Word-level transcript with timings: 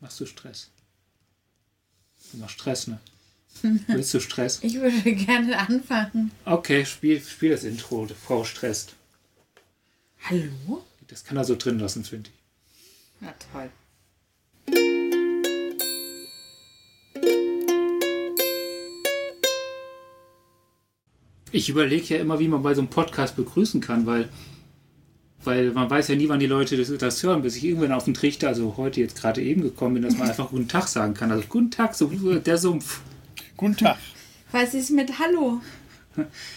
Machst 0.00 0.20
du 0.20 0.26
Stress? 0.26 0.70
Du 2.32 2.38
machst 2.38 2.54
Stress, 2.54 2.86
ne? 2.86 3.00
Willst 3.88 4.14
du 4.14 4.20
Stress? 4.20 4.60
Ich 4.62 4.74
würde 4.74 5.14
gerne 5.14 5.58
anfangen. 5.58 6.30
Okay, 6.44 6.84
spiel, 6.84 7.20
spiel 7.20 7.50
das 7.50 7.64
Intro. 7.64 8.06
Die 8.06 8.14
Frau 8.14 8.44
stresst. 8.44 8.94
Hallo? 10.22 10.84
Das 11.08 11.24
kann 11.24 11.36
er 11.36 11.44
so 11.44 11.56
drin 11.56 11.78
lassen, 11.78 12.04
finde 12.04 12.30
ich. 12.30 12.36
Na 13.20 13.34
toll. 13.52 13.70
Ich 21.50 21.68
überlege 21.70 22.14
ja 22.14 22.20
immer, 22.20 22.38
wie 22.38 22.48
man 22.48 22.62
bei 22.62 22.74
so 22.74 22.82
einem 22.82 22.90
Podcast 22.90 23.34
begrüßen 23.34 23.80
kann, 23.80 24.06
weil, 24.06 24.28
weil 25.48 25.72
man 25.72 25.88
weiß 25.90 26.08
ja 26.08 26.14
nie, 26.14 26.28
wann 26.28 26.38
die 26.40 26.46
Leute 26.46 26.76
das, 26.76 26.96
das 26.98 27.22
hören, 27.22 27.40
bis 27.42 27.56
ich 27.56 27.64
irgendwann 27.64 27.92
auf 27.92 28.04
den 28.04 28.12
Trichter, 28.14 28.48
also 28.48 28.76
heute 28.76 29.00
jetzt 29.00 29.18
gerade 29.20 29.42
eben 29.42 29.62
gekommen 29.62 29.94
bin, 29.94 30.02
dass 30.04 30.16
man 30.16 30.28
einfach 30.28 30.50
Guten 30.50 30.68
Tag 30.68 30.86
sagen 30.88 31.14
kann. 31.14 31.32
Also 31.32 31.44
Guten 31.48 31.70
Tag, 31.70 31.94
so 31.94 32.06
der 32.06 32.58
Sumpf. 32.58 33.00
Guten 33.56 33.76
Tag. 33.78 33.96
Was 34.52 34.74
ist 34.74 34.90
mit 34.90 35.18
Hallo? 35.18 35.60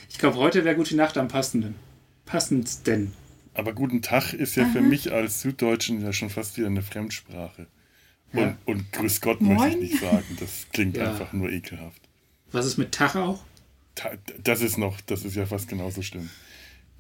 Ich 0.10 0.18
glaube, 0.18 0.38
heute 0.38 0.66
wäre 0.66 0.76
Gute 0.76 0.96
Nacht 0.96 1.18
am 1.18 1.28
passenden. 1.30 1.76
Passendsten. 2.26 3.14
Aber 3.54 3.74
guten 3.74 4.02
Tag 4.02 4.34
ist 4.34 4.56
ja 4.56 4.66
für 4.66 4.82
mich 4.82 5.12
als 5.12 5.42
Süddeutschen 5.42 6.02
ja 6.04 6.14
schon 6.14 6.30
fast 6.30 6.58
wieder 6.58 6.68
eine 6.68 6.82
Fremdsprache. 6.82 7.68
Und, 8.34 8.40
Ja. 8.40 8.58
und 8.66 8.92
Grüß 8.94 9.20
Gott 9.22 9.42
möchte 9.42 9.68
ich 9.68 9.74
Moin. 9.74 9.80
nicht 9.80 10.00
sagen. 10.00 10.38
Das 10.40 10.68
klingt 10.72 10.96
Ja. 10.98 11.10
einfach 11.12 11.34
nur 11.34 11.50
ekelhaft. 11.50 12.02
Was 12.52 12.66
ist 12.66 12.78
mit 12.78 12.92
Tag 12.94 13.16
auch? 13.16 13.42
Ta- 13.96 14.12
Das 14.42 14.62
ist 14.62 14.78
noch, 14.78 15.02
das 15.02 15.26
ist 15.26 15.36
ja 15.36 15.46
fast 15.46 15.68
genauso 15.68 16.02
schlimm. 16.02 16.30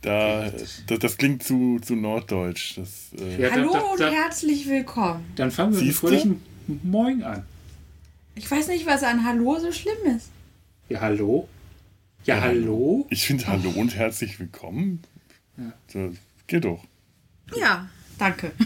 Da, 0.02 0.50
das, 0.50 0.84
das 1.00 1.18
klingt 1.18 1.44
zu, 1.44 1.80
zu 1.80 1.96
norddeutsch. 1.96 2.78
Das, 2.78 3.12
äh, 3.20 3.40
Ja, 3.42 3.50
da- 3.50 3.56
Hallo 3.56 3.74
da- 3.74 3.80
und 3.82 4.00
da- 4.00 4.10
herzlich 4.12 4.68
willkommen. 4.68 5.26
Dann 5.36 5.52
fangen 5.52 5.76
wir 5.76 5.84
mit 5.84 5.94
fröhlichen 5.96 6.42
Moin 6.84 7.22
an. 7.24 7.44
Ich 8.36 8.50
weiß 8.50 8.68
nicht, 8.70 8.86
was 8.88 9.04
an 9.04 9.24
Hallo 9.26 9.60
so 9.60 9.72
schlimm 9.72 10.16
ist. 10.18 10.30
Ja, 10.90 11.02
hallo? 11.02 11.48
Ja, 12.26 12.36
Ja, 12.38 12.42
hallo? 12.42 13.06
Ich 13.10 13.26
finde 13.28 13.46
Hallo 13.48 13.70
und 13.72 13.96
herzlich 13.96 14.40
willkommen. 14.40 15.02
Ja. 15.58 15.72
So, 15.88 16.14
geht 16.48 16.66
doch. 16.66 16.84
Ja, 17.56 17.88
danke. 18.18 18.52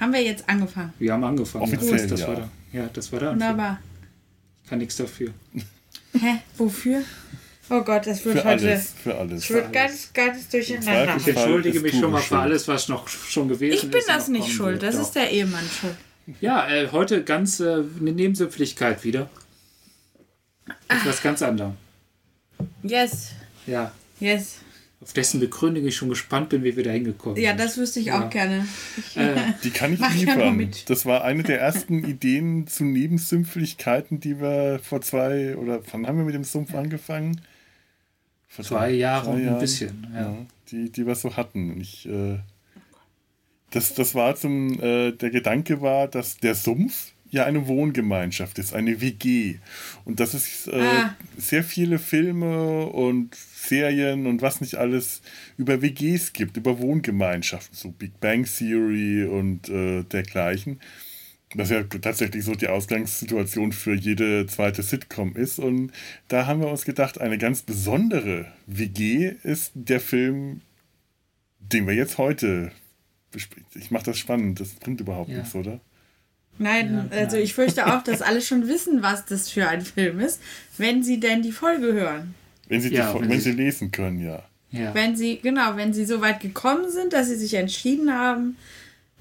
Haben 0.00 0.12
wir 0.12 0.22
jetzt 0.22 0.48
angefangen? 0.48 0.92
Wir 0.98 1.12
haben 1.12 1.24
angefangen. 1.24 1.64
Offiziell, 1.64 1.98
das, 1.98 2.06
das 2.08 2.20
ja. 2.20 2.28
War 2.28 2.36
der, 2.36 2.48
ja, 2.72 2.88
das 2.92 3.12
war 3.12 3.20
der 3.20 3.30
Anfang. 3.30 3.48
Wunderbar. 3.50 3.80
Ich 4.62 4.70
kann 4.70 4.78
nichts 4.78 4.96
dafür. 4.96 5.32
Hä? 6.18 6.36
Wofür? 6.56 7.02
Oh 7.70 7.80
Gott, 7.80 8.06
das 8.06 8.24
wird 8.24 8.38
Für 8.40 8.44
heute. 8.44 8.66
alles. 8.68 8.92
Für 9.02 9.14
alles. 9.16 9.40
Das 9.40 9.50
wird 9.50 9.72
ganz, 9.72 10.12
ganz 10.12 10.48
durcheinander. 10.48 11.16
Ich 11.16 11.28
entschuldige 11.28 11.76
ist 11.78 11.82
mich 11.82 11.98
schon 11.98 12.10
mal 12.10 12.20
für 12.20 12.38
alles, 12.38 12.68
was 12.68 12.88
noch 12.88 13.08
schon 13.08 13.48
gewesen 13.48 13.72
ist. 13.74 13.84
Ich 13.84 13.90
bin 13.90 14.00
und 14.00 14.08
das 14.08 14.28
nicht 14.28 14.52
schuld, 14.52 14.82
das 14.82 14.96
Doch. 14.96 15.02
ist 15.02 15.12
der 15.14 15.30
Ehemann 15.30 15.64
schuld. 15.80 15.96
Ja, 16.40 16.68
äh, 16.68 16.88
heute 16.92 17.22
ganz 17.24 17.60
äh, 17.60 17.82
eine 18.00 18.12
Nebensächlichkeit 18.12 19.02
wieder. 19.04 19.28
Etwas 20.88 21.22
ganz 21.22 21.42
anderem. 21.42 21.74
Yes, 22.82 23.30
Ja, 23.66 23.92
yes. 24.20 24.56
auf 25.00 25.12
dessen 25.12 25.40
Begründung 25.40 25.86
ich 25.86 25.96
schon 25.96 26.08
gespannt 26.08 26.48
bin, 26.50 26.64
wie 26.64 26.76
wir 26.76 26.84
da 26.84 26.90
hingekommen 26.90 27.36
Ja, 27.38 27.50
sind. 27.50 27.60
das 27.60 27.76
wüsste 27.76 28.00
ich 28.00 28.06
Ja. 28.06 28.24
auch 28.26 28.30
gerne. 28.30 28.66
Äh, 29.14 29.34
Die 29.64 29.70
kann 29.70 29.92
ich 29.92 30.00
ja 30.00 30.08
liefern. 30.08 30.56
mit. 30.56 30.88
das 30.88 31.04
war 31.04 31.24
eine 31.24 31.42
der 31.42 31.60
ersten 31.60 32.04
Ideen 32.08 32.66
zu 32.66 32.84
Nebensümpflichkeiten, 32.84 34.20
die 34.20 34.40
wir 34.40 34.80
vor 34.82 35.00
zwei 35.02 35.56
oder 35.56 35.82
wann 35.92 36.06
haben 36.06 36.18
wir 36.18 36.24
mit 36.24 36.34
dem 36.34 36.44
Sumpf 36.44 36.74
angefangen? 36.74 37.40
Vor 38.54 38.64
zwei 38.64 38.90
Jahre 38.90 39.30
und 39.30 39.36
ein 39.38 39.44
Jahren. 39.46 39.58
bisschen. 39.60 40.06
Ja. 40.14 40.20
Ja, 40.20 40.36
die, 40.70 40.90
die 40.90 41.06
wir 41.06 41.14
so 41.14 41.36
hatten. 41.36 41.80
Ich, 41.80 42.06
äh, 42.08 42.38
das, 43.70 43.94
das 43.94 44.14
war 44.14 44.36
zum, 44.36 44.80
äh, 44.80 45.12
der 45.12 45.30
Gedanke 45.30 45.80
war, 45.80 46.06
dass 46.08 46.36
der 46.36 46.54
Sumpf 46.54 47.12
ja 47.30 47.44
eine 47.46 47.66
Wohngemeinschaft 47.66 48.58
ist, 48.60 48.72
eine 48.74 49.00
WG. 49.00 49.56
Und 50.04 50.20
dass 50.20 50.34
es 50.34 50.68
äh, 50.68 50.80
Ah. 50.80 51.16
sehr 51.36 51.64
viele 51.64 51.98
Filme 51.98 52.86
und 52.86 53.34
Serien 53.34 54.26
und 54.26 54.40
was 54.42 54.60
nicht 54.60 54.76
alles 54.76 55.20
über 55.56 55.82
WGs 55.82 56.32
gibt, 56.32 56.56
über 56.56 56.78
Wohngemeinschaften, 56.78 57.74
so 57.76 57.90
Big 57.90 58.20
Bang 58.20 58.44
Theory 58.44 59.24
und 59.24 59.68
äh, 59.68 60.04
dergleichen. 60.04 60.78
Das 61.56 61.70
ja 61.70 61.82
tatsächlich 61.84 62.44
so 62.44 62.54
die 62.54 62.68
Ausgangssituation 62.68 63.72
für 63.72 63.94
jede 63.94 64.46
zweite 64.46 64.82
Sitcom 64.82 65.36
ist. 65.36 65.58
Und 65.58 65.92
da 66.28 66.46
haben 66.46 66.60
wir 66.60 66.68
uns 66.68 66.84
gedacht, 66.84 67.20
eine 67.20 67.38
ganz 67.38 67.62
besondere 67.62 68.46
WG 68.66 69.34
ist 69.44 69.72
der 69.74 70.00
Film, 70.00 70.62
den 71.60 71.86
wir 71.86 71.94
jetzt 71.94 72.18
heute 72.18 72.72
besprechen. 73.30 73.66
Ich 73.74 73.90
mache 73.90 74.04
das 74.04 74.18
spannend, 74.18 74.60
das 74.60 74.70
bringt 74.74 75.00
überhaupt 75.00 75.30
Ja. 75.30 75.38
nichts, 75.38 75.54
oder? 75.54 75.80
Nein, 76.58 77.08
Ja, 77.10 77.18
also 77.18 77.36
ich 77.36 77.52
fürchte 77.54 77.86
auch, 77.92 78.02
dass 78.04 78.22
alle 78.22 78.40
schon 78.40 78.68
wissen, 78.68 79.02
was 79.02 79.24
das 79.24 79.50
für 79.50 79.68
ein 79.68 79.80
Film 79.80 80.20
ist, 80.20 80.40
wenn 80.78 81.02
sie 81.02 81.18
denn 81.18 81.42
die 81.42 81.50
Folge 81.52 81.92
hören. 81.92 82.34
Wenn 82.68 82.80
sie, 82.80 82.92
Ja, 82.94 83.12
die, 83.12 83.20
wenn 83.20 83.28
wenn 83.28 83.40
sie- 83.40 83.50
sie 83.50 83.56
lesen 83.56 83.90
können, 83.90 84.20
ja. 84.20 84.42
Ja. 84.70 84.92
Wenn 84.94 85.14
sie, 85.16 85.38
genau, 85.40 85.76
wenn 85.76 85.92
sie 85.92 86.04
so 86.04 86.20
weit 86.20 86.40
gekommen 86.40 86.90
sind, 86.90 87.12
dass 87.12 87.28
sie 87.28 87.36
sich 87.36 87.54
entschieden 87.54 88.12
haben, 88.12 88.56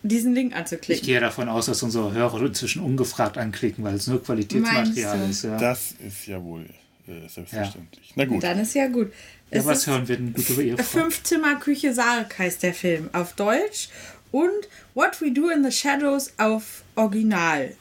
diesen 0.04 0.34
Link 0.34 0.52
Ich 0.52 0.58
anzuklicken. 0.58 1.06
gehe 1.06 1.20
davon 1.20 1.50
aus, 1.50 1.66
dass 1.68 1.82
unsere 1.84 2.12
Hörer 2.14 2.42
inzwischen 2.42 2.82
ungefragt 2.84 3.38
anklicken, 3.38 3.84
weil 3.84 3.96
es 3.96 4.08
nur 4.08 4.24
Qualitätsmaterial 4.24 5.30
ist. 5.30 5.44
Ja. 5.44 5.58
Das 5.58 5.94
ist 6.06 6.28
ja 6.28 6.44
wohl 6.44 6.66
äh, 7.08 7.28
selbstverständlich. 7.28 8.12
Na 8.16 8.26
gut. 8.26 8.44
Dann 8.44 8.60
ist 8.60 8.74
ja 8.76 8.88
gut. 8.88 9.12
ja, 9.52 9.60
Es 9.60 9.66
was 9.66 9.88
hören 9.88 10.08
wir 10.08 10.18
denn 10.18 10.34
gut 10.34 10.50
über 10.50 10.62
ihr 10.62 10.78
vor? 10.78 11.02
Fünfzimmer 11.02 11.56
Küche 11.56 11.94
Sarg 11.94 12.38
heißt 12.38 12.64
der 12.64 12.74
Film 12.74 13.10
auf 13.14 13.34
Deutsch 13.34 13.90
und 14.32 14.52
What 14.94 15.22
We 15.22 15.32
Do 15.32 15.50
in 15.50 15.64
the 15.64 15.72
Shadows 15.72 16.34
auf 16.38 16.84
Original 16.96 17.72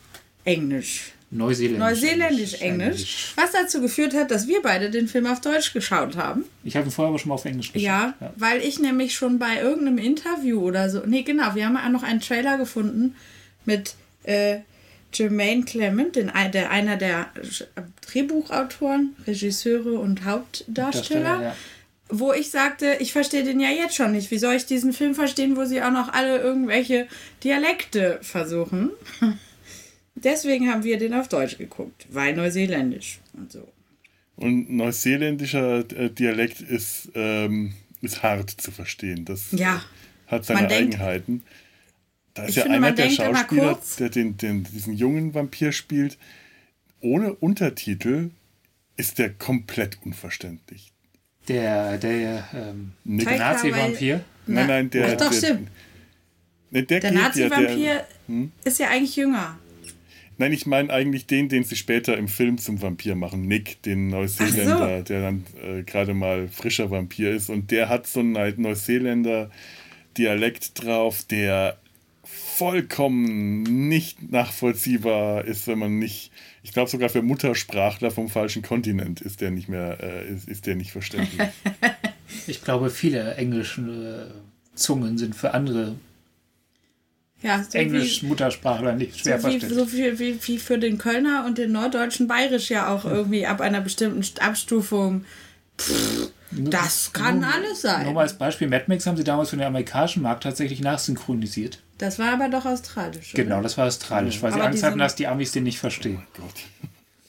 Englisch. 0.45 1.13
Neuseeländisch. 1.35 1.81
Neuseeländisch 1.81 2.55
Englisch, 2.61 3.33
was 3.37 3.53
dazu 3.53 3.81
geführt 3.81 4.15
hat, 4.15 4.31
dass 4.31 4.47
wir 4.47 4.61
beide 4.61 4.91
den 4.91 5.09
Film 5.09 5.27
auf 5.27 5.41
Deutsch 5.41 5.73
geschaut 5.73 6.15
haben. 6.15 6.45
Ich 6.63 6.77
habe 6.77 6.87
ihn 6.87 6.91
vorher 6.91 7.09
aber 7.09 7.19
schon 7.19 7.31
mal 7.31 7.37
auf 7.37 7.45
Englisch 7.47 7.73
geschaut. 7.73 7.87
Ja, 7.87 8.15
weil 8.37 8.61
ich 8.61 8.79
nämlich 8.79 9.15
schon 9.15 9.39
bei 9.39 9.61
irgendeinem 9.63 9.97
Interview 9.97 10.61
oder 10.61 10.91
so, 10.91 11.01
nee, 11.07 11.23
genau, 11.23 11.55
wir 11.55 11.65
haben 11.65 11.79
auch 11.79 11.89
noch 11.89 12.03
einen 12.03 12.21
Trailer 12.21 12.59
gefunden 12.59 13.17
mit 13.65 13.95
äh, 14.25 14.59
Jermaine 15.15 15.65
Clement, 15.65 16.17
den, 16.17 16.31
der, 16.53 16.71
einer 16.71 16.97
der 16.99 17.29
Drehbuchautoren, 18.07 19.17
Regisseure 19.27 19.99
und 19.99 20.27
Hauptdarsteller, 20.27 20.93
Darsteller, 20.93 21.43
ja. 21.43 21.57
wo 22.11 22.35
ich 22.35 22.51
sagte, 22.51 22.97
ich 23.01 23.13
verstehe 23.13 23.45
den 23.45 23.59
ja 23.59 23.71
jetzt 23.71 23.95
schon 23.95 24.13
nicht. 24.13 24.31
Wie 24.31 24.39
soll 24.39 24.55
ich 24.55 24.67
diesen 24.67 24.93
Film 24.93 25.15
verstehen, 25.15 25.57
wo 25.57 25.65
sie 25.65 25.83
auch 25.83 25.91
noch 25.91 26.13
alle 26.13 26.39
irgendwelche 26.39 27.07
Dialekte 27.43 28.19
versuchen? 28.21 28.91
Deswegen 30.15 30.69
haben 30.71 30.85
wir 30.85 30.99
den 30.99 31.15
auf 31.15 31.29
Deutsch 31.29 31.59
geguckt, 31.59 32.07
weil 32.11 32.35
neuseeländisch 32.37 33.21
und 33.35 33.51
so. 33.51 33.67
Und 34.37 34.71
neuseeländischer 34.71 35.79
äh, 35.93 36.11
Dialekt 36.11 36.61
ist, 36.61 37.11
ähm, 37.15 37.75
ist 38.01 38.23
hart 38.23 38.51
zu 38.51 38.71
verstehen. 38.71 39.25
Das 39.25 39.53
Ja. 39.53 39.83
hat 40.27 40.45
seine 40.45 40.61
Man 40.63 40.69
denkt- 40.69 40.95
Eigenheiten. 40.95 41.43
Da 42.35 42.45
ist 42.45 42.51
Ich 42.51 42.57
ja 42.57 42.63
finde, 42.63 42.79
einer 42.79 42.93
der 42.93 43.07
denkt 43.07 43.21
Schauspieler, 43.21 43.79
der 43.99 44.09
den, 44.09 44.37
den, 44.39 44.65
diesen 44.65 44.95
jungen 44.95 45.35
Vampir 45.35 45.71
spielt, 45.73 46.17
ohne 47.01 47.35
Untertitel 47.35 48.31
ist 48.97 49.19
der 49.19 49.31
komplett 49.31 49.99
unverständlich. 50.05 50.93
Der, 51.49 51.99
der, 51.99 52.49
ähm, 52.55 52.93
der 53.05 53.39
Nazi-Vampir. 53.39 54.25
Nein, 54.47 54.67
nein, 54.67 54.91
der. 54.91 55.09
Ach 55.13 55.17
doch, 55.17 55.31
der, 55.31 55.37
stimmt. 55.39 55.69
Der 56.71 56.83
Der 56.83 57.03
ja, 57.03 57.11
Nazi-Vampir 57.11 58.05
hm? 58.29 58.53
ist 58.65 58.79
ja 58.79 58.89
eigentlich 58.89 59.17
jünger. 59.17 59.59
Nein, 60.43 60.53
ich 60.55 60.67
meine 60.67 60.93
eigentlich 60.93 61.27
den, 61.27 61.49
den 61.49 61.63
sie 61.63 61.77
später 61.77 62.19
im 62.19 62.27
Film 62.27 62.59
zum 62.59 62.83
Vampir 62.83 63.15
machen. 63.15 63.47
Nick, 63.47 63.81
den 63.85 64.09
Neuseeländer, 64.09 64.99
Ach 64.99 65.05
der 65.05 65.23
dann 65.23 65.45
äh, 65.63 65.85
gerade 65.85 66.15
mal 66.15 66.49
frischer 66.49 66.91
Vampir 66.91 67.31
ist. 67.31 67.49
Und 67.49 67.71
der 67.71 67.89
hat 67.89 68.09
so 68.09 68.19
einen 68.19 68.33
Neu- 68.33 68.53
Neuseeländer 68.57 69.53
Dialekt 70.19 70.83
drauf, 70.83 71.23
der 71.23 71.79
vollkommen 72.25 73.89
nicht 73.89 74.33
nachvollziehbar 74.33 75.45
ist, 75.45 75.69
wenn 75.69 75.79
man 75.79 76.01
nicht, 76.01 76.33
ich 76.65 76.73
glaube 76.73 76.91
sogar 76.91 77.09
für 77.09 77.23
Muttersprachler 77.23 78.11
vom 78.11 78.29
falschen 78.29 78.63
Kontinent 78.63 79.21
ist 79.21 79.43
der 79.43 79.53
nicht 79.53 79.69
mehr, 79.69 79.99
äh, 80.03 80.29
ist, 80.29 80.49
ist 80.49 80.67
der 80.67 80.75
nicht 80.75 80.91
verständlich. 80.91 81.41
Ich 82.49 82.65
glaube, 82.65 82.91
viele 82.91 83.35
englische 83.37 84.33
äh, 84.33 84.75
Zungen 84.75 85.19
sind 85.19 85.37
für 85.37 85.55
andere 85.55 85.95
Ja, 87.43 87.63
so 87.63 87.77
Englisch-Muttersprachler 87.77 88.93
nicht 88.93 89.15
wie, 89.15 89.19
schwer 89.21 89.41
so 89.41 89.49
wie, 89.49 89.59
so 89.61 89.85
viel 89.87 90.19
wie, 90.19 90.39
wie 90.47 90.59
für 90.59 90.79
den 90.79 90.99
Kölner 90.99 91.45
und 91.47 91.59
den 91.59 91.73
Norddeutschen 91.73 92.29
Bayerisch 92.29 92.71
ja 92.71 92.89
auch 92.95 93.05
irgendwie 93.05 93.47
ab 93.47 93.61
einer 93.61 93.81
bestimmten 93.81 94.23
St- 94.23 94.41
Abstufung. 94.41 95.25
Pff, 95.79 96.31
das 96.53 97.13
kann 97.13 97.41
Nur- 97.41 97.49
alles 97.53 97.83
Nur 97.83 97.93
sein. 97.93 98.13
mal 98.15 98.21
als 98.21 98.35
Beispiel, 98.39 98.69
Mad 98.69 98.85
Max 98.87 99.07
haben 99.07 99.17
sie 99.17 99.25
damals 99.25 99.51
für 99.51 99.57
den 99.57 99.67
amerikanischen 99.67 100.23
Markt 100.23 100.43
tatsächlich 100.45 100.81
nachsynchronisiert. 100.81 101.81
Das 101.99 102.19
war 102.19 102.33
aber 102.33 102.49
doch 102.49 102.65
australisch. 102.67 103.33
Genau, 103.33 103.55
Oder? 103.57 103.63
das 103.65 103.79
war 103.79 103.87
australisch, 103.87 104.43
weil 104.43 104.53
sie 104.53 104.59
Aber 104.61 104.67
Angst 104.69 104.81
die 104.83 104.87
hatten, 104.87 104.93
sind- 104.95 104.99
dass 105.01 105.15
die 105.17 105.27
Amis 105.27 105.53
den 105.53 105.65
nicht 105.65 105.79
verstehen. 105.79 106.23
Gott. 106.37 106.55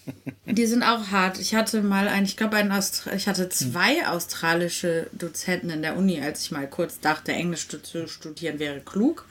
Die 0.46 0.66
sind 0.66 0.84
auch 0.84 1.08
hart. 1.12 1.40
Ich 1.40 1.56
hatte 1.56 1.82
mal 1.82 2.10
ein, 2.10 2.26
ich 2.26 2.36
glaube, 2.36 2.58
Austra 2.74 3.14
ich 3.14 3.30
hatte 3.30 3.48
zwei 3.48 4.06
australische 4.06 5.08
Dozenten 5.14 5.70
in 5.70 5.82
der 5.82 5.96
Uni, 5.96 6.20
als 6.22 6.42
ich 6.42 6.52
mal 6.52 6.68
kurz 6.68 7.00
dachte, 7.00 7.32
Englisch 7.32 7.70
zu 7.70 8.08
studieren 8.10 8.60
wäre 8.60 8.82
klug. 8.82 9.26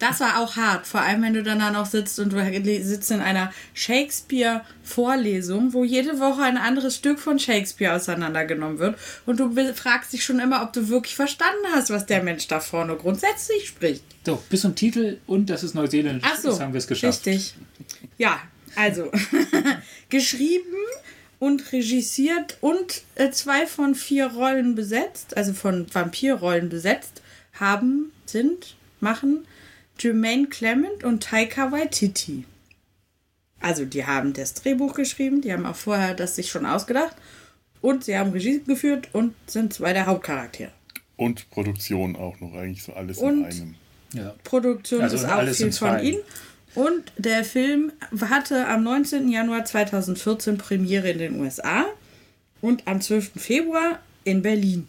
Das 0.00 0.18
war 0.18 0.40
auch 0.40 0.56
hart, 0.56 0.86
vor 0.86 1.02
allem 1.02 1.22
wenn 1.22 1.34
du 1.34 1.42
dann 1.42 1.58
da 1.58 1.70
noch 1.70 1.84
sitzt 1.84 2.18
und 2.20 2.32
du 2.32 2.82
sitzt 2.82 3.10
in 3.10 3.20
einer 3.20 3.52
Shakespeare-Vorlesung, 3.74 5.74
wo 5.74 5.84
jede 5.84 6.18
Woche 6.18 6.42
ein 6.42 6.56
anderes 6.56 6.96
Stück 6.96 7.20
von 7.20 7.38
Shakespeare 7.38 7.94
auseinandergenommen 7.94 8.78
wird 8.78 8.98
und 9.26 9.38
du 9.38 9.54
fragst 9.74 10.14
dich 10.14 10.24
schon 10.24 10.40
immer, 10.40 10.62
ob 10.62 10.72
du 10.72 10.88
wirklich 10.88 11.14
verstanden 11.14 11.66
hast, 11.74 11.90
was 11.90 12.06
der 12.06 12.22
Mensch 12.22 12.48
da 12.48 12.60
vorne 12.60 12.96
grundsätzlich 12.96 13.68
spricht. 13.68 14.02
So, 14.24 14.42
bis 14.48 14.62
zum 14.62 14.74
Titel 14.74 15.18
und 15.26 15.50
das 15.50 15.62
ist 15.62 15.74
Neuseeländisch, 15.74 16.26
Ach 16.26 16.38
so, 16.38 16.48
das 16.48 16.60
haben 16.60 16.72
wir 16.72 16.78
es 16.78 16.86
geschafft. 16.86 17.26
Richtig. 17.26 17.56
Ja, 18.16 18.40
also 18.76 19.12
geschrieben 20.08 20.78
und 21.38 21.72
regisiert 21.72 22.56
und 22.62 23.02
äh, 23.16 23.30
zwei 23.32 23.66
von 23.66 23.94
vier 23.94 24.28
Rollen 24.28 24.74
besetzt, 24.74 25.36
also 25.36 25.52
von 25.52 25.86
Vampirrollen 25.92 26.70
besetzt, 26.70 27.20
haben, 27.52 28.12
sind, 28.24 28.76
machen 29.00 29.44
Jermaine 30.02 30.46
Clement 30.48 31.04
und 31.04 31.22
Taika 31.22 31.72
Waititi. 31.72 32.44
Also 33.60 33.84
die 33.84 34.06
haben 34.06 34.32
das 34.32 34.54
Drehbuch 34.54 34.94
geschrieben, 34.94 35.42
die 35.42 35.52
haben 35.52 35.66
auch 35.66 35.76
vorher 35.76 36.14
das 36.14 36.36
sich 36.36 36.50
schon 36.50 36.64
ausgedacht 36.66 37.14
und 37.82 38.04
sie 38.04 38.16
haben 38.16 38.30
Regie 38.32 38.60
geführt 38.66 39.08
und 39.12 39.34
sind 39.46 39.74
zwei 39.74 39.92
der 39.92 40.06
Hauptcharaktere. 40.06 40.70
Und 41.16 41.50
Produktion 41.50 42.16
auch 42.16 42.40
noch, 42.40 42.54
eigentlich 42.54 42.82
so 42.82 42.94
alles 42.94 43.18
Und- 43.18 43.40
in 43.40 43.44
einem. 43.44 43.74
Ja. 44.12 44.34
Produktion 44.42 45.02
Also 45.02 45.16
ist 45.16 45.24
auch 45.26 45.32
alles 45.36 45.58
viel 45.58 45.66
in 45.66 45.72
von 45.72 45.88
zwei. 45.90 46.02
ihnen. 46.02 46.18
Und 46.74 47.12
der 47.18 47.44
Film 47.44 47.92
hatte 48.28 48.66
am 48.68 48.82
19. 48.82 49.28
Januar 49.28 49.64
2014 49.64 50.56
Premiere 50.56 51.10
in 51.10 51.18
den 51.18 51.40
USA 51.40 51.84
und 52.60 52.86
am 52.88 53.00
12. 53.00 53.32
Februar 53.40 53.98
in 54.24 54.40
Berlin. 54.42 54.88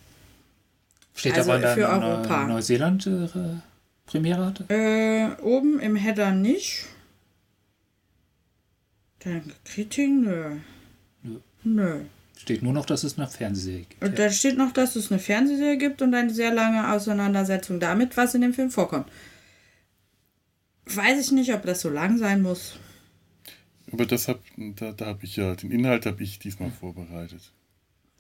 Steht 1.16 1.34
Also 1.38 1.52
aber 1.52 1.74
für 1.74 1.82
dann 1.82 2.04
Europa. 2.04 2.48
Neuseeland 2.48 3.06
äh, 3.08 3.28
Premiere 4.12 4.46
hatte? 4.46 4.66
Äh, 4.68 5.42
oben 5.42 5.80
im 5.80 5.96
Header 5.96 6.32
nicht. 6.32 6.86
Dann 9.20 9.54
Kritik, 9.64 10.10
nö. 10.10 10.58
Nö. 11.24 11.40
Nö. 11.64 12.02
Steht 12.38 12.62
nur 12.62 12.74
noch, 12.74 12.86
dass 12.86 13.04
es 13.04 13.18
eine 13.18 13.28
Fernsehserie 13.28 13.86
gibt. 13.88 14.04
Und 14.04 14.20
da 14.20 14.30
steht 14.30 14.58
noch, 14.58 14.74
dass 14.74 14.96
es 14.96 15.12
eine 15.12 15.20
Fernsehserie 15.20 15.78
gibt 15.78 16.02
und 16.02 16.14
eine 16.14 16.34
sehr 16.34 16.54
lange 16.54 16.92
Auseinandersetzung 16.92 17.80
damit, 17.80 18.18
was 18.18 18.34
in 18.36 18.42
dem 18.42 18.54
Film 18.54 18.70
vorkommt. 18.70 19.08
Weiß 20.88 21.24
ich 21.24 21.32
nicht, 21.32 21.54
ob 21.54 21.64
das 21.64 21.82
so 21.82 21.90
lang 21.90 22.18
sein 22.18 22.42
muss. 22.42 22.80
Aber 23.94 24.06
das 24.06 24.28
hab, 24.28 24.42
da, 24.58 24.92
da 24.92 25.06
habe 25.06 25.24
ich 25.24 25.38
ja, 25.38 25.56
den 25.56 25.72
Inhalt 25.72 26.06
habe 26.06 26.22
ich 26.24 26.40
diesmal 26.40 26.72
vorbereitet. 26.72 27.54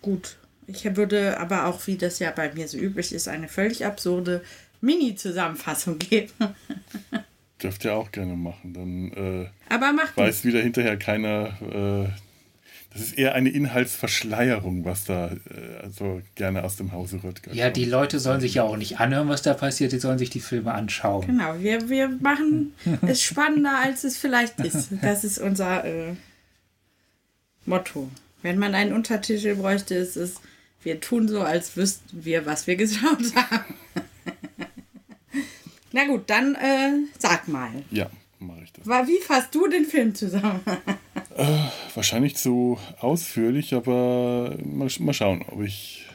Gut. 0.01 0.37
Ich 0.67 0.85
würde 0.95 1.39
aber 1.39 1.65
auch, 1.65 1.85
wie 1.87 1.97
das 1.97 2.19
ja 2.19 2.31
bei 2.31 2.53
mir 2.53 2.67
so 2.67 2.77
üblich 2.77 3.11
ist, 3.11 3.27
eine 3.27 3.49
völlig 3.49 3.85
absurde 3.85 4.41
Mini-Zusammenfassung 4.81 5.97
geben. 5.99 6.31
Dürft 7.61 7.85
ihr 7.85 7.93
auch 7.95 8.11
gerne 8.11 8.33
machen. 8.35 8.73
Dann 8.73 9.11
äh, 9.43 9.47
Aber 9.69 9.93
macht 9.93 10.17
weiß 10.17 10.43
wieder 10.45 10.61
hinterher 10.61 10.97
keiner. 10.97 11.57
Äh, 11.61 12.09
das 12.93 13.03
ist 13.03 13.17
eher 13.17 13.35
eine 13.35 13.49
Inhaltsverschleierung, 13.49 14.83
was 14.83 15.05
da 15.05 15.27
äh, 15.27 15.81
also 15.81 16.21
gerne 16.35 16.63
aus 16.63 16.75
dem 16.75 16.91
Hause 16.91 17.21
Röttger 17.23 17.53
Ja, 17.53 17.65
kommt. 17.65 17.77
die 17.77 17.85
Leute 17.85 18.19
sollen 18.19 18.41
sich 18.41 18.55
ja 18.55 18.63
auch 18.63 18.75
nicht 18.75 18.99
anhören, 18.99 19.29
was 19.29 19.43
da 19.43 19.53
passiert, 19.53 19.93
die 19.93 19.99
sollen 19.99 20.17
sich 20.17 20.29
die 20.29 20.41
Filme 20.41 20.73
anschauen. 20.73 21.25
Genau, 21.25 21.59
wir, 21.59 21.87
wir 21.87 22.09
machen 22.09 22.73
es 23.03 23.21
spannender, 23.21 23.79
als 23.81 24.03
es 24.03 24.17
vielleicht 24.17 24.59
ist. 24.59 24.89
Das 25.01 25.23
ist 25.23 25.37
unser 25.37 25.85
äh, 25.85 26.15
Motto. 27.65 28.09
Wenn 28.41 28.57
man 28.57 28.73
einen 28.75 28.91
Untertitel 28.91 29.55
bräuchte, 29.55 29.95
ist 29.95 30.17
es, 30.17 30.41
wir 30.83 30.99
tun 30.99 31.27
so, 31.27 31.41
als 31.41 31.77
wüssten 31.77 32.25
wir, 32.25 32.45
was 32.45 32.65
wir 32.67 32.75
geschaut 32.75 33.35
haben. 33.35 33.75
Na 35.93 36.05
gut, 36.07 36.29
dann 36.29 36.55
äh, 36.55 36.91
sag 37.19 37.47
mal. 37.47 37.69
Ja, 37.91 38.09
mache 38.39 38.61
ich 38.63 38.71
das. 38.73 38.87
Wa- 38.87 39.05
Wie 39.07 39.19
fasst 39.21 39.53
du 39.55 39.67
den 39.67 39.85
Film 39.85 40.15
zusammen? 40.15 40.61
Wahrscheinlich 41.95 42.37
so 42.37 42.79
ausführlich, 42.99 43.73
aber 43.73 44.55
mal, 44.63 44.89
mal 44.99 45.13
schauen, 45.13 45.43
ob 45.47 45.61
ich. 45.63 46.07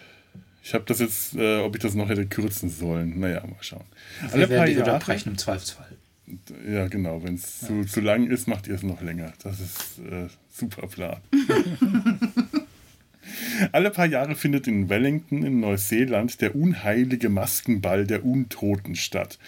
Ich 0.63 0.75
habe 0.75 0.85
das 0.87 0.99
jetzt, 0.99 1.37
äh, 1.37 1.59
ob 1.61 1.77
ich 1.77 1.83
das 1.83 1.95
noch 1.95 2.09
hätte 2.09 2.27
kürzen 2.27 2.69
sollen. 2.71 3.21
Naja, 3.21 3.41
mal 3.47 3.55
schauen. 3.61 3.85
Wir 4.33 4.49
werden 4.49 4.67
die 4.67 4.77
unterbrechen 4.79 5.29
im 5.31 5.39
Zweifelsfall. 5.39 5.87
Ja, 6.69 6.89
genau. 6.89 7.23
Wenn 7.23 7.37
es 7.37 7.61
zu, 7.61 7.85
zu 7.85 8.01
lang 8.01 8.27
ist, 8.27 8.49
macht 8.49 8.67
ihr 8.67 8.75
es 8.75 8.83
noch 8.83 9.01
länger. 9.01 9.33
Das 9.45 9.61
ist 9.61 10.01
äh, 10.11 10.27
super 10.53 10.89
Plan. 10.89 11.19
Alle 13.73 13.91
paar 13.91 14.07
Jahre 14.07 14.35
findet 14.37 14.67
in 14.67 14.89
Wellington 14.89 15.45
in 15.45 15.61
Neuseeland 15.61 16.41
der 16.41 16.55
unheilige 16.55 17.29
Maskenball 17.29 18.07
der 18.07 18.25
Untoten 18.25 18.95
statt. 18.97 19.39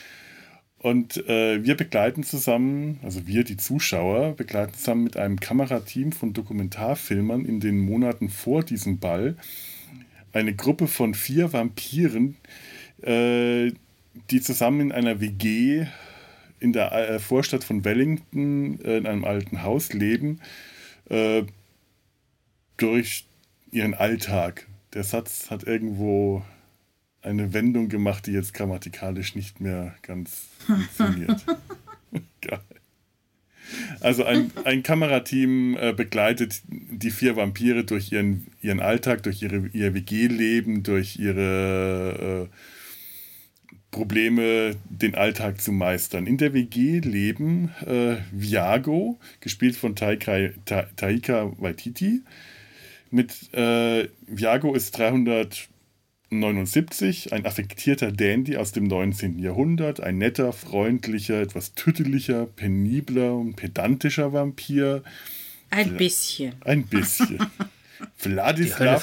Und 0.78 1.16
äh, 1.28 1.64
wir 1.64 1.76
begleiten 1.76 2.22
zusammen, 2.22 3.00
also 3.02 3.26
wir, 3.26 3.42
die 3.42 3.56
Zuschauer, 3.56 4.34
begleiten 4.34 4.74
zusammen 4.74 5.04
mit 5.04 5.16
einem 5.16 5.40
Kamerateam 5.40 6.12
von 6.12 6.32
Dokumentarfilmern 6.32 7.44
in 7.44 7.58
den 7.58 7.80
Monaten 7.80 8.28
vor 8.28 8.62
diesem 8.62 8.98
Ball 8.98 9.36
eine 10.32 10.54
Gruppe 10.54 10.86
von 10.86 11.14
vier 11.14 11.52
Vampiren, 11.52 12.36
äh, 13.02 13.72
die 14.30 14.40
zusammen 14.40 14.80
in 14.80 14.92
einer 14.92 15.20
WG 15.20 15.86
in 16.60 16.72
der 16.72 16.92
äh, 16.92 17.18
Vorstadt 17.18 17.64
von 17.64 17.84
Wellington 17.84 18.80
äh, 18.84 18.98
in 18.98 19.06
einem 19.06 19.24
alten 19.24 19.62
Haus 19.62 19.92
leben, 19.92 20.40
äh, 21.08 21.42
durch 22.76 23.26
ihren 23.70 23.94
Alltag. 23.94 24.66
Der 24.94 25.04
Satz 25.04 25.50
hat 25.50 25.64
irgendwo 25.64 26.42
eine 27.28 27.52
Wendung 27.52 27.88
gemacht, 27.88 28.26
die 28.26 28.32
jetzt 28.32 28.54
grammatikalisch 28.54 29.34
nicht 29.34 29.60
mehr 29.60 29.94
ganz 30.02 30.48
funktioniert. 30.66 31.44
Geil. 32.40 32.60
Also 34.00 34.24
ein, 34.24 34.50
ein 34.64 34.82
Kamerateam 34.82 35.76
äh, 35.76 35.92
begleitet 35.92 36.62
die 36.68 37.10
vier 37.10 37.36
Vampire 37.36 37.84
durch 37.84 38.12
ihren, 38.12 38.46
ihren 38.62 38.80
Alltag, 38.80 39.22
durch 39.24 39.42
ihre, 39.42 39.68
ihr 39.72 39.94
WG-Leben, 39.94 40.82
durch 40.82 41.18
ihre 41.18 42.48
äh, 42.48 42.56
Probleme, 43.90 44.76
den 44.88 45.14
Alltag 45.14 45.60
zu 45.60 45.72
meistern. 45.72 46.26
In 46.26 46.36
der 46.36 46.52
WG 46.52 47.00
leben 47.00 47.70
äh, 47.86 48.16
Viago, 48.32 49.18
gespielt 49.40 49.76
von 49.76 49.96
Taika, 49.96 50.50
Ta, 50.64 50.82
Taika 50.96 51.52
Waititi. 51.58 52.22
Mit 53.10 53.52
äh, 53.54 54.08
Viago 54.26 54.74
ist 54.74 54.94
379, 56.30 57.32
ein 57.32 57.46
affektierter 57.46 58.12
Dandy 58.12 58.56
aus 58.56 58.72
dem 58.72 58.84
19. 58.84 59.38
Jahrhundert, 59.38 60.00
ein 60.00 60.18
netter, 60.18 60.52
freundlicher, 60.52 61.40
etwas 61.40 61.74
tütteliger, 61.74 62.46
penibler 62.46 63.34
und 63.34 63.56
pedantischer 63.56 64.32
Vampir. 64.32 65.02
Ein 65.70 65.96
bisschen. 65.96 66.54
Ein 66.64 66.84
bisschen. 66.86 67.38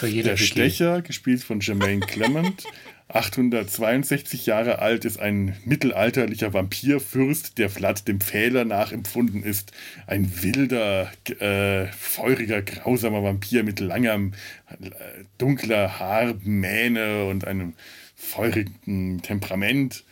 Jede 0.07 0.29
der. 0.29 0.37
Stecher, 0.37 1.01
gespielt 1.01 1.43
von 1.43 1.59
Jermaine 1.59 2.05
Clement. 2.05 2.63
862 3.07 4.47
Jahre 4.47 4.79
alt 4.79 5.05
ist 5.05 5.19
ein 5.19 5.55
mittelalterlicher 5.63 6.53
Vampirfürst, 6.53 7.57
der 7.59 7.69
Vlad 7.69 8.07
dem 8.07 8.19
Pfähler 8.19 8.65
nachempfunden 8.65 9.43
ist. 9.43 9.71
Ein 10.07 10.41
wilder, 10.41 11.11
äh, 11.39 11.85
feuriger, 11.93 12.63
grausamer 12.63 13.21
Vampir 13.21 13.63
mit 13.63 13.79
langem, 13.79 14.33
äh, 14.69 15.23
dunkler 15.37 15.99
Haarmähne 15.99 17.25
und 17.25 17.45
einem 17.45 17.73
feurigen 18.15 19.21
Temperament. 19.21 20.03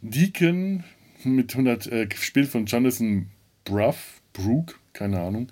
Deacon 0.00 0.84
mit 1.24 1.52
100, 1.54 1.86
äh, 1.88 2.06
gespielt 2.06 2.48
von 2.48 2.66
Jonathan 2.66 3.30
Bruff, 3.64 4.20
Brook, 4.32 4.78
keine 4.92 5.20
Ahnung, 5.20 5.48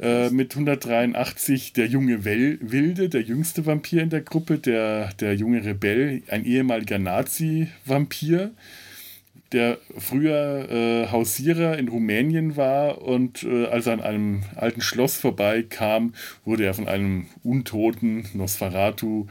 äh, 0.00 0.30
mit 0.30 0.52
183 0.52 1.72
der 1.72 1.86
junge 1.86 2.24
Wel 2.24 2.58
Wilde, 2.60 3.08
der 3.08 3.22
jüngste 3.22 3.66
Vampir 3.66 4.02
in 4.02 4.10
der 4.10 4.20
Gruppe, 4.20 4.58
der, 4.58 5.12
der 5.14 5.34
junge 5.34 5.64
Rebell, 5.64 6.22
ein 6.28 6.44
ehemaliger 6.44 6.98
Nazi-Vampir, 6.98 8.52
der 9.52 9.78
früher 9.96 10.70
äh, 10.70 11.10
Hausierer 11.10 11.78
in 11.78 11.88
Rumänien 11.88 12.56
war 12.56 13.02
und 13.02 13.42
äh, 13.42 13.66
als 13.66 13.86
er 13.86 13.94
an 13.94 14.00
einem 14.00 14.42
alten 14.54 14.82
Schloss 14.82 15.16
vorbeikam, 15.16 16.14
wurde 16.44 16.64
er 16.64 16.74
von 16.74 16.86
einem 16.86 17.26
untoten 17.42 18.28
Nosferatu 18.34 19.26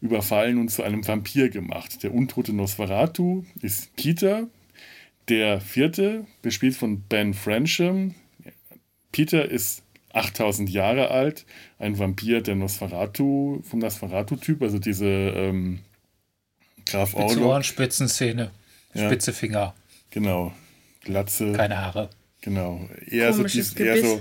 überfallen 0.00 0.58
und 0.58 0.68
zu 0.68 0.82
einem 0.82 1.06
Vampir 1.06 1.48
gemacht. 1.48 2.02
Der 2.02 2.12
untote 2.12 2.52
Nosferatu 2.52 3.44
ist 3.62 3.94
Peter, 3.96 4.48
der 5.28 5.60
vierte, 5.60 6.26
gespielt 6.42 6.74
von 6.74 7.02
Ben 7.02 7.32
Frensham. 7.32 8.14
Peter 9.12 9.48
ist 9.48 9.84
8000 10.12 10.68
Jahre 10.70 11.10
alt, 11.10 11.44
ein 11.78 11.98
Vampir 11.98 12.40
der 12.42 12.54
Nosferatu, 12.54 13.62
vom 13.62 13.78
Nosferatu-Typ, 13.80 14.62
also 14.62 14.78
diese 14.78 15.06
ähm, 15.06 15.80
Graf 16.86 17.10
Spitze 17.10 17.24
Orlok. 17.24 17.44
Ohren, 17.44 17.62
Spitzenszene, 17.62 18.50
Ja. 18.94 19.06
spitze 19.06 19.32
Finger, 19.32 19.74
Genau. 20.10 20.52
Glatze. 21.02 21.52
keine 21.52 21.78
Haare. 21.78 22.10
Genau. 22.42 22.88
Eher 23.06 23.32
so, 23.32 23.44
dies, 23.44 23.72
eher 23.74 24.00
so 24.00 24.20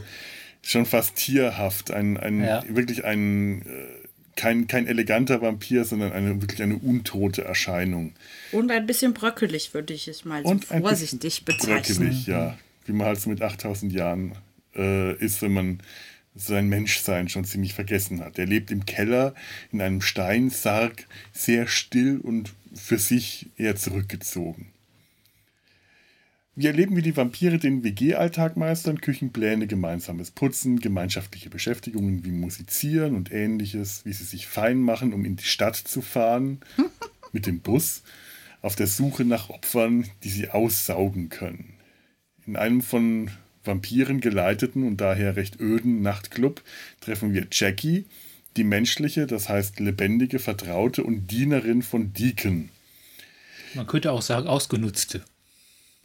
schon 0.62 0.86
fast 0.86 1.16
tierhaft. 1.16 1.92
Ein, 1.92 2.18
ein 2.18 2.44
Ja. 2.44 2.64
wirklich 2.70 3.04
ein 3.04 3.64
äh, 3.64 3.66
kein, 4.36 4.68
kein 4.68 4.88
eleganter 4.88 5.42
Vampir, 5.42 5.84
sondern 5.86 6.14
eine 6.14 6.42
wirklich 6.42 6.62
eine 6.64 6.78
untote 6.78 7.44
Erscheinung. 7.44 8.14
Und 8.52 8.72
ein 8.72 8.86
bisschen 8.86 9.14
bröckelig, 9.14 9.74
würde 9.74 9.94
ich 9.94 10.08
es 10.08 10.24
mal 10.24 10.44
so 10.44 10.50
Und 10.50 10.66
vorsichtig 10.66 11.44
bezeichnen. 11.46 11.98
Bröckelig, 11.98 12.28
ja. 12.28 12.58
Wie 12.86 12.94
man 12.94 13.08
halt 13.08 13.20
so 13.20 13.30
mit 13.30 13.42
8000 13.42 13.92
Jahren 13.92 14.34
äh, 14.75 15.16
ist, 15.18 15.42
wenn 15.42 15.54
man 15.54 15.80
sein 16.36 16.70
Menschsein 16.70 17.30
schon 17.30 17.44
ziemlich 17.44 17.74
vergessen 17.74 18.22
hat. 18.22 18.40
Er 18.40 18.46
lebt 18.46 18.72
im 18.72 18.86
Keller 18.86 19.36
in 19.72 19.82
einem 19.82 20.01
Steinsarg, 20.01 21.06
sehr 21.34 21.68
still 21.68 22.20
und 22.20 22.54
für 22.74 22.98
sich 22.98 23.50
eher 23.58 23.75
zurückgezogen. 23.75 24.68
Wir 26.54 26.72
erleben, 26.72 26.98
wie 26.98 27.01
die 27.01 27.16
Vampire 27.16 27.58
den 27.58 27.84
WG-Alltag 27.84 28.58
meistern, 28.58 29.00
Küchenpläne, 29.00 29.68
gemeinsames 29.68 30.32
Putzen, 30.32 30.80
gemeinschaftliche 30.80 31.50
Beschäftigungen 31.50 32.25
wie 32.25 32.32
Musizieren 32.32 33.16
und 33.16 33.32
ähnliches, 33.32 34.06
wie 34.06 34.12
sie 34.12 34.25
sich 34.25 34.48
fein 34.48 34.82
machen, 34.82 35.13
um 35.13 35.24
in 35.24 35.38
die 35.38 35.46
Stadt 35.46 35.78
zu 35.78 36.01
fahren 36.01 36.60
mit 37.32 37.46
dem 37.46 37.62
Bus, 37.62 38.04
auf 38.62 38.75
der 38.75 38.88
Suche 38.88 39.24
nach 39.24 39.50
Opfern, 39.50 40.08
die 40.24 40.30
sie 40.30 40.50
aussaugen 40.50 41.30
können. 41.30 41.74
In 42.46 42.58
einem 42.58 42.82
von 42.82 43.32
Vampiren 43.63 44.20
geleiteten 44.22 44.86
und 44.88 44.98
daher 44.98 45.36
recht 45.36 45.60
öden 45.60 46.01
Nachtclub 46.01 46.62
treffen 47.00 47.34
wir 47.34 47.48
Jackie, 47.51 48.06
die 48.58 48.63
menschliche, 48.63 49.27
das 49.27 49.50
heißt 49.50 49.80
lebendige 49.80 50.39
Vertraute 50.39 51.03
und 51.03 51.27
Dienerin 51.32 51.82
von 51.84 52.13
Deacon. 52.13 52.70
Man 53.74 53.88
könnte 53.88 54.12
auch 54.12 54.22
sagen, 54.22 54.48
ausgenutzte. 54.48 55.24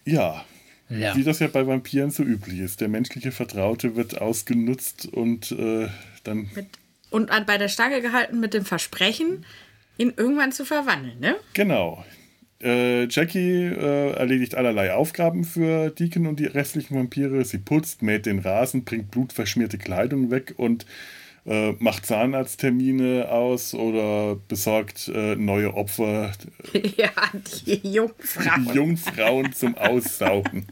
Ja, 0.04 0.44
Ja. 0.88 1.16
wie 1.16 1.25
das 1.25 1.40
ja 1.40 1.48
bei 1.48 1.66
Vampiren 1.66 2.10
so 2.10 2.22
üblich 2.22 2.60
ist. 2.60 2.80
Der 2.80 2.88
menschliche 2.88 3.32
Vertraute 3.32 3.96
wird 3.96 4.20
ausgenutzt 4.20 5.06
und 5.06 5.50
äh, 5.52 5.88
dann 6.22 6.48
Mit, 6.54 6.66
und 7.10 7.30
an, 7.32 7.44
bei 7.46 7.58
der 7.58 7.68
Stange 7.68 8.00
gehalten 8.02 8.38
mit 8.38 8.54
dem 8.54 8.64
Versprechen, 8.64 9.44
ihn 9.98 10.12
irgendwann 10.16 10.52
zu 10.52 10.64
verwandeln, 10.64 11.18
ne? 11.18 11.36
Genau. 11.54 12.04
Äh, 12.62 13.06
Jackie 13.08 13.64
äh, 13.64 14.12
erledigt 14.12 14.54
allerlei 14.54 14.94
Aufgaben 14.94 15.44
für 15.44 15.90
Deacon 15.90 16.26
und 16.26 16.40
die 16.40 16.46
restlichen 16.46 16.96
Vampire. 16.96 17.44
Sie 17.44 17.58
putzt, 17.58 18.02
mäht 18.02 18.26
den 18.26 18.38
Rasen, 18.38 18.84
bringt 18.84 19.10
blutverschmierte 19.10 19.78
Kleidung 19.78 20.30
weg 20.30 20.54
und 20.56 20.86
äh, 21.46 21.72
macht 21.78 22.06
Zahnarzttermine 22.06 23.28
aus 23.30 23.75
oder 23.75 24.36
besorgt 24.48 25.08
äh, 25.08 25.36
neue 25.36 25.75
Opfer, 25.75 26.32
ja, 26.96 27.10
die 27.66 27.88
Jungfrau. 27.92 28.50
die 28.58 28.75
Jungfrauen 28.75 29.52
zum 29.52 29.76
Aussaugen. 29.76 30.66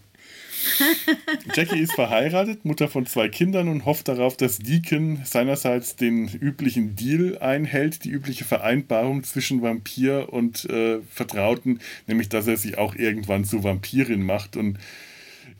Jackie 1.55 1.79
ist 1.79 1.95
verheiratet, 1.95 2.65
Mutter 2.65 2.89
von 2.89 3.07
zwei 3.07 3.29
Kindern 3.29 3.69
und 3.69 3.85
hofft 3.85 4.09
darauf, 4.09 4.37
dass 4.37 4.59
Deacon 4.59 5.21
seinerseits 5.25 5.97
den 5.97 6.29
üblichen 6.29 6.97
Deal 6.97 7.39
einhält, 7.39 8.05
die 8.05 8.11
übliche 8.11 8.45
Vereinbarung 8.45 9.25
zwischen 9.25 9.63
Vampir 9.63 10.33
und 10.33 10.65
äh, 10.71 11.01
Vertrauten, 11.11 11.81
nämlich 12.07 12.29
dass 12.29 12.47
er 12.47 12.57
sie 12.57 12.77
auch 12.77 12.95
irgendwann 12.95 13.45
zu 13.45 13.65
Vampirin 13.65 14.23
macht 14.23 14.57
und 14.57 14.79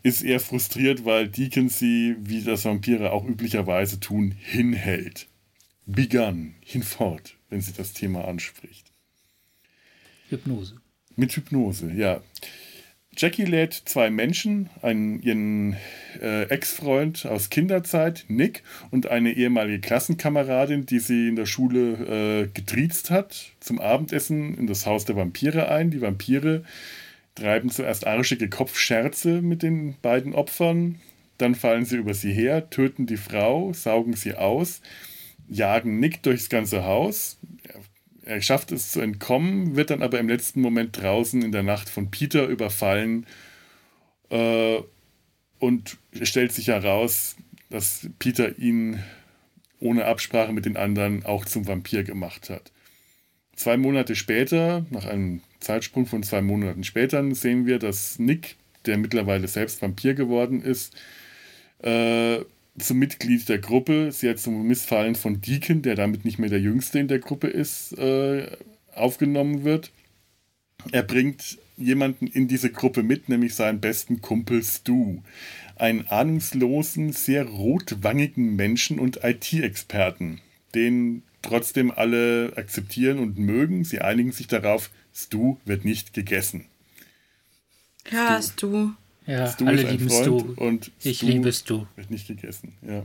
ist 0.03 0.23
eher 0.23 0.41
frustriert, 0.41 1.05
weil 1.05 1.29
Deacon 1.29 1.69
sie, 1.69 2.17
wie 2.21 2.43
das 2.43 2.65
Vampire 2.65 3.13
auch 3.13 3.25
üblicherweise 3.25 4.01
tun, 4.01 4.35
hinhält. 4.39 5.27
Begun, 5.87 6.55
hinfort, 6.61 7.37
wenn 7.51 7.61
sie 7.61 7.73
das 7.73 7.95
Thema 7.95 8.27
anspricht. 8.27 8.93
Hypnose. 10.29 10.77
Mit 11.17 11.33
Hypnose, 11.33 11.91
ja. 11.93 12.21
Jackie 13.17 13.45
lädt 13.45 13.75
zwei 13.75 14.11
Menschen, 14.11 14.71
einen, 14.83 15.21
ihren 15.21 15.77
äh, 16.21 16.45
Ex-Freund 16.45 17.27
aus 17.27 17.51
Kinderzeit, 17.51 18.25
Nick, 18.29 18.63
und 18.91 19.07
eine 19.07 19.33
ehemalige 19.33 19.81
Klassenkameradin, 19.81 20.87
die 20.87 20.99
sie 20.99 21.29
in 21.29 21.37
der 21.37 21.47
Schule 21.47 22.45
äh, 22.45 22.47
getriezt 22.53 23.11
hat, 23.11 23.53
zum 23.61 23.81
Abendessen 23.81 24.57
in 24.57 24.67
das 24.67 24.87
Haus 24.87 25.05
der 25.05 25.17
Vampire 25.17 25.71
ein. 25.71 25.91
Die 25.91 26.01
Vampire 26.01 26.65
treiben 27.35 27.71
zuerst 27.71 28.07
arschige 28.07 28.49
Kopfscherze 28.49 29.43
mit 29.43 29.63
den 29.63 29.97
beiden 30.03 30.35
Opfern, 30.35 31.01
dann 31.39 31.55
fallen 31.55 31.85
sie 31.85 31.97
über 31.97 32.15
sie 32.15 32.33
her, 32.33 32.71
töten 32.71 33.07
die 33.07 33.17
Frau, 33.17 33.73
saugen 33.73 34.15
sie 34.15 34.35
aus, 34.35 34.81
jagen 35.49 35.99
Nick 35.99 36.23
durchs 36.23 36.49
ganze 36.49 36.85
Haus. 36.85 37.39
Er 38.25 38.41
schafft 38.41 38.73
es 38.73 38.91
zu 38.91 39.01
entkommen, 39.01 39.77
wird 39.77 39.91
dann 39.91 40.03
aber 40.03 40.19
im 40.19 40.29
letzten 40.29 40.61
Moment 40.61 41.01
draußen 41.01 41.43
in 41.43 41.53
der 41.53 41.63
Nacht 41.63 41.89
von 41.89 42.11
Peter 42.11 42.47
überfallen 42.47 43.27
äh, 44.31 44.79
und 45.59 45.99
stellt 46.23 46.53
sich 46.53 46.69
heraus, 46.69 47.37
dass 47.71 48.09
Peter 48.19 48.59
ihn 48.59 49.03
ohne 49.79 50.07
Absprache 50.07 50.53
mit 50.53 50.65
den 50.65 50.77
anderen 50.77 51.25
auch 51.25 51.45
zum 51.45 51.67
Vampir 51.67 52.05
gemacht 52.05 52.49
hat. 52.49 52.73
Zwei 53.57 53.77
Monate 53.77 54.17
später, 54.17 54.87
nach 54.91 55.05
einem 55.05 55.43
Zeitsprung 55.61 56.07
von 56.07 56.23
zwei 56.23 56.41
Monaten 56.41 56.83
später, 56.83 57.35
sehen 57.35 57.67
wir, 57.67 57.79
dass 57.79 58.19
Nick, 58.19 58.57
der 58.87 58.97
mittlerweile 58.97 59.49
selbst 59.49 59.83
Vampir 59.83 60.15
geworden 60.15 60.63
ist, 60.63 60.97
äh, 61.83 62.41
zum 62.79 62.99
Mitglied 62.99 63.49
der 63.49 63.59
Gruppe, 63.59 64.11
sehr 64.13 64.37
zum 64.37 64.67
Missfallen 64.67 65.15
von 65.15 65.41
Deacon, 65.41 65.83
der 65.83 65.95
damit 65.95 66.25
nicht 66.25 66.39
mehr 66.39 66.51
der 66.51 66.61
Jüngste 66.61 66.99
in 66.99 67.09
der 67.09 67.21
Gruppe 67.21 67.47
ist, 67.47 67.93
äh, 67.99 68.49
aufgenommen 68.95 69.65
wird. 69.65 69.93
Er 70.93 71.03
bringt 71.03 71.59
jemanden 71.77 72.27
in 72.27 72.49
diese 72.49 72.71
Gruppe 72.71 73.03
mit, 73.03 73.29
nämlich 73.29 73.55
seinen 73.55 73.81
besten 73.81 74.21
Kumpel 74.21 74.63
Stu. 74.63 75.23
Einen 75.77 76.07
ahnungslosen, 76.07 77.13
sehr 77.13 77.47
rotwangigen 77.47 78.55
Menschen 78.55 78.99
und 78.99 79.25
IT-Experten, 79.25 80.41
den 80.75 81.23
trotzdem 81.43 81.91
alle 81.91 82.53
akzeptieren 82.57 83.19
und 83.19 83.39
mögen. 83.39 83.85
Sie 83.85 84.01
einigen 84.01 84.33
sich 84.33 84.47
darauf, 84.47 84.91
Stu 85.13 85.57
wird 85.65 85.85
nicht 85.85 86.13
gegessen. 86.13 86.67
Ja, 88.11 88.31
hast 88.31 88.63
du. 88.63 88.93
Ja, 89.27 89.47
Stu 89.47 89.67
alle 89.67 89.83
lieben 89.83 90.09
Freund 90.11 90.25
Stu. 90.25 90.55
und 90.57 90.91
Ich 91.03 91.19
Stu 91.19 91.27
liebe 91.27 91.53
Stu. 91.53 91.87
Wird 91.97 92.11
nicht 92.11 92.29
gegessen, 92.29 92.75
ja. 92.87 93.05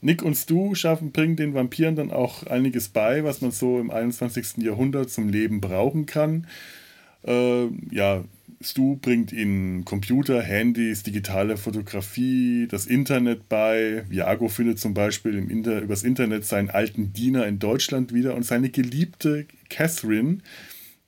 Nick 0.00 0.22
und 0.22 0.34
Stu 0.34 0.74
schaffen, 0.74 1.12
bringen 1.12 1.36
den 1.36 1.54
Vampiren 1.54 1.96
dann 1.96 2.10
auch 2.10 2.46
einiges 2.46 2.88
bei, 2.88 3.24
was 3.24 3.40
man 3.40 3.50
so 3.50 3.80
im 3.80 3.90
21. 3.90 4.58
Jahrhundert 4.58 5.10
zum 5.10 5.28
Leben 5.28 5.60
brauchen 5.60 6.06
kann. 6.06 6.46
Äh, 7.26 7.66
ja, 7.90 8.24
Stu 8.60 8.96
bringt 8.96 9.32
ihnen 9.32 9.84
Computer, 9.84 10.40
Handys, 10.42 11.02
digitale 11.02 11.56
Fotografie, 11.56 12.66
das 12.68 12.86
Internet 12.86 13.48
bei. 13.48 14.04
Viago 14.08 14.48
findet 14.48 14.78
zum 14.78 14.94
Beispiel 14.94 15.36
im 15.36 15.50
Inter 15.50 15.80
übers 15.80 16.02
Internet 16.04 16.44
seinen 16.46 16.70
alten 16.70 17.12
Diener 17.12 17.46
in 17.46 17.58
Deutschland 17.58 18.14
wieder 18.14 18.34
und 18.34 18.44
seine 18.44 18.70
geliebte 18.70 19.46
Catherine, 19.68 20.38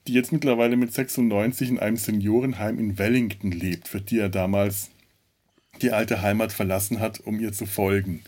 die 0.08 0.14
jetzt 0.14 0.32
mittlerweile 0.32 0.76
mit 0.76 0.92
96 0.92 1.68
in 1.68 1.78
einem 1.78 1.96
Seniorenheim 1.96 2.78
in 2.78 2.98
Wellington 2.98 3.52
lebt, 3.52 3.88
für 3.88 4.00
die 4.00 4.18
er 4.18 4.30
damals 4.30 4.90
die 5.82 5.92
alte 5.92 6.22
Heimat 6.22 6.52
verlassen 6.52 6.98
hat, 6.98 7.20
um 7.20 7.38
ihr 7.38 7.52
zu 7.52 7.66
folgen. 7.66 8.22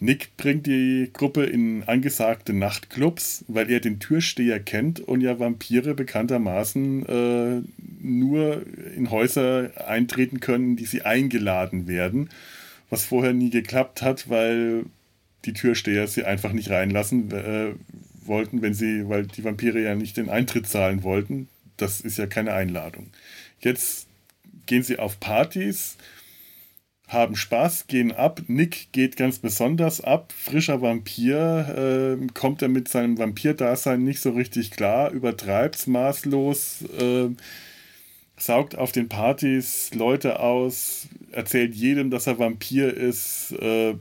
Nick 0.00 0.36
bringt 0.36 0.66
die 0.66 1.10
Gruppe 1.12 1.44
in 1.44 1.84
angesagte 1.84 2.52
Nachtclubs, 2.52 3.44
weil 3.46 3.70
er 3.70 3.80
den 3.80 4.00
Türsteher 4.00 4.58
kennt 4.58 4.98
und 4.98 5.20
ja 5.20 5.38
Vampire 5.38 5.94
bekanntermaßen 5.94 7.06
äh, 7.06 7.62
nur 8.00 8.64
in 8.96 9.10
Häuser 9.10 9.70
eintreten 9.86 10.40
können, 10.40 10.76
die 10.76 10.86
sie 10.86 11.02
eingeladen 11.02 11.86
werden, 11.86 12.30
was 12.90 13.04
vorher 13.04 13.34
nie 13.34 13.50
geklappt 13.50 14.02
hat, 14.02 14.28
weil 14.28 14.84
die 15.44 15.52
Türsteher 15.52 16.08
sie 16.08 16.24
einfach 16.24 16.52
nicht 16.52 16.70
reinlassen 16.70 17.30
äh, 17.30 17.72
wollten, 18.26 18.62
wenn 18.62 18.74
sie, 18.74 19.08
weil 19.08 19.26
die 19.26 19.44
Vampire 19.44 19.80
ja 19.80 19.94
nicht 19.94 20.16
den 20.16 20.28
Eintritt 20.28 20.66
zahlen 20.66 21.02
wollten. 21.02 21.48
Das 21.76 22.00
ist 22.00 22.18
ja 22.18 22.26
keine 22.26 22.52
Einladung. 22.52 23.10
Jetzt 23.60 24.06
gehen 24.66 24.82
sie 24.82 24.98
auf 24.98 25.20
Partys, 25.20 25.96
haben 27.08 27.36
Spaß, 27.36 27.86
gehen 27.86 28.12
ab. 28.12 28.42
Nick 28.46 28.92
geht 28.92 29.16
ganz 29.16 29.38
besonders 29.38 30.00
ab. 30.00 30.32
Frischer 30.36 30.80
Vampir, 30.80 32.18
äh, 32.18 32.26
kommt 32.32 32.62
er 32.62 32.68
mit 32.68 32.88
seinem 32.88 33.18
Vampir-Dasein 33.18 34.02
nicht 34.02 34.20
so 34.20 34.30
richtig 34.30 34.70
klar, 34.70 35.10
übertreibt 35.10 35.76
es 35.76 35.86
maßlos, 35.86 36.82
äh, 36.98 37.28
saugt 38.36 38.76
auf 38.76 38.92
den 38.92 39.08
Partys 39.08 39.92
Leute 39.94 40.40
aus, 40.40 41.08
erzählt 41.30 41.74
jedem, 41.74 42.10
dass 42.10 42.26
er 42.26 42.38
Vampir 42.38 42.94
ist, 42.94 43.52
äh, 43.60 43.94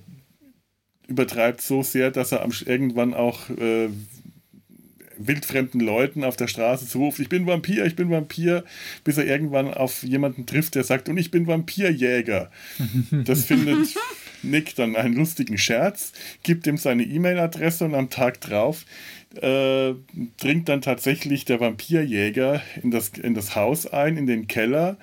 übertreibt 1.07 1.61
so 1.61 1.83
sehr, 1.83 2.11
dass 2.11 2.31
er 2.31 2.41
am, 2.41 2.51
irgendwann 2.65 3.13
auch 3.13 3.49
äh, 3.49 3.89
wildfremden 5.27 5.81
Leuten 5.81 6.23
auf 6.23 6.35
der 6.35 6.47
Straße 6.47 6.87
zuruft, 6.87 7.19
ich 7.19 7.29
bin 7.29 7.45
Vampir, 7.47 7.85
ich 7.85 7.95
bin 7.95 8.09
Vampir, 8.09 8.63
bis 9.03 9.17
er 9.17 9.25
irgendwann 9.25 9.73
auf 9.73 10.03
jemanden 10.03 10.45
trifft, 10.45 10.75
der 10.75 10.83
sagt, 10.83 11.09
und 11.09 11.17
ich 11.17 11.31
bin 11.31 11.47
Vampirjäger. 11.47 12.51
Das 13.11 13.45
findet 13.45 13.95
Nick 14.43 14.75
dann 14.75 14.95
einen 14.95 15.15
lustigen 15.15 15.57
Scherz, 15.57 16.11
gibt 16.43 16.67
ihm 16.67 16.77
seine 16.77 17.03
E-Mail-Adresse 17.03 17.85
und 17.85 17.95
am 17.95 18.09
Tag 18.09 18.41
drauf 18.41 18.85
äh, 19.41 19.93
dringt 20.37 20.69
dann 20.69 20.81
tatsächlich 20.81 21.45
der 21.45 21.59
Vampirjäger 21.59 22.61
in 22.81 22.91
das, 22.91 23.09
in 23.09 23.33
das 23.33 23.55
Haus 23.55 23.87
ein, 23.87 24.17
in 24.17 24.27
den 24.27 24.47
Keller, 24.47 24.97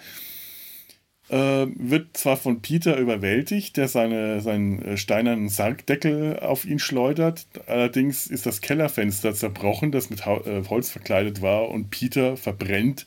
äh, 1.31 1.67
wird 1.77 2.17
zwar 2.17 2.37
von 2.37 2.61
Peter 2.61 2.97
überwältigt, 2.99 3.77
der 3.77 3.87
seine, 3.89 4.41
seinen 4.41 4.83
äh, 4.83 4.97
steinernen 4.97 5.49
Sargdeckel 5.49 6.41
auf 6.41 6.65
ihn 6.65 6.81
schleudert, 6.81 7.47
allerdings 7.67 8.27
ist 8.27 8.47
das 8.47 8.61
Kellerfenster 8.61 9.33
zerbrochen, 9.35 9.93
das 9.93 10.11
mit 10.11 10.27
äh, 10.27 10.63
Holz 10.69 10.91
verkleidet 10.91 11.41
war, 11.41 11.69
und 11.69 11.91
Peter 11.91 12.37
verbrennt 12.37 13.07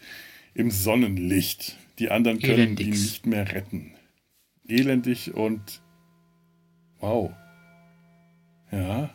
im 0.54 0.72
Sonnenlicht. 0.72 1.78
Die 2.00 2.12
anderen 2.12 2.40
können 2.40 2.60
Elendix. 2.60 2.88
ihn 2.88 3.04
nicht 3.04 3.26
mehr 3.26 3.52
retten. 3.52 3.94
Elendig 4.68 5.34
und 5.34 5.82
wow. 7.00 7.32
Ja, 8.72 9.14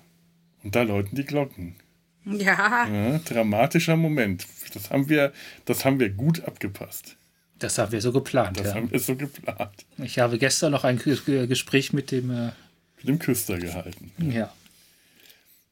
und 0.62 0.77
da 0.77 0.83
läuten 0.83 1.17
die 1.17 1.25
Glocken. 1.25 1.77
Ja. 2.25 2.87
ja. 2.87 3.19
Dramatischer 3.19 3.97
Moment. 3.97 4.47
Das 4.75 4.91
haben 4.91 5.09
wir, 5.09 5.33
das 5.65 5.85
haben 5.85 5.99
wir 5.99 6.11
gut 6.11 6.45
abgepasst. 6.45 7.18
Das 7.59 7.79
haben 7.79 7.93
wir 7.93 8.00
so 8.00 8.12
geplant. 8.12 8.59
Das 8.59 8.69
ja. 8.69 8.75
haben 8.75 8.91
wir 8.91 9.00
so 9.00 9.17
geplant. 9.17 9.85
Ich 9.99 10.19
habe 10.19 10.38
gestern 10.38 10.73
noch 10.73 10.85
ein 10.85 10.99
Gespräch 10.99 11.93
mit 11.93 12.11
dem 12.11 12.31
äh 12.31 12.50
mit 12.99 13.09
dem 13.09 13.19
Küster 13.19 13.59
gehalten. 13.59 14.12
Ja. 14.19 14.53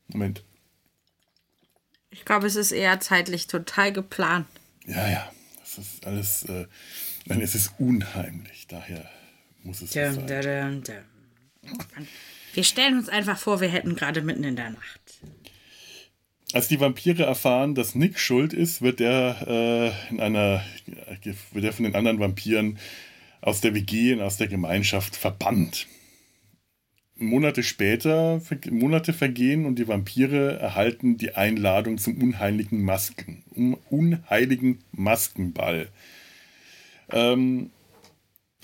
Moment. 0.09 0.43
Ich 2.11 2.25
glaube, 2.25 2.47
es 2.47 2.57
ist 2.57 2.73
eher 2.73 3.01
zeitlich 3.01 3.47
total 3.47 3.93
geplant. 3.93 4.47
Ja, 4.87 5.09
ja. 5.09 5.33
Das 5.61 5.79
ist 5.79 6.07
alles. 6.07 6.45
Äh, 6.45 6.67
nein, 7.27 7.41
es 7.41 7.55
ist 7.55 7.73
unheimlich. 7.79 8.67
Daher 8.69 9.11
muss 9.63 9.83
es 9.83 9.93
so 9.93 10.01
sein. 10.01 10.27
Dum, 10.27 10.85
dum. 10.85 12.07
Wir 12.55 12.65
stellen 12.65 12.97
uns 12.97 13.09
einfach 13.09 13.39
vor, 13.39 13.61
wir 13.61 13.69
hätten 13.69 13.97
gerade 13.97 14.23
mitten 14.23 14.45
in 14.45 14.57
der 14.57 14.71
Nacht. 14.71 15.01
Als 16.57 16.69
die 16.69 16.81
Vampire 16.81 17.25
erfahren, 17.25 17.75
dass 17.75 17.95
Nick 17.95 18.19
schuld 18.19 18.55
ist, 18.55 18.81
wird 18.81 19.03
er 19.03 19.47
äh, 19.47 20.11
in 20.11 20.21
einer, 20.21 20.65
wird 21.53 21.65
er 21.67 21.73
von 21.75 21.85
den 21.85 21.95
anderen 21.95 22.19
Vampiren 22.19 22.79
aus 23.43 23.61
der 23.61 23.75
WG 23.75 24.15
und 24.15 24.23
aus 24.23 24.39
der 24.39 24.47
Gemeinschaft 24.47 25.17
verbannt. 25.17 25.87
Monate 27.15 27.63
später, 27.63 28.41
Monate 28.71 29.13
vergehen 29.13 29.67
und 29.67 29.79
die 29.79 29.87
Vampire 29.87 30.59
erhalten 30.59 31.19
die 31.19 31.35
Einladung 31.35 31.99
zum 31.99 32.17
unheiligen 32.23 32.83
Masken, 32.83 33.45
um 33.55 33.77
unheiligen 33.91 34.79
Maskenball. 34.93 35.89
Ähm, 37.13 37.69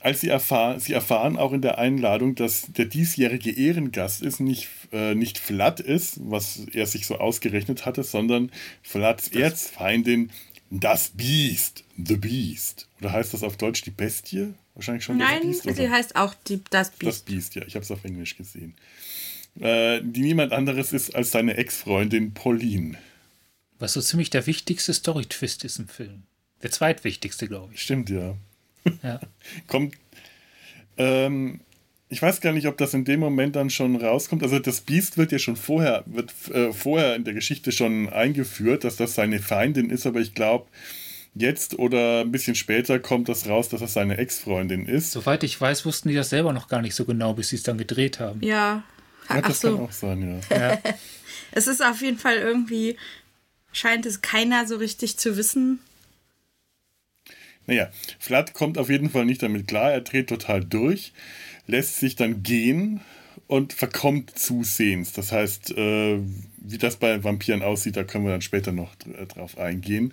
als 0.02 0.20
sie 0.20 0.28
erfahren, 0.28 0.80
sie 0.80 0.92
erfahren 0.92 1.36
auch 1.36 1.52
in 1.52 1.62
der 1.62 1.78
Einladung, 1.78 2.34
dass 2.34 2.66
der 2.72 2.86
diesjährige 2.86 3.52
Ehrengast 3.52 4.22
ist, 4.22 4.40
nicht, 4.40 4.68
äh, 4.92 5.14
nicht 5.14 5.38
Vlad 5.38 5.80
ist, 5.80 6.18
was 6.20 6.66
er 6.72 6.86
sich 6.86 7.06
so 7.06 7.18
ausgerechnet 7.18 7.86
hatte, 7.86 8.02
sondern 8.02 8.50
Vlads 8.82 9.28
Erzfeindin, 9.28 10.30
das 10.70 11.10
Biest, 11.10 11.84
The 11.96 12.16
Beast. 12.16 12.88
Oder 13.00 13.12
heißt 13.12 13.34
das 13.34 13.42
auf 13.42 13.56
Deutsch 13.56 13.82
die 13.82 13.90
Bestie? 13.90 14.54
Wahrscheinlich 14.74 15.04
schon 15.04 15.18
Nein, 15.18 15.42
Biest, 15.42 15.62
sie 15.74 15.90
heißt 15.90 16.16
auch 16.16 16.34
die, 16.48 16.60
das 16.70 16.90
Biest. 16.90 17.02
Das 17.06 17.20
Biest, 17.20 17.54
ja, 17.54 17.62
ich 17.66 17.74
habe 17.74 17.84
es 17.84 17.90
auf 17.90 18.04
Englisch 18.04 18.36
gesehen. 18.36 18.74
Äh, 19.60 20.00
die 20.02 20.22
niemand 20.22 20.52
anderes 20.52 20.92
ist 20.92 21.14
als 21.14 21.30
seine 21.30 21.56
Ex-Freundin 21.56 22.32
Pauline. 22.32 22.96
Was 23.78 23.92
so 23.92 24.00
ziemlich 24.00 24.30
der 24.30 24.46
wichtigste 24.46 24.94
Story-Twist 24.94 25.64
ist 25.64 25.78
im 25.78 25.88
Film. 25.88 26.22
Der 26.62 26.70
zweitwichtigste, 26.70 27.48
glaube 27.48 27.74
ich. 27.74 27.82
Stimmt, 27.82 28.08
ja. 28.08 28.36
Ja. 29.02 29.20
Kommt. 29.66 29.94
Ähm, 30.96 31.60
ich 32.08 32.20
weiß 32.20 32.42
gar 32.42 32.52
nicht, 32.52 32.66
ob 32.66 32.76
das 32.76 32.92
in 32.92 33.06
dem 33.06 33.20
Moment 33.20 33.56
dann 33.56 33.70
schon 33.70 33.96
rauskommt. 33.96 34.42
Also 34.42 34.58
das 34.58 34.82
Biest 34.82 35.16
wird 35.16 35.32
ja 35.32 35.38
schon 35.38 35.56
vorher, 35.56 36.04
wird 36.06 36.32
äh, 36.52 36.72
vorher 36.72 37.16
in 37.16 37.24
der 37.24 37.32
Geschichte 37.32 37.72
schon 37.72 38.10
eingeführt, 38.10 38.84
dass 38.84 38.96
das 38.96 39.14
seine 39.14 39.38
Feindin 39.38 39.88
ist, 39.88 40.06
aber 40.06 40.20
ich 40.20 40.34
glaube, 40.34 40.66
jetzt 41.34 41.78
oder 41.78 42.20
ein 42.20 42.30
bisschen 42.30 42.54
später 42.54 42.98
kommt 42.98 43.28
das 43.28 43.48
raus, 43.48 43.70
dass 43.70 43.80
das 43.80 43.94
seine 43.94 44.18
Ex-Freundin 44.18 44.86
ist. 44.86 45.12
Soweit 45.12 45.42
ich 45.42 45.58
weiß, 45.58 45.86
wussten 45.86 46.10
die 46.10 46.14
das 46.14 46.28
selber 46.28 46.52
noch 46.52 46.68
gar 46.68 46.82
nicht 46.82 46.94
so 46.94 47.04
genau, 47.04 47.32
bis 47.32 47.48
sie 47.48 47.56
es 47.56 47.62
dann 47.62 47.78
gedreht 47.78 48.20
haben. 48.20 48.42
Ja. 48.42 48.82
ja 49.30 49.40
das 49.40 49.60
so. 49.60 49.76
kann 49.76 49.86
auch 49.86 49.92
sein, 49.92 50.42
ja. 50.50 50.58
ja. 50.74 50.78
es 51.52 51.66
ist 51.66 51.82
auf 51.82 52.02
jeden 52.02 52.18
Fall 52.18 52.36
irgendwie, 52.36 52.96
scheint 53.72 54.04
es 54.04 54.20
keiner 54.20 54.66
so 54.66 54.76
richtig 54.76 55.16
zu 55.16 55.36
wissen, 55.38 55.80
naja, 57.66 57.90
Flat 58.18 58.54
kommt 58.54 58.78
auf 58.78 58.90
jeden 58.90 59.10
Fall 59.10 59.24
nicht 59.24 59.42
damit 59.42 59.68
klar. 59.68 59.92
Er 59.92 60.00
dreht 60.00 60.28
total 60.28 60.64
durch, 60.64 61.12
lässt 61.66 61.98
sich 61.98 62.16
dann 62.16 62.42
gehen 62.42 63.00
und 63.46 63.72
verkommt 63.72 64.38
zusehends. 64.38 65.12
Das 65.12 65.32
heißt, 65.32 65.76
äh, 65.76 66.18
wie 66.56 66.78
das 66.78 66.96
bei 66.96 67.22
Vampiren 67.22 67.62
aussieht, 67.62 67.96
da 67.96 68.04
können 68.04 68.24
wir 68.24 68.32
dann 68.32 68.42
später 68.42 68.72
noch 68.72 68.94
äh, 69.06 69.26
drauf 69.26 69.58
eingehen. 69.58 70.12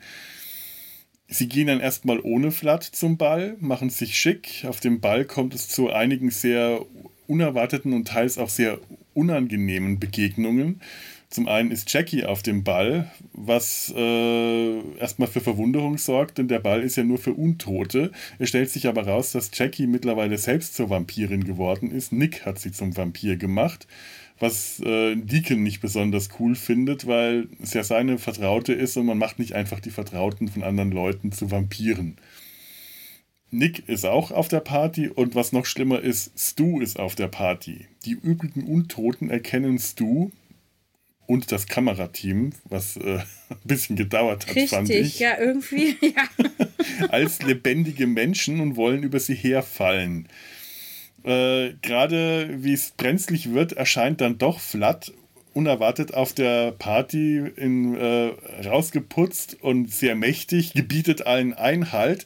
Sie 1.28 1.48
gehen 1.48 1.68
dann 1.68 1.80
erstmal 1.80 2.20
ohne 2.20 2.52
Flat 2.52 2.84
zum 2.84 3.18
Ball, 3.18 3.56
machen 3.60 3.92
sich 3.92 4.18
schick. 4.18 4.66
Auf 4.68 4.80
dem 4.80 5.00
Ball 5.00 5.26
kommt 5.26 5.54
es 5.54 5.68
zu 5.70 5.92
einigen 5.92 6.32
sehr 6.32 6.84
unerwarteten 7.28 7.94
und 7.94 8.08
teils 8.08 8.40
auch 8.40 8.50
sehr 8.50 8.80
unangenehmen 9.14 10.00
Begegnungen. 10.00 10.82
Zum 11.30 11.48
einen 11.48 11.70
ist 11.70 11.94
Jackie 11.94 12.26
auf 12.26 12.42
dem 12.42 12.64
Ball, 12.64 13.12
was 13.34 13.94
äh, 13.96 14.80
erstmal 14.98 15.28
für 15.28 15.42
Verwunderung 15.42 16.00
sorgt, 16.00 16.40
denn 16.40 16.48
der 16.48 16.58
Ball 16.60 16.82
ist 16.82 16.96
ja 16.96 17.04
nur 17.04 17.20
für 17.20 17.34
Untote. 17.34 18.12
Es 18.40 18.50
stellt 18.50 18.72
sich 18.72 18.88
aber 18.88 19.06
raus, 19.06 19.32
dass 19.32 19.52
Jackie 19.54 19.86
mittlerweile 19.86 20.40
selbst 20.40 20.76
zur 20.76 20.90
Vampirin 20.90 21.44
geworden 21.44 21.92
ist. 21.92 22.12
Nick 22.12 22.48
hat 22.48 22.58
sie 22.58 22.72
zum 22.72 22.98
Vampir 22.98 23.38
gemacht, 23.38 23.86
was 24.40 24.80
äh, 24.80 25.16
Deacon 25.16 25.62
nicht 25.62 25.82
besonders 25.82 26.30
cool 26.40 26.56
findet, 26.56 27.06
weil 27.06 27.48
es 27.62 27.76
ja 27.76 27.84
seine 27.84 28.18
Vertraute 28.18 28.74
ist 28.74 28.98
und 28.98 29.06
man 29.06 29.20
macht 29.20 29.38
nicht 29.38 29.54
einfach 29.54 29.80
die 29.80 29.92
Vertrauten 29.92 30.48
von 30.48 30.64
anderen 30.64 30.92
Leuten 30.92 31.32
zu 31.32 31.52
Vampiren. 31.52 32.18
Nick 33.52 33.88
ist 33.88 34.06
auch 34.06 34.32
auf 34.32 34.48
der 34.48 34.62
Party 34.62 35.10
und 35.10 35.36
was 35.36 35.52
noch 35.52 35.68
schlimmer 35.68 36.02
ist, 36.02 36.32
Stu 36.40 36.82
ist 36.82 37.00
auf 37.00 37.14
der 37.14 37.28
Party. 37.28 37.86
Die 38.06 38.14
übrigen 38.14 38.64
Untoten 38.64 39.30
erkennen 39.30 39.78
Stu, 39.78 40.32
und 41.30 41.52
das 41.52 41.68
Kamerateam, 41.68 42.54
was 42.66 42.98
äh, 42.98 43.20
ein 43.50 43.58
bisschen 43.64 43.96
gedauert 43.96 44.48
hat, 44.48 44.56
Richtig, 44.56 44.70
fand 44.72 44.90
ich. 44.90 45.20
ja, 45.20 45.38
irgendwie, 45.40 45.96
ja. 46.02 46.28
als 47.10 47.44
lebendige 47.44 48.08
Menschen 48.08 48.60
und 48.60 48.76
wollen 48.76 49.04
über 49.04 49.20
sie 49.20 49.36
herfallen. 49.36 50.28
Äh, 51.24 51.74
Gerade 51.84 52.64
wie 52.64 52.74
es 52.74 52.92
brenzlig 52.98 53.54
wird, 53.54 53.74
erscheint 53.74 54.22
dann 54.22 54.40
doch 54.40 54.60
Flat 54.60 55.14
unerwartet 55.54 56.16
auf 56.16 56.34
der 56.34 56.72
Party 56.72 57.44
in, 57.56 57.96
äh, 57.96 58.32
rausgeputzt 58.66 59.58
und 59.62 59.94
sehr 59.94 60.16
mächtig, 60.16 60.74
gebietet 60.74 61.28
allen 61.28 61.54
Einhalt. 61.54 62.26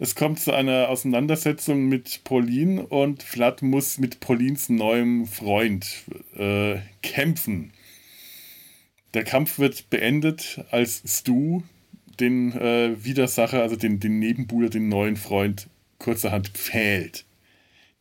Es 0.00 0.16
kommt 0.16 0.40
zu 0.40 0.52
einer 0.52 0.88
Auseinandersetzung 0.88 1.88
mit 1.88 2.24
Pauline 2.24 2.84
und 2.84 3.22
Flat 3.22 3.62
muss 3.62 3.98
mit 3.98 4.18
Paulins 4.18 4.68
neuem 4.68 5.26
Freund 5.26 6.02
äh, 6.36 6.78
kämpfen. 7.00 7.72
Der 9.14 9.22
Kampf 9.22 9.58
wird 9.58 9.90
beendet, 9.90 10.64
als 10.70 11.02
Stu 11.06 11.62
den 12.18 12.52
äh, 12.52 12.96
Widersacher, 13.04 13.62
also 13.62 13.76
den, 13.76 14.00
den 14.00 14.18
Nebenbuhler, 14.18 14.68
den 14.68 14.88
neuen 14.88 15.16
Freund, 15.16 15.68
kurzerhand 15.98 16.48
pfählt. 16.48 17.24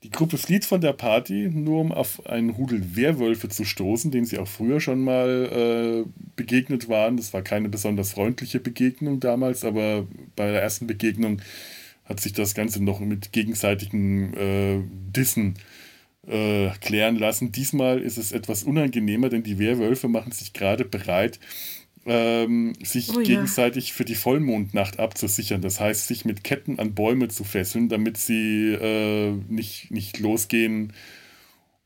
Die 0.01 0.09
Gruppe 0.09 0.37
flieht 0.37 0.65
von 0.65 0.81
der 0.81 0.91
Party, 0.93 1.49
nur 1.49 1.79
um 1.79 1.91
auf 1.91 2.25
einen 2.25 2.49
Rudel 2.49 2.95
Werwölfe 2.95 3.47
zu 3.47 3.63
stoßen, 3.63 4.11
denen 4.11 4.25
sie 4.25 4.37
auch 4.37 4.47
früher 4.47 4.81
schon 4.81 5.01
mal 5.01 6.03
äh, 6.05 6.09
begegnet 6.35 6.89
waren. 6.89 7.15
Das 7.15 7.33
war 7.33 7.41
keine 7.41 7.69
besonders 7.69 8.11
freundliche 8.11 8.59
Begegnung 8.59 9.19
damals, 9.19 9.63
aber 9.63 10.05
bei 10.35 10.51
der 10.51 10.61
ersten 10.61 10.87
Begegnung 10.87 11.41
hat 12.05 12.19
sich 12.19 12.33
das 12.33 12.53
Ganze 12.53 12.83
noch 12.83 12.99
mit 12.99 13.31
gegenseitigen 13.31 14.33
äh, 14.33 14.81
Dissen 15.15 15.53
äh, 15.53 15.82
klären 16.25 17.17
lassen. 17.17 17.51
Diesmal 17.51 18.01
ist 18.01 18.17
es 18.17 18.31
etwas 18.31 18.63
unangenehmer, 18.63 19.27
denn 19.27 19.43
die 19.43 19.59
Werwölfe 19.59 20.07
machen 20.07 20.31
sich 20.31 20.53
gerade 20.53 20.85
bereit, 20.85 21.37
ähm, 22.05 22.73
sich 22.83 23.15
oh, 23.15 23.21
gegenseitig 23.21 23.89
ja. 23.89 23.93
für 23.95 24.05
die 24.05 24.15
Vollmondnacht 24.15 24.99
abzusichern. 24.99 25.61
Das 25.61 25.79
heißt, 25.79 26.07
sich 26.07 26.25
mit 26.25 26.43
Ketten 26.43 26.79
an 26.79 26.93
Bäume 26.93 27.29
zu 27.29 27.43
fesseln, 27.43 27.89
damit 27.89 28.17
sie 28.17 28.73
äh, 28.73 29.31
nicht, 29.49 29.91
nicht 29.91 30.19
losgehen 30.19 30.93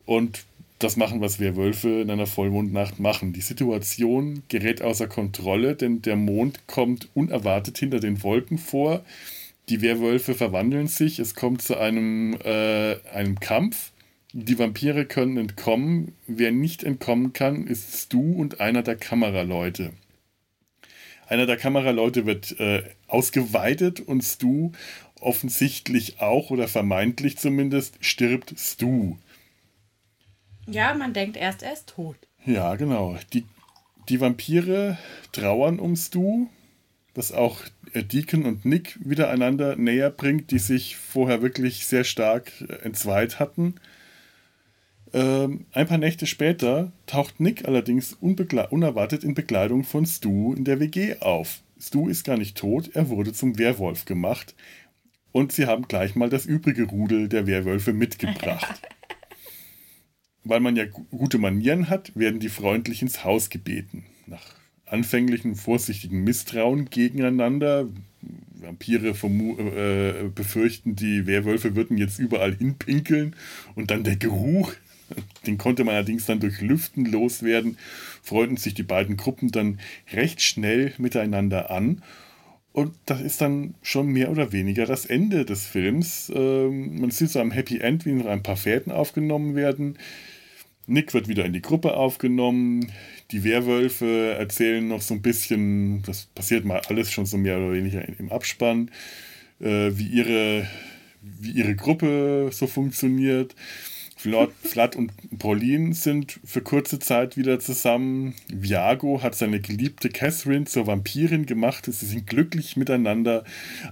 und 0.06 0.46
das 0.80 0.96
machen, 0.96 1.22
was 1.22 1.40
Werwölfe 1.40 2.02
in 2.02 2.12
einer 2.12 2.28
Vollmondnacht 2.28 3.00
machen. 3.00 3.34
Die 3.34 3.42
Situation 3.42 4.44
gerät 4.48 4.82
außer 4.82 5.08
Kontrolle, 5.08 5.76
denn 5.76 6.02
der 6.02 6.16
Mond 6.16 6.68
kommt 6.68 7.10
unerwartet 7.16 7.78
hinter 7.78 8.00
den 8.00 8.22
Wolken 8.22 8.58
vor. 8.58 9.04
Die 9.70 9.82
Werwölfe 9.82 10.36
verwandeln 10.36 10.88
sich, 10.88 11.20
es 11.20 11.34
kommt 11.36 11.62
zu 11.62 11.78
einem, 11.78 12.38
äh, 12.44 12.98
einem 13.12 13.40
Kampf 13.40 13.92
die 14.34 14.60
Vampire 14.60 15.06
können 15.06 15.38
entkommen. 15.38 16.14
Wer 16.28 16.52
nicht 16.52 16.84
entkommen 16.84 17.34
kann, 17.34 17.66
ist 17.66 17.94
Stu 17.98 18.34
und 18.34 18.60
einer 18.60 18.84
der 18.84 18.96
Kameraleute. 18.96 19.94
Einer 21.28 21.46
der 21.46 21.58
Kameraleute 21.58 22.26
wird 22.26 22.60
äh, 22.60 22.84
ausgeweitet 23.08 24.00
und 24.00 24.22
Stu 24.22 24.72
offensichtlich 25.20 26.22
auch 26.22 26.52
oder 26.52 26.68
vermeintlich 26.68 27.38
zumindest 27.38 27.98
stirbt 28.02 28.54
Stu. 28.58 29.18
Ja, 30.68 30.94
man 30.94 31.14
denkt 31.14 31.38
erst, 31.38 31.64
er 31.64 31.74
ist 31.74 31.90
tot. 31.90 32.18
Ja, 32.46 32.76
genau. 32.76 33.18
Die, 33.34 33.46
die 34.10 34.22
Vampire 34.22 34.98
trauern 35.32 35.80
um 35.80 35.96
Stu, 35.96 36.48
was 37.16 37.32
auch 37.32 37.62
äh, 37.94 38.04
Deacon 38.04 38.46
und 38.46 38.66
Nick 38.66 38.98
wieder 39.04 39.30
einander 39.30 39.76
näher 39.76 40.12
bringt, 40.12 40.52
die 40.52 40.60
sich 40.60 40.98
vorher 40.98 41.42
wirklich 41.42 41.86
sehr 41.86 42.04
stark 42.04 42.52
äh, 42.62 42.74
entzweit 42.84 43.40
hatten. 43.40 43.76
Ähm, 45.14 45.66
ein 45.72 45.88
paar 45.88 45.98
Nächte 45.98 46.26
später 46.26 46.92
taucht 47.06 47.40
Nick 47.40 47.66
allerdings 47.66 48.14
unerwartet 48.14 49.24
in 49.24 49.34
Bekleidung 49.34 49.84
von 49.84 50.06
Stu 50.06 50.54
in 50.54 50.64
der 50.64 50.80
WG 50.80 51.18
auf. 51.20 51.62
Stu 51.80 52.08
ist 52.10 52.24
gar 52.24 52.38
nicht 52.38 52.58
tot, 52.58 52.92
er 52.94 53.10
wurde 53.10 53.34
zum 53.34 53.58
Werwolf 53.58 54.06
gemacht. 54.06 54.56
Und 55.32 55.52
sie 55.52 55.68
haben 55.68 55.88
gleich 55.88 56.16
mal 56.16 56.30
das 56.30 56.46
übrige 56.46 56.84
Rudel 56.84 57.30
der 57.30 57.46
Werwölfe 57.46 57.94
mitgebracht. 57.94 58.82
Weil 60.44 60.62
man 60.62 60.76
ja 60.76 60.86
gute 60.86 61.38
Manieren 61.38 61.90
hat, 61.90 62.16
werden 62.16 62.40
die 62.40 62.50
freundlich 62.50 63.02
ins 63.02 63.24
Haus 63.24 63.50
gebeten. 63.50 64.06
Nach 64.26 64.56
anfänglichen 64.86 65.56
vorsichtigen 65.56 66.24
Misstrauen 66.24 66.90
gegeneinander. 66.90 67.88
Vampire 68.60 69.10
äh, 69.10 70.30
befürchten, 70.30 70.96
die 70.96 71.28
Werwölfe 71.28 71.76
würden 71.76 71.98
jetzt 71.98 72.18
überall 72.18 72.56
hinpinkeln 72.56 73.36
und 73.76 73.92
dann 73.92 74.04
der 74.04 74.16
Geruch, 74.16 74.74
den 75.46 75.58
konnte 75.58 75.84
man 75.84 75.96
allerdings 75.96 76.26
dann 76.26 76.40
durch 76.40 76.62
Lüften 76.62 77.06
loswerden, 77.06 77.78
freunden 78.22 78.58
sich 78.58 78.74
die 78.74 78.84
beiden 78.84 79.18
Gruppen 79.18 79.52
dann 79.52 79.80
recht 80.12 80.42
schnell 80.42 80.94
miteinander 80.98 81.72
an. 81.72 82.04
Und 82.74 82.94
das 83.06 83.22
ist 83.22 83.42
dann 83.42 83.74
schon 83.82 84.08
mehr 84.08 84.30
oder 84.30 84.52
weniger 84.52 84.86
das 84.86 85.08
Ende 85.08 85.46
des 85.46 85.66
Films. 85.66 86.32
Ähm, 86.36 87.02
man 87.02 87.10
sieht 87.10 87.32
so 87.32 87.40
am 87.40 87.50
Happy 87.50 87.80
End, 87.80 88.06
wie 88.06 88.12
noch 88.12 88.28
ein 88.28 88.44
paar 88.44 88.58
Fäden 88.58 88.92
aufgenommen 88.92 89.56
werden. 89.56 89.98
Nick 90.86 91.14
wird 91.14 91.28
wieder 91.28 91.44
in 91.44 91.54
die 91.54 91.62
Gruppe 91.62 91.98
aufgenommen. 91.98 92.92
Die 93.32 93.44
Werwölfe 93.44 94.36
erzählen 94.38 94.88
noch 94.88 95.02
so 95.02 95.16
ein 95.16 95.22
bisschen, 95.22 96.02
das 96.04 96.28
passiert 96.28 96.66
mal 96.66 96.82
alles 96.88 97.12
schon 97.12 97.26
so 97.26 97.38
mehr 97.38 97.58
oder 97.58 97.74
weniger 97.74 98.08
im 98.20 98.32
Abspann, 98.32 98.92
äh, 99.60 99.92
wie, 99.94 100.08
ihre, 100.08 100.68
wie 101.22 101.52
ihre 101.52 101.76
Gruppe 101.76 102.50
so 102.54 102.68
funktioniert. 102.68 103.56
Vlad 104.18 104.96
und 104.96 105.12
Pauline 105.38 105.94
sind 105.94 106.40
für 106.44 106.62
kurze 106.62 106.98
Zeit 106.98 107.38
wieder 107.38 107.60
zusammen. 107.60 108.34
Viago 108.52 109.22
hat 109.22 109.36
seine 109.36 109.60
geliebte 109.60 110.10
Catherine 110.10 110.66
zur 110.66 110.88
Vampirin 110.88 111.46
gemacht. 111.46 111.86
Sie 111.86 112.06
sind 112.06 112.26
glücklich 112.26 112.78
miteinander, 112.78 113.44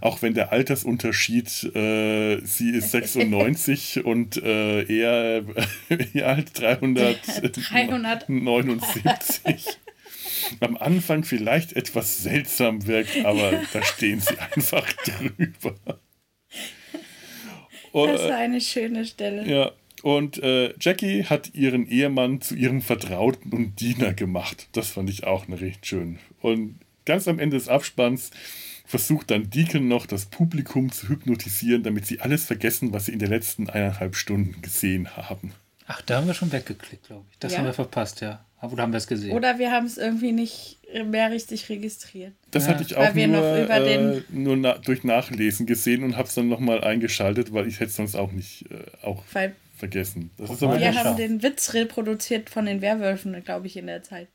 auch 0.02 0.24
wenn 0.24 0.34
der 0.34 0.52
Altersunterschied, 0.52 1.76
äh, 1.76 2.42
sie 2.44 2.72
ist 2.72 2.92
96 2.92 4.04
und 4.06 4.38
äh, 4.38 4.82
er, 4.84 5.46
wie 5.90 6.24
alt? 6.24 6.60
379. 6.60 7.68
Am 10.60 10.76
Anfang 10.78 11.24
vielleicht 11.24 11.74
etwas 11.74 12.24
seltsam 12.24 12.88
wirkt, 12.88 13.26
aber 13.26 13.62
da 13.74 13.84
stehen 13.84 14.20
sie 14.20 14.36
einfach 14.56 14.92
drüber. 15.04 15.76
Das 17.94 18.22
ist 18.22 18.32
eine 18.32 18.60
schöne 18.60 19.06
Stelle. 19.06 19.48
Ja, 19.48 19.72
und 20.06 20.38
äh, 20.44 20.72
Jackie 20.80 21.24
hat 21.24 21.56
ihren 21.56 21.88
Ehemann 21.88 22.40
zu 22.40 22.54
ihrem 22.54 22.84
Vertrauten 22.84 23.52
und 23.54 23.80
Diener 23.80 24.14
gemacht. 24.14 24.68
Das 24.74 24.90
fand 24.90 25.10
ich 25.10 25.24
auch 25.24 25.48
eine 25.48 25.60
recht 25.60 25.84
schön. 25.88 26.20
Und 26.42 26.80
ganz 27.06 27.28
am 27.28 27.40
Ende 27.40 27.58
des 27.58 27.70
Abspanns 27.70 28.30
versucht 28.86 29.32
dann 29.32 29.50
Deacon 29.50 29.88
noch 29.88 30.06
das 30.06 30.28
Publikum 30.28 30.92
zu 30.92 31.10
hypnotisieren, 31.10 31.82
damit 31.82 32.06
sie 32.06 32.20
alles 32.22 32.46
vergessen, 32.46 32.94
was 32.94 33.08
sie 33.08 33.14
in 33.14 33.20
den 33.20 33.32
letzten 33.32 33.68
eineinhalb 33.68 34.16
Stunden 34.16 34.62
gesehen 34.62 35.18
haben. 35.18 35.54
Ach, 35.88 36.04
da 36.04 36.18
haben 36.18 36.28
wir 36.28 36.36
schon 36.36 36.52
weggeklickt, 36.52 37.08
glaube 37.08 37.26
ich. 37.32 37.40
Das 37.40 37.54
ja. 37.54 37.58
haben 37.58 37.66
wir 37.66 37.74
verpasst, 37.74 38.22
ja. 38.22 38.46
Oder 38.62 38.84
haben 38.84 38.94
wir 38.94 38.98
es 38.98 39.08
gesehen? 39.08 39.32
Oder 39.32 39.58
wir 39.58 39.72
haben 39.72 39.88
es 39.88 39.98
irgendwie 39.98 40.34
nicht 40.34 40.78
mehr 41.04 41.32
richtig 41.32 41.68
registriert. 41.70 42.34
Das 42.52 42.68
ja. 42.68 42.74
hatte 42.74 42.84
ich 42.84 42.96
auch 42.96 43.12
nur, 43.12 43.70
äh, 43.70 44.22
nur 44.30 44.56
na 44.56 44.78
durch 44.78 45.04
Nachlesen 45.04 45.66
gesehen 45.66 46.04
und 46.04 46.16
habe 46.16 46.28
es 46.28 46.36
dann 46.36 46.48
nochmal 46.48 46.84
eingeschaltet, 46.84 47.54
weil 47.54 47.68
ich 47.68 47.80
hätte 47.80 47.90
es 47.90 47.96
sonst 47.96 48.16
auch 48.16 48.32
nicht 48.32 48.70
äh, 48.70 48.86
auch 49.02 49.24
weil 49.34 49.56
vergessen. 49.86 50.32
Das 50.38 50.50
ist 50.50 50.64
aber 50.64 50.80
wir 50.80 50.96
haben 50.96 51.18
den 51.18 51.44
Witz 51.44 51.74
reproduziert 51.74 52.50
von 52.50 52.66
den 52.66 52.82
Werwölfen, 52.82 53.42
glaube 53.44 53.68
ich, 53.68 53.78
in 53.78 53.88
der 53.88 54.04
Zeit. 54.04 54.28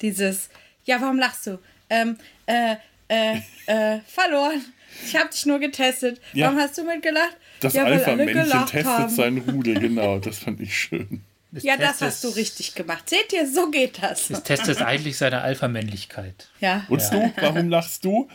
Dieses, 0.00 0.50
ja, 0.84 1.00
warum 1.00 1.18
lachst 1.18 1.46
du? 1.46 1.58
Ähm, 1.90 2.18
äh, 2.46 2.76
äh, 3.08 3.36
äh, 3.66 4.00
verloren. 4.06 4.62
Ich 5.04 5.16
habe 5.16 5.30
dich 5.30 5.46
nur 5.46 5.58
getestet. 5.58 6.20
Ja. 6.32 6.46
Warum 6.46 6.60
hast 6.60 6.78
du 6.78 6.84
mitgelacht? 6.84 7.36
Das 7.60 7.72
ja, 7.74 7.84
Alpha-Männchen 7.84 8.66
testet 8.66 8.84
haben. 8.86 9.08
sein 9.08 9.38
Rudel, 9.38 9.74
genau. 9.80 10.18
Das 10.18 10.38
fand 10.38 10.60
ich 10.60 10.76
schön. 10.76 11.22
Das 11.50 11.62
ja, 11.62 11.78
das 11.78 12.02
hast 12.02 12.22
du 12.24 12.28
richtig 12.28 12.74
gemacht. 12.74 13.08
Seht 13.08 13.32
ihr, 13.32 13.46
so 13.46 13.70
geht 13.70 14.02
das. 14.02 14.28
Das 14.28 14.42
testet 14.42 14.82
eigentlich 14.82 15.16
seine 15.16 15.40
Alpha-Männlichkeit. 15.40 16.50
Ja. 16.60 16.84
Und 16.88 17.00
ja. 17.00 17.10
du, 17.10 17.32
warum 17.40 17.70
lachst 17.70 18.04
du? 18.04 18.28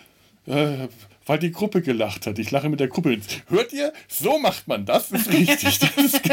Äh, 0.46 0.88
weil 1.26 1.40
die 1.40 1.52
Gruppe 1.52 1.82
gelacht 1.82 2.28
hat. 2.28 2.38
Ich 2.38 2.52
lache 2.52 2.70
mit 2.70 2.80
der 2.80 2.90
Gruppe. 2.90 3.18
Hört 3.48 3.72
ihr? 3.72 3.94
So 4.10 4.40
macht 4.40 4.68
man 4.68 4.86
das. 4.86 5.12
Ist 5.12 5.32
richtig. 5.32 5.80
Das 5.80 5.96
ist 5.98 6.22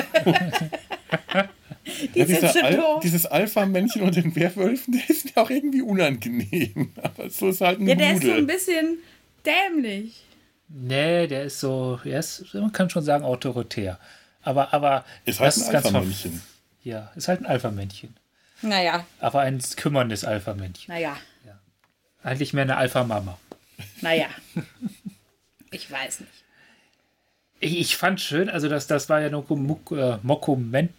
die 2.15 2.19
ja, 2.19 2.25
dieser 2.25 2.65
Al 2.65 2.83
dieses 3.03 3.27
Alpha-Männchen 3.27 4.03
und 4.03 4.17
den 4.17 4.35
Werwölfen, 4.35 4.93
der 4.95 5.09
ist 5.09 5.25
mir 5.25 5.43
auch 5.43 5.51
irgendwie 5.51 5.83
unangenehm. 5.83 6.93
Aber 7.03 7.31
so 7.31 7.49
ist 7.49 7.61
halt 7.61 7.81
ein 7.81 7.87
Ja, 7.87 7.95
der 7.95 8.15
Rudel. 8.15 8.29
ist 8.29 8.35
so 8.35 8.39
ein 8.39 8.47
bisschen 8.47 8.99
dämlich. 9.47 10.25
Nee, 10.69 11.27
der 11.27 11.45
ist 11.45 11.61
so, 11.61 11.99
er 12.05 12.21
ist, 12.21 12.55
man 12.55 12.73
kann 12.73 12.91
schon 12.91 13.03
sagen, 13.03 13.25
autoritär. 13.25 13.99
Aber, 14.43 14.73
aber 14.73 15.05
ist 15.25 15.41
halt 15.41 15.57
ein 15.57 15.75
Alpha-Männchen. 15.77 16.43
Ja, 16.83 17.11
ist 17.17 17.29
halt 17.29 17.41
ein 17.41 17.47
Alpha-Männchen. 17.47 18.17
Naja. 18.63 19.05
Aber 19.19 19.41
ein 19.41 19.61
kümmerndes 19.77 20.25
Alpha-Männchen. 20.25 20.93
Naja. 20.93 21.17
Ja. 21.45 21.59
Eigentlich 22.23 22.53
mehr 22.53 22.63
eine 22.63 22.77
Alpha-Mama. 22.77 23.39
Naja, 24.01 24.27
ich 25.71 25.91
weiß 25.91 26.21
nicht. 26.21 26.33
Ich, 27.61 27.79
ich 27.79 27.97
fand 27.97 28.21
schön, 28.21 28.49
also 28.49 28.69
das, 28.69 28.87
das 28.87 29.09
war 29.09 29.21
ja 29.21 29.29
nur 29.29 29.45
äh, 29.51 30.19
Mockument, 30.23 30.91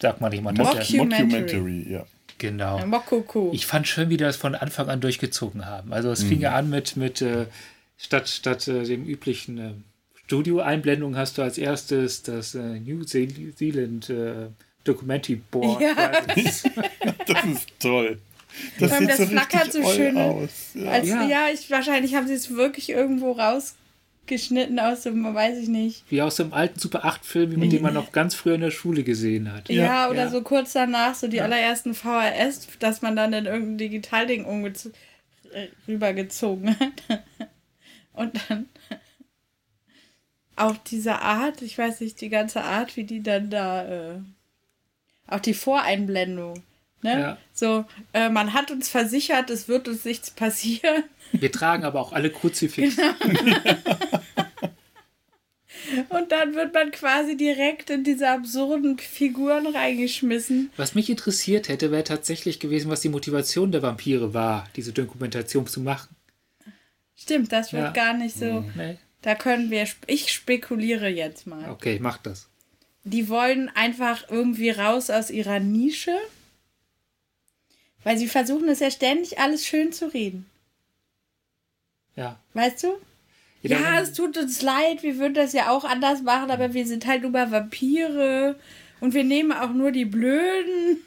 sagt 0.00 0.20
man 0.20 0.30
nicht 0.30 0.42
mal. 0.42 0.52
Mockumentary, 0.52 1.86
ja. 1.90 2.04
Genau. 2.40 2.78
Ja, 2.78 2.86
Mokuku. 2.86 3.50
Ich 3.52 3.66
fand 3.66 3.86
schön, 3.86 4.08
wie 4.08 4.16
die 4.16 4.24
das 4.24 4.36
von 4.36 4.54
Anfang 4.54 4.88
an 4.88 5.02
durchgezogen 5.02 5.66
haben. 5.66 5.92
Also 5.92 6.10
es 6.10 6.24
mhm. 6.24 6.28
fing 6.28 6.40
ja 6.40 6.54
an 6.54 6.70
mit, 6.70 6.96
mit 6.96 7.20
äh, 7.20 7.46
statt, 7.98 8.28
statt 8.30 8.66
äh, 8.66 8.84
dem 8.84 9.04
üblichen 9.04 9.58
äh, 9.58 9.72
Studio-Einblendung 10.24 11.18
hast 11.18 11.36
du 11.36 11.42
als 11.42 11.58
erstes 11.58 12.22
das 12.22 12.54
äh, 12.54 12.80
New 12.80 13.04
Zealand 13.04 14.08
äh, 14.08 14.46
Documentary 14.84 15.42
Board. 15.50 15.82
Ja. 15.82 15.94
das 17.26 17.44
ist 17.44 17.68
toll. 17.78 18.18
Das, 18.78 18.98
sieht 18.98 19.08
das 19.08 19.18
so 19.18 19.26
flackert 19.26 19.72
so 19.72 19.82
schön 19.88 20.16
aus. 20.16 20.50
Ja, 20.74 20.90
als, 20.90 21.08
ja. 21.08 21.22
ja 21.26 21.48
ich, 21.52 21.70
wahrscheinlich 21.70 22.14
haben 22.14 22.26
sie 22.26 22.34
es 22.34 22.54
wirklich 22.54 22.90
irgendwo 22.90 23.32
rausgeschnitten 23.32 24.78
aus 24.78 25.02
dem, 25.02 25.22
weiß 25.34 25.58
ich 25.58 25.68
nicht. 25.68 26.04
Wie 26.10 26.22
aus 26.22 26.36
dem 26.36 26.52
alten 26.52 26.78
Super 26.78 27.04
8-Film, 27.04 27.58
den 27.60 27.82
man 27.82 27.94
noch 27.94 28.12
ganz 28.12 28.34
früher 28.34 28.54
in 28.54 28.60
der 28.60 28.70
Schule 28.70 29.04
gesehen 29.04 29.52
hat. 29.52 29.68
Ja, 29.68 29.84
ja 29.84 30.10
oder 30.10 30.28
so 30.28 30.42
kurz 30.42 30.72
danach, 30.72 31.14
so 31.14 31.28
die 31.28 31.40
allerersten 31.40 31.94
VHS, 31.94 32.68
dass 32.78 33.02
man 33.02 33.16
dann 33.16 33.32
in 33.32 33.46
irgendein 33.46 33.78
Digitalding 33.78 34.44
äh, 35.52 35.66
rübergezogen 35.88 36.78
hat. 36.78 37.02
Und 38.12 38.38
dann 38.48 38.66
auch 40.60 40.76
diese 40.76 41.20
Art, 41.20 41.62
ich 41.62 41.78
weiß 41.78 42.00
nicht, 42.00 42.20
die 42.20 42.28
ganze 42.28 42.62
Art, 42.62 42.96
wie 42.96 43.04
die 43.04 43.22
dann 43.22 43.50
da, 43.50 43.86
äh, 43.86 44.18
auch 45.26 45.40
die 45.40 45.54
Voreinblendung 45.54 46.62
Ne? 47.02 47.20
Ja. 47.20 47.38
So, 47.52 47.84
äh, 48.12 48.28
man 48.28 48.52
hat 48.52 48.70
uns 48.70 48.88
versichert, 48.88 49.50
es 49.50 49.68
wird 49.68 49.88
uns 49.88 50.04
nichts 50.04 50.30
passieren. 50.30 51.04
Wir 51.32 51.50
tragen 51.50 51.84
aber 51.84 52.00
auch 52.00 52.12
alle 52.12 52.30
Kruzifixe. 52.30 53.14
Genau. 53.20 53.56
Und 56.08 56.30
dann 56.30 56.54
wird 56.54 56.74
man 56.74 56.90
quasi 56.90 57.36
direkt 57.36 57.90
in 57.90 58.04
diese 58.04 58.28
absurden 58.28 58.98
Figuren 58.98 59.66
reingeschmissen. 59.66 60.70
Was 60.76 60.94
mich 60.94 61.10
interessiert 61.10 61.68
hätte, 61.68 61.90
wäre 61.90 62.04
tatsächlich 62.04 62.60
gewesen, 62.60 62.90
was 62.90 63.00
die 63.00 63.08
Motivation 63.08 63.72
der 63.72 63.82
Vampire 63.82 64.34
war, 64.34 64.68
diese 64.76 64.92
Dokumentation 64.92 65.66
zu 65.66 65.80
machen. 65.80 66.14
Stimmt, 67.16 67.52
das 67.52 67.72
wird 67.72 67.82
ja. 67.82 67.90
gar 67.90 68.14
nicht 68.14 68.36
so. 68.36 68.60
Mhm. 68.60 68.72
Nee. 68.76 68.98
Da 69.22 69.34
können 69.34 69.70
wir. 69.70 69.86
Ich 70.06 70.32
spekuliere 70.32 71.08
jetzt 71.08 71.46
mal. 71.46 71.70
Okay, 71.70 71.98
mach 72.00 72.18
das. 72.18 72.48
Die 73.04 73.28
wollen 73.28 73.70
einfach 73.74 74.30
irgendwie 74.30 74.70
raus 74.70 75.10
aus 75.10 75.30
ihrer 75.30 75.60
Nische 75.60 76.16
weil 78.04 78.18
sie 78.18 78.28
versuchen 78.28 78.68
es 78.68 78.80
ja 78.80 78.90
ständig 78.90 79.38
alles 79.38 79.66
schön 79.66 79.92
zu 79.92 80.12
reden. 80.12 80.46
Ja. 82.16 82.38
Weißt 82.54 82.82
du? 82.84 82.94
Ja, 83.62 83.78
ja 83.78 84.00
es 84.00 84.12
tut 84.12 84.36
uns 84.38 84.62
leid, 84.62 85.02
wir 85.02 85.18
würden 85.18 85.34
das 85.34 85.52
ja 85.52 85.70
auch 85.70 85.84
anders 85.84 86.22
machen, 86.22 86.50
aber 86.50 86.72
wir 86.72 86.86
sind 86.86 87.06
halt 87.06 87.22
nur 87.22 87.30
mal 87.30 87.50
Vampire 87.50 88.56
und 89.00 89.14
wir 89.14 89.24
nehmen 89.24 89.52
auch 89.52 89.72
nur 89.72 89.92
die 89.92 90.06
Blöden. 90.06 90.98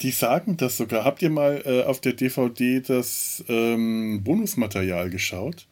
Die 0.00 0.10
sagen 0.10 0.56
das 0.56 0.78
sogar. 0.78 1.04
Habt 1.04 1.22
ihr 1.22 1.30
mal 1.30 1.62
äh, 1.64 1.84
auf 1.84 2.00
der 2.00 2.14
DVD 2.14 2.80
das 2.80 3.44
ähm, 3.48 4.20
Bonusmaterial 4.24 5.10
geschaut? 5.10 5.66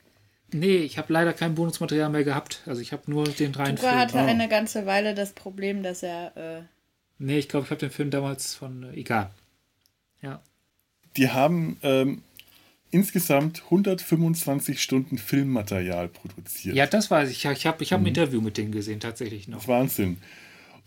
Nee, 0.52 0.76
ich 0.76 0.98
habe 0.98 1.12
leider 1.12 1.32
kein 1.32 1.56
Bonusmaterial 1.56 2.08
mehr 2.08 2.22
gehabt. 2.22 2.62
Also 2.66 2.80
ich 2.80 2.92
habe 2.92 3.10
nur 3.10 3.24
den 3.24 3.54
reinen 3.54 3.76
Film. 3.76 3.92
hatte 3.92 4.16
oh. 4.16 4.20
eine 4.20 4.48
ganze 4.48 4.86
Weile 4.86 5.14
das 5.14 5.32
Problem, 5.32 5.82
dass 5.82 6.04
er 6.04 6.36
äh, 6.36 6.62
Nee, 7.18 7.38
ich 7.38 7.48
glaube, 7.48 7.64
ich 7.64 7.70
habe 7.70 7.80
den 7.80 7.90
Film 7.90 8.10
damals 8.10 8.54
von. 8.54 8.84
Äh, 8.84 9.00
egal. 9.00 9.30
Ja. 11.18 11.26
Die 11.28 11.32
haben 11.34 11.76
ähm, 11.82 12.22
insgesamt 12.90 13.62
125 13.64 14.80
Stunden 14.80 15.18
Filmmaterial 15.18 16.08
produziert. 16.08 16.74
Ja, 16.76 16.86
das 16.86 17.10
weiß 17.10 17.30
ich. 17.30 17.44
Ich 17.44 17.66
habe 17.66 17.82
ich 17.82 17.92
hab 17.92 18.00
ein 18.00 18.02
Mhm. 18.02 18.08
Interview 18.08 18.40
mit 18.40 18.56
denen 18.56 18.72
gesehen, 18.72 19.00
tatsächlich 19.00 19.48
noch. 19.48 19.66
Wahnsinn. 19.68 20.18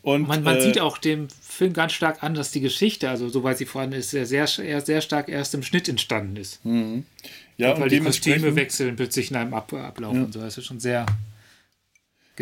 Und 0.04 0.28
Man, 0.28 0.42
man 0.44 0.58
äh, 0.58 0.62
sieht 0.62 0.80
auch 0.80 0.98
dem 0.98 1.28
Film 1.30 1.74
ganz 1.74 1.94
stark 1.94 2.24
an, 2.24 2.34
dass 2.34 2.50
die 2.50 2.60
Geschichte, 2.62 3.08
also 3.08 3.30
soweit 3.30 3.60
sie 3.60 3.66
vorhanden 3.66 3.98
ist, 3.98 4.10
sehr, 4.10 4.26
sehr, 4.26 4.48
sehr, 4.48 5.02
stark 5.02 5.30
erst 5.30 5.54
im 5.54 5.62
Schnitt 5.62 5.88
entstanden 5.88 6.38
ist. 6.38 6.60
ja, 6.64 7.76
Weil 7.76 7.84
und 7.84 7.92
die 7.92 8.00
Kostüme 8.00 8.56
wechseln 8.56 8.96
plötzlich 8.96 9.30
in 9.30 9.38
einem 9.38 9.54
Ab 9.54 9.72
Ablauf 9.74 10.14
und 10.16 10.34
so. 10.34 10.40
Das 10.40 10.58
ist 10.58 10.66
schon 10.66 10.80
sehr. 10.80 11.06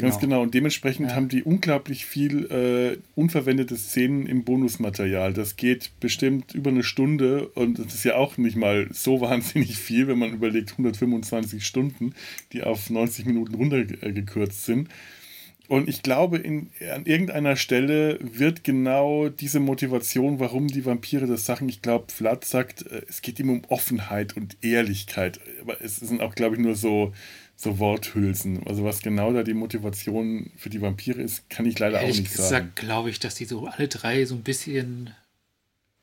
Ganz 0.01 0.19
genau. 0.19 0.41
Und 0.41 0.53
dementsprechend 0.53 1.09
Ja. 1.09 1.15
haben 1.15 1.29
die 1.29 1.43
unglaublich 1.43 2.05
viel 2.05 2.45
äh, 2.51 2.97
unverwendete 3.15 3.75
Szenen 3.75 4.25
im 4.25 4.43
Bonusmaterial. 4.43 5.33
Das 5.33 5.55
geht 5.55 5.91
bestimmt 5.99 6.53
über 6.53 6.69
eine 6.69 6.83
Stunde 6.83 7.47
und 7.49 7.79
das 7.79 7.93
ist 7.95 8.03
ja 8.03 8.15
auch 8.15 8.37
nicht 8.37 8.55
mal 8.55 8.87
so 8.91 9.21
wahnsinnig 9.21 9.77
viel, 9.77 10.07
wenn 10.07 10.19
man 10.19 10.33
überlegt, 10.33 10.71
125 10.71 11.65
Stunden, 11.65 12.13
die 12.53 12.63
auf 12.63 12.89
90 12.89 13.25
Minuten 13.25 13.55
runtergekürzt 13.55 14.65
sind. 14.65 14.89
Und 15.67 15.87
ich 15.87 16.01
glaube, 16.01 16.39
in, 16.39 16.71
an 16.95 17.05
irgendeiner 17.05 17.55
Stelle 17.55 18.17
wird 18.21 18.63
genau 18.63 19.29
diese 19.29 19.59
Motivation, 19.59 20.39
warum 20.39 20.65
die 20.67 20.83
Vampire 20.83 21.27
das 21.27 21.45
sagen, 21.45 21.69
ich 21.69 21.83
glaube, 21.83 22.11
Vlad 22.11 22.43
sagt, 22.43 22.87
äh, 22.87 23.03
es 23.07 23.21
geht 23.21 23.39
ihm 23.39 23.51
um 23.51 23.61
Offenheit 23.67 24.35
und 24.35 24.57
Ehrlichkeit. 24.63 25.39
Aber 25.61 25.79
es 25.79 25.97
sind 25.97 26.21
auch, 26.21 26.33
glaube 26.33 26.55
ich, 26.55 26.61
nur 26.61 26.73
so, 26.75 27.13
so 27.61 27.77
Worthülsen. 27.77 28.65
Also 28.65 28.85
was 28.85 29.01
genau 29.01 29.33
da 29.33 29.43
die 29.43 29.53
Motivation 29.53 30.49
für 30.55 30.69
die 30.69 30.81
Vampire 30.81 31.21
ist, 31.21 31.49
kann 31.49 31.65
ich 31.65 31.77
leider 31.77 31.97
auch 31.97 32.03
Ehrlich 32.03 32.19
nicht 32.21 32.31
sagen. 32.33 32.67
gesagt 32.67 32.75
glaube 32.77 33.09
ich, 33.09 33.19
dass 33.19 33.35
die 33.35 33.43
so 33.45 33.67
alle 33.67 33.89
drei 33.89 34.23
so 34.23 34.35
ein 34.35 34.43
bisschen 34.43 35.09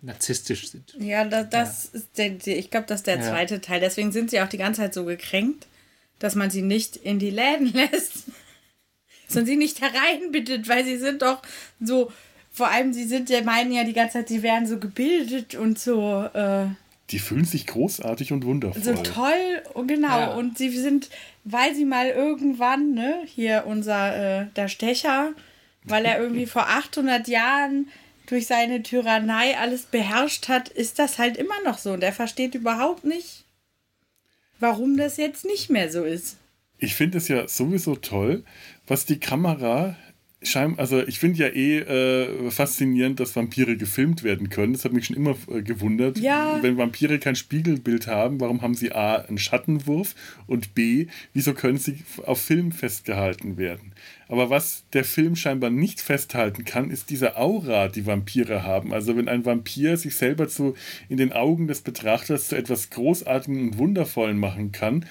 narzisstisch 0.03 0.71
sind. 0.71 0.95
Ja, 0.99 1.25
das, 1.25 1.49
das 1.51 1.85
ist 1.87 2.09
der, 2.19 2.31
der, 2.31 2.59
ich 2.59 2.71
glaube, 2.71 2.87
das 2.87 3.01
ist 3.01 3.07
der 3.07 3.17
Ja. 3.17 3.23
zweite 3.31 3.61
Teil. 3.61 3.81
Deswegen 3.81 4.13
sind 4.13 4.31
sie 4.31 4.41
auch 4.41 4.49
die 4.49 4.59
ganze 4.59 4.83
Zeit 4.83 4.93
so 4.95 5.05
gekränkt, 5.07 5.67
dass 6.19 6.35
man 6.35 6.51
sie 6.51 6.63
nicht 6.63 6.97
in 6.97 7.19
die 7.19 7.31
Läden 7.31 7.73
lässt. 7.73 8.25
Sondern 9.29 9.47
sie 9.47 9.57
nicht 9.57 9.81
hereinbittet, 9.81 10.69
weil 10.69 10.85
sie 10.85 10.99
sind 10.99 11.23
doch 11.23 11.41
so, 11.81 12.13
vor 12.53 12.69
allem 12.69 12.93
sie 12.93 13.05
sind 13.05 13.31
ja, 13.31 13.43
meinen 13.43 13.73
ja 13.73 13.83
die 13.85 13.95
ganze 13.95 14.15
Zeit, 14.19 14.29
sie 14.29 14.43
wären 14.43 14.67
so 14.67 14.79
gebildet 14.79 15.55
und 15.57 15.79
so, 15.79 16.23
äh, 16.33 16.67
Die 17.11 17.19
fühlen 17.19 17.45
sich 17.47 17.67
großartig 17.67 18.33
und 18.33 18.45
wundervoll. 18.45 18.83
so 18.85 18.95
toll. 19.03 19.63
Und 19.75 19.89
genau. 19.89 20.09
Ja. 20.21 20.35
Und 20.35 20.59
sie 20.59 20.69
sind, 20.69 21.09
weil 21.49 21.77
sie 21.77 21.85
mal 21.85 22.09
irgendwann, 22.09 22.93
ne, 22.93 23.23
hier 23.25 23.65
unser, 23.67 24.43
äh, 24.43 24.47
der 24.57 24.67
Stecher, 24.67 25.33
weil 25.85 26.05
er 26.05 26.21
irgendwie 26.21 26.47
vor 26.47 26.69
800 26.69 27.29
Jahren 27.29 27.89
durch 28.27 28.49
seine 28.49 28.83
Tyrannei 28.83 29.57
alles 29.57 29.83
beherrscht 29.83 30.49
hat, 30.49 30.69
ist 30.69 30.99
das 30.99 31.19
halt 31.19 31.37
immer 31.37 31.55
noch 31.65 31.79
so. 31.79 31.93
Und 31.93 32.03
er 32.03 32.13
versteht 32.13 32.57
überhaupt 32.57 33.05
nicht, 33.05 33.45
warum 34.59 34.97
das 34.97 35.19
jetzt 35.19 35.45
nicht 35.45 35.71
mehr 35.71 35.91
so 35.93 36.03
ist. 36.03 36.37
Ich 36.79 36.97
finde 36.97 37.19
es 37.19 37.29
ja 37.29 37.47
sowieso 37.47 37.95
toll, 37.95 38.45
was 38.89 39.07
die 39.07 39.21
Kamera 39.21 39.97
scheinbar, 40.51 40.81
also 40.81 41.01
ich 41.07 41.19
finde 41.19 41.39
ja 41.39 41.49
eh 41.49 41.79
äh, 41.79 42.51
faszinierend, 42.51 43.21
dass 43.21 43.35
Vampire 43.37 43.77
gefilmt 43.77 44.23
werden 44.23 44.51
können. 44.51 44.73
Das 44.73 44.85
hat 44.85 44.93
mich 44.93 45.07
schon 45.07 45.17
immer 45.17 45.37
äh, 45.51 45.63
gewundert. 45.63 46.19
Ja. 46.19 46.59
Wenn 46.63 46.77
Vampire 46.77 47.19
kein 47.19 47.37
Spiegelbild 47.37 48.07
haben, 48.07 48.41
warum 48.41 48.63
haben 48.63 48.75
sie 48.75 48.93
A, 48.93 49.17
einen 49.17 49.39
Schattenwurf 49.39 50.15
und 50.47 50.75
B, 50.75 51.07
wieso 51.33 51.55
können 51.55 51.79
sie 51.79 51.99
auf 52.25 52.41
Film 52.41 52.73
festgehalten 52.73 53.57
werden? 53.57 53.93
Aber 54.29 54.51
was 54.51 54.85
der 54.93 55.05
Film 55.05 55.37
scheinbar 55.37 55.71
nicht 55.71 56.01
festhalten 56.01 56.65
kann, 56.65 56.91
ist 56.91 57.11
diese 57.11 57.37
Aura, 57.37 57.89
die 57.89 58.07
Vampire 58.07 58.65
haben. 58.65 58.93
Also 58.93 59.17
wenn 59.17 59.29
ein 59.29 59.45
Vampir 59.45 59.97
sich 59.97 60.17
selber 60.17 60.49
zu, 60.49 60.75
in 61.09 61.17
den 61.17 61.33
Augen 61.33 61.69
des 61.69 61.83
Betrachters 61.83 62.49
zu 62.49 62.57
etwas 62.57 62.91
Großartigem 62.91 63.69
und 63.69 63.79
Wundervollen 63.79 64.39
machen 64.39 64.73
kann, 64.73 65.07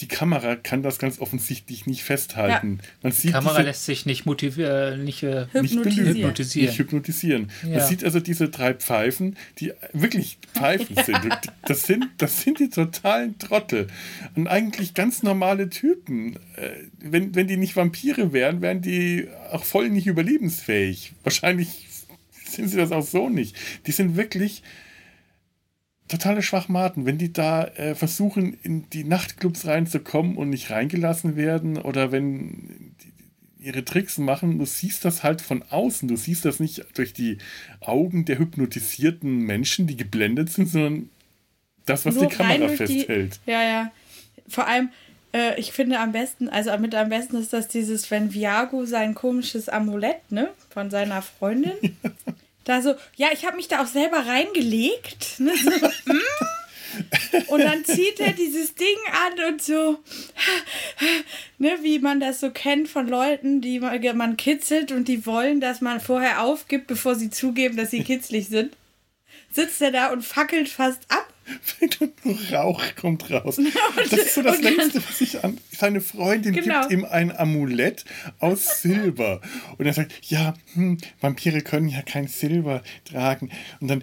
die 0.00 0.08
Kamera 0.08 0.56
kann 0.56 0.82
das 0.82 0.98
ganz 0.98 1.20
offensichtlich 1.20 1.86
nicht 1.86 2.02
festhalten. 2.02 2.80
Man 3.02 3.12
Die 3.12 3.18
sieht 3.18 3.32
Kamera 3.32 3.54
diese, 3.58 3.68
lässt 3.68 3.84
sich 3.86 4.06
nicht 4.06 4.26
motivieren, 4.26 5.04
nicht, 5.04 5.22
äh, 5.22 5.42
nicht 5.42 5.52
Hypnotisieren. 5.54 5.82
belügen, 5.84 6.14
Hypnotisieren. 6.16 6.68
nicht 6.68 6.78
hypnotisieren. 6.78 7.50
Man 7.62 7.72
Ja. 7.74 7.86
sieht 7.86 8.02
also 8.04 8.18
diese 8.20 8.48
drei 8.48 8.74
Pfeifen, 8.74 9.36
die 9.58 9.72
wirklich 9.92 10.38
Pfeifen 10.52 10.96
sind. 11.06 11.24
Und 11.24 11.38
Das 11.66 11.84
sind. 11.84 12.06
Das 12.18 12.42
sind 12.42 12.58
die 12.58 12.70
totalen 12.70 13.38
Trottel. 13.38 13.86
Und 14.34 14.48
eigentlich 14.48 14.94
ganz 14.94 15.22
normale 15.22 15.70
Typen. 15.70 16.36
Äh, 16.56 16.70
Wenn, 16.98 17.34
wenn 17.36 17.46
die 17.46 17.56
nicht 17.56 17.76
Vampire 17.76 18.32
wären, 18.32 18.62
wären 18.62 18.82
die 18.82 19.28
auch 19.52 19.64
voll 19.64 19.90
nicht 19.90 20.06
überlebensfähig. 20.08 21.12
Wahrscheinlich 21.22 21.86
sind 22.48 22.68
sie 22.68 22.76
das 22.76 22.90
auch 22.92 23.06
so 23.06 23.28
nicht. 23.28 23.54
Die 23.86 23.92
sind 23.92 24.16
wirklich 24.16 24.62
totale 26.08 26.42
Schwachmaten, 26.42 27.06
wenn 27.06 27.18
die 27.18 27.32
da 27.32 27.64
äh, 27.64 27.94
versuchen, 27.94 28.56
in 28.62 28.88
die 28.90 29.04
Nachtclubs 29.04 29.66
reinzukommen 29.66 30.36
und 30.36 30.50
nicht 30.50 30.70
reingelassen 30.70 31.36
werden 31.36 31.78
oder 31.78 32.12
wenn 32.12 32.94
die 33.02 33.12
ihre 33.66 33.82
Tricks 33.82 34.18
machen, 34.18 34.58
du 34.58 34.66
siehst 34.66 35.06
das 35.06 35.22
halt 35.22 35.40
von 35.40 35.62
außen. 35.70 36.06
Du 36.06 36.16
siehst 36.16 36.44
das 36.44 36.60
nicht 36.60 36.84
durch 36.98 37.14
die 37.14 37.38
Augen 37.80 38.26
der 38.26 38.38
hypnotisierten 38.38 39.38
Menschen, 39.38 39.86
die 39.86 39.96
geblendet 39.96 40.50
sind, 40.52 40.68
sondern 40.68 41.08
das, 41.86 42.04
was 42.04 42.16
Nur 42.16 42.26
die 42.26 42.34
Kamera 42.36 42.66
durch 42.66 42.78
die- 42.80 42.98
festhält. 42.98 43.40
Ja, 43.46 43.62
ja. 43.62 43.92
Vor 44.48 44.66
allem, 44.66 44.90
äh, 45.32 45.58
ich 45.58 45.72
finde 45.72 45.98
am 45.98 46.12
besten, 46.12 46.50
also 46.50 46.76
mit 46.76 46.94
am 46.94 47.08
besten 47.08 47.36
ist 47.36 47.54
das 47.54 47.66
dieses, 47.68 48.10
wenn 48.10 48.34
Viago 48.34 48.84
sein 48.84 49.14
komisches 49.14 49.70
Amulett, 49.70 50.30
ne, 50.30 50.50
von 50.68 50.90
seiner 50.90 51.22
Freundin, 51.22 51.72
da 52.64 52.82
so, 52.82 52.94
ja, 53.16 53.28
ich 53.32 53.44
habe 53.44 53.56
mich 53.56 53.68
da 53.68 53.82
auch 53.82 53.86
selber 53.86 54.26
reingelegt, 54.26 55.40
ne, 55.40 55.52
so, 55.56 55.70
mm. 55.70 57.48
und 57.48 57.60
dann 57.60 57.84
zieht 57.84 58.20
er 58.20 58.32
dieses 58.32 58.74
Ding 58.74 58.96
an 59.12 59.52
und 59.52 59.62
so, 59.62 59.98
ne, 61.58 61.78
wie 61.82 61.98
man 61.98 62.20
das 62.20 62.40
so 62.40 62.50
kennt 62.50 62.88
von 62.88 63.08
Leuten, 63.08 63.60
die 63.60 63.80
man 63.80 64.36
kitzelt 64.36 64.92
und 64.92 65.08
die 65.08 65.26
wollen, 65.26 65.60
dass 65.60 65.80
man 65.80 66.00
vorher 66.00 66.42
aufgibt, 66.42 66.86
bevor 66.86 67.14
sie 67.14 67.30
zugeben, 67.30 67.76
dass 67.76 67.90
sie 67.90 68.02
kitzlig 68.02 68.48
sind. 68.48 68.76
Sitzt 69.54 69.80
er 69.80 69.92
da 69.92 70.12
und 70.12 70.22
fackelt 70.24 70.68
fast 70.68 71.02
ab. 71.10 71.28
Nur 72.24 72.38
Rauch 72.52 72.82
kommt 72.98 73.30
raus. 73.30 73.60
Das 74.10 74.18
ist 74.18 74.34
so 74.34 74.42
das 74.42 74.56
und 74.56 74.62
Letzte, 74.64 75.02
was 75.06 75.20
ich 75.20 75.44
an. 75.44 75.58
Seine 75.78 76.00
Freundin 76.00 76.54
Genau. 76.54 76.80
gibt 76.80 76.92
ihm 76.92 77.04
ein 77.04 77.36
Amulett 77.36 78.04
aus 78.38 78.80
Silber. 78.80 79.42
Und 79.76 79.84
er 79.84 79.92
sagt: 79.92 80.12
Ja, 80.22 80.54
hm, 80.72 80.96
Vampire 81.20 81.60
können 81.60 81.88
ja 81.88 82.00
kein 82.02 82.28
Silber 82.28 82.82
tragen. 83.04 83.50
Und 83.80 83.88
dann, 83.88 84.02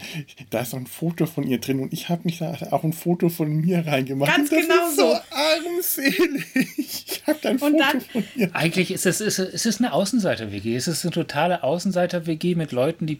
da 0.51 0.59
ist 0.61 0.73
noch 0.73 0.79
ein 0.81 0.85
Foto 0.87 1.25
von 1.25 1.43
ihr 1.47 1.59
drin. 1.59 1.79
Und 1.79 1.91
ich 1.93 2.09
habe 2.09 2.21
mich 2.25 2.37
da 2.37 2.55
auch 2.69 2.83
ein 2.83 2.93
Foto 2.93 3.29
von 3.29 3.49
mir 3.51 3.87
reingemacht. 3.87 4.29
Ganz 4.35 4.51
und 4.51 4.57
das 4.59 4.67
genau 4.67 4.87
ist 4.89 4.95
so 4.95 5.11
so. 5.13 5.19
armselig. 5.31 6.45
Ich 6.77 7.23
habe 7.27 7.49
ein 7.49 7.59
Foto 7.59 7.77
dann- 7.77 8.01
von 8.01 8.23
ihr. 8.35 8.49
Eigentlich 8.53 8.91
ist 8.91 9.05
es, 9.07 9.19
ist, 9.19 9.39
es- 9.39 9.53
es 9.53 9.65
ist 9.65 9.79
eine 9.79 9.93
Außenseiter-WG. 9.93 10.75
Es 10.75 10.87
ist 10.87 11.03
eine 11.05 11.11
totale 11.11 11.63
Außenseiter-WG 11.63 12.55
mit 12.55 12.71
Leuten, 12.71 13.05
die 13.07 13.19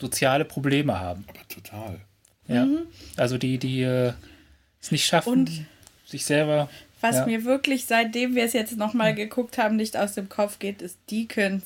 soziale 0.00 0.44
Probleme 0.44 0.98
haben. 0.98 1.24
Aber 1.28 1.46
total. 1.48 2.00
Ja. 2.48 2.66
Also 3.16 3.38
die, 3.38 3.58
die 3.58 3.82
äh, 3.82 4.12
es 4.80 4.90
nicht 4.90 5.06
schaffen, 5.06 5.32
Und- 5.32 5.50
sich 6.06 6.24
selber. 6.24 6.68
Was 7.00 7.16
Ja. 7.16 7.26
mir 7.26 7.44
wirklich, 7.44 7.86
seitdem 7.86 8.34
wir 8.36 8.44
es 8.44 8.52
jetzt 8.52 8.76
nochmal 8.76 9.14
geguckt 9.14 9.58
haben, 9.58 9.76
nicht 9.76 9.96
aus 9.96 10.14
dem 10.14 10.28
Kopf 10.28 10.58
geht, 10.60 10.82
ist 10.82 10.98
Deacons 11.10 11.64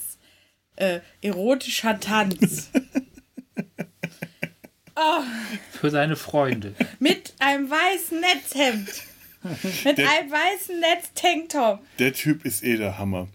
äh, 0.77 1.01
erotischer 1.23 1.99
Tanz. 2.01 2.71
Für 5.73 5.91
seine 5.91 6.17
Freunde. 6.17 6.75
Mit 6.99 7.35
einem 7.39 7.69
weißen 7.71 8.19
Netzhemd. 8.21 8.89
Mit 9.85 9.99
Der- 9.99 10.11
einem 10.11 10.31
weißen 10.31 10.81
Netz-Tanktop. 10.81 11.81
Der 11.99 12.12
Typ 12.15 12.45
ist 12.45 12.65
eh 12.65 12.77
der 12.79 12.99
Hammer. 12.99 13.29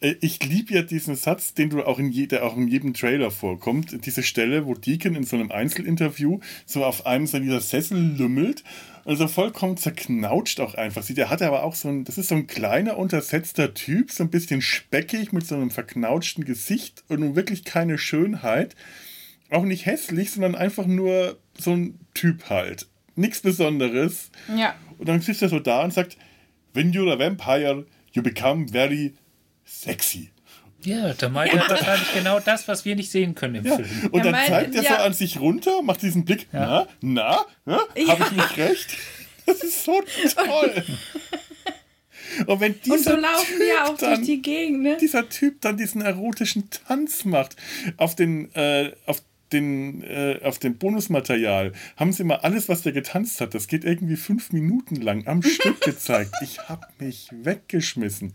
Äh, 0.00 0.16
Ich 0.20 0.44
liebe 0.44 0.74
ja 0.74 0.82
diesen 0.82 1.16
Satz, 1.16 1.54
den 1.54 1.70
du 1.70 1.82
auch 1.82 1.98
in, 1.98 2.10
je, 2.10 2.26
der 2.26 2.44
auch 2.44 2.56
in 2.56 2.68
jedem 2.68 2.94
Trailer 2.94 3.30
vorkommt. 3.30 4.06
Diese 4.06 4.22
Stelle, 4.22 4.66
wo 4.66 4.74
Deacon 4.74 5.14
in 5.14 5.24
so 5.24 5.36
einem 5.36 5.50
Einzelinterview 5.50 6.40
so 6.64 6.84
auf 6.84 7.06
einem 7.06 7.26
so 7.26 7.38
dieser 7.38 7.60
Sessel 7.60 7.98
lümmelt 8.16 8.64
und 9.04 9.16
so 9.16 9.28
vollkommen 9.28 9.76
zerknautscht 9.76 10.60
auch 10.60 10.74
einfach 10.74 11.02
sieht. 11.02 11.16
Der 11.18 11.30
hat 11.30 11.42
aber 11.42 11.62
auch 11.62 11.74
so 11.74 11.88
ein, 11.88 12.04
das 12.04 12.18
ist 12.18 12.28
so 12.28 12.34
ein 12.34 12.46
kleiner, 12.46 12.98
untersetzter 12.98 13.72
Typ, 13.74 14.10
so 14.10 14.24
ein 14.24 14.30
bisschen 14.30 14.60
speckig 14.62 15.32
mit 15.32 15.46
so 15.46 15.54
einem 15.54 15.70
verknautschten 15.70 16.44
Gesicht 16.44 17.04
und 17.08 17.20
nun 17.20 17.36
wirklich 17.36 17.64
keine 17.64 17.98
Schönheit. 17.98 18.74
Auch 19.48 19.62
nicht 19.64 19.86
hässlich, 19.86 20.32
sondern 20.32 20.56
einfach 20.56 20.86
nur 20.86 21.38
so 21.56 21.72
ein 21.72 22.00
Typ 22.14 22.50
halt. 22.50 22.88
Nichts 23.14 23.40
Besonderes. 23.40 24.30
Ja. 24.54 24.74
Und 24.98 25.08
dann 25.08 25.20
sitzt 25.20 25.40
er 25.40 25.48
so 25.48 25.60
da 25.60 25.84
und 25.84 25.94
sagt, 25.94 26.16
when 26.74 26.92
you're 26.92 27.12
a 27.12 27.18
vampire, 27.18 27.86
you 28.12 28.22
become 28.22 28.66
very 28.68 29.14
sexy. 29.66 30.30
Ja, 30.82 31.14
da 31.14 31.28
meint 31.28 31.52
er 31.52 31.68
wahrscheinlich 31.68 32.14
genau 32.14 32.38
das, 32.38 32.68
was 32.68 32.84
wir 32.84 32.94
nicht 32.94 33.10
sehen 33.10 33.34
können 33.34 33.56
im 33.56 33.66
Ja. 33.66 33.76
Film. 33.76 33.88
Und 34.12 34.24
dann 34.24 34.32
meint, 34.32 34.48
zeigt 34.48 34.74
er 34.76 34.82
so 34.82 34.94
an 34.94 35.12
sich 35.12 35.40
runter, 35.40 35.82
macht 35.82 36.02
diesen 36.02 36.24
Blick, 36.24 36.46
na, 36.52 36.86
na, 37.00 37.44
na 37.64 37.78
habe 38.08 38.22
ich 38.24 38.30
nicht 38.32 38.56
recht? 38.56 38.96
Das 39.46 39.62
ist 39.62 39.84
so 39.84 40.00
toll. 40.34 40.84
Und 42.46 42.60
wenn 42.60 42.80
dieser 42.80 42.94
Und 42.94 43.04
so 43.04 43.16
laufen 43.16 43.46
typ 43.46 43.58
wir 43.60 43.84
auch 43.84 43.96
dann, 43.96 44.14
durch 44.16 44.26
die 44.26 44.42
Gegend, 44.42 44.82
ne? 44.82 44.96
dieser 45.00 45.28
Typ 45.28 45.60
dann 45.60 45.76
diesen 45.76 46.02
erotischen 46.02 46.68
Tanz 46.70 47.24
macht 47.24 47.56
auf 47.96 48.14
den, 48.14 48.52
äh, 48.54 48.92
auf 49.06 49.20
den, 49.20 49.26
äh, 49.52 50.40
auf 50.42 50.58
dem 50.58 50.76
Bonusmaterial 50.78 51.72
haben 51.96 52.12
sie 52.12 52.24
mal 52.24 52.36
alles, 52.36 52.68
was 52.68 52.82
der 52.82 52.92
getanzt 52.92 53.40
hat, 53.40 53.54
das 53.54 53.68
geht 53.68 53.84
irgendwie 53.84 54.16
fünf 54.16 54.52
Minuten 54.52 54.96
lang 54.96 55.26
am 55.26 55.42
Stück 55.44 55.80
gezeigt. 55.80 56.32
Ich 56.42 56.58
habe 56.68 56.86
mich 56.98 57.28
weggeschmissen. 57.32 58.34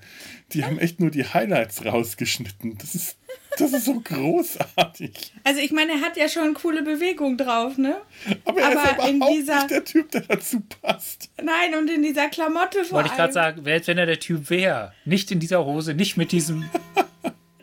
Die 0.53 0.63
haben 0.65 0.79
echt 0.79 0.99
nur 0.99 1.11
die 1.11 1.25
Highlights 1.25 1.85
rausgeschnitten. 1.85 2.77
Das 2.77 2.95
ist, 2.95 3.17
das 3.57 3.73
ist 3.73 3.85
so 3.85 3.99
großartig. 3.99 5.33
Also 5.43 5.59
ich 5.61 5.71
meine, 5.71 5.93
er 5.93 6.01
hat 6.01 6.17
ja 6.17 6.29
schon 6.29 6.53
coole 6.53 6.81
Bewegung 6.83 7.37
drauf, 7.37 7.77
ne? 7.77 7.97
Aber 8.45 8.61
er 8.61 8.67
Aber 8.71 9.03
ist 9.03 9.09
in 9.09 9.15
überhaupt 9.17 9.35
dieser- 9.37 9.55
nicht 9.57 9.71
der 9.71 9.83
Typ, 9.83 10.11
der 10.11 10.21
dazu 10.21 10.61
passt. 10.81 11.29
Nein, 11.41 11.75
und 11.77 11.89
in 11.89 12.03
dieser 12.03 12.29
Klamotte 12.29 12.83
vor 12.85 12.97
Wollte 12.97 13.09
ich 13.09 13.15
gerade 13.15 13.33
sagen, 13.33 13.61
wer- 13.63 13.85
wenn 13.85 13.97
er 13.97 14.05
der 14.05 14.19
Typ 14.19 14.49
wäre. 14.49 14.93
Nicht 15.05 15.31
in 15.31 15.39
dieser 15.39 15.65
Hose, 15.65 15.93
nicht 15.93 16.15
mit 16.17 16.31
diesem. 16.31 16.65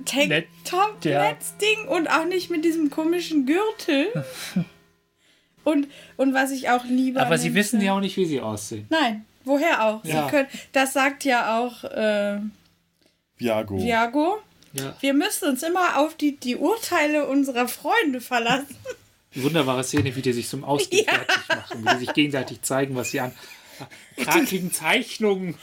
Tank 0.09 0.29
Net- 0.29 0.47
Top, 0.65 1.05
ja. 1.05 1.23
Netzding 1.31 1.87
und 1.89 2.09
auch 2.09 2.25
nicht 2.25 2.51
mit 2.51 2.65
diesem 2.65 2.91
komischen 2.91 3.47
Gürtel. 3.47 4.25
und, 5.65 5.89
und 6.17 6.35
was 6.35 6.51
ich 6.51 6.71
auch 6.71 6.85
liebe. 6.85 7.21
Aber 7.21 7.39
sie 7.39 7.55
wissen 7.55 7.81
ja 7.81 7.95
auch 7.95 8.01
nicht, 8.01 8.17
wie 8.17 8.25
sie 8.27 8.41
aussehen. 8.41 8.87
Nein, 8.91 9.25
woher 9.45 9.85
auch? 9.85 10.05
Ja. 10.05 10.25
Sie 10.25 10.31
können, 10.31 10.49
das 10.73 10.93
sagt 10.93 11.25
ja 11.25 11.59
auch 11.61 11.85
äh, 11.85 12.39
Viago. 13.37 13.79
Viago. 13.83 14.39
Ja. 14.75 14.95
Wir 15.01 15.15
müssen 15.15 15.49
uns 15.49 15.63
immer 15.63 15.99
auf 15.99 16.15
die, 16.17 16.37
die 16.37 16.57
Urteile 16.57 17.27
unserer 17.27 17.69
Freunde 17.69 18.21
verlassen. 18.21 18.77
Wunderbare 19.35 19.85
Szene, 19.85 20.15
wie 20.17 20.23
die 20.23 20.33
sich 20.33 20.49
zum 20.49 20.65
Ausgehen 20.65 21.07
Ja. 21.07 21.13
fertig 21.13 21.49
machen, 21.49 21.85
wie 21.85 21.89
die 21.95 21.99
sich 22.01 22.13
gegenseitig 22.13 22.63
zeigen, 22.63 22.95
was 22.97 23.11
sie 23.11 23.21
an 23.21 23.33
krakeligen 24.17 24.73
Zeichnungen 24.73 25.57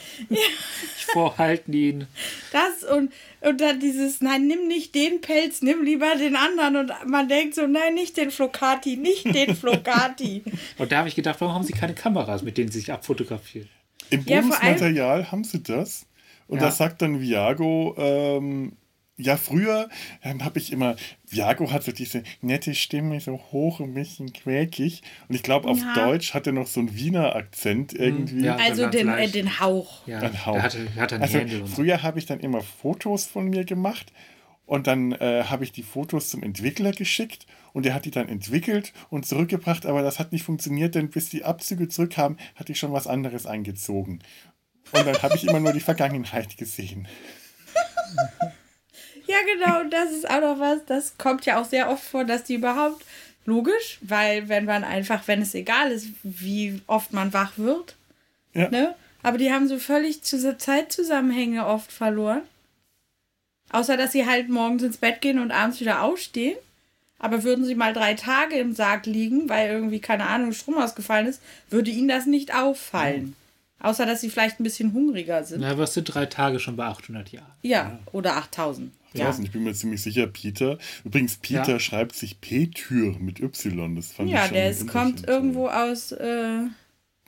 vorhalten 1.14 1.74
ihnen. 1.74 2.08
Das 2.52 2.84
und, 2.84 3.12
und 3.42 3.62
dann 3.62 3.80
dieses, 3.80 4.22
nein, 4.22 4.48
nimm 4.48 4.68
nicht 4.68 4.96
den 4.96 5.22
Pelz, 5.22 5.62
nimm 5.62 5.84
lieber 5.84 6.16
den 6.16 6.36
anderen. 6.36 6.76
Und 6.78 6.92
man 7.08 7.28
denkt 7.28 7.56
so, 7.56 7.68
nein, 7.68 7.94
nicht 7.94 8.18
den 8.18 8.32
Flocati, 8.32 8.98
nicht 8.98 9.26
den 9.34 9.56
Flocati. 9.56 10.44
Und 10.78 10.92
da 10.92 10.98
habe 11.00 11.08
ich 11.08 11.16
gedacht, 11.16 11.40
warum 11.40 11.54
haben 11.56 11.64
sie 11.64 11.74
keine 11.74 11.94
Kameras, 11.94 12.42
mit 12.44 12.58
denen 12.58 12.72
sie 12.72 12.80
sich 12.80 12.92
abfotografieren? 12.92 13.70
Im 14.10 14.24
Ja, 14.26 14.42
Bonusmaterial 14.42 15.32
haben 15.32 15.44
sie 15.44 15.62
das. 15.64 16.06
Und 16.48 16.58
Ja. 16.60 16.66
da 16.66 16.72
sagt 16.72 17.02
dann 17.02 17.20
Viago, 17.22 17.96
ähm, 17.98 18.74
ja, 19.18 19.38
früher 19.38 19.90
ähm, 20.24 20.44
habe 20.44 20.60
ich 20.60 20.72
immer, 20.74 20.96
Viago 21.30 21.72
hat 21.72 21.84
so 21.84 21.92
diese 21.92 22.24
nette 22.42 22.76
Stimme, 22.76 23.20
so 23.22 23.40
hoch, 23.52 23.80
ein 23.80 23.94
bisschen 23.94 24.34
quäkig. 24.34 25.04
Und 25.30 25.36
ich 25.36 25.44
glaube, 25.44 25.70
auf 25.70 25.80
Ja. 25.80 25.94
Deutsch 25.94 26.34
hat 26.34 26.48
er 26.48 26.54
noch 26.54 26.68
so 26.68 26.82
einen 26.82 26.96
Wiener 26.98 27.36
Akzent 27.36 27.94
irgendwie. 27.94 28.44
ja. 28.44 28.58
Also 28.58 28.88
den, 28.88 29.08
äh, 29.08 29.30
den 29.30 29.60
Hauch. 29.60 30.06
Ja, 30.08 30.20
Ein 30.20 30.46
Hauch. 30.46 30.54
der 30.54 30.64
hatte, 30.64 30.86
der 30.96 31.02
hatte 31.04 31.22
Also 31.22 31.40
und 31.40 31.68
früher 31.70 32.04
habe 32.04 32.20
ich 32.20 32.26
dann 32.26 32.40
immer 32.42 32.62
Fotos 32.62 33.26
von 33.26 33.48
mir 33.50 33.64
gemacht 33.64 34.12
und 34.66 34.88
dann 34.88 35.14
äh, 35.14 35.44
habe 35.46 35.64
ich 35.64 35.72
die 35.72 35.84
Fotos 35.84 36.30
zum 36.30 36.44
Entwickler 36.44 36.92
geschickt 36.92 37.46
und 37.72 37.86
der 37.86 37.94
hat 37.94 38.04
die 38.06 38.12
dann 38.12 38.28
entwickelt 38.28 38.92
und 39.10 39.26
zurückgebracht, 39.26 39.86
aber 39.86 40.02
das 40.02 40.20
hat 40.20 40.32
nicht 40.34 40.44
funktioniert, 40.44 40.96
denn 40.96 41.10
bis 41.10 41.30
die 41.30 41.44
Abzüge 41.46 41.88
zurückkamen, 41.88 42.38
hatte 42.56 42.72
ich 42.74 42.80
schon 42.80 42.92
was 42.92 43.06
anderes 43.08 43.46
eingezogen. 43.46 44.20
Und 44.92 45.06
dann 45.08 45.22
habe 45.24 45.36
ich 45.36 45.46
immer 45.48 45.60
nur 45.60 45.72
die 45.74 45.80
Vergangenheit 45.80 46.58
gesehen. 46.58 47.08
Ja, 49.28 49.38
genau, 49.54 49.90
das 49.90 50.12
ist 50.12 50.30
auch 50.30 50.42
noch 50.42 50.60
was, 50.60 50.86
das 50.86 51.18
kommt 51.18 51.46
ja 51.46 51.60
auch 51.60 51.66
sehr 51.66 51.90
oft 51.90 52.04
vor, 52.04 52.24
dass 52.26 52.44
die 52.44 52.56
überhaupt, 52.56 53.04
logisch, 53.46 54.00
weil 54.02 54.50
wenn 54.50 54.66
man 54.66 54.84
einfach, 54.84 55.28
wenn 55.28 55.42
es 55.42 55.54
egal 55.54 55.92
ist, 55.92 56.08
wie 56.24 56.82
oft 56.88 57.14
man 57.14 57.32
wach 57.34 57.54
wird, 57.58 57.96
Ja. 58.54 58.70
ne? 58.70 58.96
Aber 59.22 59.38
die 59.40 59.52
haben 59.52 59.68
so 59.68 59.80
völlig 59.80 60.24
zu 60.24 60.58
Zeitzusammenhänge 60.58 61.66
oft 61.66 61.92
verloren. 61.92 62.42
Außer, 63.72 63.98
dass 63.98 64.12
sie 64.12 64.28
halt 64.28 64.50
morgens 64.50 64.84
ins 64.84 64.98
Bett 64.98 65.22
gehen 65.22 65.40
und 65.40 65.52
abends 65.52 65.80
wieder 65.80 66.04
aufstehen. 66.04 66.58
Aber 67.18 67.44
würden 67.44 67.66
sie 67.66 67.74
mal 67.76 67.94
drei 67.94 68.14
Tage 68.14 68.56
im 68.58 68.76
Sarg 68.76 69.06
liegen, 69.08 69.50
weil 69.50 69.70
irgendwie, 69.70 70.00
keine 70.00 70.28
Ahnung, 70.28 70.54
Strom 70.54 70.78
ausgefallen 70.78 71.26
ist, 71.28 71.42
würde 71.72 71.90
ihnen 71.90 72.08
das 72.08 72.26
nicht 72.28 72.54
auffallen. 72.54 73.36
Außer, 73.80 74.06
dass 74.06 74.22
sie 74.22 74.30
vielleicht 74.30 74.60
ein 74.60 74.64
bisschen 74.64 74.94
hungriger 74.94 75.44
sind. 75.44 75.62
Na, 75.62 75.78
was 75.78 75.94
sind 75.96 76.06
drei 76.06 76.28
Tage 76.28 76.60
schon 76.60 76.76
bei 76.76 76.86
800 76.86 77.32
Jahren? 77.32 77.52
Ja, 77.64 77.98
oder 78.12 78.36
8000. 78.38 78.92
Ich 79.16 79.22
Ja. 79.22 79.30
weiß 79.30 79.38
nicht, 79.40 79.48
ich 79.48 79.54
bin 79.54 79.64
mir 79.64 79.74
ziemlich 79.74 80.02
sicher, 80.02 80.28
Peter. 80.28 80.78
Übrigens, 81.06 81.38
Peter 81.38 81.74
Ja. 81.74 81.80
schreibt 81.80 82.16
sich 82.16 82.42
Petür 82.42 83.16
mit 83.18 83.40
Y. 83.40 83.96
Das 83.96 84.12
fand 84.12 84.28
ich 84.28 84.36
Ja, 84.36 84.44
schon 84.46 84.54
der 84.56 84.70
ist, 84.70 84.88
kommt 84.88 85.26
irgendwo 85.28 85.68
aus, 85.70 86.12
äh, 86.12 86.64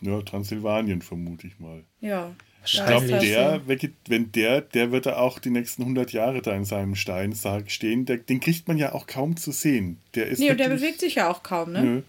Ja, 0.02 0.22
Transsilvanien, 0.22 1.02
vermute 1.02 1.48
ich 1.48 1.60
mal. 1.60 1.84
ja. 2.02 2.36
Ich 2.66 2.74
glaube, 2.86 3.08
der, 3.08 3.62
wenn 4.10 4.32
der, 4.34 4.60
der 4.60 4.92
wird 4.92 5.06
da 5.06 5.16
auch 5.16 5.40
die 5.40 5.50
nächsten 5.52 5.84
100 5.84 6.12
Jahre 6.12 6.42
da 6.42 6.54
in 6.54 6.66
seinem 6.66 6.96
Steinsarg 6.96 7.72
stehen. 7.72 8.06
Der, 8.06 8.18
den 8.18 8.42
kriegt 8.42 8.68
man 8.68 8.78
ja 8.78 8.92
auch 8.92 9.08
kaum 9.08 9.38
zu 9.38 9.54
sehen. 9.54 10.02
Der 10.16 10.28
ist 10.28 10.40
Nee, 10.40 10.52
und 10.52 10.60
der 10.60 10.68
bewegt 10.68 11.00
sich 11.00 11.16
ja 11.16 11.30
auch 11.32 11.44
kaum, 11.44 11.72
ne? 11.72 11.82
Nö. 11.82 12.02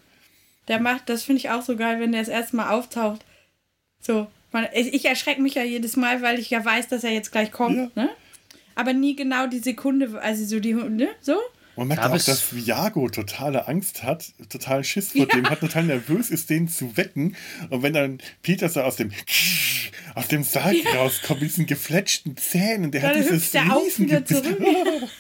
Der 0.66 0.80
macht, 0.80 1.08
das 1.08 1.22
finde 1.22 1.38
ich 1.38 1.50
auch 1.50 1.62
so 1.62 1.76
geil, 1.76 2.00
wenn 2.00 2.10
der 2.10 2.22
das 2.22 2.28
erste 2.28 2.56
Mal 2.56 2.70
auftaucht. 2.70 3.24
So, 4.00 4.26
man, 4.50 4.66
ich, 4.74 4.92
ich 4.94 5.04
erschrecke 5.04 5.40
mich 5.40 5.54
ja 5.54 5.62
jedes 5.62 5.96
Mal, 5.96 6.22
weil 6.22 6.40
ich 6.40 6.50
ja 6.50 6.64
weiß, 6.64 6.88
dass 6.88 7.04
er 7.04 7.12
jetzt 7.12 7.30
gleich 7.30 7.52
kommt, 7.52 7.76
Ja. 7.76 7.90
ne? 7.94 8.10
Aber 8.78 8.92
nie 8.92 9.16
genau 9.16 9.48
die 9.48 9.58
Sekunde, 9.58 10.22
also 10.22 10.44
so 10.44 10.60
die, 10.60 10.72
ne? 10.72 11.08
So? 11.20 11.36
Man 11.74 11.88
merkt 11.88 12.04
Da 12.04 12.10
auch, 12.10 12.12
dass 12.12 12.54
Viago 12.54 13.08
totale 13.08 13.66
Angst 13.66 14.04
hat, 14.04 14.32
total 14.48 14.84
Schiss 14.84 15.10
vor 15.10 15.26
dem, 15.26 15.50
hat 15.50 15.58
total 15.58 15.82
nervös 15.82 16.30
ist, 16.30 16.48
den 16.48 16.68
zu 16.68 16.96
wecken. 16.96 17.34
Und 17.70 17.82
wenn 17.82 17.92
dann 17.92 18.18
Peter 18.40 18.68
so 18.68 18.80
aus 18.82 18.94
dem 18.94 19.10
aus 20.14 20.28
dem 20.28 20.44
Sarg 20.44 20.76
rauskommt, 20.94 21.40
mit 21.40 21.50
diesen 21.50 21.66
gefletschten 21.66 22.36
Zähnen, 22.36 22.92
der 22.92 23.00
Dann 23.00 23.10
hat 23.10 23.16
dieses 23.16 23.50
der 23.50 23.64
Riesengebiss. 23.64 24.42
zurück. 24.42 24.58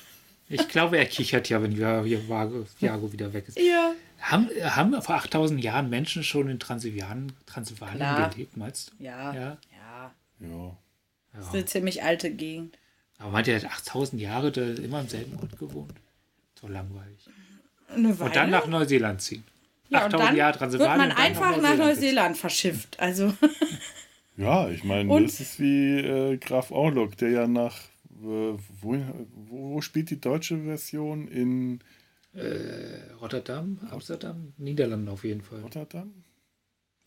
Ich 0.50 0.66
glaube, 0.68 0.96
er 0.96 1.04
kichert 1.04 1.50
ja, 1.50 1.60
wenn 1.60 1.72
Jago 1.72 3.12
wieder 3.12 3.34
weg 3.34 3.48
ist. 3.48 3.58
Ja. 3.58 3.92
Haben, 4.18 4.48
haben 4.62 5.02
vor 5.02 5.16
8000 5.16 5.62
Jahren 5.62 5.90
Menschen 5.90 6.24
schon 6.24 6.48
in 6.48 6.58
Transsilvanien, 6.58 7.32
Transsilvanien 7.44 8.30
gelebt, 8.30 8.56
meinst 8.56 8.92
du? 8.98 9.04
Ja. 9.04 9.34
Ja. 9.34 9.58
Ja. 9.70 10.14
Ja. 10.40 10.76
Das 11.34 11.48
ist 11.48 11.54
eine 11.54 11.64
ziemlich 11.66 12.02
alte 12.02 12.30
Gegend. 12.30 12.78
Aber 13.18 13.30
meint 13.30 13.46
ihr, 13.48 13.54
er 13.54 13.62
hat 13.64 13.70
8000 13.72 14.20
Jahre 14.22 14.52
da 14.52 14.62
immer 14.62 14.98
am 14.98 15.08
selben 15.08 15.36
Ort 15.38 15.58
gewohnt? 15.58 15.92
So 16.60 16.68
langweilig. 16.68 17.18
Eine 17.88 18.18
Weile. 18.18 18.28
Und 18.30 18.36
dann 18.36 18.50
nach 18.50 18.66
Neuseeland 18.66 19.20
ziehen. 19.20 19.44
ja, 19.88 20.00
und 20.06 20.14
8000 20.14 20.28
dann 20.28 20.36
Jahre 20.36 20.52
wird 20.52 20.58
Transsilvanien. 20.58 20.98
man 20.98 21.10
und 21.10 21.16
dann 21.18 21.24
einfach 21.26 21.50
nach 21.62 21.70
gezogen. 21.72 21.78
Neuseeland 21.78 22.36
verschifft. 22.36 23.00
Also, 23.00 23.32
Ja, 24.36 24.68
ich 24.70 24.84
meine, 24.84 25.10
Und- 25.12 25.24
das 25.24 25.40
ist 25.40 25.58
wie 25.58 25.98
äh, 25.98 26.36
Graf 26.36 26.70
Orlok, 26.70 27.16
der 27.16 27.30
ja 27.30 27.46
nach. 27.48 27.76
Äh, 27.76 28.20
wo, 28.22 28.56
wo, 28.80 28.96
wo 29.50 29.80
spielt 29.80 30.10
die 30.10 30.20
deutsche 30.20 30.58
Version? 30.62 31.26
In 31.28 31.80
Rotterdam, 33.20 33.78
Amsterdam, 33.90 34.52
Niederlanden 34.58 35.08
auf 35.08 35.24
jeden 35.24 35.40
Fall. 35.42 35.60
Rotterdam? 35.60 36.12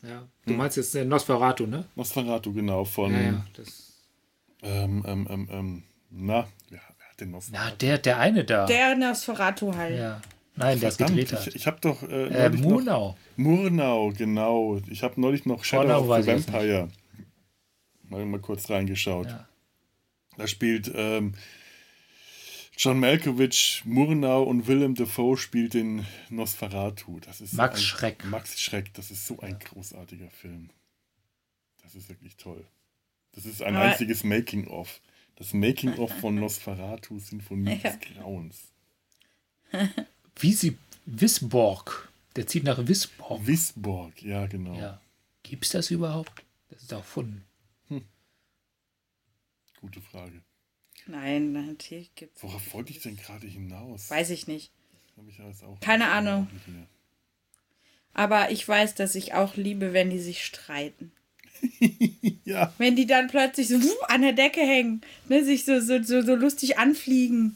Ja. 0.04 0.28
Du 0.46 0.54
meinst 0.54 0.78
jetzt 0.78 0.94
äh, 0.96 1.06
Nosferatu, 1.06 1.68
ne? 1.68 1.86
Nosferatu, 1.96 2.52
genau, 2.54 2.84
von. 2.84 3.14
Ja, 3.14 3.22
ja. 3.22 3.46
Das, 3.54 3.94
Ähm, 4.64 5.04
ähm, 5.08 5.28
ähm, 5.30 5.48
ähm, 5.52 5.84
na, 6.12 6.48
wer, 6.70 6.80
wer 6.98 7.10
hat 7.10 7.20
denn 7.20 7.32
Nosferatu? 7.32 7.66
na, 7.70 7.76
der, 7.76 7.98
der 7.98 8.20
eine 8.20 8.44
da. 8.46 8.66
der 8.66 8.96
Nosferatu 8.96 9.76
halt. 9.76 9.98
ja. 9.98 10.22
Nein, 10.56 10.80
der 10.82 10.92
Verdammt, 10.92 11.18
gedreht 11.18 11.48
ich, 11.48 11.56
ich 11.56 11.66
habe 11.68 11.80
doch 11.80 12.04
äh, 12.04 12.26
äh, 12.26 12.50
neulich 12.50 12.62
noch, 12.62 12.70
Murnau. 12.70 13.18
Murnau, 13.38 14.12
genau. 14.12 14.82
Ich 14.90 15.02
habe 15.02 15.20
neulich 15.20 15.46
noch 15.46 15.64
Shadow 15.64 16.02
Murnau 16.04 16.18
of 16.18 16.26
the 16.26 16.28
Vampire 16.32 16.90
mal, 18.12 18.26
mal 18.26 18.40
kurz 18.40 18.70
reingeschaut. 18.70 19.28
Ja. 19.28 19.48
Da 20.38 20.48
spielt 20.48 20.92
ähm, 20.94 21.34
John 22.78 23.00
Malkovich, 23.00 23.84
Murnau 23.86 24.44
und 24.44 24.68
Willem 24.68 24.96
Dafoe 24.96 25.38
spielt 25.38 25.74
den 25.74 26.06
Nosferatu. 26.30 27.20
Das 27.22 27.42
ist 27.42 27.52
so 27.52 27.58
Max 27.58 27.80
ein, 27.80 27.84
Schreck. 27.84 28.26
Max 28.26 28.60
Schreck, 28.62 28.94
das 28.94 29.12
ist 29.12 29.26
so 29.26 29.40
ein 29.40 29.58
großartiger 29.58 30.30
Film. 30.30 30.70
Das 31.82 31.96
ist 31.96 32.10
wirklich 32.10 32.38
toll. 32.38 32.66
Das 33.34 33.46
ist 33.46 33.62
ein 33.64 33.76
Aber- 33.76 33.86
einziges 33.86 34.24
Making-of. 34.24 35.00
Das 35.42 35.54
Making-of 35.54 36.12
von 36.20 36.36
Nosferatu, 36.36 37.18
Sinfonie 37.18 37.80
Ja. 37.82 37.90
des 37.90 38.00
Grauens. 38.00 38.72
Wisborg. 41.08 42.12
Der 42.36 42.46
zieht 42.46 42.64
nach 42.64 42.86
Wisborg. 42.88 43.48
Wisborg, 43.48 44.22
ja, 44.22 44.46
genau. 44.46 44.76
Ja. 44.76 45.02
Gibt's 45.42 45.70
das 45.70 45.90
überhaupt? 45.90 46.44
Das 46.70 46.84
ist 46.84 46.94
auch 46.94 47.00
erfunden. 47.00 47.44
Gute 49.80 50.00
Frage. 50.00 50.44
Nein, 51.08 51.54
natürlich 51.54 52.14
gibt's. 52.14 52.44
Worauf 52.44 52.76
wollte 52.76 52.92
ich 52.92 53.02
denn 53.02 53.18
gerade 53.18 53.48
hinaus? 53.48 54.12
Weiß 54.12 54.30
ich 54.30 54.46
nicht. 54.46 54.72
Ich 55.28 55.40
alles 55.40 55.64
auch 55.64 55.80
Keine 55.80 56.12
Ahnung. 56.12 56.48
Aber 58.14 58.52
ich 58.52 58.68
weiß, 58.68 58.94
dass 58.94 59.16
ich 59.16 59.34
auch 59.34 59.56
liebe, 59.56 59.92
wenn 59.92 60.12
die 60.12 60.20
sich 60.20 60.46
streiten. 60.46 61.12
Ja, 62.46 62.74
Wenn 62.78 62.96
die 62.96 63.08
dann 63.08 63.28
plötzlich 63.28 63.68
so 63.70 63.82
wuh, 63.82 64.04
an 64.08 64.22
der 64.24 64.34
Decke 64.34 64.62
hängen, 64.62 65.02
ne, 65.30 65.44
sich 65.44 65.64
so, 65.64 65.80
so, 65.80 66.02
so, 66.04 66.22
so 66.22 66.36
lustig 66.36 66.78
anfliegen 66.78 67.56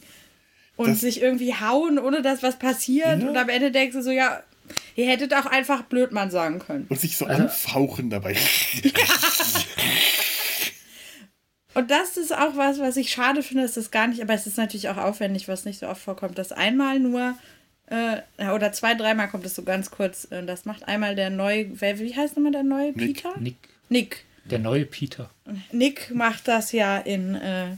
und 0.77 0.89
Das- 0.89 1.01
sich 1.01 1.21
irgendwie 1.21 1.53
hauen, 1.55 1.99
ohne 1.99 2.21
dass 2.21 2.43
was 2.43 2.57
passiert. 2.59 3.21
Ja. 3.21 3.27
Und 3.29 3.35
am 3.35 3.49
Ende 3.49 3.71
denkst 3.71 3.95
du 3.95 4.01
so, 4.01 4.11
ja, 4.11 4.41
ihr 4.95 5.07
hättet 5.07 5.33
auch 5.33 5.45
einfach 5.47 5.83
Blödmann 5.83 6.31
sagen 6.31 6.59
können. 6.59 6.85
und 6.89 6.99
sich 6.99 7.17
so 7.17 7.25
Also- 7.25 7.43
anfauchen 7.43 8.09
dabei. 8.09 8.35
Und 11.73 11.91
das 11.91 12.15
ist 12.15 12.33
auch 12.33 12.55
was, 12.55 12.79
was 12.79 12.95
ich 12.95 13.11
schade 13.11 13.43
finde, 13.43 13.65
ist 13.65 13.75
das 13.75 13.91
gar 13.91 14.07
nicht, 14.07 14.21
aber 14.21 14.33
es 14.33 14.47
ist 14.47 14.57
natürlich 14.57 14.87
auch 14.87 14.95
aufwendig, 14.97 15.49
was 15.49 15.65
nicht 15.65 15.79
so 15.79 15.87
oft 15.87 16.01
vorkommt, 16.01 16.37
dass 16.37 16.53
einmal 16.53 16.99
nur 17.01 17.37
äh, 17.87 18.21
oder 18.49 18.71
zwei, 18.71 18.93
dreimal 18.95 19.27
kommt 19.27 19.45
es 19.45 19.55
so 19.55 19.63
ganz 19.63 19.91
kurz. 19.91 20.25
Äh, 20.31 20.43
das 20.45 20.63
macht 20.63 20.87
einmal 20.87 21.15
der 21.15 21.29
neue, 21.29 21.69
wer, 21.81 21.99
wie 21.99 22.15
heißt 22.15 22.37
nochmal 22.37 22.53
der 22.53 22.63
neue 22.63 22.93
Nick. 22.93 23.15
Peter? 23.23 23.37
Nick, 23.39 23.57
Nick. 23.89 24.25
der 24.45 24.59
neue 24.59 24.85
Peter. 24.85 25.29
Nick 25.71 26.11
macht 26.13 26.47
das 26.47 26.71
ja 26.71 26.97
in, 26.97 27.35
äh, 27.35 27.77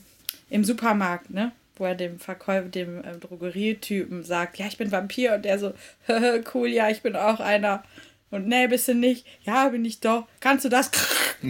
im 0.49 0.63
Supermarkt, 0.63 1.29
ne? 1.29 1.51
Wo 1.75 1.85
er 1.85 1.95
dem 1.95 2.19
Verkäufer, 2.19 2.67
dem 2.69 3.03
äh, 3.03 3.17
Drogerietypen 3.17 4.23
sagt, 4.23 4.57
ja, 4.57 4.65
ich 4.67 4.77
bin 4.77 4.91
Vampir 4.91 5.35
und 5.35 5.45
der 5.45 5.59
so, 5.59 5.73
cool, 6.53 6.69
ja, 6.69 6.89
ich 6.89 7.01
bin 7.01 7.15
auch 7.15 7.39
einer. 7.39 7.83
Und 8.29 8.47
nee, 8.47 8.67
bist 8.67 8.87
du 8.89 8.93
nicht? 8.95 9.25
Ja, 9.43 9.69
bin 9.69 9.85
ich 9.85 9.99
doch. 10.01 10.27
Kannst 10.41 10.65
du 10.65 10.69
das? 10.69 10.91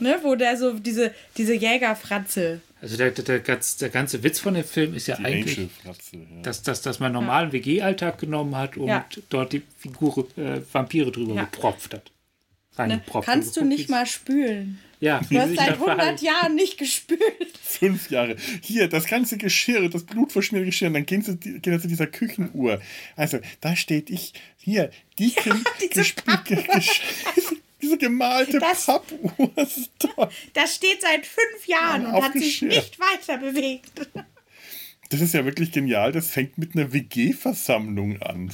ne? 0.00 0.18
Wo 0.22 0.34
der 0.34 0.56
so 0.56 0.78
diese, 0.78 1.12
diese 1.36 1.54
Jägerfratze. 1.54 2.60
Also 2.80 2.96
der, 2.96 3.10
der, 3.10 3.24
der, 3.24 3.40
ganz, 3.40 3.76
der 3.76 3.88
ganze 3.90 4.22
Witz 4.22 4.38
von 4.38 4.54
dem 4.54 4.64
Film 4.64 4.94
ist 4.94 5.08
ja 5.08 5.16
Die 5.16 5.24
eigentlich. 5.24 5.58
Ja. 5.84 5.92
dass, 6.42 6.62
dass, 6.62 6.82
dass 6.82 7.00
man 7.00 7.12
normalen 7.12 7.52
WG-Alltag 7.52 8.18
genommen 8.18 8.56
hat 8.56 8.76
und 8.76 8.88
Ja. 8.88 9.04
dort 9.30 9.52
die 9.52 9.62
Figur 9.78 10.26
äh, 10.38 10.60
Vampire 10.72 11.10
drüber 11.10 11.34
Ja. 11.34 11.44
gepropft 11.44 11.92
hat. 11.94 12.10
Ne? 12.78 13.02
Kannst 13.24 13.56
du 13.56 13.64
nicht 13.64 13.88
mal 13.88 14.06
spülen? 14.06 14.78
Ja, 14.98 15.20
Du 15.30 15.38
hast 15.38 15.48
sich 15.50 15.58
seit 15.58 15.68
das 15.68 15.74
100 15.76 15.96
verhalten. 15.98 16.24
Jahren 16.24 16.54
nicht 16.54 16.78
gespült. 16.78 17.20
Fünf 17.62 18.10
Jahre. 18.10 18.36
Hier, 18.62 18.88
das 18.88 19.06
ganze 19.06 19.36
Geschirr, 19.36 19.88
das 19.90 20.04
blutverschmierte 20.04 20.64
Geschirr. 20.66 20.88
Und 20.88 20.94
dann 20.94 21.04
gehen 21.06 21.20
sie, 21.22 21.36
gehen 21.36 21.60
sie 21.74 21.80
zu 21.82 21.88
dieser 21.88 22.06
Küchenuhr. 22.06 22.80
Also, 23.14 23.38
da 23.60 23.76
steht 23.76 24.08
ich, 24.08 24.32
hier, 24.56 24.90
die, 25.18 25.34
ja, 25.44 25.54
diese 25.80 26.02
diese 27.82 27.98
gemalte 27.98 28.58
Das- 28.58 28.86
Pappuhr. 28.86 29.50
Das 29.54 29.76
ist 29.76 29.90
toll. 29.98 30.28
Das 30.54 30.74
steht 30.76 31.02
seit 31.02 31.26
fünf 31.26 31.66
Jahren 31.66 32.02
Ja, 32.02 32.14
und 32.16 32.24
hat 32.24 32.32
sich 32.32 32.62
aufgeschirrt. 32.62 32.72
nicht 32.74 32.98
weiter 32.98 33.38
bewegt. 33.38 34.08
Das 35.10 35.20
ist 35.20 35.34
ja 35.34 35.44
wirklich 35.44 35.70
genial. 35.72 36.10
Das 36.10 36.28
fängt 36.30 36.56
mit 36.58 36.74
einer 36.74 36.92
WG-Versammlung 36.92 38.20
an. 38.22 38.50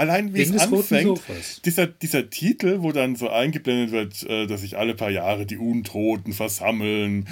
Allein 0.00 0.32
wie 0.32 0.38
Wegen 0.38 0.54
es 0.54 0.62
anfängt, 0.62 1.20
dieser, 1.66 1.86
dieser 1.86 2.30
Titel, 2.30 2.78
wo 2.80 2.90
dann 2.90 3.16
so 3.16 3.28
eingeblendet 3.28 3.92
wird, 3.92 4.22
äh, 4.30 4.46
dass 4.46 4.62
sich 4.62 4.78
alle 4.78 4.94
paar 4.94 5.10
Jahre 5.10 5.44
die 5.44 5.58
Untoten 5.58 6.32
versammeln, 6.32 7.28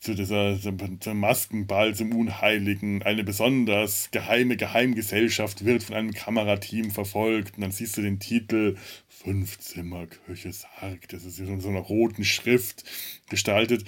zu 0.00 0.14
dieser 0.14 0.60
zum, 0.60 0.76
Maskenball, 1.18 1.94
zum 1.94 2.14
Unheiligen, 2.14 3.02
eine 3.02 3.24
besonders 3.24 4.10
geheime 4.10 4.58
Geheimgesellschaft 4.58 5.64
wird 5.64 5.82
von 5.82 5.96
einem 5.96 6.12
Kamerateam 6.12 6.90
verfolgt. 6.90 7.56
Und 7.56 7.62
dann 7.62 7.72
siehst 7.72 7.96
du 7.96 8.02
den 8.02 8.18
Titel 8.18 8.76
Fünfzimmer 9.08 10.06
Köche 10.26 10.52
Sarg. 10.52 11.08
Das 11.08 11.24
ist 11.24 11.38
in 11.38 11.60
so 11.62 11.70
einer 11.70 11.80
roten 11.80 12.24
Schrift 12.24 12.84
gestaltet. 13.30 13.86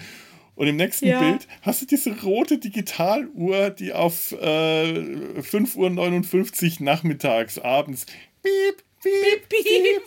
Und 0.55 0.67
im 0.67 0.77
nächsten 0.77 1.07
Ja. 1.07 1.19
Bild 1.19 1.49
hast 1.63 1.83
du 1.83 1.87
diese 1.87 2.21
rote 2.23 2.59
Digitaluhr, 2.59 3.71
die 3.71 3.93
auf 3.93 4.33
äh, 4.33 4.93
5.59 5.41 6.81
Uhr 6.81 6.85
nachmittags, 6.85 7.59
abends 7.59 8.07
piep, 8.43 8.83
piep, 9.03 9.49
Piep. 9.49 10.03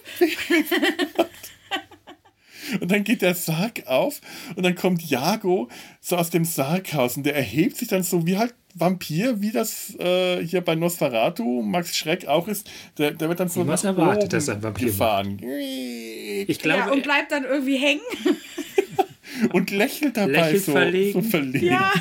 und 2.82 2.92
dann 2.92 3.04
geht 3.04 3.22
der 3.22 3.36
Sarg 3.36 3.88
auf 3.88 4.22
und 4.56 4.64
dann 4.64 4.76
kommt 4.76 5.02
Jago 5.04 5.68
so 6.02 6.16
aus 6.16 6.30
dem 6.30 6.46
Sarghaus 6.46 7.18
und 7.18 7.26
der 7.26 7.36
erhebt 7.36 7.78
sich 7.78 7.88
dann 7.88 8.04
so 8.04 8.26
wie 8.26 8.38
halt 8.38 8.54
Vampir, 8.78 9.40
wie 9.42 9.52
das 9.52 9.96
äh, 10.00 10.46
hier 10.46 10.60
bei 10.62 10.76
Nosferatu, 10.76 11.62
Max 11.62 11.96
Schreck 11.96 12.28
auch 12.28 12.50
ist. 12.50 12.70
Der, 12.98 13.12
der 13.12 13.30
wird 13.30 13.40
dann 13.40 13.48
so 13.48 13.64
nach 13.64 13.82
erwartet, 13.84 14.34
er 14.34 14.56
ein 14.56 14.64
Vampir 14.64 14.88
gefahren 14.88 15.40
Ich 15.42 16.58
Ja, 16.58 16.64
glaube, 16.64 16.92
und 16.92 17.04
bleibt 17.04 17.32
dann 17.32 17.46
irgendwie 17.46 17.78
hängen. 17.78 18.02
und 19.54 19.72
lächelt 19.72 20.18
dabei 20.18 20.32
Lächelt 20.32 20.66
so 20.66 20.72
verlegen. 20.72 21.22
so 21.22 21.30
verlegen. 21.30 21.66
Ja. 21.68 21.94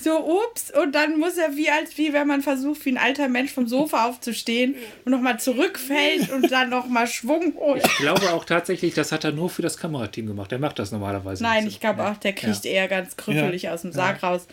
So, 0.00 0.18
ups, 0.18 0.70
und 0.70 0.94
dann 0.94 1.18
muss 1.18 1.36
er 1.36 1.56
wie 1.56 1.70
als 1.70 1.98
wie 1.98 2.12
wenn 2.12 2.26
man 2.26 2.42
versucht, 2.42 2.84
wie 2.84 2.90
ein 2.90 2.98
alter 2.98 3.28
Mensch 3.28 3.52
vom 3.52 3.66
Sofa 3.66 4.06
aufzustehen 4.06 4.74
und 5.04 5.12
nochmal 5.12 5.38
zurückfällt 5.38 6.30
und 6.30 6.50
dann 6.50 6.70
nochmal 6.70 7.06
Schwung 7.06 7.54
holt. 7.56 7.84
ich 7.84 7.96
glaube 7.98 8.32
auch 8.32 8.44
tatsächlich, 8.44 8.94
das 8.94 9.12
hat 9.12 9.24
er 9.24 9.32
nur 9.32 9.50
für 9.50 9.62
das 9.62 9.76
Kamerateam 9.76 10.26
gemacht. 10.26 10.50
Der 10.50 10.58
macht 10.58 10.78
das 10.78 10.92
normalerweise 10.92 11.42
Nein, 11.42 11.64
nicht 11.64 11.74
ich 11.74 11.80
glaube 11.80 12.06
auch, 12.06 12.16
der 12.16 12.32
kriegt 12.32 12.64
eher 12.64 12.88
ganz 12.88 13.16
krüppelig 13.16 13.68
aus 13.68 13.82
dem 13.82 13.92
Sarg 13.92 14.22
raus. 14.22 14.46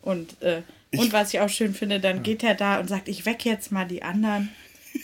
Und, 0.00 0.40
äh, 0.42 0.62
und 0.96 1.12
was 1.12 1.34
ich 1.34 1.40
auch 1.40 1.48
schön 1.48 1.74
finde, 1.74 1.98
dann 1.98 2.22
geht 2.22 2.44
er 2.44 2.54
da 2.54 2.78
und 2.78 2.88
sagt, 2.88 3.08
ich 3.08 3.26
weck 3.26 3.44
jetzt 3.44 3.72
mal 3.72 3.86
die 3.86 4.02
anderen, 4.02 4.50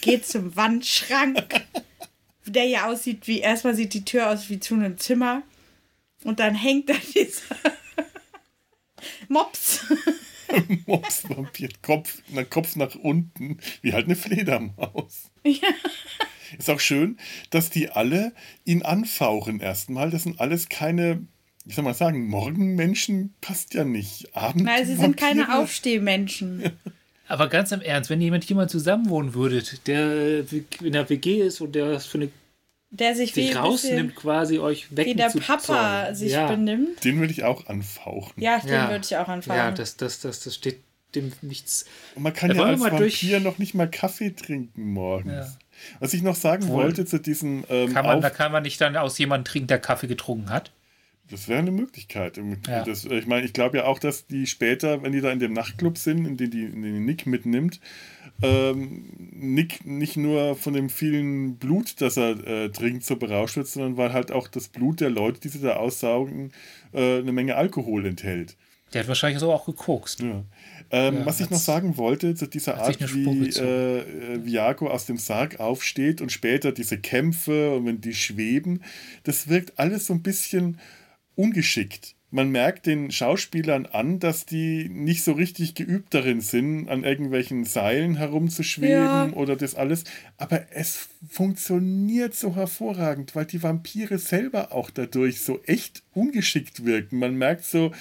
geht 0.00 0.26
zum 0.26 0.54
Wandschrank, 0.56 1.62
der 2.46 2.66
ja 2.66 2.86
aussieht 2.86 3.26
wie, 3.26 3.40
erstmal 3.40 3.74
sieht 3.74 3.94
die 3.94 4.04
Tür 4.04 4.30
aus 4.30 4.48
wie 4.48 4.60
zu 4.60 4.74
einem 4.74 4.98
Zimmer 4.98 5.42
und 6.24 6.40
dann 6.40 6.54
hängt 6.54 6.88
da 6.88 6.94
dieser 7.14 7.56
Mops. 9.28 9.84
Mops, 10.86 11.28
Vampir, 11.28 11.70
Kopf, 11.80 12.22
na, 12.28 12.44
Kopf 12.44 12.76
nach 12.76 12.94
unten, 12.94 13.58
wie 13.80 13.92
halt 13.92 14.06
eine 14.06 14.16
Fledermaus. 14.16 15.30
Ja. 15.44 15.68
Ist 16.58 16.70
auch 16.70 16.80
schön, 16.80 17.18
dass 17.50 17.70
die 17.70 17.90
alle 17.90 18.32
ihn 18.64 18.82
anfauchen 18.82 19.60
erstmal. 19.60 20.10
Das 20.10 20.24
sind 20.24 20.40
alles 20.40 20.68
keine, 20.68 21.26
ich 21.64 21.74
soll 21.74 21.84
mal 21.84 21.94
sagen, 21.94 22.28
Morgenmenschen 22.28 23.34
passt 23.40 23.74
ja 23.74 23.84
nicht. 23.84 24.36
Abend 24.36 24.64
Nein, 24.64 24.86
sie 24.86 24.96
sind 24.96 25.16
keine. 25.16 25.58
Aufstehmenschen. 25.58 26.70
Aber 27.28 27.48
ganz 27.48 27.72
im 27.72 27.80
Ernst, 27.80 28.10
wenn 28.10 28.20
jemand 28.20 28.44
jemand 28.44 28.70
zusammenwohnen 28.70 29.32
würdet, 29.32 29.86
der 29.86 30.44
in 30.50 30.92
der 30.92 31.08
WG 31.08 31.40
ist 31.40 31.62
und 31.62 31.74
der 31.74 31.90
das 31.90 32.04
für 32.04 32.18
eine, 32.18 32.30
Der 32.94 33.14
sich 33.14 33.34
wie 33.36 33.46
sich 33.46 33.56
rausnimmt, 33.56 34.14
quasi 34.14 34.58
euch 34.58 34.94
weg 34.94 35.06
wie 35.06 35.14
der 35.14 35.30
Papa 35.30 36.14
sich 36.14 36.32
ja. 36.32 36.46
benimmt. 36.46 37.02
Den 37.04 37.20
würde 37.20 37.32
ich 37.32 37.42
auch 37.42 37.66
anfauchen. 37.66 38.40
Ja, 38.40 38.58
den 38.58 38.68
Ja. 38.70 38.90
würde 38.90 39.04
ich 39.04 39.16
auch 39.16 39.28
anfangen. 39.28 39.58
Ja, 39.58 39.70
das, 39.70 39.96
das, 39.96 40.20
das, 40.20 40.40
das 40.40 40.54
steht 40.54 40.80
dem 41.14 41.32
nichts. 41.40 41.86
Und 42.14 42.22
man 42.22 42.34
kann 42.34 42.50
Da 42.50 42.56
ja 42.56 42.62
als 42.64 42.80
Vampir 42.80 42.98
durch- 42.98 43.22
noch 43.42 43.56
nicht 43.58 43.72
mal 43.74 43.88
Kaffee 43.90 44.30
trinken 44.30 44.92
morgens. 44.92 45.32
Ja. 45.32 45.58
Was 46.00 46.12
ich 46.14 46.22
noch 46.22 46.36
sagen 46.36 46.68
Wohl. 46.68 46.84
wollte 46.84 47.06
zu 47.06 47.18
diesem 47.18 47.64
ähm, 47.70 47.92
Kann 47.92 48.04
man, 48.06 48.16
Auf 48.16 48.22
da 48.22 48.30
kann 48.30 48.52
man 48.52 48.62
nicht 48.62 48.80
dann 48.80 48.94
aus 48.96 49.16
jemandem 49.18 49.50
trinken, 49.50 49.68
der 49.68 49.78
Kaffee 49.78 50.06
getrunken 50.06 50.50
hat. 50.50 50.70
Das 51.30 51.48
wäre 51.48 51.60
eine 51.60 51.70
Möglichkeit. 51.70 52.38
Ja. 52.68 52.84
Das, 52.84 53.06
ich 53.06 53.26
meine, 53.26 53.46
ich 53.46 53.54
glaube 53.54 53.78
ja 53.78 53.84
auch, 53.84 53.98
dass 53.98 54.26
die 54.26 54.46
später, 54.46 55.02
wenn 55.02 55.12
die 55.12 55.22
da 55.22 55.30
in 55.32 55.38
dem 55.38 55.54
Nachtclub 55.54 55.96
sind, 55.96 56.26
in 56.26 56.36
den 56.36 56.50
die 56.50 56.64
in 56.64 56.82
den 56.82 57.04
Nick 57.06 57.26
mitnimmt, 57.26 57.80
ähm, 58.40 59.04
Nick 59.32 59.84
nicht 59.84 60.16
nur 60.16 60.56
von 60.56 60.74
dem 60.74 60.88
vielen 60.88 61.56
Blut, 61.56 62.00
das 62.00 62.16
er 62.16 62.46
äh, 62.46 62.68
trinkt, 62.70 63.04
so 63.04 63.16
berauscht 63.16 63.56
wird, 63.56 63.68
sondern 63.68 63.96
weil 63.96 64.12
halt 64.12 64.32
auch 64.32 64.48
das 64.48 64.68
Blut 64.68 65.00
der 65.00 65.10
Leute, 65.10 65.40
die 65.40 65.48
sie 65.48 65.60
da 65.60 65.76
aussaugen, 65.76 66.52
äh, 66.92 67.18
eine 67.18 67.32
Menge 67.32 67.56
Alkohol 67.56 68.06
enthält. 68.06 68.56
Der 68.92 69.00
hat 69.00 69.08
wahrscheinlich 69.08 69.40
so 69.40 69.52
auch 69.52 69.64
gekokst. 69.64 70.20
Ja. 70.20 70.44
Ähm, 70.90 71.18
Ja, 71.18 71.26
was 71.26 71.40
ich 71.40 71.48
noch 71.48 71.58
sagen 71.58 71.96
wollte, 71.96 72.34
zu 72.34 72.46
dieser 72.46 72.78
Art, 72.78 73.00
wie 73.14 73.48
äh, 73.48 73.98
äh, 73.98 74.44
Viago 74.44 74.88
aus 74.88 75.06
dem 75.06 75.16
Sarg 75.16 75.60
aufsteht 75.60 76.20
und 76.20 76.30
später 76.30 76.72
diese 76.72 76.98
Kämpfe 76.98 77.74
und 77.74 77.86
wenn 77.86 78.00
die 78.00 78.14
schweben, 78.14 78.82
das 79.24 79.48
wirkt 79.48 79.78
alles 79.78 80.06
so 80.06 80.12
ein 80.12 80.22
bisschen 80.22 80.78
ungeschickt. 81.34 82.14
Man 82.34 82.50
merkt 82.50 82.86
den 82.86 83.10
Schauspielern 83.10 83.84
an, 83.84 84.18
dass 84.18 84.46
die 84.46 84.88
nicht 84.88 85.22
so 85.22 85.32
richtig 85.32 85.74
geübt 85.74 86.14
darin 86.14 86.40
sind, 86.40 86.88
an 86.88 87.04
irgendwelchen 87.04 87.64
Seilen 87.64 88.16
herumzuschweben 88.16 88.90
Ja. 88.90 89.30
oder 89.34 89.54
das 89.54 89.74
alles. 89.74 90.04
Aber 90.38 90.64
es 90.72 91.10
funktioniert 91.28 92.34
so 92.34 92.56
hervorragend, 92.56 93.36
weil 93.36 93.44
die 93.44 93.62
Vampire 93.62 94.16
selber 94.18 94.72
auch 94.72 94.88
dadurch 94.88 95.42
so 95.42 95.60
echt 95.64 96.02
ungeschickt 96.14 96.86
wirken. 96.86 97.18
Man 97.18 97.34
merkt 97.36 97.66
so, 97.66 97.92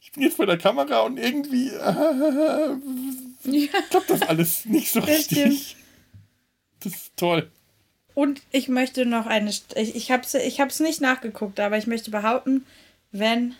ich 0.00 0.10
bin 0.10 0.24
jetzt 0.24 0.36
vor 0.36 0.46
der 0.46 0.58
Kamera 0.58 1.02
und 1.02 1.18
irgendwie 1.18 1.68
äh, 1.68 2.76
klappt 3.90 4.10
das 4.10 4.22
alles 4.22 4.64
nicht 4.64 4.90
so 4.90 5.00
richtig. 5.00 5.76
Das 6.80 6.94
ist 6.94 7.16
toll. 7.16 7.50
Und 8.14 8.42
ich 8.50 8.68
möchte 8.68 9.06
noch 9.06 9.26
eine. 9.26 9.50
Ich, 9.76 9.94
ich 9.94 10.10
habe 10.10 10.22
es 10.24 10.34
ich 10.34 10.60
hab's 10.60 10.80
nicht 10.80 11.00
nachgeguckt, 11.00 11.60
aber 11.60 11.78
ich 11.78 11.86
möchte 11.86 12.10
behaupten, 12.10 12.66
wenn 13.12 13.54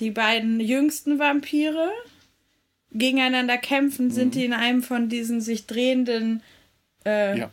die 0.00 0.10
beiden 0.10 0.58
jüngsten 0.60 1.18
Vampire 1.18 1.90
gegeneinander 2.92 3.58
kämpfen, 3.58 4.10
sind 4.10 4.34
die 4.34 4.44
in 4.44 4.52
einem 4.52 4.82
von 4.82 5.08
diesen 5.08 5.40
sich 5.40 5.66
drehenden. 5.66 6.42
Äh, 7.04 7.38
Ja. 7.38 7.50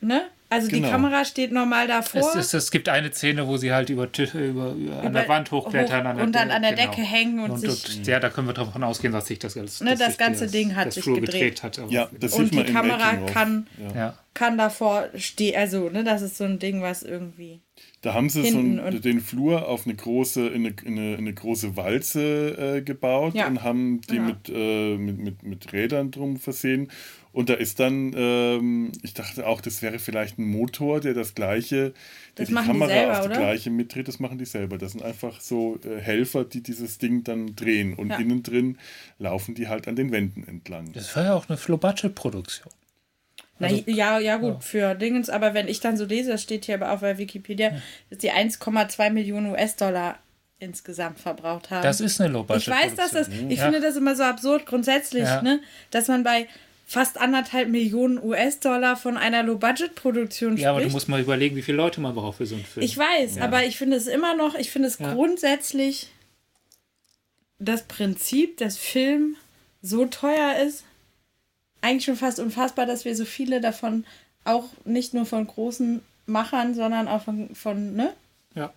Ne? 0.00 0.22
Also 0.50 0.68
die 0.68 0.76
Genau. 0.76 0.90
Kamera 0.90 1.24
steht 1.24 1.50
normal 1.52 1.88
davor. 1.88 2.28
Es, 2.30 2.36
ist, 2.36 2.54
es 2.54 2.70
gibt 2.70 2.88
eine 2.88 3.10
Szene, 3.12 3.48
wo 3.48 3.56
sie 3.56 3.72
halt 3.72 3.88
über, 3.90 4.12
Tisch- 4.12 4.34
über, 4.34 4.72
über 4.72 5.02
an 5.02 5.12
der 5.12 5.26
Wand 5.26 5.50
hochklettern. 5.50 6.16
hoch- 6.16 6.22
und 6.22 6.32
dann 6.32 6.50
an 6.50 6.62
der 6.62 6.74
Decke 6.76 7.00
hängen 7.00 7.40
und 7.40 7.58
sich- 7.58 8.04
ja, 8.06 8.20
da 8.20 8.28
können 8.30 8.46
wir 8.46 8.52
davon 8.52 8.84
ausgehen, 8.84 9.12
dass 9.12 9.26
sich 9.26 9.38
das 9.38 9.56
alles. 9.56 9.80
Ne, 9.80 9.90
dass 9.90 9.98
das 10.00 10.08
sich 10.10 10.18
ganze 10.18 10.42
das- 10.44 10.52
Ding 10.52 10.76
hat 10.76 10.88
das 10.88 10.94
sich 10.96 11.04
Flur 11.04 11.20
gedreht. 11.20 11.56
gedreht 11.56 11.62
hat. 11.62 11.90
Ja, 11.90 12.08
das 12.20 12.34
und 12.34 12.46
sieht 12.46 12.54
man 12.54 12.66
die 12.66 12.72
Kamera 12.72 13.16
kann 13.32 13.66
Ja. 13.78 13.94
ja. 13.96 14.18
kann 14.34 14.58
davor 14.58 15.08
stehen. 15.16 15.56
Also, 15.56 15.88
ne, 15.88 16.04
das 16.04 16.22
ist 16.22 16.36
so 16.36 16.44
ein 16.44 16.58
Ding, 16.60 16.82
was 16.82 17.02
irgendwie. 17.02 17.60
Da 18.04 18.12
haben 18.12 18.28
sie 18.28 18.44
so 18.50 18.58
einen, 18.58 19.00
den 19.00 19.20
Flur 19.22 19.66
auf 19.66 19.86
eine 19.86 19.94
große, 19.94 20.46
in 20.48 20.66
eine, 20.66 20.74
in 20.84 20.98
eine, 20.98 21.12
in 21.14 21.18
eine 21.20 21.32
große 21.32 21.74
Walze 21.74 22.76
äh, 22.76 22.82
gebaut 22.82 23.34
Ja. 23.34 23.46
und 23.46 23.62
haben 23.62 24.02
die 24.02 24.16
Ja. 24.16 24.22
mit, 24.22 24.50
äh, 24.54 24.98
mit, 24.98 25.18
mit, 25.18 25.42
mit 25.42 25.72
Rädern 25.72 26.10
drum 26.10 26.36
versehen. 26.36 26.90
Und 27.32 27.48
da 27.48 27.54
ist 27.54 27.80
dann, 27.80 28.12
ähm, 28.14 28.92
ich 29.02 29.14
dachte 29.14 29.46
auch, 29.46 29.62
das 29.62 29.80
wäre 29.80 29.98
vielleicht 29.98 30.38
ein 30.38 30.44
Motor, 30.46 31.00
der 31.00 31.14
das 31.14 31.34
gleiche, 31.34 31.94
der 32.36 32.44
Das 32.44 32.50
machen 32.50 32.66
die 32.74 32.78
Kamera 32.78 32.88
selber, 32.88 33.12
auf 33.12 33.20
die 33.22 33.28
oder? 33.30 33.38
gleiche 33.38 33.70
mitdreht, 33.70 34.06
das 34.06 34.20
machen 34.20 34.36
die 34.36 34.44
selber. 34.44 34.76
Das 34.76 34.92
sind 34.92 35.02
einfach 35.02 35.40
so 35.40 35.78
äh, 35.84 35.98
Helfer, 35.98 36.44
die 36.44 36.62
dieses 36.62 36.98
Ding 36.98 37.24
dann 37.24 37.56
drehen. 37.56 37.94
Und 37.94 38.10
Ja. 38.10 38.18
innen 38.18 38.42
drin 38.42 38.76
laufen 39.18 39.54
die 39.54 39.66
halt 39.68 39.88
an 39.88 39.96
den 39.96 40.12
Wänden 40.12 40.46
entlang. 40.46 40.92
Das 40.92 41.16
war 41.16 41.24
ja 41.24 41.34
auch 41.34 41.48
eine 41.48 41.58
Low-Budget-Produktion. 41.66 42.70
Na, 43.58 43.68
Also- 43.68 43.82
ja, 43.86 44.18
ja, 44.18 44.36
gut, 44.36 44.64
für 44.64 44.94
Dingens, 44.94 45.30
aber 45.30 45.54
wenn 45.54 45.68
ich 45.68 45.80
dann 45.80 45.96
so 45.96 46.04
lese, 46.04 46.30
das 46.32 46.42
steht 46.42 46.64
hier 46.64 46.74
aber 46.74 46.92
auch 46.92 46.98
bei 47.00 47.18
Wikipedia, 47.18 47.70
dass 48.10 48.18
die 48.18 48.30
1,2 48.32 49.10
Millionen 49.10 49.46
US-Dollar 49.52 50.18
insgesamt 50.58 51.20
verbraucht 51.20 51.70
haben. 51.70 51.82
Das 51.82 52.00
ist 52.00 52.20
eine 52.20 52.32
Low-Budget-Produktion. 52.32 52.76
Ich 52.90 52.90
weiß, 52.90 52.96
dass 52.96 53.10
das, 53.12 53.28
ich 53.48 53.58
Ja. 53.58 53.64
finde 53.64 53.80
das 53.80 53.96
immer 53.96 54.16
so 54.16 54.22
absurd 54.24 54.66
grundsätzlich, 54.66 55.24
Ja. 55.24 55.42
ne, 55.42 55.60
dass 55.90 56.08
man 56.08 56.22
bei 56.24 56.48
fast 56.86 57.20
anderthalb 57.20 57.68
Millionen 57.68 58.22
US-Dollar 58.22 58.96
von 58.96 59.16
einer 59.16 59.42
Low-Budget-Produktion 59.42 60.56
Ja, 60.56 60.70
aber 60.70 60.78
du 60.80 60.84
spricht. 60.84 60.94
musst 60.94 61.08
mal 61.08 61.20
überlegen, 61.20 61.54
wie 61.56 61.62
viele 61.62 61.76
Leute 61.78 62.00
man 62.00 62.14
braucht 62.14 62.38
für 62.38 62.46
so 62.46 62.54
einen 62.56 62.64
Film. 62.64 62.84
Ich 62.84 62.96
weiß, 62.98 63.38
aber 63.40 63.64
ich 63.64 63.76
finde 63.78 63.96
es 63.96 64.06
immer 64.06 64.34
noch, 64.36 64.54
ich 64.54 64.70
finde 64.70 64.88
es 64.88 64.98
Ja. 64.98 65.12
grundsätzlich 65.14 66.08
das 67.58 67.82
Prinzip, 67.84 68.56
dass 68.58 68.76
Film 68.78 69.36
so 69.80 70.06
teuer 70.06 70.56
ist, 70.66 70.84
eigentlich 71.84 72.04
schon 72.06 72.16
fast 72.16 72.40
unfassbar, 72.40 72.86
dass 72.86 73.04
wir 73.04 73.14
so 73.14 73.24
viele 73.24 73.60
davon 73.60 74.04
auch 74.44 74.64
nicht 74.84 75.14
nur 75.14 75.26
von 75.26 75.46
großen 75.46 76.00
Machern, 76.26 76.74
sondern 76.74 77.06
auch 77.08 77.22
von, 77.22 77.54
von, 77.54 77.94
ne, 77.94 78.12
Ja. 78.54 78.72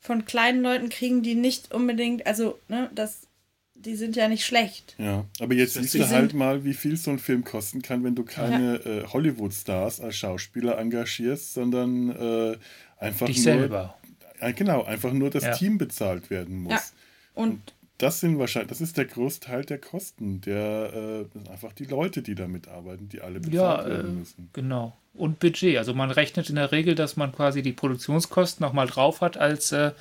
von 0.00 0.24
kleinen 0.24 0.62
Leuten 0.62 0.88
kriegen, 0.90 1.22
die 1.22 1.34
nicht 1.34 1.72
unbedingt, 1.74 2.26
also, 2.26 2.58
ne, 2.68 2.90
das, 2.94 3.22
die 3.74 3.96
sind 3.96 4.14
ja 4.16 4.28
nicht 4.28 4.44
schlecht. 4.44 4.94
Ja, 4.98 5.24
aber 5.40 5.54
jetzt 5.54 5.74
siehst 5.74 5.94
du 5.94 6.08
halt 6.08 6.34
mal, 6.34 6.64
wie 6.64 6.74
viel 6.74 6.96
so 6.96 7.10
ein 7.10 7.18
Film 7.18 7.44
kosten 7.44 7.80
kann, 7.80 8.04
wenn 8.04 8.14
du 8.14 8.24
keine 8.24 8.74
äh, 8.84 9.04
Hollywood-Stars 9.06 10.00
als 10.02 10.16
Schauspieler 10.16 10.78
engagierst, 10.78 11.54
sondern 11.54 12.10
äh, 12.10 12.56
einfach 12.98 13.26
Dich 13.26 13.36
nur, 13.38 13.44
selber. 13.44 13.96
Ja, 14.40 14.50
genau, 14.52 14.84
einfach 14.84 15.12
nur 15.12 15.30
das 15.30 15.44
Ja. 15.44 15.52
Team 15.54 15.78
bezahlt 15.78 16.28
werden 16.30 16.62
muss. 16.64 16.72
Ja. 16.72 16.82
Und 17.34 17.60
Das 18.00 18.20
sind 18.20 18.38
wahrscheinlich, 18.38 18.70
das 18.70 18.80
ist 18.80 18.96
der 18.96 19.04
Großteil 19.04 19.64
der 19.64 19.78
Kosten, 19.78 20.40
der 20.40 20.90
äh, 20.94 21.24
das 21.24 21.32
sind 21.34 21.48
einfach 21.50 21.72
die 21.74 21.84
Leute, 21.84 22.22
die 22.22 22.34
da 22.34 22.48
mitarbeiten, 22.48 23.08
die 23.10 23.20
alle 23.20 23.40
bezahlt 23.40 23.54
Ja, 23.54 23.82
äh, 23.84 23.90
werden 23.90 24.18
müssen. 24.18 24.48
genau. 24.54 24.96
Und 25.12 25.38
Budget. 25.38 25.76
Also 25.76 25.92
man 25.92 26.10
rechnet 26.10 26.48
in 26.48 26.56
der 26.56 26.72
Regel, 26.72 26.94
dass 26.94 27.16
man 27.16 27.30
quasi 27.32 27.60
die 27.62 27.72
Produktionskosten 27.72 28.64
nochmal 28.64 28.86
drauf 28.86 29.20
hat 29.20 29.36
als, 29.36 29.72
äh, 29.72 29.92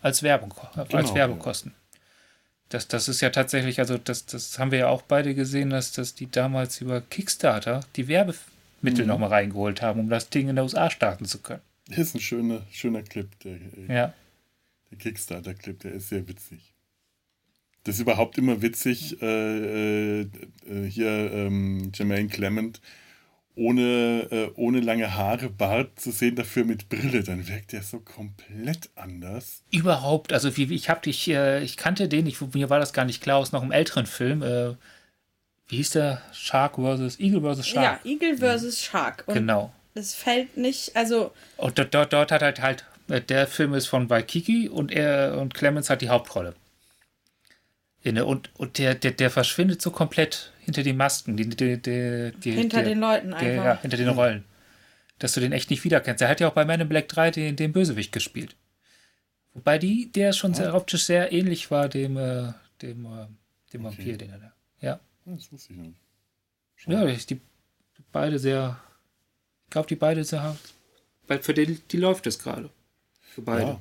als, 0.00 0.22
Werbung, 0.22 0.54
als 0.74 0.88
Genau, 0.88 1.14
Werbekosten. 1.14 1.74
Das, 2.70 2.88
das 2.88 3.06
ist 3.08 3.20
ja 3.20 3.28
tatsächlich, 3.28 3.80
also 3.80 3.98
das, 3.98 4.24
das 4.24 4.58
haben 4.58 4.70
wir 4.70 4.78
ja 4.78 4.88
auch 4.88 5.02
beide 5.02 5.34
gesehen, 5.34 5.68
dass, 5.68 5.92
dass 5.92 6.14
die 6.14 6.30
damals 6.30 6.80
über 6.80 7.02
Kickstarter 7.02 7.80
die 7.96 8.08
Werbemittel 8.08 9.02
Mhm. 9.04 9.08
nochmal 9.08 9.28
reingeholt 9.28 9.82
haben, 9.82 10.00
um 10.00 10.08
das 10.08 10.30
Ding 10.30 10.48
in 10.48 10.54
der 10.56 10.64
USA 10.64 10.88
starten 10.88 11.26
zu 11.26 11.40
können. 11.40 11.60
Das 11.88 11.98
ist 11.98 12.14
ein 12.14 12.20
schöner, 12.20 12.62
schöner 12.72 13.02
Clip, 13.02 13.28
der, 13.40 13.52
äh, 13.56 13.94
Ja. 13.94 14.14
der 14.90 14.98
Kickstarter-Clip, 14.98 15.80
der 15.80 15.92
ist 15.92 16.08
sehr 16.08 16.26
witzig. 16.26 16.71
Das 17.84 17.96
ist 17.96 18.00
überhaupt 18.02 18.38
immer 18.38 18.62
witzig, 18.62 19.20
äh, 19.22 20.20
äh, 20.20 20.20
äh, 20.68 20.88
hier 20.88 21.08
ähm, 21.32 21.90
Jermaine 21.94 22.28
Clement 22.28 22.80
ohne, 23.54 24.28
äh, 24.30 24.50
ohne 24.56 24.80
lange 24.80 25.14
Haare, 25.14 25.50
Bart 25.50 26.00
zu 26.00 26.10
sehen, 26.10 26.36
dafür 26.36 26.64
mit 26.64 26.88
Brille, 26.88 27.22
dann 27.22 27.46
wirkt 27.48 27.74
er 27.74 27.82
so 27.82 28.00
komplett 28.00 28.88
anders. 28.94 29.62
Überhaupt, 29.70 30.32
also 30.32 30.56
wie, 30.56 30.70
wie- 30.70 30.74
ich 30.74 30.88
hab 30.88 31.02
dich, 31.02 31.28
äh, 31.28 31.62
ich 31.62 31.76
kannte 31.76 32.08
den, 32.08 32.26
ich, 32.26 32.40
mir 32.54 32.70
war 32.70 32.78
das 32.78 32.94
gar 32.94 33.04
nicht 33.04 33.22
klar 33.22 33.36
aus 33.38 33.52
noch 33.52 33.60
einem 33.62 33.72
älteren 33.72 34.06
Film. 34.06 34.42
Äh, 34.42 34.70
wie 35.68 35.76
hieß 35.76 35.90
der? 35.90 36.22
Shark 36.32 36.76
versus 36.76 37.20
Eagle 37.20 37.42
versus 37.42 37.70
ja, 37.72 37.82
Shark. 37.82 38.06
Eagle 38.06 38.38
versus 38.38 38.80
Shark. 38.80 39.24
Und 39.26 39.34
Genau. 39.34 39.70
es 39.94 40.14
fällt 40.14 40.56
nicht, 40.56 40.96
also, 40.96 41.32
Und 41.58 41.78
dort, 41.78 41.92
dort, 41.92 42.12
dort 42.14 42.32
hat 42.32 42.40
halt 42.42 42.62
halt, 42.62 42.86
der 43.28 43.46
Film 43.46 43.74
ist 43.74 43.86
von 43.86 44.08
Waikiki 44.08 44.68
und 44.70 44.90
er 44.92 45.36
und 45.38 45.52
Clemens 45.52 45.90
hat 45.90 46.00
die 46.00 46.08
Hauptrolle. 46.08 46.54
Inne. 48.02 48.24
Und, 48.26 48.50
und 48.58 48.78
der, 48.78 48.94
der, 48.94 49.12
der 49.12 49.30
verschwindet 49.30 49.80
so 49.82 49.90
komplett 49.90 50.52
hinter 50.60 50.82
die 50.82 50.92
Masken, 50.92 51.36
die, 51.36 51.48
die, 51.48 51.80
die, 51.80 52.32
die, 52.36 52.52
hinter 52.52 52.78
der, 52.78 52.88
den 52.88 53.00
Leuten 53.00 53.30
der, 53.30 53.38
einfach. 53.38 53.64
ja, 53.64 53.80
hinter 53.80 53.96
den 53.96 54.08
Rollen. 54.08 54.44
Dass 55.18 55.32
du 55.34 55.40
den 55.40 55.52
echt 55.52 55.70
nicht 55.70 55.84
wiederkennst. 55.84 56.20
Er 56.22 56.28
hat 56.28 56.40
ja 56.40 56.48
auch 56.48 56.52
bei 56.54 56.64
Man 56.64 56.80
in 56.80 56.88
Black 56.88 57.08
3 57.08 57.30
den, 57.30 57.56
den 57.56 57.72
Bösewicht 57.72 58.10
gespielt. 58.12 58.56
Wobei 59.54 59.78
die, 59.78 60.10
der 60.10 60.32
schon 60.32 60.54
sehr 60.54 60.74
optisch 60.74 61.04
sehr 61.04 61.32
ähnlich 61.32 61.70
war 61.70 61.88
dem, 61.88 62.16
äh, 62.16 62.52
dem, 62.80 63.04
äh, 63.06 63.26
dem 63.72 63.84
Vampir, 63.84 64.16
den 64.16 64.30
er 64.30 64.38
da. 64.38 64.52
Ja. 64.80 65.00
Das 65.26 65.52
wusste 65.52 65.72
ich 65.74 65.78
nicht. 65.78 65.96
Ja, 66.86 67.04
ich- 67.06 67.26
die 67.26 67.40
beide 68.10 68.38
sehr. 68.38 68.80
Ich 69.66 69.70
glaube, 69.70 69.86
die 69.88 69.94
beide 69.96 70.24
sehr. 70.24 70.56
Weil 71.28 71.40
für 71.40 71.54
die, 71.54 71.76
die 71.78 71.96
läuft 71.98 72.26
es 72.26 72.38
gerade. 72.38 72.70
Für 73.20 73.42
beide. 73.42 73.62
Ja. 73.62 73.80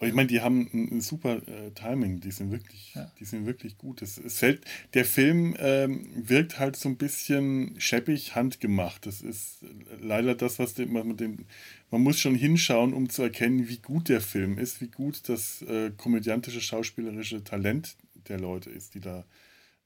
Und 0.00 0.08
ich 0.08 0.14
meine, 0.14 0.28
die 0.28 0.40
haben 0.40 0.68
ein, 0.72 0.96
ein 0.96 1.00
super 1.02 1.46
äh, 1.46 1.72
Timing, 1.72 2.20
die 2.20 2.30
sind 2.30 2.50
wirklich, 2.50 2.94
Ja. 2.94 3.12
die 3.20 3.24
sind 3.26 3.44
wirklich 3.44 3.76
gut. 3.76 4.00
Es, 4.00 4.16
es 4.16 4.38
fällt, 4.38 4.64
der 4.94 5.04
Film 5.04 5.54
ähm, 5.58 6.06
wirkt 6.14 6.58
halt 6.58 6.76
so 6.76 6.88
ein 6.88 6.96
bisschen 6.96 7.78
scheppig 7.78 8.34
handgemacht. 8.34 9.04
Das 9.04 9.20
ist 9.20 9.58
leider 10.00 10.34
das, 10.34 10.58
was 10.58 10.72
den, 10.72 10.90
man, 10.92 11.18
dem, 11.18 11.44
man 11.90 12.00
muss 12.02 12.18
schon 12.18 12.34
hinschauen, 12.34 12.94
um 12.94 13.10
zu 13.10 13.22
erkennen, 13.22 13.68
wie 13.68 13.76
gut 13.76 14.08
der 14.08 14.22
Film 14.22 14.56
ist, 14.56 14.80
wie 14.80 14.88
gut 14.88 15.28
das 15.28 15.60
äh, 15.62 15.90
komödiantische, 15.94 16.62
schauspielerische 16.62 17.44
Talent 17.44 17.96
der 18.28 18.40
Leute 18.40 18.70
ist, 18.70 18.94
die 18.94 19.00
da 19.00 19.26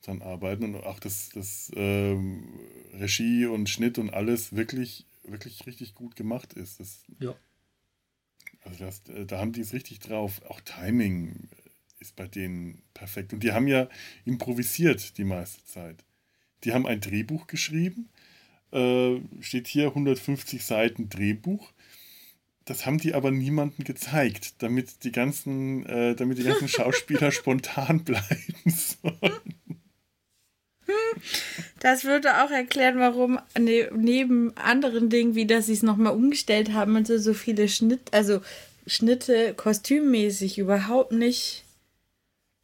dran 0.03 0.23
arbeiten 0.23 0.63
und 0.63 0.77
auch 0.85 1.01
das, 1.01 1.31
das 1.35 1.73
ähm, 1.75 2.45
Regie 2.93 3.47
und 3.47 3.69
Schnitt 3.69 3.99
und 3.99 4.11
alles 4.11 4.55
wirklich, 4.55 5.07
wirklich 5.25 5.67
richtig 5.67 5.95
gut 5.97 6.15
gemacht 6.15 6.53
ist. 6.53 6.79
Das, 6.79 7.03
Ja. 7.19 7.35
Also 8.65 8.85
das, 8.85 9.03
äh, 9.09 9.27
da 9.27 9.39
haben 9.39 9.53
die 9.53 9.61
es 9.61 9.73
richtig 9.73 10.01
drauf. 10.01 10.43
Auch 10.49 10.61
Timing 10.61 11.49
ist 12.01 12.17
bei 12.17 12.27
denen 12.27 12.83
perfekt. 12.95 13.33
Und 13.33 13.43
die 13.43 13.53
haben 13.53 13.69
ja 13.69 13.89
improvisiert 14.25 15.17
die 15.19 15.25
meiste 15.25 15.65
Zeit. 15.65 16.05
Die 16.65 16.73
haben 16.73 16.87
ein 16.87 17.01
Drehbuch 17.01 17.47
geschrieben. 17.47 18.09
Äh, 18.73 19.21
steht 19.41 19.69
hier 19.69 19.89
150 19.89 20.65
Seiten 20.65 21.09
Drehbuch. 21.09 21.73
Das 22.65 22.87
haben 22.87 22.99
die 22.99 23.15
aber 23.15 23.31
niemandem 23.31 23.85
gezeigt, 23.85 24.63
damit 24.63 25.05
die 25.05 25.13
ganzen, 25.13 25.85
äh, 25.87 26.15
damit 26.15 26.39
die 26.39 26.45
ganzen 26.45 26.69
Schauspieler 26.69 27.31
spontan 27.31 28.05
bleiben 28.05 28.55
sollen. 28.65 29.55
Das 31.81 32.05
würde 32.05 32.43
auch 32.43 32.51
erklären, 32.51 32.99
warum 32.99 33.39
ne, 33.59 33.91
neben 33.95 34.57
anderen 34.57 35.11
Dingen, 35.11 35.35
wie 35.35 35.47
dass 35.47 35.67
sie 35.67 35.75
es 35.75 35.83
nochmal 35.83 36.15
umgestellt 36.15 36.73
haben 36.73 36.97
und 36.97 37.07
so, 37.07 37.19
so 37.19 37.35
viele 37.35 37.69
Schnitt, 37.69 38.01
also 38.13 38.41
Schnitte 38.87 39.55
kostümmäßig 39.55 40.59
überhaupt 40.59 41.13
nicht. 41.13 41.65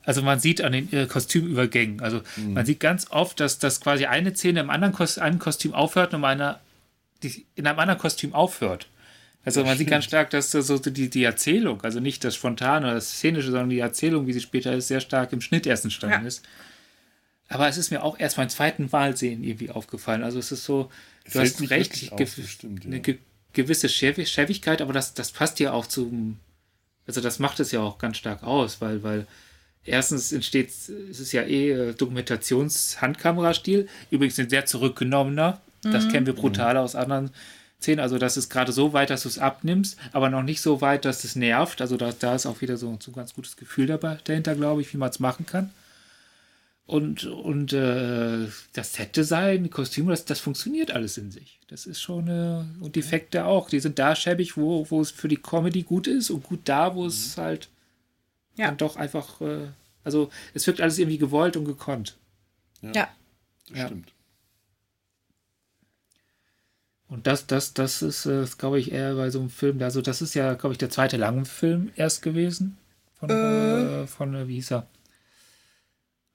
Also 0.03 0.23
man 0.23 0.41
sieht 0.41 0.63
an 0.63 0.73
den 0.73 0.93
äh, 0.93 1.07
Kostümübergängen, 1.07 2.01
also 2.01 2.23
man 2.37 2.65
sieht 2.65 2.81
ganz 2.81 3.11
oft, 3.11 3.39
dass, 3.39 3.59
dass 3.59 3.81
quasi 3.81 4.07
eine 4.07 4.35
Szene 4.35 4.61
im 4.61 4.71
anderen 4.71 4.95
Kos 4.95 5.19
einem 5.19 5.39
Kostüm 5.39 5.75
aufhört 5.75 6.15
und 6.15 6.25
einer 6.25 6.61
die 7.23 7.47
in 7.55 7.67
einem 7.67 7.79
anderen 7.79 8.01
Kostüm 8.01 8.35
aufhört. 8.35 8.87
Also 9.45 9.65
man 9.65 9.79
sieht 9.79 9.89
ganz 9.89 10.05
stark, 10.05 10.31
dass 10.31 10.51
das 10.51 10.67
so 10.67 10.79
die, 10.79 11.09
die 11.09 11.25
Erzählung, 11.25 11.81
also 11.83 11.99
nicht 11.99 12.25
das 12.25 12.35
Spontane 12.35 12.87
oder 12.87 12.95
das 12.95 13.13
Szenische, 13.13 13.51
sondern 13.51 13.71
die 13.71 13.79
Erzählung, 13.79 14.27
wie 14.27 14.33
sie 14.35 14.41
später 14.41 14.75
ist, 14.75 14.89
sehr 14.89 15.01
stark 15.01 15.33
im 15.33 15.41
Schnitt 15.41 15.67
erst 15.67 15.85
entstanden 15.85 16.23
Ja. 16.23 16.29
ist. 16.29 16.43
Aber 17.51 17.69
es 17.69 17.77
ist 17.77 17.91
mir 17.91 18.03
auch 18.05 18.19
erst 18.19 18.37
beim 18.37 18.49
zweiten 18.49 18.89
Mal 18.91 19.17
sehen 19.17 19.43
irgendwie 19.43 19.71
aufgefallen. 19.71 20.23
Also 20.23 20.39
es 20.39 20.53
ist 20.53 20.65
so, 20.65 20.89
Es 21.25 21.33
du 21.33 21.41
fällt 21.41 21.53
hast 21.55 21.71
recht, 21.71 21.91
wirklich 21.91 22.11
ge 22.17 22.27
auf, 22.27 22.35
das 22.37 22.49
stimmt, 22.49 22.85
ja. 22.85 22.91
eine 22.91 23.01
ge 23.01 23.19
gewisse 23.53 23.89
Schäbigkeit, 23.89 24.81
aber 24.81 24.93
das, 24.93 25.13
das 25.15 25.33
passt 25.33 25.59
ja 25.59 25.73
auch 25.73 25.87
zum, 25.87 26.39
also 27.09 27.21
das 27.21 27.41
macht 27.41 27.59
es 27.59 27.73
ja 27.73 27.81
auch 27.81 27.99
ganz 27.99 28.17
stark 28.17 28.45
aus, 28.45 28.81
weil, 28.81 29.03
weil 29.03 29.27
erstens 29.85 30.31
entsteht, 30.31 30.69
es 30.69 30.89
ist 30.89 31.33
ja 31.33 31.43
eh 31.43 31.73
äh, 31.73 31.93
Dokumentations-Handkamerastil, 31.95 33.89
übrigens 34.13 34.39
ein 34.39 34.49
sehr 34.49 34.67
zurückgenommener, 34.67 35.61
das 35.83 36.09
kennen 36.11 36.27
wir 36.27 36.35
brutal 36.35 36.77
aus 36.77 36.95
anderen 36.95 37.33
Szenen, 37.81 37.99
also 37.99 38.19
das 38.19 38.37
ist 38.37 38.51
gerade 38.51 38.71
so 38.71 38.93
weit, 38.93 39.11
dass 39.11 39.25
du 39.25 39.29
es 39.29 39.41
abnimmst, 39.41 39.99
aber 40.13 40.31
noch 40.31 40.45
nicht 40.45 40.61
so 40.61 40.81
weit, 40.81 41.05
dass 41.05 41.25
es 41.25 41.35
nervt, 41.35 41.81
also 41.81 41.97
da, 41.97 42.13
da 42.17 42.37
ist 42.37 42.47
auch 42.47 42.61
wieder 42.61 42.77
so, 42.77 42.97
so 43.01 43.11
ein 43.11 43.15
ganz 43.15 43.35
gutes 43.35 43.57
Gefühl 43.57 43.89
dabei, 43.89 44.19
dahinter, 44.23 44.55
glaube 44.55 44.83
ich, 44.83 44.93
wie 44.93 44.99
man 44.99 45.11
es 45.11 45.19
machen 45.19 45.45
kann. 45.45 45.71
Und, 46.91 47.23
und 47.25 47.73
äh, 47.73 48.49
das 48.73 48.95
Set-Design, 48.95 49.63
die 49.63 49.71
Kostüme, 49.71 50.11
das, 50.11 50.25
das 50.25 50.41
funktioniert 50.41 50.91
alles 50.91 51.19
in 51.19 51.31
sich. 51.31 51.61
Das 51.69 51.87
ist 51.87 52.01
schon, 52.01 52.27
äh, 52.27 52.65
und 52.83 52.97
die 52.97 52.99
Effekte 53.01 53.45
auch. 53.45 53.71
Die 53.71 53.79
sind 53.79 54.01
da 54.01 54.17
schäbig, 54.17 54.57
wo, 54.57 54.91
wo 54.91 55.01
es 55.01 55.13
für 55.13 55.29
die 55.29 55.37
Comedy 55.37 55.85
gut 55.85 56.09
ist 56.09 56.31
und 56.31 56.43
gut 56.43 56.63
da, 56.65 56.97
wo 56.97 57.07
es 57.07 57.37
halt 57.39 57.69
Ja. 58.57 58.67
dann 58.67 58.77
doch 58.77 58.97
einfach, 58.97 59.41
äh, 59.41 59.69
also 60.03 60.31
es 60.53 60.67
wirkt 60.67 60.81
alles 60.81 60.99
irgendwie 60.99 61.19
gewollt 61.19 61.57
und 61.57 61.65
gekonnt. 61.65 62.17
Ja. 62.83 63.09
Das 63.69 63.79
Ja. 63.79 63.87
stimmt. 63.87 64.13
Und 67.07 67.29
das, 67.29 67.47
das, 67.47 67.73
das 67.73 68.03
ist, 68.03 68.27
äh, 68.27 68.45
glaube 68.59 68.81
ich, 68.81 68.91
eher 68.91 69.15
bei 69.15 69.31
so 69.31 69.39
einem 69.39 69.51
Film, 69.51 69.81
also 69.83 70.03
das 70.03 70.23
ist 70.23 70.35
ja, 70.35 70.55
glaube 70.55 70.73
ich, 70.75 70.79
der 70.79 70.91
zweite 70.91 71.19
Langfilm 71.19 71.93
erst 71.95 72.23
gewesen. 72.23 72.79
Von, 73.21 73.31
äh. 73.31 74.07
von 74.09 74.35
äh, 74.35 74.49
wie 74.49 74.55
hieß 74.55 74.73
er? 74.73 74.89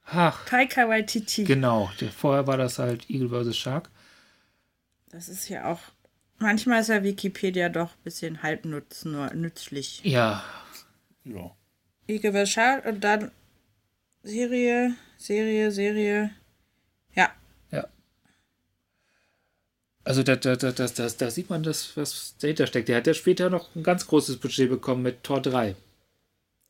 Ach. 0.05 0.45
Taika 0.45 0.87
Waititi. 0.87 1.43
Genau, 1.43 1.89
der, 1.99 2.11
vorher 2.11 2.47
war 2.47 2.57
das 2.57 2.79
halt 2.79 3.09
Eagle 3.09 3.29
vs. 3.29 3.57
Shark. 3.57 3.89
Das 5.09 5.29
ist 5.29 5.49
ja 5.49 5.71
auch, 5.71 5.79
manchmal 6.37 6.81
ist 6.81 6.89
ja 6.89 7.03
Wikipedia 7.03 7.69
doch 7.69 7.91
ein 7.91 8.03
bisschen 8.03 8.43
halbnutz, 8.43 9.05
nur 9.05 9.33
nützlich. 9.33 10.01
Ja. 10.03 10.43
Ja. 11.23 11.51
Eagle 12.07 12.33
vs. 12.33 12.49
Shark 12.51 12.85
und 12.85 13.03
dann 13.03 13.31
Serie, 14.21 14.95
Serie, 15.17 15.71
Serie. 15.71 16.31
Ja. 17.15 17.31
Ja. 17.71 17.87
Also 20.03 20.21
da, 20.21 20.35
da, 20.35 20.55
da, 20.55 20.71
da, 20.71 20.87
da, 20.87 21.07
da 21.07 21.31
sieht 21.31 21.49
man 21.49 21.63
das, 21.63 21.97
was 21.97 22.35
dahinter 22.39 22.67
steckt. 22.67 22.89
Der 22.89 22.97
hat 22.97 23.07
ja 23.07 23.13
später 23.13 23.49
noch 23.49 23.75
ein 23.75 23.83
ganz 23.83 24.05
großes 24.05 24.37
Budget 24.37 24.69
bekommen 24.69 25.01
mit 25.01 25.23
Tor 25.23 25.41
3. 25.41 25.75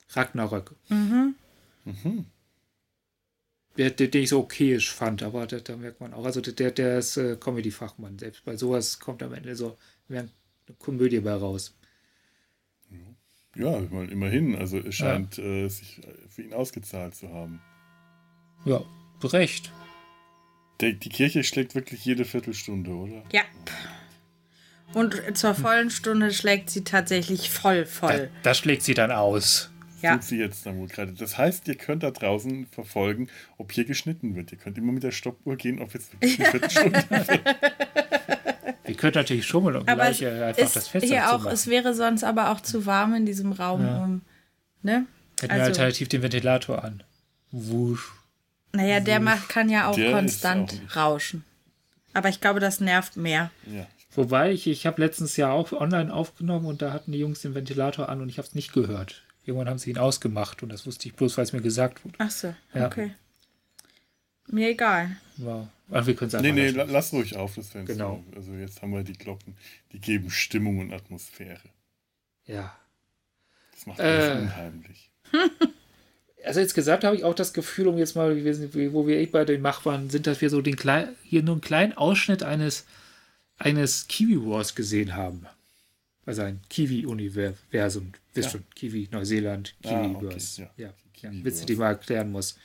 Ragnarök. 0.09 0.71
Mhm. 0.89 1.35
Mhm. 1.83 2.25
Der, 3.77 3.89
der, 3.89 4.07
den 4.07 4.23
ich 4.23 4.29
so 4.29 4.39
okayisch 4.39 4.91
fand, 4.91 5.21
aber 5.21 5.47
da, 5.47 5.59
da 5.59 5.75
merkt 5.75 5.99
man 5.99 6.13
auch, 6.13 6.25
also 6.25 6.39
der, 6.39 6.71
der 6.71 6.99
ist 6.99 7.17
äh, 7.17 7.35
Comedy-Fachmann. 7.35 8.17
Selbst 8.17 8.45
bei 8.45 8.55
sowas 8.55 8.99
kommt 8.99 9.21
am 9.21 9.33
Ende 9.33 9.55
so 9.55 9.77
eine 10.07 10.29
Komödie 10.79 11.19
bei 11.19 11.33
raus. 11.33 11.75
Ja, 13.55 13.81
ich 13.81 13.89
meine, 13.89 14.11
immerhin. 14.11 14.55
Also 14.55 14.77
es 14.79 14.95
scheint 14.95 15.37
äh, 15.39 15.67
sich 15.69 16.01
für 16.29 16.41
ihn 16.41 16.53
ausgezahlt 16.53 17.15
zu 17.15 17.29
haben. 17.33 17.61
Ja, 18.65 18.83
zu 19.21 19.27
Recht. 19.27 19.71
Der, 20.81 20.91
die 20.91 21.09
Kirche 21.09 21.43
schlägt 21.43 21.73
wirklich 21.73 22.03
jede 22.03 22.25
Viertelstunde, 22.25 22.91
oder? 22.91 23.23
Ja. 23.31 23.43
Und 24.93 25.21
zur 25.37 25.55
vollen 25.55 25.89
Stunde 25.89 26.31
schlägt 26.31 26.69
sie 26.69 26.83
tatsächlich 26.83 27.49
voll, 27.49 27.85
voll. 27.85 28.29
Da, 28.43 28.49
das 28.49 28.57
schlägt 28.57 28.83
sie 28.83 28.93
dann 28.93 29.11
aus. 29.11 29.69
Ja. 30.05 30.13
Tut 30.13 30.23
sie 30.23 30.37
jetzt 30.37 30.65
dann 30.65 30.77
wohl 30.77 30.87
gerade. 30.87 31.13
Das 31.13 31.37
heißt, 31.37 31.67
ihr 31.67 31.75
könnt 31.75 32.03
da 32.03 32.11
draußen 32.11 32.67
verfolgen, 32.67 33.27
ob 33.57 33.71
hier 33.71 33.85
geschnitten 33.85 34.35
wird. 34.35 34.51
Ihr 34.51 34.57
könnt 34.59 34.77
immer 34.77 34.91
mit 34.91 35.01
der 35.03 35.11
Stoppuhr 35.11 35.55
gehen, 35.55 35.81
ob 35.81 35.93
jetzt 35.95 36.13
wirklich 36.13 36.39
eine 36.39 36.49
Viertelstunde 36.51 37.03
wird. 37.09 37.41
Wir 38.85 38.95
können 38.95 39.13
natürlich 39.15 39.47
schummeln 39.47 39.77
und 39.77 39.89
Aber 39.89 40.03
gleich 40.03 40.21
es 40.21 40.27
äh, 40.27 40.43
einfach 40.43 40.61
ist 40.61 40.75
das 40.75 40.87
Fenster 40.87 41.09
hier 41.09 41.33
auch, 41.33 41.45
es 41.47 41.65
wäre 41.67 41.95
sonst 41.95 42.23
aber 42.23 42.51
auch 42.51 42.61
zu 42.61 42.85
warm 42.85 43.15
in 43.15 43.25
diesem 43.25 43.51
Raum. 43.51 43.81
Ja. 43.81 44.03
Um, 44.03 44.21
ne? 44.83 45.07
Hätten 45.41 45.53
wir 45.53 45.61
also- 45.63 45.65
alternativ 45.71 46.07
den 46.07 46.21
Ventilator 46.21 46.83
an. 46.83 47.03
Wusch. 47.51 48.11
Naja, 48.73 48.99
der 48.99 49.19
macht, 49.19 49.49
kann 49.49 49.69
ja 49.69 49.87
auch 49.89 49.95
Der 49.95 50.11
konstant 50.11 50.81
auch 50.91 50.95
rauschen. 50.97 51.43
Aber 52.13 52.29
ich 52.29 52.41
glaube, 52.41 52.59
das 52.59 52.79
nervt 52.79 53.17
mehr. 53.17 53.49
Ja. 53.65 53.87
Wobei, 54.15 54.51
ich, 54.51 54.67
ich 54.67 54.85
habe 54.85 55.01
letztens 55.01 55.35
ja 55.35 55.51
auch 55.51 55.73
online 55.73 56.13
aufgenommen 56.13 56.65
und 56.65 56.81
da 56.81 56.93
hatten 56.93 57.11
die 57.11 57.19
Jungs 57.19 57.41
den 57.41 57.55
Ventilator 57.55 58.07
an 58.07 58.21
und 58.21 58.29
ich 58.29 58.37
habe 58.37 58.47
es 58.47 58.55
nicht 58.55 58.71
gehört. 58.71 59.23
Irgendwann 59.45 59.69
haben 59.69 59.77
sie 59.77 59.91
ihn 59.91 59.97
ausgemacht 59.97 60.63
und 60.63 60.69
das 60.69 60.85
wusste 60.87 61.07
ich 61.07 61.13
bloß, 61.15 61.37
weil 61.37 61.43
es 61.43 61.53
mir 61.53 61.61
gesagt 61.61 62.03
wurde. 62.03 62.15
Ach 62.19 62.31
so, 62.31 62.53
Ja. 62.73 62.87
okay. 62.87 63.13
Mir 64.47 64.69
egal. 64.69 65.17
Wow. 65.37 65.67
Aber 65.89 66.07
wir 66.07 66.15
können 66.15 66.31
es 66.33 66.41
Nee, 66.41 66.51
nee, 66.51 66.65
lassen. 66.69 66.77
la- 66.77 66.93
lass 66.93 67.13
ruhig 67.13 67.35
auf 67.35 67.55
das 67.55 67.69
Fenster. 67.69 67.93
Genau. 67.93 68.23
Also 68.35 68.53
jetzt 68.53 68.81
haben 68.81 68.91
wir 68.93 69.03
die 69.03 69.13
Glocken, 69.13 69.55
die 69.91 69.99
geben 69.99 70.29
Stimmung 70.29 70.79
und 70.79 70.93
Atmosphäre. 70.93 71.61
Ja. 72.45 72.75
Das 73.71 73.85
macht 73.87 73.99
Äh. 73.99 74.03
alles 74.03 74.41
unheimlich. 74.43 75.11
Also 76.43 76.59
insgesamt 76.59 77.03
habe 77.03 77.15
ich 77.15 77.23
auch 77.23 77.33
das 77.33 77.53
Gefühl, 77.53 77.87
um 77.87 77.97
jetzt 77.97 78.15
mal, 78.15 78.35
wir 78.43 78.53
sind- 78.53 78.75
wo 78.93 79.07
wir 79.07 79.17
eh 79.17 79.25
bei 79.25 79.45
den 79.45 79.61
Machbaren 79.63 80.11
sind, 80.11 80.27
dass 80.27 80.41
wir 80.41 80.51
so 80.51 80.61
den 80.61 80.75
klein, 80.75 81.09
hier 81.23 81.41
nur 81.41 81.55
einen 81.55 81.61
kleinen 81.61 81.93
Ausschnitt 81.93 82.43
eines, 82.43 82.85
eines 83.57 84.07
Kiwi 84.07 84.45
Wars 84.45 84.75
gesehen 84.75 85.15
haben. 85.15 85.47
Also 86.25 86.41
ein 86.41 86.59
Kiwi-Universum. 86.69 88.13
Wisst 88.33 88.47
Ja. 88.47 88.51
schon, 88.51 88.63
Kiwi, 88.75 89.07
Neuseeland, 89.11 89.75
Kiwi 89.81 89.93
Ah, 89.95 90.11
okay, 90.15 90.37
ja. 90.57 90.69
Ja, 90.77 90.93
ja, 91.21 91.43
Witze, 91.43 91.65
die 91.65 91.75
man 91.75 91.89
erklären 91.89 92.31
muss. 92.31 92.57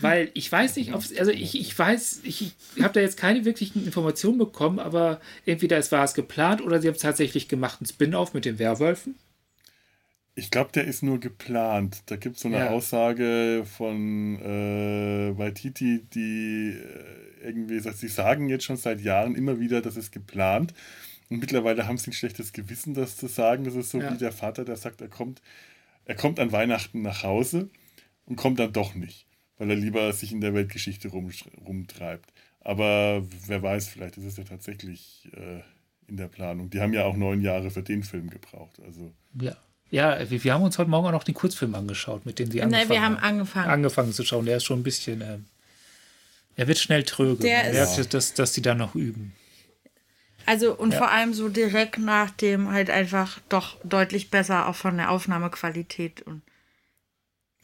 Weil 0.00 0.30
ich 0.34 0.50
weiß 0.50 0.76
nicht, 0.76 0.94
ob 0.94 1.02
also 1.18 1.30
ich, 1.30 1.58
ich 1.60 1.78
weiß, 1.78 2.20
ich, 2.24 2.54
ich 2.76 2.82
habe 2.82 2.94
da 2.94 3.00
jetzt 3.00 3.18
keine 3.18 3.44
wirklichen 3.44 3.84
Informationen 3.84 4.38
bekommen, 4.38 4.78
aber 4.78 5.20
entweder 5.44 5.76
es 5.76 5.92
war 5.92 6.02
es 6.04 6.14
geplant 6.14 6.62
oder 6.62 6.80
sie 6.80 6.88
haben 6.88 6.94
es 6.94 7.02
tatsächlich 7.02 7.46
gemacht, 7.48 7.80
ein 7.82 7.86
Spin-off 7.86 8.32
mit 8.32 8.44
den 8.46 8.58
Werwölfen. 8.58 9.16
Ich 10.34 10.50
glaube, 10.50 10.72
der 10.72 10.84
ist 10.84 11.02
nur 11.02 11.20
geplant. 11.20 12.04
Da 12.06 12.16
gibt 12.16 12.36
es 12.36 12.42
so 12.42 12.48
eine 12.48 12.58
Ja. 12.58 12.70
Aussage 12.70 13.64
von 13.66 14.40
äh, 14.40 15.36
Waititi, 15.36 16.06
die 16.14 16.70
äh, 16.78 17.46
irgendwie 17.48 17.78
sagt, 17.80 17.98
sie 17.98 18.08
sagen 18.08 18.48
jetzt 18.48 18.64
schon 18.64 18.78
seit 18.78 19.02
Jahren 19.02 19.34
immer 19.34 19.60
wieder, 19.60 19.82
das 19.82 19.96
ist 19.98 20.10
geplant. 20.10 20.72
Und 21.32 21.40
mittlerweile 21.40 21.86
haben 21.86 21.96
sie 21.98 22.10
ein 22.10 22.12
schlechtes 22.12 22.52
Gewissen, 22.52 22.94
das 22.94 23.16
zu 23.16 23.26
sagen. 23.26 23.64
Das 23.64 23.74
ist 23.74 23.90
so 23.90 24.00
Ja. 24.00 24.12
wie 24.12 24.18
der 24.18 24.32
Vater, 24.32 24.64
der 24.64 24.76
sagt, 24.76 25.00
er 25.00 25.08
kommt, 25.08 25.40
er 26.04 26.14
kommt 26.14 26.38
an 26.38 26.52
Weihnachten 26.52 27.02
nach 27.02 27.22
Hause 27.22 27.70
und 28.26 28.36
kommt 28.36 28.58
dann 28.58 28.72
doch 28.72 28.94
nicht, 28.94 29.26
weil 29.58 29.70
er 29.70 29.76
lieber 29.76 30.12
sich 30.12 30.32
in 30.32 30.40
der 30.40 30.52
Weltgeschichte 30.54 31.08
rum, 31.08 31.30
rumtreibt. 31.66 32.32
Aber 32.60 33.22
wer 33.46 33.62
weiß, 33.62 33.88
vielleicht 33.88 34.16
ist 34.18 34.24
es 34.24 34.36
ja 34.36 34.44
tatsächlich 34.44 35.28
äh, 35.34 35.60
in 36.06 36.16
der 36.16 36.28
Planung. 36.28 36.70
Die 36.70 36.80
haben 36.80 36.92
ja 36.92 37.04
auch 37.04 37.16
neun 37.16 37.40
Jahre 37.40 37.70
für 37.70 37.82
den 37.82 38.02
Film 38.02 38.28
gebraucht. 38.30 38.78
Also 38.84 39.12
Ja. 39.40 39.56
Ja, 39.90 40.30
wir, 40.30 40.42
wir 40.42 40.54
haben 40.54 40.62
uns 40.62 40.78
heute 40.78 40.88
Morgen 40.88 41.06
auch 41.08 41.12
noch 41.12 41.24
den 41.24 41.34
Kurzfilm 41.34 41.74
angeschaut, 41.74 42.24
mit 42.24 42.38
dem 42.38 42.50
sie 42.50 42.62
angefangen 42.62 42.88
Nein, 42.88 42.96
wir 42.96 43.02
haben 43.04 43.16
haben. 43.16 43.24
angefangen. 43.34 43.70
angefangen 43.70 44.12
zu 44.12 44.24
schauen. 44.24 44.46
Der 44.46 44.56
ist 44.56 44.64
schon 44.64 44.80
ein 44.80 44.82
bisschen. 44.82 45.20
Ähm, 45.20 45.44
er 46.56 46.66
wird 46.66 46.78
schnell 46.78 47.02
tröge. 47.02 47.42
Der 47.42 47.70
ist- 47.70 47.96
merkt, 47.98 48.14
dass, 48.14 48.32
dass 48.34 48.52
die 48.52 48.62
da 48.62 48.74
noch 48.74 48.94
üben. 48.94 49.34
Also 50.46 50.74
und 50.74 50.92
Ja. 50.92 50.98
vor 50.98 51.10
allem 51.10 51.34
so 51.34 51.48
direkt 51.48 51.98
nach 51.98 52.30
dem 52.30 52.70
halt 52.70 52.90
einfach 52.90 53.38
doch 53.48 53.76
deutlich 53.84 54.30
besser 54.30 54.68
auch 54.68 54.74
von 54.76 54.96
der 54.96 55.10
Aufnahmequalität 55.10 56.22
und 56.22 56.42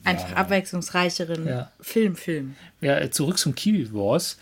einfach 0.05 0.33
abwechslungsreicheren 0.37 1.47
Ja. 1.47 1.73
Film, 1.81 2.17
Film. 2.17 2.57
Ja, 2.81 3.11
zurück 3.11 3.39
zum 3.39 3.55
Kiwi 3.55 3.93
Wars. 3.93 4.39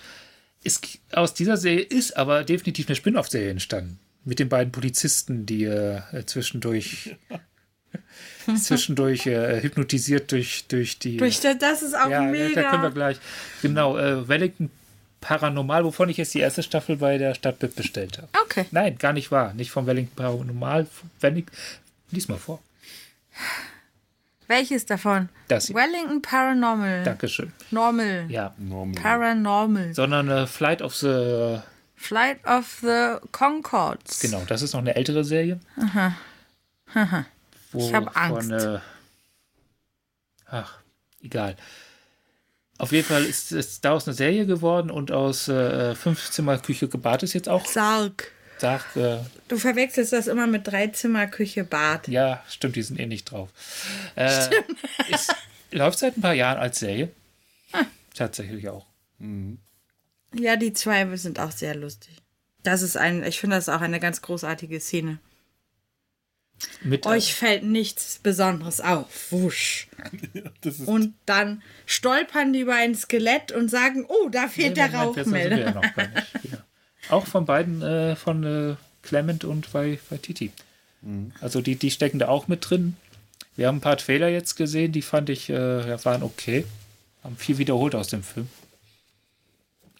Ist, 0.62 0.98
aus 1.12 1.32
dieser 1.34 1.56
Serie 1.56 1.84
ist 1.84 2.16
aber 2.16 2.42
definitiv 2.44 2.88
eine 2.88 2.96
Spin-off-Serie 2.96 3.50
entstanden. 3.50 3.98
Mit 4.24 4.40
den 4.40 4.48
beiden 4.48 4.72
Polizisten, 4.72 5.46
die 5.46 5.64
äh, 5.64 6.00
zwischendurch, 6.26 7.16
zwischendurch 8.60 9.26
äh, 9.26 9.62
hypnotisiert 9.62 10.32
durch, 10.32 10.66
durch 10.66 10.98
die. 10.98 11.16
Durch 11.18 11.40
das, 11.40 11.58
das 11.58 11.82
ist 11.82 11.94
auch 11.94 12.10
ja, 12.10 12.22
mega. 12.22 12.62
da 12.62 12.70
können 12.70 12.82
wir 12.82 12.90
gleich. 12.90 13.18
Genau, 13.62 13.96
äh, 13.96 14.26
Wellington 14.28 14.70
Paranormal, 15.26 15.84
wovon 15.84 16.08
ich 16.08 16.18
jetzt 16.18 16.34
die 16.34 16.38
erste 16.38 16.62
Staffel 16.62 16.98
bei 16.98 17.18
der 17.18 17.34
Stadt 17.34 17.58
Bib 17.58 17.74
bestellt 17.74 18.18
habe. 18.18 18.28
okay. 18.44 18.64
Nein, 18.70 18.96
gar 18.96 19.12
nicht 19.12 19.32
wahr. 19.32 19.52
Nicht 19.54 19.72
vom 19.72 19.84
Wellington 19.84 20.14
Paranormal. 20.14 20.86
Wellington, 21.20 21.52
lies 22.12 22.28
mal 22.28 22.38
vor. 22.38 22.60
Welches 24.46 24.86
davon? 24.86 25.28
Das 25.48 25.66
hier. 25.66 25.74
Wellington 25.74 26.22
Paranormal. 26.22 27.02
Dankeschön. 27.02 27.52
Normal. 27.72 28.26
Ja. 28.28 28.54
normal. 28.56 29.02
Paranormal. 29.02 29.94
Sondern 29.94 30.28
äh, 30.28 30.46
Flight 30.46 30.80
of 30.80 30.94
the. 30.94 31.58
Flight 31.96 32.46
of 32.46 32.78
the 32.82 33.16
Concords. 33.32 34.20
Genau, 34.20 34.44
das 34.46 34.62
ist 34.62 34.74
noch 34.74 34.80
eine 34.80 34.94
ältere 34.94 35.24
Serie. 35.24 35.58
Wo 37.72 37.78
Ich 37.80 37.92
hab 37.92 38.16
Angst. 38.16 38.52
Äh, 38.52 38.78
ach, 40.46 40.78
egal. 41.20 41.56
Auf 42.78 42.92
jeden 42.92 43.06
Fall 43.06 43.24
ist 43.24 43.52
es 43.52 43.80
daraus 43.80 44.06
eine 44.06 44.14
Serie 44.14 44.46
geworden 44.46 44.90
und 44.90 45.10
aus 45.10 45.48
äh, 45.48 45.94
Fünfzimmer 45.94 46.58
Küche 46.58 46.88
Bad 46.88 47.22
ist 47.22 47.32
jetzt 47.32 47.48
auch. 47.48 47.64
Sarg. 47.66 48.30
Sag, 48.58 48.96
äh, 48.96 49.18
Du 49.48 49.58
verwechselst 49.58 50.12
das 50.12 50.26
immer 50.28 50.46
mit 50.46 50.66
Dreizimmer, 50.66 51.26
Küche, 51.26 51.64
Bad. 51.64 52.08
ja, 52.08 52.42
stimmt, 52.48 52.76
die 52.76 52.82
sind 52.82 52.98
eh 52.98 53.06
nicht 53.06 53.30
drauf. 53.30 53.50
Äh, 54.14 54.48
ist, 55.10 55.34
läuft 55.72 55.98
seit 55.98 56.16
ein 56.16 56.22
paar 56.22 56.32
Jahren 56.34 56.58
als 56.58 56.78
Serie. 56.78 57.10
Tatsächlich 58.14 58.68
auch. 58.70 58.86
Ja, 60.34 60.56
die 60.56 60.72
zwei 60.72 61.14
sind 61.16 61.38
auch 61.38 61.50
sehr 61.52 61.74
lustig. 61.74 62.16
Das 62.62 62.80
ist 62.82 62.96
ein, 62.96 63.22
ich 63.24 63.38
finde 63.38 63.56
das 63.56 63.68
auch 63.68 63.82
eine 63.82 64.00
ganz 64.00 64.22
großartige 64.22 64.80
Szene. 64.80 65.18
Mit, 66.82 67.04
Euch 67.06 67.34
fällt 67.34 67.64
nichts 67.64 68.18
Besonderes 68.22 68.80
auf. 68.80 69.30
Wusch. 69.30 69.88
Das 70.62 70.78
ist 70.80 70.88
Und 70.88 71.14
dann 71.26 71.62
stolpern 71.84 72.52
die 72.52 72.60
über 72.60 72.74
ein 72.74 72.94
Skelett 72.94 73.52
und 73.52 73.68
sagen, 73.70 74.04
oh, 74.08 74.28
da 74.30 74.48
fehlt 74.48 74.76
der 74.76 74.90
wir 74.92 74.98
ja 74.98 75.04
Rauchmelder. 75.04 75.70
noch 75.74 75.94
gar 75.94 76.08
nicht. 76.08 76.26
Ja. 76.50 76.64
Auch 77.10 77.26
von 77.26 77.44
beiden, 77.44 77.82
äh, 77.82 78.16
von 78.16 78.42
äh, 78.44 78.76
Clement 79.02 79.44
und 79.44 79.70
bei, 79.72 79.98
bei 80.10 80.16
Titi. 80.16 80.50
Also 81.40 81.60
die, 81.60 81.76
die 81.76 81.90
stecken 81.92 82.18
da 82.18 82.28
auch 82.28 82.48
mit 82.48 82.68
drin. 82.68 82.96
Wir 83.54 83.68
haben 83.68 83.76
ein 83.76 83.80
paar 83.80 83.96
Trailer 83.96 84.28
jetzt 84.28 84.56
gesehen, 84.56 84.90
die 84.92 85.02
fand 85.02 85.30
ich, 85.30 85.48
äh, 85.50 85.88
ja, 85.88 86.04
waren 86.04 86.22
okay. 86.24 86.64
Haben 87.22 87.36
viel 87.36 87.58
wiederholt 87.58 87.94
aus 87.94 88.08
dem 88.08 88.24
Film. 88.24 88.48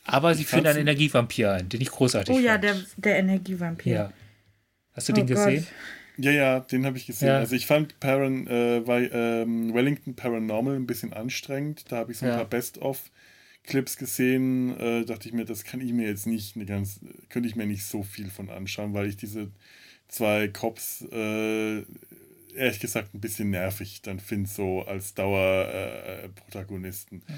Aber 0.04 0.34
sie 0.34 0.44
führen 0.44 0.66
einen 0.66 0.80
Energievampir 0.80 1.52
ein, 1.52 1.68
den 1.68 1.80
ich 1.80 1.90
großartig 1.90 2.34
Oh 2.34 2.38
ja, 2.38 2.52
fand. 2.52 2.64
der, 2.64 2.76
der 2.96 3.16
Energievampir. 3.18 3.92
Ja. 3.92 4.12
Hast 4.94 5.09
du 5.09 5.12
Oh 5.12 5.16
den 5.16 5.26
Gott. 5.26 5.36
gesehen? 5.36 5.66
Ja, 6.18 6.30
ja, 6.30 6.60
den 6.60 6.86
habe 6.86 6.96
ich 6.96 7.06
gesehen. 7.06 7.28
Ja. 7.28 7.38
Also 7.38 7.54
ich 7.56 7.66
fand 7.66 8.00
Paran, 8.00 8.46
äh, 8.46 8.82
bei, 8.84 9.08
ähm, 9.12 9.74
Wellington 9.74 10.14
Paranormal 10.16 10.76
ein 10.76 10.86
bisschen 10.86 11.12
anstrengend. 11.12 11.84
Da 11.90 11.96
habe 11.98 12.12
ich 12.12 12.18
so 12.18 12.24
ein 12.26 12.32
Ja. 12.32 12.36
paar 12.38 12.48
Best-of 12.48 13.10
Clips 13.64 13.96
gesehen, 13.96 14.78
äh, 14.78 15.04
dachte 15.04 15.28
ich 15.28 15.34
mir, 15.34 15.44
das 15.44 15.64
kann 15.64 15.80
ich 15.80 15.92
mir 15.92 16.06
jetzt 16.08 16.26
nicht 16.26 16.54
eine 16.56 16.66
ganz, 16.66 17.00
könnte 17.28 17.48
ich 17.48 17.56
mir 17.56 17.66
nicht 17.66 17.84
so 17.84 18.02
viel 18.04 18.30
von 18.30 18.48
anschauen, 18.48 18.94
weil 18.94 19.08
ich 19.08 19.16
diese 19.16 19.50
zwei 20.08 20.46
Cops 20.48 21.04
äh, 21.12 21.82
ehrlich 22.56 22.80
gesagt 22.80 23.14
ein 23.14 23.20
bisschen 23.20 23.50
nervig 23.50 24.00
dann 24.02 24.18
finde, 24.20 24.48
so 24.48 24.82
als 24.82 25.14
Dauerprotagonisten. 25.14 27.22
Äh, 27.28 27.32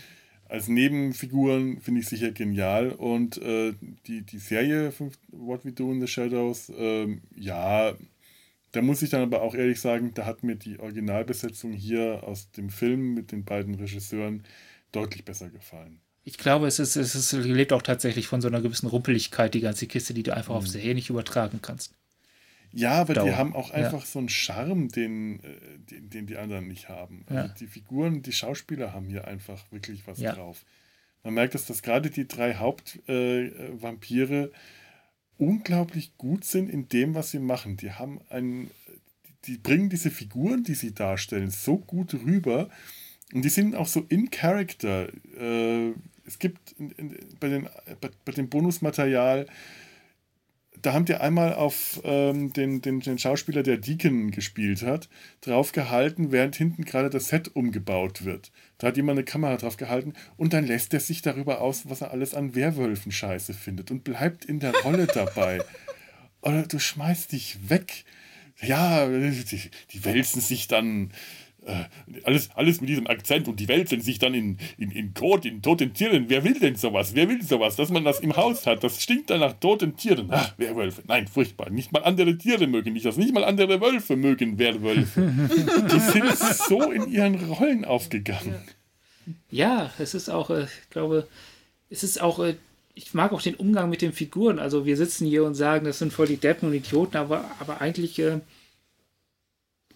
als 0.51 0.69
Nebenfiguren 0.69 1.81
finde 1.81 2.01
ich 2.01 2.09
sicher 2.09 2.31
genial 2.31 2.91
und 2.93 3.37
äh, 3.39 3.75
die, 4.07 4.23
die 4.23 4.39
Serie 4.39 4.93
What 5.29 5.65
We 5.65 5.73
Do 5.73 5.93
in 5.93 6.01
the 6.01 6.07
Shadows, 6.07 6.71
ähm, 6.77 7.21
ja, 7.37 7.95
da 8.73 8.83
muss 8.83 9.03
ich 9.03 9.11
dann 9.11 9.23
aber 9.23 9.43
auch 9.43 9.55
ehrlich 9.55 9.81
sagen, 9.81 10.13
da 10.15 10.27
hat 10.27 10.43
mir 10.43 10.57
die 10.57 10.79
Originalbesetzung 10.79 11.73
hier 11.73 12.23
aus 12.25 12.51
dem 12.51 12.71
Film 12.71 13.15
mit 13.15 13.33
den 13.33 13.45
beiden 13.45 13.75
Regisseuren 13.75 14.45
deutlich 14.93 15.25
besser 15.25 15.51
gefallen. 15.51 16.01
Ich 16.25 16.37
glaube, 16.37 16.67
es, 16.67 16.79
ist, 16.79 16.97
es 16.97 17.15
ist, 17.15 17.33
lebt 17.33 17.73
auch 17.73 17.81
tatsächlich 17.81 18.27
von 18.27 18.43
so 18.43 18.49
einer 18.49 18.61
gewissen 18.61 18.87
Rumpeligkeit, 18.87 19.55
die 19.55 19.61
ganze 19.61 19.87
Kiste, 19.87 20.13
die 20.13 20.23
du 20.23 20.35
einfach 20.35 20.53
mhm. 20.53 20.59
auf 20.59 20.69
Serie 20.69 20.95
nicht 20.95 21.09
übertragen 21.09 21.61
kannst. 21.63 21.95
Ja, 22.73 23.01
aber 23.01 23.15
Dauer. 23.15 23.25
die 23.25 23.35
haben 23.35 23.55
auch 23.55 23.71
einfach 23.71 24.01
ja. 24.01 24.07
so 24.07 24.19
einen 24.19 24.29
Charme, 24.29 24.89
den, 24.89 25.41
äh, 25.43 25.79
den, 25.91 26.11
den, 26.11 26.27
die 26.27 26.37
anderen 26.37 26.69
nicht 26.69 26.91
haben. 26.91 27.25
Also 27.29 27.49
ja. 27.49 27.55
die 27.59 27.67
Figuren, 27.67 28.21
die 28.21 28.33
Schauspieler 28.33 28.93
haben 28.93 29.09
hier 29.09 29.27
einfach 29.27 29.65
wirklich 29.71 30.07
was 30.07 30.21
ja. 30.21 30.35
drauf. 30.35 30.67
Man 31.25 31.33
merkt, 31.35 31.55
dass 31.55 31.67
das 31.67 31.83
gerade 31.83 32.11
die 32.11 32.29
drei 32.29 32.55
Hauptvampire 32.57 34.45
äh, 34.45 34.51
unglaublich 35.39 36.17
gut 36.19 36.45
sind 36.45 36.69
in 36.69 36.89
dem, 36.89 37.15
was 37.15 37.31
sie 37.31 37.39
machen. 37.39 37.77
Die 37.77 37.93
haben 37.93 38.21
einen, 38.29 38.71
die 39.45 39.57
bringen 39.57 39.89
diese 39.89 40.11
Figuren, 40.11 40.65
die 40.65 40.75
sie 40.75 40.93
darstellen, 40.93 41.51
so 41.51 41.79
gut 41.79 42.15
rüber. 42.15 42.69
Und 43.33 43.45
die 43.45 43.49
sind 43.49 43.75
auch 43.75 43.87
so 43.87 44.05
in 44.09 44.31
Character. 44.31 45.09
Äh, 45.39 45.93
es 46.25 46.39
gibt 46.39 46.73
in, 46.79 46.91
in, 46.93 47.17
bei, 47.41 47.49
den, 47.49 47.69
bei, 48.01 48.11
bei 48.25 48.33
dem 48.33 48.49
Bonusmaterial 48.49 49.47
da 50.83 50.93
haben 50.93 51.05
die 51.05 51.15
einmal 51.15 51.55
auf 51.55 52.01
ähm, 52.05 52.53
den, 52.53 52.81
den, 52.81 53.01
den 53.01 53.19
Schauspieler, 53.19 53.63
der 53.63 53.79
Deacon 53.79 54.31
gespielt 54.31 54.83
hat, 54.83 55.09
drauf 55.41 55.73
gehalten, 55.73 56.33
während 56.33 56.57
hinten 56.57 56.85
gerade 56.85 57.11
das 57.11 57.29
Set 57.29 57.55
umgebaut 57.55 58.25
wird. 58.25 58.51
Da 58.79 58.89
hat 58.89 58.97
jemand 58.97 59.19
eine 59.19 59.25
Kamera 59.25 59.57
drauf 59.57 59.77
gehalten 59.77 60.15
und 60.37 60.53
dann 60.53 60.67
lässt 60.67 60.95
er 60.95 61.01
sich 61.01 61.23
darüber 61.23 61.61
aus, 61.61 61.89
was 61.89 62.01
er 62.01 62.11
alles 62.11 62.35
an 62.35 62.55
Werwölfen 62.55 63.13
scheiße 63.13 63.55
findet 63.55 63.91
und 63.91 64.05
bleibt 64.05 64.45
in 64.45 64.61
der 64.61 64.75
Rolle 64.83 65.07
dabei. 65.15 65.61
Oder 66.43 66.63
du 66.63 66.79
schmeißt 66.79 67.33
dich 67.33 67.69
weg. 67.69 68.05
Ja, 68.61 69.07
die, 69.09 69.71
die 69.93 70.05
wälzen 70.05 70.41
sich 70.41 70.69
dann 70.69 71.13
alles, 72.25 72.51
alles 72.55 72.81
mit 72.81 72.89
diesem 72.89 73.07
Akzent 73.07 73.49
und 73.49 73.61
die 73.61 73.69
wälzen 73.69 74.01
sich 74.01 74.19
dann 74.19 74.35
in, 74.35 74.59
in, 74.79 74.91
in 74.91 75.15
Kot, 75.15 75.45
in 75.45 75.63
toten 75.63 75.93
Tieren. 75.93 76.27
Wer 76.29 76.45
will 76.45 76.59
denn 76.59 76.77
sowas? 76.77 77.15
Wer 77.15 77.29
will 77.29 77.43
sowas? 77.43 77.77
Dass 77.77 77.91
man 77.91 78.05
das 78.05 78.21
im 78.21 78.37
Haus 78.37 78.67
hat, 78.67 78.83
das 78.85 79.03
stinkt 79.03 79.31
dann 79.31 79.41
nach 79.41 79.55
toten 79.55 79.97
Tieren. 79.97 80.29
Ach, 80.31 80.55
Werwölfe. 80.59 81.03
Nein, 81.07 81.29
furchtbar. 81.29 81.71
Nicht 81.71 81.93
mal 81.93 82.05
andere 82.05 82.37
Tiere 82.39 82.67
mögen 82.67 82.93
nicht 82.93 83.07
das. 83.07 83.17
Nicht 83.17 83.35
mal 83.35 83.45
andere 83.45 83.81
Wölfe 83.81 84.17
mögen 84.17 84.59
Werwölfe. 84.59 85.33
die 85.93 86.01
sind 86.01 86.37
so 86.37 86.91
in 86.91 87.11
ihren 87.11 87.35
Rollen 87.51 87.85
aufgegangen. 87.85 88.57
Ja, 89.51 89.93
es 89.99 90.15
ist 90.15 90.31
auch, 90.31 90.51
äh, 90.51 90.65
ich 90.65 90.91
glaube, 90.91 91.29
es 91.91 92.03
ist 92.03 92.21
auch 92.21 92.39
äh, 92.39 92.55
ich 92.95 93.15
mag 93.15 93.33
auch 93.33 93.43
den 93.43 93.55
Umgang 93.55 93.91
mit 93.91 94.03
den 94.03 94.13
Figuren. 94.13 94.59
Also 94.59 94.85
wir 94.85 94.97
sitzen 94.97 95.25
hier 95.27 95.45
und 95.45 95.55
sagen, 95.55 95.85
das 95.85 96.01
sind 96.01 96.13
voll 96.13 96.27
die 96.27 96.37
Deppen 96.37 96.69
und 96.69 96.75
Idioten, 96.75 97.17
aber, 97.17 97.45
aber 97.61 97.81
eigentlich 97.81 98.19
äh, 98.19 98.41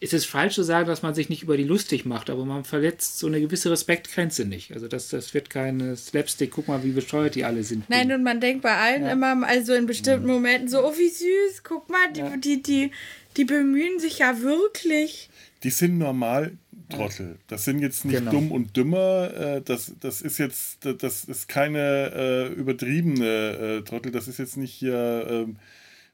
es 0.03 0.13
ist 0.13 0.25
falsch 0.25 0.55
zu 0.55 0.65
sagen, 0.65 0.89
dass 0.89 1.03
man 1.03 1.15
sich 1.15 1.29
nicht 1.29 1.45
über 1.45 1.57
die 1.57 1.63
lustig 1.65 2.05
macht, 2.05 2.29
aber 2.29 2.45
man 2.45 2.65
verletzt 2.65 3.19
so 3.19 3.29
eine 3.29 3.41
gewisse 3.41 3.71
Respektgrenze 3.71 4.45
nicht. 4.45 4.73
Also 4.73 4.89
das, 4.89 5.09
das 5.09 5.33
wird 5.33 5.49
kein 5.49 5.97
Slapstick, 5.97 6.51
guck 6.51 6.67
mal, 6.67 6.83
wie 6.83 6.91
bescheuert 6.91 7.37
die 7.37 7.45
alle 7.45 7.63
sind. 7.63 7.89
Nein, 7.89 8.11
und 8.11 8.25
man 8.25 8.41
denkt 8.41 8.63
bei 8.63 8.77
allen 8.77 9.05
ja. 9.05 9.13
immer, 9.13 9.47
also 9.47 9.73
in 9.75 9.87
bestimmten 9.87 10.27
ja. 10.27 10.35
Momenten 10.35 10.69
so, 10.69 10.85
oh 10.85 10.93
wie 10.99 11.09
süß, 11.09 11.63
guck 11.63 11.89
mal, 11.89 12.13
die, 12.13 12.21
ja. 12.21 12.37
die, 12.37 12.63
die, 12.63 12.91
die 13.37 13.45
bemühen 13.45 14.01
sich 14.01 14.19
ja 14.19 14.41
wirklich. 14.41 15.31
Die 15.63 15.71
sind 15.71 15.99
normal 15.99 16.53
Trottel. 16.89 17.39
Das 17.47 17.65
sind 17.65 17.79
jetzt 17.79 18.05
nicht 18.05 18.19
genau. 18.19 18.33
dumm 18.33 18.53
und 18.53 18.77
dümmer. 18.77 19.33
Äh, 19.35 19.63
das, 19.63 19.95
das 20.01 20.21
ist 20.21 20.39
jetzt, 20.39 20.85
das 20.85 21.25
ist 21.25 21.49
keine 21.49 22.13
äh, 22.15 22.53
übertriebene 22.53 23.79
äh, 23.79 23.83
Trottel. 23.83 24.13
Das 24.13 24.29
ist 24.29 24.39
jetzt 24.39 24.57
nicht 24.57 24.73
hier 24.73 25.27
ähm, 25.31 25.57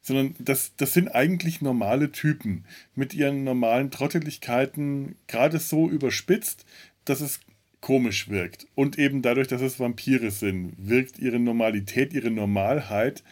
sondern 0.00 0.34
das, 0.38 0.72
das 0.76 0.94
sind 0.94 1.08
eigentlich 1.08 1.60
normale 1.60 2.12
Typen 2.12 2.64
mit 2.94 3.14
ihren 3.14 3.44
normalen 3.44 3.90
Trotteligkeiten 3.90 5.16
gerade 5.26 5.58
so 5.58 5.88
überspitzt, 5.88 6.64
dass 7.04 7.20
es 7.20 7.40
komisch 7.80 8.28
wirkt. 8.28 8.66
Und 8.74 8.98
eben 8.98 9.22
dadurch, 9.22 9.48
dass 9.48 9.60
es 9.60 9.78
Vampire 9.78 10.30
sind, 10.30 10.74
wirkt 10.78 11.18
ihre 11.18 11.38
Normalität, 11.38 12.12
ihre 12.12 12.30
Normalheit 12.30 13.22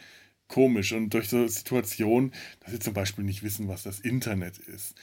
komisch. 0.49 0.93
Und 0.93 1.11
durch 1.11 1.29
so 1.29 1.47
Situationen, 1.49 2.33
dass 2.61 2.73
sie 2.73 2.79
zum 2.79 2.95
Beispiel 2.95 3.25
nicht 3.25 3.43
wissen, 3.43 3.69
was 3.69 3.83
das 3.83 4.01
Internet 4.01 4.59
ist 4.59 4.95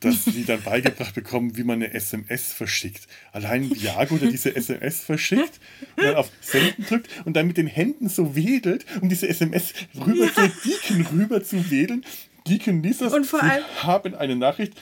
dass 0.00 0.24
sie 0.24 0.44
dann 0.44 0.62
beigebracht 0.62 1.14
bekommen, 1.14 1.56
wie 1.56 1.64
man 1.64 1.82
eine 1.82 1.92
SMS 1.94 2.52
verschickt. 2.52 3.06
Allein 3.32 3.70
Viago, 3.70 4.16
der 4.18 4.30
diese 4.30 4.54
SMS 4.54 5.00
verschickt 5.00 5.60
und 5.96 6.04
dann 6.04 6.16
auf 6.16 6.30
Senden 6.40 6.84
drückt 6.86 7.08
und 7.24 7.34
dann 7.34 7.46
mit 7.46 7.56
den 7.56 7.66
Händen 7.66 8.08
so 8.08 8.36
wedelt, 8.36 8.84
um 9.00 9.08
diese 9.08 9.28
SMS 9.28 9.74
rüber 9.94 10.26
ja. 10.26 10.32
zu 10.32 10.52
Deacon 10.64 11.06
rüber 11.18 11.42
zu 11.42 11.70
wedeln. 11.70 12.04
Deacon 12.46 12.82
liest 12.82 13.00
das 13.00 13.12
und 13.12 13.26
vor 13.26 13.42
allem 13.42 13.64
haben 13.82 14.14
eine 14.14 14.36
Nachricht, 14.36 14.74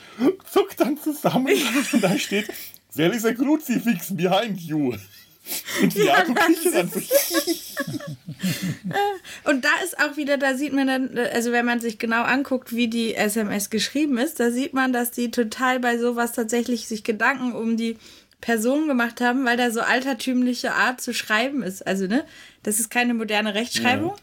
zuckt 0.51 0.81
dann 0.81 0.99
zusammen 0.99 1.57
und 1.93 2.05
da 2.05 2.19
steht, 2.19 2.51
there 2.95 3.15
is 3.15 3.25
a 3.25 3.33
crucifix 3.33 4.15
behind 4.15 4.61
you. 4.61 4.95
Und 5.83 5.95
ja, 5.95 6.23
kriegt 6.23 6.75
dann. 6.75 6.91
Und 9.45 9.65
da 9.65 9.71
ist 9.85 9.99
auch 9.99 10.17
wieder, 10.17 10.39
da 10.39 10.55
sieht 10.55 10.73
man 10.73 10.87
dann, 10.87 11.19
also 11.33 11.53
wenn 11.53 11.67
man 11.67 11.81
sich 11.81 11.99
genau 11.99 12.23
anguckt, 12.23 12.75
wie 12.75 12.89
die 12.89 13.15
SMS 13.15 13.71
geschrieben 13.71 14.19
ist, 14.19 14.41
da 14.41 14.51
sieht 14.51 14.75
man, 14.75 14.93
dass 14.93 15.11
die 15.11 15.31
total 15.31 15.81
bei 15.81 15.99
sowas 15.99 16.33
tatsächlich 16.33 16.87
sich 16.87 17.05
Gedanken 17.05 17.53
um 17.53 17.77
die 17.77 17.97
Person 18.41 18.89
gemacht 18.89 19.21
haben, 19.21 19.45
weil 19.45 19.57
da 19.57 19.71
so 19.71 19.81
altertümliche 19.81 20.73
Art 20.73 21.01
zu 21.01 21.15
schreiben 21.15 21.63
ist. 21.63 21.87
Also, 21.87 22.07
ne, 22.07 22.25
das 22.63 22.81
ist 22.81 22.91
keine 22.91 23.15
moderne 23.15 23.55
Rechtschreibung, 23.55 24.11
ja. 24.11 24.17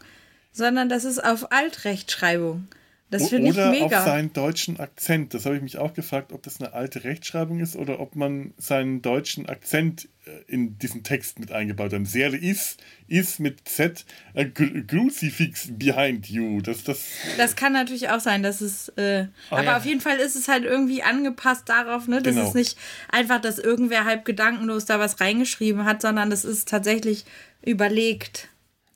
sondern 0.52 0.88
das 0.88 1.04
ist 1.04 1.22
auf 1.22 1.50
Altrechtschreibung. 1.52 2.68
Das 3.12 3.28
finde 3.28 3.50
ich 3.50 3.56
mega. 3.56 3.86
Oder 3.86 3.98
auf 3.98 4.04
seinen 4.06 4.32
deutschen 4.32 4.80
Akzent. 4.80 5.34
Das 5.34 5.44
habe 5.44 5.56
ich 5.56 5.62
mich 5.62 5.76
auch 5.76 5.92
gefragt, 5.92 6.32
ob 6.32 6.42
das 6.44 6.60
eine 6.60 6.72
alte 6.72 7.04
Rechtschreibung 7.04 7.60
ist 7.60 7.76
oder 7.76 8.00
ob 8.00 8.16
man 8.16 8.54
seinen 8.56 9.02
deutschen 9.02 9.46
Akzent 9.50 10.08
äh, 10.24 10.30
in 10.46 10.78
diesen 10.78 11.02
Text 11.02 11.38
mit 11.38 11.52
eingebaut 11.52 11.92
hat. 11.92 12.06
Serie 12.06 12.40
is, 12.40 12.78
is 13.08 13.38
mit 13.38 13.68
Z, 13.68 14.06
a 14.34 14.44
crucifix 14.44 15.68
behind 15.72 16.30
you. 16.30 16.62
Das, 16.62 16.84
das, 16.84 17.02
das 17.36 17.54
kann 17.54 17.74
natürlich 17.74 18.08
auch 18.08 18.20
sein, 18.20 18.42
dass 18.42 18.62
es. 18.62 18.88
Äh, 18.96 19.26
oh, 19.50 19.56
aber 19.56 19.64
ja. 19.64 19.76
auf 19.76 19.84
jeden 19.84 20.00
Fall 20.00 20.16
ist 20.16 20.34
es 20.34 20.48
halt 20.48 20.64
irgendwie 20.64 21.02
angepasst 21.02 21.68
darauf, 21.68 22.08
ne? 22.08 22.22
Das 22.22 22.34
genau. 22.34 22.48
ist 22.48 22.54
nicht 22.54 22.78
einfach, 23.10 23.42
dass 23.42 23.58
irgendwer 23.58 24.06
halb 24.06 24.24
gedankenlos 24.24 24.86
da 24.86 24.98
was 24.98 25.20
reingeschrieben 25.20 25.84
hat, 25.84 26.00
sondern 26.00 26.30
das 26.30 26.46
ist 26.46 26.66
tatsächlich 26.66 27.26
überlegt. 27.60 28.48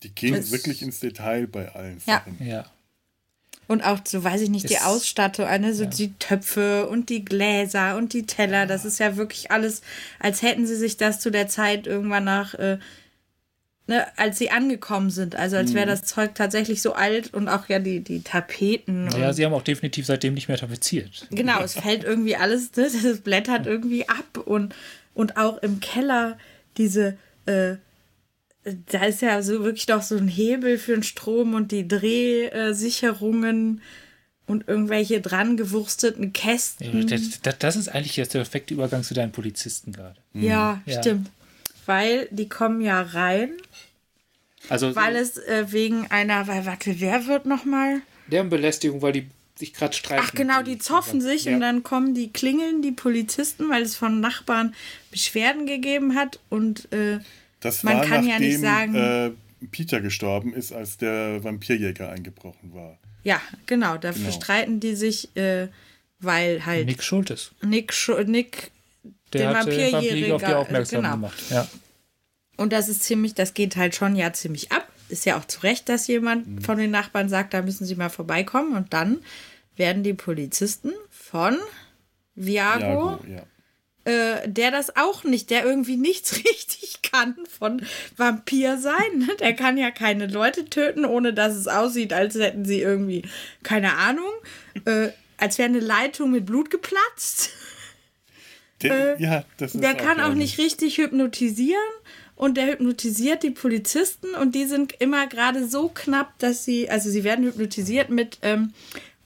Die 0.03 0.15
gehen 0.15 0.51
wirklich 0.51 0.81
ins 0.81 1.01
Detail 1.01 1.47
bei 1.47 1.69
allen 1.75 2.01
Sachen. 2.01 2.39
Ja. 2.43 2.65
Und 3.69 3.83
auch 3.83 3.99
so, 4.07 4.23
weiß 4.23 4.43
ich 4.43 4.51
nicht, 4.51 4.71
die 4.71 4.79
Ausstattung, 4.79 5.47
eine, 5.47 5.75
so 5.75 5.85
ja. 5.85 5.91
die 5.91 6.13
Töpfe 6.15 6.87
und 6.87 7.09
die 7.09 7.25
Gläser 7.25 7.97
und 7.97 8.13
die 8.13 8.25
Teller, 8.25 8.67
das 8.67 8.85
ist 8.85 9.01
ja 9.01 9.17
wirklich 9.17 9.51
alles, 9.51 9.83
als 10.21 10.43
hätten 10.43 10.67
sie 10.67 10.77
sich 10.77 10.97
das 10.97 11.19
zu 11.19 11.31
der 11.31 11.49
Zeit 11.49 11.87
irgendwann 11.89 12.25
nach, 12.25 12.55
äh, 12.55 12.79
ne, 13.89 14.07
als 14.17 14.39
sie 14.39 14.51
angekommen 14.51 15.11
sind. 15.11 15.35
Also 15.35 15.57
als 15.57 15.75
wäre 15.75 15.87
mhm. 15.87 15.91
das 15.91 16.05
Zeug 16.05 16.37
tatsächlich 16.37 16.81
so 16.81 16.95
alt 16.95 17.35
und 17.35 17.49
auch 17.49 17.69
ja 17.69 17.81
die, 17.81 18.01
die 18.01 18.23
Tapeten. 18.23 19.09
Ja, 19.19 19.33
sie 19.33 19.45
haben 19.45 19.55
auch 19.55 19.63
definitiv 19.63 20.07
seitdem 20.07 20.35
nicht 20.35 20.47
mehr 20.47 20.59
tapeziert. 20.59 21.27
Genau, 21.31 21.61
es 21.61 21.75
fällt 21.75 22.05
irgendwie 22.05 22.37
alles, 22.37 22.71
ne, 22.77 22.89
das 23.03 23.21
blättert 23.21 23.67
irgendwie 23.67 24.09
ab 24.09 24.39
und, 24.45 24.75
und 25.15 25.37
auch 25.37 25.59
im 25.59 25.81
Keller 25.81 26.39
diese, 26.77 27.17
äh, 27.47 27.77
da 28.91 29.05
ist 29.05 29.23
ja 29.23 29.43
so 29.43 29.63
wirklich 29.63 29.87
doch 29.87 30.03
so 30.03 30.17
ein 30.17 30.29
Hebel 30.29 30.79
für 30.79 30.93
den 30.93 31.03
Strom 31.03 31.55
und 31.55 31.73
die 31.73 31.87
Drehsicherungen 31.87 33.81
und 34.47 34.69
irgendwelche 34.69 35.21
dran 35.21 35.57
gewursteten 35.57 36.33
Kästen. 36.33 37.09
Ja, 37.09 37.17
das, 37.17 37.59
das, 37.59 37.77
ist 37.77 37.89
eigentlich 37.89 38.17
jetzt 38.17 38.35
der 38.35 38.41
perfekte 38.41 38.75
Übergang 38.75 39.03
zu 39.03 39.15
deinen 39.15 39.33
Polizisten 39.33 39.93
gerade. 39.93 40.17
Ja, 40.33 40.81
mhm. 40.85 40.93
ja, 40.93 41.01
stimmt. 41.01 41.31
Weil 41.85 42.29
die 42.31 42.49
kommen 42.49 42.81
ja 42.81 43.03
rein. 43.03 43.53
Also, 44.69 44.97
weil 44.97 45.15
es 45.15 45.39
äh, 45.39 45.67
wegen 45.71 46.11
einer, 46.11 46.49
weil, 46.49 46.67
warte, 46.67 47.01
wer 47.01 47.27
wird 47.27 47.47
nochmal? 47.47 48.01
Deren 48.27 48.51
Belästigung, 48.51 49.01
weil 49.03 49.13
die 49.13 49.29
sich 49.55 49.73
gerade 49.73 49.95
streiten. 49.95 50.25
Ach 50.27 50.35
genau, 50.35 50.63
die 50.63 50.79
zoffen 50.79 51.21
sich 51.21 51.45
ja. 51.45 51.55
und 51.55 51.61
dann 51.61 51.83
kommen 51.85 52.15
die 52.15 52.33
klingeln, 52.33 52.83
die 52.83 52.93
Polizisten, 52.93 53.71
weil 53.71 53.83
es 53.83 53.95
von 53.97 54.21
Nachbarn 54.21 54.75
Beschwerden 55.11 55.67
gegeben 55.67 56.15
hat 56.17 56.41
und 56.49 56.93
äh, 56.93 57.21
das 57.67 57.83
Man 57.83 57.99
war 57.99 58.05
kann 58.05 58.25
nachdem, 58.27 58.31
ja 58.31 58.39
nicht 58.39 58.61
sagen. 58.61 58.95
Äh, 58.95 59.31
Peter 59.71 60.01
gestorben 60.01 60.55
ist, 60.55 60.73
als 60.73 60.97
der 60.97 61.43
Vampirjäger 61.43 62.11
eingebrochen 62.11 62.75
war. 62.75 62.99
Ja, 63.25 63.41
genau. 63.67 63.97
Dafür 63.97 64.27
genau. 64.27 64.37
streiten 64.37 64.81
die 64.81 64.95
sich, 64.95 65.37
äh, 65.37 65.69
weil 66.21 66.65
halt. 66.65 66.87
Nick 66.87 67.03
schuld 67.03 67.31
ist. 67.31 67.53
Nick, 67.63 67.93
Schu 67.93 68.15
Nick 68.23 68.71
der 69.33 69.49
den 69.49 69.57
Vampirjäger 69.57 70.35
auf 70.35 70.43
die 70.43 70.55
aufmerksam 70.55 71.03
genau. 71.03 71.15
gemacht. 71.15 71.43
Ja. 71.51 71.69
Und 72.57 72.73
das 72.73 72.89
ist 72.89 73.03
ziemlich, 73.03 73.35
das 73.35 73.55
geht 73.55 73.77
halt 73.77 73.95
schon 73.95 74.17
ja 74.17 74.33
ziemlich 74.33 74.73
ab. 74.73 74.89
Ist 75.09 75.27
ja 75.27 75.39
auch 75.39 75.45
zu 75.45 75.61
Recht, 75.61 75.89
dass 75.89 76.07
jemand 76.07 76.47
Mhm. 76.47 76.61
von 76.63 76.79
den 76.79 76.91
Nachbarn 76.91 77.29
sagt, 77.29 77.55
da 77.55 77.63
müssen 77.63 77.87
sie 77.87 77.97
mal 77.97 78.09
vorbeikommen. 78.09 78.77
Und 78.77 78.93
dann 78.93 79.21
werden 79.77 80.03
die 80.03 80.15
Polizisten 80.15 80.93
von 81.11 81.57
Viago, 82.35 82.81
Jago, 82.85 83.25
ja. 83.29 83.43
Äh, 84.07 84.49
der 84.49 84.71
das 84.71 84.95
auch 84.95 85.25
nicht, 85.25 85.51
der 85.51 85.65
irgendwie 85.65 85.97
nichts 85.97 86.37
richtig 86.45 87.03
kann 87.03 87.35
von 87.59 87.83
Vampir 88.17 88.79
sein. 88.79 89.19
Ne? 89.19 89.29
Der 89.41 89.53
kann 89.53 89.77
ja 89.77 89.91
keine 89.91 90.29
Leute 90.29 90.65
töten, 90.67 91.05
ohne 91.05 91.35
dass 91.35 91.55
es 91.55 91.67
aussieht, 91.67 92.13
als 92.13 92.37
hätten 92.37 92.65
sie 92.65 92.81
irgendwie, 92.81 93.23
keine 93.65 93.95
Ahnung, 93.97 94.31
äh, 94.85 95.09
als 95.39 95.59
wäre 95.59 95.69
eine 95.69 95.81
Leitung 95.81 96.31
mit 96.31 96.47
Blut 96.47 96.71
geplatzt. 96.71 97.51
Der, 98.83 99.21
ja, 99.21 99.45
das 99.57 99.75
ist 99.75 99.83
Der 99.83 99.95
kann 99.95 100.21
auch 100.21 100.35
nicht 100.35 100.59
richtig 100.59 100.99
hypnotisieren 100.99 101.81
und 102.37 102.57
der 102.57 102.67
hypnotisiert 102.67 103.43
die 103.43 103.51
Polizisten 103.51 104.35
und 104.35 104.55
die 104.55 104.67
sind 104.67 104.93
immer 105.01 105.27
gerade 105.27 105.67
so 105.67 105.89
knapp, 105.89 106.39
dass 106.39 106.65
sie, 106.65 106.89
also 106.89 107.11
sie 107.11 107.25
werden 107.25 107.45
hypnotisiert 107.45 108.11
mit, 108.11 108.39
ähm, 108.43 108.73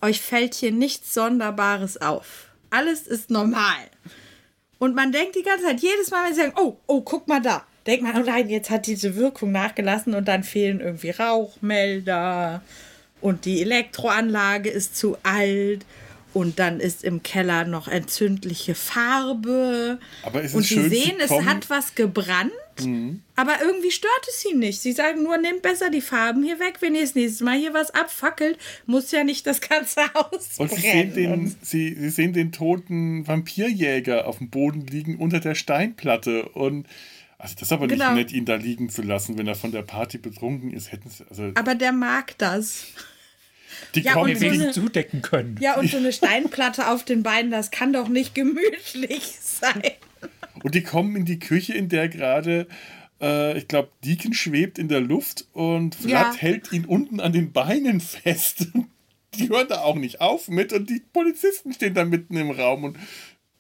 euch 0.01 0.23
fällt 0.23 0.55
hier 0.55 0.73
nichts 0.73 1.13
Sonderbares 1.13 2.01
auf. 2.01 2.47
Alles 2.71 3.07
ist 3.07 3.31
normal. 3.31 3.91
Und 4.81 4.95
man 4.95 5.13
denkt 5.13 5.37
die 5.37 5.43
ganze 5.43 5.67
Zeit, 5.67 5.81
jedes 5.81 6.11
Mal, 6.11 6.25
wenn 6.25 6.35
sie 6.35 6.41
sagen, 6.41 6.55
oh, 6.57 6.79
oh, 6.87 7.03
guck 7.03 7.29
mal 7.29 7.41
da, 7.41 7.67
denkt 7.87 8.03
man, 8.03 8.17
oh 8.17 8.25
nein, 8.25 8.49
jetzt 8.49 8.71
hat 8.71 8.87
diese 8.87 9.15
Wirkung 9.15 9.53
nachgelassen 9.53 10.15
und 10.15 10.27
dann 10.27 10.43
fehlen 10.43 10.81
irgendwie 10.81 11.11
Rauchmelder 11.11 12.63
und 13.21 13.45
die 13.45 13.61
Elektroanlage 13.61 14.71
ist 14.71 14.97
zu 14.97 15.19
alt 15.23 15.85
und 16.33 16.59
dann 16.59 16.81
ist 16.81 17.05
im 17.05 17.23
Keller 17.23 17.65
noch 17.65 17.89
entzündliche 17.89 18.75
Farbe. 18.75 19.99
Aber 20.23 20.41
es 20.41 20.53
ist 20.53 20.55
und 20.55 20.63
sie 20.63 20.75
schön, 20.77 20.91
sehen, 20.91 21.17
es 21.19 21.31
hat 21.31 21.69
was 21.69 21.95
gebrannt, 21.95 22.53
aber 23.37 23.61
irgendwie 23.63 23.91
stört 23.91 24.27
es 24.29 24.43
sie 24.43 24.55
nicht. 24.55 24.81
Sie 24.81 24.93
sagen 24.93 25.23
nur, 25.23 25.37
nehmt 25.39 25.63
besser 25.63 25.91
die 25.91 26.01
Farben 26.01 26.43
hier 26.43 26.59
weg, 26.61 26.77
wenn 26.81 26.95
ihr 26.95 27.03
das 27.03 27.15
nächste 27.15 27.45
Mal 27.45 27.59
hier 27.59 27.75
was 27.75 27.91
abfackelt, 27.91 28.59
muss 28.87 29.11
ja 29.11 29.25
nicht 29.25 29.47
das 29.47 29.61
ganze 29.61 30.03
Haus 30.15 30.59
Und 30.59 30.71
sie 30.71 30.81
brennen. 30.81 31.13
sehen, 31.13 31.15
den, 31.15 31.57
sie, 31.63 31.95
sie 31.95 32.11
sehen 32.11 32.33
den 32.33 32.53
toten 32.53 33.27
Vampirjäger 33.27 34.27
auf 34.27 34.39
dem 34.39 34.51
Boden 34.51 34.87
liegen 34.87 35.17
unter 35.17 35.41
der 35.41 35.55
Steinplatte. 35.55 36.49
Und 36.51 36.87
also 37.39 37.55
das 37.55 37.63
ist 37.63 37.73
aber 37.73 37.87
Genau. 37.89 38.13
nicht 38.13 38.27
nett, 38.29 38.33
ihn 38.33 38.45
da 38.45 38.57
liegen 38.57 38.91
zu 38.91 39.03
lassen, 39.03 39.39
wenn 39.39 39.47
er 39.47 39.55
von 39.55 39.73
der 39.73 39.83
Party 39.83 40.19
betrunken 40.19 40.73
ist. 40.73 40.93
Hätten 40.93 41.09
sie, 41.11 41.25
also 41.31 41.51
aber 41.55 41.75
der 41.75 41.93
mag 41.93 42.37
das. 42.39 42.85
die 43.95 44.01
ja, 44.03 44.13
kommen 44.13 44.33
und 44.33 44.39
so 44.39 44.47
eine- 44.47 44.71
zudecken 44.73 45.23
können. 45.23 45.57
Ja, 45.61 45.79
und 45.79 45.91
so 45.91 45.97
eine 45.97 46.13
Steinplatte 46.13 46.89
auf 46.89 47.05
den 47.05 47.23
Beinen, 47.23 47.51
das 47.51 47.71
kann 47.71 47.93
doch 47.95 48.09
nicht 48.09 48.35
gemütlich 48.35 49.37
sein. 49.41 49.83
Und 50.63 50.75
die 50.75 50.83
kommen 50.83 51.17
in 51.17 51.25
die 51.25 51.39
Küche, 51.39 51.75
in 51.75 51.89
der 51.89 52.09
gerade, 52.09 52.67
äh, 53.21 53.57
ich 53.59 53.69
glaube, 53.69 53.91
Deacon 54.05 54.33
schwebt 54.35 54.79
in 54.79 54.89
der 54.89 55.01
Luft 55.01 55.47
und 55.53 55.95
Vlad 55.95 56.11
Ja. 56.11 56.35
hält 56.35 56.73
ihn 56.73 56.85
unten 56.85 57.21
an 57.21 57.33
den 57.33 57.53
Beinen 57.53 58.01
fest. 58.01 58.69
Die 59.35 59.49
hören 59.49 59.69
da 59.69 59.83
auch 59.83 59.95
nicht 59.95 60.21
auf 60.21 60.49
mit 60.49 60.73
und 60.73 60.91
die 60.91 61.01
Polizisten 61.13 61.73
stehen 61.73 61.95
da 61.95 62.05
mitten 62.05 62.37
im 62.37 62.51
Raum 62.51 62.83
und 62.83 62.97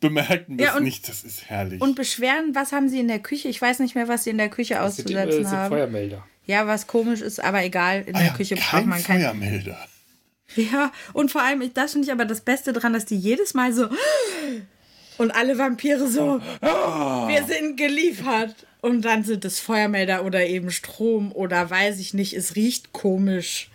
bemerken 0.01 0.57
das 0.57 0.67
Ja, 0.67 0.77
und- 0.77 0.83
nicht. 0.83 1.09
Das 1.09 1.23
ist 1.23 1.49
herrlich. 1.49 1.81
Und 1.81 1.95
beschweren, 1.95 2.57
was 2.57 2.73
haben 2.73 2.89
sie 2.89 2.99
in 2.99 3.07
der 3.07 3.21
Küche? 3.21 3.47
Ich 3.47 3.63
weiß 3.63 3.79
nicht 3.79 3.95
mehr, 3.95 4.09
was 4.09 4.25
sie 4.25 4.31
in 4.31 4.39
der 4.39 4.49
Küche 4.49 4.75
Das 4.75 4.97
sind, 4.97 5.11
äh, 5.11 5.15
auszusetzen 5.15 5.45
sind 5.45 5.57
haben. 5.57 5.69
Feuermelder. 5.71 6.27
Ja, 6.45 6.67
was 6.67 6.89
komisch 6.89 7.21
ist, 7.21 7.39
aber 7.39 7.63
egal. 7.63 8.03
In 8.05 8.17
Ah 8.17 8.19
der 8.19 8.27
ja, 8.29 8.35
Küche 8.35 8.57
braucht 8.57 8.85
man 8.87 9.01
kein. 9.01 9.21
Feuermelder. 9.21 9.79
Ja, 10.57 10.91
und 11.13 11.31
vor 11.31 11.43
allem, 11.43 11.61
ich- 11.63 11.73
das 11.73 11.93
finde 11.93 12.07
ich 12.07 12.13
aber 12.13 12.25
das 12.25 12.41
Beste 12.41 12.73
dran, 12.73 12.93
dass 12.93 13.05
die 13.05 13.17
jedes 13.17 13.55
Mal 13.55 13.73
so. 13.73 13.89
Und 15.21 15.33
alle 15.33 15.59
Vampire 15.59 16.09
so. 16.09 16.41
Wir 16.63 17.45
sind 17.47 17.77
geliefert. 17.77 18.55
Und 18.81 19.05
dann 19.05 19.23
sind 19.23 19.45
es 19.45 19.61
Feuermelder 19.61 20.25
oder 20.25 20.47
eben 20.47 20.71
Strom 20.71 21.33
oder 21.33 21.69
weiß 21.69 22.01
ich 22.01 22.15
nicht, 22.15 22.33
es 22.33 22.57
riecht 22.57 22.95
komisch. 22.95 23.69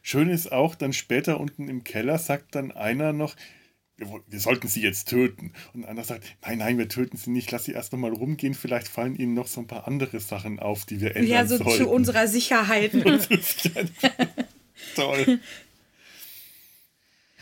Schön 0.00 0.30
ist 0.30 0.50
auch, 0.50 0.74
dann 0.74 0.94
später 0.94 1.38
unten 1.38 1.68
im 1.68 1.84
Keller 1.84 2.16
sagt 2.16 2.54
dann 2.54 2.72
einer 2.72 3.12
noch, 3.12 3.36
wir, 3.98 4.40
sollten 4.40 4.68
sie 4.68 4.80
jetzt 4.80 5.10
töten. 5.10 5.52
Und 5.74 5.84
einer 5.84 6.04
sagt, 6.04 6.24
nein, 6.40 6.56
nein, 6.56 6.78
wir 6.78 6.88
töten 6.88 7.18
sie 7.18 7.28
nicht, 7.28 7.50
lass 7.50 7.64
sie 7.64 7.72
erst 7.72 7.92
noch 7.92 7.98
mal 7.98 8.14
rumgehen, 8.14 8.54
vielleicht 8.54 8.88
fallen 8.88 9.16
ihnen 9.16 9.34
noch 9.34 9.48
so 9.48 9.60
ein 9.60 9.66
paar 9.66 9.86
andere 9.86 10.20
Sachen 10.20 10.58
auf, 10.58 10.86
die 10.86 11.02
wir 11.02 11.16
ändern 11.16 11.30
Ja, 11.30 11.44
so 11.44 11.58
sollten. 11.58 11.84
zu 11.84 11.90
unserer 11.90 12.28
Sicherheit. 12.28 12.92
Toll. 14.94 15.38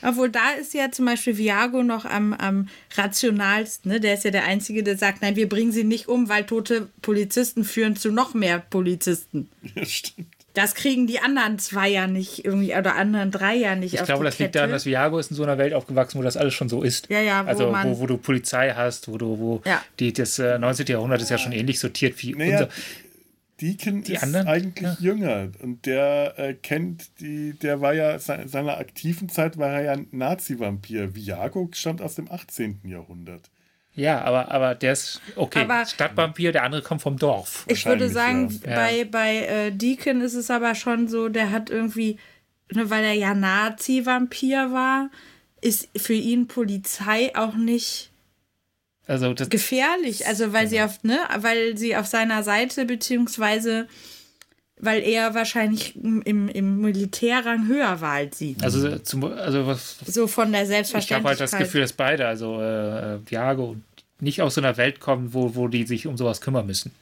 Obwohl 0.02 0.28
da 0.30 0.50
ist 0.60 0.74
ja 0.74 0.90
zum 0.90 1.06
Beispiel 1.06 1.38
Viago 1.38 1.82
noch 1.82 2.04
am, 2.04 2.32
am 2.34 2.68
rationalsten. 2.96 3.90
Ne? 3.92 4.00
Der 4.00 4.14
ist 4.14 4.24
ja 4.24 4.30
der 4.30 4.44
Einzige, 4.44 4.82
der 4.82 4.96
sagt, 4.98 5.22
nein, 5.22 5.36
wir 5.36 5.48
bringen 5.48 5.72
sie 5.72 5.84
nicht 5.84 6.08
um, 6.08 6.28
weil 6.28 6.44
tote 6.44 6.88
Polizisten 7.02 7.64
führen 7.64 7.96
zu 7.96 8.10
noch 8.12 8.34
mehr 8.34 8.58
Polizisten. 8.58 9.48
Ja, 9.74 9.84
stimmt. 9.84 10.28
Das 10.54 10.74
kriegen 10.74 11.06
die 11.06 11.18
anderen 11.20 11.58
zwei 11.58 11.90
ja 11.90 12.06
nicht 12.06 12.46
irgendwie, 12.46 12.74
oder 12.74 12.94
anderen 12.96 13.30
drei 13.30 13.56
ja 13.56 13.74
nicht 13.74 13.92
Ich 13.92 14.00
auf 14.00 14.06
glaube, 14.06 14.24
die 14.24 14.30
das 14.30 14.38
liegt 14.38 14.48
Kette. 14.52 14.58
daran, 14.60 14.70
dass 14.70 14.86
Viago 14.86 15.18
ist 15.18 15.30
in 15.30 15.36
so 15.36 15.42
einer 15.42 15.58
Welt 15.58 15.74
aufgewachsen, 15.74 16.18
wo 16.18 16.22
das 16.22 16.38
alles 16.38 16.54
schon 16.54 16.70
so 16.70 16.82
ist. 16.82 17.10
Ja, 17.10 17.20
ja, 17.20 17.44
wo 17.44 17.48
also 17.50 17.70
man- 17.70 17.90
wo, 17.90 17.98
wo 18.00 18.06
du 18.06 18.16
Polizei 18.16 18.72
hast, 18.74 19.06
wo 19.08 19.18
du, 19.18 19.38
wo 19.38 19.62
Ja. 19.66 19.82
die, 20.00 20.14
das 20.14 20.38
äh, 20.38 20.58
19. 20.58 20.86
Jahrhundert 20.86 21.20
ist 21.20 21.28
ja 21.30 21.36
schon 21.36 21.52
ähnlich 21.52 21.78
sortiert 21.78 22.14
wie 22.22 22.32
Naja, 22.32 22.52
unser. 22.52 22.68
Deacon 23.60 24.02
Die 24.02 24.14
ist 24.14 24.22
anderen? 24.22 24.46
eigentlich 24.48 24.82
Ja. 25.00 25.12
jünger 25.12 25.48
und 25.62 25.86
der 25.86 26.34
äh, 26.38 26.54
kennt 26.54 27.20
die, 27.20 27.52
der 27.54 27.80
war 27.80 27.94
ja 27.94 28.18
se- 28.18 28.44
seiner 28.46 28.76
aktiven 28.78 29.28
Zeit 29.28 29.56
war 29.56 29.70
er 29.70 29.82
ja 29.82 29.92
ein 29.92 30.08
Nazi-Vampir. 30.10 31.14
Viago 31.14 31.68
stammt 31.72 32.02
aus 32.02 32.16
dem 32.16 32.30
18. 32.30 32.80
Jahrhundert. 32.84 33.50
Ja, 33.94 34.20
aber, 34.22 34.50
aber 34.50 34.74
der 34.74 34.92
ist 34.92 35.22
okay. 35.36 35.60
Aber- 35.60 35.86
Stadtvampir, 35.86 36.52
der 36.52 36.64
andere 36.64 36.82
kommt 36.82 37.00
vom 37.00 37.16
Dorf. 37.16 37.64
Ich 37.68 37.86
würde 37.86 38.10
sagen, 38.10 38.50
ja. 38.66 38.74
bei, 38.74 39.04
bei 39.04 39.36
äh, 39.46 39.72
Deacon 39.72 40.20
ist 40.20 40.34
es 40.34 40.50
aber 40.50 40.74
schon 40.74 41.08
so, 41.08 41.30
der 41.30 41.50
hat 41.50 41.70
irgendwie, 41.70 42.18
ne, 42.72 42.90
weil 42.90 43.04
er 43.04 43.14
ja 43.14 43.32
Nazi-Vampir 43.34 44.70
war, 44.72 45.10
ist 45.62 45.88
für 45.96 46.12
ihn 46.12 46.46
Polizei 46.46 47.34
auch 47.34 47.54
nicht 47.54 48.10
Also 49.06 49.32
das, 49.34 49.48
gefährlich. 49.48 50.26
Also 50.26 50.52
weil 50.52 50.68
sie 50.68 50.80
auf, 50.80 51.02
ne, 51.04 51.18
weil 51.38 51.76
sie 51.76 51.96
auf 51.96 52.06
seiner 52.06 52.42
Seite, 52.42 52.84
beziehungsweise 52.84 53.86
weil 54.78 55.02
er 55.02 55.34
wahrscheinlich 55.34 55.96
im, 55.96 56.48
im 56.48 56.80
Militärrang 56.80 57.66
höher 57.66 58.00
war 58.00 58.12
als 58.12 58.38
sie. 58.38 58.56
also, 58.60 58.98
zum, 58.98 59.24
also 59.24 59.66
was, 59.66 59.96
So 60.06 60.26
von 60.26 60.52
der 60.52 60.62
ich 60.62 60.66
habe 60.66 60.74
Selbstverständlichkeit. 60.74 61.40
halt 61.40 61.40
das 61.40 61.58
Gefühl, 61.58 61.80
dass 61.80 61.94
beide, 61.94 62.26
also 62.26 62.60
äh, 62.60 63.18
Viago, 63.24 63.76
nicht 64.20 64.42
aus 64.42 64.54
so 64.54 64.60
einer 64.60 64.76
Welt 64.76 65.00
kommen, 65.00 65.32
wo, 65.32 65.54
wo 65.54 65.68
die 65.68 65.86
sich 65.86 66.06
um 66.06 66.16
sowas 66.16 66.40
kümmern 66.40 66.66
müssen. 66.66 66.92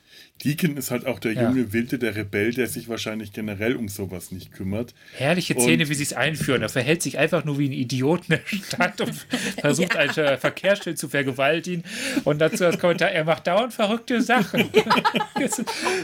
Deacon 0.42 0.76
ist 0.76 0.90
halt 0.90 1.06
auch 1.06 1.20
der 1.20 1.32
Ja. 1.32 1.42
junge 1.44 1.72
Wilde, 1.72 1.98
der 1.98 2.16
Rebell, 2.16 2.52
der 2.52 2.66
sich 2.66 2.88
wahrscheinlich 2.88 3.32
generell 3.32 3.76
um 3.76 3.88
sowas 3.88 4.32
nicht 4.32 4.52
kümmert. 4.52 4.92
Herrliche 5.16 5.54
Und- 5.54 5.62
Szene, 5.62 5.88
wie 5.88 5.94
sie 5.94 6.02
es 6.02 6.12
einführen. 6.12 6.60
Er 6.60 6.68
verhält 6.68 7.02
sich 7.02 7.18
einfach 7.18 7.44
nur 7.44 7.58
wie 7.58 7.68
ein 7.68 7.72
Idiot 7.72 8.22
in 8.28 8.36
der 8.36 8.40
Stadt 8.46 9.00
und 9.00 9.14
versucht, 9.60 9.96
ein 9.96 10.10
äh, 10.10 10.36
Verkehrsschild 10.36 10.98
zu 10.98 11.08
vergewaltigen. 11.08 11.84
Und 12.24 12.40
dazu 12.40 12.64
als 12.64 12.78
Kommentar, 12.80 13.10
er 13.12 13.24
macht 13.24 13.46
dauernd 13.46 13.72
verrückte 13.72 14.20
Sachen. 14.22 14.68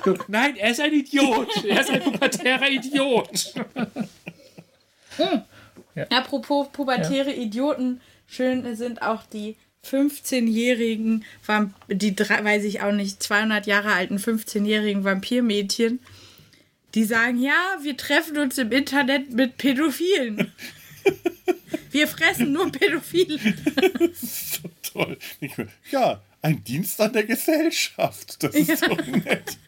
So, 0.05 0.17
Nein, 0.29 0.57
er 0.57 0.71
ist 0.71 0.81
ein 0.81 0.93
Idiot. 0.93 1.49
Er 1.65 1.81
ist 1.81 1.91
ein 1.91 2.01
pubertärer 2.03 2.69
Idiot. 2.69 3.55
Apropos 6.11 6.69
pubertäre 6.73 7.33
Idioten, 7.33 8.01
schön 8.27 8.75
sind 8.77 9.03
auch 9.03 9.25
die 9.27 9.57
15-jährigen, 9.89 11.25
Vamp- 11.47 11.75
die, 11.89 12.15
drei- 12.15 12.45
weiß 12.45 12.65
ich 12.65 12.81
auch 12.83 12.93
nicht, 12.93 13.23
200 13.23 13.67
Jahre 13.67 13.93
alten 13.93 14.17
15-jährigen 14.19 15.05
Vampirmädchen, 15.05 16.01
die 16.95 17.05
sagen, 17.05 17.41
ja, 17.43 17.77
wir 17.83 17.97
treffen 17.97 18.39
uns 18.39 18.59
im 18.59 18.73
Internet 18.73 19.33
mit 19.33 19.57
Pädophilen. 19.59 20.53
Wir 21.93 22.07
fressen 22.07 22.53
nur 22.53 22.71
Pädophile. 22.71 23.39
So 24.15 24.69
toll. 24.93 25.17
Ja, 25.91 26.23
ein 26.41 26.63
Dienst 26.63 27.01
an 27.01 27.13
der 27.13 27.25
Gesellschaft. 27.25 28.41
Das 28.45 28.55
ist 28.55 28.79
so 28.85 28.95
nett. 28.95 29.59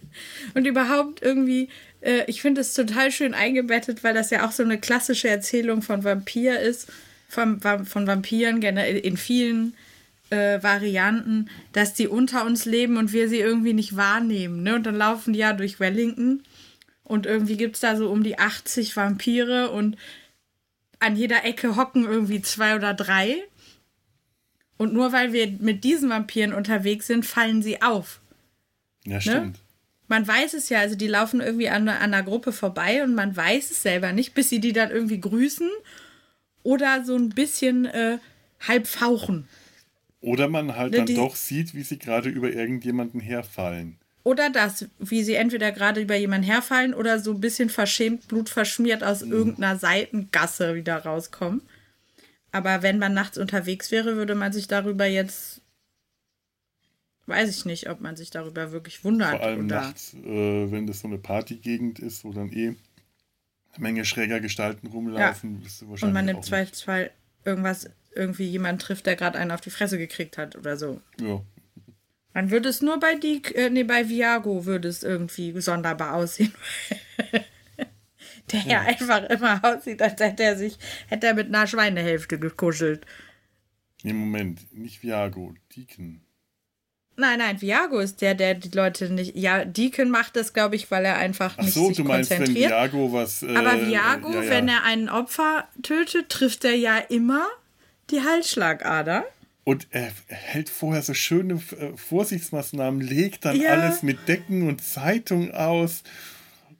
Und 0.54 0.64
überhaupt 0.66 1.20
irgendwie, 1.22 1.68
äh, 2.00 2.22
ich 2.28 2.40
finde 2.42 2.60
es 2.60 2.74
total 2.74 3.10
schön 3.10 3.34
eingebettet, 3.34 4.04
weil 4.04 4.14
das 4.14 4.30
ja 4.30 4.46
auch 4.46 4.52
so 4.52 4.62
eine 4.62 4.78
klassische 4.78 5.28
Erzählung 5.28 5.82
von 5.82 6.04
Vampir 6.04 6.60
ist, 6.60 6.92
von, 7.28 7.60
von 7.60 8.06
Vampiren 8.06 8.60
generell 8.60 8.98
in 8.98 9.16
vielen 9.16 9.74
äh, 10.32 10.62
Varianten, 10.62 11.50
dass 11.72 11.92
die 11.92 12.08
unter 12.08 12.46
uns 12.46 12.64
leben 12.64 12.96
und 12.96 13.12
wir 13.12 13.28
sie 13.28 13.38
irgendwie 13.38 13.74
nicht 13.74 13.96
wahrnehmen. 13.96 14.62
Ne? 14.62 14.74
Und 14.74 14.86
dann 14.86 14.96
laufen 14.96 15.34
die 15.34 15.40
ja 15.40 15.52
durch 15.52 15.78
Wellington 15.78 16.42
und 17.04 17.26
irgendwie 17.26 17.58
gibt 17.58 17.74
es 17.74 17.80
da 17.82 17.96
so 17.96 18.08
um 18.08 18.22
die 18.22 18.38
80 18.38 18.96
Vampire 18.96 19.70
und 19.70 19.98
an 21.00 21.16
jeder 21.16 21.44
Ecke 21.44 21.76
hocken 21.76 22.04
irgendwie 22.04 22.40
zwei 22.40 22.74
oder 22.74 22.94
drei. 22.94 23.42
Und 24.78 24.94
nur 24.94 25.12
weil 25.12 25.32
wir 25.32 25.48
mit 25.60 25.84
diesen 25.84 26.08
Vampiren 26.08 26.54
unterwegs 26.54 27.06
sind, 27.06 27.26
fallen 27.26 27.62
sie 27.62 27.82
auf. 27.82 28.20
Ja, 29.04 29.20
stimmt. 29.20 29.58
Man 30.08 30.26
weiß 30.26 30.54
es 30.54 30.68
ja, 30.68 30.80
also 30.80 30.94
die 30.94 31.06
laufen 31.06 31.40
irgendwie 31.40 31.68
an, 31.68 31.88
an 31.88 31.96
einer 31.96 32.22
Gruppe 32.22 32.52
vorbei 32.52 33.02
und 33.02 33.14
man 33.14 33.36
weiß 33.36 33.70
es 33.70 33.82
selber 33.82 34.12
nicht, 34.12 34.34
bis 34.34 34.48
sie 34.48 34.60
die 34.60 34.72
dann 34.72 34.90
irgendwie 34.90 35.20
grüßen 35.20 35.70
oder 36.62 37.04
so 37.04 37.16
ein 37.16 37.30
bisschen 37.30 37.84
äh, 37.86 38.18
halb 38.66 38.86
fauchen. 38.86 39.48
Oder 40.22 40.48
man 40.48 40.76
halt 40.76 40.92
Ne, 40.92 40.98
dann 40.98 41.06
die- 41.06 41.14
doch 41.14 41.36
sieht, 41.36 41.74
wie 41.74 41.82
sie 41.82 41.98
gerade 41.98 42.28
über 42.30 42.50
irgendjemanden 42.50 43.20
herfallen. 43.20 43.98
Oder 44.24 44.50
das, 44.50 44.86
wie 45.00 45.24
sie 45.24 45.34
entweder 45.34 45.72
gerade 45.72 46.00
über 46.00 46.14
jemanden 46.14 46.46
herfallen 46.46 46.94
oder 46.94 47.18
so 47.18 47.32
ein 47.32 47.40
bisschen 47.40 47.68
verschämt, 47.68 48.28
blutverschmiert 48.28 49.02
aus 49.02 49.24
Mhm. 49.24 49.32
irgendeiner 49.32 49.76
Seitengasse 49.78 50.74
wieder 50.76 50.98
rauskommen. 50.98 51.60
Aber 52.52 52.82
wenn 52.82 52.98
man 52.98 53.14
nachts 53.14 53.36
unterwegs 53.36 53.90
wäre, 53.90 54.14
würde 54.16 54.34
man 54.36 54.52
sich 54.52 54.68
darüber 54.68 55.06
jetzt. 55.06 55.60
Weiß 57.26 57.48
ich 57.50 57.64
nicht, 57.64 57.88
ob 57.88 58.00
man 58.00 58.16
sich 58.16 58.30
darüber 58.30 58.72
wirklich 58.72 59.04
wundert. 59.04 59.30
Vor 59.30 59.42
allem 59.42 59.66
oder 59.66 59.80
nachts, 59.82 60.14
äh, 60.14 60.70
wenn 60.70 60.86
das 60.86 61.00
so 61.00 61.08
eine 61.08 61.18
Partygegend 61.18 61.98
ist, 62.00 62.24
wo 62.24 62.32
dann 62.32 62.52
eh 62.52 62.68
eine 62.68 62.76
Menge 63.78 64.04
schräger 64.04 64.40
Gestalten 64.40 64.88
rumlaufen, 64.88 65.60
bist 65.60 65.80
du 65.82 65.88
wahrscheinlich 65.88 66.02
und 66.08 66.12
man 66.12 66.28
im 66.28 66.42
Zweifelsfall 66.42 67.10
irgendwas, 67.44 67.88
irgendwie 68.14 68.46
jemanden 68.46 68.80
trifft, 68.80 69.06
der 69.06 69.16
gerade 69.16 69.38
einen 69.38 69.50
auf 69.50 69.60
die 69.60 69.70
Fresse 69.70 69.98
gekriegt 69.98 70.38
hat 70.38 70.56
oder 70.56 70.76
so. 70.76 71.00
Ja. 71.20 71.42
Dann 72.34 72.50
würde 72.50 72.68
es 72.68 72.80
nur 72.80 72.98
bei 72.98 73.14
die, 73.14 73.42
äh, 73.54 73.70
nee, 73.70 73.84
bei 73.84 74.08
Viago 74.08 74.64
würde 74.64 74.88
es 74.88 75.02
irgendwie 75.02 75.58
sonderbar 75.60 76.14
aussehen. 76.14 76.52
der 78.52 78.60
ja 78.60 78.80
einfach 78.80 79.24
immer 79.24 79.60
aussieht, 79.62 80.00
als 80.00 80.20
hätte 80.20 80.42
er 80.42 80.56
sich, 80.56 80.78
hätte 81.08 81.26
er 81.26 81.34
mit 81.34 81.48
einer 81.48 81.66
Schweinehälfte 81.66 82.38
gekuschelt. 82.38 83.04
Nee, 84.02 84.14
Moment, 84.14 84.72
nicht 84.76 85.02
Viago, 85.02 85.54
Deacon. 85.76 86.22
Nein, 87.14 87.38
nein, 87.38 87.60
Viago 87.60 87.98
ist 87.98 88.22
der, 88.22 88.34
der 88.34 88.54
die 88.54 88.70
Leute 88.70 89.12
nicht. 89.12 89.36
Ja, 89.36 89.66
Deacon 89.66 90.10
macht 90.10 90.34
das, 90.34 90.54
glaube 90.54 90.76
ich, 90.76 90.90
weil 90.90 91.04
er 91.04 91.16
einfach 91.18 91.56
Ach 91.58 91.62
nicht 91.62 91.74
so, 91.74 91.88
sich 91.88 91.98
du 91.98 92.04
meinst, 92.04 92.30
wenn 92.30 92.38
konzentriert. 92.38 92.70
Viago 92.70 93.12
was. 93.12 93.42
Äh, 93.42 93.54
Aber 93.54 93.86
Viago, 93.86 94.32
ja, 94.32 94.42
ja. 94.42 94.50
wenn 94.50 94.68
er 94.68 94.82
einen 94.84 95.10
Opfer 95.10 95.68
tötet, 95.82 96.30
trifft 96.30 96.64
er 96.64 96.74
ja 96.74 96.96
immer 96.96 97.46
die 98.12 98.22
Halsschlagader. 98.22 99.24
Und 99.64 99.86
er 99.90 100.10
hält 100.26 100.68
vorher 100.68 101.02
so 101.02 101.14
schöne 101.14 101.54
äh, 101.54 101.96
Vorsichtsmaßnahmen, 101.96 103.00
legt 103.00 103.44
dann 103.44 103.56
Ja. 103.60 103.70
alles 103.70 104.02
mit 104.02 104.26
Decken 104.28 104.68
und 104.68 104.82
Zeitung 104.82 105.52
aus. 105.52 106.02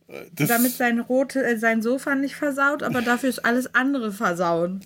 Äh, 0.09 0.23
Das, 0.33 0.49
damit 0.49 0.73
sein, 0.73 0.99
rote, 0.99 1.45
äh, 1.45 1.57
sein 1.59 1.81
Sofa 1.83 2.15
nicht 2.17 2.35
versaut, 2.35 2.83
aber 2.83 3.01
dafür 3.03 3.29
ist 3.29 3.45
alles 3.45 3.75
andere 3.75 4.13
versauen. 4.13 4.85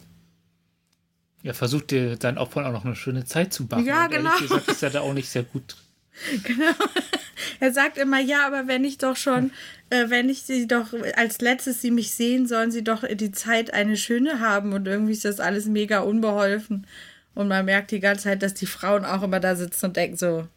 Er 1.43 1.55
versucht 1.55 1.91
dir 1.91 2.17
seinen 2.21 2.39
Opfern 2.39 2.67
auch 2.67 2.73
noch 2.73 2.85
eine 2.85 2.97
schöne 2.97 3.25
Zeit 3.25 3.53
zu 3.53 3.65
machen. 3.65 3.87
Ja, 3.87 4.03
ehrlich 4.11 4.17
genau. 4.19 4.39
gesagt 4.39 4.69
ist 4.69 4.83
er 4.83 4.91
da 4.91 5.01
auch 5.01 5.15
nicht 5.15 5.29
sehr 5.31 5.45
gut. 5.45 5.77
Er 7.61 7.73
sagt 7.73 7.99
immer, 7.99 8.21
ja, 8.21 8.47
aber 8.47 8.67
wenn 8.67 8.85
ich 8.85 8.99
doch 8.99 9.17
schon, 9.17 9.51
äh, 9.91 10.09
wenn 10.09 10.29
ich 10.29 10.43
sie 10.43 10.67
doch 10.67 10.93
als 11.17 11.41
letztes 11.41 11.81
sie 11.81 11.91
mich 11.91 12.13
sehen, 12.13 12.47
sollen 12.47 12.71
sie 12.71 12.85
doch 12.85 13.05
die 13.07 13.33
Zeit 13.33 13.73
eine 13.73 13.97
schöne 13.97 14.41
haben 14.41 14.73
und 14.73 14.87
irgendwie 14.87 15.13
ist 15.13 15.25
das 15.25 15.41
alles 15.41 15.67
mega 15.67 16.01
unbeholfen. 16.01 16.87
Und 17.35 17.49
man 17.49 17.65
merkt 17.65 17.91
die 17.91 18.01
ganze 18.01 18.25
Zeit, 18.25 18.43
dass 18.43 18.55
die 18.55 18.67
Frauen 18.67 19.05
auch 19.05 19.23
immer 19.23 19.41
da 19.41 19.57
sitzen 19.57 19.87
und 19.87 19.97
denken 19.97 20.17
so, 20.17 20.49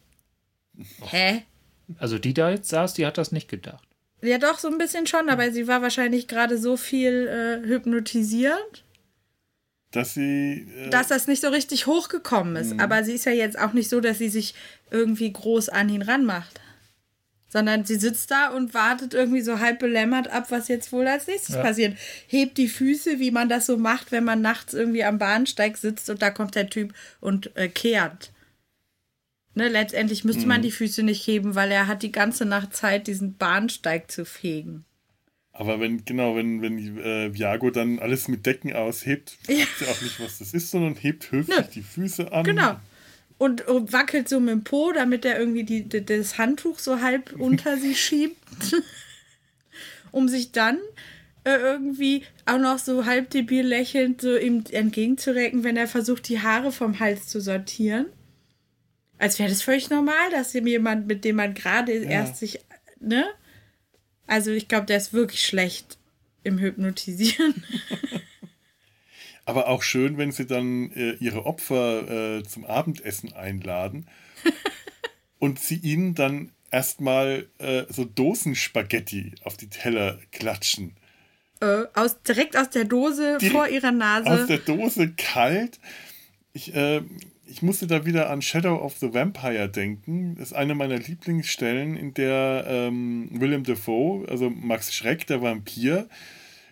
hä? 1.02 1.42
Also 1.98 2.18
die 2.18 2.34
da 2.34 2.50
jetzt 2.50 2.68
saß, 2.68 2.94
die 2.94 3.06
hat 3.06 3.18
das 3.18 3.32
nicht 3.32 3.48
gedacht. 3.48 3.86
Ja, 4.22 4.38
doch, 4.38 4.58
so 4.58 4.68
ein 4.68 4.78
bisschen 4.78 5.06
schon, 5.06 5.28
aber 5.28 5.50
sie 5.50 5.66
war 5.66 5.82
wahrscheinlich 5.82 6.28
gerade 6.28 6.58
so 6.58 6.76
viel 6.76 7.26
äh, 7.26 7.66
hypnotisiert, 7.66 8.84
dass 9.90 10.14
sie. 10.14 10.68
Äh, 10.76 10.90
dass 10.90 11.08
das 11.08 11.26
nicht 11.26 11.40
so 11.40 11.48
richtig 11.48 11.86
hochgekommen 11.86 12.56
ist. 12.56 12.78
Aber 12.78 13.02
sie 13.02 13.14
ist 13.14 13.24
ja 13.24 13.32
jetzt 13.32 13.58
auch 13.58 13.72
nicht 13.72 13.88
so, 13.88 14.00
dass 14.00 14.18
sie 14.18 14.28
sich 14.28 14.54
irgendwie 14.90 15.32
groß 15.32 15.68
an 15.68 15.88
ihn 15.88 16.02
ranmacht. 16.02 16.60
Sondern 17.48 17.84
sie 17.84 17.96
sitzt 17.96 18.30
da 18.30 18.50
und 18.50 18.74
wartet 18.74 19.12
irgendwie 19.12 19.40
so 19.40 19.58
halb 19.58 19.80
belämmert 19.80 20.28
ab, 20.28 20.50
was 20.50 20.68
jetzt 20.68 20.92
wohl 20.92 21.06
als 21.08 21.26
nächstes 21.26 21.56
Ja. 21.56 21.62
passiert. 21.62 21.96
Hebt 22.28 22.56
die 22.58 22.68
Füße, 22.68 23.18
wie 23.18 23.32
man 23.32 23.48
das 23.48 23.66
so 23.66 23.76
macht, 23.76 24.12
wenn 24.12 24.22
man 24.24 24.40
nachts 24.40 24.72
irgendwie 24.72 25.02
am 25.02 25.18
Bahnsteig 25.18 25.76
sitzt 25.76 26.08
und 26.10 26.22
da 26.22 26.30
kommt 26.30 26.54
der 26.54 26.70
Typ 26.70 26.94
und 27.20 27.54
äh, 27.56 27.68
kehrt. 27.68 28.30
Ne, 29.54 29.68
letztendlich 29.68 30.22
müsste 30.22 30.46
man 30.46 30.62
die 30.62 30.70
Füße 30.70 31.02
nicht 31.02 31.26
heben, 31.26 31.56
weil 31.56 31.72
er 31.72 31.88
hat 31.88 32.04
die 32.04 32.12
ganze 32.12 32.44
Nacht 32.44 32.74
Zeit, 32.76 33.08
diesen 33.08 33.36
Bahnsteig 33.36 34.08
zu 34.08 34.24
fegen. 34.24 34.84
aber 35.52 35.80
wenn, 35.80 36.04
genau, 36.04 36.36
wenn, 36.36 36.62
wenn 36.62 36.98
äh, 36.98 37.34
Viago 37.34 37.70
dann 37.70 37.98
alles 37.98 38.28
mit 38.28 38.46
Decken 38.46 38.72
aushebt, 38.72 39.38
Ja. 39.48 39.56
weiß 39.58 39.68
sie 39.80 39.86
auch 39.86 40.02
nicht, 40.02 40.20
was 40.20 40.38
das 40.38 40.54
ist, 40.54 40.70
sondern 40.70 40.94
hebt 40.94 41.32
höflich 41.32 41.56
Nö. 41.58 41.64
die 41.74 41.82
Füße 41.82 42.30
an. 42.32 42.44
Genau. 42.44 42.76
Und, 43.40 43.64
wackelt 43.66 44.28
so 44.28 44.38
mit 44.38 44.50
dem 44.50 44.64
Po, 44.64 44.92
damit 44.92 45.24
er 45.24 45.38
irgendwie 45.38 45.64
die, 45.64 45.88
die, 45.88 46.04
das 46.04 46.36
Handtuch 46.36 46.78
so 46.78 47.00
halb 47.00 47.32
unter 47.38 47.78
sie 47.78 47.94
schiebt. 47.94 48.76
um 50.12 50.28
sich 50.28 50.52
dann 50.52 50.78
äh, 51.44 51.56
irgendwie 51.56 52.24
auch 52.44 52.58
noch 52.58 52.78
so 52.78 53.06
halb 53.06 53.30
debil 53.30 53.66
lächelnd 53.66 54.20
so 54.20 54.36
ihm 54.36 54.64
entgegenzurecken, 54.70 55.64
wenn 55.64 55.78
er 55.78 55.88
versucht, 55.88 56.28
die 56.28 56.42
Haare 56.42 56.70
vom 56.70 57.00
Hals 57.00 57.28
zu 57.28 57.40
sortieren. 57.40 58.06
Als 59.16 59.38
wäre 59.38 59.48
das 59.48 59.62
völlig 59.62 59.88
normal, 59.88 60.30
dass 60.32 60.54
ihm 60.54 60.66
jemand, 60.66 61.06
mit 61.06 61.24
dem 61.24 61.36
man 61.36 61.54
gerade 61.54 61.92
erst 61.92 62.36
sich, 62.36 62.60
ne? 63.00 63.24
Also 64.26 64.50
ich 64.50 64.68
glaube, 64.68 64.84
der 64.84 64.98
ist 64.98 65.14
wirklich 65.14 65.46
schlecht 65.46 65.96
im 66.42 66.58
Hypnotisieren. 66.58 67.64
Aber 69.44 69.68
auch 69.68 69.82
schön, 69.82 70.18
wenn 70.18 70.32
sie 70.32 70.46
dann 70.46 70.90
äh, 70.92 71.12
ihre 71.14 71.46
Opfer 71.46 72.38
äh, 72.38 72.42
zum 72.44 72.64
Abendessen 72.64 73.32
einladen 73.32 74.06
und 75.38 75.58
sie 75.58 75.76
ihnen 75.76 76.14
dann 76.14 76.52
erstmal 76.70 77.46
äh, 77.58 77.84
so 77.88 78.04
Dosenspaghetti 78.04 79.34
auf 79.44 79.56
die 79.56 79.68
Teller 79.68 80.18
klatschen. 80.32 80.96
äh, 81.60 81.84
aus, 81.94 82.22
direkt 82.22 82.56
aus 82.56 82.70
der 82.70 82.84
Dose 82.84 83.38
Direkt 83.38 83.56
vor 83.56 83.68
ihrer 83.68 83.92
Nase. 83.92 84.30
Aus 84.30 84.46
der 84.46 84.58
Dose 84.58 85.12
kalt. 85.16 85.78
Ich, 86.52 86.74
äh, 86.74 87.02
ich 87.46 87.62
musste 87.62 87.86
da 87.86 88.06
wieder 88.06 88.30
an 88.30 88.42
Shadow 88.42 88.76
of 88.76 88.96
the 88.98 89.12
Vampire 89.12 89.68
denken. 89.68 90.36
Das 90.36 90.48
ist 90.48 90.52
eine 90.52 90.74
meiner 90.74 90.98
Lieblingsstellen, 90.98 91.96
in 91.96 92.14
der 92.14 92.64
ähm, 92.66 93.28
Willem 93.32 93.64
Dafoe, 93.64 94.26
also 94.28 94.50
Max 94.50 94.94
Schreck, 94.94 95.26
der 95.26 95.42
Vampir, 95.42 96.08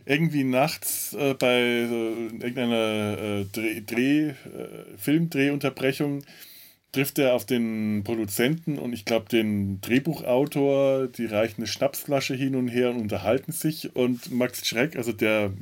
irgendwie 0.09 0.43
nachts 0.45 1.15
äh, 1.15 1.35
bei 1.35 1.55
äh, 1.61 2.27
irgendeiner 2.41 3.19
äh, 3.19 3.45
Dreh, 3.53 3.83
Dreh, 3.83 4.29
äh, 4.31 4.35
Filmdrehunterbrechung 4.97 6.25
trifft 6.93 7.19
er 7.19 7.35
auf 7.35 7.45
den 7.45 8.03
Produzenten 8.03 8.79
und 8.79 8.95
ich 8.95 9.05
glaube 9.05 9.29
den 9.29 9.81
Drehbuchautor, 9.83 11.07
die 11.09 11.27
reichen 11.27 11.59
eine 11.59 11.67
Schnapsflasche 11.67 12.35
hin 12.35 12.57
und 12.57 12.69
her 12.69 12.91
und 12.91 12.97
unterhalten 13.01 13.53
sich 13.53 13.95
und 13.95 14.33
Max 14.33 14.67
Schreck, 14.67 14.97
also 14.97 15.13
der, 15.13 15.53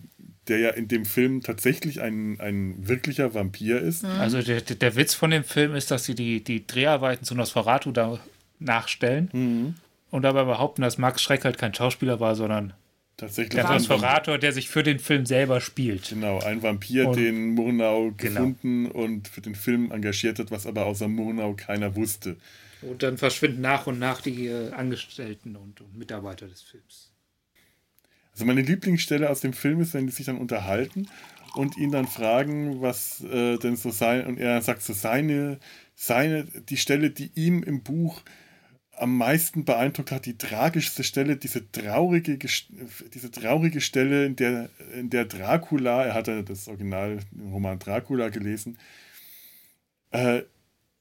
der 0.47 0.59
ja 0.61 0.71
in 0.71 0.87
dem 0.87 1.05
Film 1.05 1.41
tatsächlich 1.43 2.01
ein, 2.01 2.39
ein 2.41 2.77
wirklicher 2.87 3.35
Vampir 3.35 3.81
ist, 3.81 4.05
Also 4.05 4.41
der, 4.41 4.61
der 4.61 4.77
der 4.77 4.95
Witz 4.95 5.15
von 5.15 5.33
dem 5.33 5.43
Film 5.43 5.75
ist, 5.75 5.91
dass 5.91 6.05
sie 6.05 6.15
die, 6.15 6.45
die 6.45 6.65
Dreharbeiten 6.65 7.25
zu 7.25 7.35
Nosferatu 7.35 7.91
da 7.91 8.21
nachstellen 8.61 9.29
Mhm. 9.33 9.75
und 10.11 10.23
dabei 10.23 10.45
behaupten, 10.45 10.83
dass 10.83 10.97
Max 10.97 11.21
Schreck 11.23 11.45
halt 11.45 11.59
kein 11.59 11.75
Schauspieler 11.75 12.21
war, 12.21 12.37
sondern 12.37 12.73
tatsächlich 13.17 13.55
der 13.55 13.69
ein 13.69 13.77
Nosferatu, 13.77 14.37
der 14.37 14.53
sich 14.53 14.69
für 14.69 14.83
den 14.83 14.99
Film 14.99 15.27
selber 15.27 15.61
spielt. 15.61 16.09
Genau, 16.11 16.39
ein 16.41 16.63
Vampir, 16.63 17.09
Und- 17.09 17.17
den 17.17 17.55
Murnau 17.55 18.13
Genau. 18.17 18.41
gefunden 18.41 18.87
und 18.87 19.29
für 19.29 19.41
den 19.41 19.55
Film 19.55 19.91
engagiert 19.91 20.39
hat, 20.39 20.51
was 20.51 20.67
aber 20.67 20.87
außer 20.87 21.09
Murnau 21.09 21.55
keiner 21.55 21.95
wusste. 21.97 22.37
Und 22.83 23.03
dann 23.03 23.17
verschwinden 23.19 23.63
nach 23.63 23.87
und 23.87 23.99
nach 23.99 24.21
die 24.21 24.47
äh, 24.49 24.71
Angestellten 24.73 25.57
und, 25.57 25.81
und 25.81 25.97
Mitarbeiter 25.97 26.47
des 26.47 26.63
Films. 26.63 27.11
Also 28.33 28.45
meine 28.45 28.61
Lieblingsstelle 28.61 29.31
aus 29.31 29.41
dem 29.41 29.55
Film 29.55 29.81
ist, 29.81 29.95
wenn 29.95 30.07
die 30.07 30.13
sich 30.13 30.27
dann 30.27 30.37
unterhalten 30.37 31.09
und 31.55 31.79
ihn 31.79 31.91
dann 31.91 32.07
fragen, 32.07 32.83
was 32.83 33.23
äh, 33.25 33.57
denn 33.57 33.77
so 33.77 33.91
sein, 33.91 34.27
und 34.27 34.39
er 34.39 34.61
sagt 34.61 34.83
so 34.83 34.93
seine, 34.93 35.59
seine, 35.95 36.45
die 36.45 36.77
Stelle, 36.77 37.09
die 37.11 37.31
ihm 37.35 37.63
im 37.63 37.83
Buch 37.83 38.21
am 38.97 39.17
meisten 39.17 39.65
beeindruckt 39.65 40.11
hat, 40.11 40.27
die 40.27 40.39
tragischste 40.39 41.05
Stelle, 41.05 41.37
diese 41.37 41.71
traurige, 41.71 42.39
diese 42.39 43.31
traurige 43.31 43.81
Stelle, 43.81 44.27
in 44.27 44.37
der, 44.37 44.71
in 44.95 45.11
der 45.11 45.25
Dracula, 45.25 46.05
er 46.05 46.15
hatte 46.15 46.45
das 46.45 46.69
Original, 46.69 47.19
den 47.33 47.53
Roman 47.53 47.79
Dracula 47.79 48.29
gelesen, 48.31 48.79
äh, 50.11 50.43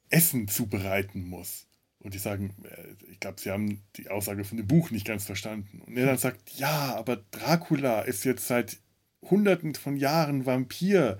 Essen 0.10 0.48
zubereiten 0.48 1.28
muss. 1.28 1.68
Und 2.00 2.14
die 2.14 2.20
sagen, 2.20 2.54
äh, 2.64 3.12
ich 3.12 3.20
glaube, 3.20 3.42
sie 3.42 3.50
haben 3.50 3.82
die 3.96 4.10
Aussage 4.10 4.44
von 4.44 4.58
dem 4.58 4.68
Buch 4.68 4.92
nicht 4.92 5.08
ganz 5.08 5.26
verstanden. 5.26 5.82
Und 5.82 5.98
er 5.98 6.06
dann 6.06 6.18
sagt, 6.18 6.52
ja, 6.52 6.96
aber 6.96 7.18
Dracula 7.32 8.02
ist 8.02 8.26
jetzt 8.26 8.48
seit 8.48 8.78
hunderten 9.24 9.74
von 9.74 9.98
Jahren 9.98 10.46
Vampir. 10.46 11.18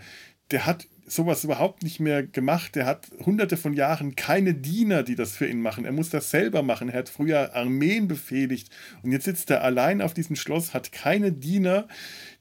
Der 0.52 0.66
hat 0.66 0.88
sowas 1.08 1.44
überhaupt 1.44 1.84
nicht 1.84 2.00
mehr 2.00 2.24
gemacht. 2.24 2.76
Der 2.76 2.86
hat 2.86 3.08
hunderte 3.26 3.58
von 3.58 3.74
Jahren 3.74 4.16
keine 4.16 4.54
Diener, 4.54 5.04
die 5.04 5.16
das 5.16 5.36
für 5.36 5.48
ihn 5.48 5.62
machen. 5.62 5.86
Er 5.86 5.92
muss 5.92 6.10
das 6.10 6.32
selber 6.32 6.64
machen. 6.64 6.90
Er 6.90 7.00
hat 7.00 7.10
früher 7.10 7.56
Armeen 7.56 8.08
befehligt. 8.08 8.70
Und 9.04 9.12
jetzt 9.12 9.26
sitzt 9.26 9.50
er 9.52 9.64
allein 9.64 10.02
auf 10.02 10.14
diesem 10.14 10.36
Schloss, 10.36 10.74
hat 10.74 10.92
keine 10.92 11.32
Diener, 11.32 11.88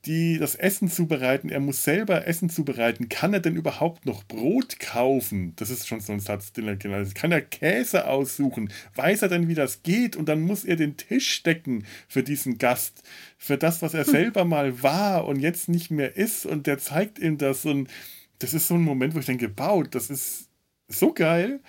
die 0.06 0.38
das 0.38 0.54
Essen 0.54 0.88
zubereiten. 0.88 1.48
Er 1.48 1.60
muss 1.60 1.82
selber 1.82 2.26
Essen 2.26 2.50
zubereiten. 2.50 3.08
Kann 3.08 3.34
er 3.34 3.40
denn 3.40 3.56
überhaupt 3.56 4.06
noch 4.06 4.24
Brot 4.24 4.78
kaufen? 4.78 5.54
Das 5.56 5.70
ist 5.70 5.86
schon 5.86 6.00
so 6.00 6.12
ein 6.12 6.20
Satz, 6.20 6.52
den 6.52 6.68
er 6.68 6.76
genannt 6.76 7.08
hat. 7.08 7.14
Kann 7.14 7.32
er 7.32 7.40
Käse 7.42 8.06
aussuchen? 8.06 8.70
Weiß 8.94 9.22
er 9.22 9.28
denn, 9.28 9.48
wie 9.48 9.54
das 9.54 9.82
geht? 9.82 10.16
Und 10.16 10.28
dann 10.28 10.40
muss 10.40 10.64
er 10.64 10.76
den 10.76 10.96
Tisch 10.96 11.42
decken 11.42 11.84
für 12.08 12.22
diesen 12.22 12.58
Gast. 12.58 13.02
Für 13.38 13.58
das, 13.58 13.82
was 13.82 13.94
er 13.94 14.04
selber 14.04 14.44
mal 14.44 14.82
war 14.82 15.26
und 15.26 15.40
jetzt 15.40 15.68
nicht 15.68 15.90
mehr 15.90 16.16
ist. 16.16 16.46
Und 16.46 16.66
der 16.66 16.78
zeigt 16.78 17.18
ihm 17.18 17.38
das. 17.38 17.64
Und 17.64 17.88
das 18.44 18.52
ist 18.52 18.68
so 18.68 18.74
ein 18.74 18.82
Moment, 18.82 19.14
wo 19.14 19.20
ich 19.20 19.26
denke, 19.26 19.50
wow, 19.56 19.82
das 19.88 20.10
ist 20.10 20.50
so 20.88 21.14
geil. 21.14 21.60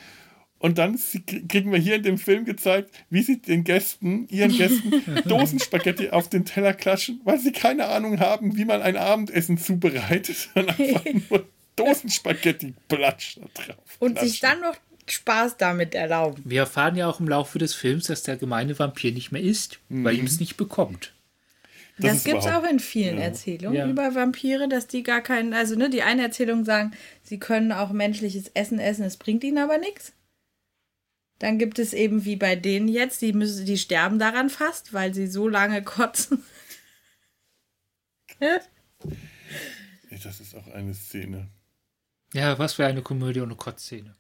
Und 0.60 0.78
dann 0.78 1.00
kriegen 1.48 1.72
wir 1.72 1.80
hier 1.80 1.96
in 1.96 2.04
dem 2.04 2.18
Film 2.18 2.44
gezeigt, 2.44 2.90
wie 3.10 3.22
sie 3.22 3.42
den 3.42 3.64
Gästen, 3.64 4.28
ihren 4.28 4.52
Gästen, 4.52 4.92
Dosenspaghetti 5.26 6.10
auf 6.10 6.30
den 6.30 6.44
Teller 6.44 6.74
klatschen, 6.74 7.22
weil 7.24 7.40
sie 7.40 7.54
keine 7.54 7.88
Ahnung 7.88 8.20
haben, 8.20 8.58
wie 8.58 8.66
man 8.66 8.82
ein 8.82 8.98
Abendessen 8.98 9.58
zubereitet. 9.58 10.50
Und 10.56 10.70
einfach 10.78 11.04
nur 11.30 11.48
Dosenspaghetti 11.78 12.74
platscht 12.90 13.38
da 13.38 13.64
drauf. 13.64 13.98
Und 14.00 14.20
sich 14.20 14.42
dann 14.42 14.60
noch 14.60 14.76
Spaß 15.08 15.56
damit 15.56 15.96
erlauben. 15.96 16.42
Wir 16.46 16.62
erfahren 16.62 16.98
ja 16.98 17.08
auch 17.08 17.22
im 17.22 17.30
Laufe 17.30 17.58
des 17.58 17.74
Films, 17.74 18.08
dass 18.08 18.24
der 18.24 18.36
gemeine 18.36 18.78
Vampir 18.78 19.14
nicht 19.14 19.32
mehr 19.32 19.44
ist, 19.44 19.80
mhm. 19.88 20.04
weil 20.04 20.18
ihm 20.18 20.26
es 20.26 20.42
nicht 20.42 20.58
bekommt. 20.58 21.14
Das, 21.98 22.12
das 22.12 22.24
gibt 22.26 22.39
es 22.39 22.48
auch 22.48 22.64
in 22.66 22.80
vielen 22.80 23.18
ja. 23.18 23.24
Erzählungen 23.24 23.78
ja. 23.78 23.88
über 23.88 24.16
Vampire, 24.16 24.68
dass 24.68 24.88
die 24.88 25.04
gar 25.04 25.22
keinen, 25.22 25.54
also 25.54 25.76
ne, 25.76 25.89
die 25.89 26.02
eine 26.02 26.24
Erzählung 26.24 26.66
sagen, 26.66 26.91
sie 27.24 27.39
können 27.39 27.72
auch 27.72 27.91
menschliches 27.91 28.50
Essen 28.50 28.80
essen, 28.80 29.06
es 29.06 29.16
bringt 29.18 29.43
ihnen 29.46 29.60
aber 29.60 29.78
nichts. 29.78 30.14
Dann 31.39 31.58
gibt 31.58 31.80
es 31.80 31.93
eben 31.93 32.26
wie 32.26 32.36
bei 32.36 32.56
denen 32.56 32.88
jetzt, 32.88 33.22
die 33.22 33.34
müssen, 33.34 33.66
die 33.66 33.78
sterben 33.78 34.20
daran 34.20 34.50
fast, 34.50 34.93
weil 34.93 35.14
sie 35.14 35.28
so 35.28 35.48
lange 35.48 35.84
kotzen. 35.84 36.43
das 40.24 40.39
ist 40.39 40.56
auch 40.56 40.68
eine 40.68 40.93
Szene. 40.93 41.50
Ja, 42.34 42.60
was 42.60 42.74
für 42.74 42.86
eine 42.86 43.02
Komödie 43.02 43.41
ohne 43.41 43.56
Kotzszene. 43.56 44.16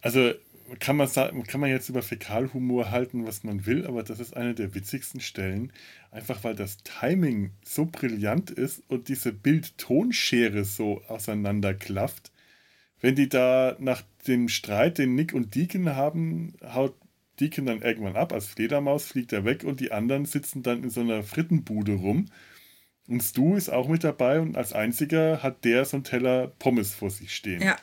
Also 0.00 0.32
kann 0.78 0.96
man, 0.96 1.08
sagen, 1.08 1.42
kann 1.44 1.60
man 1.60 1.70
jetzt 1.70 1.88
über 1.88 2.02
Fäkalhumor 2.02 2.90
halten, 2.90 3.26
was 3.26 3.44
man 3.44 3.66
will, 3.66 3.86
aber 3.86 4.02
das 4.02 4.20
ist 4.20 4.36
eine 4.36 4.54
der 4.54 4.74
witzigsten 4.74 5.20
Stellen, 5.20 5.72
einfach 6.10 6.44
weil 6.44 6.54
das 6.54 6.78
Timing 6.78 7.50
so 7.64 7.86
brillant 7.86 8.50
ist 8.50 8.82
und 8.88 9.08
diese 9.08 9.32
Bild-Tonschere 9.32 10.64
so 10.64 11.02
auseinanderklafft. 11.08 12.30
Wenn 13.00 13.14
die 13.14 13.28
da 13.28 13.76
nach 13.78 14.02
dem 14.26 14.48
Streit, 14.48 14.98
den 14.98 15.14
Nick 15.14 15.32
und 15.32 15.54
Deacon 15.54 15.96
haben, 15.96 16.54
haut 16.62 16.94
Deacon 17.40 17.66
dann 17.66 17.82
irgendwann 17.82 18.16
ab, 18.16 18.32
als 18.32 18.46
Fledermaus 18.46 19.06
fliegt 19.06 19.32
er 19.32 19.44
weg 19.44 19.64
und 19.64 19.80
die 19.80 19.92
anderen 19.92 20.26
sitzen 20.26 20.62
dann 20.62 20.84
in 20.84 20.90
so 20.90 21.00
einer 21.00 21.22
Frittenbude 21.22 21.94
rum. 21.94 22.26
Und 23.08 23.22
Stu 23.22 23.56
ist 23.56 23.70
auch 23.70 23.88
mit 23.88 24.04
dabei 24.04 24.40
und 24.40 24.56
als 24.56 24.72
einziger 24.72 25.42
hat 25.42 25.64
der 25.64 25.84
so 25.84 25.96
einen 25.96 26.04
Teller 26.04 26.48
Pommes 26.58 26.94
vor 26.94 27.10
sich 27.10 27.34
stehen. 27.34 27.62
Ja. 27.62 27.76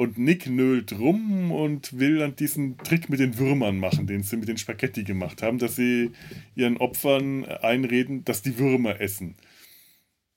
Und 0.00 0.16
Nick 0.16 0.46
nölt 0.46 0.98
rum 0.98 1.52
und 1.52 1.98
will 1.98 2.20
dann 2.20 2.34
diesen 2.34 2.78
Trick 2.78 3.10
mit 3.10 3.20
den 3.20 3.36
Würmern 3.36 3.78
machen, 3.78 4.06
den 4.06 4.22
sie 4.22 4.38
mit 4.38 4.48
den 4.48 4.56
Spaghetti 4.56 5.04
gemacht 5.04 5.42
haben, 5.42 5.58
dass 5.58 5.76
sie 5.76 6.12
ihren 6.54 6.78
Opfern 6.78 7.44
einreden, 7.44 8.24
dass 8.24 8.40
die 8.40 8.56
Würmer 8.56 8.98
essen. 8.98 9.34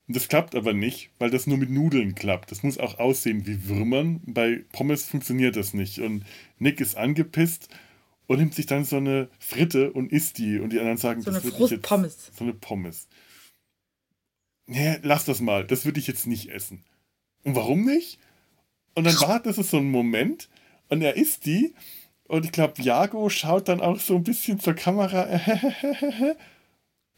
Und 0.05 0.17
das 0.17 0.27
klappt 0.27 0.53
aber 0.55 0.73
nicht, 0.73 1.11
weil 1.17 1.29
das 1.29 1.47
nur 1.47 1.57
mit 1.57 1.69
Nudeln 1.69 2.13
klappt. 2.13 2.51
Das 2.51 2.61
muss 2.61 2.77
auch 2.77 2.99
aussehen 2.99 3.47
wie 3.47 3.69
Würmern. 3.69 4.19
Bei 4.25 4.65
Pommes 4.73 5.05
funktioniert 5.05 5.55
das 5.55 5.73
nicht. 5.73 5.99
Und 5.99 6.25
Nick 6.59 6.81
ist 6.81 6.97
angepisst 6.97 7.69
und 8.27 8.39
nimmt 8.39 8.55
sich 8.55 8.65
dann 8.65 8.83
so 8.83 8.97
eine 8.97 9.29
Fritte 9.39 9.93
und 9.93 10.11
isst 10.11 10.39
die. 10.39 10.59
Und 10.59 10.73
die 10.73 10.79
anderen 10.79 10.97
sagen, 10.97 11.21
so 11.21 11.31
das 11.31 11.41
eine 11.41 11.57
wird 11.57 11.71
jetzt, 11.71 11.83
Pommes. 11.83 12.31
So 12.37 12.43
eine 12.43 12.53
Pommes. 12.53 13.07
Nee, 14.65 14.97
lass 15.03 15.23
das 15.23 15.39
mal. 15.39 15.65
Das 15.65 15.85
würde 15.85 16.01
ich 16.01 16.07
jetzt 16.07 16.27
nicht 16.27 16.49
essen. 16.49 16.83
Und 17.43 17.55
warum 17.55 17.85
nicht? 17.85 18.19
Und 18.95 19.05
dann 19.05 19.19
wartet 19.19 19.57
es 19.57 19.71
so 19.71 19.77
einen 19.77 19.91
Moment 19.91 20.49
und 20.89 21.01
er 21.01 21.15
isst 21.15 21.45
die. 21.45 21.73
Und 22.25 22.45
ich 22.45 22.51
glaube, 22.51 22.81
Jago 22.81 23.29
schaut 23.29 23.67
dann 23.67 23.81
auch 23.81 23.99
so 23.99 24.15
ein 24.15 24.23
bisschen 24.23 24.59
zur 24.59 24.73
Kamera. 24.73 25.27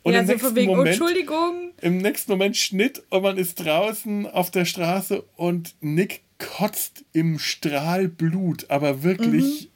Und 0.05 0.13
ja, 0.13 0.19
im 0.19 0.27
so 0.27 0.33
nächsten 0.33 0.55
wegen, 0.55 0.71
Moment, 0.71 0.89
Entschuldigung. 0.89 1.71
Im 1.81 1.97
nächsten 1.97 2.31
Moment 2.31 2.55
Schnitt 2.55 3.01
und 3.09 3.23
man 3.23 3.37
ist 3.39 3.55
draußen 3.55 4.27
auf 4.27 4.51
der 4.51 4.65
Straße 4.65 5.23
und 5.35 5.73
Nick 5.81 6.21
kotzt 6.37 7.05
im 7.11 7.39
Strahl 7.39 8.07
Blut, 8.07 8.69
aber 8.69 9.01
wirklich 9.01 9.71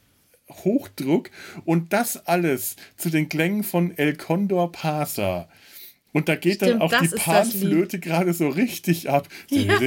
mhm. 0.48 0.54
Hochdruck. 0.64 1.30
Und 1.64 1.92
das 1.92 2.28
alles 2.28 2.76
zu 2.96 3.10
den 3.10 3.28
Klängen 3.28 3.64
von 3.64 3.96
El 3.98 4.16
Condor 4.16 4.70
Pasa. 4.70 5.48
Und 6.12 6.28
da 6.28 6.34
geht 6.34 6.56
Stimmt, 6.56 6.72
dann 6.72 6.82
auch 6.82 6.92
die 7.00 7.08
Panflöte 7.08 8.00
gerade 8.00 8.32
so 8.32 8.48
richtig 8.48 9.08
ab. 9.08 9.28
Ja. 9.48 9.78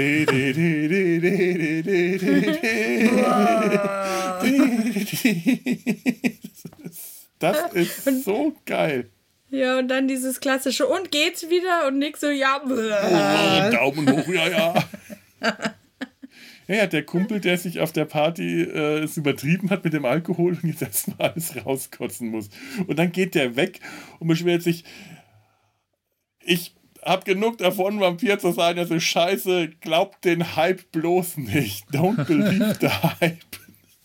Das 7.40 7.74
ist 7.74 8.24
so 8.24 8.56
geil. 8.66 9.10
Ja, 9.50 9.78
und 9.78 9.90
dann 9.90 10.08
dieses 10.08 10.40
klassische, 10.40 10.88
und 10.88 11.12
geht's 11.12 11.50
wieder? 11.50 11.88
Und 11.88 12.00
Nick 12.00 12.18
so, 12.18 12.30
ja. 12.30 12.62
Oh, 12.66 13.72
Daumen 13.72 14.10
hoch, 14.12 14.28
ja, 14.28 14.48
ja. 14.48 14.74
Ja, 16.68 16.88
der 16.88 17.04
Kumpel, 17.04 17.42
der 17.42 17.58
sich 17.58 17.82
auf 17.82 17.92
der 17.92 18.06
Party 18.06 18.64
äh, 18.64 19.00
es 19.00 19.18
übertrieben 19.18 19.70
hat 19.70 19.84
mit 19.84 19.94
dem 19.94 20.06
Alkohol 20.06 20.54
und 20.54 20.64
jetzt 20.64 20.82
erstmal 20.82 21.32
alles 21.32 21.66
rauskotzen 21.66 22.30
muss. 22.30 22.50
Und 22.88 22.98
dann 22.98 23.12
geht 23.12 23.36
der 23.36 23.56
weg 23.58 23.82
und 24.20 24.28
beschwert 24.28 24.64
sich, 24.64 24.86
ich 26.46 26.74
hab 27.02 27.26
genug 27.26 27.58
davon, 27.58 28.00
Vampir 28.00 28.40
zu 28.40 28.52
sein, 28.52 28.78
also 28.80 29.00
scheiße, 29.00 29.70
glaubt 29.82 30.26
den 30.26 30.56
Hype 30.56 30.92
bloß 30.92 31.38
nicht. 31.38 31.88
Don't 31.90 32.24
believe 32.26 32.78
the 32.80 32.88
Hype. 32.88 33.40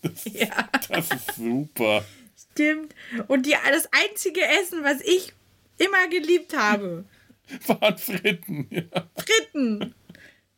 Das, 0.02 0.24
ja. 0.26 0.68
das 0.88 1.10
ist 1.10 1.34
super. 1.36 2.04
Stimmt. 2.52 2.94
Und 3.28 3.46
die, 3.46 3.54
das 3.70 3.88
einzige 3.92 4.40
Essen, 4.42 4.82
was 4.82 5.00
ich 5.00 5.32
immer 5.78 6.08
geliebt 6.08 6.56
habe, 6.56 7.04
waren 7.66 7.98
Fritten. 7.98 8.66
Ja. 8.70 9.08
Fritten. 9.16 9.94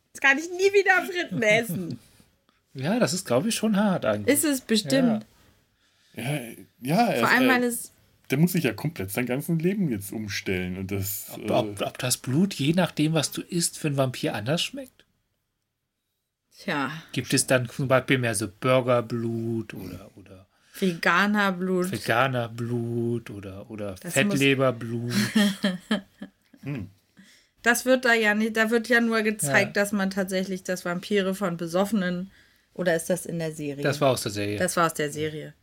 Jetzt 0.07 0.21
kann 0.21 0.37
ich 0.37 0.49
nie 0.49 0.73
wieder 0.73 1.03
Fritten 1.03 1.41
essen. 1.41 1.99
Ja, 2.73 2.99
das 2.99 3.13
ist, 3.13 3.25
glaube 3.25 3.49
ich, 3.49 3.55
schon 3.55 3.77
hart 3.77 4.05
eigentlich. 4.05 4.35
Ist 4.35 4.45
es 4.45 4.61
bestimmt. 4.61 5.25
Ja, 6.13 6.23
ja. 6.81 7.13
ja 7.13 7.19
Vor 7.19 7.29
allem, 7.29 7.47
weil 7.49 7.63
es 7.63 7.91
der 8.31 8.39
muss 8.39 8.53
sich 8.53 8.63
ja 8.63 8.73
komplett 8.73 9.11
sein 9.11 9.25
ganzes 9.25 9.59
Leben 9.59 9.89
jetzt 9.89 10.11
umstellen. 10.11 10.77
Und 10.77 10.91
das, 10.91 11.27
ob, 11.33 11.49
äh, 11.49 11.53
ob, 11.53 11.81
ob, 11.81 11.97
das 11.97 12.17
Blut, 12.17 12.53
je 12.53 12.73
nachdem, 12.73 13.13
was 13.13 13.31
du 13.31 13.41
isst, 13.41 13.77
für 13.77 13.87
einen 13.87 13.97
Vampir 13.97 14.33
anders 14.33 14.63
schmeckt? 14.63 15.05
Tja. 16.57 16.91
Gibt 17.11 17.33
es 17.33 17.47
dann 17.47 17.67
zum 17.69 17.87
Beispiel 17.87 18.17
mehr 18.17 18.35
so 18.35 18.47
Burgerblut 18.47 19.73
oder, 19.73 20.09
oder 20.15 20.47
Veganerblut? 20.79 21.91
Veganerblut 21.91 23.29
oder, 23.29 23.69
oder 23.69 23.97
Fettleberblut. 23.97 25.13
hm. 26.63 26.89
Das 27.63 27.85
wird 27.85 28.05
da 28.05 28.13
ja 28.13 28.33
nicht, 28.33 28.57
da 28.57 28.69
wird 28.71 28.89
ja 28.89 29.01
nur 29.01 29.21
gezeigt, 29.21 29.75
ja. 29.75 29.81
dass 29.83 29.91
man 29.91 30.09
tatsächlich 30.09 30.63
das 30.63 30.83
Vampire 30.83 31.35
von 31.35 31.57
Besoffenen 31.57 32.31
oder 32.73 32.95
ist 32.95 33.09
das 33.09 33.25
in 33.25 33.39
der 33.39 33.51
Serie? 33.51 33.83
Das 33.83 34.01
war 34.01 34.11
aus 34.11 34.23
der 34.23 34.31
Serie. 34.31 34.57
Das 34.57 34.77
war 34.77 34.87
aus 34.87 34.93
der 34.93 35.11
Serie. 35.11 35.53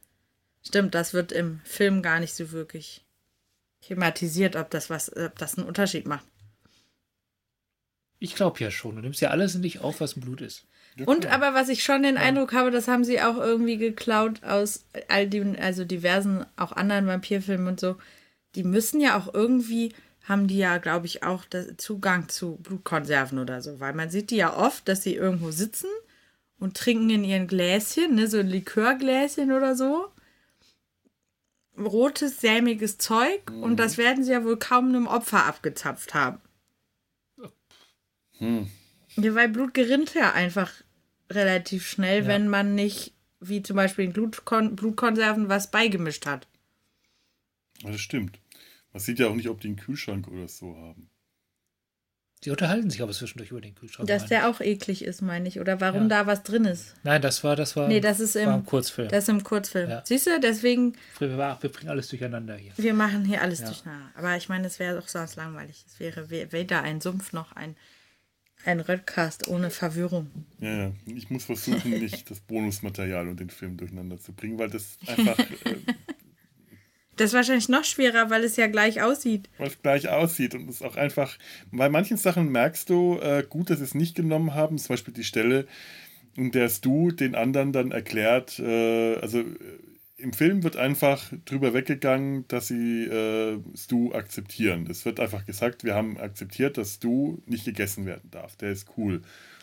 Stimmt, 0.62 0.94
das 0.94 1.14
wird 1.14 1.32
im 1.32 1.60
Film 1.64 2.02
gar 2.02 2.20
nicht 2.20 2.34
so 2.34 2.52
wirklich 2.52 3.04
thematisiert, 3.80 4.56
ob 4.56 4.70
das 4.70 4.90
was, 4.90 5.14
ob 5.16 5.38
das 5.38 5.56
einen 5.56 5.66
Unterschied 5.66 6.06
macht. 6.06 6.26
Ich 8.18 8.34
glaube 8.34 8.58
ja 8.60 8.70
schon. 8.70 8.96
Du 8.96 9.02
nimmst 9.02 9.20
ja 9.20 9.30
alles 9.30 9.54
in 9.54 9.62
dich 9.62 9.80
auf, 9.80 10.00
was 10.00 10.14
im 10.14 10.22
Blut 10.22 10.40
ist. 10.40 10.64
Und 11.06 11.26
aber 11.26 11.54
was 11.54 11.68
ich 11.68 11.84
schon 11.84 12.02
den 12.02 12.16
ja. 12.16 12.22
Eindruck 12.22 12.52
habe, 12.52 12.72
das 12.72 12.88
haben 12.88 13.04
sie 13.04 13.20
auch 13.20 13.36
irgendwie 13.36 13.76
geklaut 13.76 14.42
aus 14.42 14.84
all 15.06 15.28
den, 15.28 15.56
also 15.56 15.84
diversen, 15.84 16.44
auch 16.56 16.72
anderen 16.72 17.06
Vampirfilmen 17.06 17.68
und 17.68 17.78
so. 17.78 17.96
Die 18.56 18.64
müssen 18.64 19.00
ja 19.00 19.16
auch 19.16 19.32
irgendwie, 19.32 19.94
haben 20.24 20.48
die 20.48 20.58
ja, 20.58 20.78
glaube 20.78 21.06
ich, 21.06 21.22
auch 21.22 21.44
Zugang 21.76 22.28
zu 22.28 22.56
Blutkonserven 22.56 23.38
oder 23.38 23.62
so. 23.62 23.78
Weil 23.78 23.92
man 23.92 24.10
sieht 24.10 24.30
die 24.30 24.36
ja 24.36 24.56
oft, 24.56 24.88
dass 24.88 25.04
sie 25.04 25.14
irgendwo 25.14 25.52
sitzen 25.52 25.90
und 26.58 26.76
trinken 26.76 27.10
in 27.10 27.22
ihren 27.22 27.46
Gläschen, 27.46 28.16
ne, 28.16 28.26
so 28.26 28.38
ein 28.38 28.48
Likörgläschen 28.48 29.52
oder 29.52 29.76
so 29.76 30.10
rotes, 31.86 32.40
sämiges 32.40 32.98
Zeug 32.98 33.50
mhm. 33.50 33.62
und 33.62 33.76
das 33.76 33.98
werden 33.98 34.24
sie 34.24 34.32
ja 34.32 34.44
wohl 34.44 34.58
kaum 34.58 34.88
einem 34.88 35.06
Opfer 35.06 35.46
abgezapft 35.46 36.14
haben. 36.14 36.40
Hm. 38.38 38.68
Ja, 39.16 39.34
weil 39.34 39.48
Blut 39.48 39.74
gerinnt 39.74 40.14
ja 40.14 40.32
einfach 40.32 40.72
relativ 41.30 41.86
schnell, 41.86 42.22
ja. 42.22 42.28
wenn 42.28 42.48
man 42.48 42.74
nicht, 42.74 43.12
wie 43.40 43.62
zum 43.62 43.76
Beispiel 43.76 44.04
in 44.06 44.12
Blutkon 44.12 44.76
Blutkonserven, 44.76 45.48
was 45.48 45.70
beigemischt 45.70 46.26
hat. 46.26 46.46
Das 47.82 48.00
stimmt. 48.00 48.40
Man 48.92 49.00
sieht 49.00 49.18
ja 49.18 49.28
auch 49.28 49.34
nicht, 49.34 49.48
ob 49.48 49.60
die 49.60 49.68
einen 49.68 49.76
Kühlschrank 49.76 50.28
oder 50.28 50.48
so 50.48 50.76
haben. 50.76 51.10
Die 52.44 52.50
unterhalten 52.50 52.88
sich 52.88 53.02
aber 53.02 53.12
zwischendurch 53.12 53.50
über 53.50 53.60
den 53.60 53.74
Kühlschrank. 53.74 54.06
Dass 54.06 54.26
der 54.26 54.48
auch 54.48 54.60
eklig 54.60 55.04
ist, 55.04 55.22
meine 55.22 55.48
ich. 55.48 55.58
Oder 55.58 55.80
warum 55.80 56.02
ja. 56.02 56.08
da 56.08 56.26
was 56.26 56.44
drin 56.44 56.66
ist. 56.66 56.94
Nein, 57.02 57.20
das 57.20 57.42
war, 57.42 57.56
das 57.56 57.74
war, 57.74 57.88
nee, 57.88 58.00
das 58.00 58.20
ist 58.20 58.36
im, 58.36 58.48
im 58.50 58.64
Kurzfilm. 58.64 59.08
Das 59.08 59.24
ist 59.24 59.28
im 59.28 59.42
Kurzfilm. 59.42 59.90
Ja. 59.90 60.02
Siehst 60.04 60.28
du, 60.28 60.38
deswegen. 60.38 60.94
Wir, 61.18 61.36
wir 61.36 61.70
bringen 61.70 61.90
alles 61.90 62.08
durcheinander 62.08 62.54
hier. 62.54 62.72
Wir 62.76 62.94
machen 62.94 63.24
hier 63.24 63.42
alles 63.42 63.60
ja. 63.60 63.66
durcheinander. 63.66 64.10
Aber 64.14 64.36
ich 64.36 64.48
meine, 64.48 64.68
es 64.68 64.78
wäre 64.78 64.96
doch 65.00 65.08
sonst 65.08 65.34
langweilig. 65.34 65.84
Es 65.86 65.98
wäre 65.98 66.30
weder 66.30 66.82
ein 66.82 67.00
Sumpf 67.00 67.32
noch 67.32 67.52
ein, 67.52 67.74
ein 68.64 68.78
Redcast 68.78 69.48
ohne 69.48 69.70
Verwirrung. 69.70 70.30
Ja, 70.60 70.84
ja. 70.84 70.92
Ich 71.06 71.30
muss 71.30 71.44
versuchen, 71.44 71.90
nicht 71.90 72.30
das 72.30 72.38
Bonusmaterial 72.40 73.26
und 73.26 73.40
den 73.40 73.50
Film 73.50 73.76
durcheinander 73.76 74.20
zu 74.20 74.32
bringen, 74.32 74.58
weil 74.58 74.70
das 74.70 74.96
einfach. 75.06 75.38
äh, 75.38 75.76
das 77.20 77.30
ist 77.30 77.34
wahrscheinlich 77.34 77.68
noch 77.68 77.84
schwerer, 77.84 78.30
weil 78.30 78.44
es 78.44 78.56
ja 78.56 78.66
gleich 78.66 79.02
aussieht. 79.02 79.48
Weil 79.58 79.68
es 79.68 79.82
gleich 79.82 80.08
aussieht 80.08 80.54
und 80.54 80.68
es 80.68 80.82
auch 80.82 80.96
einfach, 80.96 81.36
bei 81.70 81.88
manchen 81.88 82.16
Sachen 82.16 82.48
merkst 82.50 82.88
du, 82.90 83.18
äh, 83.20 83.44
gut, 83.48 83.70
dass 83.70 83.78
sie 83.78 83.84
es 83.84 83.94
nicht 83.94 84.14
genommen 84.14 84.54
haben, 84.54 84.78
zum 84.78 84.88
Beispiel 84.88 85.14
die 85.14 85.24
Stelle, 85.24 85.66
in 86.36 86.52
der 86.52 86.68
Stu 86.68 87.10
den 87.10 87.34
anderen 87.34 87.72
dann 87.72 87.90
erklärt, 87.90 88.58
äh, 88.60 89.16
also 89.16 89.40
äh, 89.40 89.44
im 90.18 90.32
Film 90.32 90.64
wird 90.64 90.76
einfach 90.76 91.32
drüber 91.44 91.74
weggegangen, 91.74 92.46
dass 92.48 92.68
sie 92.68 93.04
äh, 93.04 93.58
Stu 93.76 94.12
akzeptieren. 94.12 94.86
Es 94.90 95.04
wird 95.04 95.20
einfach 95.20 95.46
gesagt, 95.46 95.84
wir 95.84 95.94
haben 95.94 96.18
akzeptiert, 96.18 96.76
dass 96.76 96.94
Stu 96.94 97.38
nicht 97.46 97.64
gegessen 97.64 98.04
werden 98.04 98.28
darf. 98.30 98.56
Der 98.56 98.72
ist 98.72 98.88
cool. 98.96 99.22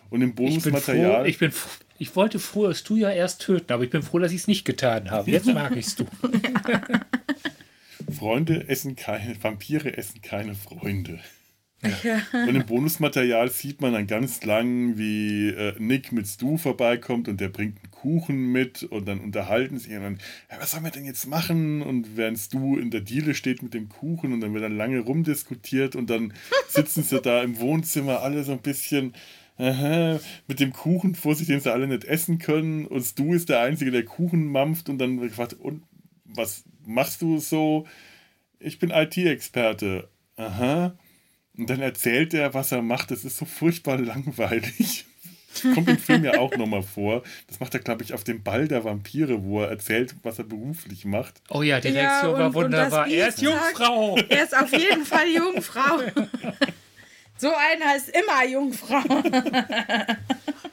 Und 0.10 0.22
im 0.22 0.34
Bonusmaterial. 0.34 1.27
Ich 1.27 1.40
bin, 1.40 1.52
froh, 1.52 1.69
ich, 1.69 1.80
bin, 1.80 2.07
ich 2.07 2.15
wollte 2.15 2.40
früher 2.40 2.73
Stu 2.73 2.95
ja 2.95 3.10
erst 3.10 3.41
töten, 3.41 3.72
aber 3.73 3.84
ich 3.84 3.90
bin 3.90 4.02
froh, 4.02 4.19
dass 4.19 4.32
ich 4.32 4.41
es 4.41 4.48
nicht 4.48 4.64
getan 4.64 5.11
habe. 5.11 5.30
Jetzt 5.30 5.48
mag 5.48 5.76
ich 5.76 5.88
Stu. 5.88 6.06
Freunde 8.16 8.68
essen 8.68 8.96
keine, 8.96 9.36
Vampire 9.42 9.98
essen 9.98 10.22
keine 10.22 10.56
Freunde. 10.56 11.20
Ja. 12.04 12.22
Und 12.48 12.56
im 12.56 12.66
Bonusmaterial 12.66 13.50
sieht 13.52 13.82
man 13.82 13.94
dann 13.94 14.08
ganz 14.08 14.44
lang, 14.44 14.98
wie 14.98 15.50
äh, 15.50 15.74
Nick 15.78 16.12
mit 16.12 16.28
Stu 16.28 16.58
vorbeikommt 16.58 17.28
und 17.28 17.40
der 17.40 17.50
bringt 17.50 17.78
einen 17.78 17.92
Kuchen 17.92 18.52
mit 18.52 18.84
und 18.84 19.08
dann 19.08 19.20
unterhalten 19.20 19.78
sie 19.78 19.90
sich 19.90 19.98
und 19.98 20.04
dann, 20.04 20.20
ja, 20.50 20.58
was 20.60 20.72
sollen 20.72 20.84
wir 20.84 20.92
denn 20.92 21.06
jetzt 21.06 21.28
machen? 21.28 21.82
Und 21.82 22.18
während 22.18 22.40
Stu 22.40 22.78
in 22.78 22.92
der 22.92 23.02
Diele 23.02 23.36
steht 23.36 23.62
mit 23.62 23.74
dem 23.74 23.90
Kuchen 23.90 24.34
und 24.34 24.42
dann 24.42 24.54
wird 24.54 24.64
dann 24.64 24.78
lange 24.78 25.00
rumdiskutiert 25.00 25.96
und 25.96 26.10
dann 26.10 26.34
sitzen 26.70 27.04
sie 27.04 27.22
da 27.22 27.44
im 27.44 27.60
Wohnzimmer 27.60 28.22
alle 28.22 28.44
so 28.44 28.54
ein 28.54 28.62
bisschen 28.62 29.14
aha, 29.58 30.20
mit 30.48 30.60
dem 30.60 30.74
Kuchen 30.74 31.16
vor 31.16 31.36
sich, 31.36 31.48
den 31.48 31.60
sie 31.60 31.72
alle 31.72 31.88
nicht 31.88 32.06
essen 32.06 32.40
können 32.40 32.86
und 32.88 33.04
Stu 33.04 33.34
ist 33.34 33.50
der 33.50 33.62
Einzige, 33.62 33.92
der 33.92 34.06
Kuchen 34.06 34.48
mampft 34.48 34.90
und 34.90 34.98
dann 34.98 35.18
gefragt, 35.18 35.54
und 35.54 35.84
was 36.36 36.64
machst 36.86 37.22
du 37.22 37.40
so? 37.40 37.86
Ich 38.60 38.80
bin 38.80 38.90
IT-Experte. 38.91 40.10
Aha. 40.38 40.98
Und 41.57 41.70
dann 41.70 41.82
erzählt 41.82 42.34
er, 42.34 42.53
was 42.53 42.72
er 42.72 42.82
macht. 42.82 43.12
Das 43.12 43.24
ist 43.24 43.38
so 43.38 43.45
furchtbar 43.45 43.98
langweilig. 43.98 45.06
Das 45.53 45.62
kommt 45.74 45.90
im 45.90 45.98
Film 45.98 46.24
ja 46.26 46.38
auch 46.40 46.56
nochmal 46.57 46.84
vor. 46.84 47.24
Das 47.48 47.60
macht 47.60 47.74
er, 47.74 47.80
glaube 47.80 48.03
ich, 48.03 48.14
auf 48.14 48.24
dem 48.24 48.44
Ball 48.44 48.68
der 48.68 48.84
Vampire, 48.84 49.44
wo 49.44 49.62
er 49.62 49.70
erzählt, 49.70 50.16
was 50.24 50.38
er 50.38 50.45
beruflich 50.45 51.06
macht. 51.06 51.41
Oh 51.49 51.62
ja, 51.62 51.80
die 51.80 51.90
Reaktion 51.90 52.34
ja, 52.34 52.40
war 52.40 52.53
wunderbar. 52.53 53.07
Er 53.07 53.30
ist 53.30 53.41
Jungfrau. 53.41 54.18
Er 54.30 54.44
ist 54.44 54.56
auf 54.56 54.72
jeden 54.72 55.06
Fall 55.06 55.28
Jungfrau. 55.30 55.99
so 57.38 57.52
einer 57.53 57.95
ist 57.95 58.10
immer 58.10 58.45
Jungfrau. 58.45 59.02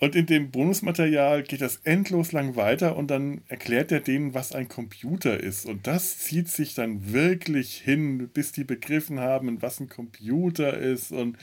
Und 0.00 0.16
in 0.16 0.24
dem 0.24 0.50
Bonusmaterial 0.50 1.42
geht 1.42 1.60
das 1.60 1.76
endlos 1.84 2.32
lang 2.32 2.56
weiter 2.56 2.96
und 2.96 3.08
dann 3.08 3.42
erklärt 3.48 3.92
er 3.92 4.00
denen, 4.00 4.32
was 4.32 4.52
ein 4.52 4.66
Computer 4.66 5.38
ist. 5.38 5.66
Und 5.66 5.86
das 5.86 6.18
zieht 6.18 6.48
sich 6.48 6.74
dann 6.74 7.12
wirklich 7.12 7.76
hin, 7.76 8.30
bis 8.32 8.52
die 8.52 8.64
begriffen 8.64 9.20
haben, 9.20 9.60
was 9.60 9.78
ein 9.78 9.90
Computer 9.90 10.76
ist. 10.78 11.12
Und 11.12 11.36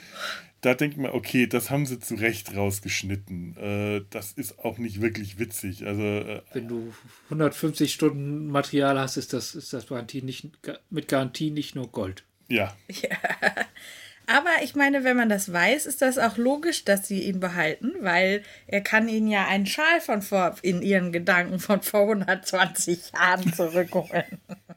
da 0.62 0.74
denkt 0.74 0.98
man, 0.98 1.12
okay, 1.12 1.46
das 1.46 1.70
haben 1.70 1.86
sie 1.86 2.00
zu 2.00 2.16
Recht 2.16 2.56
rausgeschnitten. 2.56 3.56
Äh, 3.58 4.02
das 4.10 4.32
ist 4.32 4.58
auch 4.66 4.80
nicht 4.80 5.02
wirklich 5.02 5.38
witzig. 5.38 5.86
Also, 5.86 6.02
äh, 6.02 6.42
Wenn 6.54 6.68
du 6.68 6.92
150 7.26 7.94
Stunden 7.94 8.48
Material 8.48 9.00
hast, 9.00 9.18
ist 9.18 9.34
das, 9.34 9.54
ist 9.54 9.72
das 9.72 9.88
Garantie 9.88 10.24
nicht, 10.24 10.50
mit 10.90 11.08
Garantie 11.08 11.52
nicht 11.52 11.76
nur 11.76 11.92
Gold. 11.92 12.24
Ja. 12.48 12.76
ja. 12.90 13.18
Aber 14.30 14.50
ich 14.62 14.76
meine, 14.76 15.06
wenn 15.06 15.16
man 15.16 15.30
das 15.30 15.54
weiß, 15.54 15.86
ist 15.86 16.02
das 16.02 16.18
auch 16.18 16.36
logisch, 16.36 16.84
dass 16.84 17.08
sie 17.08 17.24
ihn 17.24 17.40
behalten, 17.40 17.94
weil 18.02 18.44
er 18.68 18.82
kann 18.82 19.08
ihnen 19.08 19.30
ja 19.30 19.48
einen 19.48 19.66
Schal 19.66 20.02
von 20.02 20.22
vor, 20.22 20.56
in 20.62 20.82
ihren 20.82 21.14
Gedanken 21.14 21.60
von 21.60 21.82
vor 21.82 22.02
120 22.02 23.14
Jahren 23.14 23.54
zurückholen. 23.54 24.26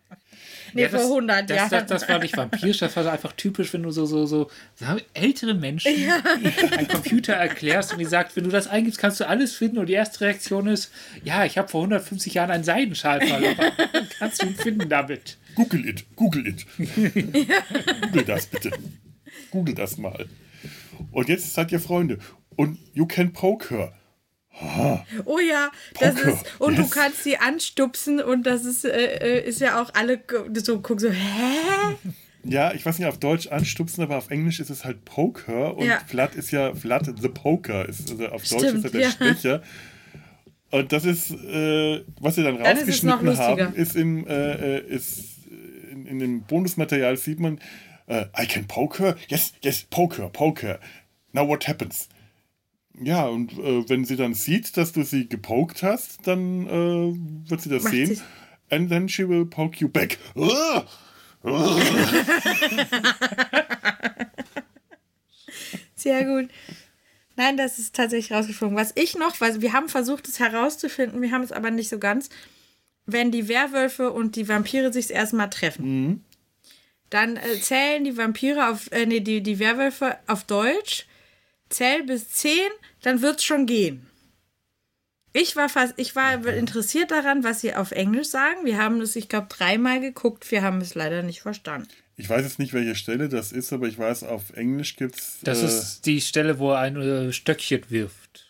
nee, 0.73 0.83
ja, 0.83 0.89
das, 0.89 1.03
vor 1.03 1.11
100 1.11 1.51
das, 1.51 1.57
Jahren. 1.57 1.71
Das, 1.71 1.87
das, 1.87 2.09
war 2.09 2.21
nicht 2.21 2.37
vampirisch, 2.37 2.79
das 2.79 2.95
war 2.95 3.11
einfach 3.11 3.33
typisch, 3.33 3.73
wenn 3.73 3.83
du 3.83 3.91
so, 3.91 4.07
so, 4.07 4.25
so, 4.25 4.49
so 4.77 4.87
ältere 5.15 5.55
Menschen 5.55 6.01
ja. 6.01 6.23
einen 6.77 6.87
Computer 6.87 7.33
erklärst 7.33 7.93
und 7.93 7.99
die 7.99 8.05
sagt, 8.05 8.37
wenn 8.37 8.45
du 8.45 8.51
das 8.51 8.69
eingibst, 8.69 9.01
kannst 9.01 9.19
du 9.19 9.27
alles 9.27 9.53
finden 9.53 9.79
und 9.79 9.87
die 9.87 9.95
erste 9.95 10.21
Reaktion 10.21 10.69
ist, 10.69 10.93
ja, 11.25 11.45
ich 11.45 11.59
habe 11.59 11.67
vor 11.67 11.81
150 11.81 12.35
Jahren 12.35 12.53
einen 12.53 12.63
Seidenschal 12.63 13.21
verloren. 13.21 13.73
kannst 14.17 14.43
du 14.43 14.47
ihn 14.47 14.55
finden 14.55 14.89
damit. 14.89 15.39
Google 15.57 15.89
it, 15.89 16.05
Google 16.15 16.47
it. 16.47 16.65
Google 16.79 18.25
das 18.25 18.47
bitte. 18.47 18.71
Google 19.51 19.75
das 19.75 19.99
mal. 19.99 20.29
Und 21.13 21.29
jetzt 21.29 21.55
seid 21.55 21.73
ihr 21.73 21.81
Freunde. 21.81 22.19
Und 22.57 22.79
you 22.95 23.07
can 23.07 23.33
poke 23.33 23.71
her. 23.71 23.93
Ah, 24.61 25.05
oh 25.25 25.39
ja, 25.39 25.71
das 25.99 26.17
Poker. 26.17 26.33
ist 26.33 26.61
und 26.61 26.77
yes. 26.77 26.89
du 26.89 26.95
kannst 26.95 27.25
sie 27.25 27.39
anstupsen 27.39 28.21
und 28.21 28.45
das 28.45 28.65
ist, 28.65 28.85
äh, 28.85 29.39
äh, 29.39 29.49
ist 29.49 29.61
ja 29.61 29.81
auch 29.81 29.95
alle 29.95 30.21
so 30.55 30.81
gucken 30.81 30.99
so 30.99 31.11
hä? 31.11 31.97
Ja, 32.45 32.73
ich 32.73 32.85
weiß 32.85 32.99
nicht 32.99 33.09
auf 33.09 33.19
Deutsch 33.19 33.49
anstupsen, 33.49 34.03
aber 34.03 34.17
auf 34.17 34.31
Englisch 34.31 34.61
ist 34.61 34.71
es 34.71 34.85
halt 34.85 35.05
Poker 35.05 35.77
und 35.77 35.87
ja. 35.87 36.01
Vlad 36.07 36.35
ist 36.35 36.51
ja 36.51 36.75
Vlad 36.75 37.07
the 37.21 37.29
Poker 37.29 37.89
ist 37.89 38.11
also 38.11 38.27
auf 38.27 38.43
Deutsch 38.43 38.69
Stimmt, 38.69 38.85
ist 38.85 38.85
er 38.85 38.91
der 38.91 39.01
ja. 39.01 39.11
Stecher. 39.11 39.63
Und 40.71 40.93
das 40.93 41.05
ist 41.05 41.31
äh, 41.31 42.05
was 42.21 42.35
sie 42.35 42.43
dann, 42.43 42.59
dann 42.59 42.77
rausgeschnitten 42.77 43.29
ist 43.29 43.39
haben, 43.39 43.75
ist 43.75 43.97
im 43.97 44.27
äh, 44.27 44.77
äh, 44.77 44.87
ist 44.89 45.39
in, 45.91 46.07
in 46.07 46.19
dem 46.19 46.43
Bonusmaterial 46.43 47.17
sieht 47.17 47.41
man 47.41 47.61
uh, 48.11 48.25
I 48.37 48.47
can 48.47 48.67
poke 48.67 48.99
her. 48.99 49.17
Yes, 49.29 49.53
yes, 49.63 49.87
poke 49.89 50.17
her, 50.19 50.29
poke 50.29 50.61
her. 50.61 50.81
Now 51.33 51.47
what 51.47 51.67
happens? 51.69 52.09
Ja, 53.03 53.27
und 53.27 53.53
äh, 53.53 53.89
wenn 53.89 54.05
sie 54.05 54.17
dann 54.17 54.35
sieht, 54.35 54.77
dass 54.77 54.93
du 54.93 55.05
sie 55.05 55.29
gepokt 55.29 55.83
hast, 55.83 56.27
dann 56.27 56.67
äh, 56.67 57.15
wird 57.49 57.63
sie 57.63 57.71
das 57.71 57.85
Macht 57.85 57.95
sehen. 57.95 58.21
And 58.69 58.91
then 58.91 59.09
she 59.09 59.27
will 59.29 59.47
poke 59.47 59.79
you 59.81 59.89
back. 59.89 60.19
Sehr 65.95 66.25
gut. 66.25 66.51
Nein, 67.37 67.57
das 67.57 67.79
ist 67.79 67.95
tatsächlich 67.95 68.37
rausgeflogen. 68.37 68.77
Was 68.77 68.93
ich 68.97 69.17
noch, 69.17 69.41
weil 69.41 69.63
wir 69.63 69.73
haben 69.73 69.89
versucht, 69.89 70.29
es 70.29 70.39
herauszufinden, 70.39 71.23
wir 71.23 71.31
haben 71.31 71.43
es 71.43 71.53
aber 71.53 71.71
nicht 71.71 71.89
so 71.89 71.99
ganz, 71.99 72.29
wenn 73.07 73.31
die 73.31 73.49
Werwölfe 73.49 74.11
und 74.13 74.37
die 74.37 74.47
Vampire 74.49 74.93
sich 74.93 75.11
erstmal 75.11 75.49
treffen. 75.49 75.85
Mhm. 75.85 76.25
Dann 77.11 77.37
äh, 77.37 77.61
zählen 77.61 78.05
die 78.05 78.17
Vampire 78.17 78.71
auf, 78.71 78.91
äh, 78.93 79.05
nee, 79.05 79.21
die, 79.21 79.43
die 79.43 79.59
Werwölfe 79.59 80.17
auf 80.27 80.45
Deutsch. 80.45 81.07
Zähl 81.69 82.05
bis 82.05 82.31
zehn, 82.31 82.71
dann 83.03 83.23
wird's 83.23 83.45
schon 83.45 83.67
gehen. 83.67 84.07
Ich 85.33 85.55
war 85.55 85.69
fast, 85.69 85.95
ich 85.97 86.17
war 86.17 86.45
interessiert 86.47 87.13
daran, 87.13 87.45
was 87.45 87.61
sie 87.61 87.75
auf 87.75 87.93
Englisch 87.93 88.29
sagen. 88.29 88.65
Wir 88.65 88.79
haben 88.79 89.01
es, 89.01 89.15
ich 89.15 89.29
glaube, 89.29 89.47
dreimal 89.49 90.01
geguckt. 90.01 90.51
Wir 90.51 90.63
haben 90.63 90.81
es 90.81 90.97
leider 90.97 91.23
nicht 91.23 91.43
verstanden. 91.43 91.89
Ich 92.17 92.29
weiß 92.29 92.43
jetzt 92.43 92.59
nicht, 92.59 92.73
welche 92.73 92.97
Stelle 92.97 93.29
das 93.29 93.53
ist, 93.53 93.73
aber 93.73 93.87
ich 93.87 93.99
weiß, 93.99 94.25
auf 94.25 94.51
Englisch 94.55 94.97
gibt's. 94.97 95.39
Das 95.43 95.63
äh, 95.63 95.67
ist 95.67 96.07
die 96.07 96.21
Stelle, 96.21 96.59
wo 96.59 96.73
er 96.73 96.81
ein 96.81 96.97
äh, 96.97 97.33
Stöckchen 97.33 97.83
wirft. 97.89 98.47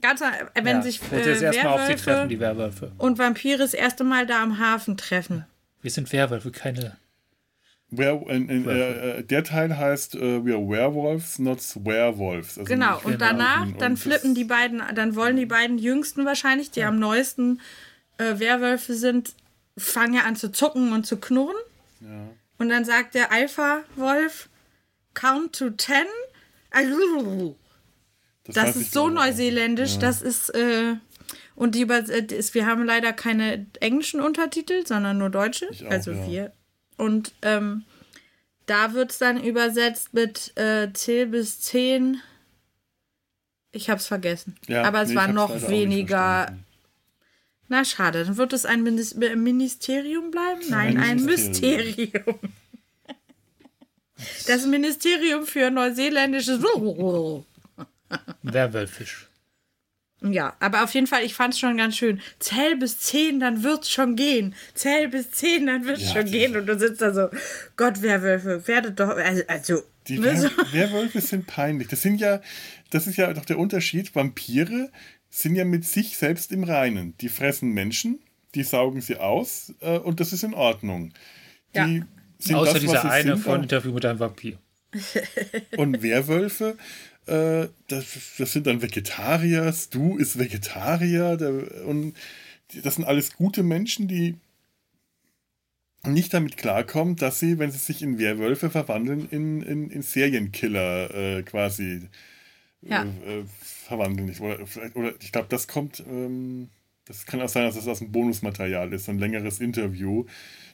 Ganz, 0.00 0.22
wenn 0.54 0.66
ja, 0.76 0.82
sich 0.82 1.00
äh, 1.12 1.22
das 1.24 1.42
erste 1.42 1.64
Mal 1.64 1.74
auf 1.74 1.86
sie 1.86 1.96
treffen, 1.96 2.28
die 2.28 2.38
Werwölfe. 2.38 2.92
Und 2.96 3.18
Vampire 3.18 3.58
das 3.58 3.74
erste 3.74 4.04
Mal 4.04 4.26
da 4.26 4.42
am 4.42 4.58
Hafen 4.58 4.96
treffen. 4.96 5.44
Wir 5.82 5.90
sind 5.90 6.12
Werwölfe, 6.12 6.50
keine 6.52 6.96
Were 7.90 8.24
in, 8.28 8.48
in, 8.48 8.68
äh, 8.68 9.24
der 9.24 9.42
Teil 9.42 9.76
heißt 9.76 10.14
äh, 10.14 10.44
We 10.44 10.54
are 10.54 10.68
Werewolves, 10.68 11.38
not 11.40 11.58
Werewolves. 11.84 12.58
Also 12.58 12.64
genau, 12.64 13.00
und 13.02 13.20
danach, 13.20 13.62
und 13.62 13.80
dann 13.80 13.96
flippen 13.96 14.34
die 14.34 14.44
beiden, 14.44 14.80
dann 14.94 15.16
wollen 15.16 15.36
die 15.36 15.46
beiden 15.46 15.76
Jüngsten 15.78 16.24
wahrscheinlich, 16.24 16.70
die 16.70 16.80
ja. 16.80 16.88
am 16.88 17.00
neuesten 17.00 17.60
äh, 18.18 18.38
Werwölfe 18.38 18.94
sind, 18.94 19.34
fangen 19.76 20.14
ja 20.14 20.22
an 20.22 20.36
zu 20.36 20.52
zucken 20.52 20.92
und 20.92 21.04
zu 21.04 21.16
knurren. 21.16 21.56
Ja. 22.00 22.08
Und 22.58 22.68
dann 22.68 22.84
sagt 22.84 23.14
der 23.14 23.32
Alpha-Wolf, 23.32 24.48
Count 25.14 25.56
to 25.56 25.70
ten. 25.70 26.06
Das, 28.44 28.54
das 28.54 28.76
ist 28.76 28.92
so 28.92 29.08
neuseeländisch, 29.08 29.94
ja. 29.94 30.00
das 30.00 30.22
ist. 30.22 30.50
Äh, 30.50 30.94
und 31.56 31.74
die 31.74 31.82
über, 31.82 31.98
ist, 31.98 32.54
wir 32.54 32.66
haben 32.66 32.84
leider 32.84 33.12
keine 33.12 33.66
englischen 33.80 34.20
Untertitel, 34.20 34.86
sondern 34.86 35.18
nur 35.18 35.28
deutsche. 35.28 35.68
Auch, 35.68 35.90
also 35.90 36.12
wir 36.12 36.52
und 37.00 37.32
ähm, 37.42 37.84
da 38.66 38.92
wird 38.92 39.10
es 39.10 39.18
dann 39.18 39.42
übersetzt 39.42 40.14
mit 40.14 40.56
äh, 40.56 40.92
10 40.92 41.30
bis 41.30 41.60
10. 41.62 42.20
Ich 43.72 43.90
habe 43.90 43.98
es 43.98 44.06
vergessen. 44.06 44.56
Ja, 44.68 44.84
Aber 44.84 45.02
es 45.02 45.08
nee, 45.10 45.16
war 45.16 45.28
noch 45.28 45.68
weniger. 45.68 46.56
Na, 47.68 47.84
schade. 47.84 48.24
Dann 48.24 48.36
wird 48.36 48.52
es 48.52 48.66
ein 48.66 48.82
Ministerium 48.82 50.30
bleiben? 50.30 50.60
Nein, 50.68 50.98
ein, 50.98 51.18
ein 51.18 51.24
Mysterium. 51.24 52.38
Das 54.46 54.66
Ministerium 54.66 55.46
für 55.46 55.70
neuseeländisches. 55.70 56.60
Werwölfisch. 58.42 59.29
Ja, 60.22 60.54
aber 60.60 60.84
auf 60.84 60.92
jeden 60.92 61.06
Fall, 61.06 61.24
ich 61.24 61.34
fand 61.34 61.54
es 61.54 61.60
schon 61.60 61.78
ganz 61.78 61.96
schön. 61.96 62.20
Zähl 62.38 62.76
bis 62.76 62.98
zehn, 62.98 63.40
dann 63.40 63.62
wird's 63.62 63.90
schon 63.90 64.16
gehen. 64.16 64.54
Zähl 64.74 65.08
bis 65.08 65.30
zehn, 65.30 65.66
dann 65.66 65.86
wird's 65.86 66.12
ja, 66.12 66.20
schon 66.20 66.30
gehen. 66.30 66.56
Und 66.56 66.66
du 66.66 66.78
sitzt 66.78 67.00
da 67.00 67.14
so, 67.14 67.28
Gott, 67.76 68.02
Werwölfe, 68.02 68.66
werdet 68.66 69.00
doch, 69.00 69.16
also. 69.16 69.42
also 69.46 69.82
die 70.08 70.18
ne, 70.18 70.50
Wer 70.72 70.90
Werwölfe 70.90 71.20
sind 71.20 71.46
peinlich. 71.46 71.88
Das 71.88 72.02
sind 72.02 72.20
ja, 72.20 72.40
das 72.90 73.06
ist 73.06 73.16
ja 73.16 73.32
doch 73.32 73.44
der 73.44 73.58
Unterschied. 73.58 74.14
Vampire 74.14 74.90
sind 75.30 75.54
ja 75.54 75.64
mit 75.64 75.84
sich 75.84 76.16
selbst 76.16 76.52
im 76.52 76.64
Reinen. 76.64 77.14
Die 77.20 77.28
fressen 77.28 77.70
Menschen, 77.70 78.20
die 78.54 78.62
saugen 78.62 79.00
sie 79.00 79.16
aus 79.16 79.74
äh, 79.80 79.98
und 79.98 80.20
das 80.20 80.32
ist 80.32 80.42
in 80.42 80.54
Ordnung. 80.54 81.12
Die 81.74 82.02
ja. 82.48 82.56
Außer 82.56 82.72
das, 82.72 82.80
dieser 82.80 83.10
eine 83.10 83.36
von 83.36 83.62
Interview 83.62 83.92
mit 83.92 84.04
einem 84.04 84.18
Vampir. 84.18 84.58
und 85.76 86.02
Werwölfe 86.02 86.76
Äh, 87.26 87.68
das, 87.88 88.06
das 88.38 88.52
sind 88.52 88.66
dann 88.66 88.82
Vegetarier, 88.82 89.72
Stu 89.72 90.16
ist 90.18 90.38
Vegetarier 90.38 91.36
der, 91.36 91.86
und 91.86 92.14
das 92.82 92.96
sind 92.96 93.04
alles 93.04 93.34
gute 93.34 93.62
Menschen, 93.62 94.08
die 94.08 94.36
nicht 96.06 96.32
damit 96.32 96.56
klarkommen, 96.56 97.16
dass 97.16 97.40
sie, 97.40 97.58
wenn 97.58 97.70
sie 97.70 97.78
sich 97.78 98.02
in 98.02 98.18
Werwölfe 98.18 98.70
verwandeln, 98.70 99.28
in, 99.30 99.60
in, 99.62 99.90
in 99.90 100.02
Serienkiller 100.02 101.14
äh, 101.14 101.42
quasi 101.42 102.08
Ja. 102.82 103.04
äh, 103.04 103.40
äh, 103.40 103.44
verwandeln. 103.60 104.28
Ich, 104.30 104.40
oder, 104.40 104.60
oder 104.94 105.14
ich 105.20 105.32
glaube, 105.32 105.48
das 105.50 105.68
kommt, 105.68 106.00
ähm, 106.08 106.70
das 107.04 107.26
kann 107.26 107.40
auch 107.42 107.48
sein, 107.50 107.64
dass 107.64 107.74
das 107.74 107.88
aus 107.88 107.98
dem 107.98 108.12
Bonusmaterial 108.12 108.92
ist, 108.94 109.08
ein 109.10 109.18
längeres 109.18 109.60
Interview, 109.60 110.24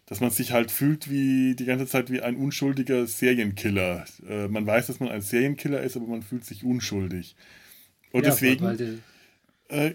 dass 0.06 0.20
man 0.20 0.30
sich 0.30 0.52
halt 0.52 0.70
fühlt 0.70 1.10
wie 1.10 1.56
die 1.56 1.64
ganze 1.64 1.86
Zeit 1.86 2.10
wie 2.10 2.22
ein 2.22 2.36
unschuldiger 2.36 3.06
Serienkiller. 3.06 4.04
Äh, 4.28 4.48
man 4.48 4.66
weiß, 4.66 4.86
dass 4.86 5.00
man 5.00 5.08
ein 5.08 5.20
Serienkiller 5.20 5.82
ist, 5.82 5.96
aber 5.96 6.06
man 6.06 6.22
fühlt 6.22 6.44
sich 6.44 6.64
unschuldig. 6.64 7.34
Und 8.12 8.24
Ja, 8.24 8.30
deswegen 8.30 9.02
äh, 9.68 9.94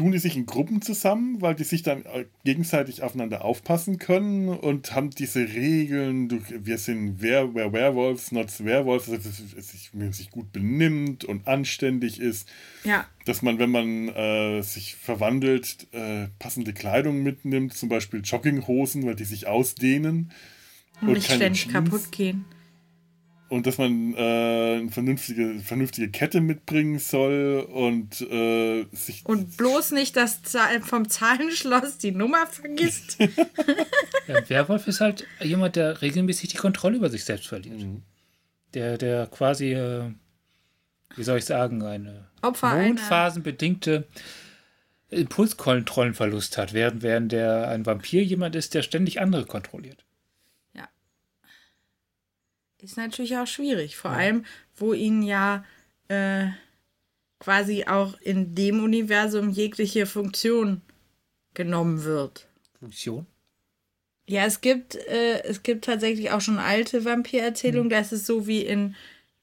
tun 0.00 0.12
die 0.12 0.18
sich 0.18 0.34
in 0.34 0.46
Gruppen 0.46 0.80
zusammen, 0.80 1.42
weil 1.42 1.54
die 1.54 1.64
sich 1.64 1.82
dann 1.82 2.06
äh, 2.06 2.24
gegenseitig 2.42 3.02
aufeinander 3.02 3.44
aufpassen 3.44 3.98
können 3.98 4.48
und 4.48 4.94
haben 4.94 5.10
diese 5.10 5.40
Regeln, 5.40 6.30
du, 6.30 6.40
wir 6.48 6.78
sind 6.78 7.16
Wer, 7.20 7.54
Wer, 7.54 7.74
Werewolves, 7.74 8.32
not 8.32 8.48
Werewolves, 8.64 9.10
dass 9.10 9.26
es, 9.26 9.52
es 9.52 9.72
sich, 9.72 9.90
man 9.92 10.14
sich 10.14 10.30
gut 10.30 10.52
benimmt 10.52 11.26
und 11.26 11.46
anständig 11.46 12.18
ist, 12.18 12.48
Ja, 12.82 13.06
dass 13.26 13.42
man, 13.42 13.58
wenn 13.58 13.70
man 13.70 14.08
äh, 14.08 14.62
sich 14.62 14.94
verwandelt, 14.94 15.86
äh, 15.92 16.28
passende 16.38 16.72
Kleidung 16.72 17.22
mitnimmt, 17.22 17.74
zum 17.74 17.90
Beispiel 17.90 18.22
Jogginghosen, 18.24 19.04
weil 19.04 19.16
die 19.16 19.24
sich 19.24 19.48
ausdehnen 19.48 20.32
und 21.02 21.12
nicht 21.12 21.30
ständig 21.30 21.64
Jeans. 21.64 21.74
kaputt 21.74 22.10
gehen. 22.10 22.46
Und 23.50 23.66
dass 23.66 23.78
man 23.78 24.14
äh, 24.14 24.78
eine 24.78 24.90
vernünftige, 24.90 25.58
vernünftige 25.58 26.08
Kette 26.08 26.40
mitbringen 26.40 27.00
soll 27.00 27.66
und 27.68 28.20
äh, 28.22 28.86
sich 28.92 29.26
Und 29.26 29.56
bloß 29.56 29.90
nicht 29.90 30.16
das 30.16 30.42
Zahl- 30.44 30.80
vom 30.82 31.08
Zahlenschloss 31.08 31.98
die 31.98 32.12
Nummer 32.12 32.46
vergisst. 32.46 33.18
Ja, 34.28 34.36
ein 34.36 34.48
Werwolf 34.48 34.86
ist 34.86 35.00
halt 35.00 35.26
jemand, 35.42 35.74
der 35.74 36.02
regelmäßig 36.02 36.50
die 36.50 36.56
Kontrolle 36.56 36.96
über 36.96 37.10
sich 37.10 37.24
selbst 37.24 37.48
verliert. 37.48 37.84
Der, 38.74 38.96
der 38.96 39.26
quasi, 39.26 39.72
äh, 39.72 40.04
wie 41.16 41.24
soll 41.24 41.38
ich 41.38 41.44
sagen, 41.44 41.82
eine 41.82 42.28
Opfer 42.40 42.76
mondphasenbedingte 42.76 44.06
Impulskontrollenverlust 45.08 46.56
hat, 46.56 46.72
während, 46.72 47.02
während 47.02 47.32
der 47.32 47.68
ein 47.68 47.84
Vampir 47.84 48.22
jemand 48.22 48.54
ist, 48.54 48.74
der 48.74 48.82
ständig 48.82 49.20
andere 49.20 49.44
kontrolliert. 49.44 50.04
Ja. 52.80 52.84
Ist 52.84 52.96
natürlich 52.96 53.36
auch 53.36 53.46
schwierig. 53.46 53.96
Vor 53.96 54.10
allem, 54.10 54.44
wo 54.76 54.92
ihnen 54.92 55.22
ja 55.22 55.64
äh, 56.08 56.46
quasi 57.38 57.84
auch 57.86 58.18
in 58.20 58.54
dem 58.54 58.82
Universum 58.82 59.50
jegliche 59.50 60.06
Funktion 60.06 60.80
genommen 61.54 62.04
wird. 62.04 62.46
Funktion? 62.78 63.26
Ja, 64.26 64.44
es 64.46 64.60
gibt, 64.60 64.94
äh, 64.94 65.42
es 65.42 65.62
gibt 65.62 65.84
tatsächlich 65.84 66.30
auch 66.30 66.40
schon 66.40 66.58
alte 66.58 67.04
Vampirerzählungen. 67.04 67.90
Das 67.90 68.12
ist 68.12 68.26
so 68.26 68.46
wie 68.46 68.60
in, 68.62 68.94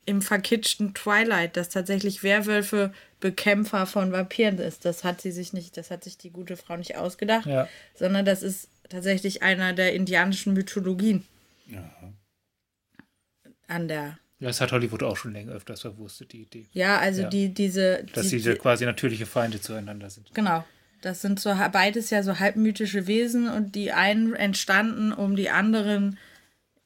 im 0.05 0.21
verkitschten 0.21 0.93
Twilight, 0.93 1.57
dass 1.57 1.69
tatsächlich 1.69 2.23
Werwölfe 2.23 2.93
Bekämpfer 3.19 3.85
von 3.85 4.11
Vampiren 4.11 4.59
ist. 4.59 4.85
Das 4.85 5.03
hat 5.03 5.19
sie 5.21 5.31
sich 5.31 5.51
nicht, 5.51 5.75
das 5.75 5.91
hat 5.91 6.03
sich 6.03 6.17
die 6.17 6.29
gute 6.29 6.55
Frau 6.55 6.77
nicht 6.77 6.95
ausgedacht, 6.95 7.47
Ja. 7.47 7.67
sondern 7.95 8.23
das 8.25 8.43
ist 8.43 8.69
tatsächlich 8.89 9.43
einer 9.43 9.73
der 9.73 9.93
indianischen 9.93 10.53
Mythologien 10.53 11.25
ja, 11.65 11.91
an 13.67 13.87
der. 13.87 14.17
Das 14.39 14.61
hat 14.61 14.71
Hollywood 14.71 15.01
auch 15.03 15.17
schon 15.17 15.33
länger 15.33 15.53
öfters 15.53 15.81
verwurstet, 15.81 16.31
die 16.31 16.43
Idee. 16.43 16.67
Ja, 16.73 16.99
also 16.99 17.23
Ja. 17.23 17.29
die, 17.29 17.53
diese. 17.53 18.03
Dass 18.13 18.25
die, 18.29 18.37
diese 18.37 18.55
quasi 18.55 18.85
natürliche 18.85 19.25
Feinde 19.25 19.59
zueinander 19.59 20.09
sind. 20.09 20.33
Genau. 20.33 20.63
Das 21.01 21.21
sind 21.21 21.39
so 21.39 21.53
beides 21.71 22.09
ja 22.09 22.23
so 22.23 22.39
halbmythische 22.39 23.07
Wesen 23.07 23.47
und 23.49 23.75
die 23.75 23.91
einen 23.91 24.33
entstanden, 24.35 25.11
um 25.13 25.35
die 25.35 25.49
anderen 25.49 26.17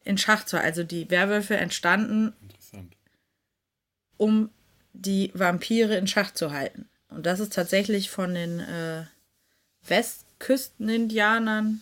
in 0.03 0.17
Schach 0.17 0.45
zu 0.45 0.57
halten. 0.57 0.67
Also 0.67 0.83
die 0.83 1.09
Werwölfe 1.09 1.55
entstanden, 1.57 2.33
interessant. 2.41 2.93
um 4.17 4.49
die 4.93 5.31
Vampire 5.33 5.95
in 5.95 6.07
Schach 6.07 6.31
zu 6.33 6.51
halten. 6.51 6.87
Und 7.09 7.25
das 7.25 7.39
ist 7.39 7.53
tatsächlich 7.53 8.09
von 8.09 8.33
den 8.33 8.59
äh, 8.59 9.03
Westküsten-Indianern, 9.87 11.81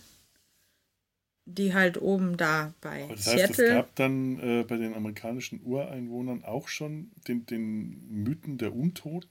die 1.55 1.73
halt 1.73 2.01
oben 2.01 2.38
da 2.38 2.73
bei 2.81 3.03
Aber 3.03 3.15
das 3.15 3.27
heißt, 3.27 3.49
es 3.51 3.55
Seattle. 3.57 3.76
gab 3.76 3.95
dann 3.95 4.39
äh, 4.39 4.63
bei 4.63 4.77
den 4.77 4.93
amerikanischen 4.93 5.61
Ureinwohnern 5.63 6.43
auch 6.43 6.67
schon 6.67 7.11
den, 7.27 7.45
den 7.45 8.07
Mythen 8.09 8.57
der 8.57 8.73
Untoten. 8.76 9.30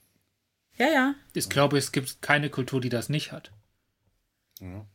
ja, 0.77 0.87
ja. 0.87 1.15
Ich 1.33 1.49
glaube, 1.49 1.77
es 1.77 1.91
gibt 1.91 2.21
keine 2.21 2.49
Kultur, 2.49 2.81
die 2.81 2.89
das 2.89 3.09
nicht 3.09 3.31
hat. 3.31 3.51
Ja. 4.61 4.85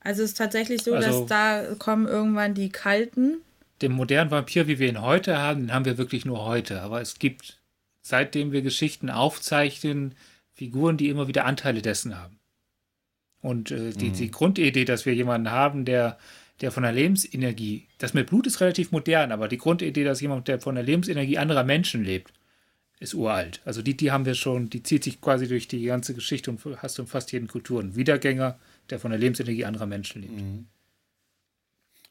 Also 0.00 0.22
es 0.22 0.30
ist 0.30 0.36
tatsächlich 0.38 0.82
so, 0.82 0.94
Also- 0.94 1.20
dass 1.20 1.26
da 1.28 1.74
kommen 1.78 2.06
irgendwann 2.06 2.54
die 2.54 2.68
Kalten. 2.70 3.38
Den 3.82 3.92
modernen 3.92 4.30
Vampir, 4.30 4.66
wie 4.66 4.78
wir 4.78 4.88
ihn 4.88 5.00
heute 5.02 5.38
haben, 5.38 5.60
den 5.60 5.72
haben 5.74 5.84
wir 5.84 5.98
wirklich 5.98 6.24
nur 6.24 6.44
heute. 6.44 6.82
Aber 6.82 7.00
es 7.00 7.18
gibt, 7.18 7.60
seitdem 8.02 8.50
wir 8.52 8.62
Geschichten 8.62 9.08
aufzeichnen, 9.10 10.14
Figuren, 10.52 10.96
die 10.96 11.08
immer 11.08 11.28
wieder 11.28 11.44
Anteile 11.44 11.80
dessen 11.82 12.18
haben. 12.18 12.40
Und 13.40 13.70
äh, 13.70 13.92
die, 13.92 14.10
die 14.10 14.32
Grundidee, 14.32 14.84
dass 14.84 15.06
wir 15.06 15.14
jemanden 15.14 15.52
haben, 15.52 15.84
der, 15.84 16.18
der 16.60 16.72
von 16.72 16.82
der 16.82 16.92
Lebensenergie, 16.92 17.86
das 17.98 18.14
mit 18.14 18.28
Blut 18.28 18.46
ist 18.46 18.60
relativ 18.60 18.90
modern, 18.90 19.32
aber 19.32 19.48
die 19.48 19.58
Grundidee, 19.58 20.04
dass 20.04 20.20
jemand, 20.20 20.48
der 20.48 20.60
von 20.60 20.74
der 20.74 20.84
Lebensenergie 20.84 21.38
anderer 21.38 21.64
Menschen 21.64 22.04
lebt, 22.04 22.32
ist 23.00 23.14
uralt. 23.14 23.60
Also 23.64 23.80
die, 23.80 23.96
die 23.96 24.10
haben 24.10 24.26
wir 24.26 24.34
schon, 24.34 24.70
die 24.70 24.82
zieht 24.82 25.04
sich 25.04 25.20
quasi 25.20 25.46
durch 25.46 25.68
die 25.68 25.84
ganze 25.84 26.14
Geschichte 26.14 26.50
und 26.50 26.60
hast 26.82 26.98
du 26.98 27.02
in 27.02 27.08
fast 27.08 27.30
jeden 27.32 27.46
Kulturen. 27.46 27.94
Wiedergänger, 27.94 28.58
der 28.90 28.98
von 28.98 29.10
der 29.10 29.20
Lebensenergie 29.20 29.64
anderer 29.64 29.86
Menschen 29.86 30.22
lebt. 30.22 30.66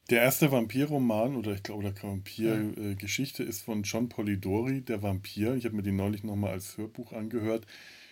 Der 0.08 0.22
erste 0.22 0.50
Vampirroman 0.50 1.36
oder 1.36 1.52
ich 1.52 1.62
glaube, 1.62 1.86
oder 1.86 2.02
Vampir-Geschichte 2.02 3.42
ist 3.42 3.62
von 3.62 3.82
John 3.82 4.08
Polidori, 4.08 4.80
der 4.80 5.02
Vampir. 5.02 5.54
Ich 5.54 5.66
habe 5.66 5.76
mir 5.76 5.82
die 5.82 5.92
neulich 5.92 6.24
nochmal 6.24 6.52
als 6.52 6.78
Hörbuch 6.78 7.12
angehört. 7.12 7.66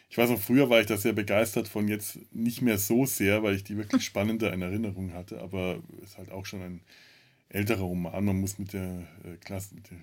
Ich 0.08 0.18
weiß 0.18 0.30
noch, 0.30 0.40
früher 0.40 0.70
war 0.70 0.80
ich 0.80 0.86
da 0.86 0.96
sehr 0.96 1.12
begeistert 1.12 1.68
von, 1.68 1.88
jetzt 1.88 2.18
nicht 2.32 2.62
mehr 2.62 2.78
so 2.78 3.06
sehr, 3.06 3.42
weil 3.42 3.56
ich 3.56 3.64
die 3.64 3.76
wirklich 3.76 4.04
spannender 4.04 4.52
in 4.52 4.62
Erinnerung 4.62 5.12
hatte, 5.12 5.40
aber 5.40 5.82
ist 6.02 6.18
halt 6.18 6.30
auch 6.30 6.46
schon 6.46 6.62
ein 6.62 6.80
älterer 7.48 7.82
Roman. 7.82 8.24
Man 8.24 8.40
muss 8.40 8.58
mit, 8.58 8.72
der, 8.72 9.06
äh, 9.24 9.36
Klasse, 9.44 9.74
mit, 9.74 9.90
der, 9.90 9.98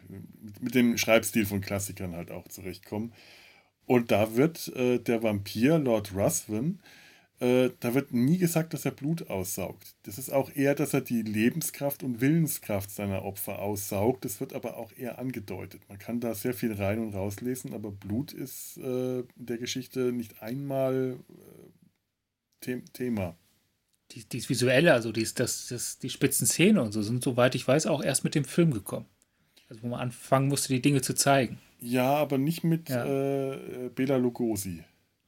mit 0.59 0.75
dem 0.75 0.97
Schreibstil 0.97 1.45
von 1.45 1.61
Klassikern 1.61 2.15
halt 2.15 2.31
auch 2.31 2.47
zurechtkommen. 2.47 3.13
Und 3.85 4.11
da 4.11 4.35
wird 4.35 4.69
äh, 4.75 4.99
der 4.99 5.23
Vampir, 5.23 5.77
Lord 5.77 6.13
Ruthven, 6.15 6.79
äh, 7.43 7.71
da 7.79 7.93
wird 7.93 8.13
nie 8.13 8.37
gesagt, 8.37 8.73
dass 8.73 8.85
er 8.85 8.91
Blut 8.91 9.29
aussaugt. 9.29 9.95
Das 10.03 10.17
ist 10.17 10.31
auch 10.31 10.49
eher, 10.55 10.75
dass 10.75 10.93
er 10.93 11.01
die 11.01 11.21
Lebenskraft 11.21 12.01
und 12.01 12.21
Willenskraft 12.21 12.89
seiner 12.89 13.23
Opfer 13.23 13.59
aussaugt. 13.59 14.23
Das 14.25 14.39
wird 14.39 14.53
aber 14.53 14.77
auch 14.77 14.91
eher 14.95 15.19
angedeutet. 15.19 15.81
Man 15.89 15.99
kann 15.99 16.19
da 16.19 16.33
sehr 16.35 16.53
viel 16.53 16.73
rein 16.73 16.99
und 16.99 17.13
rauslesen, 17.13 17.73
aber 17.73 17.91
Blut 17.91 18.31
ist 18.31 18.77
äh, 18.77 19.19
in 19.19 19.25
der 19.35 19.57
Geschichte 19.57 20.11
nicht 20.13 20.41
einmal 20.41 21.17
äh, 21.29 21.33
The 22.65 22.81
Thema. 22.93 23.35
Die, 24.11 24.23
dieses 24.23 24.49
Visuelle, 24.49 24.93
also 24.93 25.11
dies, 25.11 25.33
das, 25.33 25.67
das, 25.67 25.97
die 25.99 26.09
spitzen 26.09 26.47
Szene 26.47 26.81
und 26.81 26.91
so, 26.91 27.01
sind, 27.01 27.23
soweit 27.23 27.55
ich 27.55 27.67
weiß, 27.67 27.87
auch 27.87 28.03
erst 28.03 28.23
mit 28.23 28.35
dem 28.35 28.45
Film 28.45 28.71
gekommen. 28.71 29.07
Also 29.69 29.81
wo 29.83 29.87
man 29.87 29.99
anfangen 29.99 30.47
musste, 30.49 30.69
die 30.71 30.81
Dinge 30.81 31.01
zu 31.01 31.13
zeigen. 31.13 31.57
Ja, 31.79 32.13
aber 32.13 32.37
nicht 32.37 32.63
mit 32.63 32.89
Ja. 32.89 33.05
äh, 33.05 33.89
Bela 33.93 34.15
Lugosi. 34.17 34.83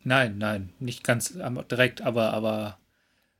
Nein, 0.05 0.37
nein, 0.37 0.69
nicht 0.79 1.03
ganz 1.03 1.33
direkt, 1.69 2.01
aber, 2.01 2.31
aber 2.33 2.77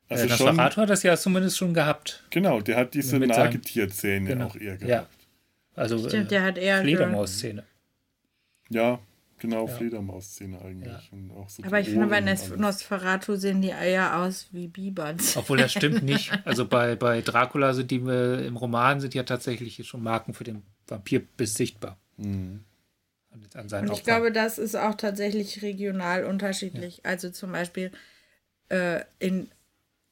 Also 0.10 0.26
äh, 0.26 0.30
schon, 0.30 0.48
Nosferatu 0.48 0.82
hat 0.82 0.90
das 0.90 1.04
ja 1.04 1.16
zumindest 1.16 1.58
schon 1.58 1.74
gehabt. 1.74 2.24
genau, 2.32 2.60
der 2.60 2.76
hat 2.78 2.94
diese 2.94 3.18
Nagetierzähne 3.20 4.28
Genau. 4.30 4.48
auch 4.48 4.56
eher 4.56 4.74
Ja. 4.74 4.88
gehabt. 4.88 5.10
Also 5.76 5.98
Stimmt, 6.10 6.26
äh, 6.26 6.30
der 6.30 6.44
hat 6.44 6.58
eher. 6.58 6.82
Fledermaus-Szene. 6.82 7.64
Ja, 8.70 9.00
genau, 9.40 9.68
Ja. 9.68 9.74
Fledermaus-Szene 9.76 10.60
eigentlich. 10.62 10.92
Ja. 10.92 11.02
Und 11.12 11.32
auch 11.32 11.50
so 11.50 11.64
Aber 11.64 11.80
ich 11.80 11.90
finde, 11.90 12.08
bei. 12.08 12.22
Nosferatu 12.22 13.36
sehen 13.36 13.62
die 13.62 13.74
Eier 13.74 14.18
aus 14.18 14.48
wie 14.52 14.68
Bibers. 14.68 15.38
Obwohl 15.38 15.58
das 15.58 15.72
stimmt 15.72 16.02
nicht. 16.04 16.32
Also 16.46 16.66
bei, 16.66 16.96
bei 16.96 17.22
Dracula 17.22 17.74
sind 17.74 17.92
die 17.92 17.98
äh, 17.98 18.48
im 18.48 18.58
Roman 18.58 19.00
sind 19.02 19.14
ja 19.14 19.24
tatsächlich 19.24 19.88
schon 19.88 20.02
Marken 20.02 20.34
für 20.34 20.44
den 20.46 20.64
Vampir 20.88 21.22
bis 21.38 21.54
sichtbar. 21.54 21.98
Mhm. 22.18 22.64
An, 23.54 23.70
seinen 23.70 23.88
Und 23.90 23.94
ich 23.94 24.00
Opfern. 24.02 24.16
glaube, 24.22 24.32
das 24.32 24.58
ist 24.58 24.76
auch 24.76 24.96
tatsächlich 24.96 25.62
regional 25.62 26.26
unterschiedlich. 26.26 27.06
Also 27.06 27.30
zum 27.30 27.52
Beispiel 27.52 27.92
äh, 28.70 29.02
in 29.20 29.50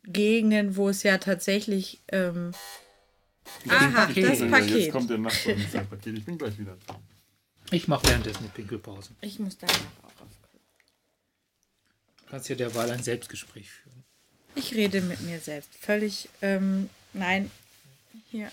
Gegenden, 0.04 0.76
wo 0.76 0.90
es 0.90 1.04
ja 1.04 1.18
tatsächlich. 1.18 2.02
Ähm, 2.10 2.52
aha, 3.70 4.06
Paket. 4.08 4.30
das 4.30 4.40
Ja, 4.40 4.48
Paket. 4.48 4.70
Jetzt 4.78 4.92
kommt 4.92 5.10
der 5.10 5.18
Nachbar 5.18 5.56
mit 5.56 5.72
seinem 5.72 5.88
Paket. 5.88 6.18
Ich 6.18 6.26
bin 6.26 6.38
gleich 6.38 6.58
wieder 6.58 6.78
da. 6.88 7.00
ich 7.72 7.88
mache 7.88 8.08
währenddessen 8.08 8.40
eine 8.40 8.50
Pinkelpause. 8.50 9.12
Ich 9.22 9.40
muss 9.40 9.58
da 9.58 9.68
auch 9.68 10.04
auf. 10.06 10.14
Du 12.26 12.30
kannst 12.38 12.50
ja 12.50 12.56
derweil 12.56 12.90
ein 12.92 13.04
Selbstgespräch 13.04 13.70
führen. 13.70 14.04
Ich 14.56 14.74
rede 14.74 15.02
mit 15.02 15.22
mir 15.22 15.40
selbst. 15.40 15.70
Völlig. 15.80 16.30
Ähm, 16.42 16.90
nein. 17.14 17.50
Hier. 18.32 18.52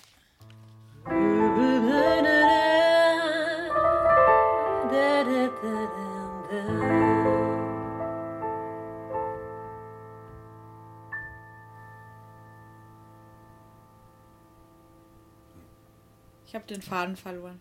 Ich 16.51 16.57
habe 16.57 16.67
den 16.67 16.83
Faden 16.83 17.15
verloren. 17.15 17.61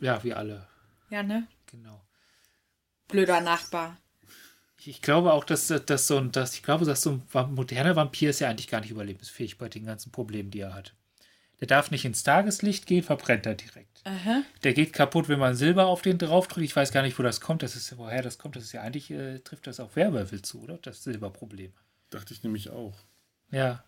Ja, 0.00 0.22
wir 0.22 0.36
alle. 0.36 0.68
Ja, 1.08 1.22
ne? 1.22 1.46
Genau. 1.64 2.02
Blöder 3.08 3.40
Nachbar. 3.40 3.96
Ich, 4.84 5.00
glaube 5.00 5.32
auch, 5.32 5.44
dass, 5.44 5.68
dass 5.68 6.06
so 6.06 6.18
ein, 6.18 6.30
dass, 6.30 6.54
ich 6.54 6.62
glaube, 6.62 6.84
dass 6.84 7.00
so 7.00 7.22
ein 7.32 7.54
moderner 7.54 7.96
Vampir 7.96 8.28
ist 8.28 8.40
ja 8.40 8.50
eigentlich 8.50 8.68
gar 8.68 8.82
nicht 8.82 8.90
überlebensfähig 8.90 9.56
bei 9.56 9.70
den 9.70 9.86
ganzen 9.86 10.12
Problemen, 10.12 10.50
die 10.50 10.60
er 10.60 10.74
hat. 10.74 10.94
Der 11.60 11.68
darf 11.68 11.90
nicht 11.90 12.04
ins 12.04 12.22
Tageslicht 12.22 12.84
gehen, 12.84 13.02
verbrennt 13.02 13.46
er 13.46 13.54
direkt. 13.54 14.02
Aha. 14.04 14.42
Der 14.62 14.74
geht 14.74 14.92
kaputt, 14.92 15.30
wenn 15.30 15.38
man 15.38 15.54
Silber 15.54 15.86
auf 15.86 16.02
den 16.02 16.18
draufdrückt. 16.18 16.66
Ich 16.66 16.76
weiß 16.76 16.92
gar 16.92 17.00
nicht, 17.00 17.18
wo 17.18 17.22
das 17.22 17.40
kommt. 17.40 17.62
Das 17.62 17.76
ist, 17.76 17.96
woher 17.96 18.20
das 18.20 18.36
kommt. 18.36 18.56
Das 18.56 18.64
ist 18.64 18.72
ja 18.72 18.82
eigentlich, 18.82 19.10
äh, 19.10 19.38
trifft 19.38 19.66
das 19.66 19.80
auf 19.80 19.96
Werwölfe 19.96 20.42
zu, 20.42 20.60
oder? 20.60 20.76
Das 20.82 21.02
Silberproblem. 21.02 21.72
Dachte 22.10 22.34
ich 22.34 22.42
nämlich 22.42 22.68
auch. 22.68 22.98
Ja. 23.50 23.82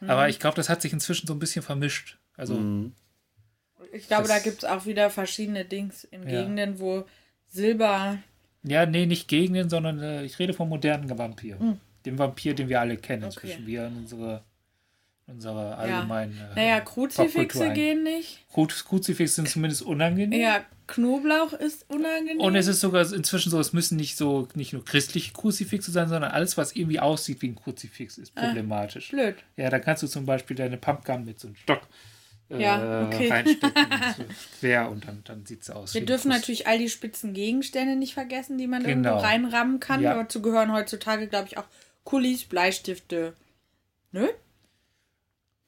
Aber 0.00 0.30
ich 0.30 0.40
glaube, 0.40 0.56
das 0.56 0.70
hat 0.70 0.80
sich 0.80 0.94
inzwischen 0.94 1.26
so 1.26 1.34
ein 1.34 1.38
bisschen 1.38 1.62
vermischt. 1.62 2.16
Also, 2.34 2.54
Ich 3.92 4.06
glaube, 4.08 4.28
Das- 4.28 4.36
da 4.36 4.38
gibt 4.42 4.58
es 4.58 4.64
auch 4.68 4.86
wieder 4.86 5.10
verschiedene 5.10 5.64
Dings 5.64 6.04
in 6.04 6.22
Ja. 6.22 6.40
Gegenden, 6.40 6.78
wo 6.80 7.04
Silber. 7.48 8.18
ja, 8.62 8.86
nee, 8.86 9.06
nicht 9.06 9.28
gegen 9.28 9.54
den, 9.54 9.68
sondern 9.68 10.00
äh, 10.00 10.24
ich 10.24 10.38
rede 10.38 10.54
vom 10.54 10.68
modernen 10.68 11.16
Vampir. 11.18 11.58
Dem 12.06 12.18
Vampir, 12.18 12.54
den 12.54 12.68
wir 12.68 12.80
alle 12.80 12.96
kennen 12.96 13.24
Okay. 13.24 13.32
inzwischen. 13.34 13.66
Wir 13.66 13.86
in 13.86 13.96
unsere, 13.98 14.42
unsere 15.26 15.76
allgemeinen. 15.76 16.36
äh, 16.52 16.54
Naja, 16.56 16.80
Kruzifixe 16.80 17.72
gehen 17.72 18.02
nicht. 18.02 18.40
Kruz- 18.52 18.84
Kruzifix 18.84 19.34
sind 19.36 19.48
zumindest 19.48 19.82
unangenehm. 19.82 20.40
Ja, 20.40 20.64
Knoblauch 20.88 21.52
ist 21.52 21.88
unangenehm. 21.88 22.40
Und 22.40 22.54
es 22.56 22.66
ist 22.66 22.80
sogar 22.80 23.10
inzwischen 23.12 23.50
so, 23.50 23.60
es 23.60 23.72
müssen 23.72 23.96
nicht 23.96 24.16
so 24.16 24.48
nicht 24.54 24.72
nur 24.72 24.84
christliche 24.84 25.32
Kruzifixe 25.32 25.90
sein, 25.92 26.08
sondern 26.08 26.32
alles, 26.32 26.58
was 26.58 26.74
irgendwie 26.74 26.98
aussieht 27.00 27.40
wie 27.40 27.48
ein 27.48 27.54
Kruzifix, 27.56 28.18
ist 28.18 28.34
problematisch. 28.34 29.10
blöd. 29.10 29.36
Ja, 29.56 29.70
da 29.70 29.78
kannst 29.78 30.02
du 30.02 30.06
zum 30.08 30.26
Beispiel 30.26 30.56
deine 30.56 30.76
Pumpgun 30.76 31.24
mit 31.24 31.38
so 31.40 31.48
einem 31.48 31.56
Stock 31.56 31.82
äh, 31.82 31.86
Ja, 32.60 33.06
okay. 33.06 33.28
reinstecken, 33.30 33.72
quer 34.60 34.90
und 34.90 35.06
dann, 35.06 35.22
dann 35.24 35.46
sieht 35.46 35.62
es 35.62 35.70
aus. 35.70 35.94
Wir 35.94 36.04
dürfen 36.04 36.28
natürlich 36.28 36.66
all 36.66 36.78
die 36.78 36.88
spitzen 36.88 37.32
Gegenstände 37.34 37.96
nicht 37.96 38.14
vergessen, 38.14 38.58
die 38.58 38.66
man 38.66 38.82
Genau. 38.82 39.10
irgendwo 39.10 39.26
reinrammen 39.26 39.80
kann. 39.80 40.02
Ja. 40.02 40.14
Dazu 40.14 40.42
gehören 40.42 40.72
heutzutage, 40.72 41.26
glaube 41.28 41.48
ich, 41.48 41.58
auch 41.58 41.64
Kulis, 42.04 42.44
Bleistifte. 42.44 43.34
Nö? 44.12 44.28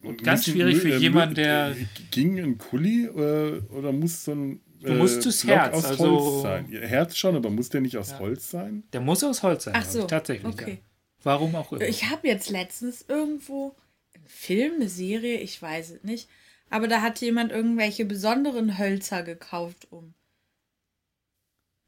Und 0.02 0.22
ganz 0.22 0.40
müssen- 0.46 0.52
schwierig 0.60 0.76
für 0.78 0.90
äh, 0.94 0.96
jemanden, 0.98 1.34
der- 1.36 1.70
äh, 1.70 1.86
Ging 2.10 2.38
ein 2.38 2.58
Kuli 2.58 3.06
äh, 3.06 3.60
oder 3.70 3.92
muss 3.92 4.24
so 4.24 4.32
ein. 4.32 4.60
Du 4.80 4.92
musst 4.92 5.24
das 5.24 5.40
Block 5.42 5.56
Herz, 5.56 5.74
aus 5.76 5.84
also- 5.86 6.20
Holz 6.20 6.42
sein? 6.42 6.68
Ja, 6.70 6.80
Herz 6.80 7.16
schon, 7.16 7.34
aber 7.36 7.48
muss 7.48 7.70
der 7.70 7.80
nicht 7.80 7.96
aus 7.96 8.18
Holz 8.18 8.50
sein? 8.50 8.82
Der 8.92 9.00
muss 9.00 9.24
aus 9.24 9.42
Holz 9.42 9.64
sein, 9.64 9.74
Ach 9.74 9.84
so, 9.84 10.00
ich, 10.00 10.06
tatsächlich. 10.08 10.52
okay. 10.52 10.70
Ja. 10.72 10.76
Warum 11.22 11.54
auch 11.54 11.72
immer. 11.72 11.80
Ich 11.88 12.10
habe 12.10 12.28
jetzt 12.28 12.50
letztens 12.50 13.02
irgendwo 13.08 13.74
einen 14.14 14.26
Film, 14.26 14.74
eine 14.74 14.90
Serie, 14.90 15.38
ich 15.38 15.60
weiß 15.62 15.92
es 15.92 16.04
nicht, 16.04 16.28
aber 16.70 16.88
da 16.88 17.02
hat 17.02 17.20
jemand 17.20 17.52
irgendwelche 17.52 18.04
besonderen 18.04 18.78
Hölzer 18.78 19.22
gekauft, 19.22 19.86
um 19.90 20.14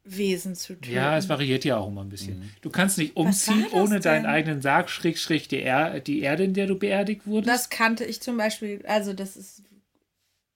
Wesen 0.09 0.55
zu 0.55 0.75
töten. 0.77 0.93
ja, 0.95 1.17
es 1.19 1.29
variiert 1.29 1.65
ja 1.65 1.79
auch 1.79 1.89
immer 1.89 2.03
ein 2.05 2.09
bisschen. 2.09 2.39
Mhm. 2.39 2.51
Du 2.61 2.71
kannst 2.71 2.97
nicht 2.97 3.17
umziehen 3.17 3.67
ohne 3.73 3.99
deinen 3.99 4.23
denn? 4.23 4.31
eigenen 4.31 4.63
Sarg, 4.63 4.89
Schräg, 4.89 5.19
Schräg, 5.19 5.49
die, 5.49 5.61
er 5.61 5.99
die 5.99 6.21
Erde, 6.21 6.45
in 6.45 6.55
der 6.55 6.69
du 6.69 6.79
beerdigt 6.79 7.27
wurdest. 7.27 7.49
Das 7.53 7.71
kannte 7.71 8.05
ich 8.05 8.23
zum 8.23 8.37
Beispiel, 8.37 8.85
also 8.87 9.13
das 9.15 9.37
ist, 9.37 9.65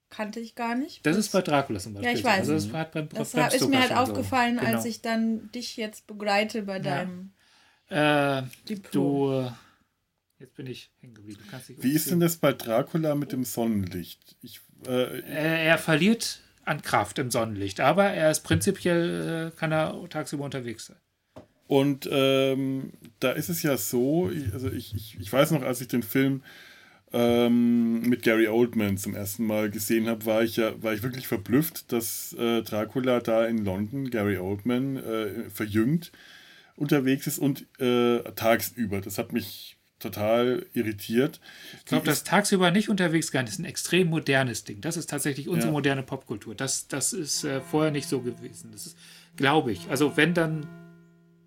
kannte 0.09 0.39
ich 0.39 0.55
gar 0.55 0.77
nicht. 0.77 1.05
Das 1.05 1.17
ist 1.17 1.33
bei 1.33 1.43
Dracula 1.43 1.81
zum 1.81 1.95
Beispiel. 1.95 2.13
Ja, 2.13 2.17
ich 2.17 2.25
weiß. 2.25 2.49
Also 2.49 2.53
das 2.69 2.73
hat 2.73 2.93
beim, 2.93 3.09
Das 3.09 3.33
beim 3.33 3.49
ist 3.49 3.69
mir 3.69 3.81
halt 3.81 3.89
schon 3.89 3.97
so. 4.07 4.13
aufgefallen, 4.13 4.59
Genau. 4.59 4.77
als 4.77 4.85
ich 4.85 5.03
dann 5.03 5.51
dich 5.51 5.77
jetzt 5.77 6.07
begleite 6.07 6.63
bei 6.63 6.79
deinem 6.79 7.33
Äh, 7.89 8.43
Diplom. 8.69 8.93
du. 8.93 9.53
Jetzt 10.41 10.55
bin 10.57 10.67
ich 10.67 10.91
hängen 11.01 11.15
geblieben. 11.15 11.39
Wie 11.81 11.93
ist 11.93 12.11
denn 12.11 12.19
das 12.19 12.39
bei 12.39 12.55
Dracula 12.55 13.15
mit 13.15 13.31
dem 13.31 13.45
Sonnenlicht? 13.45 14.37
Ich, 14.41 14.61
äh, 14.87 15.21
Äh, 15.21 15.67
er 15.67 15.77
verliert 15.77 16.41
an 16.65 16.81
Kraft 16.81 17.19
im 17.19 17.31
Sonnenlicht, 17.31 17.81
aber 17.81 18.05
er 18.05 18.31
ist 18.31 18.41
prinzipiell, 18.41 19.53
äh, 19.53 19.59
kann 19.59 19.71
er 19.71 20.09
tagsüber 20.09 20.45
unterwegs 20.45 20.87
sein. 20.87 20.97
Und 21.67 22.09
ähm, 22.11 22.95
da 23.21 23.33
ist 23.33 23.51
es 23.51 23.63
ja 23.63 23.77
so, 23.77 24.31
ich, 24.31 24.53
also 24.55 24.71
ich, 24.73 24.95
ich, 24.95 25.21
ich 25.21 25.31
weiß 25.31 25.51
noch, 25.51 25.63
als 25.63 25.83
ich 25.83 25.89
den 25.89 26.03
Film 26.03 26.43
ähm, 27.13 28.01
mit 28.09 28.23
Gary 28.23 28.49
Oldman 28.49 28.97
zum 28.97 29.15
ersten 29.15 29.45
Mal 29.45 29.71
gesehen 29.71 30.09
habe, 30.09 30.25
war 30.25 30.43
ich 30.43 30.57
ja, 30.57 30.83
war 30.83 30.95
ich 30.95 31.03
wirklich 31.03 31.29
verblüfft, 31.29 31.93
dass 31.93 32.33
äh, 32.33 32.63
Dracula 32.63 33.21
da 33.21 33.45
in 33.45 33.63
London, 33.63 34.09
Gary 34.09 34.39
Oldman, 34.39 34.97
äh, 34.97 35.51
verjüngt 35.51 36.13
unterwegs 36.77 37.27
ist 37.27 37.39
und 37.39 37.67
äh, 37.79 38.23
tagsüber. 38.35 39.03
Das 39.03 39.19
hat 39.19 39.35
mich 39.35 39.77
total 40.01 40.67
irritiert. 40.73 41.41
Ich 41.79 41.85
glaube, 41.85 42.07
das 42.07 42.25
tagsüber 42.25 42.71
nicht 42.71 42.89
unterwegs 42.89 43.29
sein 43.29 43.47
ist 43.47 43.59
ein 43.59 43.65
extrem 43.65 44.09
modernes 44.09 44.65
Ding. 44.65 44.81
Das 44.81 44.97
ist 44.97 45.09
tatsächlich 45.11 45.49
unsere 45.49 45.69
Ja. 45.69 45.73
moderne 45.73 46.03
Popkultur. 46.03 46.55
Das, 46.55 46.89
das 46.89 47.13
ist 47.13 47.45
äh, 47.45 47.61
vorher 47.61 47.93
nicht 47.93 48.09
so 48.09 48.21
gewesen. 48.21 48.71
Das 48.73 48.87
ist, 48.87 48.97
glaube 49.37 49.73
ich. 49.73 49.89
Also 49.91 50.17
wenn 50.17 50.35
dann, 50.35 50.67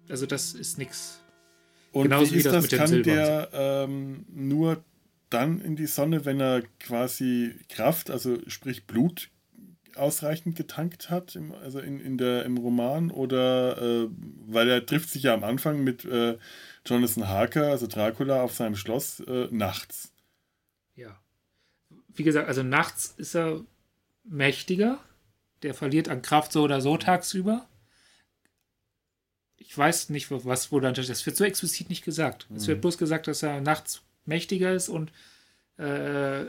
also 0.09 0.25
das 0.25 0.53
ist 0.53 0.77
nichts. 0.77 1.19
Und 1.91 2.03
Genauso 2.03 2.31
wie 2.31 2.39
wie 2.39 2.43
das 2.43 2.53
das? 2.53 2.61
mit 2.63 2.71
dem 2.71 2.79
Kann 2.79 2.87
Silbern. 2.87 3.15
der 3.15 3.49
ähm, 3.53 4.25
nur 4.33 4.83
dann 5.29 5.61
in 5.61 5.75
die 5.75 5.87
Sonne, 5.87 6.25
wenn 6.25 6.39
er 6.39 6.61
quasi 6.79 7.55
Kraft, 7.69 8.09
also 8.11 8.37
sprich 8.47 8.85
Blut, 8.85 9.29
ausreichend 9.95 10.55
getankt 10.55 11.09
hat, 11.11 11.35
im, 11.35 11.51
also 11.53 11.79
in, 11.79 11.99
in 11.99 12.17
der, 12.17 12.45
im 12.45 12.57
Roman? 12.57 13.11
Oder 13.11 13.81
äh, 14.03 14.07
weil 14.47 14.67
er 14.69 14.85
trifft 14.85 15.09
sich 15.09 15.23
ja 15.23 15.33
am 15.33 15.43
Anfang 15.43 15.83
mit 15.83 16.03
äh, 16.05 16.37
Jonathan 16.85 17.27
Harker, 17.27 17.67
also 17.69 17.87
Dracula, 17.87 18.41
auf 18.43 18.53
seinem 18.53 18.75
Schloss 18.75 19.19
äh, 19.21 19.47
nachts. 19.51 20.11
Ja. 20.95 21.17
Wie 22.09 22.23
gesagt, 22.23 22.47
also 22.47 22.61
nachts 22.63 23.13
ist 23.17 23.35
er 23.35 23.61
mächtiger. 24.23 24.99
Der 25.61 25.73
verliert 25.73 26.09
an 26.09 26.21
Kraft 26.21 26.51
so 26.51 26.61
oder 26.63 26.81
so 26.81 26.97
tagsüber. 26.97 27.67
Ich 29.57 29.77
weiß 29.77 30.09
nicht, 30.09 30.29
was 30.29 30.71
wo 30.71 30.79
dann 30.79 30.93
das 30.93 31.25
wird 31.25 31.37
so 31.37 31.43
explizit 31.45 31.89
nicht 31.89 32.03
gesagt. 32.03 32.47
Es 32.55 32.67
wird 32.67 32.81
bloß 32.81 32.97
gesagt, 32.97 33.27
dass 33.27 33.43
er 33.43 33.61
nachts 33.61 34.01
mächtiger 34.25 34.73
ist 34.73 34.89
und 34.89 35.11
äh, 35.77 36.45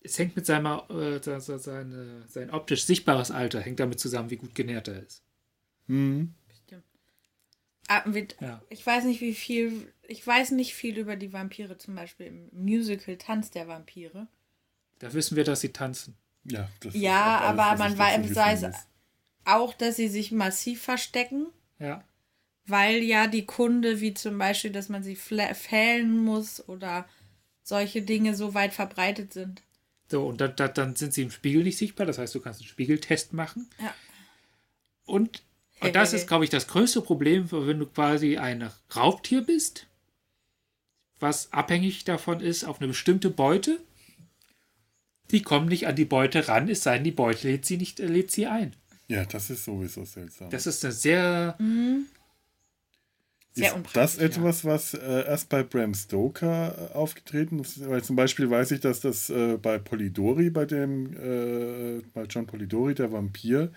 es 0.00 0.18
hängt 0.18 0.36
mit 0.36 0.46
seinem 0.46 0.66
äh, 0.90 1.18
se- 1.22 1.40
se- 1.40 1.58
sein, 1.58 2.50
optisch 2.50 2.84
sichtbares 2.84 3.30
Alter 3.30 3.60
hängt 3.60 3.80
damit 3.80 3.98
zusammen, 4.00 4.30
wie 4.30 4.36
gut 4.36 4.54
genährt 4.54 4.86
er 4.88 5.02
ist. 5.02 5.22
Hm. 5.86 6.34
Ah, 7.88 8.06
mit, 8.08 8.36
Ja. 8.40 8.62
Ich 8.68 8.84
weiß 8.86 9.04
nicht, 9.04 9.20
wie 9.20 9.34
viel. 9.34 9.92
Ich 10.06 10.24
weiß 10.26 10.52
nicht 10.52 10.74
viel 10.74 10.96
über 10.98 11.16
die 11.16 11.32
Vampire, 11.32 11.76
zum 11.78 11.94
Beispiel 11.94 12.26
im 12.26 12.48
Musical 12.52 13.16
Tanz 13.16 13.50
der 13.50 13.66
Vampire. 13.68 14.28
Da 15.00 15.12
wissen 15.12 15.36
wir, 15.36 15.44
dass 15.44 15.60
sie 15.60 15.72
tanzen. 15.72 16.16
Ja, 16.44 16.68
das 16.80 16.94
Ja, 16.94 17.38
alles, 17.38 17.48
aber 17.60 17.78
man 17.78 17.92
es- 17.92 18.62
muss. 18.62 18.74
Auch, 19.44 19.72
dass 19.74 19.96
sie 19.96 20.08
sich 20.08 20.30
massiv 20.32 20.82
verstecken, 20.82 21.46
Ja. 21.78 22.04
weil 22.66 23.02
ja 23.02 23.26
die 23.26 23.46
Kunde, 23.46 24.00
wie 24.00 24.12
zum 24.14 24.36
Beispiel, 24.38 24.70
dass 24.72 24.88
man 24.88 25.02
sie 25.02 25.16
fällen 25.16 26.24
muss 26.24 26.66
oder 26.68 27.08
solche 27.62 28.02
Dinge 28.02 28.34
so 28.34 28.54
weit 28.54 28.72
verbreitet 28.74 29.32
sind. 29.32 29.62
So, 30.10 30.26
und 30.26 30.40
dann, 30.40 30.56
dann, 30.56 30.72
dann 30.74 30.96
sind 30.96 31.12
sie 31.14 31.22
im 31.22 31.30
Spiegel 31.30 31.62
nicht 31.64 31.76
sichtbar. 31.78 32.06
Das 32.06 32.16
heißt, 32.18 32.34
du 32.34 32.40
kannst 32.40 32.60
einen 32.60 32.68
Spiegeltest 32.68 33.32
machen. 33.34 33.68
Ja. 33.80 33.94
Und, 35.04 35.42
und 35.80 35.94
das 35.94 36.12
ist, 36.12 36.26
glaube 36.26 36.44
ich, 36.44 36.50
das 36.50 36.66
größte 36.66 37.02
Problem, 37.02 37.50
wenn 37.50 37.78
du 37.78 37.86
quasi 37.86 38.36
ein 38.36 38.70
Raubtier 38.94 39.42
bist, 39.42 39.86
was 41.20 41.52
abhängig 41.52 42.04
davon 42.04 42.40
ist 42.40 42.64
auf 42.64 42.78
eine 42.78 42.88
bestimmte 42.88 43.30
Beute. 43.30 43.80
Die 45.30 45.42
kommen 45.42 45.68
nicht 45.68 45.86
an 45.86 45.96
die 45.96 46.04
Beute 46.04 46.48
ran, 46.48 46.68
es 46.68 46.82
sei 46.82 46.94
denn, 46.94 47.04
die 47.04 47.10
Beute 47.10 47.48
lädt 47.48 47.66
sie 47.66 47.76
nicht, 47.76 48.00
äh, 48.00 48.06
lädt 48.06 48.30
sie 48.30 48.46
ein. 48.46 48.74
Ja, 49.08 49.24
das 49.24 49.50
ist 49.50 49.64
sowieso 49.64 50.04
seltsam. 50.04 50.50
Das 50.50 50.66
ist 50.66 50.84
eine 50.84 50.92
sehr, 50.92 51.56
Sehr 53.58 53.76
ist 53.76 53.96
das 53.96 54.18
etwas, 54.18 54.64
was 54.64 54.94
äh, 54.94 55.26
erst 55.26 55.48
bei 55.48 55.62
Bram 55.62 55.94
Stoker 55.94 56.90
äh, 56.92 56.94
aufgetreten 56.94 57.58
ist? 57.58 57.86
Weil 57.88 58.02
zum 58.02 58.16
Beispiel 58.16 58.48
weiß 58.48 58.70
ich, 58.70 58.80
dass 58.80 59.00
das 59.00 59.30
äh, 59.30 59.58
bei 59.60 59.78
Polidori, 59.78 60.50
bei 60.50 60.64
dem, 60.64 61.12
äh, 61.14 62.02
bei 62.14 62.24
John 62.24 62.46
Polidori, 62.46 62.94
der 62.94 63.10
Vampir, 63.10 63.72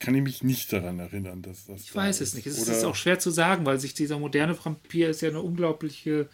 kann 0.00 0.14
ich 0.14 0.22
mich 0.22 0.42
nicht 0.42 0.72
daran 0.72 0.98
erinnern, 0.98 1.42
dass 1.42 1.66
das. 1.66 1.82
ich 1.82 1.94
weiß 1.94 2.20
es 2.20 2.34
nicht. 2.34 2.46
Es 2.46 2.58
ist 2.66 2.84
auch 2.84 2.96
schwer 2.96 3.18
zu 3.18 3.30
sagen, 3.30 3.64
weil 3.66 3.78
sich 3.78 3.94
dieser 3.94 4.18
moderne 4.18 4.56
Vampir 4.64 5.10
ist 5.10 5.20
ja 5.20 5.28
eine 5.28 5.40
unglaubliche 5.42 6.28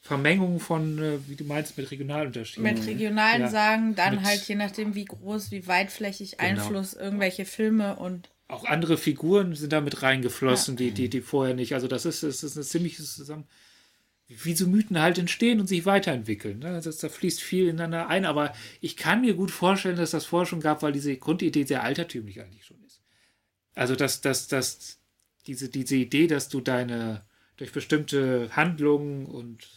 Vermengung 0.00 0.60
von, 0.60 0.98
äh, 1.02 1.18
wie 1.26 1.34
du 1.34 1.44
meinst, 1.44 1.76
mit 1.76 1.90
Regionalunterschieden. 1.90 2.62
Mit 2.62 2.86
regionalen 2.86 3.42
Ja. 3.42 3.48
Sagen, 3.50 3.94
dann 3.96 4.16
Mit- 4.16 4.24
halt 4.24 4.42
je 4.48 4.54
nachdem, 4.54 4.94
wie 4.94 5.04
groß, 5.04 5.50
wie 5.50 5.66
weitflächig 5.66 6.38
Genau. 6.38 6.48
Einfluss 6.62 6.94
irgendwelche 6.94 7.44
Filme 7.44 7.96
und 7.96 8.30
auch 8.46 8.64
andere 8.64 8.96
Figuren 8.96 9.54
sind 9.54 9.72
damit 9.74 10.02
reingeflossen, 10.02 10.76
die, 10.76 10.92
die, 10.92 11.10
die 11.10 11.20
vorher 11.20 11.54
nicht. 11.54 11.74
Also 11.74 11.86
das 11.86 12.06
ist, 12.06 12.22
das 12.22 12.42
ist 12.42 12.56
eine 12.56 12.64
ziemliche 12.64 13.02
Zusammen. 13.02 13.44
Wie 14.28 14.54
so 14.54 14.66
Mythen 14.66 14.98
halt 15.00 15.18
entstehen 15.18 15.58
und 15.60 15.66
sich 15.66 15.84
weiterentwickeln. 15.84 16.58
Ne? 16.60 16.80
Das, 16.82 16.96
da 16.98 17.08
fließt 17.10 17.42
viel 17.42 17.64
ineinander 17.68 18.08
ein, 18.08 18.24
aber 18.24 18.54
ich 18.80 18.96
kann 18.96 19.20
mir 19.22 19.34
gut 19.34 19.50
vorstellen, 19.50 19.96
dass 19.96 20.12
das 20.12 20.24
vorher 20.24 20.46
schon 20.46 20.60
gab, 20.60 20.82
weil 20.82 20.92
diese 20.92 21.14
Grundidee 21.16 21.64
sehr 21.64 21.82
altertümlich 21.82 22.40
eigentlich 22.40 22.64
schon 22.64 22.78
ist. 22.86 22.87
Also 23.78 23.94
dass, 23.94 24.20
dass, 24.20 24.48
dass 24.48 24.98
diese, 25.46 25.68
diese 25.68 25.96
Idee, 25.96 26.26
dass 26.26 26.48
du 26.48 26.60
deine 26.60 27.24
durch 27.56 27.72
bestimmte 27.72 28.50
Handlungen 28.56 29.26
und 29.26 29.68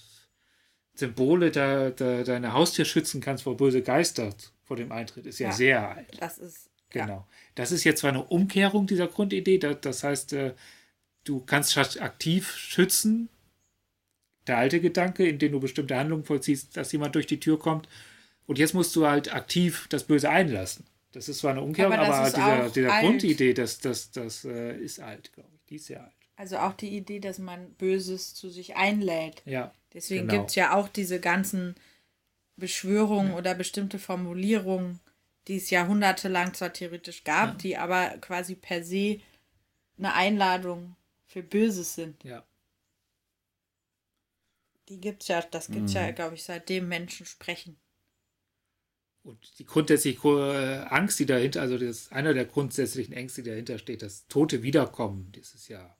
Symbole 0.93 1.51
da, 1.51 1.89
da 1.91 2.23
deine 2.23 2.53
Haustür 2.53 2.85
schützen 2.85 3.21
kannst 3.21 3.43
vor 3.43 3.57
böse 3.57 3.81
Geister 3.81 4.33
vor 4.63 4.75
dem 4.77 4.91
Eintritt, 4.91 5.25
ist 5.25 5.39
ja, 5.39 5.49
Ja. 5.49 5.53
sehr 5.53 5.89
alt. 5.95 6.17
Das 6.19 6.37
ist. 6.37 6.69
Genau. 6.89 7.27
Das 7.55 7.71
ist 7.71 7.83
jetzt 7.85 8.01
zwar 8.01 8.09
eine 8.11 8.23
Umkehrung 8.25 8.85
dieser 8.87 9.07
Grundidee, 9.07 9.57
da- 9.59 9.73
das 9.73 10.03
heißt, 10.03 10.33
äh, 10.33 10.53
du 11.23 11.39
kannst 11.39 11.77
aktiv 12.01 12.55
schützen, 12.55 13.29
der 14.47 14.57
alte 14.57 14.81
Gedanke, 14.81 15.27
indem 15.27 15.53
du 15.53 15.59
bestimmte 15.59 15.95
Handlungen 15.95 16.25
vollziehst, 16.25 16.75
dass 16.75 16.91
jemand 16.91 17.15
durch 17.15 17.27
die 17.27 17.39
Tür 17.39 17.57
kommt. 17.59 17.87
Und 18.47 18.57
jetzt 18.59 18.73
musst 18.73 18.95
du 18.95 19.07
halt 19.07 19.33
aktiv 19.33 19.85
das 19.89 20.03
Böse 20.05 20.29
einlassen. 20.29 20.85
Das 21.11 21.27
ist 21.27 21.39
zwar 21.39 21.51
eine 21.51 21.61
Umkehrung, 21.61 21.93
Aber 21.93 22.07
aber, 22.15 22.29
dieser, 22.29 22.69
dieser. 22.69 22.99
Grundidee, 23.01 23.53
das, 23.53 23.79
das, 23.79 24.11
das 24.11 24.45
äh, 24.45 24.77
ist 24.77 24.99
alt, 24.99 25.33
glaube 25.33 25.49
ich. 25.55 25.65
Die 25.65 25.75
ist 25.75 25.85
sehr 25.87 26.03
alt. 26.03 26.13
Also 26.37 26.57
auch 26.57 26.73
die 26.73 26.95
Idee, 26.95 27.19
dass 27.19 27.37
man 27.37 27.73
Böses 27.73 28.33
zu 28.33 28.49
sich 28.49 28.75
einlädt. 28.75 29.41
Ja. 29.45 29.73
Deswegen 29.93 30.27
Genau. 30.27 30.39
gibt 30.39 30.49
es 30.51 30.55
ja 30.55 30.73
auch 30.73 30.87
diese 30.87 31.19
ganzen 31.19 31.75
Beschwörungen 32.55 33.33
oder 33.33 33.53
bestimmte 33.55 33.99
Formulierungen, 33.99 34.99
die 35.47 35.57
es 35.57 35.69
jahrhundertelang 35.69 36.53
zwar 36.53 36.71
theoretisch 36.73 37.23
gab, 37.23 37.57
die 37.59 37.75
aber 37.77 38.09
quasi 38.21 38.55
per 38.55 38.83
se 38.83 39.19
eine 39.97 40.13
Einladung 40.13 40.95
für 41.27 41.43
Böses 41.43 41.95
sind. 41.95 42.23
Ja. 42.23 42.43
Die 44.89 44.99
gibt's 44.99 45.27
ja, 45.27 45.41
das 45.41 45.67
gibt's 45.67 45.93
Mhm. 45.93 45.97
ja, 45.99 46.11
glaube 46.11 46.35
ich, 46.35 46.43
seitdem 46.43 46.87
Menschen 46.87 47.25
sprechen. 47.25 47.77
Und 49.23 49.59
die 49.59 49.65
grundsätzliche 49.65 50.27
äh, 50.27 50.93
Angst, 50.93 51.19
die 51.19 51.25
dahinter, 51.27 51.61
also 51.61 51.77
das 51.77 51.89
ist 51.89 52.11
einer 52.11 52.33
der 52.33 52.45
grundsätzlichen 52.45 53.13
Ängste, 53.13 53.43
die 53.43 53.51
dahinter 53.51 53.77
steht, 53.77 54.01
das 54.01 54.27
tote 54.27 54.63
Wiederkommen, 54.63 55.31
das 55.35 55.53
ist 55.53 55.67
ja. 55.67 55.95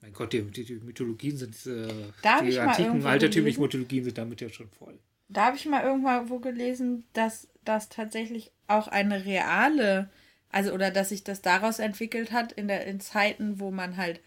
Mein 0.00 0.12
Gott, 0.12 0.32
die, 0.32 0.42
die, 0.42 0.74
Mythologien 0.74 1.36
sind, 1.36 1.54
äh, 1.66 1.88
die 2.22 2.58
antiken, 2.58 3.04
altertümlichen. 3.04 3.62
Mythologien 3.62 4.04
sind 4.04 4.18
damit 4.18 4.40
ja 4.40 4.48
schon 4.50 4.68
voll. 4.68 4.98
Da 5.28 5.46
habe 5.46 5.56
ich 5.56 5.66
mal 5.66 5.82
irgendwann 5.82 6.28
wo 6.28 6.38
gelesen, 6.38 7.04
dass 7.14 7.48
das 7.64 7.88
tatsächlich 7.88 8.52
auch 8.68 8.86
eine 8.86 9.24
reale, 9.24 10.10
also 10.50 10.72
oder 10.72 10.90
dass 10.90 11.08
sich 11.08 11.24
das 11.24 11.40
daraus 11.40 11.78
entwickelt 11.78 12.30
hat 12.30 12.52
in 12.52 12.68
der 12.68 12.86
in 12.86 13.00
Zeiten, 13.00 13.58
wo 13.58 13.70
man 13.70 13.96
halt, 13.96 14.20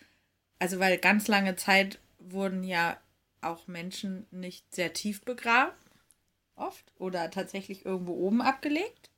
also 0.59 0.79
weil 0.79 0.97
ganz 0.97 1.27
lange 1.27 1.55
Zeit 1.55 1.99
wurden 2.19 2.63
ja 2.63 2.97
auch 3.41 3.67
Menschen 3.67 4.25
nicht 4.31 4.73
sehr 4.73 4.93
tief 4.93 5.21
begraben, 5.21 5.71
oft 6.57 6.91
oder 6.97 7.29
tatsächlich 7.31 7.85
irgendwo 7.85 8.13
oben 8.13 8.41
abgelegt. 8.41 9.09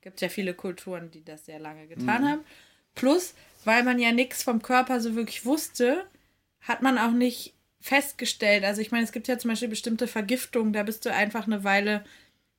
Gibt 0.00 0.20
ja 0.20 0.28
viele 0.28 0.54
Kulturen, 0.54 1.10
die 1.10 1.24
das 1.24 1.46
sehr 1.46 1.58
lange 1.58 1.86
getan 1.88 2.28
haben. 2.28 2.44
Plus, 2.94 3.34
weil 3.64 3.82
man 3.82 3.98
ja 3.98 4.12
nichts 4.12 4.42
vom 4.42 4.62
Körper 4.62 5.00
so 5.00 5.16
wirklich 5.16 5.44
wusste, 5.44 6.06
hat 6.60 6.82
man 6.82 6.98
auch 6.98 7.10
nicht 7.10 7.54
festgestellt. 7.80 8.64
Also 8.64 8.80
ich 8.80 8.90
meine, 8.90 9.04
es 9.04 9.12
gibt 9.12 9.28
ja 9.28 9.38
zum 9.38 9.50
Beispiel 9.50 9.68
bestimmte 9.68 10.06
Vergiftungen, 10.06 10.72
da 10.72 10.82
bist 10.82 11.04
du 11.04 11.12
einfach 11.12 11.46
eine 11.46 11.64
Weile 11.64 12.04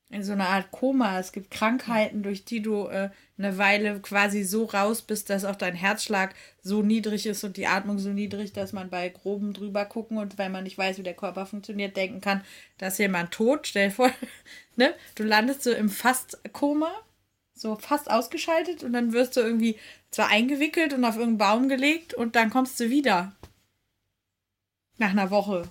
in 0.09 0.23
so 0.23 0.31
einer 0.31 0.49
Art 0.49 0.71
Koma. 0.71 1.19
Es 1.19 1.31
gibt 1.31 1.51
Krankheiten, 1.51 2.23
durch 2.23 2.45
die 2.45 2.61
du 2.61 2.87
äh, 2.87 3.09
eine 3.37 3.57
Weile 3.57 3.99
quasi 3.99 4.43
so 4.43 4.65
raus 4.65 5.01
bist, 5.01 5.29
dass 5.29 5.45
auch 5.45 5.55
dein 5.55 5.75
Herzschlag 5.75 6.33
so 6.61 6.81
niedrig 6.81 7.25
ist 7.25 7.43
und 7.43 7.57
die 7.57 7.67
Atmung 7.67 7.99
so 7.99 8.09
niedrig, 8.09 8.53
dass 8.53 8.73
man 8.73 8.89
bei 8.89 9.09
groben 9.09 9.53
drüber 9.53 9.85
gucken 9.85 10.17
und 10.17 10.37
wenn 10.37 10.51
man 10.51 10.63
nicht 10.63 10.77
weiß, 10.77 10.97
wie 10.97 11.03
der 11.03 11.13
Körper 11.13 11.45
funktioniert, 11.45 11.97
denken 11.97 12.21
kann, 12.21 12.43
da 12.77 12.87
ist 12.87 12.99
jemand 12.99 13.31
tot. 13.31 13.67
Stell 13.67 13.89
dir 13.89 13.95
vor, 13.95 14.11
ne? 14.75 14.93
du 15.15 15.23
landest 15.23 15.63
so 15.63 15.71
im 15.71 15.89
Fast-Koma, 15.89 16.91
so 17.53 17.75
fast 17.75 18.09
ausgeschaltet 18.09 18.83
und 18.83 18.93
dann 18.93 19.13
wirst 19.13 19.35
du 19.35 19.41
irgendwie 19.41 19.77
zwar 20.11 20.29
eingewickelt 20.29 20.93
und 20.93 21.03
auf 21.03 21.17
irgendeinen 21.17 21.37
Baum 21.37 21.69
gelegt 21.69 22.13
und 22.13 22.35
dann 22.35 22.49
kommst 22.49 22.79
du 22.79 22.89
wieder. 22.89 23.33
Nach 24.97 25.11
einer 25.11 25.29
Woche. 25.29 25.69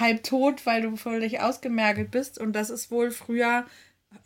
Halb 0.00 0.22
tot, 0.24 0.66
weil 0.66 0.82
du 0.82 0.96
völlig 0.96 1.40
ausgemergelt 1.40 2.10
bist 2.10 2.38
und 2.38 2.52
das 2.52 2.70
ist 2.70 2.90
wohl 2.90 3.10
früher 3.10 3.66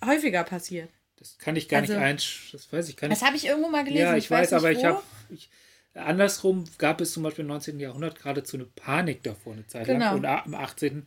häufiger 0.05 0.45
passiert. 0.45 0.89
Das 1.17 1.37
kann 1.39 1.57
ich 1.57 1.69
gar 1.69 1.81
Also- 1.81 1.95
nicht 1.95 2.03
einsch... 2.03 2.51
Das 2.53 2.73
weiß 2.73 2.89
ich 2.89 2.97
gar 2.97 3.09
nicht. 3.09 3.21
Das 3.21 3.27
habe 3.27 3.37
ich 3.37 3.47
irgendwo 3.47 3.69
mal 3.69 3.85
gelesen. 3.85 4.03
Ja, 4.05 4.17
ich, 4.17 4.31
weiß, 4.31 4.51
nicht 4.53 4.59
aber 4.59 4.71
ich 4.71 4.79
wo. 4.79 4.85
habe. 4.85 5.03
Ich, 5.31 5.51
andersrum 5.95 6.65
gab 6.79 7.01
es 7.01 7.13
zum 7.13 7.23
Beispiel 7.25 7.43
im 7.43 7.49
19. 7.49 7.81
Jahrhundert 7.81 8.17
geradezu 8.19 8.57
eine 8.57 8.67
Panik 8.67 9.23
davor, 9.25 9.55
eine 9.55 9.67
Zeit 9.67 9.87
Genau. 9.87 10.17
lang. 10.17 10.45
Und 10.45 10.53
im 10.53 10.55
18. 10.55 11.07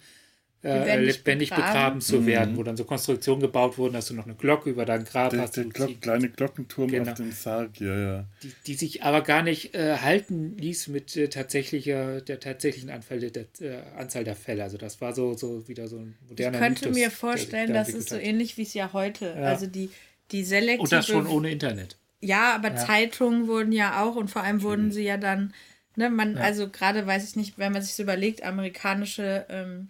Äh, 0.63 0.77
Lebendig 0.77 1.17
lebendig, 1.17 1.49
begraben. 1.49 1.71
begraben. 1.73 2.01
zu 2.01 2.25
werden, 2.27 2.55
wo 2.55 2.61
dann 2.61 2.77
so 2.77 2.83
Konstruktionen 2.83 3.41
gebaut 3.41 3.79
wurden, 3.79 3.93
dass 3.93 4.05
du 4.09 4.13
noch 4.13 4.25
eine 4.25 4.35
Glocke 4.35 4.69
über 4.69 4.85
dein 4.85 5.05
Grab 5.05 5.31
Der, 5.31 5.41
hast, 5.41 5.57
der 5.57 5.63
Glock, 5.65 5.87
ziehst, 5.89 6.01
kleine 6.03 6.29
Glockenturm 6.29 6.87
Genau. 6.87 7.09
auf 7.11 7.17
dem 7.17 7.31
Sarg, 7.31 7.79
ja, 7.81 7.97
ja. 7.99 8.25
die, 8.43 8.51
die 8.67 8.73
sich 8.75 9.01
aber 9.03 9.21
gar 9.21 9.41
nicht 9.41 9.73
äh, 9.73 9.97
halten 9.97 10.55
ließ 10.59 10.89
mit 10.89 11.17
äh, 11.17 11.29
tatsächlicher, 11.29 12.21
der 12.21 12.39
tatsächlichen 12.39 12.91
Anfall 12.91 13.19
der, 13.21 13.45
äh, 13.59 13.79
Anzahl 13.97 14.23
der 14.23 14.35
Fälle. 14.35 14.61
Also 14.63 14.77
das 14.77 15.01
war 15.01 15.15
so, 15.15 15.33
so 15.33 15.67
wieder 15.67 15.87
so 15.87 15.97
ein 15.97 16.15
Ich 16.23 16.29
moderner 16.29 16.59
könnte 16.59 16.85
Mythos, 16.89 16.95
mir 16.99 17.09
vorstellen, 17.11 17.67
da 17.69 17.79
das 17.79 17.89
ist 17.89 18.09
so 18.09 18.15
hat. 18.17 18.23
ähnlich 18.23 18.57
wie 18.57 18.61
es 18.63 18.75
ja 18.75 18.93
heute. 18.93 19.33
Ja. 19.35 19.47
Also 19.47 19.65
die, 19.65 19.89
die 20.31 20.43
selektive. 20.43 20.83
Und 20.83 20.91
das 20.91 21.07
schon 21.07 21.25
ohne 21.25 21.49
Internet. 21.49 21.97
Ja, 22.21 22.53
aber 22.53 22.69
Ja. 22.69 22.75
Zeitungen 22.75 23.47
wurden 23.47 23.71
ja 23.71 24.03
auch 24.03 24.15
und 24.15 24.29
vor 24.29 24.43
allem 24.43 24.61
wurden 24.61 24.91
sie 24.91 25.03
ja 25.05 25.17
dann, 25.17 25.55
ne, 25.95 26.11
man, 26.11 26.35
Ja. 26.35 26.41
also 26.43 26.69
gerade 26.69 27.07
weiß 27.07 27.27
ich 27.27 27.35
nicht, 27.35 27.57
wenn 27.57 27.71
man 27.71 27.81
sich 27.81 27.95
so 27.95 28.03
überlegt, 28.03 28.43
amerikanische, 28.43 29.45
ähm, 29.49 29.89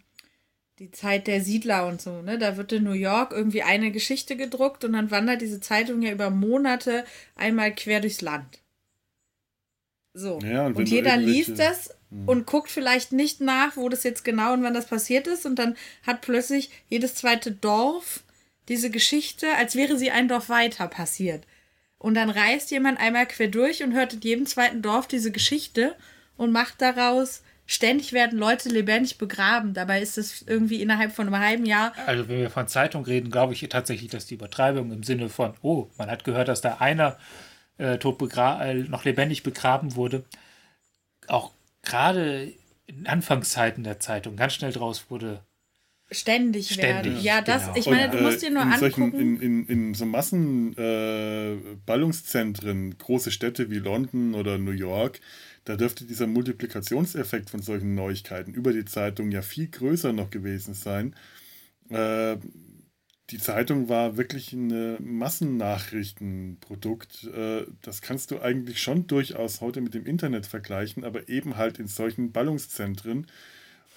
die 0.81 0.89
Zeit 0.89 1.27
der 1.27 1.43
Siedler 1.43 1.85
und 1.85 2.01
so, 2.01 2.23
ne, 2.23 2.39
da 2.39 2.57
wird 2.57 2.71
in 2.71 2.83
New 2.83 2.93
York 2.93 3.33
irgendwie 3.33 3.61
eine 3.61 3.91
Geschichte 3.91 4.35
gedruckt 4.35 4.83
und 4.83 4.93
dann 4.93 5.11
wandert 5.11 5.41
diese 5.41 5.59
Zeitung 5.59 6.01
ja 6.01 6.11
über 6.11 6.31
Monate 6.31 7.05
einmal 7.35 7.75
quer 7.75 7.99
durchs 7.99 8.21
Land. 8.21 8.57
So. 10.15 10.39
Ja, 10.39 10.65
und 10.65 10.75
und 10.77 10.89
jeder 10.89 11.17
liest 11.17 11.59
das 11.59 11.91
und 12.25 12.47
guckt 12.47 12.71
vielleicht 12.71 13.11
nicht 13.11 13.41
nach, 13.41 13.77
wo 13.77 13.89
das 13.89 14.03
jetzt 14.03 14.25
genau 14.25 14.53
und 14.53 14.63
wann 14.63 14.73
das 14.73 14.87
passiert 14.87 15.27
ist 15.27 15.45
und 15.45 15.59
dann 15.59 15.77
hat 16.01 16.21
plötzlich 16.21 16.71
jedes 16.89 17.13
zweite 17.13 17.51
Dorf 17.51 18.23
diese 18.67 18.89
Geschichte, 18.89 19.53
als 19.57 19.75
wäre 19.75 19.99
sie 19.99 20.09
ein 20.09 20.27
Dorf 20.27 20.49
weiter 20.49 20.87
passiert. 20.87 21.45
Und 21.99 22.15
dann 22.15 22.31
reist 22.31 22.71
jemand 22.71 22.99
einmal 22.99 23.27
quer 23.27 23.49
durch 23.49 23.83
und 23.83 23.93
hört 23.93 24.13
in 24.13 24.21
jedem 24.21 24.45
zweiten 24.47 24.81
Dorf 24.81 25.05
diese 25.05 25.31
Geschichte 25.31 25.95
und 26.37 26.51
macht 26.51 26.81
daraus, 26.81 27.43
ständig 27.65 28.13
werden 28.13 28.37
Leute 28.37 28.69
lebendig 28.69 29.17
begraben. 29.17 29.73
Dabei 29.73 30.01
ist 30.01 30.17
es 30.17 30.41
irgendwie 30.41 30.81
innerhalb 30.81 31.13
von 31.13 31.27
einem 31.27 31.43
halben 31.43 31.65
Jahr. 31.65 31.93
Also 32.05 32.27
wenn 32.27 32.39
wir 32.39 32.49
von 32.49 32.67
Zeitung 32.67 33.05
reden, 33.05 33.31
glaube 33.31 33.53
ich 33.53 33.67
tatsächlich, 33.69 34.09
dass 34.11 34.25
die 34.25 34.35
Übertreibung 34.35 34.91
im 34.91 35.03
Sinne 35.03 35.29
von, 35.29 35.53
oh, 35.61 35.87
man 35.97 36.09
hat 36.09 36.23
gehört, 36.23 36.47
dass 36.47 36.61
da 36.61 36.77
einer 36.79 37.17
äh, 37.77 37.97
tot 37.97 38.21
äh, 38.21 38.73
noch 38.73 39.05
lebendig 39.05 39.43
begraben 39.43 39.95
wurde, 39.95 40.23
auch 41.27 41.51
gerade 41.81 42.53
in 42.87 43.07
Anfangszeiten 43.07 43.83
der 43.83 43.99
Zeitung 43.99 44.35
ganz 44.35 44.53
schnell 44.53 44.71
draus 44.71 45.05
wurde. 45.09 45.41
Ständig, 46.13 46.77
werden. 46.77 47.03
Ständig, 47.03 47.23
Ja, 47.23 47.41
das, 47.41 47.67
genau. 47.67 47.77
ich 47.77 47.85
meine, 47.85 48.09
du 48.09 48.17
musst 48.21 48.41
dir 48.41 48.51
nur 48.51 48.63
in 48.63 48.73
solchen, 48.73 49.03
angucken. 49.03 49.41
in, 49.41 49.65
in, 49.65 49.65
in 49.67 49.93
so 49.93 50.05
Massenballungszentren, 50.05 51.73
äh, 51.73 51.77
Ballungszentren, 51.85 52.97
große 52.97 53.31
Städte 53.31 53.69
wie 53.69 53.79
London 53.79 54.35
oder 54.35 54.57
New 54.57 54.71
York, 54.71 55.21
da 55.65 55.75
dürfte 55.75 56.05
dieser 56.05 56.27
Multiplikationseffekt 56.27 57.49
von 57.49 57.61
solchen 57.61 57.95
Neuigkeiten 57.95 58.53
über 58.53 58.71
die 58.73 58.85
Zeitung 58.85 59.31
ja 59.31 59.41
viel 59.41 59.67
größer 59.67 60.13
noch 60.13 60.29
gewesen 60.29 60.73
sein. 60.73 61.13
Äh, 61.89 62.37
die 63.29 63.37
Zeitung 63.37 63.87
war 63.87 64.17
wirklich 64.17 64.51
ein 64.53 64.71
äh, 64.71 64.99
Massennachrichtenprodukt. 64.99 67.25
Äh, 67.25 67.67
das 67.81 68.01
kannst 68.01 68.31
du 68.31 68.41
eigentlich 68.41 68.81
schon 68.81 69.05
durchaus 69.07 69.61
heute 69.61 69.81
mit 69.81 69.93
dem 69.93 70.05
Internet 70.05 70.47
vergleichen, 70.47 71.05
aber 71.05 71.29
eben 71.29 71.55
halt 71.55 71.79
in 71.79 71.87
solchen 71.87 72.33
Ballungszentren, 72.33 73.27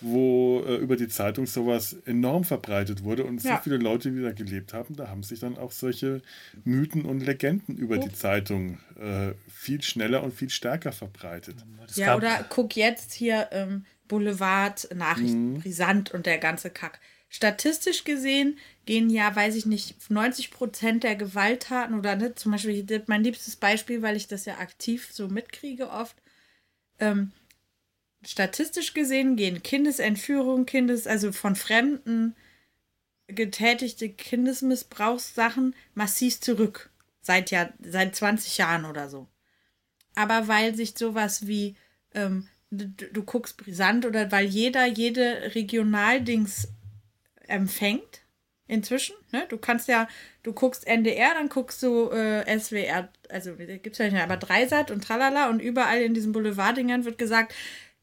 wo 0.05 0.63
äh, 0.67 0.77
über 0.77 0.97
die 0.97 1.09
Zeitung 1.09 1.47
sowas 1.47 1.97
enorm 2.05 2.45
verbreitet 2.45 3.05
wurde 3.05 3.25
und 3.25 3.43
Ja. 3.43 3.57
so 3.57 3.63
viele 3.63 3.79
Leute, 3.79 4.11
die 4.13 4.23
da 4.23 4.33
gelebt 4.33 4.75
haben, 4.75 4.97
da 4.97 5.09
haben 5.09 5.23
sich 5.23 5.41
dann 5.41 5.57
auch 5.57 5.73
solche 5.73 6.21
Mythen 6.65 7.07
und 7.07 7.21
Legenden 7.21 7.77
über 7.77 7.97
die 7.99 8.13
Zeitung 8.13 8.79
äh, 9.01 9.33
viel 9.49 9.83
schneller 9.83 10.23
und 10.23 10.35
viel 10.35 10.51
stärker 10.51 10.93
verbreitet. 10.93 11.57
Das 11.87 11.97
Ja, 11.97 12.17
oder 12.17 12.45
guck 12.49 12.77
jetzt 12.77 13.15
hier 13.15 13.49
ähm, 13.53 13.87
Boulevard, 14.07 14.89
Nachrichten, 14.95 15.55
brisant 15.55 16.13
und 16.13 16.27
der 16.27 16.39
ganze 16.39 16.69
Kack. 16.71 17.01
Statistisch 17.31 18.05
gesehen 18.05 18.59
gehen 18.85 19.09
ja, 19.11 19.35
weiß 19.35 19.57
ich 19.57 19.67
nicht, 19.67 20.11
90 20.11 20.51
Prozent 20.51 21.03
der 21.03 21.17
Gewalttaten 21.17 21.99
oder 21.99 22.15
ne, 22.15 22.35
zum 22.35 22.53
Beispiel 22.53 22.87
mein 23.07 23.25
liebstes 23.25 23.57
Beispiel, 23.57 24.03
weil 24.03 24.17
ich 24.17 24.29
das 24.29 24.45
ja 24.45 24.59
aktiv 24.59 25.09
so 25.11 25.29
mitkriege 25.29 25.89
oft. 25.91 26.17
Ähm, 27.01 27.33
statistisch 28.27 28.95
gesehen 28.95 29.37
gehen 29.37 29.63
Kindesentführung, 29.63 30.67
Kindes, 30.67 31.07
also 31.07 31.33
von 31.33 31.57
Fremden 31.57 32.35
getätigte 33.27 34.11
Kindesmissbrauchssachen 34.11 35.75
massiv 35.95 36.41
zurück. 36.41 36.91
Seit 37.21 37.51
ja, 37.51 37.71
seit 37.81 38.15
20 38.15 38.59
Jahren 38.59 38.85
oder 38.85 39.09
so. 39.09 39.27
Aber 40.15 40.47
weil 40.47 40.75
sich 40.75 40.95
sowas 40.97 41.47
wie, 41.47 41.77
ähm, 42.13 42.49
du, 42.71 42.87
du 42.89 43.23
guckst 43.23 43.57
brisant 43.57 44.05
oder 44.05 44.31
weil 44.31 44.45
jeder 44.45 44.85
jede 44.85 45.55
Regionaldings 45.55 46.69
empfängt 47.47 48.23
inzwischen. 48.67 49.15
Ne? 49.33 49.47
Du 49.49 49.59
kannst 49.59 49.89
ja, 49.89 50.09
du 50.43 50.53
guckst 50.53 50.87
NDR, 50.87 51.35
dann 51.35 51.49
guckst 51.49 51.83
du 51.83 52.11
äh, 52.11 52.59
SWR, 52.59 53.09
also 53.29 53.55
gibt's 53.57 53.99
ja 53.99 54.05
nicht, 54.07 54.15
mehr, 54.15 54.25
aber 54.25 54.37
Dreisat 54.37 54.91
und 54.91 55.03
tralala 55.03 55.49
und 55.51 55.61
überall 55.61 56.03
in 56.03 56.15
diesen 56.15 56.33
Boulevarddingern 56.33 57.05
wird 57.05 57.19
gesagt, 57.19 57.55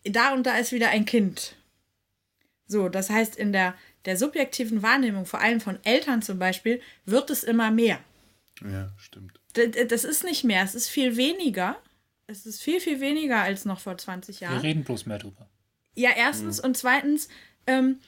da 0.03 0.34
und 0.34 0.45
da 0.45 0.57
ist 0.57 0.72
wieder 0.72 0.90
ein 0.90 1.06
Kind 1.06 1.56
So, 2.68 2.90
das 2.90 3.10
heißt, 3.10 3.36
in 3.36 3.52
der, 3.52 3.76
der 4.06 4.18
subjektiven 4.18 4.82
Wahrnehmung, 4.82 5.26
vor 5.26 5.41
allem 5.41 5.60
von 5.61 5.78
Eltern 5.84 6.22
zum 6.22 6.40
Beispiel, 6.40 6.82
wird 7.06 7.30
es 7.30 7.44
immer 7.44 7.69
mehr. 7.72 7.99
Ja, 8.64 8.90
stimmt. 8.98 9.40
D- 9.56 9.86
Das 9.86 10.03
ist 10.03 10.23
nicht 10.23 10.44
mehr, 10.44 10.64
es 10.64 10.76
ist 10.76 10.88
viel 10.90 11.18
weniger. 11.18 11.78
Es 12.28 12.45
ist 12.45 12.61
viel, 12.61 12.80
viel 12.80 12.99
weniger 13.02 13.41
als 13.41 13.65
noch 13.65 13.80
vor 13.82 13.98
20 13.98 14.40
Wir 14.40 14.48
Jahren. 14.48 14.60
reden 14.61 14.84
bloß 14.86 15.06
mehr 15.06 15.18
drüber. 15.19 15.49
Ja, 15.95 16.11
erstens 16.15 16.60
und 16.61 16.78
zweitens, 16.78 17.28
ähm, 17.68 17.99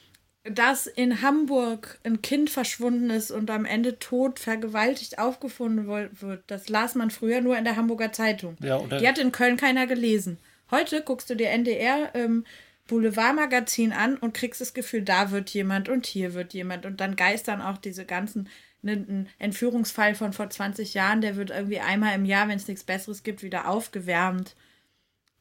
dass 0.45 0.88
in 0.88 1.22
Hamburg 1.22 1.99
ein 2.06 2.22
Kind 2.22 2.49
verschwunden 2.49 3.10
ist 3.10 3.32
und 3.32 3.49
am 3.52 3.65
Ende 3.65 3.99
tot 3.99 4.40
vergewaltigt 4.40 5.20
aufgefunden 5.20 5.88
wird, 5.88 6.44
das 6.48 6.70
las 6.70 6.95
man 6.95 7.11
früher 7.11 7.41
nur 7.41 7.57
in 7.57 7.65
der 7.65 7.76
Hamburger 7.76 8.14
Zeitung. 8.14 8.56
Ja, 8.61 8.78
oder- 8.78 8.99
Die 8.99 9.07
hat 9.07 9.18
in 9.18 9.32
Köln 9.34 9.57
keiner 9.57 9.86
gelesen. 9.88 10.38
Heute 10.74 11.04
guckst 11.04 11.30
du 11.30 11.36
dir 11.36 11.52
NDR 11.52 12.16
ähm, 12.16 12.45
Boulevardmagazin 12.88 13.94
an 13.94 14.18
und 14.18 14.34
kriegst 14.34 14.60
das 14.60 14.74
Gefühl, 14.74 15.04
da 15.04 15.30
wird 15.30 15.52
jemand 15.52 15.88
und 15.88 16.08
hier 16.08 16.34
wird 16.34 16.56
jemand 16.56 16.88
und 16.88 17.00
dann 17.00 17.16
geistern 17.16 17.62
auch 17.62 17.78
diese 17.78 18.06
ganzen 18.06 18.50
ne, 18.82 18.94
ein 18.94 19.30
Entführungsfall 19.38 20.16
von 20.16 20.34
vor 20.34 20.50
20 20.50 20.95
Jahren, 20.95 21.22
der 21.22 21.36
wird 21.36 21.52
irgendwie 21.52 21.80
einmal 21.80 22.16
im 22.16 22.26
Jahr, 22.26 22.48
wenn 22.48 22.58
es 22.58 22.68
nichts 22.68 22.84
Besseres 22.84 23.22
gibt, 23.22 23.44
wieder 23.44 23.70
aufgewärmt. 23.70 24.56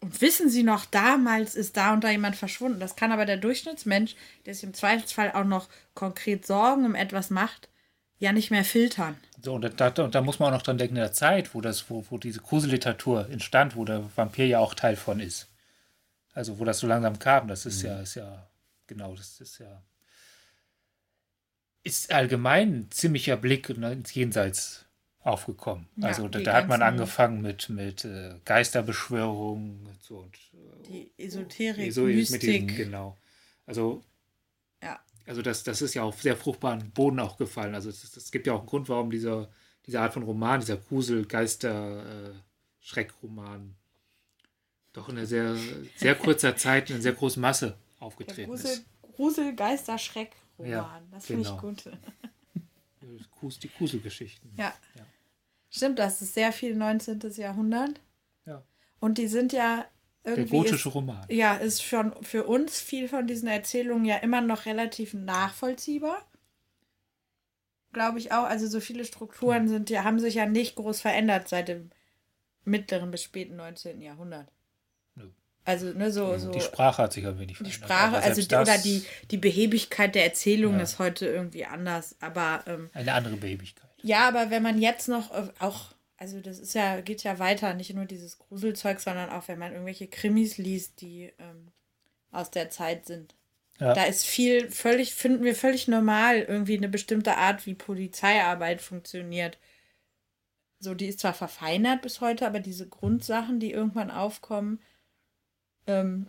Und 0.01 0.21
wissen 0.21 0.51
Sie 0.51 0.65
noch, 0.65 0.85
damals 0.85 1.55
ist 1.55 1.79
da 1.79 1.95
und 1.95 2.05
da 2.05 2.11
jemand 2.11 2.37
verschwunden. 2.37 2.79
Das 2.79 2.95
kann 2.95 3.11
aber 3.11 3.25
der 3.25 3.39
Durchschnittsmensch, 3.39 4.17
der 4.45 4.53
sich 4.53 4.65
im 4.65 4.75
Zweifelsfall 4.75 5.33
auch 5.33 5.45
noch 5.45 5.71
konkret 5.95 6.47
Sorgen 6.47 6.85
um 6.85 6.95
etwas 6.95 7.31
macht, 7.31 7.71
ja 8.23 8.32
nicht 8.32 8.53
mehr 8.53 8.65
filtern. 8.65 9.16
So, 9.43 9.55
und 9.55 9.62
da, 9.62 9.90
da, 9.90 10.05
und 10.05 10.15
da 10.15 10.20
muss 10.23 10.39
man 10.39 10.49
auch 10.49 10.59
noch 10.59 10.62
dran 10.62 10.78
denken, 10.78 10.94
in 10.94 11.03
der 11.03 11.12
Zeit, 11.12 11.55
wo, 11.55 11.61
das, 11.61 11.90
wo, 11.90 12.05
wo 12.09 12.19
diese 12.19 12.40
Gruselliteratur 12.40 13.28
entstand, 13.28 13.74
wo 13.74 13.85
der 13.85 14.09
Vampir 14.15 14.47
ja 14.47 14.61
auch 14.61 14.74
Teil 14.74 14.94
von 14.94 15.19
ist. 15.19 15.49
Also, 16.32 16.61
wo 16.61 16.65
das 16.65 16.78
so 16.78 16.86
langsam 16.86 17.19
kam, 17.19 17.49
das 17.49 17.66
ist 17.66 17.82
ja, 17.82 18.01
ist 18.01 18.15
ja, 18.15 18.49
genau, 18.86 19.15
das 19.16 19.40
ist 19.40 19.59
ja, 19.59 19.82
ist 21.82 22.12
allgemein 22.12 22.73
ein 22.73 22.90
ziemlicher 22.90 23.36
Blick 23.36 23.69
ins 23.69 24.15
Jenseits 24.15 24.86
aufgekommen. 25.19 25.89
Ja, 25.97 26.09
also, 26.09 26.28
da, 26.28 26.39
da 26.39 26.55
hat 26.55 26.69
man 26.69 26.81
angefangen 26.81 27.43
mit, 27.43 27.69
mit 27.69 28.05
äh, 28.05 28.36
Geisterbeschwörungen 28.44 29.85
und 29.85 30.01
so 30.01 30.19
und 30.19 30.39
Die 30.89 31.12
Esoterik, 31.19 31.93
so 31.93 32.03
mit 32.03 32.15
Mystik. 32.15 32.40
diesem, 32.40 32.66
genau. 32.69 33.19
Also. 33.66 34.05
Also 35.27 35.43
das, 35.43 35.62
das 35.65 35.82
ist 35.82 35.94
ja 35.94 36.03
auf 36.03 36.20
sehr 36.23 36.36
fruchtbaren 36.36 36.90
Boden 36.90 37.20
auch 37.20 37.36
gefallen. 37.36 37.74
Also 37.74 37.90
es, 37.90 38.31
gibt 38.31 38.47
ja 38.47 38.53
auch 38.55 38.61
einen 38.61 38.69
Grund, 38.69 38.89
warum 38.89 39.11
dieser, 39.11 39.51
diese 39.86 40.01
Art 40.01 40.15
von 40.15 40.23
Roman, 40.23 40.61
dieser 40.61 40.77
Grusel, 40.77 41.27
Geister, 41.27 42.31
äh, 42.31 42.35
doch 44.93 45.09
in 45.09 45.16
einer 45.16 45.27
sehr, 45.27 45.57
sehr 45.97 46.15
kurzer 46.15 46.57
Zeit 46.57 46.90
in 46.90 46.97
einer 46.97 47.03
sehr 47.03 47.15
großen 47.15 47.40
Masse 47.40 47.77
aufgetreten 47.99 48.51
Grusel, 48.51 48.70
ist. 48.70 48.85
Grusel 49.15 49.55
Geister, 49.55 49.97
Schreck 49.99 50.32
Roman. 50.59 50.73
Ja, 50.73 51.03
das 51.11 51.27
finde 51.27 51.43
genau. 51.44 51.55
ich 51.55 51.61
gut. 51.61 51.85
Grus- 53.40 53.59
Die 53.59 53.69
Gruselgeschichten. 53.69 54.53
Ja. 54.57 54.74
Ja. 54.94 55.07
Stimmt, 55.70 55.99
das 55.99 56.20
ist 56.20 56.35
sehr 56.35 56.53
viel 56.53 56.77
19. 56.77 57.20
Jahrhundert. 57.36 58.01
Ja. 58.44 58.62
Und 59.01 59.16
die 59.19 59.27
sind 59.28 59.53
ja 59.53 59.86
Der 60.24 60.44
gotische 60.44 60.89
ist, 60.89 60.94
Roman. 60.94 61.24
ja, 61.28 61.55
ist 61.55 61.82
schon 61.82 62.12
für 62.23 62.44
uns 62.44 62.81
viel 62.81 63.09
von 63.09 63.27
diesen 63.27 63.49
Erzählungen 63.49 64.05
ja 64.05 64.16
immer 64.19 64.40
noch 64.40 64.66
relativ 64.66 65.15
nachvollziehbar. 65.15 66.24
Glaube 67.93 68.19
ich 68.19 68.32
auch. 68.32 68.44
Also 68.44 68.66
so 68.69 68.81
viele 68.81 69.05
Strukturen 69.05 69.69
sind 69.69 69.90
ja, 69.90 70.05
haben 70.05 70.19
sich 70.19 70.35
ja 70.36 70.47
nicht 70.47 70.77
groß 70.77 71.01
verändert 71.01 71.49
seit 71.49 71.69
dem 71.69 71.90
mittleren 72.65 73.11
bis 73.11 73.23
späten 73.24 73.57
19. 73.57 74.01
Jahrhundert. 74.01 74.49
Nö. 75.16 75.28
Also, 75.65 75.86
ne, 75.93 76.11
so, 76.11 76.39
so 76.39 76.53
Die 76.53 76.61
Sprache 76.61 77.03
hat 77.03 77.12
sich 77.12 77.27
ein 77.27 77.39
wenig 77.39 77.59
die 77.59 77.65
verändert. 77.65 77.85
Sprache, 77.90 78.16
aber 78.16 78.24
also 78.24 78.40
die, 78.40 78.55
oder 78.55 78.78
die, 78.78 79.05
die 79.31 79.36
Behebigkeit 79.39 80.15
der 80.15 80.24
Erzählung 80.24 80.74
Ja. 80.77 80.82
ist 80.82 80.99
heute 80.99 81.27
irgendwie 81.27 81.66
anders. 81.66 82.16
Aber 82.20 82.62
ähm, 82.66 82.89
Eine 82.94 83.12
andere 83.15 83.36
Behebigkeit. 83.36 83.90
ja, 84.03 84.27
aber 84.28 84.51
wenn 84.51 84.62
man 84.62 84.81
jetzt 84.81 85.09
noch 85.09 85.32
äh, 85.32 85.49
auch, 85.59 85.93
also 86.23 86.40
das 86.40 86.61
ist 86.61 86.74
ja, 86.74 87.01
geht 87.01 87.24
ja 87.24 87.40
weiter, 87.40 87.74
nicht 87.74 87.93
nur 87.93 88.05
dieses 88.05 88.39
Gruselzeug, 88.39 89.01
sondern 89.01 89.28
auch 89.31 89.49
wenn 89.49 89.59
man 89.59 89.73
irgendwelche 89.73 90.07
Krimis 90.07 90.57
liest, 90.57 91.01
die 91.01 91.32
ähm, 91.40 91.73
aus 92.31 92.53
der 92.53 92.70
Zeit 92.70 93.07
sind. 93.07 93.35
Ja. 93.81 93.93
Da 93.93 94.05
ist 94.05 94.24
viel, 94.24 94.70
völlig, 94.70 95.15
finden 95.15 95.43
wir 95.43 95.57
völlig 95.57 95.89
normal, 95.89 96.39
irgendwie 96.39 96.77
eine 96.77 96.89
bestimmte 96.89 97.39
Art, 97.39 97.66
wie 97.66 97.74
Polizeiarbeit 97.74 98.81
funktioniert. 98.81 99.59
So, 100.78 100.94
die 100.94 101.07
ist 101.07 101.19
zwar 101.19 101.35
verfeinert 101.35 102.03
bis 102.03 102.20
heute, 102.20 102.47
aber 102.47 102.61
diese 102.61 102.89
Grundsachen, 102.89 103.59
die 103.59 103.73
irgendwann 103.73 104.12
aufkommen, 104.12 104.81
ähm, 105.89 106.28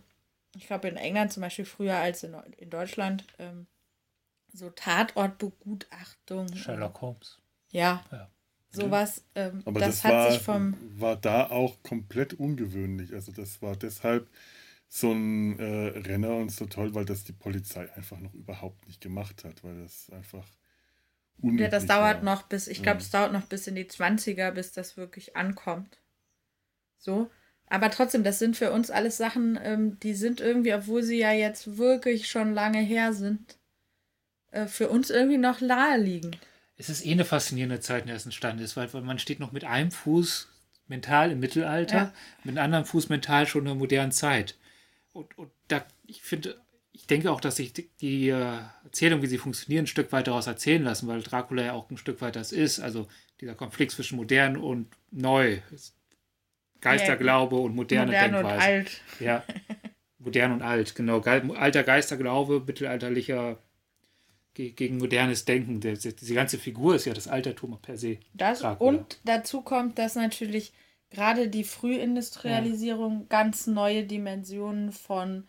ich 0.56 0.66
glaube 0.66 0.88
in 0.88 0.96
England 0.96 1.32
zum 1.32 1.42
Beispiel 1.42 1.66
früher 1.66 1.98
als 1.98 2.24
in, 2.24 2.34
in 2.56 2.68
Deutschland, 2.68 3.26
ähm, 3.38 3.68
so 4.52 4.70
Tatortbegutachtung. 4.70 6.52
Sherlock 6.56 7.00
Holmes. 7.00 7.38
Ja, 7.70 8.04
Ja. 8.10 8.28
Sowas. 8.74 9.24
Ähm, 9.34 9.62
Aber 9.64 9.80
das, 9.80 9.96
das, 9.96 10.04
hat 10.04 10.12
war, 10.12 10.30
sich 10.32 10.42
vom. 10.42 10.76
war 10.98 11.16
da 11.16 11.50
auch 11.50 11.82
komplett 11.82 12.34
ungewöhnlich. 12.34 13.12
Also 13.14 13.32
das 13.32 13.62
war 13.62 13.76
deshalb 13.76 14.28
so 14.88 15.12
ein 15.12 15.58
äh, 15.58 15.98
Renner 15.98 16.36
und 16.36 16.52
so 16.52 16.66
toll, 16.66 16.94
weil 16.94 17.04
das 17.04 17.24
die 17.24 17.32
Polizei 17.32 17.92
einfach 17.94 18.20
noch 18.20 18.34
überhaupt 18.34 18.86
nicht 18.86 19.00
gemacht 19.00 19.44
hat, 19.44 19.64
weil 19.64 19.82
das 19.82 20.10
einfach 20.10 20.46
Ja, 21.42 21.68
das 21.68 21.86
dauert 21.86 22.16
war. 22.18 22.24
noch 22.24 22.42
bis, 22.44 22.68
ich 22.68 22.82
glaube, 22.82 23.00
es 23.00 23.10
dauert 23.10 23.32
noch 23.32 23.46
bis 23.46 23.66
in 23.66 23.74
die 23.76 23.84
20er, 23.86 24.50
bis 24.50 24.72
das 24.72 24.96
wirklich 24.96 25.36
ankommt. 25.36 25.98
So. 26.98 27.30
Aber 27.66 27.90
trotzdem, 27.90 28.24
das 28.24 28.38
sind 28.38 28.56
für 28.56 28.72
uns 28.72 28.90
alles 28.90 29.16
Sachen, 29.16 29.58
ähm, 29.62 29.98
die 30.00 30.14
sind 30.14 30.40
irgendwie, 30.40 30.74
obwohl 30.74 31.02
sie 31.02 31.18
ja 31.18 31.32
jetzt 31.32 31.76
wirklich 31.78 32.28
schon 32.28 32.52
lange 32.54 32.80
her 32.80 33.12
sind, 33.12 33.58
äh, 34.52 34.66
für 34.66 34.88
uns 34.88 35.10
irgendwie 35.10 35.38
noch 35.38 35.60
naheliegend. 35.60 36.38
Es 36.76 36.88
ist 36.88 37.06
eh 37.06 37.12
eine 37.12 37.24
faszinierende 37.24 37.80
Zeit, 37.80 38.02
in 38.02 38.08
der 38.08 38.16
es 38.16 38.24
entstanden 38.24 38.62
ist, 38.62 38.76
weil, 38.76 38.92
weil 38.92 39.02
man 39.02 39.18
steht 39.18 39.40
noch 39.40 39.52
mit 39.52 39.64
einem 39.64 39.90
Fuß 39.92 40.48
mental 40.88 41.30
im 41.30 41.40
Mittelalter, 41.40 41.96
Ja. 41.96 42.12
mit 42.42 42.56
einem 42.56 42.64
anderen 42.64 42.84
Fuß 42.84 43.08
mental 43.08 43.46
schon 43.46 43.60
in 43.62 43.66
der 43.66 43.74
modernen 43.74 44.12
Zeit. 44.12 44.56
Und, 45.12 45.38
und 45.38 45.50
da, 45.68 45.84
ich 46.06 46.22
finde, 46.22 46.60
ich 46.92 47.06
denke 47.06 47.30
auch, 47.30 47.40
dass 47.40 47.56
sich 47.56 47.72
die, 47.72 48.28
äh, 48.28 48.58
Erzählung, 48.84 49.22
wie 49.22 49.26
sie 49.28 49.38
funktionieren, 49.38 49.84
ein 49.84 49.88
Stück 49.88 50.12
weit 50.12 50.26
daraus 50.26 50.46
erzählen 50.46 50.82
lassen, 50.82 51.06
weil 51.08 51.22
Dracula 51.22 51.62
ja 51.62 51.72
auch 51.72 51.88
ein 51.90 51.96
Stück 51.96 52.20
weit 52.20 52.36
das 52.36 52.52
ist. 52.52 52.80
Also 52.80 53.08
dieser 53.40 53.54
Konflikt 53.54 53.92
zwischen 53.92 54.16
modern 54.16 54.56
und 54.56 54.88
neu. 55.10 55.58
Geisterglaube 56.80 57.56
und 57.56 57.74
moderne 57.74 58.12
Modern 58.12 58.34
und 58.34 58.42
Denkweise. 58.42 58.62
alt. 58.62 59.00
Ja, 59.20 59.44
modern 60.18 60.52
und 60.52 60.62
alt, 60.62 60.94
genau. 60.94 61.20
Ge- 61.20 61.54
Alter 61.56 61.82
Geisterglaube, 61.82 62.62
mittelalterlicher 62.66 63.58
gegen 64.54 64.98
modernes 64.98 65.44
Denken. 65.44 65.80
Diese 65.80 66.34
ganze 66.34 66.58
Figur 66.58 66.94
ist 66.94 67.04
ja 67.04 67.14
das 67.14 67.28
Altertum 67.28 67.78
per 67.80 67.96
se. 67.96 68.18
Das 68.32 68.60
Dracula. 68.60 68.88
und 68.88 69.18
dazu 69.24 69.62
kommt, 69.62 69.98
dass 69.98 70.14
natürlich 70.14 70.72
gerade 71.10 71.48
die 71.48 71.64
Frühindustrialisierung 71.64 73.28
ganz 73.28 73.66
neue 73.66 74.04
Dimensionen 74.04 74.92
von 74.92 75.46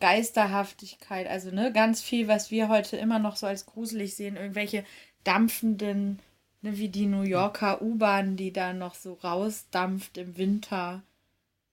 Geisterhaftigkeit, 0.00 1.26
also 1.26 1.50
ne, 1.50 1.72
ganz 1.72 2.02
viel, 2.02 2.28
was 2.28 2.50
wir 2.50 2.68
heute 2.68 2.96
immer 2.96 3.18
noch 3.18 3.36
so 3.36 3.46
als 3.46 3.64
gruselig 3.64 4.14
sehen, 4.14 4.36
irgendwelche 4.36 4.84
dampfenden, 5.24 6.20
ne, 6.60 6.76
wie 6.76 6.90
die 6.90 7.06
New 7.06 7.22
Yorker 7.22 7.80
U-Bahn, 7.80 8.36
die 8.36 8.52
da 8.52 8.74
noch 8.74 8.94
so 8.94 9.14
rausdampft 9.14 10.18
im 10.18 10.36
Winter. 10.36 11.02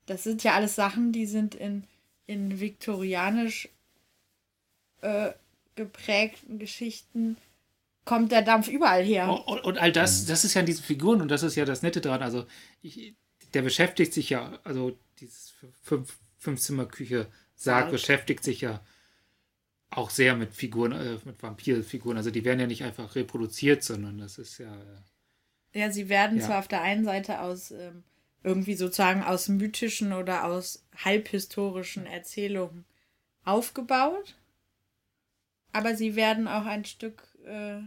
Das 0.06 0.24
sind 0.24 0.44
ja 0.44 0.54
alles 0.54 0.76
Sachen, 0.76 1.12
die 1.12 1.26
sind 1.26 1.56
in, 1.56 1.84
in 2.26 2.62
viktorianisch 2.62 3.70
äh, 5.02 5.32
geprägten 5.76 6.60
Geschichten, 6.60 7.38
kommt 8.06 8.32
der 8.32 8.42
Dampf 8.42 8.68
überall 8.68 9.04
her. 9.04 9.30
Und, 9.48 9.64
und, 9.64 9.78
all 9.78 9.92
das, 9.92 10.26
das 10.26 10.44
ist 10.44 10.54
ja 10.54 10.62
in 10.62 10.66
diesen 10.66 10.84
Figuren 10.84 11.22
und 11.22 11.30
das 11.30 11.44
ist 11.44 11.56
ja 11.56 11.66
das 11.66 11.82
Nette 11.82 12.02
daran. 12.02 12.22
Also 12.22 12.46
ich, 12.82 13.16
der 13.54 13.62
beschäftigt 13.62 14.14
sich 14.14 14.30
ja, 14.30 14.60
also 14.64 14.98
dieses 15.20 15.54
fünf, 15.82 16.18
Fünfzimmerküche 16.38 17.28
Sarg 17.56 17.84
Sarg. 17.84 17.92
beschäftigt 17.92 18.44
sich 18.44 18.62
ja 18.62 18.84
auch 19.90 20.10
sehr 20.10 20.36
mit 20.36 20.54
Figuren, 20.54 20.92
äh, 20.92 21.18
mit 21.24 21.42
Vampirfiguren. 21.42 22.18
Also 22.18 22.32
die 22.32 22.44
werden 22.44 22.60
ja 22.60 22.68
nicht 22.68 22.84
einfach 22.84 23.16
reproduziert, 23.16 23.84
sondern 23.84 24.18
das 24.18 24.38
ist 24.38 24.58
ja. 24.58 24.74
Äh, 24.76 25.80
Ja, 25.80 25.92
sie 25.92 26.10
werden 26.10 26.40
Ja. 26.40 26.46
zwar 26.48 26.60
auf 26.60 26.68
der 26.68 26.82
einen 26.82 27.06
Seite 27.06 27.42
aus 27.42 27.72
ähm, 27.72 28.04
irgendwie 28.44 28.76
sozusagen 28.76 29.24
aus 29.24 29.48
mythischen 29.48 30.12
oder 30.12 30.44
aus 30.46 30.84
halbhistorischen 30.98 32.06
Erzählungen 32.06 32.86
aufgebaut, 33.46 34.36
aber 35.74 35.96
sie 35.96 36.16
werden 36.16 36.48
auch 36.48 36.66
ein 36.66 36.86
Stück 36.86 37.22
äh, 37.46 37.82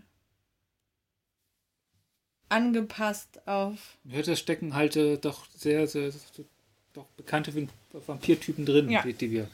angepasst 2.48 3.46
auf. 3.46 3.96
Ja, 4.04 4.22
da 4.22 4.36
stecken 4.36 4.74
halt 4.74 4.96
äh, 4.96 5.16
doch 5.18 5.46
sehr, 5.54 5.86
sehr, 5.86 6.12
sehr 6.12 6.44
doch 6.92 7.06
bekannte 7.16 7.52
Vamp- 7.52 7.70
Vampirtypen 7.92 8.64
drin, 8.64 8.90
Ja. 8.90 9.02
die, 9.02 9.12
die 9.12 9.30
wir. 9.30 9.48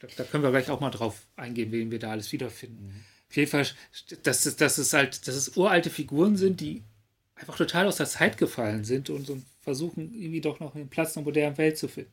Da, 0.00 0.08
da 0.16 0.24
können 0.24 0.42
wir 0.42 0.50
gleich 0.50 0.70
auch 0.70 0.80
mal 0.80 0.90
drauf 0.90 1.26
eingehen, 1.36 1.70
wen 1.72 1.90
wir 1.90 1.98
da 1.98 2.10
alles 2.10 2.32
wiederfinden. 2.32 3.04
Auf 3.28 3.36
jeden 3.36 3.50
Fall, 3.50 3.66
dass, 4.22 4.46
es- 4.46 4.56
dass 4.56 4.78
es 4.78 4.92
halt, 4.92 5.28
dass 5.28 5.34
es 5.34 5.56
uralte 5.56 5.90
Figuren 5.90 6.36
sind, 6.36 6.60
die 6.60 6.82
einfach 7.36 7.56
total 7.56 7.86
aus 7.86 7.96
der 7.96 8.06
Zeit 8.06 8.38
gefallen 8.38 8.84
sind 8.84 9.10
und, 9.10 9.28
und 9.30 9.44
versuchen 9.62 10.12
irgendwie 10.14 10.40
doch 10.40 10.58
noch 10.60 10.74
einen 10.74 10.88
Platz 10.88 11.10
in 11.16 11.20
der 11.22 11.24
modernen 11.24 11.58
Welt 11.58 11.78
zu 11.78 11.86
finden. 11.88 12.12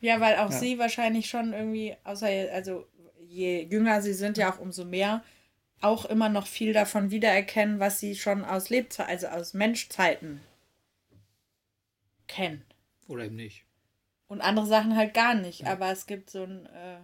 Ja, 0.00 0.20
weil 0.20 0.36
auch 0.36 0.50
Ja. 0.50 0.58
sie 0.58 0.78
wahrscheinlich 0.78 1.28
schon 1.28 1.52
irgendwie, 1.52 1.94
außer, 2.04 2.26
also 2.52 2.86
je 3.28 3.62
jünger 3.64 4.02
sie 4.02 4.14
sind, 4.14 4.38
ja 4.38 4.52
auch 4.52 4.58
umso 4.58 4.84
mehr 4.84 5.22
auch 5.80 6.04
immer 6.06 6.28
noch 6.28 6.46
viel 6.46 6.72
davon 6.72 7.10
wiedererkennen, 7.10 7.78
was 7.78 8.00
sie 8.00 8.16
schon 8.16 8.44
aus 8.44 8.68
Lebzeiten, 8.68 9.10
also 9.10 9.28
aus 9.28 9.54
Menschzeiten 9.54 10.40
kennen. 12.26 12.64
Oder 13.06 13.24
eben 13.24 13.36
nicht. 13.36 13.64
Und 14.26 14.40
andere 14.40 14.66
Sachen 14.66 14.96
halt 14.96 15.14
gar 15.14 15.34
nicht. 15.34 15.66
Aber 15.66 15.90
es 15.90 16.06
gibt 16.06 16.30
so 16.30 16.44
ein. 16.44 16.66
Äh 16.66 16.98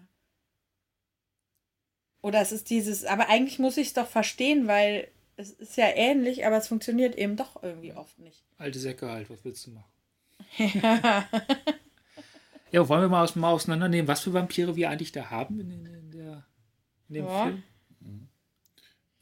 oder 2.20 2.40
es 2.40 2.52
ist 2.52 2.68
dieses. 2.70 3.04
Aber 3.04 3.28
eigentlich 3.28 3.58
muss 3.58 3.76
ich 3.76 3.88
es 3.88 3.94
doch 3.94 4.08
verstehen, 4.08 4.66
weil 4.66 5.08
es 5.36 5.50
ist 5.50 5.76
ja 5.76 5.88
ähnlich, 5.94 6.46
aber 6.46 6.56
es 6.56 6.68
funktioniert 6.68 7.16
eben 7.16 7.36
doch 7.36 7.62
irgendwie 7.62 7.92
oft 7.94 8.18
nicht. 8.18 8.44
Alte 8.58 8.78
Säcke 8.78 9.10
halt, 9.10 9.30
was 9.30 9.44
willst 9.44 9.66
du 9.66 9.70
machen? 9.72 9.90
ja, 12.70 12.88
wollen 12.88 13.02
wir 13.02 13.08
mal, 13.08 13.24
aus, 13.24 13.34
mal 13.34 13.50
auseinandernehmen, 13.50 14.06
was 14.06 14.20
für 14.20 14.32
Vampire 14.32 14.76
wir 14.76 14.90
eigentlich 14.90 15.12
da 15.12 15.30
haben 15.30 15.58
in, 15.60 15.70
in, 15.70 16.03
in, 17.08 17.14
dem 17.14 17.24
Ja. 17.26 17.42
Film? 17.44 17.62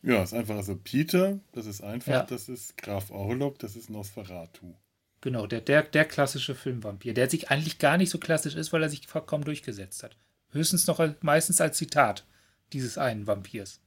Ja, 0.05 0.23
ist 0.23 0.35
einfach 0.35 0.57
also 0.57 0.77
Peter, 0.77 1.39
das 1.53 1.67
ist 1.67 1.81
einfach, 1.81 2.13
Ja. 2.13 2.23
das 2.25 2.49
ist 2.49 2.77
Graf 2.77 3.11
Orlok, 3.11 3.59
das 3.61 3.77
ist 3.77 3.89
Nosferatu. 3.89 4.75
Genau, 5.21 5.47
der, 5.47 5.61
der, 5.61 5.85
der 5.85 6.05
klassische 6.05 6.57
Filmvampir, 6.57 7.15
der 7.15 7.31
sich 7.31 7.51
eigentlich 7.51 7.79
gar 7.79 7.97
nicht 7.97 8.11
so 8.11 8.19
klassisch 8.19 8.57
ist, 8.57 8.73
weil 8.73 8.83
er 8.83 8.89
sich 8.89 9.07
vollkommen 9.07 9.45
durchgesetzt 9.45 10.03
hat. 10.03 10.17
Höchstens 10.51 10.89
noch 10.89 11.01
meistens 11.23 11.61
als 11.61 11.77
Zitat 11.79 12.27
dieses 12.73 12.99
einen 12.99 13.29
Vampirs. 13.29 13.81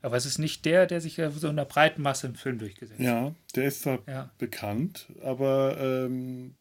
Aber 0.00 0.16
es 0.16 0.24
ist 0.24 0.38
nicht 0.38 0.64
der, 0.64 0.86
der 0.86 1.00
sich 1.02 1.20
so 1.36 1.48
in 1.48 1.56
der 1.56 1.66
breiten 1.66 2.00
Masse 2.02 2.26
im 2.26 2.34
Film 2.34 2.58
durchgesetzt 2.58 2.98
hat. 2.98 3.06
Ja, 3.06 3.34
der 3.54 3.64
ist 3.66 3.82
zwar 3.82 3.98
Ja. 4.08 4.30
bekannt, 4.38 5.12
aber 5.22 5.76
ähm, 5.78 6.54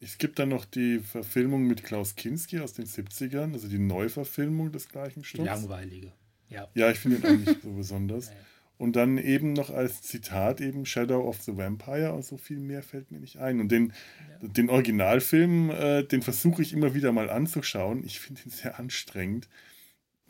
es 0.00 0.18
gibt 0.18 0.38
dann 0.38 0.50
noch 0.50 0.64
die 0.64 1.00
Verfilmung 1.00 1.66
mit 1.66 1.82
Klaus 1.82 2.14
Kinski 2.14 2.60
aus 2.60 2.72
den 2.72 2.86
70ern, 2.86 3.52
also 3.52 3.68
die 3.68 3.78
Neuverfilmung 3.78 4.70
des 4.70 4.88
gleichen 4.88 5.22
Die 5.22 5.28
Stoffs. 5.28 5.46
langweilige. 5.46 6.12
Ja. 6.48 6.68
Ja, 6.74 6.90
ich 6.90 6.98
finde 6.98 7.16
ihn 7.18 7.24
auch 7.24 7.46
nicht 7.46 7.62
so 7.62 7.72
besonders. 7.72 8.30
Und 8.78 8.94
dann 8.94 9.18
eben 9.18 9.54
noch 9.54 9.70
als 9.70 10.02
Zitat 10.02 10.60
eben 10.60 10.86
Shadow 10.86 11.26
of 11.28 11.42
the 11.42 11.56
Vampire 11.56 12.12
und 12.12 12.24
so 12.24 12.36
viel 12.36 12.60
mehr 12.60 12.80
fällt 12.84 13.10
mir 13.10 13.18
nicht 13.18 13.38
ein. 13.38 13.58
Und 13.58 13.72
den, 13.72 13.92
den 14.40 14.70
Originalfilm, 14.70 15.70
äh, 15.70 16.04
den 16.04 16.22
versuche 16.22 16.62
ich 16.62 16.72
immer 16.72 16.94
wieder 16.94 17.10
mal 17.10 17.28
anzuschauen. 17.28 18.04
Ich 18.04 18.20
finde 18.20 18.42
ihn 18.44 18.50
sehr 18.52 18.78
anstrengend. 18.78 19.48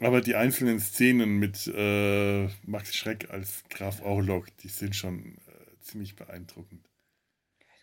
Aber 0.01 0.23
die 0.23 0.35
einzelnen 0.35 0.81
Szenen 0.81 1.39
mit 1.39 1.67
äh, 1.67 2.47
Max 2.65 2.97
Schreck 2.97 3.29
als 3.29 3.65
Graf 3.69 4.01
Orlok, 4.01 4.47
die 4.63 4.69
sind 4.69 4.97
schon 4.97 5.35
äh, 5.47 5.81
ziemlich 5.83 6.17
beeindruckend. 6.17 6.88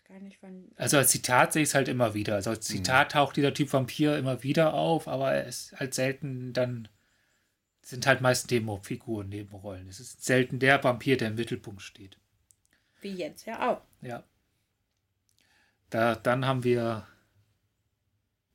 Gar 0.08 0.20
nicht, 0.20 0.40
wann. 0.40 0.70
Also 0.76 0.98
als 0.98 1.10
Zitat 1.10 1.52
sehe 1.52 1.62
ich 1.62 1.70
es 1.70 1.74
halt 1.74 1.88
immer 1.88 2.14
wieder. 2.14 2.36
Also 2.36 2.50
als 2.50 2.66
Zitat 2.66 3.12
taucht 3.12 3.36
dieser 3.36 3.52
Typ 3.52 3.72
Vampir 3.72 4.16
immer 4.16 4.42
wieder 4.42 4.74
auf, 4.74 5.08
aber 5.08 5.32
er 5.32 5.46
ist 5.46 5.72
halt 5.78 5.94
selten 5.94 6.52
dann. 6.52 6.88
Sind 7.82 8.06
halt 8.06 8.20
meist 8.20 8.50
Demo-Figuren, 8.50 9.28
Nebenrollen. 9.28 9.88
Es 9.88 10.00
ist 10.00 10.24
selten 10.24 10.58
der 10.58 10.82
Vampir, 10.82 11.16
der 11.16 11.28
im 11.28 11.36
Mittelpunkt 11.36 11.82
steht. 11.82 12.18
Wie 13.00 13.12
jetzt 13.12 13.46
ja 13.46 13.70
auch. 13.70 13.82
Ja. 14.00 14.24
Da, 15.90 16.16
dann 16.16 16.46
haben 16.46 16.64
wir. 16.64 17.06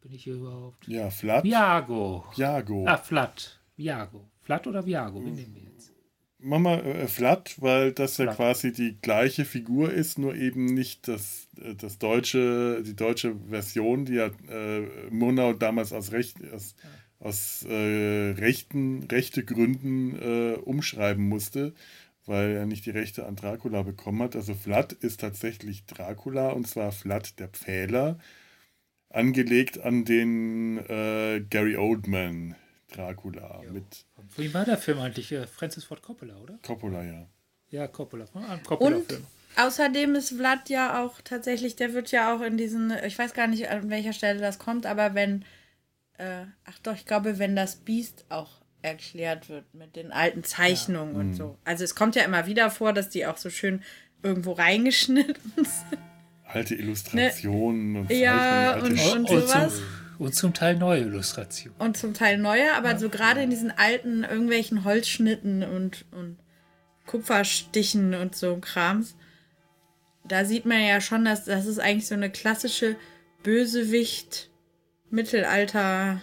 Bin 0.02 0.12
ich 0.12 0.24
hier 0.24 0.36
überhaupt? 0.36 0.88
Ja, 0.88 1.10
Flat, 1.10 1.44
Viago. 1.44 2.26
Jago. 2.36 2.86
Ah, 2.88 2.98
Flat. 2.98 3.62
Viago. 3.78 4.30
Flat 4.42 4.68
oder 4.68 4.86
Viago? 4.86 5.24
Wen 5.24 5.36
nehmen 5.36 5.56
wir 5.56 5.64
jetzt? 5.64 5.91
Mama 6.42 6.78
äh, 6.78 7.08
Flat, 7.08 7.56
weil 7.62 7.92
das 7.92 8.18
ja 8.18 8.26
Flat. 8.26 8.36
quasi 8.36 8.72
die 8.72 8.98
gleiche 9.02 9.46
Figur 9.46 9.92
ist, 9.94 10.18
nur 10.18 10.36
eben 10.36 10.66
nicht 10.66 11.08
das, 11.08 11.48
äh, 11.62 11.76
das 11.76 12.00
deutsche, 12.00 12.84
die 12.84 12.96
deutsche 12.96 13.36
Version, 13.50 14.06
die 14.06 14.16
ja 14.16 14.28
äh, 14.50 14.82
Murnau 15.10 15.54
damals 15.54 15.94
aus, 15.94 16.12
Recht, 16.12 16.38
aus, 16.54 16.76
aus 17.20 17.66
äh, 17.70 18.32
rechten, 18.32 19.04
rechte 19.04 19.46
Gründen 19.46 20.16
äh, 20.20 20.56
umschreiben 20.56 21.28
musste, 21.28 21.74
weil 22.26 22.52
er 22.52 22.66
nicht 22.66 22.86
die 22.86 22.92
Rechte 22.92 23.26
an 23.26 23.36
Dracula 23.36 23.84
bekommen 23.84 24.22
hat. 24.24 24.36
Also 24.36 24.54
Flat 24.54 24.94
ist 24.94 25.22
tatsächlich 25.22 25.86
Dracula 25.86 26.50
und 26.50 26.68
zwar 26.68 26.92
Flat 26.92 27.40
der 27.40 27.50
Pfähler, 27.50 28.18
angelegt 29.10 29.80
an 29.80 30.06
den 30.06 30.78
äh, 30.78 31.42
Gary 31.50 31.78
Oldman 31.78 32.56
Dracula 32.96 33.62
mit 33.72 34.06
Wie 34.38 34.54
war 34.54 34.66
der 34.66 34.78
Film 34.78 35.00
eigentlich? 35.00 35.32
Äh, 35.32 35.48
Francis 35.48 35.84
Ford 35.84 36.02
Coppola, 36.02 36.36
oder? 36.38 36.60
Coppola, 36.66 37.04
ja. 37.04 37.28
Ja, 37.70 37.88
Coppola. 37.88 38.26
Ein 38.34 38.44
Und 38.60 38.64
Coppola-Film. 38.66 39.26
außerdem 39.56 40.16
ist 40.16 40.30
Vlad 40.36 40.70
ja 40.70 41.02
auch 41.04 41.22
tatsächlich, 41.24 41.76
der 41.78 41.94
wird 41.94 42.12
ja 42.12 42.36
auch 42.36 42.42
in 42.42 42.58
diesen, 42.58 42.92
ich 43.06 43.18
weiß 43.18 43.34
gar 43.34 43.48
nicht, 43.48 43.70
an 43.70 43.90
welcher 43.90 44.14
Stelle 44.14 44.40
das 44.40 44.60
kommt, 44.60 44.86
aber 44.86 45.14
wenn, 45.16 45.46
äh, 46.18 46.44
ach 46.66 46.80
doch, 46.84 46.94
ich 46.96 47.06
glaube, 47.06 47.40
wenn 47.40 47.56
das 47.56 47.78
Biest 47.78 48.26
auch 48.30 48.50
erklärt 48.82 49.48
wird 49.48 49.74
mit 49.74 49.96
den 49.96 50.12
alten 50.12 50.44
Zeichnungen 50.44 51.16
und 51.16 51.34
so. 51.36 51.58
Also 51.64 51.84
es 51.84 51.96
kommt 51.96 52.16
ja 52.16 52.24
immer 52.24 52.46
wieder 52.48 52.70
vor, 52.72 52.94
dass 52.94 53.10
die 53.10 53.26
auch 53.26 53.38
so 53.38 53.50
schön 53.50 53.84
irgendwo 54.24 54.52
reingeschnitten 54.54 55.36
sind. 55.56 55.68
alte 56.46 56.76
Illustrationen 56.76 57.96
und 57.96 58.10
Ne, 58.10 58.16
Ja, 58.20 58.74
Zeichnungen, 58.74 58.74
alte 58.74 58.86
und- 58.86 59.00
Sch- 59.00 59.16
und 59.16 59.28
sowas. 59.48 59.82
Und 60.20 60.36
zum 60.36 60.54
Teil 60.54 60.76
neue 60.78 61.02
Illustrationen. 61.02 61.76
Und 61.80 61.98
zum 61.98 62.14
Teil 62.14 62.38
neue, 62.38 62.74
aber 62.76 62.98
so 63.00 63.10
gerade 63.10 63.42
in 63.42 63.50
diesen 63.50 63.72
alten 63.72 64.24
irgendwelchen 64.24 64.84
Holzschnitten 64.84 65.64
und, 65.64 66.06
und 66.12 66.38
Kupferstichen 67.08 68.14
und 68.14 68.36
so 68.36 68.58
Krams, 68.58 69.16
da 70.28 70.46
sieht 70.46 70.66
man 70.66 70.82
ja 70.82 71.02
schon, 71.02 71.26
dass 71.26 71.46
das 71.46 71.66
ist 71.66 71.80
eigentlich 71.80 72.08
so 72.08 72.14
eine 72.16 72.30
klassische 72.30 72.96
Bösewicht 73.44 74.50
Mittelalter. 75.10 76.22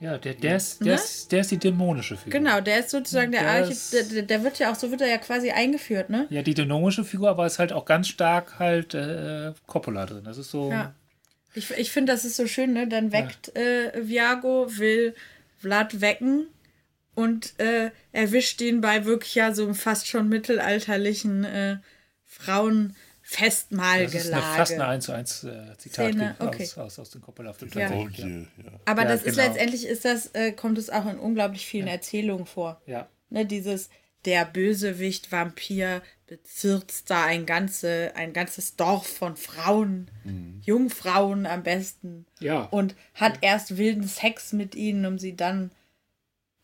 Ja, 0.00 0.16
der, 0.18 0.34
der, 0.34 0.56
ist, 0.56 0.78
der, 0.80 0.86
Ne? 0.86 0.94
ist, 0.94 1.32
der 1.32 1.40
ist 1.40 1.50
die 1.50 1.56
dämonische 1.58 2.16
Figur. 2.16 2.30
Genau, 2.38 2.60
der 2.60 2.78
ist 2.80 2.90
sozusagen 2.90 3.32
der 3.32 3.42
Der 3.42 3.66
der, 3.66 4.02
der- 4.04 4.22
der 4.22 4.44
wird 4.44 4.58
ja 4.60 4.70
auch, 4.70 4.76
so 4.76 4.92
wird 4.92 5.00
er 5.00 5.08
ja 5.08 5.18
quasi 5.18 5.50
eingeführt, 5.50 6.08
ne? 6.08 6.26
Ja, 6.30 6.42
die 6.42 6.54
dämonische 6.54 7.02
Figur, 7.02 7.28
aber 7.30 7.46
ist 7.46 7.58
halt 7.58 7.72
auch 7.72 7.84
ganz 7.84 8.06
stark 8.06 8.60
halt 8.60 8.94
äh, 8.94 9.52
Coppola 9.66 10.06
drin. 10.06 10.22
Das 10.24 10.38
ist 10.38 10.52
so. 10.52 10.70
Ja. 10.70 10.94
Ich, 11.58 11.70
ich 11.72 11.90
finde, 11.90 12.12
das 12.12 12.24
ist 12.24 12.36
so 12.36 12.46
schön, 12.46 12.72
ne? 12.72 12.88
Dann 12.88 13.12
weckt 13.12 13.54
äh, 13.56 13.92
Viago, 14.06 14.66
will 14.78 15.14
Vlad 15.58 16.00
wecken 16.00 16.46
und 17.14 17.58
äh, 17.58 17.90
erwischt 18.12 18.60
ihn 18.60 18.80
bei 18.80 19.04
wirklich 19.04 19.34
ja 19.34 19.52
so 19.52 19.64
einem 19.64 19.74
fast 19.74 20.06
schon 20.06 20.28
mittelalterlichen 20.28 21.44
äh, 21.44 21.78
Frauenfestmahlgelage. 22.24 24.12
Das 24.12 24.24
ist 24.24 24.32
eine, 24.32 24.42
fast 24.42 24.72
eine 24.72 24.86
1 24.86 25.04
zu 25.04 25.12
1 25.12 25.44
äh, 25.44 25.76
Zitat 25.78 26.12
Szene, 26.12 26.36
aus, 26.38 26.46
okay. 26.46 26.68
aus, 26.76 26.98
aus 27.00 27.10
dem 27.10 27.22
Coppola-Film. 27.22 27.72
Ja. 27.74 27.88
tatsächlich, 27.88 28.24
Orgie, 28.24 28.46
ja. 28.64 28.70
Aber 28.84 29.02
Ja, 29.02 29.08
das 29.08 29.22
ist 29.24 29.36
genau. 29.36 29.48
letztendlich, 29.48 29.86
ist 29.86 30.04
das, 30.04 30.30
äh, 30.34 30.52
kommt 30.52 30.78
es 30.78 30.90
auch 30.90 31.06
in 31.06 31.18
unglaublich 31.18 31.66
vielen 31.66 31.88
Erzählungen 31.88 32.46
vor. 32.46 32.80
Ja. 32.86 33.08
Ne, 33.30 33.44
dieses, 33.44 33.90
der 34.24 34.44
Bösewicht, 34.44 35.32
Vampir, 35.32 36.02
bezirzt 36.26 37.10
da 37.10 37.24
ein, 37.24 37.46
ganze, 37.46 38.12
ein 38.14 38.32
ganzes 38.32 38.76
Dorf 38.76 39.06
von 39.06 39.36
Frauen, 39.36 40.10
Jungfrauen 40.62 41.46
am 41.46 41.62
besten. 41.62 42.26
Ja. 42.38 42.64
Und 42.64 42.94
hat 43.14 43.38
erst 43.40 43.78
wilden 43.78 44.06
Sex 44.06 44.52
mit 44.52 44.74
ihnen, 44.74 45.06
um 45.06 45.18
sie 45.18 45.36
dann 45.36 45.70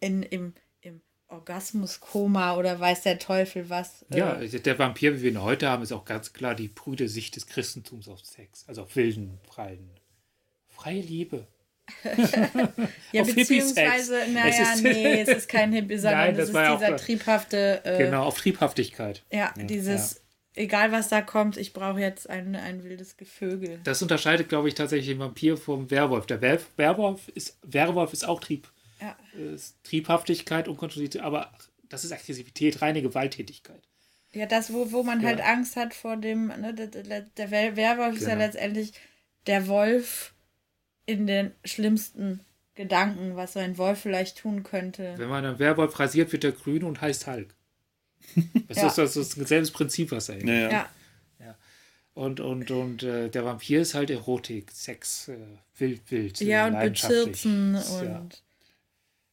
in, 0.01 0.23
im, 0.23 0.53
im 0.83 1.01
Orgasmuskoma 1.29 2.57
oder 2.57 2.79
weiß 2.79 3.03
der 3.03 3.19
Teufel 3.19 3.71
was. 3.71 4.05
äh, 4.11 4.19
Ja, 4.19 4.35
der 4.37 4.79
Vampir, 4.79 5.17
wie 5.17 5.23
wir 5.23 5.31
ihn 5.31 5.43
heute 5.43 5.69
haben, 5.69 5.83
ist 5.83 5.93
auch 5.93 6.05
ganz 6.05 6.35
klar 6.35 6.55
die 6.55 6.69
prüde 6.69 7.09
Sicht 7.09 7.37
des 7.37 7.47
Christentums 7.47 8.09
auf 8.09 8.21
Sex. 8.25 8.65
Also 8.69 8.83
auf 8.83 8.95
wilden, 8.97 9.39
freien. 9.49 9.89
Freie 10.69 11.01
Liebe. 11.01 11.47
ja 13.13 13.23
auf 13.23 13.35
beziehungsweise, 13.35 14.21
Es 14.23 14.29
naja, 14.33 14.73
ist- 14.75 14.83
nee, 14.83 15.21
es 15.21 15.29
ist 15.29 15.49
kein 15.49 15.73
Hippie, 15.73 15.97
sondern 15.99 16.21
Nein, 16.21 16.31
es 16.33 16.37
das 16.39 16.49
ist 16.49 16.55
war 16.55 16.63
ja 16.65 16.75
auch- 16.75 16.79
dieser 16.79 16.97
triebhafte, 16.97 17.81
äh, 17.85 17.99
Genau, 17.99 18.25
auf 18.25 18.39
Triebhaftigkeit. 18.39 19.23
ja, 19.31 19.53
dieses, 19.57 20.23
egal 20.55 20.93
was 20.93 21.09
da 21.09 21.21
kommt, 21.21 21.57
ich 21.57 21.73
brauche 21.73 22.01
jetzt 22.01 22.29
ein, 22.31 22.57
ein 22.57 22.85
wildes 22.85 23.17
Gevögel. 23.17 23.81
Das 23.85 24.01
unterscheidet, 24.03 24.49
glaube 24.49 24.69
ich, 24.69 24.75
tatsächlich 24.75 25.09
den 25.09 25.19
Vampir 25.19 25.57
vom 25.57 25.91
Werwolf. 25.91 26.27
Der 26.27 26.41
Wer 26.41 26.59
Werwolf 26.77 27.29
ist, 27.29 27.59
Werwolf 27.63 28.13
ist 28.13 28.27
auch 28.27 28.41
Trieb, 28.41 28.69
Ja. 29.01 29.17
ist 29.55 29.77
Triebhaftigkeit, 29.85 30.69
Unkontrollierte, 30.69 31.23
aber 31.23 31.53
das 31.89 32.05
ist 32.05 32.13
Aggressivität, 32.13 32.83
reine 32.83 33.03
Gewalttätigkeit. 33.03 33.83
Ja, 34.33 34.47
das, 34.47 34.73
wo, 34.73 34.91
wo 34.91 35.03
man 35.05 35.25
halt 35.25 35.41
Angst 35.41 35.77
hat 35.77 35.95
vor 35.95 36.17
dem, 36.17 36.49
ne, 36.49 36.75
der, 36.75 36.89
der, 36.89 37.21
der 37.21 37.51
Wer- 37.53 37.77
Werwolf 37.77 38.17
ist 38.17 38.23
ja 38.23 38.31
Genau. 38.31 38.45
letztendlich 38.47 38.93
der 39.47 39.69
Wolf 39.69 40.34
in 41.07 41.27
den 41.27 41.53
schlimmsten 41.65 42.41
Gedanken, 42.75 43.37
was 43.37 43.53
so 43.53 43.61
ein 43.61 43.79
Wolf 43.79 44.01
vielleicht 44.01 44.39
tun 44.39 44.63
könnte. 44.63 45.15
Wenn 45.17 45.29
man 45.29 45.45
einen 45.45 45.59
Werwolf 45.59 45.99
rasiert, 45.99 46.33
wird 46.33 46.45
er 46.45 46.53
grün 46.53 46.83
und 46.85 47.01
heißt 47.01 47.27
Hulk. 47.27 47.55
Das, 48.69 48.79
Ja. 48.79 48.87
ist, 48.89 48.99
das 48.99 49.17
ist 49.17 49.39
dasselbe 49.41 49.71
Prinzip, 49.71 50.11
was 50.11 50.29
er 50.29 50.43
Ja, 50.45 50.71
ja. 50.71 50.91
Ja, 51.39 51.57
Und, 52.15 52.41
und, 52.41 52.71
und 52.71 53.03
äh, 53.03 53.29
der 53.29 53.45
Vampir 53.45 53.81
ist 53.83 53.95
halt 53.95 54.11
Erotik, 54.11 54.71
Sex, 54.73 55.29
äh, 55.29 55.37
wild, 55.79 56.11
wild. 56.11 56.41
äh, 56.41 56.45
ja 56.45 56.67
und 56.67 56.81
bezirzen 56.81 57.75
Ist, 57.75 57.91
ja. 58.03 58.19
und 58.19 58.43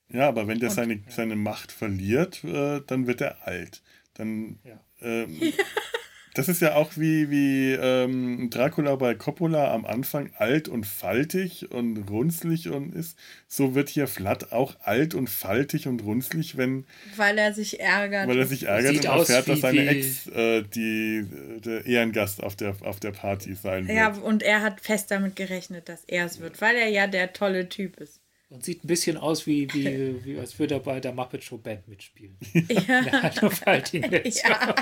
Ja, 0.09 0.27
aber 0.27 0.47
wenn 0.47 0.59
der 0.59 0.69
seine, 0.71 1.01
seine 1.07 1.35
Macht 1.35 1.71
verliert, 1.71 2.43
äh, 2.43 2.81
dann 2.85 3.07
wird 3.07 3.21
er 3.21 3.47
alt. 3.47 3.81
Dann 4.13 4.59
Ja. 4.63 4.79
ähm, 5.01 5.41
das 6.33 6.47
ist 6.47 6.61
ja 6.61 6.75
auch 6.75 6.91
wie, 6.95 7.29
wie 7.29 7.73
ähm, 7.73 8.49
Dracula 8.49 8.95
bei 8.95 9.15
Coppola 9.15 9.73
am 9.73 9.85
Anfang 9.85 10.31
alt 10.37 10.69
und 10.69 10.85
faltig 10.85 11.71
und 11.71 12.09
runzlig 12.09 12.69
und 12.69 12.95
ist. 12.95 13.17
So 13.47 13.75
wird 13.75 13.89
hier 13.89 14.07
Flatt 14.07 14.53
auch 14.53 14.75
alt 14.81 15.13
und 15.13 15.29
faltig 15.29 15.87
und 15.87 16.03
runzlig, 16.03 16.55
wenn. 16.55 16.85
Weil 17.17 17.37
er 17.37 17.53
sich 17.53 17.81
ärgert. 17.81 18.29
Weil 18.29 18.39
er 18.39 18.45
sich 18.45 18.63
ärgert 18.63 18.95
und 18.95 19.05
erfährt, 19.05 19.49
dass 19.49 19.59
seine 19.59 19.87
Ex 19.87 20.27
äh, 20.27 20.63
die, 20.63 21.25
der 21.65 21.85
Ehrengast 21.85 22.41
auf 22.41 22.55
der, 22.55 22.75
auf 22.81 22.99
der 23.01 23.11
Party 23.11 23.53
sein 23.55 23.87
wird. 23.87 23.97
ja, 23.97 24.09
und 24.11 24.41
er 24.41 24.61
hat 24.61 24.79
fest 24.79 25.11
damit 25.11 25.35
gerechnet, 25.35 25.89
dass 25.89 26.05
er 26.05 26.25
es 26.25 26.39
wird, 26.39 26.61
weil 26.61 26.77
er 26.77 26.87
ja 26.87 27.07
der 27.07 27.33
tolle 27.33 27.67
Typ 27.67 27.97
ist. 27.99 28.21
Und 28.49 28.65
sieht 28.65 28.83
ein 28.83 28.87
bisschen 28.87 29.15
aus, 29.15 29.47
wie, 29.47 29.73
wie, 29.73 30.25
wie 30.25 30.37
als 30.37 30.59
würde 30.59 30.75
er 30.75 30.79
bei 30.81 30.99
der 30.99 31.13
Muppet 31.13 31.41
Show 31.41 31.57
Band 31.57 31.87
mitspielen. 31.87 32.37
Ja, 32.69 33.01
ja 34.23 34.75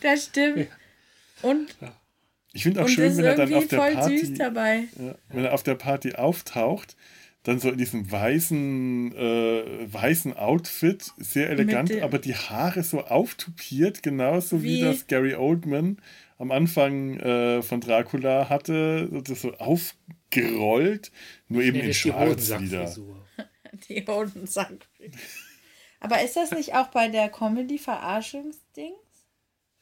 das 0.00 0.24
stimmt. 0.24 0.68
Und, 1.42 1.74
Ich 2.52 2.62
finde 2.64 2.82
auch 2.84 2.88
schön, 2.88 3.16
wenn 3.16 3.24
er 3.24 3.34
dann 3.36 3.52
auf 3.54 3.66
der 3.68 3.78
voll 3.78 3.92
Party. 3.94 4.18
süß 4.18 4.38
dabei. 4.38 4.84
Ja, 4.98 5.14
wenn 5.28 5.44
er 5.44 5.54
auf 5.54 5.62
der 5.62 5.74
Party 5.74 6.14
auftaucht, 6.14 6.96
dann 7.44 7.58
so 7.58 7.70
in 7.70 7.78
diesem 7.78 8.10
weißen, 8.10 9.16
äh, 9.16 9.92
weißen 9.92 10.36
Outfit, 10.36 11.10
sehr 11.16 11.50
elegant, 11.50 11.90
aber 12.02 12.18
die 12.18 12.34
Haare 12.36 12.82
so 12.84 13.00
auftupiert, 13.00 14.02
genauso 14.02 14.62
wie, 14.62 14.76
Wie- 14.76 14.80
das 14.82 15.06
Gary 15.08 15.34
Oldman 15.34 15.96
am 16.38 16.50
Anfang 16.52 17.18
äh, 17.18 17.62
von 17.62 17.80
Dracula 17.80 18.48
hatte, 18.48 19.08
das 19.24 19.40
so 19.42 19.54
aufgerollt, 19.54 21.10
nur 21.48 21.62
eben 21.62 21.78
Nee, 21.78 21.84
in 21.84 21.90
ist 21.90 22.04
die 22.04 22.08
schwarz 22.10 22.60
wieder. 22.60 22.94
Die 23.88 24.04
Hodensack. 24.06 24.72
Aber 26.00 26.22
ist 26.22 26.36
das 26.36 26.50
nicht 26.52 26.74
auch 26.74 26.88
bei 26.88 27.08
der 27.08 27.28
Comedy-Verarschungsding? 27.28 28.92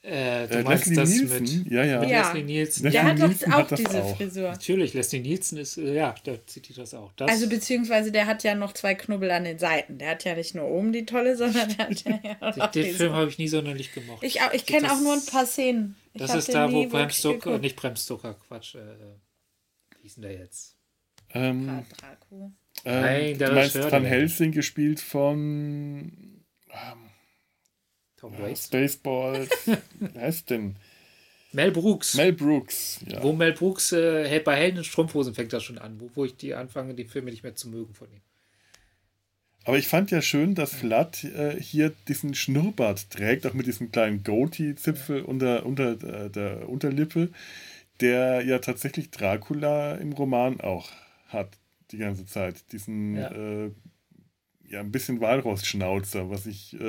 Äh, 0.02 0.48
du 0.48 0.54
Äh, 0.60 0.62
meinst 0.62 0.86
Leslie 0.86 0.96
das 0.96 1.10
Nielsen? 1.10 1.62
mit, 1.64 1.72
Ja, 1.72 1.84
ja. 1.84 2.00
mit 2.00 2.08
Ja. 2.08 2.22
Leslie 2.32 2.42
Nielsen? 2.44 2.84
Leslie 2.84 2.90
Der 3.00 3.04
hat 3.04 3.18
doch 3.20 3.48
auch 3.52 3.70
hat 3.70 3.78
diese 3.78 4.02
auch. 4.02 4.16
Frisur. 4.16 4.50
Natürlich, 4.50 4.94
Leslie 4.94 5.20
Nielsen 5.20 5.58
ist, 5.58 5.76
äh, 5.76 5.94
ja, 5.94 6.14
da 6.24 6.46
zieht 6.46 6.68
die 6.70 6.72
das 6.72 6.94
auch. 6.94 7.12
Das, 7.16 7.30
Also 7.30 7.48
beziehungsweise 7.50 8.10
der 8.10 8.24
hat 8.26 8.42
ja 8.42 8.54
noch 8.54 8.72
zwei 8.72 8.94
Knubbel 8.94 9.30
an 9.30 9.44
den 9.44 9.58
Seiten. 9.58 9.98
Der 9.98 10.12
hat 10.12 10.24
ja 10.24 10.34
nicht 10.34 10.54
nur 10.54 10.64
oben 10.64 10.92
die 10.94 11.04
tolle, 11.04 11.36
sondern 11.36 11.68
der 11.76 11.88
hat 11.90 12.04
ja 12.04 12.18
auch 12.40 12.56
noch 12.56 12.70
den 12.70 12.84
diese. 12.84 12.96
Film 12.96 13.12
habe 13.12 13.28
ich 13.28 13.36
nie 13.38 13.48
sonderlich 13.48 13.92
gemocht. 13.92 14.22
Ich, 14.22 14.40
auch- 14.40 14.54
ich 14.54 14.64
kenne 14.64 14.90
auch 14.90 15.00
nur 15.00 15.12
ein 15.12 15.26
paar 15.26 15.44
Szenen. 15.44 15.96
Ich 16.14 16.20
Das 16.22 16.34
ist 16.34 16.48
den 16.48 16.54
da, 16.54 16.72
wo 16.72 16.78
nie 16.78 16.86
Bram 16.86 17.00
wirklich 17.02 17.18
Stoker, 17.18 17.38
geguckt. 17.38 17.62
nicht 17.62 17.76
Bram 17.76 17.96
Stoker, 17.96 18.34
Quatsch, 18.48 18.76
äh, 18.76 18.78
wie 19.98 20.02
hieß 20.04 20.14
denn 20.14 20.22
der 20.22 20.32
jetzt? 20.32 20.76
Ähm, 21.34 21.68
Ah, 21.68 21.84
Draco. 22.00 22.52
Nein, 22.84 23.32
ähm, 23.32 23.38
der 23.38 23.48
du 23.50 23.54
meinst 23.54 23.74
Van 23.92 24.04
Helsing 24.06 24.52
gespielt 24.52 25.00
von 25.00 26.40
Tom 28.20 28.32
ja, 28.34 28.40
Waits. 28.42 28.66
Spaceballs. 28.66 29.48
Wer 29.98 30.22
heißt 30.22 30.50
denn? 30.50 30.76
Mel 31.52 31.72
Brooks. 31.72 32.14
Mel 32.14 32.32
Brooks. 32.32 33.00
Ja. 33.06 33.22
Wo 33.22 33.32
Mel 33.32 33.52
Brooks 33.52 33.92
äh, 33.92 34.28
hält 34.28 34.44
bei 34.44 34.56
Helden 34.56 34.78
in 34.78 34.84
Strumpfhosen 34.84 35.34
fängt 35.34 35.52
das 35.52 35.64
schon 35.64 35.78
an, 35.78 35.98
wo, 36.00 36.10
wo 36.14 36.24
ich 36.24 36.36
die 36.36 36.54
anfange, 36.54 36.94
die 36.94 37.04
Filme 37.04 37.30
nicht 37.30 37.42
mehr 37.42 37.56
zu 37.56 37.68
mögen 37.68 37.92
von 37.94 38.08
ihm. 38.12 38.20
Aber 39.64 39.76
ich 39.76 39.88
fand 39.88 40.10
ja 40.10 40.22
schön, 40.22 40.54
dass 40.54 40.72
Vlad 40.72 41.22
äh, 41.24 41.60
hier 41.60 41.92
diesen 42.08 42.34
Schnurrbart 42.34 43.10
trägt, 43.10 43.46
auch 43.46 43.52
mit 43.52 43.66
diesem 43.66 43.92
kleinen 43.92 44.22
Goatee-Zipfel 44.22 45.22
unter, 45.22 45.66
unter 45.66 45.92
äh, 46.02 46.30
der 46.30 46.68
Unterlippe, 46.68 47.28
der 48.00 48.42
ja 48.42 48.58
tatsächlich 48.60 49.10
Dracula 49.10 49.96
im 49.96 50.12
Roman 50.12 50.60
auch 50.60 50.88
hat, 51.28 51.58
die 51.90 51.98
ganze 51.98 52.24
Zeit. 52.26 52.72
Diesen, 52.72 53.16
Ja. 53.16 53.30
äh, 53.32 53.70
ja, 54.66 54.80
ein 54.80 54.92
bisschen 54.92 55.20
Walross-Schnauzer, 55.20 56.30
was 56.30 56.46
ich 56.46 56.80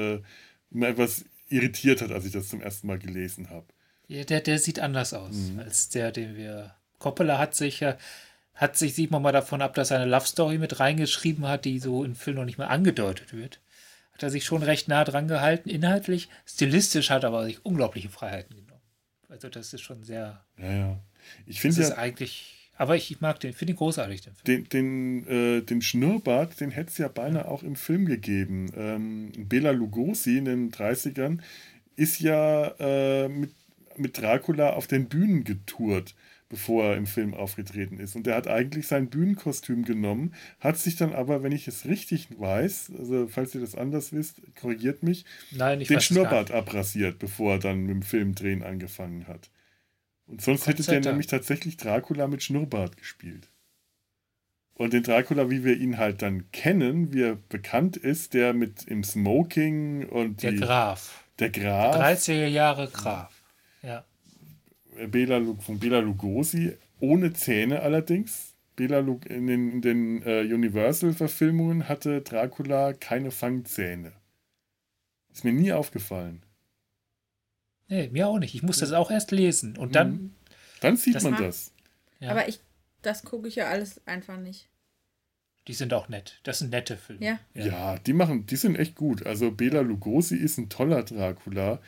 immer 0.72 0.88
etwas 0.89 1.26
irritiert 1.49 2.02
hat, 2.02 2.11
als 2.11 2.26
ich 2.26 2.31
das 2.31 2.49
zum 2.49 2.61
ersten 2.61 2.88
Mal 2.88 2.99
gelesen 2.99 3.49
habe. 3.49 3.65
Ja, 4.07 4.23
der, 4.23 4.41
der 4.41 4.60
sieht 4.60 4.80
anders 4.80 5.14
aus 5.14 5.35
Mhm. 5.35 5.60
als 5.60 5.89
der, 5.89 6.11
den 6.11 6.35
wir. 6.35 6.76
Coppola 6.99 7.38
hat 7.38 7.56
sich 7.56 7.80
ja, 7.80 7.98
hat 8.53 8.77
sich, 8.77 8.93
sieht 8.93 9.11
man 9.11 9.22
mal 9.22 9.31
davon 9.31 9.61
ab, 9.61 9.73
dass 9.73 9.91
er 9.91 9.99
eine 10.02 10.10
Love 10.11 10.27
Story 10.27 10.57
mit 10.57 10.80
reingeschrieben 10.80 11.48
hat, 11.48 11.65
die 11.65 11.80
so 11.80 12.03
im 12.03 12.15
Film 12.15 12.35
noch 12.38 12.45
nicht 12.45 12.57
mal 12.57 12.68
angedeutet 12.68 13.34
wird. 13.34 13.60
Hat 14.14 14.23
er 14.23 14.30
sich 14.30 14.43
schon 14.45 14.61
recht 14.64 14.88
nah 14.88 15.03
dran 15.03 15.27
gehalten, 15.27 15.69
inhaltlich. 15.69 16.30
Stilistisch 16.45 17.10
hat 17.10 17.23
er 17.23 17.27
aber 17.30 17.45
sich 17.45 17.65
unglaubliche 17.65 18.10
Freiheiten 18.10 18.56
genommen. 18.56 18.81
Also, 19.30 19.49
das 19.49 19.73
ist 19.73 19.81
schon 19.81 20.03
sehr. 20.03 20.45
Ja, 20.57 20.72
ja. 20.72 20.99
Ich 21.45 21.61
finde 21.61 21.81
ja, 21.81 21.98
eigentlich. 21.98 22.61
Aber 22.82 22.95
ich, 22.95 23.12
ich 23.12 23.22
mag 23.22 23.40
den, 23.40 23.53
finde 23.53 23.74
ihn 23.74 23.78
großartig, 23.78 24.22
den 24.22 24.34
den, 24.48 24.70
den, 24.70 25.28
äh, 25.28 25.62
den 25.62 25.84
Schnurrbart, 25.84 26.60
den 26.60 26.72
hätte 26.72 26.90
es 26.90 26.98
ja 26.98 27.10
beinahe 27.10 27.48
auch 27.48 27.62
im 27.62 27.76
Film 27.76 28.06
gegeben. 28.06 28.72
Ähm, 28.76 29.32
Bela 29.38 29.70
Lugosi 29.70 30.40
in 30.40 30.45
den 30.45 30.72
30ern 30.72 31.38
ist 31.95 32.22
ja 32.22 32.70
äh, 32.80 33.28
mit, 33.28 33.52
mit 33.98 34.20
Dracula 34.20 34.72
auf 34.72 34.88
den 34.88 35.10
Bühnen 35.10 35.44
getourt, 35.44 36.16
bevor 36.49 36.86
er 36.86 36.98
im 36.98 37.06
Film 37.06 37.36
aufgetreten 37.36 37.99
ist. 37.99 38.16
Und 38.16 38.26
der 38.26 38.34
hat 38.34 38.48
eigentlich 38.48 38.88
sein 38.88 39.12
Bühnenkostüm 39.12 39.86
genommen, 39.86 40.34
hat 40.60 40.80
sich 40.80 40.95
dann 40.95 41.14
aber, 41.14 41.44
wenn 41.44 41.52
ich 41.52 41.68
es 41.68 41.86
richtig 41.86 42.30
weiß, 42.40 42.94
also 42.98 43.28
falls 43.28 43.53
ihr 43.53 43.62
das 43.62 43.76
anders 43.76 44.12
wisst, 44.12 44.41
korrigiert 44.60 45.03
mich, 45.03 45.26
Nein, 45.52 45.82
ich 45.82 45.88
den 45.88 46.02
Schnurrbart 46.02 46.49
abrasiert, 46.49 47.20
bevor 47.20 47.52
er 47.53 47.60
dann 47.60 47.82
mit 47.82 47.91
dem 47.91 48.02
Filmdrehen 48.02 48.64
angefangen 48.64 49.28
hat. 49.28 49.52
Und 50.32 50.41
sonst 50.41 50.66
hätte 50.66 50.82
der 50.84 51.02
nämlich 51.02 51.28
tatsächlich 51.28 51.76
Dracula 51.76 52.26
mit 52.26 52.41
Schnurrbart 52.41 52.95
gespielt. 52.95 53.49
Und 54.76 54.94
den 54.94 55.03
Dracula, 55.03 55.49
wie 55.49 55.66
wir 55.66 55.78
ihn 55.78 55.98
halt 55.98 56.22
dann 56.22 56.49
kennen, 56.53 57.12
wie 57.12 57.24
er 57.24 57.36
bekannt 57.36 57.98
ist, 57.98 58.34
der 58.34 58.53
mit 58.53 58.86
im 58.86 59.03
Smoking 59.03 60.08
und 60.08 60.41
Der 60.41 60.52
die, 60.52 60.60
Graf. 60.60 61.26
der 61.40 61.49
Graf 61.49 61.98
30er 61.98 62.48
Jahre 62.48 62.88
Graf. 62.88 63.44
Ja. 63.84 64.06
Bela, 65.08 65.41
von 65.60 65.80
Bela 65.80 65.99
Lugosi, 65.99 66.78
ohne 67.02 67.34
Zähne 67.34 67.82
allerdings. 67.82 68.56
Bela 68.78 68.99
Lu 68.99 69.20
in 69.28 69.48
den, 69.48 69.72
in 69.74 69.82
den 69.82 70.22
äh, 70.24 70.41
Universal-Verfilmungen 70.44 71.90
hatte 71.90 72.22
Dracula 72.22 72.94
keine 72.94 73.32
Fangzähne. 73.32 74.14
Ist 75.34 75.44
mir 75.44 75.53
nie 75.53 75.74
aufgefallen. 75.74 76.41
Nee, 77.91 78.09
mir 78.11 78.27
auch 78.27 78.39
nicht. 78.39 78.55
Ich 78.55 78.63
musste 78.63 78.81
das 78.85 78.93
auch 78.93 79.11
erst 79.11 79.31
lesen. 79.31 79.77
Und 79.77 79.95
dann. 79.95 80.11
Mhm. 80.11 80.34
Dann 80.80 80.95
sieht 80.97 81.13
Das 81.15 81.23
man 81.23 81.35
das. 81.35 81.73
Ja, 82.19 82.31
Aber 82.31 82.47
ich, 82.47 82.59
das 83.01 83.23
gucke 83.23 83.47
ich 83.47 83.55
ja 83.55 83.68
alles 83.68 84.01
einfach 84.07 84.38
nicht. 84.38 84.69
die 85.68 85.73
sind 85.73 85.93
auch 85.93 86.07
nett. 86.09 86.39
Das 86.43 86.59
sind 86.59 86.72
nette 86.72 86.97
Filme. 86.97 87.23
Ja. 87.23 87.39
Ja. 87.53 87.99
die 87.99 88.13
machen, 88.13 88.45
die 88.47 88.55
sind 88.55 88.77
echt 88.77 88.95
gut. 88.95 89.26
Also 89.26 89.51
Bela 89.51 89.81
Lugosi 89.81 90.35
ist 90.38 90.57
ein 90.57 90.69
toller 90.69 91.03
Dracula. 91.03 91.80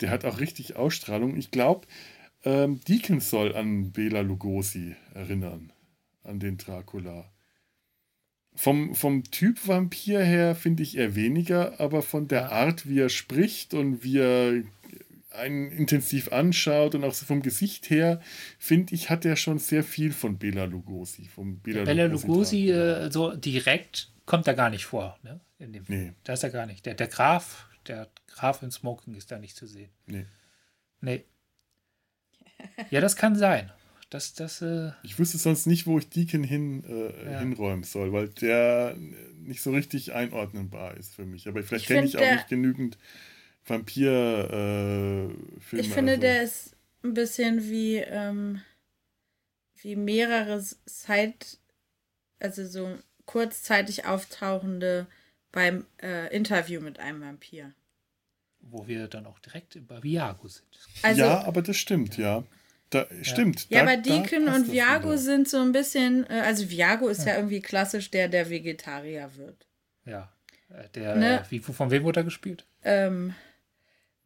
Der 0.00 0.10
hat 0.10 0.24
auch 0.24 0.40
richtig 0.40 0.76
Ausstrahlung. 0.76 1.36
Ich 1.36 1.50
glaube, 1.50 1.86
ähm, 2.44 2.80
Deacon 2.88 3.20
soll 3.20 3.54
an 3.54 3.92
Bela 3.92 4.22
Lugosi 4.22 4.96
erinnern, 5.14 5.72
an 6.24 6.40
den 6.40 6.56
Dracula. 6.56 7.30
Vom, 8.56 8.94
vom 8.94 9.22
Typ 9.24 9.68
Vampir 9.68 10.22
her 10.24 10.54
finde 10.56 10.82
ich 10.82 10.96
eher 10.96 11.14
weniger, 11.14 11.78
aber 11.78 12.02
von 12.02 12.26
der 12.28 12.40
Ja. 12.40 12.48
Art, 12.48 12.88
wie 12.88 12.98
er 13.00 13.10
spricht 13.10 13.74
und 13.74 14.02
wie 14.02 14.18
er 14.18 14.62
einen 15.30 15.70
intensiv 15.70 16.32
anschaut 16.32 16.94
und 16.94 17.04
auch 17.04 17.14
so 17.14 17.24
vom 17.26 17.42
Gesicht 17.42 17.88
her, 17.90 18.20
finde 18.58 18.94
ich, 18.94 19.10
hat 19.10 19.24
er 19.24 19.36
schon 19.36 19.58
sehr 19.58 19.84
viel 19.84 20.12
von 20.12 20.38
Bela 20.38 20.64
Lugosi. 20.64 21.26
Vom 21.26 21.58
Bela, 21.60 21.84
Bella 21.84 22.06
Lugosi, 22.06 22.66
Dracula. 22.66 23.06
äh, 23.06 23.10
so 23.12 23.34
direkt 23.36 24.10
kommt 24.26 24.46
er 24.48 24.54
gar 24.54 24.70
nicht 24.70 24.86
vor. 24.86 25.18
Ne? 25.22 25.40
In 25.58 25.72
dem. 25.72 25.84
Nee. 25.88 26.12
Da 26.24 26.32
ist 26.32 26.42
er 26.42 26.50
gar 26.50 26.66
nicht. 26.66 26.84
Der, 26.86 26.94
der 26.94 27.06
Graf, 27.08 27.68
der 27.86 28.08
Graf 28.28 28.62
in 28.62 28.70
Smoking 28.70 29.14
ist 29.14 29.30
da 29.30 29.38
nicht 29.38 29.56
zu 29.56 29.66
sehen. 29.66 29.90
Nee. 30.06 30.26
Nee. 31.00 31.24
Ja, 32.90 33.00
das 33.00 33.16
kann 33.16 33.36
sein. 33.36 33.70
Das, 34.10 34.34
das, 34.34 34.60
äh, 34.60 34.90
Ich 35.04 35.18
wüsste 35.20 35.38
sonst 35.38 35.66
nicht, 35.66 35.86
wo 35.86 35.96
ich 35.98 36.08
Deacon 36.08 36.42
hin, 36.42 36.82
äh, 36.84 37.30
Ja. 37.32 37.38
hinräumen 37.38 37.84
soll, 37.84 38.12
weil 38.12 38.28
der 38.28 38.96
nicht 39.38 39.62
so 39.62 39.70
richtig 39.70 40.12
einordnenbar 40.12 40.96
ist 40.96 41.14
für 41.14 41.24
mich. 41.24 41.46
Aber 41.46 41.62
vielleicht 41.62 41.82
Ich 41.84 41.88
kenne 41.88 42.06
ich 42.06 42.16
auch 42.16 42.20
der- 42.20 42.34
nicht 42.34 42.48
genügend 42.48 42.98
Vampir-Filme. 43.66 45.34
Ich 45.84 45.88
finde, 45.92 46.12
also. 46.12 46.20
der 46.22 46.42
ist 46.42 46.76
ein 47.02 47.14
bisschen 47.14 47.68
wie, 47.70 47.96
ähm, 47.96 48.60
wie 49.82 49.96
mehrere 49.96 50.62
Zeit, 50.86 51.58
also 52.38 52.66
so 52.66 52.98
kurzzeitig 53.26 54.04
auftauchende 54.06 55.06
beim 55.52 55.86
äh, 56.02 56.34
Interview 56.34 56.80
mit 56.80 56.98
einem 56.98 57.20
Vampir. 57.22 57.72
wo 58.62 58.86
wir 58.86 59.08
dann 59.08 59.26
auch 59.26 59.38
direkt 59.38 59.78
bei 59.88 60.02
Viago 60.02 60.46
sind. 60.48 60.66
Also, 61.02 61.20
ja, 61.22 61.26
ja, 61.28 61.44
aber 61.44 61.62
das 61.62 61.76
stimmt, 61.76 62.16
ja. 62.18 62.44
Da, 62.90 63.06
Stimmt. 63.22 63.68
aber 63.70 63.96
da- 63.96 63.96
da 63.96 64.02
Deacon 64.02 64.48
und 64.48 64.70
Viago 64.72 65.10
wieder. 65.10 65.18
sind 65.18 65.48
so 65.48 65.58
ein 65.60 65.70
bisschen, 65.70 66.28
äh, 66.28 66.40
also 66.44 66.68
Viago 66.70 67.06
ist 67.06 67.24
ja 67.24 67.36
irgendwie 67.36 67.60
klassisch 67.60 68.10
der, 68.10 68.26
der 68.28 68.50
Vegetarier 68.50 69.30
wird. 69.36 69.68
Ja. 70.04 70.32
Äh, 70.70 70.88
Der, 70.94 71.14
Ne? 71.14 71.40
äh, 71.40 71.50
wie, 71.50 71.60
von 71.60 71.90
wem 71.92 72.02
wurde 72.02 72.20
er 72.20 72.24
gespielt? 72.24 72.66
Ähm, 72.82 73.30
Äh, 73.30 73.32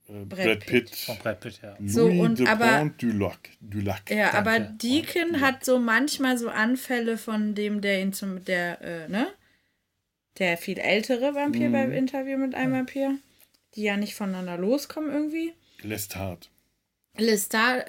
Brad 0.06 0.28
Brad 0.28 0.66
Pitt. 0.66 0.90
Von 0.94 1.16
Brad 1.18 1.40
Pitt, 1.40 1.60
ja. 1.62 1.76
So, 1.84 2.08
Louis 2.08 2.20
und 2.20 2.38
de 2.40 2.46
aber- 2.46 2.78
Pont 2.78 3.02
du 3.02 3.10
Lac. 3.10 3.38
Du 3.60 3.80
Lac. 3.80 4.10
ja, 4.10 4.30
Danke. 4.32 4.38
aber 4.38 4.60
Deacon 4.60 5.34
Ja. 5.34 5.40
hat 5.40 5.64
so 5.64 5.78
manchmal 5.78 6.36
so 6.36 6.48
Anfälle 6.50 7.16
von 7.16 7.54
dem, 7.54 7.80
der 7.80 8.02
ihn 8.02 8.12
zum, 8.12 8.44
der, 8.44 8.80
äh, 8.82 9.08
ne? 9.08 9.28
Der 10.38 10.58
viel 10.58 10.78
ältere 10.78 11.34
Vampir 11.34 11.68
Mhm. 11.68 11.72
beim 11.72 11.92
Interview 11.92 12.36
mit 12.36 12.54
einem 12.54 12.72
Vampir, 12.72 13.18
die 13.76 13.82
ja 13.84 13.96
nicht 13.96 14.14
voneinander 14.14 14.58
loskommen 14.58 15.10
irgendwie. 15.12 15.54
Lässt 15.82 16.16
hart. 16.16 16.50
Lestat, 17.16 17.86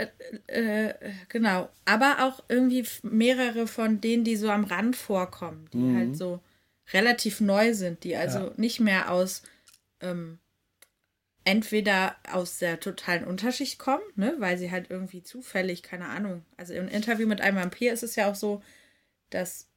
äh, 0.48 0.90
äh, 0.90 0.94
genau. 1.30 1.70
Aber 1.86 2.18
auch 2.24 2.44
irgendwie 2.48 2.86
mehrere 3.02 3.66
von 3.66 4.00
denen, 4.00 4.24
die 4.24 4.36
so 4.36 4.50
am 4.52 4.64
Rand 4.66 4.96
vorkommen, 4.96 5.68
die 5.74 5.78
Mhm. 5.80 5.98
halt 5.98 6.18
so 6.18 6.40
relativ 6.94 7.42
neu 7.42 7.74
sind, 7.74 8.04
die 8.04 8.16
also 8.16 8.40
Ja. 8.40 8.52
nicht 8.58 8.80
mehr 8.80 9.12
aus 9.12 9.42
ähm, 10.02 10.38
entweder 11.46 12.16
aus 12.32 12.58
der 12.58 12.80
totalen 12.80 13.24
Unterschicht 13.24 13.80
kommen, 13.80 14.04
ne, 14.16 14.36
weil 14.40 14.58
sie 14.58 14.72
halt 14.72 14.90
irgendwie 14.90 15.24
zufällig, 15.24 15.84
keine 15.84 16.08
Ahnung. 16.08 16.44
Also 16.58 16.74
im 16.74 16.88
Interview 16.88 17.28
mit 17.28 17.40
einem 17.40 17.58
Vampir 17.58 17.94
ist 17.94 18.04
es 18.04 18.16
ja 18.16 18.30
auch 18.30 18.36
so, 18.36 18.62
dass 19.30 19.70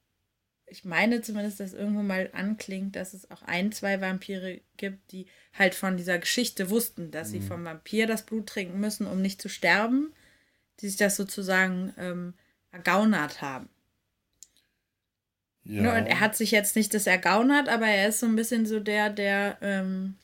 ich 0.70 0.84
meine 0.84 1.22
zumindest, 1.22 1.60
dass 1.60 1.72
irgendwo 1.72 2.02
mal 2.02 2.30
anklingt, 2.32 2.96
dass 2.96 3.14
es 3.14 3.30
auch 3.30 3.42
ein, 3.42 3.72
zwei 3.72 4.00
Vampire 4.00 4.60
gibt, 4.76 5.12
die 5.12 5.26
halt 5.56 5.74
von 5.74 5.96
dieser 5.96 6.18
Geschichte 6.18 6.70
wussten, 6.70 7.10
dass 7.10 7.30
sie 7.30 7.40
vom 7.40 7.64
Vampir 7.64 8.06
das 8.06 8.24
Blut 8.24 8.46
trinken 8.46 8.78
müssen, 8.80 9.06
um 9.06 9.22
nicht 9.22 9.40
zu 9.40 9.48
sterben, 9.48 10.12
die 10.80 10.88
sich 10.88 10.98
das 10.98 11.16
sozusagen 11.16 11.94
ähm, 11.96 12.34
ergaunert 12.70 13.40
haben. 13.40 13.68
Ja. 15.64 15.82
Ne? 15.82 15.94
Und 15.94 16.06
er 16.06 16.20
hat 16.20 16.36
sich 16.36 16.50
jetzt 16.50 16.76
nicht 16.76 16.94
das 16.94 17.06
ergaunert, 17.06 17.68
aber 17.68 17.86
er 17.86 18.08
ist 18.08 18.20
so 18.20 18.26
ein 18.26 18.36
bisschen 18.36 18.66
so 18.66 18.80
der, 18.80 19.10
der, 19.10 19.58
ähm, 19.60 20.16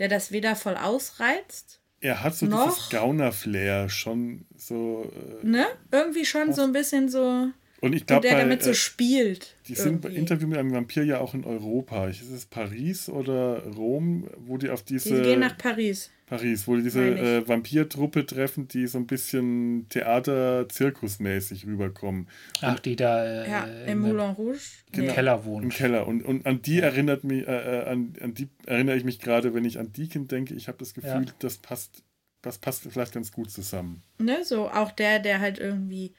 der 0.00 0.08
das 0.08 0.32
weder 0.32 0.56
voll 0.56 0.76
ausreizt, 0.76 1.80
er 2.00 2.22
hat 2.24 2.34
so 2.34 2.46
noch- 2.46 2.64
dieses 2.74 2.88
Gauner-Flair 2.90 3.88
schon 3.90 4.46
so. 4.56 5.08
Äh, 5.42 5.46
ne? 5.46 5.66
Irgendwie 5.92 6.24
schon 6.24 6.52
so 6.54 6.62
ein 6.62 6.72
bisschen 6.72 7.08
so, 7.10 7.48
und 7.82 7.92
ich 7.94 8.06
glaube, 8.06 8.22
der 8.26 8.38
damit 8.38 8.62
so 8.62 8.70
äh, 8.70 8.74
spielt. 8.74 9.54
die 9.68 9.74
sind 9.74 10.04
irgendwie. 10.04 10.16
Interview 10.16 10.48
mit 10.48 10.58
einem 10.58 10.72
Vampir 10.72 11.04
ja 11.04 11.20
auch 11.20 11.34
in 11.34 11.44
Europa. 11.44 12.08
Ist 12.08 12.22
es 12.30 12.46
Paris 12.46 13.08
oder 13.08 13.62
Rom, 13.76 14.28
wo 14.38 14.56
die 14.56 14.70
auf 14.70 14.82
Die 14.82 14.94
diese. 14.94 15.20
gehen 15.22 15.40
nach 15.40 15.56
Paris. 15.58 16.10
Paris, 16.30 16.66
wo 16.68 16.76
die 16.76 16.82
diese 16.84 17.02
äh, 17.04 17.46
Vampirtruppe 17.48 18.24
treffen, 18.24 18.68
die 18.68 18.86
so 18.86 18.98
ein 18.98 19.06
bisschen 19.06 19.86
Theater-Zirkusmäßig 19.90 21.66
rüberkommen. 21.66 22.28
Ach, 22.60 22.78
die 22.78 22.96
da 22.96 23.24
äh, 23.24 23.50
Ja, 23.50 23.64
im 23.64 23.88
im, 23.88 24.00
Moulin 24.00 24.30
Rouge. 24.30 24.58
im 24.92 25.00
Nee. 25.06 25.12
Keller 25.12 25.36
Im 25.38 25.44
wohnt. 25.44 25.74
Keller. 25.74 26.06
Und, 26.06 26.22
und 26.22 26.46
an 26.46 26.62
die 26.62 26.80
erinnert 26.80 27.24
mich, 27.24 27.46
äh, 27.46 27.80
äh, 27.82 27.88
an, 27.88 28.14
an 28.20 28.34
die 28.34 28.48
erinnere 28.66 28.96
ich 28.96 29.04
mich 29.04 29.18
gerade, 29.18 29.54
wenn 29.54 29.64
ich 29.64 29.78
an 29.78 29.92
Deacon 29.92 30.28
denke. 30.28 30.54
Ich 30.54 30.68
habe 30.68 30.78
das 30.78 30.94
Gefühl, 30.94 31.10
Ja. 31.26 31.32
das 31.40 31.58
passt, 31.58 32.02
das 32.42 32.58
passt 32.58 32.82
vielleicht 32.88 33.12
ganz 33.12 33.32
gut 33.32 33.50
zusammen. 33.50 34.02
Ne, 34.18 34.44
so 34.44 34.68
auch 34.70 34.92
der, 34.92 35.18
der 35.18 35.40
halt 35.40 35.58
irgendwie, 35.58 36.14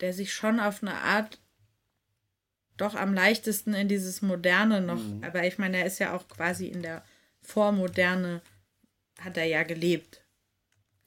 der 0.00 0.12
sich 0.12 0.32
schon 0.32 0.60
auf 0.60 0.82
eine 0.82 0.94
Art 0.94 1.40
doch 2.76 2.94
am 2.94 3.14
leichtesten 3.14 3.72
in 3.72 3.88
dieses 3.88 4.20
Moderne 4.20 4.82
noch, 4.82 5.02
Mhm. 5.02 5.24
aber 5.24 5.46
ich 5.46 5.56
meine, 5.56 5.78
er 5.78 5.86
ist 5.86 5.98
ja 5.98 6.14
auch 6.14 6.28
quasi 6.28 6.66
in 6.66 6.82
der 6.82 7.02
Vormoderne, 7.40 8.42
hat 9.18 9.36
er 9.36 9.44
ja 9.44 9.62
gelebt. 9.62 10.22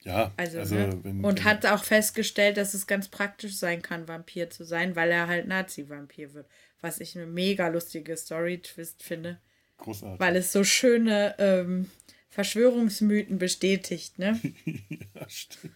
Ja, 0.02 0.32
Also, 0.36 0.60
also 0.60 0.74
ne? 0.74 0.98
wenn, 1.02 1.24
Und 1.24 1.38
wenn, 1.38 1.44
hat 1.44 1.66
auch 1.66 1.84
festgestellt, 1.84 2.56
dass 2.56 2.74
es 2.74 2.86
ganz 2.86 3.08
praktisch 3.08 3.56
sein 3.56 3.82
kann, 3.82 4.08
Vampir 4.08 4.48
zu 4.50 4.64
sein, 4.64 4.96
weil 4.96 5.10
er 5.10 5.26
halt 5.26 5.46
Nazi-Vampir 5.46 6.32
wird. 6.32 6.48
Was 6.80 7.00
ich 7.00 7.16
eine 7.16 7.26
mega 7.26 7.68
lustige 7.68 8.16
Story-Twist 8.16 9.02
finde, 9.02 9.38
großartig. 9.76 10.18
weil 10.18 10.36
es 10.36 10.52
so 10.52 10.64
schöne 10.64 11.34
ähm, 11.38 11.90
Verschwörungsmythen 12.30 13.38
bestätigt, 13.38 14.18
ne? 14.18 14.40
ja, 15.14 15.28
stimmt. 15.28 15.74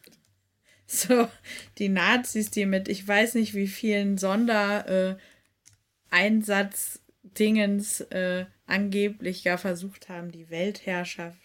So, 0.86 1.28
die 1.78 1.88
Nazis, 1.88 2.50
die 2.50 2.66
mit 2.66 2.88
ich 2.88 3.06
weiß 3.06 3.34
nicht 3.34 3.54
wie 3.54 3.68
vielen 3.68 4.16
Sonder 4.16 4.88
äh, 4.88 5.16
äh, 8.10 8.46
angeblich 8.66 9.44
ja 9.44 9.56
versucht 9.56 10.08
haben, 10.08 10.30
die 10.30 10.50
Weltherrschaft 10.50 11.43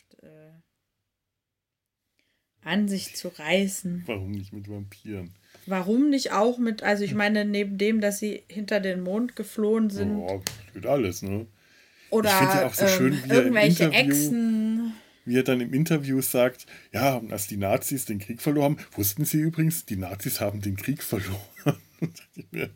an 2.64 2.88
sich 2.88 3.16
zu 3.16 3.30
reißen. 3.30 4.04
Warum 4.06 4.32
nicht 4.32 4.54
mit 4.54 4.70
Vampiren? 4.70 5.32
Warum 5.66 6.10
nicht 6.10 6.32
auch 6.32 6.58
mit, 6.58 6.84
also 6.84 7.04
ich 7.04 7.14
meine, 7.14 7.46
neben 7.46 7.78
dem, 7.78 8.02
dass 8.02 8.20
sie 8.20 8.44
hinter 8.48 8.80
den 8.80 9.02
Mond 9.02 9.36
geflohen 9.36 9.90
sind 9.90 10.16
Oh, 10.16 10.42
geht 10.74 10.86
alles, 10.86 11.22
ne? 11.22 11.46
oder 12.10 12.30
ja 12.30 12.66
auch 12.66 12.74
so 12.74 12.88
schön, 12.88 13.14
ähm, 13.14 13.20
wie 13.24 13.30
im 13.30 13.32
irgendwelche 13.36 13.84
Interview- 13.86 14.12
Echsen. 14.12 14.94
Wie 15.26 15.38
er 15.38 15.44
dann 15.44 15.62
im 15.62 15.74
Interview 15.76 16.22
sagt, 16.22 16.66
ja, 16.92 17.16
und 17.18 17.32
als 17.32 17.46
die 17.46 17.58
Nazis 17.58 18.06
den 18.06 18.18
Krieg 18.18 18.42
verloren 18.42 18.78
haben, 18.78 18.86
wussten 18.94 19.26
sie 19.26 19.38
übrigens, 19.40 19.86
die 19.86 19.98
Nazis 19.98 20.42
haben 20.42 20.62
den 20.62 20.76
Krieg 20.76 21.04
verloren. 21.04 21.40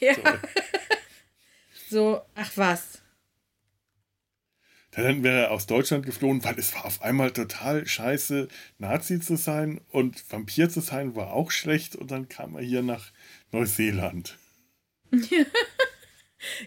Ja. 0.00 0.14
so, 1.88 2.20
ach 2.34 2.50
was. 2.56 3.00
Dann 4.96 5.22
wäre 5.22 5.42
er 5.42 5.50
aus 5.50 5.66
Deutschland 5.66 6.06
geflohen, 6.06 6.42
weil 6.42 6.58
es 6.58 6.74
war 6.74 6.86
auf 6.86 7.02
einmal 7.02 7.30
total 7.30 7.86
scheiße, 7.86 8.48
Nazi 8.78 9.20
zu 9.20 9.36
sein 9.36 9.80
und 9.90 10.24
Vampir 10.32 10.70
zu 10.70 10.80
sein 10.80 11.14
war 11.14 11.34
auch 11.34 11.50
schlecht 11.50 11.96
und 11.96 12.10
dann 12.10 12.30
kam 12.30 12.56
er 12.56 12.62
hier 12.62 12.82
nach 12.82 13.12
Neuseeland. 13.52 14.36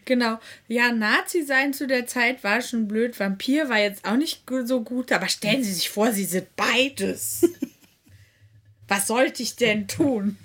Genau. 0.03 0.39
Ja, 0.67 0.91
Nazi 0.91 1.43
sein 1.43 1.73
zu 1.73 1.87
der 1.87 2.05
Zeit 2.05 2.43
war 2.43 2.61
schon 2.61 2.87
blöd. 2.87 3.17
Vampir 3.17 3.69
war 3.69 3.79
jetzt 3.79 4.03
auch 4.03 4.17
nicht 4.17 4.43
so 4.65 4.81
gut. 4.81 5.11
Aber 5.11 5.29
stellen 5.29 5.63
Sie 5.63 5.71
sich 5.71 5.89
vor, 5.89 6.11
Sie 6.11 6.25
sind 6.25 6.53
beides. 6.57 7.49
Was 8.89 9.07
sollte 9.07 9.41
ich 9.41 9.55
denn 9.55 9.87
tun? 9.87 10.37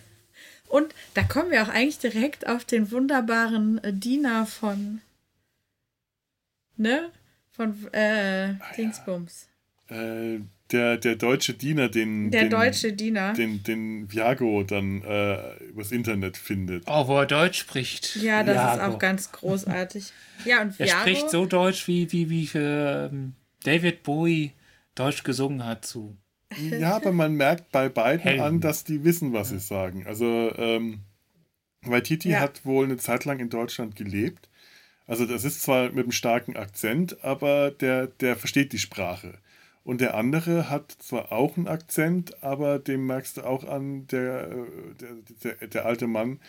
Und 0.69 0.95
da 1.15 1.23
kommen 1.23 1.51
wir 1.51 1.63
auch 1.63 1.69
eigentlich 1.69 1.99
direkt 1.99 2.47
auf 2.47 2.65
den 2.65 2.93
wunderbaren 2.93 3.83
äh, 3.83 3.93
Diener 3.93 4.47
von. 4.47 5.01
Ne? 6.77 7.11
Von 7.57 7.93
äh, 7.93 8.55
Dingsbums. 8.77 9.49
Äh, 9.89 10.39
der, 10.73 10.97
der 10.97 11.17
deutsche 11.17 11.53
Diener, 11.55 11.89
den, 11.89 12.31
Der 12.31 12.43
den, 12.43 12.51
deutsche 12.51 12.93
Diener. 12.95 13.35
den, 13.35 13.63
den 13.63 14.11
Viago 14.11 14.65
dann 14.65 15.03
äh, 15.03 15.57
übers 15.65 15.93
Internet 15.93 16.37
findet. 16.37 16.85
Oh, 16.87 17.07
wo 17.07 17.19
er 17.19 17.27
Deutsch 17.27 17.59
spricht. 17.61 18.17
ja, 18.17 18.43
das 18.43 18.57
ist 18.57 18.79
Viago. 18.81 18.95
auch 18.95 18.99
ganz 18.99 19.31
großartig. 19.31 20.13
Ja, 20.47 20.63
und 20.63 20.81
Er 20.81 20.87
Viago, 20.87 21.01
spricht 21.03 21.31
so 21.31 21.45
Deutsch, 21.47 21.87
wie, 21.87 22.11
wie, 22.13 22.31
wie 22.31 22.49
ähm, 22.59 23.35
David 23.63 24.03
Bowie 24.03 24.53
Deutsch 24.95 25.23
gesungen 25.23 25.65
hat 25.65 25.85
zu. 25.85 26.17
Ja, 26.81 26.97
aber 26.97 27.13
man 27.13 27.35
merkt 27.35 27.71
bei 27.71 27.89
beiden 27.89 28.21
Helden. 28.23 28.41
an, 28.43 28.61
dass 28.61 28.85
die 28.85 29.05
wissen, 29.05 29.33
was 29.33 29.51
sie 29.51 29.59
sagen. 29.59 30.07
Also, 30.07 30.53
ähm, 30.57 31.01
Waititi 31.83 32.31
Ja. 32.31 32.41
hat 32.41 32.65
wohl 32.65 32.85
eine 32.87 32.97
Zeit 32.97 33.25
lang 33.27 33.39
in 33.41 33.51
Deutschland 33.51 33.97
gelebt. 33.97 34.49
Also, 35.07 35.27
das 35.27 35.45
ist 35.45 35.63
zwar 35.63 35.91
mit 35.91 36.05
einem 36.05 36.13
starken 36.13 36.57
Akzent, 36.57 37.23
aber 37.23 37.71
der, 37.71 38.07
der 38.07 38.37
versteht 38.37 38.73
die 38.73 38.79
Sprache. 38.79 39.35
Und 39.83 40.01
der 40.01 40.15
andere 40.15 40.71
hat 40.71 40.93
zwar 40.93 41.31
auch 41.31 41.57
einen 41.59 41.69
Akzent, 41.69 42.43
aber 42.43 42.79
dem 42.79 43.07
merkst 43.07 43.37
du 43.37 43.43
auch 43.43 43.65
an, 43.65 44.07
der, 44.07 44.49
der, 44.99 45.57
der, 45.59 45.69
der 45.69 45.85
alte 45.85 46.07
Mann, 46.07 46.41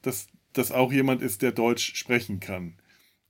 dass 0.00 0.28
das 0.54 0.72
auch 0.72 0.90
jemand 0.90 1.20
ist, 1.20 1.42
der 1.42 1.52
Deutsch 1.52 1.94
sprechen 1.96 2.40
kann. 2.40 2.74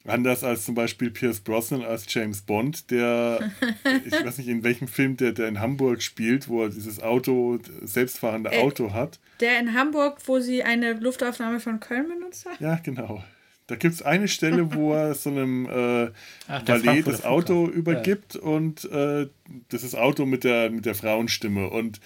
Anders 0.04 0.44
als 0.44 0.64
zum 0.64 0.76
Beispiel 0.76 1.10
Pierce 1.10 1.40
Brosnan 1.40 1.82
als 1.82 2.06
James 2.08 2.42
Bond, 2.42 2.90
der, 2.92 3.50
ich 4.06 4.12
weiß 4.12 4.38
nicht 4.38 4.48
in 4.48 4.62
welchem 4.62 4.86
Film, 4.86 5.16
der, 5.16 5.32
der 5.32 5.48
in 5.48 5.58
Hamburg 5.58 6.02
spielt, 6.02 6.48
wo 6.48 6.62
er 6.62 6.68
dieses 6.70 7.02
Auto, 7.02 7.58
selbstfahrende 7.82 8.50
Äh, 8.52 8.62
Auto 8.62 8.92
hat. 8.92 9.18
der 9.40 9.58
in 9.58 9.74
Hamburg, 9.74 10.18
wo 10.26 10.38
sie 10.38 10.62
eine 10.62 10.92
Luftaufnahme 10.92 11.58
von 11.58 11.80
Köln 11.80 12.06
benutzt 12.08 12.46
hat. 12.46 12.60
Ja, 12.60 12.76
genau. 12.76 13.24
Da 13.68 13.76
gibt 13.76 13.94
es 13.94 14.02
eine 14.02 14.26
Stelle, 14.28 14.74
wo 14.74 14.92
er 14.94 15.14
so 15.14 15.30
einem 15.30 15.66
äh, 15.66 16.10
Ach, 16.48 16.64
Frankfurter 16.66 17.02
das 17.02 17.24
Auto 17.24 17.66
Flughafen. 17.66 17.74
übergibt 17.74 18.36
und 18.36 18.84
äh, 18.86 19.28
das 19.68 19.84
ist 19.84 19.94
Auto 19.94 20.26
mit 20.26 20.42
der, 20.42 20.70
mit 20.70 20.84
der 20.84 20.96
Frauenstimme. 20.96 21.70
Und 21.70 22.00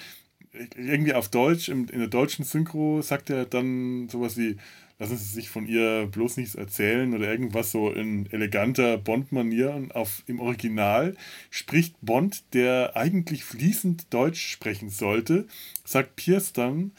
irgendwie 0.76 1.14
auf 1.14 1.28
Deutsch, 1.28 1.68
im, 1.68 1.88
in 1.88 2.00
der 2.00 2.08
deutschen 2.08 2.44
Synchro, 2.44 3.00
sagt 3.00 3.30
er 3.30 3.46
dann 3.46 4.08
sowas 4.10 4.36
wie, 4.36 4.56
lassen 4.98 5.16
Sie 5.16 5.34
sich 5.34 5.48
von 5.48 5.66
ihr 5.66 6.08
bloß 6.10 6.36
nichts 6.36 6.54
erzählen 6.54 7.14
oder 7.14 7.30
irgendwas 7.30 7.70
so 7.70 7.90
in 7.90 8.30
eleganter 8.32 8.98
Bond-Manier. 8.98 9.70
Und 9.70 9.94
auf, 9.94 10.22
im 10.26 10.40
Original 10.40 11.16
spricht 11.50 11.94
Bond, 12.02 12.42
der 12.54 12.96
eigentlich 12.96 13.44
fließend 13.44 14.12
Deutsch 14.12 14.46
sprechen 14.46 14.90
sollte, 14.90 15.46
sagt 15.84 16.16
Pierce 16.16 16.52
dann 16.52 16.92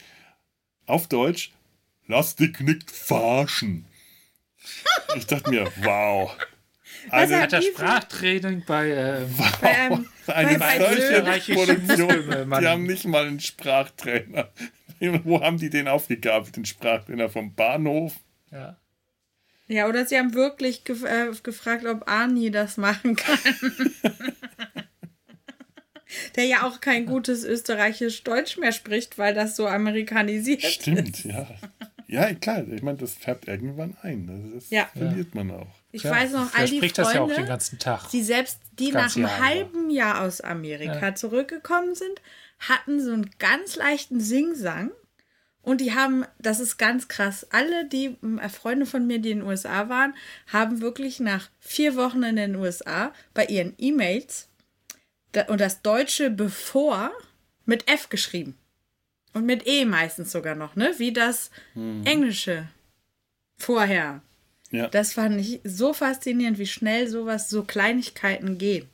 auf 0.86 1.06
Deutsch, 1.06 1.52
lass 2.06 2.36
dich 2.36 2.60
nicht 2.60 2.90
verarschen. 2.90 3.84
Ich 5.16 5.26
dachte 5.26 5.50
mir, 5.50 5.70
wow. 5.82 6.36
Eine, 7.10 7.40
Hat 7.42 7.52
er 7.52 7.62
Sprachtraining 7.62 8.64
bei 8.66 8.90
ähm, 8.90 9.34
Bei 9.60 9.68
einem, 9.76 10.06
eine 10.26 10.58
bei- 10.58 10.78
solche 10.78 11.54
Produktion. 11.54 12.50
Die 12.60 12.66
haben 12.66 12.82
nicht 12.84 13.04
mal 13.04 13.26
einen 13.26 13.40
Sprachtrainer. 13.40 14.48
Wo 15.24 15.40
haben 15.42 15.58
die 15.58 15.68
den 15.70 15.86
aufgegabelt, 15.88 16.56
den 16.56 16.64
Sprachtrainer 16.64 17.28
vom 17.28 17.54
Bahnhof? 17.54 18.14
ja. 18.50 18.76
Ja, 19.66 19.88
oder 19.88 20.04
sie 20.04 20.18
haben 20.18 20.34
wirklich 20.34 20.84
gef 20.84 21.04
äh, 21.04 21.30
gefragt, 21.42 21.86
ob 21.86 22.06
Arnie 22.06 22.50
das 22.50 22.76
machen 22.76 23.16
kann. 23.16 23.38
Der 26.36 26.44
ja 26.44 26.62
auch 26.64 26.80
kein 26.80 27.06
gutes 27.06 27.44
österreichisch-deutsch 27.44 28.58
mehr 28.58 28.72
spricht, 28.72 29.16
weil 29.18 29.32
das 29.34 29.56
so 29.56 29.66
amerikanisiert 29.66 30.62
ist. 30.62 30.74
Stimmt, 30.74 31.24
ja. 31.24 31.46
Ja, 32.14 32.32
klar, 32.34 32.66
ich 32.68 32.82
meine, 32.82 32.98
das 32.98 33.14
färbt 33.14 33.48
irgendwann 33.48 33.96
ein. 34.02 34.26
Das, 34.26 34.62
das 34.62 34.70
Ja. 34.70 34.88
verliert 34.96 35.34
man 35.34 35.50
auch. 35.50 35.74
Ich 35.90 36.04
Ja, 36.04 36.12
weiß 36.12 36.32
noch, 36.32 36.54
all 36.54 36.68
die 36.68 36.76
spricht 36.76 36.98
das 36.98 37.12
ja 37.12 37.20
auch 37.20 37.26
Freunde, 37.26 37.42
den 37.42 37.46
ganzen 37.46 37.78
Tag. 37.78 38.08
die 38.10 38.22
selbst, 38.22 38.60
die 38.78 38.92
nach 38.92 39.16
einem 39.16 39.26
Jahr 39.26 39.38
halben 39.40 39.90
Jahr 39.90 40.22
aus 40.22 40.40
Amerika 40.40 41.14
zurückgekommen 41.14 41.94
sind, 41.94 42.22
hatten 42.60 43.00
so 43.00 43.12
einen 43.12 43.30
ganz 43.38 43.76
leichten 43.76 44.20
Singsang. 44.20 44.90
Und 45.62 45.80
die 45.80 45.94
haben, 45.94 46.24
das 46.38 46.60
ist 46.60 46.76
ganz 46.76 47.08
krass, 47.08 47.46
alle 47.50 47.88
die 47.88 48.16
äh, 48.40 48.48
Freunde 48.48 48.86
von 48.86 49.06
mir, 49.06 49.18
die 49.18 49.30
in 49.30 49.38
den 49.40 49.48
USA 49.48 49.88
waren, 49.88 50.14
haben 50.52 50.80
wirklich 50.82 51.20
nach 51.20 51.48
vier 51.58 51.96
Wochen 51.96 52.22
in 52.22 52.36
den 52.36 52.54
USA 52.56 53.12
bei 53.32 53.46
ihren 53.46 53.74
E-Mails 53.78 54.48
da, 55.32 55.46
und 55.46 55.60
das 55.60 55.80
deutsche 55.82 56.30
bevor 56.30 57.10
mit 57.64 57.88
F 57.90 58.08
geschrieben. 58.10 58.56
Und 59.34 59.44
mit 59.46 59.66
E 59.66 59.84
meistens 59.84 60.32
sogar 60.32 60.54
noch, 60.54 60.76
ne? 60.76 60.94
Wie 60.98 61.12
das 61.12 61.50
englische 61.74 62.68
vorher. 63.56 64.22
Ja. 64.70 64.88
Das 64.88 65.12
fand 65.12 65.40
ich 65.40 65.60
so 65.64 65.92
faszinierend, 65.92 66.58
wie 66.58 66.66
schnell 66.66 67.08
sowas, 67.08 67.50
so 67.50 67.62
Kleinigkeiten 67.62 68.58
gehen. 68.58 68.88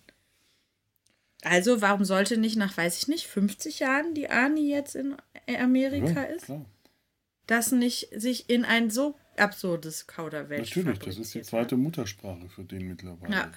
Also, 1.43 1.81
warum 1.81 2.05
sollte 2.05 2.37
nicht 2.37 2.57
nach, 2.57 2.77
weiß 2.77 2.99
ich 2.99 3.09
nicht, 3.09 3.27
50 3.27 3.79
Jahren 3.79 4.15
die 4.15 4.29
Ani 4.29 4.69
jetzt 4.69 4.95
in 4.95 5.17
Amerika 5.59 6.23
ja, 6.23 6.25
ist? 6.25 6.47
klar. 6.47 6.67
Das 7.47 7.73
nicht 7.73 8.09
sich 8.15 8.51
in 8.51 8.65
ein 8.65 8.91
so 8.91 9.17
absurdes 9.37 10.07
Kauderwelsch 10.07 10.77
Natürlich, 10.77 10.99
das 10.99 11.19
ist 11.19 11.35
die 11.35 11.43
zweite 11.43 11.77
Muttersprache 11.77 12.49
für 12.49 12.65
den 12.65 12.89
mittlerweile. 12.89 13.33
Ja. 13.33 13.51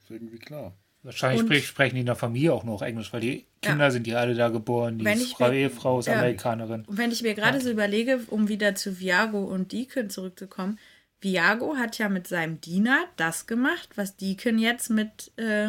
Ist 0.00 0.10
irgendwie 0.10 0.38
klar. 0.38 0.76
Wahrscheinlich 1.04 1.42
Und- 1.42 1.46
sprech, 1.48 1.66
sprechen 1.66 1.94
die 1.94 2.00
in 2.00 2.06
der 2.06 2.16
Familie 2.16 2.52
auch 2.52 2.64
noch 2.64 2.82
Englisch, 2.82 3.12
weil 3.12 3.20
die 3.20 3.44
Kinder 3.62 3.90
sind 3.90 4.06
ja 4.06 4.16
alle 4.18 4.34
da 4.34 4.48
geboren. 4.48 4.98
Die 4.98 5.04
Frau, 5.04 5.48
mir- 5.48 5.54
Ehefrau 5.54 6.00
ist 6.00 6.06
ja. 6.06 6.14
Amerikanerin. 6.14 6.84
Und 6.86 6.98
wenn 6.98 7.12
ich 7.12 7.22
mir 7.22 7.34
gerade 7.34 7.60
so 7.60 7.70
überlege, 7.70 8.20
um 8.30 8.48
wieder 8.48 8.74
zu 8.74 8.98
Viago 8.98 9.44
und 9.44 9.72
Deacon 9.72 10.10
zurückzukommen, 10.10 10.78
Viago 11.20 11.76
hat 11.76 11.96
ja 11.98 12.08
mit 12.08 12.26
seinem 12.26 12.60
Diener 12.60 13.04
das 13.16 13.46
gemacht, 13.46 13.90
was 13.96 14.16
Deacon 14.16 14.58
jetzt 14.58 14.90
mit 14.90 15.30
äh, 15.36 15.68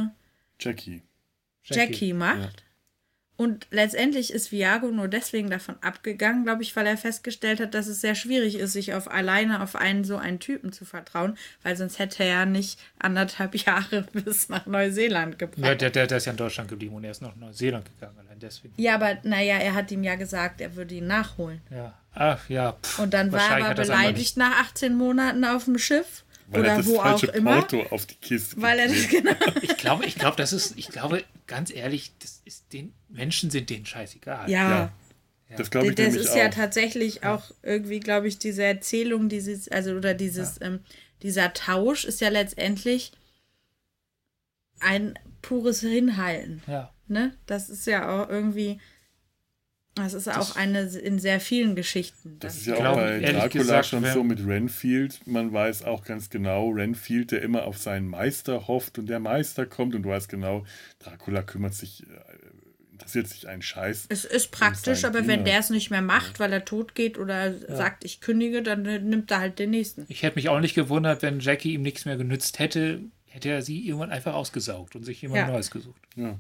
Jackie. 0.60 1.02
Jackie, 1.64 2.14
macht. 2.14 2.64
Und 3.38 3.68
letztendlich 3.70 4.32
ist 4.32 4.52
Viago 4.52 4.88
nur 4.88 5.10
deswegen 5.10 5.50
davon 5.50 5.76
abgegangen, 5.82 6.46
glaube 6.46 6.64
ich, 6.64 6.74
weil 6.76 6.88
er 6.88 6.98
festgestellt 6.98 7.60
hat, 7.60 7.74
dass 7.74 7.88
es 7.88 8.00
sehr 8.00 8.16
schwierig 8.16 8.56
ist, 8.56 8.74
sich 8.74 8.94
auf 8.94 9.12
alleine 9.12 9.62
auf 9.62 9.76
einen 9.76 10.06
so 10.06 10.16
einen 10.16 10.40
Typen 10.40 10.72
zu 10.72 10.86
vertrauen, 10.86 11.38
weil 11.62 11.76
sonst 11.76 12.00
hätte 12.00 12.24
er 12.24 12.30
ja 12.30 12.46
nicht 12.46 12.80
anderthalb 12.98 13.56
Jahre 13.66 14.08
bis 14.14 14.48
nach 14.48 14.66
Neuseeland 14.66 15.38
gebracht. 15.38 15.66
Ja, 15.66 15.76
der, 15.76 15.90
der, 15.90 16.08
der 16.08 16.18
ist 16.18 16.26
ja 16.26 16.32
in 16.32 16.38
Deutschland 16.38 16.70
geblieben 16.70 16.96
und 16.96 17.04
er 17.04 17.12
ist 17.12 17.22
nach 17.22 17.36
Neuseeland 17.36 17.86
gegangen, 17.94 18.18
allein 18.20 18.40
deswegen. 18.40 18.74
Ja, 18.78 18.96
aber 18.96 19.18
naja, 19.24 19.58
er 19.58 19.74
hat 19.74 19.92
ihm 19.92 20.04
ja 20.04 20.16
gesagt, 20.16 20.62
er 20.62 20.76
würde 20.76 20.96
ihn 20.96 21.08
nachholen. 21.08 21.62
Ja. 21.70 21.94
Ach 22.14 22.50
ja. 22.50 22.72
Pff, 22.82 23.00
Und 23.00 23.14
dann 23.14 23.34
war 23.34 23.60
er 23.60 23.66
aber 23.66 23.76
beleidigt 23.76 24.38
nach 24.38 24.62
18 24.62 24.96
Monaten 24.96 25.44
auf 25.44 25.66
dem 25.66 25.78
Schiff 25.78 26.24
Weil 26.48 26.62
oder 26.62 26.70
er 26.70 26.78
das 26.78 26.86
wo 26.88 27.00
auch 27.00 27.04
falsche 27.04 27.28
immer. 27.28 27.56
Porto 27.56 27.86
auf 27.90 28.06
die 28.06 28.16
Kiste 28.16 28.62
Weil 28.62 28.80
er 28.80 28.88
das 28.88 29.08
genau. 29.10 29.34
Ich 29.62 29.76
glaube, 29.76 30.06
ich 30.06 30.16
glaube, 30.16 30.38
das 30.38 30.54
ist, 30.54 30.78
ich 30.78 30.88
glaube, 30.88 31.26
ganz 31.48 31.74
ehrlich, 31.74 32.14
das 32.20 32.42
ist 32.46 32.74
den 32.74 32.94
Menschen 33.10 33.50
sind 33.50 33.70
denen 33.70 33.86
scheißegal. 33.86 34.50
Ja. 34.50 34.92
Ja. 35.50 35.58
Das 35.58 35.70
glaube 35.70 35.90
ich 35.90 35.96
das 35.96 36.16
ist 36.16 36.36
ja 36.36 36.48
auch. 36.48 36.54
tatsächlich 36.54 37.24
auch 37.24 37.52
irgendwie, 37.62 38.00
glaube 38.00 38.28
ich, 38.28 38.40
diese 38.40 38.64
Erzählung, 38.64 39.30
dieses, 39.30 39.68
also 39.70 39.92
oder 39.92 40.14
dieses, 40.14 40.60
ähm, 40.62 40.80
dieser 41.22 41.54
Tausch 41.54 42.04
ist 42.06 42.20
ja 42.20 42.30
letztendlich 42.30 43.12
ein 44.80 45.18
pures 45.42 45.82
Hinhalten. 45.82 46.64
Ja. 46.68 46.92
Ne? 47.08 47.38
Das 47.46 47.70
ist 47.70 47.86
ja 47.86 48.24
auch 48.24 48.30
irgendwie, 48.30 48.80
das 49.96 50.14
ist 50.14 50.28
auch 50.28 50.56
eine 50.56 50.82
in 50.82 51.20
sehr 51.20 51.40
vielen 51.40 51.76
Geschichten. 51.76 52.38
Das 52.40 52.56
ist 52.58 52.68
Das 52.68 52.80
ja 52.80 52.90
auch 52.90 52.96
bei 52.96 53.20
Dracula 53.20 53.48
gesagt, 53.48 53.86
schon 53.88 54.04
wenn- 54.04 54.14
so 54.14 54.24
mit 54.24 54.46
Renfield. 54.46 55.26
Man 55.26 55.54
weiß 55.54 55.84
auch 55.84 56.04
ganz 56.04 56.30
genau, 56.30 56.70
Renfield, 56.70 57.32
der 57.32 57.42
immer 57.42 57.64
auf 57.66 57.78
seinen 57.78 58.08
Meister 58.08 58.68
hofft 58.68 59.00
und 59.00 59.08
der 59.08 59.20
Meister 59.20 59.66
kommt 59.66 59.96
und 59.96 60.04
du 60.04 60.10
weißt 60.10 60.28
genau, 60.30 60.66
Dracula 61.00 61.42
kümmert 61.44 61.74
sich, 61.76 62.04
äh, 62.04 62.06
interessiert 62.92 63.28
sich 63.28 63.48
einen 63.48 63.62
Scheiß. 63.62 64.06
es 64.10 64.26
ist 64.26 64.52
praktisch, 64.52 65.04
aber 65.06 65.20
wenn 65.20 65.28
Diener. 65.28 65.44
der 65.44 65.60
es 65.60 65.70
nicht 65.70 65.92
mehr 65.92 66.02
macht, 66.02 66.40
weil 66.40 66.52
er 66.54 66.64
tot 66.66 66.96
geht 66.96 67.18
oder 67.18 67.54
sagt, 67.54 68.04
ich 68.06 68.22
kündige, 68.22 68.64
dann 68.64 68.84
nimmt 68.84 69.32
er 69.32 69.40
halt 69.40 69.60
den 69.60 69.70
nächsten. 69.72 70.06
Ich 70.08 70.24
hätte 70.24 70.36
mich 70.38 70.48
auch 70.50 70.60
nicht 70.62 70.76
gewundert, 70.76 71.22
wenn 71.22 71.40
Jackie 71.40 71.74
ihm 71.74 71.82
nichts 71.82 72.06
mehr 72.06 72.16
genützt 72.18 72.60
hätte, 72.60 73.02
hätte 73.28 73.50
er 73.50 73.62
sie 73.62 73.86
irgendwann 73.86 74.12
einfach 74.12 74.34
ausgesaugt 74.34 74.96
und 74.96 75.04
sich 75.04 75.22
jemand 75.22 75.40
Ja. 75.40 75.48
Neues 75.48 75.72
gesucht. 75.72 76.02
Ja. 76.16 76.40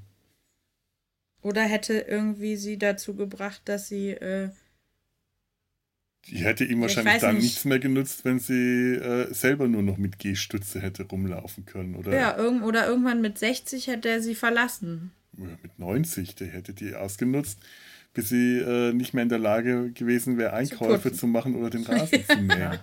Oder 1.45 1.61
hätte 1.61 1.93
irgendwie 1.99 2.55
sie 2.55 2.79
dazu 2.79 3.15
gebracht, 3.15 3.61
dass 3.65 3.87
sie 3.87 4.09
äh, 4.09 4.49
Die 6.27 6.37
hätte 6.37 6.65
ihm 6.65 6.79
Ich 6.79 6.81
wahrscheinlich 6.81 7.21
dann 7.21 7.35
nicht. 7.35 7.43
nichts 7.43 7.65
mehr 7.65 7.77
genutzt, 7.77 8.25
wenn 8.25 8.39
sie 8.39 8.95
äh, 8.95 9.31
selber 9.31 9.67
nur 9.67 9.83
noch 9.83 9.97
mit 9.97 10.17
G-Stütze 10.17 10.81
hätte 10.81 11.03
rumlaufen 11.07 11.65
können. 11.65 11.93
Oder 11.93 12.15
Ja, 12.15 12.35
irgend, 12.35 12.63
oder 12.63 12.87
irgendwann 12.87 13.21
mit 13.21 13.37
60 13.37 13.85
hätte 13.85 14.09
er 14.09 14.23
sie 14.23 14.33
verlassen. 14.33 15.11
Ja, 15.37 15.45
mit 15.61 15.77
90, 15.77 16.33
der 16.33 16.47
hätte 16.47 16.73
die 16.73 16.95
ausgenutzt, 16.95 17.59
bis 18.13 18.29
sie 18.29 18.57
äh, 18.57 18.91
nicht 18.93 19.13
mehr 19.13 19.21
in 19.21 19.29
der 19.29 19.37
Lage 19.37 19.91
gewesen 19.91 20.39
wäre, 20.39 20.53
Einkäufe 20.53 21.09
putzen. 21.09 21.19
zu 21.19 21.27
machen 21.27 21.55
oder 21.55 21.69
den 21.69 21.83
Rasen 21.85 22.25
zu 22.25 22.37
mähen. 22.37 22.79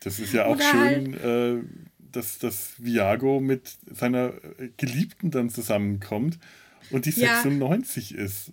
Das 0.00 0.18
ist 0.18 0.34
ja 0.34 0.44
auch 0.44 0.56
Oder 0.56 0.64
schön, 0.64 1.14
äh, 1.14 1.62
dass, 1.98 2.38
dass 2.38 2.74
Viago 2.76 3.40
mit 3.40 3.78
seiner 3.90 4.34
äh, 4.58 4.68
Geliebten 4.76 5.30
dann 5.30 5.48
zusammenkommt 5.48 6.38
und 6.90 7.06
die 7.06 7.10
Ja. 7.10 7.34
96 7.42 8.14
ist. 8.14 8.50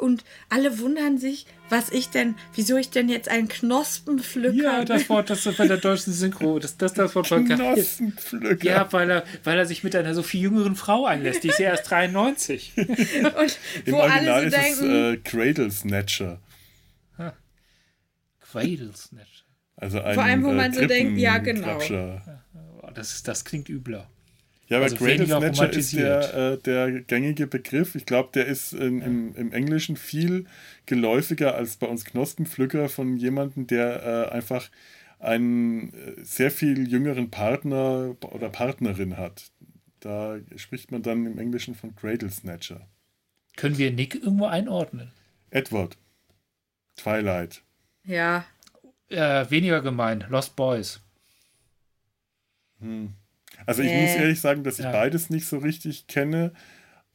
Und 0.00 0.24
alle 0.48 0.80
wundern 0.80 1.16
sich, 1.16 1.46
was 1.68 1.90
ich 1.90 2.08
denn, 2.08 2.34
wieso 2.54 2.76
ich 2.76 2.90
denn 2.90 3.08
jetzt 3.08 3.28
ein 3.28 3.46
Knospenpflücker 3.46 4.56
Ja, 4.56 4.84
das. 4.84 5.08
Wort, 5.08 5.30
das 5.30 5.46
ist 5.46 5.58
bei 5.58 5.68
der 5.68 5.76
deutschen 5.76 6.12
Synchro, 6.12 6.58
das, 6.58 6.76
das, 6.76 6.92
das 6.94 7.14
Wort. 7.14 7.28
Knospenpflücker. 7.28 8.66
Ja, 8.66 8.92
weil 8.92 9.10
er, 9.10 9.24
weil 9.44 9.56
er 9.56 9.64
sich 9.64 9.84
mit 9.84 9.94
einer 9.94 10.12
so 10.14 10.24
viel 10.24 10.40
jüngeren 10.40 10.74
Frau 10.74 11.06
einlässt. 11.06 11.44
Die 11.44 11.48
ist 11.48 11.60
ja 11.60 11.70
erst 11.70 11.88
93. 11.88 12.72
Und 12.76 12.88
Im 13.84 13.92
wo 13.92 13.98
Original 13.98 14.28
alle 14.28 14.50
so 14.50 14.56
ist 14.56 14.56
es 14.56 14.78
denken, 14.80 15.14
äh, 15.14 15.16
Cradle 15.18 15.70
Snatcher. 15.70 16.40
Cradle 18.40 18.92
Snatch. 18.96 19.44
Also 19.76 20.00
ein 20.00 20.14
Vor 20.14 20.24
allem, 20.24 20.42
wo 20.44 20.52
man 20.52 20.72
äh, 20.72 20.74
so 20.74 20.86
denkt, 20.86 21.18
ja, 21.18 21.38
genau. 21.38 21.78
Das, 22.94 23.12
ist, 23.12 23.28
das 23.28 23.44
klingt 23.44 23.68
übler. 23.68 24.08
Ja, 24.68 24.78
aber 24.78 24.84
Also 24.84 24.96
Cradle 24.96 25.18
weniger 25.20 25.38
Snatcher 25.38 25.72
ist 25.72 25.92
der, 25.92 26.34
äh, 26.34 26.58
der 26.58 27.00
gängige 27.02 27.46
Begriff. 27.46 27.94
Ich 27.94 28.04
glaube, 28.04 28.30
der 28.34 28.46
ist 28.46 28.72
in, 28.72 29.00
im, 29.00 29.34
im 29.36 29.52
Englischen 29.52 29.96
viel 29.96 30.46
geläufiger 30.86 31.54
als 31.54 31.76
bei 31.76 31.86
uns 31.86 32.04
Knospenpflücker 32.04 32.88
von 32.88 33.16
jemandem, 33.16 33.66
der 33.68 34.28
äh, 34.30 34.34
einfach 34.34 34.68
einen 35.20 35.92
äh, 35.94 36.14
sehr 36.24 36.50
viel 36.50 36.88
jüngeren 36.88 37.30
Partner 37.30 38.16
oder 38.22 38.48
Partnerin 38.50 39.16
hat. 39.16 39.50
Da 40.00 40.38
spricht 40.56 40.90
man 40.90 41.02
dann 41.02 41.26
im 41.26 41.38
Englischen 41.38 41.74
von 41.74 41.94
Cradle 41.94 42.30
Snatcher. 42.30 42.86
Können 43.56 43.78
wir 43.78 43.92
Nick 43.92 44.16
irgendwo 44.16 44.46
einordnen? 44.46 45.12
Edward. 45.50 45.96
Twilight. 46.96 47.62
ja, 48.04 48.44
Äh, 49.08 49.48
weniger 49.50 49.82
gemein. 49.82 50.24
Lost 50.28 50.56
Boys. 50.56 51.00
Also 53.66 53.82
ich 53.82 53.90
Nee. 53.90 54.02
muss 54.02 54.14
ehrlich 54.14 54.40
sagen, 54.40 54.64
dass 54.64 54.78
ich 54.78 54.84
Ja. 54.84 54.92
beides 54.92 55.28
nicht 55.30 55.46
so 55.46 55.58
richtig 55.58 56.06
kenne, 56.06 56.52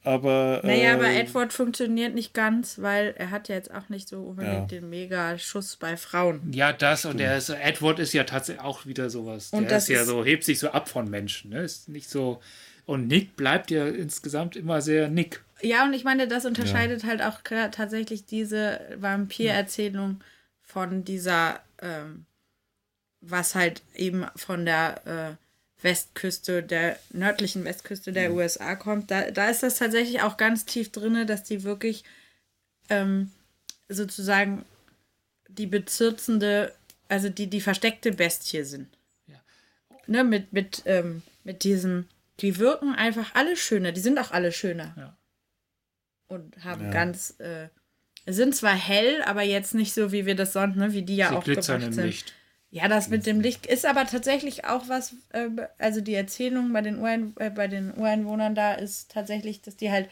aber... 0.04 0.62
naja, 0.64 0.96
aber 0.96 1.08
äh, 1.08 1.20
Edward 1.22 1.54
funktioniert 1.54 2.14
nicht 2.16 2.34
ganz, 2.34 2.80
weil 2.82 3.14
er 3.18 3.30
hat 3.32 3.48
ja 3.50 3.56
jetzt 3.56 3.72
auch 3.74 3.88
nicht 3.90 4.08
so 4.08 4.24
unbedingt 4.24 4.72
Ja. 4.72 4.80
den 4.80 4.90
Mega-Schuss 4.90 5.76
bei 5.78 5.96
Frauen. 5.98 6.52
Ja, 6.54 6.74
das 6.74 7.06
und 7.06 7.18
der 7.20 7.38
ist, 7.38 7.50
Edward 7.50 8.00
ist 8.00 8.14
ja 8.14 8.24
tatsächlich 8.24 8.64
auch 8.64 8.86
wieder 8.86 9.10
sowas. 9.10 9.52
Und 9.52 9.64
der 9.64 9.70
das 9.72 9.84
ist 9.84 9.90
ja 9.96 10.04
so, 10.06 10.26
hebt 10.26 10.44
sich 10.44 10.60
so 10.60 10.70
ab 10.72 10.90
von 10.90 11.10
Menschen. 11.10 11.52
Ne? 11.52 11.62
Ist 11.62 11.88
nicht 11.90 12.10
so. 12.10 12.42
Und 12.86 13.08
Nick 13.08 13.36
bleibt 13.36 13.70
ja 13.72 13.88
insgesamt 13.88 14.56
immer 14.56 14.82
sehr 14.82 15.08
Nick. 15.08 15.42
Ja, 15.62 15.86
und 15.86 15.94
ich 15.94 16.04
meine, 16.04 16.28
das 16.28 16.46
unterscheidet 16.46 17.04
halt 17.06 17.22
auch 17.22 17.42
tatsächlich 17.44 18.26
diese 18.26 18.82
Vampirerzählung 18.98 20.22
von 20.64 21.04
dieser, 21.04 21.60
ähm, 21.82 22.26
was 23.22 23.54
halt 23.54 23.84
eben 23.94 24.26
von 24.36 24.66
der 24.66 25.02
äh, 25.06 25.36
Westküste, 25.84 26.64
der 26.64 26.98
nördlichen 27.12 27.64
Westküste 27.66 28.12
der 28.14 28.34
USA 28.34 28.76
kommt. 28.76 29.10
Da, 29.12 29.32
da 29.32 29.50
ist 29.50 29.64
das 29.64 29.76
tatsächlich 29.76 30.22
auch 30.22 30.38
ganz 30.38 30.66
tief 30.66 30.92
drin, 30.92 31.26
dass 31.28 31.44
die 31.44 31.64
wirklich 31.64 32.04
ähm, 32.90 33.32
sozusagen 33.90 34.64
die 35.48 35.66
bezirzende, 35.68 36.74
also 37.10 37.30
die, 37.30 37.48
die 37.48 37.62
versteckte 37.62 38.12
Bestie 38.12 38.64
sind. 38.64 38.88
Ja. 39.28 39.42
Ne, 40.08 40.24
mit, 40.24 40.54
mit, 40.54 40.84
ähm, 40.86 41.24
mit 41.44 41.64
diesem, 41.64 42.08
die 42.40 42.58
wirken 42.58 42.96
einfach 42.96 43.34
alle 43.36 43.58
schöner, 43.58 43.92
die 43.92 44.02
sind 44.02 44.20
auch 44.20 44.32
alle 44.32 44.52
schöner 44.52 44.94
Ja. 44.98 45.18
und 46.28 46.64
haben 46.64 46.86
Ja. 46.86 46.92
ganz, 46.92 47.36
äh, 47.40 47.70
sind 48.28 48.56
zwar 48.56 48.76
hell, 48.76 49.24
aber 49.24 49.42
jetzt 49.42 49.74
nicht 49.74 49.94
so, 49.94 50.12
wie 50.12 50.26
wir 50.26 50.36
das 50.36 50.54
sonst, 50.54 50.76
ne, 50.78 50.94
wie 50.94 51.02
die 51.02 51.16
ja 51.18 51.30
Sie 51.30 51.36
auch 51.36 51.48
im 51.48 51.62
sind. 51.92 52.06
Licht. 52.06 52.34
Ja, 52.72 52.88
das 52.88 53.10
mit 53.10 53.26
dem 53.26 53.42
Licht 53.42 53.66
ist 53.66 53.86
aber 53.86 54.06
tatsächlich 54.08 54.64
auch 54.66 54.88
was, 54.88 55.14
äh, 55.34 55.50
also 55.78 56.00
die 56.00 56.14
Erzählung 56.14 56.72
bei 56.72 56.82
den, 56.82 57.00
Urein, 57.00 57.34
äh, 57.38 57.50
bei 57.50 57.68
den 57.68 57.94
Ureinwohnern 57.94 58.56
da 58.56 58.74
ist 58.74 59.12
tatsächlich, 59.12 59.62
dass 59.62 59.76
die 59.76 59.92
halt, 59.92 60.10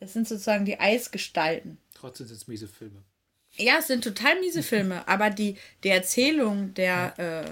das 0.00 0.12
sind 0.12 0.28
sozusagen 0.28 0.66
die 0.66 0.78
Eisgestalten. 0.78 1.78
Trotzdem 1.94 2.26
sind 2.26 2.36
es 2.36 2.46
miese 2.46 2.68
Filme. 2.68 3.02
Ja, 3.56 3.78
es 3.78 3.86
sind 3.86 4.04
total 4.04 4.38
miese 4.40 4.62
Filme, 4.74 5.08
aber 5.08 5.30
die, 5.30 5.56
die 5.82 5.88
Erzählung 5.88 6.74
der, 6.74 7.18
äh, 7.18 7.50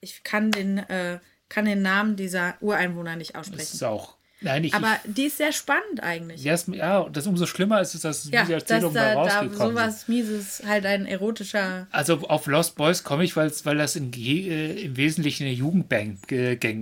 ich 0.00 0.24
kann 0.24 0.50
den 0.50 0.78
äh, 0.78 1.20
kann 1.48 1.66
den 1.66 1.82
Namen 1.82 2.16
dieser 2.16 2.56
Ureinwohner 2.60 3.14
nicht 3.14 3.34
Das 3.36 3.46
aussprechen. 3.46 3.74
ist 3.74 3.82
auch. 3.84 4.13
Nein, 4.44 4.62
ich, 4.64 4.74
Aber 4.74 4.96
die 5.06 5.24
ist 5.24 5.38
sehr 5.38 5.52
spannend 5.52 6.02
eigentlich. 6.02 6.44
Ja, 6.44 6.52
es- 6.52 6.66
ja, 6.66 6.98
und 6.98 7.16
das 7.16 7.26
umso 7.26 7.46
schlimmer 7.46 7.80
ist, 7.80 7.94
ist 7.94 8.04
dass 8.04 8.28
Ja, 8.30 8.42
diese 8.42 8.52
dass 8.54 8.62
Erzählung 8.70 8.92
da 8.94 9.00
da, 9.02 9.14
da 9.14 9.20
rausgekommen 9.40 9.52
ist. 9.76 9.80
sowas 10.00 10.08
Mieses, 10.08 10.62
halt 10.66 10.84
ein 10.86 11.06
erotischer. 11.06 11.86
Also 11.90 12.20
auf 12.28 12.46
Lost 12.46 12.76
Boys 12.76 13.02
komme 13.04 13.24
ich, 13.24 13.34
weil's, 13.36 13.64
weil 13.66 13.76
das 13.78 13.96
in, 13.96 14.12
äh, 14.12 14.72
im 14.82 14.96
Wesentlichen 14.96 15.44
eine 15.44 15.52
Jugendgang 15.54 16.18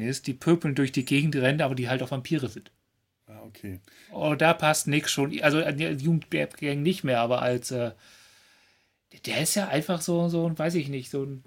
ist, 0.01 0.27
die 0.27 0.35
pöpeln 0.35 0.75
durch 0.75 0.93
die 0.93 1.05
Gegend 1.05 1.37
rennen, 1.37 1.63
aber 1.63 1.75
die 1.75 1.89
halt 1.89 2.03
auch 2.03 2.11
Vampire 2.11 2.49
sind. 2.49 2.71
Ah, 3.27 3.41
okay. 3.47 3.79
Oh, 4.11 4.35
da 4.35 4.53
passt 4.55 4.89
Nick 4.89 5.09
schon, 5.09 5.41
also 5.41 5.63
die 5.71 5.85
Jugendgang 5.85 6.83
nicht 6.83 7.05
mehr, 7.05 7.21
aber 7.21 7.41
als 7.43 7.71
äh, 7.71 7.93
der 9.27 9.41
ist 9.43 9.55
ja 9.55 9.69
einfach 9.69 10.01
so, 10.03 10.29
so 10.29 10.47
ein, 10.49 10.59
weiß 10.59 10.75
ich 10.75 10.89
nicht, 10.89 11.11
so 11.11 11.23
ein 11.25 11.45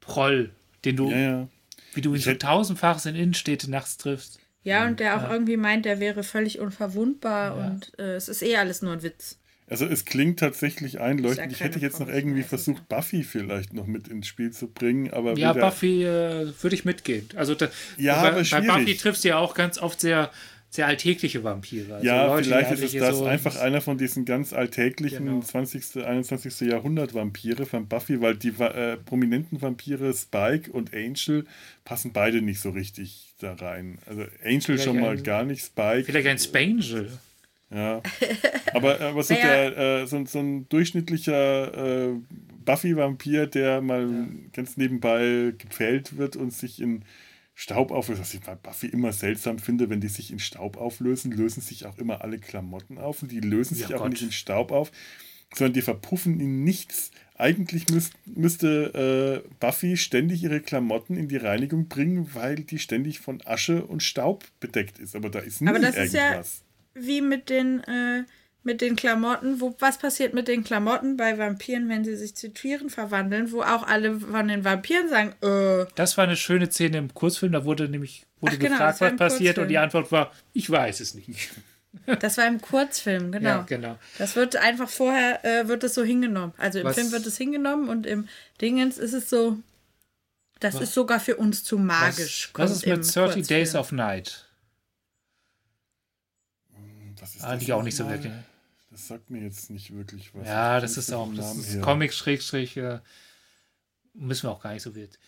Proll, 0.00 0.50
den 0.84 0.96
du, 0.96 1.10
Ja, 1.10 1.18
ja. 1.18 1.48
wie 1.94 2.00
du 2.00 2.14
ihn 2.14 2.20
so 2.20 2.32
tausendfach 2.34 3.04
in 3.06 3.16
Innenstädte 3.16 3.70
nachts 3.70 3.96
triffst. 3.96 4.38
Ja, 4.66 4.86
und 4.86 5.00
der 5.00 5.16
auch 5.16 5.30
irgendwie 5.30 5.56
meint, 5.56 5.84
der 5.84 6.00
wäre 6.00 6.22
völlig 6.22 6.58
unverwundbar 6.58 7.56
Ja. 7.56 7.66
und 7.68 7.92
äh, 7.98 8.16
es 8.16 8.28
ist 8.28 8.42
eh 8.42 8.56
alles 8.56 8.82
nur 8.82 8.92
ein 8.92 9.02
Witz. 9.02 9.38
Also 9.68 9.84
es 9.84 10.04
klingt 10.04 10.38
tatsächlich 10.38 11.00
einleuchtend. 11.00 11.50
Ich 11.52 11.58
ja 11.58 11.66
hätte 11.66 11.80
jetzt 11.80 11.98
noch 11.98 12.08
irgendwie 12.08 12.44
versucht, 12.44 12.88
Buffy 12.88 13.24
vielleicht 13.24 13.72
noch 13.74 13.86
mit 13.86 14.06
ins 14.06 14.28
Spiel 14.28 14.52
zu 14.52 14.68
bringen, 14.68 15.12
aber 15.12 15.36
Ja, 15.36 15.52
Buffy 15.52 16.04
äh, 16.04 16.52
würde 16.62 16.74
ich 16.76 16.84
mitgehen. 16.84 17.28
Also 17.34 17.54
da, 17.56 17.68
Ja, 17.96 18.20
bei, 18.22 18.28
aber 18.28 18.36
bei 18.38 18.44
schwierig. 18.44 18.66
Buffy 18.68 18.96
triffst 18.96 19.24
du 19.24 19.28
ja 19.28 19.38
auch 19.38 19.54
ganz 19.54 19.78
oft 19.78 20.00
sehr, 20.00 20.30
sehr 20.70 20.86
alltägliche 20.86 21.42
Vampire. 21.42 21.94
Also 21.94 22.06
Ja, 22.06 22.26
Leute, 22.26 22.44
vielleicht 22.44 22.72
ist 22.72 22.94
es 22.94 23.00
das 23.00 23.18
so- 23.18 23.24
einfach 23.24 23.56
einer 23.56 23.80
von 23.80 23.98
diesen 23.98 24.24
ganz 24.24 24.52
alltäglichen 24.52 25.26
Genau. 25.26 25.40
20., 25.40 26.04
21. 26.04 26.60
Jahrhundert 26.68 27.12
Vampire 27.14 27.66
von 27.66 27.88
Buffy, 27.88 28.20
weil 28.20 28.36
die 28.36 28.50
äh, 28.60 28.96
prominenten 28.98 29.60
Vampire 29.62 30.14
Spike 30.14 30.70
und 30.70 30.94
Angel 30.94 31.44
passen 31.84 32.12
beide 32.12 32.40
nicht 32.40 32.60
so 32.60 32.70
richtig 32.70 33.25
da 33.38 33.54
rein. 33.54 33.98
Also 34.06 34.22
Angel 34.44 34.60
Vielleicht 34.60 34.84
schon 34.84 35.00
mal 35.00 35.16
ein- 35.16 35.22
gar 35.22 35.44
nicht, 35.44 35.64
Spike. 35.64 36.04
Vielleicht 36.04 36.26
ein 36.28 36.38
Spangel. 36.38 37.10
Ja. 37.70 38.00
Aber, 38.74 39.00
aber 39.00 39.22
so, 39.22 39.34
Naja. 39.34 39.70
der, 39.70 40.02
äh, 40.02 40.06
so, 40.06 40.24
so 40.24 40.38
ein 40.38 40.68
durchschnittlicher 40.68 42.08
äh, 42.08 42.14
Buffy-Vampir, 42.64 43.46
der 43.46 43.80
mal 43.80 44.08
ganz 44.52 44.76
nebenbei 44.76 45.52
gepfählt 45.58 46.16
wird 46.16 46.36
und 46.36 46.52
sich 46.52 46.80
in 46.80 47.04
Staub 47.54 47.90
auflöst, 47.90 48.20
was 48.20 48.34
ich 48.34 48.40
bei 48.40 48.54
Buffy 48.54 48.86
immer 48.86 49.12
seltsam 49.12 49.58
finde, 49.58 49.88
wenn 49.88 50.00
die 50.00 50.08
sich 50.08 50.30
in 50.30 50.38
Staub 50.38 50.76
auflösen, 50.76 51.32
lösen 51.32 51.62
sich 51.62 51.86
auch 51.86 51.96
immer 51.98 52.20
alle 52.22 52.38
Klamotten 52.38 52.98
auf 52.98 53.22
und 53.22 53.32
die 53.32 53.40
lösen 53.40 53.74
sich 53.76 53.88
Ja, 53.88 53.96
auch 53.96 54.02
Gott. 54.02 54.10
nicht 54.10 54.22
in 54.22 54.32
Staub 54.32 54.70
auf, 54.72 54.92
sondern 55.54 55.72
die 55.72 55.82
verpuffen 55.82 56.38
in 56.38 56.64
nichts. 56.64 57.10
Eigentlich 57.38 57.88
müß, 57.90 58.10
müsste 58.24 59.42
äh, 59.44 59.48
Buffy 59.60 59.96
ständig 59.96 60.42
ihre 60.42 60.60
Klamotten 60.60 61.16
in 61.16 61.28
die 61.28 61.36
Reinigung 61.36 61.86
bringen, 61.88 62.30
weil 62.34 62.56
die 62.56 62.78
ständig 62.78 63.20
von 63.20 63.42
Asche 63.44 63.84
und 63.84 64.02
Staub 64.02 64.44
bedeckt 64.60 64.98
ist. 64.98 65.14
Aber 65.14 65.28
da 65.28 65.40
ist 65.40 65.60
nie 65.60 65.68
Aber 65.68 65.78
das 65.78 65.96
ist 65.96 66.14
ja- 66.14 66.24
irgendwas. 66.28 66.62
Wie 66.94 67.20
mit 67.20 67.50
den, 67.50 67.80
äh, 67.84 68.24
mit 68.62 68.80
den 68.80 68.96
Klamotten. 68.96 69.60
Wo, 69.60 69.76
was 69.80 69.98
passiert 69.98 70.32
mit 70.32 70.48
den 70.48 70.64
Klamotten 70.64 71.18
bei 71.18 71.36
Vampiren, 71.36 71.88
wenn 71.90 72.04
sie 72.04 72.16
sich 72.16 72.34
zu 72.34 72.52
Tieren 72.54 72.88
verwandeln, 72.88 73.52
wo 73.52 73.60
auch 73.60 73.86
alle 73.86 74.18
von 74.18 74.48
den 74.48 74.64
Vampiren 74.64 75.08
sagen, 75.10 75.34
äh, 75.42 75.84
Das 75.94 76.16
war 76.16 76.24
eine 76.24 76.36
schöne 76.36 76.70
Szene 76.70 76.96
im 76.96 77.12
Kurzfilm. 77.12 77.52
Da 77.52 77.66
wurde 77.66 77.88
nämlich 77.90 78.24
wurde 78.40 78.54
Ach, 78.56 78.58
genau, 78.58 78.70
gefragt, 78.76 79.00
was 79.02 79.16
passiert. 79.16 79.58
Und 79.58 79.64
Kurzfilm. 79.64 79.68
die 79.68 79.78
Antwort 79.78 80.10
war, 80.10 80.32
ich 80.54 80.70
weiß 80.70 81.00
es 81.00 81.14
nicht. 81.14 81.50
Das 82.20 82.38
war 82.38 82.46
im 82.46 82.60
Kurzfilm, 82.60 83.32
genau. 83.32 83.48
Ja, 83.48 83.62
genau. 83.62 83.98
Das 84.18 84.36
wird 84.36 84.56
einfach 84.56 84.88
vorher, 84.88 85.44
äh, 85.44 85.68
wird 85.68 85.84
es 85.84 85.94
so 85.94 86.02
hingenommen. 86.04 86.52
Also 86.58 86.78
im 86.80 86.84
Was- 86.86 86.94
Film 86.94 87.10
wird 87.12 87.26
es 87.26 87.36
hingenommen 87.36 87.88
und 87.88 88.06
im 88.06 88.28
Dingens 88.60 88.98
ist 88.98 89.12
es 89.12 89.28
so, 89.30 89.58
das 90.60 90.74
Was- 90.74 90.82
ist 90.82 90.94
sogar 90.94 91.20
für 91.20 91.36
uns 91.36 91.64
zu 91.64 91.78
magisch. 91.78 92.50
Was, 92.54 92.70
was 92.70 92.76
ist 92.78 92.86
mit 92.86 92.96
im 92.96 93.02
30 93.12 93.46
Days 93.46 93.72
Kurzfilm. 93.72 93.80
of 93.80 93.92
Night? 93.92 94.42
Was 97.20 97.34
ist 97.34 97.44
Ah, 97.44 97.54
das 97.54 97.64
die 97.64 97.72
auch 97.72 97.82
nicht 97.82 97.96
so 97.96 98.04
ne? 98.04 98.44
Das 98.90 99.08
sagt 99.08 99.30
mir 99.30 99.42
jetzt 99.42 99.68
nicht 99.70 99.94
wirklich 99.94 100.34
was. 100.34 100.46
Ja, 100.46 100.76
Ich 100.78 100.82
das 100.82 100.96
ist 100.96 101.12
auch, 101.12 101.28
das 101.34 101.56
ist. 101.56 101.82
Comic 101.82 102.14
Schrägstrich. 102.14 102.76
Äh, 102.76 103.00
müssen 104.14 104.44
wir 104.44 104.52
auch 104.52 104.62
gar 104.62 104.72
nicht 104.72 104.82
so 104.82 104.94
wild. 104.94 105.18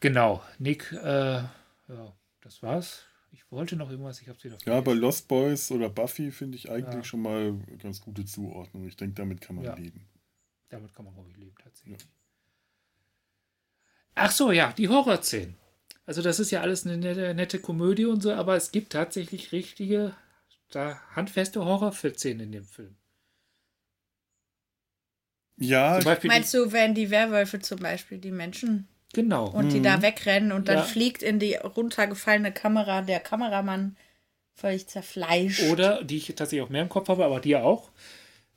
Genau, 0.00 0.42
Nick, 0.58 0.90
äh, 0.92 1.36
ja, 1.38 1.48
das 2.40 2.62
war's. 2.62 3.02
Ich 3.32 3.50
wollte 3.50 3.76
noch 3.76 3.90
irgendwas, 3.90 4.20
ich 4.20 4.28
hab's 4.28 4.44
wieder 4.44 4.58
Ja, 4.66 4.80
bei 4.82 4.92
Lost 4.92 5.26
Boys 5.26 5.70
oder 5.70 5.88
Buffy 5.88 6.30
finde 6.30 6.58
ich 6.58 6.70
eigentlich 6.70 7.04
Ja. 7.04 7.04
schon 7.04 7.22
mal 7.22 7.58
ganz 7.78 8.00
gute 8.02 8.26
Zuordnung. 8.26 8.86
Ich 8.86 8.96
denke, 8.96 9.14
damit 9.14 9.40
kann 9.40 9.56
man 9.56 9.64
Ja. 9.64 9.74
leben. 9.74 10.06
Damit 10.68 10.94
kann 10.94 11.06
man, 11.06 11.14
glaube 11.14 11.30
ich, 11.30 11.36
leben, 11.38 11.54
tatsächlich. 11.62 11.98
Ach 14.14 14.30
so, 14.30 14.52
ja, 14.52 14.72
die 14.72 14.88
Horrorszenen. 14.88 15.56
Also, 16.04 16.20
das 16.20 16.40
ist 16.40 16.50
ja 16.50 16.60
alles 16.60 16.84
eine 16.86 16.98
nette, 16.98 17.34
nette 17.34 17.58
Komödie 17.58 18.04
und 18.04 18.22
so, 18.22 18.32
aber 18.32 18.54
es 18.56 18.70
gibt 18.70 18.92
tatsächlich 18.92 19.52
richtige, 19.52 20.14
da 20.70 21.00
handfeste 21.14 21.64
Horrorszenen 21.64 22.40
in 22.40 22.52
dem 22.52 22.64
Film. 22.64 22.96
Ja, 25.56 25.96
Zum 25.96 26.04
Beispiel, 26.04 26.28
Meinst 26.28 26.52
du, 26.54 26.72
wenn 26.72 26.94
die 26.94 27.10
Werwölfe 27.10 27.60
zum 27.60 27.78
Beispiel 27.78 28.18
die 28.18 28.30
Menschen 28.30 28.88
genau. 29.12 29.46
und 29.48 29.72
die 29.72 29.82
da 29.82 30.02
wegrennen 30.02 30.52
und 30.52 30.68
dann 30.68 30.78
Ja. 30.78 30.82
fliegt 30.84 31.22
in 31.22 31.38
die 31.38 31.54
runtergefallene 31.54 32.52
Kamera 32.52 33.02
der 33.02 33.20
Kameramann 33.20 33.96
völlig 34.54 34.86
zerfleischt. 34.86 35.62
Oder, 35.70 36.04
die 36.04 36.16
ich 36.18 36.26
tatsächlich 36.26 36.62
auch 36.62 36.68
mehr 36.70 36.82
im 36.82 36.88
Kopf 36.88 37.08
habe, 37.08 37.24
aber 37.24 37.40
die 37.40 37.56
auch, 37.56 37.90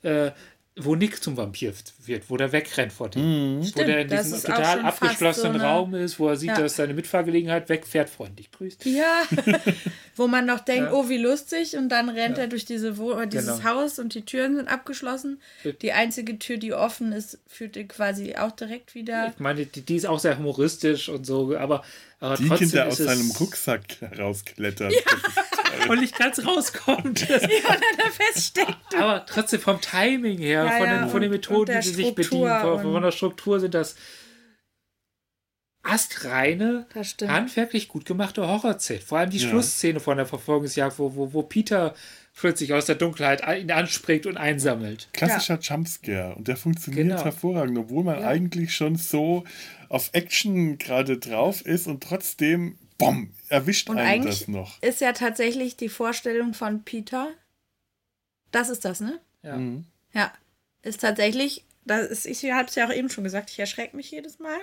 äh, 0.02 0.30
wo 0.78 0.94
Nick 0.94 1.22
zum 1.22 1.38
Vampir 1.38 1.72
wird, 2.04 2.28
wo 2.28 2.36
der 2.36 2.52
wegrennt 2.52 2.92
vor 2.92 3.08
dem. 3.08 3.56
Mhm. 3.60 3.70
Wo 3.74 3.82
der 3.82 4.00
in 4.00 4.08
diesem 4.08 4.40
total 4.42 4.80
abgeschlossenen 4.82 5.54
so 5.54 5.58
eine- 5.58 5.64
Raum 5.64 5.94
ist, 5.94 6.18
wo 6.18 6.28
er 6.28 6.36
sieht, 6.36 6.50
Ja. 6.50 6.60
dass 6.60 6.76
seine 6.76 6.92
Mitfahrgelegenheit 6.92 7.70
wegfährt, 7.70 8.10
freundlich 8.10 8.50
grüßt. 8.52 8.84
Ja, 8.84 9.22
wo 10.16 10.26
man 10.28 10.44
noch 10.44 10.60
denkt, 10.60 10.90
Ja. 10.90 10.92
oh, 10.92 11.08
wie 11.08 11.16
lustig. 11.16 11.76
Und 11.78 11.88
dann 11.88 12.10
rennt 12.10 12.36
er 12.36 12.46
durch 12.46 12.66
diese 12.66 12.98
Wo 12.98 13.12
äh, 13.12 13.26
dieses 13.26 13.56
Genau. 13.58 13.64
Haus 13.70 13.98
und 13.98 14.14
die 14.14 14.26
Türen 14.26 14.56
sind 14.56 14.68
abgeschlossen. 14.68 15.40
Die 15.80 15.92
einzige 15.92 16.38
Tür, 16.38 16.58
die 16.58 16.74
offen 16.74 17.12
ist, 17.12 17.38
führt 17.46 17.76
ihn 17.76 17.88
quasi 17.88 18.36
auch 18.36 18.52
direkt 18.52 18.94
wieder. 18.94 19.32
Ich 19.34 19.40
meine, 19.40 19.64
die, 19.64 19.80
die 19.80 19.96
ist 19.96 20.06
auch 20.06 20.18
sehr 20.18 20.36
humoristisch 20.36 21.08
und 21.08 21.24
so, 21.24 21.56
aber, 21.56 21.84
aber 22.20 22.36
die 22.36 22.48
trotzdem 22.48 22.68
Kinder 22.68 22.86
ist 22.88 23.00
aus 23.00 23.06
seinem 23.06 23.30
Rucksack 23.30 23.82
herausklettern. 24.00 24.92
und 25.88 26.00
nicht 26.00 26.16
ganz 26.18 26.44
rauskommt. 26.44 27.28
Ja, 27.28 27.36
und 27.36 27.80
dann 27.98 28.10
feststeckt. 28.12 28.94
aber 28.98 29.24
trotzdem 29.26 29.60
vom 29.60 29.80
Timing 29.80 30.38
her, 30.38 30.64
Ja, 30.64 30.70
von, 30.72 30.86
ja, 30.86 30.98
den, 31.00 31.08
von 31.10 31.20
den 31.20 31.30
Methoden, 31.30 31.76
die 31.80 31.86
sie 31.86 31.94
sich 31.94 32.14
bedienen, 32.14 32.60
von, 32.60 33.02
der 33.02 33.10
Struktur 33.12 33.60
sind 33.60 33.74
das 33.74 33.96
astreine, 35.82 36.86
handwerklich 37.28 37.86
gut 37.88 38.04
gemachte 38.06 38.46
Horrorszenen. 38.46 39.02
Vor 39.02 39.18
allem 39.18 39.30
die 39.30 39.38
Ja. 39.38 39.48
Schlussszene 39.48 40.00
von 40.00 40.16
der 40.16 40.26
Verfolgungsjagd, 40.26 40.98
wo, 40.98 41.14
wo, 41.14 41.32
wo 41.32 41.42
Peter 41.44 41.94
plötzlich 42.34 42.72
aus 42.74 42.86
der 42.86 42.96
Dunkelheit 42.96 43.40
ihn 43.60 43.70
anspringt 43.70 44.26
und 44.26 44.36
einsammelt. 44.36 45.08
Klassischer 45.12 45.58
Jumpscare. 45.60 46.34
Und 46.34 46.48
der 46.48 46.56
funktioniert 46.56 47.08
Genau. 47.08 47.22
hervorragend, 47.24 47.78
obwohl 47.78 48.02
man 48.02 48.20
Ja. 48.20 48.26
eigentlich 48.26 48.74
schon 48.74 48.96
so 48.96 49.44
auf 49.88 50.10
Action 50.12 50.76
gerade 50.78 51.18
drauf 51.18 51.64
ist 51.64 51.86
und 51.86 52.02
trotzdem, 52.02 52.76
bumm, 52.98 53.32
erwischt 53.48 53.88
Und 53.88 53.98
einen 53.98 54.06
eigentlich 54.24 54.40
das 54.40 54.48
noch. 54.48 54.82
ist 54.82 55.00
ja 55.00 55.12
tatsächlich 55.12 55.76
die 55.76 55.88
Vorstellung 55.88 56.54
von 56.54 56.82
Peter. 56.84 57.28
Das 58.50 58.68
ist 58.68 58.84
das, 58.84 59.00
ne? 59.00 59.20
Ja. 59.42 59.56
Mhm. 59.56 59.86
Ja. 60.12 60.32
Ist 60.82 61.00
tatsächlich, 61.00 61.64
das 61.84 62.08
ist, 62.08 62.26
ich 62.26 62.50
habe 62.50 62.68
es 62.68 62.74
ja 62.74 62.86
auch 62.86 62.92
eben 62.92 63.10
schon 63.10 63.24
gesagt, 63.24 63.50
ich 63.50 63.58
erschrecke 63.58 63.96
mich 63.96 64.10
jedes 64.10 64.38
Mal. 64.38 64.58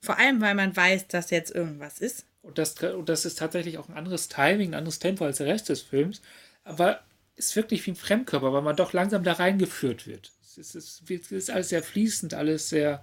Vor 0.00 0.18
allem, 0.18 0.40
weil 0.40 0.54
man 0.54 0.76
weiß, 0.76 1.08
dass 1.08 1.30
jetzt 1.30 1.54
irgendwas 1.54 1.98
ist. 1.98 2.26
Und 2.42 2.58
das, 2.58 2.74
und 2.82 3.08
das 3.08 3.24
ist 3.24 3.38
tatsächlich 3.38 3.78
auch 3.78 3.88
ein 3.88 3.96
anderes 3.96 4.28
Timing, 4.28 4.70
ein 4.70 4.74
anderes 4.74 4.98
Tempo 4.98 5.24
als 5.24 5.38
der 5.38 5.46
Rest 5.46 5.68
des 5.70 5.80
Films. 5.80 6.20
Aber 6.64 7.02
ist 7.36 7.56
wirklich 7.56 7.86
wie 7.86 7.92
ein 7.92 7.96
Fremdkörper, 7.96 8.52
weil 8.52 8.62
man 8.62 8.76
doch 8.76 8.92
langsam 8.92 9.24
da 9.24 9.32
reingeführt 9.32 10.06
wird. 10.06 10.30
Es 10.42 10.58
ist, 10.58 10.74
es 10.74 11.00
ist, 11.08 11.10
es 11.10 11.32
ist 11.32 11.50
alles 11.50 11.70
sehr 11.70 11.82
fließend, 11.82 12.34
alles 12.34 12.68
sehr. 12.68 13.02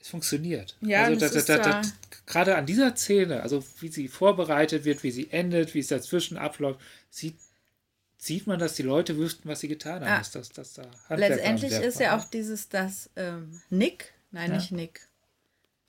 Es 0.00 0.08
funktioniert. 0.08 0.76
Ja, 0.80 1.04
also 1.04 1.20
das 1.20 1.32
da, 1.32 1.38
ist 1.38 1.48
da, 1.48 1.58
da, 1.58 1.82
gerade 2.26 2.56
an 2.56 2.64
dieser 2.64 2.96
Szene, 2.96 3.42
also 3.42 3.62
wie 3.80 3.88
sie 3.88 4.08
vorbereitet 4.08 4.84
wird, 4.84 5.02
wie 5.02 5.10
sie 5.10 5.30
endet, 5.30 5.74
wie 5.74 5.80
es 5.80 5.88
dazwischen 5.88 6.38
abläuft, 6.38 6.80
sieht, 7.10 7.36
sieht 8.16 8.46
man, 8.46 8.58
dass 8.58 8.74
die 8.74 8.82
Leute 8.82 9.16
wüssten, 9.18 9.48
was 9.48 9.60
sie 9.60 9.68
getan 9.68 9.96
haben. 10.02 10.08
Ja. 10.08 10.18
Dass, 10.18 10.30
dass, 10.30 10.48
dass 10.50 10.72
da 10.74 10.82
Handwerk 11.08 11.30
Letztendlich 11.30 11.72
ist 11.72 12.00
ja 12.00 12.16
auch 12.16 12.24
dieses, 12.24 12.68
dass 12.70 13.10
ähm, 13.16 13.60
Nick, 13.68 14.12
nein, 14.30 14.50
Ja. 14.50 14.56
nicht 14.56 14.72
Nick, 14.72 15.00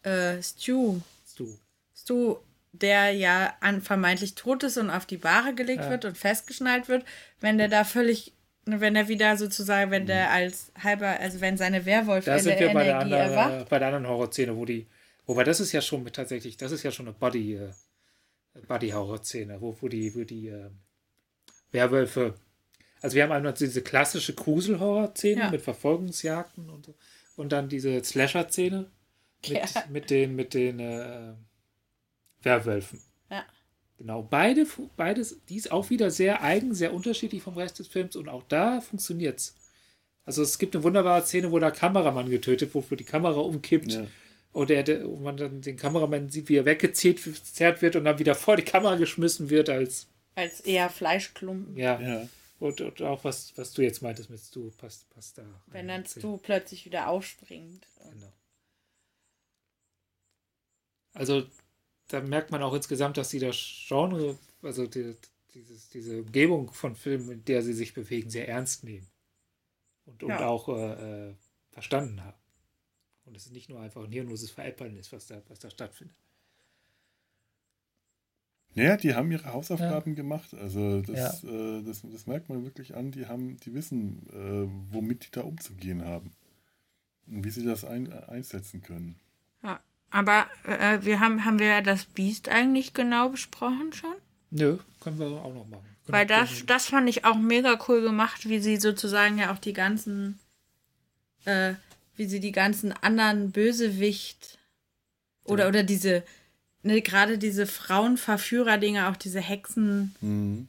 äh, 0.03 0.41
Stu, 0.43 0.99
Du. 1.37 1.57
Stu, 1.95 2.35
der 2.73 3.11
ja 3.11 3.53
an 3.61 3.81
vermeintlich 3.81 4.35
tot 4.35 4.63
ist 4.63 4.77
und 4.77 4.89
auf 4.89 5.05
die 5.05 5.17
Bahre 5.17 5.53
gelegt 5.55 5.83
Ja. 5.83 5.89
wird 5.89 6.03
und 6.05 6.17
festgeschnallt 6.17 6.89
wird, 6.89 7.05
wenn 7.39 7.57
der 7.57 7.69
da 7.69 7.83
völlig, 7.85 8.33
wenn 8.65 8.95
er 8.95 9.07
wieder 9.07 9.37
sozusagen, 9.37 9.91
wenn 9.91 10.05
der 10.05 10.31
als 10.31 10.71
halber, 10.81 11.19
also 11.19 11.41
wenn 11.41 11.57
seine 11.57 11.79
Da 11.79 11.85
Werwolf-Energie 11.85 12.43
sind 12.43 12.59
wir 12.59 12.73
bei 12.73 12.83
der, 12.83 12.93
erwacht. 12.93 13.45
anderen, 13.45 13.65
bei 13.69 13.79
der 13.79 13.87
anderen 13.87 14.07
Horrorszene, 14.07 14.55
wo 14.55 14.65
die, 14.65 14.87
wobei 15.25 15.43
das 15.43 15.59
ist 15.59 15.71
ja 15.71 15.81
schon 15.81 16.05
tatsächlich, 16.05 16.57
das 16.57 16.71
ist 16.71 16.83
ja 16.83 16.91
schon 16.91 17.07
eine 17.07 17.15
Body, 17.15 17.55
äh, 17.55 17.69
Body-Horror-Szene, 18.67 19.59
wo, 19.61 19.75
wo 19.81 19.87
die, 19.87 20.13
wo 20.15 20.23
die 20.23 20.47
äh, 20.49 20.69
Werwölfe, 21.71 22.35
also 23.01 23.15
wir 23.15 23.23
haben 23.23 23.31
einmal 23.31 23.53
diese 23.53 23.81
klassische 23.81 24.33
Grusel-Horror-Szene 24.33 25.41
Ja. 25.41 25.49
mit 25.51 25.61
Verfolgungsjagden 25.61 26.69
und 26.69 26.85
so, 26.85 26.95
und 27.37 27.51
dann 27.51 27.67
diese 27.69 28.03
Slasher-Szene 28.03 28.91
mit, 29.47 29.89
mit 29.89 30.09
den, 30.11 30.35
mit 30.35 30.53
den 30.53 30.79
äh, 30.79 31.33
Werwölfen. 32.43 33.01
Genau, 34.01 34.23
beide, 34.23 34.65
beides, 34.97 35.37
die 35.47 35.57
ist 35.57 35.71
auch 35.71 35.91
wieder 35.91 36.09
sehr 36.09 36.41
eigen, 36.41 36.73
sehr 36.73 36.91
unterschiedlich 36.91 37.43
vom 37.43 37.53
Rest 37.55 37.77
des 37.77 37.85
Films 37.87 38.15
und 38.15 38.29
auch 38.29 38.41
da 38.47 38.81
funktioniert 38.81 39.37
es. 39.37 39.55
Also 40.25 40.41
es 40.41 40.57
gibt 40.57 40.75
eine 40.75 40.83
wunderbare 40.83 41.23
Szene, 41.23 41.51
wo 41.51 41.59
der 41.59 41.69
Kameramann 41.71 42.27
getötet 42.27 42.73
wird, 42.73 42.89
wo 42.89 42.95
die 42.95 43.03
Kamera 43.03 43.39
umkippt 43.39 43.91
Ja. 43.91 44.07
und, 44.53 44.71
der, 44.71 44.81
der, 44.81 45.07
und 45.07 45.21
man 45.21 45.37
dann 45.37 45.61
den 45.61 45.77
Kameramann 45.77 46.29
sieht, 46.29 46.49
wie 46.49 46.55
er 46.57 46.65
weggezerrt 46.65 47.81
wird 47.83 47.95
und 47.95 48.05
dann 48.05 48.17
wieder 48.17 48.33
vor 48.33 48.55
die 48.55 48.63
Kamera 48.63 48.95
geschmissen 48.95 49.51
wird 49.51 49.69
als, 49.69 50.07
Als 50.33 50.61
eher 50.61 50.89
Fleischklumpen. 50.89 51.77
ja, 51.77 52.01
Ja. 52.01 52.27
Und, 52.59 52.81
und 52.81 53.03
auch 53.03 53.23
was, 53.23 53.55
was 53.55 53.71
du 53.73 53.83
jetzt 53.83 54.01
meintest 54.01 54.31
mit 54.31 54.39
Stu, 54.39 54.71
passt, 54.79 55.07
passt 55.11 55.37
da. 55.37 55.43
Wenn 55.67 55.87
dann 55.87 56.05
Stu 56.07 56.37
plötzlich 56.37 56.85
wieder 56.85 57.07
aufspringt. 57.07 57.85
Genau. 58.11 58.31
Also 61.13 61.45
da 62.13 62.21
merkt 62.21 62.51
man 62.51 62.61
auch 62.63 62.73
insgesamt, 62.73 63.17
dass 63.17 63.29
sie 63.29 63.39
das 63.39 63.57
Genre, 63.87 64.37
also 64.61 64.87
die, 64.87 65.15
dieses, 65.53 65.89
diese 65.89 66.21
Umgebung 66.21 66.71
von 66.73 66.95
Filmen, 66.95 67.31
in 67.31 67.45
der 67.45 67.61
sie 67.61 67.73
sich 67.73 67.93
bewegen, 67.93 68.29
sehr 68.29 68.47
ernst 68.47 68.83
nehmen. 68.83 69.07
Und, 70.05 70.23
und 70.23 70.29
Ja. 70.29 70.47
auch 70.47 70.67
äh, 70.69 71.29
äh, 71.29 71.35
verstanden 71.71 72.23
haben. 72.23 72.37
Und 73.25 73.37
es 73.37 73.49
nicht 73.51 73.69
nur 73.69 73.79
einfach 73.79 74.03
ein 74.03 74.11
hirnloses 74.11 74.51
Veräppeln 74.51 74.97
ist, 74.97 75.11
was 75.13 75.27
da, 75.27 75.41
was 75.47 75.59
da 75.59 75.69
stattfindet. 75.69 76.15
Ja, 78.73 78.95
die 78.95 79.13
haben 79.15 79.31
ihre 79.31 79.51
Hausaufgaben 79.51 80.15
gemacht. 80.15 80.53
Also 80.53 81.01
das, 81.01 81.43
äh, 81.43 81.81
das, 81.83 82.01
das 82.03 82.25
merkt 82.25 82.49
man 82.49 82.63
wirklich 82.63 82.95
an. 82.95 83.11
Die 83.11 83.27
haben, 83.27 83.57
die 83.57 83.73
wissen, 83.73 84.27
äh, 84.29 84.93
womit 84.93 85.25
die 85.25 85.31
da 85.31 85.41
umzugehen 85.41 86.05
haben. 86.05 86.31
Und 87.27 87.43
wie 87.43 87.49
sie 87.49 87.65
das 87.65 87.83
ein, 87.83 88.11
einsetzen 88.11 88.81
können. 88.81 89.19
Ja. 89.61 89.81
Aber 90.11 90.45
äh, 90.65 90.99
wir 91.01 91.19
haben, 91.19 91.45
haben 91.45 91.57
wir 91.59 91.81
das 91.81 92.05
Biest 92.05 92.49
eigentlich 92.49 92.93
genau 92.93 93.29
besprochen 93.29 93.91
schon? 93.93 94.13
Nö, 94.51 94.77
können 94.99 95.17
wir 95.19 95.27
auch 95.27 95.53
noch 95.53 95.67
machen. 95.67 95.85
Weil 96.07 96.27
Können- 96.27 96.39
das, 96.49 96.65
das 96.65 96.85
fand 96.87 97.07
ich 97.09 97.23
auch 97.25 97.37
mega 97.37 97.79
cool 97.87 98.01
gemacht, 98.01 98.47
wie 98.49 98.59
sie 98.59 98.77
sozusagen 98.77 99.37
ja 99.37 99.53
auch 99.53 99.57
die 99.59 99.71
ganzen, 99.73 100.37
äh, 101.45 101.73
wie 102.17 102.25
sie 102.25 102.39
die 102.41 102.51
ganzen 102.51 102.91
anderen 102.91 103.51
Bösewicht 103.51 104.57
oder, 105.45 105.69
oder 105.69 105.83
diese, 105.83 106.23
ne, 106.83 107.01
gerade 107.01 107.37
diese 107.37 107.65
Frauenverführer-Dinge, 107.65 109.07
auch 109.07 109.15
diese 109.15 109.39
Hexenarten 109.39 110.67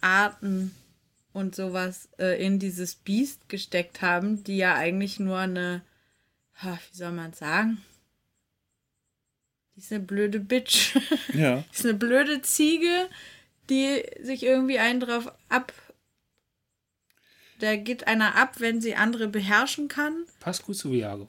Mhm. 0.00 0.70
und 1.34 1.54
sowas 1.54 2.08
äh, 2.18 2.42
in 2.44 2.58
dieses 2.58 2.94
Biest 2.94 3.48
gesteckt 3.50 4.00
haben, 4.00 4.42
die 4.44 4.56
ja 4.56 4.74
eigentlich 4.74 5.20
nur 5.20 5.38
eine, 5.38 5.82
wie 6.62 6.96
soll 6.96 7.12
man 7.12 7.32
sagen? 7.34 7.78
Die 9.78 9.82
ist 9.84 9.92
eine 9.92 10.02
blöde 10.02 10.40
Bitch. 10.40 10.96
Ja, 11.34 11.62
ist 11.72 11.84
eine 11.84 11.94
blöde 11.94 12.42
Ziege, 12.42 13.08
die 13.70 14.02
sich 14.20 14.42
irgendwie 14.42 14.80
einen 14.80 14.98
drauf 14.98 15.30
ab. 15.48 15.72
Da 17.60 17.76
geht 17.76 18.08
einer 18.08 18.34
ab, 18.34 18.56
wenn 18.58 18.80
sie 18.80 18.96
andere 18.96 19.28
beherrschen 19.28 19.86
kann. 19.86 20.24
Passt 20.40 20.64
gut 20.64 20.76
zu 20.76 20.90
Viago. 20.90 21.28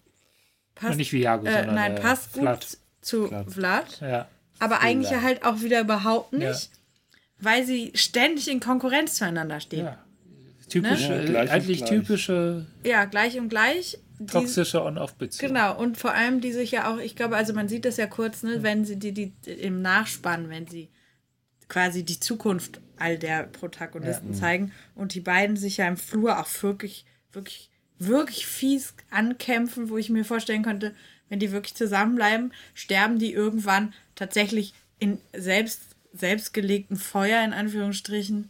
Passt, 0.74 0.98
Nicht 0.98 1.14
Viago, 1.14 1.46
äh, 1.46 1.52
sondern 1.52 1.76
nein, 1.76 1.98
äh, 1.98 2.02
passt 2.02 2.34
gut 2.34 2.42
Vlad. 2.42 2.78
zu 3.02 3.28
Vlad. 3.28 3.52
Vlad. 3.52 4.02
Ja. 4.02 4.28
Aber 4.58 4.80
eigentlich 4.82 5.12
ja 5.12 5.22
halt 5.22 5.46
auch 5.46 5.62
wieder 5.62 5.82
überhaupt 5.82 6.34
nicht, 6.34 6.44
Ja. 6.72 6.78
weil 7.38 7.64
sie 7.68 7.92
ständig 7.94 8.48
in 8.48 8.60
Konkurrenz 8.60 9.14
zueinander 9.14 9.60
stehen. 9.60 9.86
Ja, 9.86 9.92
ja. 9.92 10.06
Typische, 10.70 11.10
Ne? 11.10 11.18
Ja, 11.18 11.26
gleich 11.26 11.44
und 11.44 11.50
eigentlich 11.52 11.78
gleich. 11.78 11.90
typische 11.90 12.66
gleich 13.12 13.38
und 13.38 13.50
gleich. 13.50 14.00
Toxische 14.28 14.84
On-Off-Beziehung. 14.84 15.54
Genau, 15.54 15.78
und 15.78 15.98
vor 15.98 16.12
allem 16.14 16.42
die 16.42 16.52
sich 16.52 16.72
ja 16.72 16.92
auch, 16.92 16.98
ich 16.98 17.16
glaube, 17.16 17.38
also 17.38 17.54
man 17.54 17.70
sieht 17.70 17.86
das 17.86 17.98
ja 17.98 18.08
kurz, 18.08 18.44
ne, 18.44 18.64
wenn 18.64 18.86
sie 18.86 18.98
die, 18.98 19.14
die 19.14 19.34
im 19.46 19.82
Nachspann, 19.82 20.50
wenn 20.50 20.68
sie 20.68 20.90
quasi 21.68 22.04
die 22.04 22.20
Zukunft 22.20 22.82
all 22.98 23.18
der 23.18 23.44
Protagonisten 23.44 24.34
zeigen 24.34 24.72
und 24.96 25.14
die 25.14 25.22
beiden 25.22 25.56
sich 25.56 25.78
ja 25.78 25.88
im 25.88 25.98
Flur 25.98 26.40
auch 26.40 26.48
wirklich, 26.62 27.06
wirklich, 27.32 27.70
wirklich 27.98 28.46
fies 28.46 28.94
ankämpfen, 29.10 29.90
wo 29.90 29.98
ich 29.98 30.10
mir 30.10 30.26
vorstellen 30.26 30.64
könnte, 30.64 30.94
wenn 31.30 31.40
die 31.40 31.52
wirklich 31.52 31.76
zusammenbleiben, 31.76 32.54
sterben 32.74 33.20
die 33.20 33.32
irgendwann 33.32 33.94
tatsächlich 34.16 34.74
in 34.98 35.20
selbst, 35.34 35.82
selbstgelegten 36.12 36.98
Feuer, 36.98 37.44
in 37.46 37.54
Anführungsstrichen, 37.54 38.50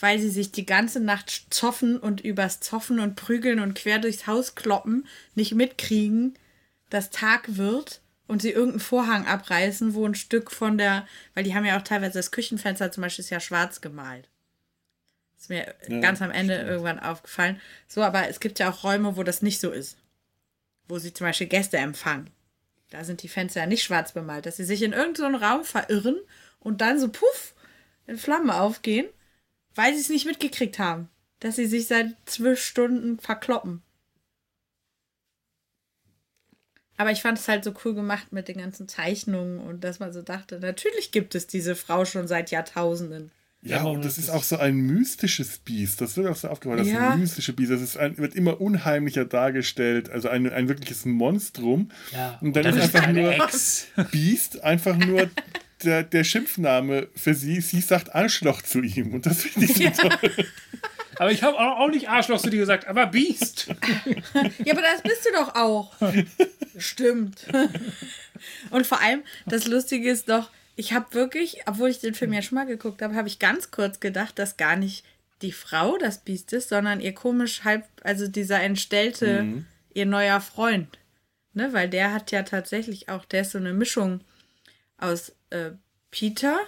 weil 0.00 0.18
sie 0.18 0.30
sich 0.30 0.52
die 0.52 0.66
ganze 0.66 1.00
Nacht 1.00 1.46
zoffen 1.50 1.98
und 1.98 2.20
übers 2.20 2.60
Zoffen 2.60 3.00
und 3.00 3.16
Prügeln 3.16 3.60
und 3.60 3.74
quer 3.74 3.98
durchs 3.98 4.26
Haus 4.26 4.54
kloppen, 4.54 5.06
nicht 5.34 5.54
mitkriegen, 5.54 6.38
dass 6.90 7.10
Tag 7.10 7.56
wird 7.56 8.00
und 8.26 8.42
sie 8.42 8.50
irgendeinen 8.50 8.80
Vorhang 8.80 9.26
abreißen, 9.26 9.94
wo 9.94 10.06
ein 10.06 10.14
Stück 10.14 10.50
von 10.50 10.78
der, 10.78 11.06
weil 11.34 11.44
die 11.44 11.54
haben 11.54 11.64
ja 11.64 11.78
auch 11.78 11.82
teilweise 11.82 12.18
das 12.18 12.30
Küchenfenster 12.30 12.92
zum 12.92 13.02
Beispiel 13.02 13.24
ist 13.24 13.30
ja 13.30 13.40
schwarz 13.40 13.80
gemalt. 13.80 14.28
Ist 15.38 15.50
mir 15.50 15.74
Ja, 15.88 16.00
ganz 16.00 16.20
am 16.20 16.30
Ende 16.30 16.54
irgendwann 16.54 16.98
aufgefallen. 16.98 17.60
So, 17.86 18.02
aber 18.02 18.28
es 18.28 18.40
gibt 18.40 18.58
ja 18.58 18.70
auch 18.70 18.84
Räume, 18.84 19.16
wo 19.16 19.22
das 19.22 19.42
nicht 19.42 19.60
so 19.60 19.70
ist. 19.70 19.96
Wo 20.88 20.98
sie 20.98 21.12
zum 21.12 21.26
Beispiel 21.26 21.46
Gäste 21.46 21.78
empfangen. 21.78 22.30
Da 22.90 23.04
sind 23.04 23.22
die 23.22 23.28
Fenster 23.28 23.60
ja 23.60 23.66
nicht 23.66 23.82
schwarz 23.82 24.12
bemalt, 24.12 24.46
dass 24.46 24.56
sie 24.56 24.64
sich 24.64 24.82
in 24.82 24.92
irgendeinen 24.92 25.34
Raum 25.34 25.64
verirren 25.64 26.18
und 26.60 26.80
dann 26.80 26.98
so 26.98 27.08
puff 27.08 27.54
in 28.06 28.16
Flammen 28.16 28.50
aufgehen, 28.50 29.06
weil 29.74 29.94
sie 29.94 30.00
es 30.00 30.08
nicht 30.08 30.26
mitgekriegt 30.26 30.78
haben, 30.78 31.08
dass 31.40 31.56
sie 31.56 31.66
sich 31.66 31.86
seit 31.86 32.14
zwölf 32.26 32.60
Stunden 32.62 33.18
verkloppen. 33.18 33.82
Aber 36.96 37.12
ich 37.12 37.22
fand 37.22 37.38
es 37.38 37.46
halt 37.46 37.62
so 37.62 37.72
cool 37.84 37.94
gemacht 37.94 38.32
mit 38.32 38.48
den 38.48 38.58
ganzen 38.58 38.88
Zeichnungen 38.88 39.60
und 39.60 39.84
dass 39.84 40.00
man 40.00 40.12
so 40.12 40.20
dachte, 40.20 40.58
natürlich 40.58 41.12
gibt 41.12 41.34
es 41.36 41.46
diese 41.46 41.76
Frau 41.76 42.04
schon 42.04 42.26
seit 42.26 42.50
Jahrtausenden. 42.50 43.30
Ja, 43.62 43.78
Ja, 43.78 43.82
und 43.84 44.04
das 44.04 44.18
ist 44.18 44.30
auch 44.30 44.42
so 44.42 44.56
ein 44.56 44.76
mystisches 44.76 45.58
Biest. 45.58 46.00
Das 46.00 46.16
wird 46.16 46.26
auch 46.28 46.36
so 46.36 46.48
aufgefallen, 46.48 46.78
das 46.78 46.88
ist 46.88 46.92
Ja. 46.94 47.10
ein 47.10 47.20
mystisches 47.20 47.54
Biest. 47.54 47.70
Das 47.70 47.80
ist 47.82 47.96
ein, 47.96 48.18
wird 48.18 48.34
immer 48.34 48.60
unheimlicher 48.60 49.24
dargestellt. 49.24 50.10
Also 50.10 50.28
ein, 50.28 50.50
ein 50.52 50.68
wirkliches 50.68 51.04
Monstrum. 51.04 51.90
Ja. 52.12 52.38
Und 52.40 52.54
dann, 52.56 52.66
ist 52.66 52.80
einfach 52.96 53.12
nur 53.12 53.32
Ex. 53.32 53.86
Biest 54.10 54.62
einfach 54.64 54.96
nur 54.96 55.30
der, 55.84 56.02
der 56.02 56.24
Schimpfname 56.24 57.08
für 57.14 57.34
sie. 57.34 57.60
Sie 57.60 57.80
sagt 57.80 58.14
Arschloch 58.14 58.62
zu 58.62 58.80
ihm. 58.80 59.14
Und 59.14 59.26
das 59.26 59.42
finde 59.42 59.66
ich 59.66 59.96
so 59.96 60.08
toll. 60.08 60.46
Aber 61.16 61.32
ich 61.32 61.42
habe 61.42 61.58
auch 61.58 61.80
auch 61.80 61.90
nicht 61.90 62.08
Arschloch 62.08 62.40
zu 62.40 62.50
dir 62.50 62.58
gesagt, 62.58 62.86
aber 62.86 63.06
Biest. 63.06 63.68
Ja, 64.64 64.72
aber 64.72 64.82
das 64.82 65.02
bist 65.02 65.26
du 65.26 65.32
doch 65.32 65.54
auch. 65.54 65.94
Stimmt. 66.76 67.46
Und 68.70 68.86
vor 68.86 69.00
allem, 69.00 69.22
das 69.46 69.66
Lustige 69.66 70.10
ist 70.10 70.28
doch, 70.28 70.50
ich 70.76 70.92
habe 70.92 71.12
wirklich, 71.14 71.62
obwohl 71.66 71.90
ich 71.90 71.98
den 71.98 72.14
Film 72.14 72.32
ja 72.32 72.42
schon 72.42 72.54
mal 72.56 72.66
geguckt 72.66 73.02
habe, 73.02 73.16
habe 73.16 73.26
ich 73.26 73.40
ganz 73.40 73.72
kurz 73.72 73.98
gedacht, 73.98 74.38
dass 74.38 74.56
gar 74.56 74.76
nicht 74.76 75.04
die 75.42 75.52
Frau 75.52 75.98
das 75.98 76.18
Biest 76.18 76.52
ist, 76.52 76.68
sondern 76.68 77.00
ihr 77.00 77.14
komisch 77.14 77.64
halb, 77.64 77.84
also 78.02 78.28
dieser 78.28 78.60
entstellte, 78.60 79.64
ihr 79.92 80.06
neuer 80.06 80.40
Freund. 80.40 80.98
Ne, 81.54 81.72
weil 81.72 81.88
der 81.88 82.12
hat 82.12 82.30
ja 82.30 82.44
tatsächlich 82.44 83.08
auch, 83.08 83.24
der 83.24 83.40
ist 83.40 83.52
so 83.52 83.58
eine 83.58 83.72
Mischung 83.72 84.20
aus 84.98 85.32
äh, 85.50 85.70
Peter 86.10 86.58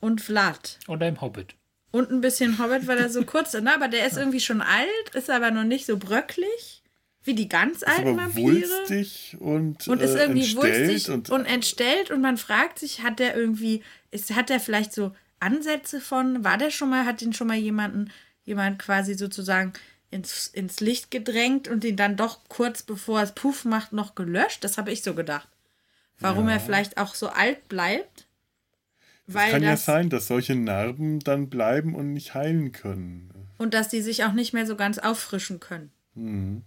und 0.00 0.20
Vlad. 0.20 0.78
Und 0.86 1.02
einem 1.02 1.20
Hobbit. 1.20 1.54
Und 1.90 2.10
ein 2.10 2.20
bisschen 2.20 2.58
Hobbit, 2.58 2.86
weil 2.86 2.98
er 2.98 3.10
so 3.10 3.24
kurz 3.24 3.54
ist. 3.54 3.62
Ne? 3.62 3.74
Aber 3.74 3.88
der 3.88 4.06
ist 4.06 4.16
irgendwie 4.16 4.40
schon 4.40 4.62
alt, 4.62 5.14
ist 5.14 5.30
aber 5.30 5.50
noch 5.50 5.64
nicht 5.64 5.86
so 5.86 5.98
bröcklich 5.98 6.82
wie 7.24 7.34
die 7.34 7.48
ganz 7.48 7.76
Ist 7.78 7.88
alten 7.88 8.08
aber 8.08 8.22
Vampire. 8.22 8.52
wulstig 8.52 9.36
und, 9.38 9.86
Und 9.88 10.00
ist 10.00 10.14
äh, 10.14 10.22
irgendwie 10.22 10.40
entstellt 10.40 10.88
wulstig 10.88 11.10
und, 11.10 11.30
und, 11.30 11.46
entstellt 11.46 12.10
und 12.10 12.20
man 12.20 12.36
fragt 12.36 12.78
sich, 12.78 13.02
hat 13.02 13.18
der 13.18 13.36
irgendwie, 13.36 13.82
ist, 14.10 14.34
hat 14.34 14.48
der 14.48 14.60
vielleicht 14.60 14.92
so 14.92 15.12
Ansätze 15.38 16.00
von, 16.00 16.44
war 16.44 16.58
der 16.58 16.70
schon 16.70 16.90
mal, 16.90 17.04
hat 17.06 17.22
ihn 17.22 17.32
schon 17.32 17.46
mal 17.46 17.56
jemanden, 17.56 18.10
jemand 18.44 18.78
quasi 18.78 19.14
sozusagen 19.14 19.72
ins, 20.10 20.48
ins 20.48 20.80
Licht 20.80 21.10
gedrängt 21.10 21.68
und 21.68 21.84
ihn 21.84 21.96
dann 21.96 22.16
doch 22.16 22.40
kurz 22.48 22.82
bevor 22.82 23.22
es 23.22 23.32
Puff 23.32 23.64
macht 23.64 23.92
noch 23.92 24.14
gelöscht? 24.14 24.64
Das 24.64 24.76
habe 24.76 24.90
ich 24.90 25.02
so 25.02 25.14
gedacht. 25.14 25.48
Warum 26.22 26.48
er 26.48 26.60
vielleicht 26.60 26.98
auch 26.98 27.14
so 27.14 27.28
alt 27.28 27.68
bleibt? 27.68 28.26
Weil 29.26 29.50
kann 29.50 29.62
ja 29.62 29.72
das, 29.72 29.84
sein, 29.84 30.10
dass 30.10 30.26
solche 30.26 30.54
Narben 30.54 31.20
dann 31.20 31.48
bleiben 31.48 31.94
und 31.94 32.12
nicht 32.12 32.34
heilen 32.34 32.72
können. 32.72 33.30
und 33.58 33.74
dass 33.74 33.88
die 33.88 34.02
sich 34.02 34.24
auch 34.24 34.32
nicht 34.32 34.52
mehr 34.52 34.66
so 34.66 34.76
ganz 34.76 34.98
auffrischen 34.98 35.60
können. 35.60 35.92
Mhm. 36.14 36.62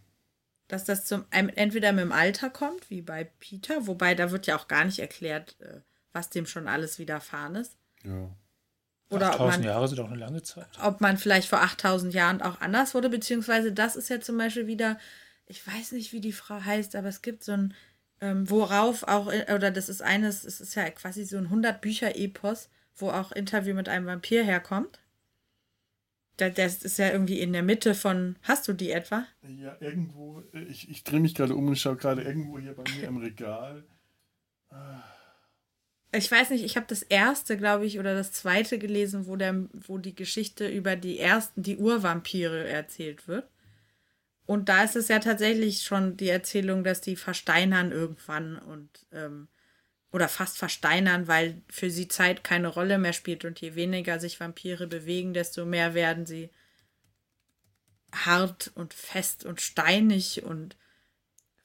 Dass 0.68 0.86
das 0.86 1.06
zum 1.06 1.26
entweder 1.32 1.92
mit 1.92 2.06
dem 2.06 2.12
Alter 2.12 2.50
kommt, 2.50 2.90
wie 2.90 3.02
bei 3.02 3.26
Peter, 3.40 3.86
wobei 3.88 4.16
da 4.16 4.32
wird 4.32 4.48
ja 4.48 4.58
auch 4.58 4.68
gar 4.68 4.86
nicht 4.86 5.00
erklärt, 5.00 5.58
äh, 5.60 5.82
was 6.14 6.30
dem 6.30 6.46
schon 6.46 6.68
alles 6.68 6.98
widerfahren 6.98 7.56
ist. 7.56 7.76
Ja. 8.04 8.30
Oder 9.10 9.28
ob 9.28 9.42
1000 9.42 9.52
man, 9.52 9.64
Jahre 9.64 9.88
sind 9.88 10.00
auch 10.00 10.08
eine 10.08 10.16
lange 10.16 10.42
Zeit. 10.42 10.68
ob 10.82 11.02
man 11.02 11.18
vielleicht 11.18 11.48
vor 11.48 11.62
8000 11.62 12.14
Jahren 12.14 12.42
auch 12.42 12.60
anders 12.62 12.96
wurde, 12.96 13.10
beziehungsweise 13.10 13.72
das 13.72 13.96
ist 13.96 14.10
ja 14.10 14.20
zum 14.20 14.38
Beispiel 14.38 14.66
wieder, 14.66 14.98
ich 15.46 15.66
weiß 15.66 15.92
nicht, 15.92 16.12
wie 16.12 16.22
die 16.22 16.32
Frau 16.32 16.64
heißt, 16.64 16.96
aber 16.96 17.10
es 17.10 17.22
gibt 17.22 17.44
so 17.44 17.52
ein, 17.52 17.74
ähm, 18.22 18.50
worauf 18.50 19.04
auch, 19.04 19.28
oder 19.28 19.72
das 19.72 19.90
ist 19.90 20.02
eines, 20.02 20.44
es 20.46 20.62
ist 20.62 20.76
ja 20.76 20.90
quasi 20.90 21.26
so 21.26 21.38
ein 21.38 21.46
100 21.46 21.82
Bücher-Epos, 21.82 22.70
wo 22.98 23.10
auch 23.10 23.32
Interview 23.32 23.74
mit 23.76 23.90
einem 23.90 24.06
Vampir 24.06 24.44
herkommt. 24.44 25.00
Da- 26.38 26.50
Das 26.50 26.84
ist 26.84 26.98
ja 26.98 27.10
irgendwie 27.12 27.40
in 27.40 27.54
der 27.54 27.64
Mitte 27.64 27.96
von. 27.96 28.36
Hast 28.44 28.68
du 28.68 28.74
die 28.74 28.92
etwa? 28.92 29.26
Ja, 29.42 29.78
irgendwo, 29.80 30.42
äh, 30.54 30.64
ich, 30.64 30.90
ich 30.90 31.04
drehe 31.04 31.20
mich 31.22 31.34
gerade 31.36 31.56
um 31.56 31.68
und 31.68 31.78
schaue 31.78 31.96
gerade 31.98 32.22
irgendwo 32.24 32.60
hier 32.60 32.74
bei 32.74 32.84
mir 32.98 33.08
im 33.08 33.18
Regal. 33.18 33.84
Ich 36.12 36.32
weiß 36.32 36.52
nicht, 36.52 36.64
ich 36.64 36.78
habe 36.78 36.86
das 36.88 37.04
erste, 37.04 37.58
glaube 37.58 37.86
ich, 37.86 38.00
oder 38.00 38.14
das 38.16 38.32
zweite 38.32 38.80
gelesen, 38.80 39.28
wo, 39.28 39.36
der, 39.36 39.66
wo 39.74 39.98
die 39.98 40.16
Geschichte 40.16 40.68
über 40.68 40.96
die 40.96 41.20
ersten, 41.20 41.62
die 41.62 41.78
Urvampire 41.78 42.68
erzählt 42.68 43.28
wird. 43.28 43.48
Und 44.46 44.70
da 44.70 44.84
ist 44.84 44.96
es 44.96 45.08
ja 45.08 45.20
tatsächlich 45.20 45.82
schon 45.84 46.18
die 46.18 46.30
Erzählung, 46.30 46.84
dass 46.84 47.02
die 47.02 47.16
versteinern 47.16 47.92
irgendwann 47.92 48.58
und 48.58 48.90
ähm, 49.12 49.48
oder 50.12 50.30
fast 50.30 50.58
versteinern, 50.58 51.28
weil 51.28 51.62
für 51.70 51.90
sie 51.90 52.08
Zeit 52.08 52.44
keine 52.44 52.68
Rolle 52.70 52.98
mehr 53.00 53.12
spielt 53.14 53.44
und 53.44 53.60
je 53.60 53.76
weniger 53.76 54.20
sich 54.20 54.40
Vampire 54.40 54.88
bewegen, 54.88 55.34
desto 55.34 55.66
mehr 55.66 55.94
werden 55.94 56.26
sie 56.26 56.50
hart 58.14 58.72
und 58.76 58.94
fest 58.94 59.46
und 59.46 59.62
steinig 59.62 60.44
und 60.44 60.78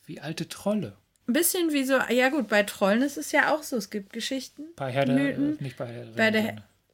Wie 0.05 0.21
alte 0.21 0.49
Trolle. 0.49 0.97
ein 1.29 1.33
bisschen 1.33 1.73
wie 1.73 1.85
so, 1.85 1.99
ja 2.11 2.29
gut, 2.31 2.49
bei 2.49 2.63
Trollen 2.65 3.03
ist 3.03 3.19
es 3.19 3.31
ja 3.31 3.55
auch 3.55 3.63
so, 3.63 3.77
es 3.77 3.91
gibt 3.91 4.13
Geschichten, 4.13 4.65
Bei 4.75 4.91
Herr 4.91 5.05
der, 5.05 5.15
Mythen. 5.15 5.57
nicht 5.61 5.77
bei 5.77 5.87
Herr 5.87 6.07
der 6.07 6.13
Bei 6.13 6.31
der- 6.31 6.43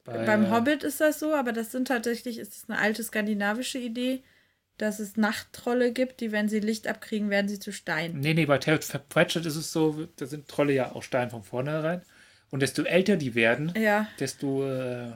sondern 0.04 0.26
Beim 0.26 0.44
äh, 0.44 0.50
Hobbit 0.50 0.82
ist 0.84 1.00
das 1.00 1.18
so, 1.18 1.34
aber 1.34 1.52
das 1.52 1.72
sind 1.72 1.88
tatsächlich, 1.88 2.38
ist 2.38 2.54
es 2.56 2.68
eine 2.68 2.78
alte 2.78 3.02
skandinavische 3.02 3.78
Idee, 3.78 4.22
dass 4.78 4.98
es 4.98 5.16
Nachttrolle 5.16 5.93
gibt, 5.93 6.20
die, 6.20 6.32
wenn 6.32 6.48
sie 6.48 6.61
Licht 6.61 6.86
abkriegen, 6.86 7.31
werden 7.31 7.48
sie 7.48 7.59
zu 7.59 7.73
Stein. 7.73 8.20
Nee, 8.20 8.35
nee, 8.35 8.47
bei 8.47 8.59
Terry 8.59 8.78
Pratchett 9.09 9.47
ist 9.47 9.57
es 9.57 9.73
so, 9.73 10.07
da 10.16 10.27
sind 10.27 10.48
Trolle 10.48 10.73
ja 10.73 10.93
auch 10.93 11.03
Stein 11.03 11.31
von 11.31 11.43
vornherein. 11.43 12.03
Und 12.51 12.61
desto 12.61 12.82
älter 12.82 13.16
die 13.16 13.35
werden, 13.35 13.73
Ja, 13.77 14.07
desto 14.20 14.66
äh, 14.66 15.12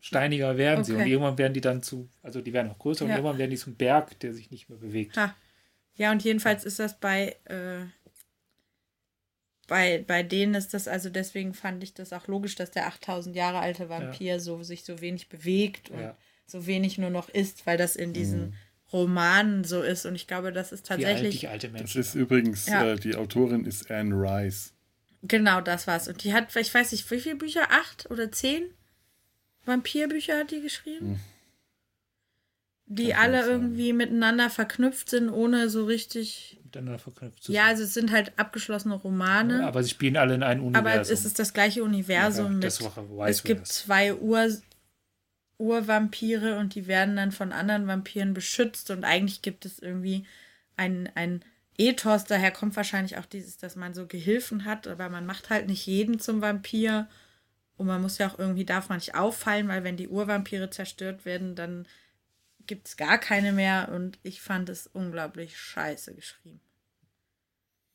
steiniger 0.00 0.56
werden 0.56 0.84
sie. 0.84 0.92
Und 0.92 1.00
Okay. 1.00 1.10
irgendwann 1.10 1.38
werden 1.38 1.54
die 1.54 1.60
dann 1.60 1.82
zu, 1.82 2.08
also 2.22 2.40
die 2.40 2.52
werden 2.52 2.70
auch 2.70 2.78
größer 2.78 3.04
und 3.04 3.10
Ja. 3.10 3.16
irgendwann 3.16 3.38
werden 3.38 3.50
die 3.50 3.56
zum 3.56 3.74
Berg, 3.76 4.18
der 4.20 4.34
sich 4.34 4.50
nicht 4.50 4.68
mehr 4.68 4.78
bewegt. 4.78 5.16
ha. 5.16 5.34
Ja, 5.96 6.10
und 6.10 6.24
jedenfalls 6.24 6.64
ist 6.64 6.80
das 6.80 6.98
bei, 6.98 7.36
äh, 7.44 7.84
bei, 9.68 10.04
bei 10.06 10.22
denen 10.22 10.54
ist 10.54 10.74
das, 10.74 10.88
also 10.88 11.08
deswegen 11.08 11.54
fand 11.54 11.82
ich 11.82 11.94
das 11.94 12.12
auch 12.12 12.26
logisch, 12.26 12.54
dass 12.56 12.70
der 12.70 12.86
8000 12.86 13.34
Jahre 13.36 13.60
alte 13.60 13.88
Vampir 13.88 14.40
so, 14.40 14.62
sich 14.62 14.84
so 14.84 15.00
wenig 15.00 15.28
bewegt 15.28 15.90
und 15.90 16.00
Ja. 16.00 16.16
so 16.46 16.66
wenig 16.66 16.98
nur 16.98 17.10
noch 17.10 17.28
isst, 17.28 17.64
weil 17.66 17.78
das 17.78 17.96
in 17.96 18.12
diesen 18.12 18.54
Romanen 18.94 19.64
so 19.64 19.82
ist. 19.82 20.06
Und 20.06 20.14
ich 20.14 20.26
glaube, 20.26 20.52
das 20.52 20.72
ist 20.72 20.88
Wie 20.88 20.92
alt 20.94 21.02
tatsächlich. 21.02 21.40
die 21.40 21.48
alte 21.48 21.66
Das 21.68 21.72
Menschen. 21.80 22.00
ist 22.00 22.14
übrigens, 22.14 22.66
Ja. 22.66 22.86
äh, 22.92 22.96
die 22.96 23.16
Autorin 23.16 23.66
ist 23.66 23.90
Anne 23.90 24.14
Rice. 24.14 24.72
Genau, 25.22 25.60
das 25.60 25.86
war's. 25.86 26.06
Und 26.08 26.22
die 26.24 26.32
hat, 26.32 26.54
ich 26.56 26.72
weiß 26.72 26.92
nicht, 26.92 27.10
wie 27.10 27.18
viele 27.20 27.36
Bücher? 27.36 27.70
Acht 27.70 28.10
oder 28.10 28.30
zehn 28.32 28.62
Vampirbücher 29.66 30.38
hat 30.38 30.50
die 30.50 30.60
geschrieben? 30.60 31.20
Die 32.86 33.08
Kann 33.08 33.34
alle 33.34 33.46
irgendwie 33.46 33.94
miteinander 33.94 34.50
verknüpft 34.50 35.08
sind, 35.08 35.30
ohne 35.30 35.70
so 35.70 35.86
richtig. 35.86 36.60
miteinander 36.64 36.98
verknüpft 36.98 37.42
zu 37.42 37.52
Ja, 37.52 37.62
sein. 37.62 37.70
also 37.70 37.84
es 37.84 37.94
sind 37.94 38.12
halt 38.12 38.32
abgeschlossene 38.38 38.94
Romane. 38.94 39.66
Aber 39.66 39.82
sie 39.82 39.88
spielen 39.90 40.18
alle 40.18 40.34
in 40.34 40.42
einem 40.42 40.62
Universum. 40.62 40.86
Aber 40.86 41.00
es 41.00 41.10
ist 41.10 41.38
das 41.38 41.54
gleiche 41.54 41.82
Universum 41.82 42.54
Ja, 42.54 42.60
das 42.60 42.80
mit. 42.80 42.94
war- 42.96 43.16
weiß 43.16 43.36
Es 43.36 43.42
gibt 43.44 43.62
das. 43.62 43.68
zwei 43.70 44.14
Ur, 44.14 44.48
Urvampire 45.58 46.58
und 46.58 46.74
die 46.74 46.86
werden 46.86 47.16
dann 47.16 47.32
von 47.32 47.52
anderen 47.52 47.86
Vampiren 47.86 48.34
beschützt 48.34 48.90
und 48.90 49.04
eigentlich 49.04 49.42
gibt 49.42 49.64
es 49.64 49.78
irgendwie 49.78 50.26
ein, 50.76 51.10
ein 51.14 51.44
Ethos, 51.76 52.24
daher 52.24 52.50
kommt 52.50 52.76
wahrscheinlich 52.76 53.18
auch 53.18 53.26
dieses, 53.26 53.56
dass 53.56 53.76
man 53.76 53.94
so 53.94 54.06
Gehilfen 54.06 54.64
hat, 54.64 54.86
aber 54.86 55.08
man 55.08 55.26
macht 55.26 55.50
halt 55.50 55.66
nicht 55.66 55.86
jeden 55.86 56.20
zum 56.20 56.40
Vampir 56.40 57.08
und 57.76 57.86
man 57.86 58.00
muss 58.00 58.18
ja 58.18 58.28
auch 58.28 58.38
irgendwie, 58.38 58.64
darf 58.64 58.88
man 58.88 58.98
nicht 58.98 59.14
auffallen, 59.14 59.68
weil 59.68 59.82
wenn 59.82 59.96
die 59.96 60.08
Urvampire 60.08 60.70
zerstört 60.70 61.24
werden, 61.24 61.56
dann 61.56 61.86
gibt 62.66 62.88
es 62.88 62.96
gar 62.96 63.18
keine 63.18 63.52
mehr 63.52 63.90
und 63.92 64.18
ich 64.22 64.40
fand 64.40 64.68
es 64.68 64.86
unglaublich 64.86 65.58
scheiße 65.58 66.14
geschrieben. 66.14 66.60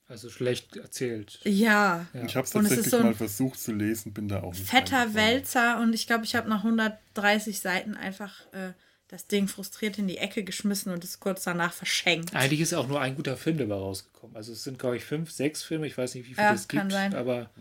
Also 0.09 0.29
schlecht 0.29 0.75
erzählt. 0.75 1.39
Ja, 1.43 2.07
Ja. 2.13 2.23
Ich 2.25 2.35
habe 2.35 2.45
es 2.45 2.55
Und 2.55 2.65
es 2.65 2.71
ist 2.71 2.77
tatsächlich 2.77 2.99
so 2.99 3.03
mal 3.05 3.13
versucht 3.13 3.59
zu 3.59 3.71
lesen, 3.71 4.11
bin 4.11 4.27
da 4.27 4.41
auch 4.41 4.53
nicht 4.53 4.67
fetter. 4.67 5.13
Wälzer 5.13 5.79
und 5.79 5.93
ich 5.93 6.07
glaube, 6.07 6.25
ich 6.25 6.35
habe 6.35 6.49
nach 6.49 6.63
130 6.65 7.59
Seiten 7.59 7.95
einfach 7.95 8.41
äh, 8.51 8.73
das 9.07 9.27
Ding 9.27 9.47
frustriert 9.47 9.99
in 9.99 10.07
die 10.07 10.17
Ecke 10.17 10.43
geschmissen 10.43 10.91
und 10.91 11.03
es 11.03 11.19
kurz 11.19 11.43
danach 11.43 11.73
verschenkt. 11.73 12.35
Eigentlich 12.35 12.61
ist 12.61 12.73
auch 12.73 12.87
nur 12.87 12.99
ein 12.99 13.15
guter 13.15 13.37
Film 13.37 13.59
dabei 13.59 13.75
rausgekommen. 13.75 14.35
Also 14.35 14.51
es 14.51 14.63
sind, 14.63 14.79
glaube 14.79 14.97
ich, 14.97 15.05
fünf, 15.05 15.31
sechs 15.31 15.61
Filme, 15.63 15.85
ich 15.85 15.97
weiß 15.97 16.15
nicht, 16.15 16.27
wie 16.27 16.33
viele 16.33 16.47
Ja, 16.47 16.53
es 16.53 16.67
kann 16.67 16.89
gibt, 16.89 16.91
sein. 16.93 17.13
aber, 17.13 17.51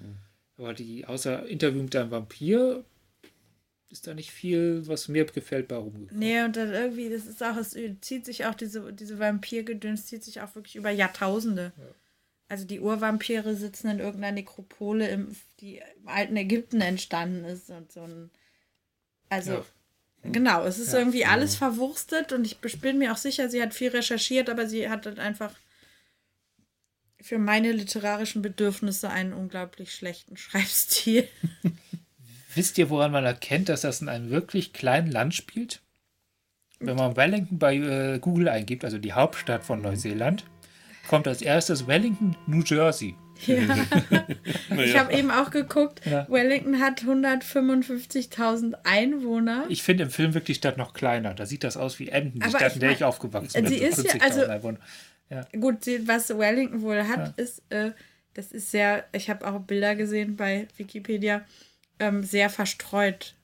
aber 0.57 0.73
die, 0.73 1.05
außer 1.05 1.47
Interview 1.47 1.83
mit 1.83 1.95
einem 1.97 2.11
Vampir, 2.11 2.83
ist 3.91 4.07
da 4.07 4.15
nicht 4.15 4.31
viel, 4.31 4.87
was 4.87 5.09
mir 5.09 5.25
gefällt, 5.25 5.69
bei 5.69 5.77
rumgekommen. 5.77 6.19
Nee, 6.19 6.43
und 6.43 6.57
dann 6.57 6.73
irgendwie, 6.73 7.09
das 7.09 7.27
ist 7.27 7.43
auch, 7.43 7.57
es 7.57 7.77
zieht 8.01 8.27
sich 8.27 8.45
auch, 8.45 8.55
diese, 8.55 8.93
diese 8.93 9.19
Vampirgedöns 9.19 10.07
zieht 10.07 10.25
sich 10.25 10.41
auch 10.41 10.55
wirklich 10.55 10.77
über 10.77 10.91
Jahrtausende. 10.91 11.73
Also 12.49 12.65
die 12.65 12.81
Urvampire 12.81 13.55
sitzen 13.55 13.91
in 13.91 13.99
irgendeiner 13.99 14.33
Nekropole, 14.37 15.09
im, 15.09 15.37
die 15.61 15.83
im 16.01 16.09
alten 16.09 16.37
Ägypten 16.37 16.81
entstanden 16.81 17.45
ist 17.45 17.69
und 17.71 17.93
so 17.93 18.01
ein. 18.03 18.31
Also, 19.29 19.53
Ja. 19.53 19.65
genau, 20.23 20.65
es 20.65 20.79
ist 20.79 20.93
Ja. 20.95 20.99
irgendwie 21.01 21.27
alles 21.27 21.57
verwurstet 21.57 22.33
und 22.33 22.47
ich 22.47 22.59
bin 22.81 22.99
mir 22.99 23.13
auch 23.13 23.19
sicher, 23.19 23.51
sie 23.51 23.61
hat 23.63 23.75
viel 23.75 23.91
recherchiert, 23.91 24.49
aber 24.49 24.67
sie 24.67 24.89
hat 24.89 25.05
halt 25.05 25.19
einfach 25.19 25.55
für 27.21 27.39
meine 27.39 27.73
literarischen 27.73 28.41
Bedürfnisse 28.43 29.11
einen 29.11 29.33
unglaublich 29.35 29.95
schlechten 29.95 30.37
Schreibstil. 30.39 31.29
Wisst 32.55 32.79
ihr, 32.79 32.89
woran 32.89 33.13
man 33.13 33.25
erkennt, 33.27 33.69
dass 33.69 33.83
das 33.83 34.01
in 34.01 34.09
einem 34.09 34.31
wirklich 34.31 34.73
kleinen 34.73 35.11
Land 35.11 35.35
spielt? 35.35 35.83
Wenn 36.81 36.97
man 36.97 37.17
Wellington 37.17 37.59
bei 37.59 37.77
äh, 37.77 38.19
Google 38.21 38.49
eingibt, 38.49 38.85
also 38.85 38.99
die 38.99 39.13
Hauptstadt 39.13 39.65
von 39.65 39.83
Neuseeland, 39.83 40.45
kommt 41.09 41.27
als 41.27 41.43
erstes 41.43 41.87
Wellington, 41.87 42.37
New 42.47 42.63
Jersey. 42.63 43.17
Ja. 43.47 43.57
Ich 44.85 44.97
habe 44.99 45.13
eben 45.15 45.31
auch 45.31 45.51
geguckt, 45.51 46.01
Ja. 46.05 46.27
Wellington 46.29 46.81
hat 46.81 47.03
155.000 47.03 48.75
Einwohner. 48.85 49.65
Ich 49.69 49.83
finde 49.83 50.05
im 50.05 50.11
Film 50.11 50.35
wirklich 50.35 50.57
die 50.59 50.61
Stadt 50.61 50.77
noch 50.77 50.93
kleiner. 50.93 51.35
Da 51.35 51.47
sieht 51.47 51.65
das 51.65 51.77
aus 51.77 51.99
wie 51.99 52.09
Emden, 52.09 52.41
die 52.41 52.43
Aber 52.43 52.59
Stadt, 52.59 52.69
ich 52.71 52.75
in 52.75 52.81
der 52.81 52.89
mein, 52.91 52.97
ich 52.97 53.05
aufgewachsen 53.05 53.63
bin. 53.63 53.73
sie 53.73 53.79
ist 53.79 53.99
ja- 54.05 54.13
50.000 54.13 54.23
also- 54.23 54.47
Einwohner. 54.47 54.79
Gut, 55.61 55.87
was 56.07 56.31
Wellington 56.31 56.81
wohl 56.83 57.03
hat, 57.07 57.35
Ja. 57.37 57.43
ist, 57.45 57.63
äh, 57.71 57.91
das 58.35 58.51
ist 58.53 58.71
sehr, 58.71 59.05
ich 59.13 59.29
habe 59.29 59.47
auch 59.47 59.61
Bilder 59.61 59.95
gesehen 59.95 60.37
bei 60.37 60.69
Wikipedia, 60.77 61.43
ähm, 61.99 62.23
sehr 62.23 62.49
verstreut. 62.51 63.35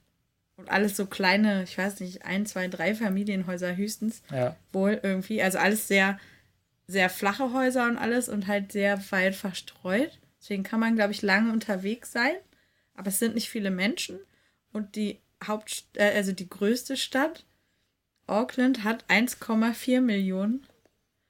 Und 0.57 0.71
alles 0.71 0.97
so 0.97 1.07
kleine, 1.07 1.65
ich 1.65 1.77
weiß 1.77 2.01
nicht, 2.01 2.25
ein, 2.25 2.47
zwei, 2.47 2.69
drei 2.69 2.95
Familienhäuser 2.95 3.77
höchstens. 3.77 4.23
Ja. 4.33 4.55
Wohl 4.73 4.99
irgendwie. 5.03 5.43
Also 5.43 5.59
alles 5.59 5.89
sehr, 5.89 6.19
sehr 6.87 7.11
flache 7.11 7.53
Häuser 7.53 7.87
und 7.87 7.97
alles 7.97 8.29
und 8.29 8.47
halt 8.47 8.73
sehr 8.73 9.11
weit 9.11 9.35
verstreut. 9.35 10.19
Deswegen 10.41 10.63
kann 10.63 10.81
man, 10.81 10.97
glaube 10.97 11.13
ich, 11.13 11.23
lange 11.23 11.53
unterwegs 11.53 12.13
sein. 12.13 12.35
Aber 12.95 13.09
es 13.09 13.19
sind 13.19 13.35
nicht 13.35 13.49
viele 13.49 13.71
Menschen. 13.71 14.19
Und 14.73 14.97
die 14.97 15.21
Haupt, 15.47 15.85
äh, 15.95 16.13
also 16.15 16.33
die 16.33 16.49
größte 16.49 16.97
Stadt, 16.97 17.45
Auckland, 18.27 18.85
hat 18.85 19.05
1,4 19.09 20.01
Millionen. 20.01 20.67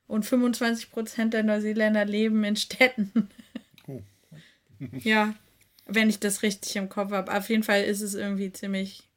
Und 0.07 0.27
25 0.27 0.91
Prozent 0.91 1.35
der 1.35 1.45
Neuseeländer 1.45 2.05
leben 2.05 2.45
in 2.45 2.57
Städten. 2.57 3.31
Oh. 3.87 4.03
ja, 4.99 5.35
wenn 5.87 6.11
ich 6.11 6.19
das 6.21 6.43
richtig 6.43 6.77
im 6.77 6.89
Kopf 6.89 7.13
habe. 7.13 7.33
Auf 7.35 7.49
jeden 7.49 7.63
Fall 7.63 7.85
ist 7.85 8.01
es 8.01 8.15
irgendwie 8.15 8.53
ziemlich 8.53 9.09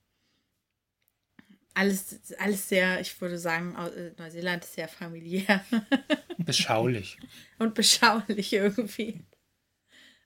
alles, 1.77 2.19
alles 2.39 2.67
sehr, 2.67 2.99
ich 2.99 3.19
würde 3.21 3.37
sagen, 3.37 3.75
äh, 3.75 4.11
Neuseeland 4.17 4.63
ist 4.63 4.73
sehr 4.73 4.87
familiär 4.87 5.63
Beschaulich. 6.39 7.17
und 7.59 7.75
beschaulich 7.75 8.51
irgendwie. 8.51 9.21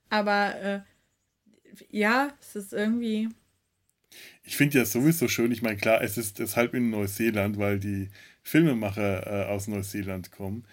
Aber 0.10 0.56
äh, 0.62 0.80
ja, 1.90 2.34
es 2.40 2.56
ist 2.56 2.74
irgendwie. 2.74 3.30
Ich 4.44 4.56
finde 4.56 4.80
ja 4.80 4.86
sowieso 4.86 5.28
schön, 5.28 5.52
ich 5.52 5.62
meine, 5.62 5.78
klar, 5.78 6.02
es 6.02 6.18
ist 6.18 6.40
deshalb 6.40 6.74
in 6.74 6.90
Neuseeland, 6.90 7.58
weil 7.58 7.80
die 7.80 8.10
Filmemacher 8.44 9.28
äh, 9.28 9.52
aus 9.52 9.68
Neuseeland 9.68 10.32
kommen. 10.32 10.66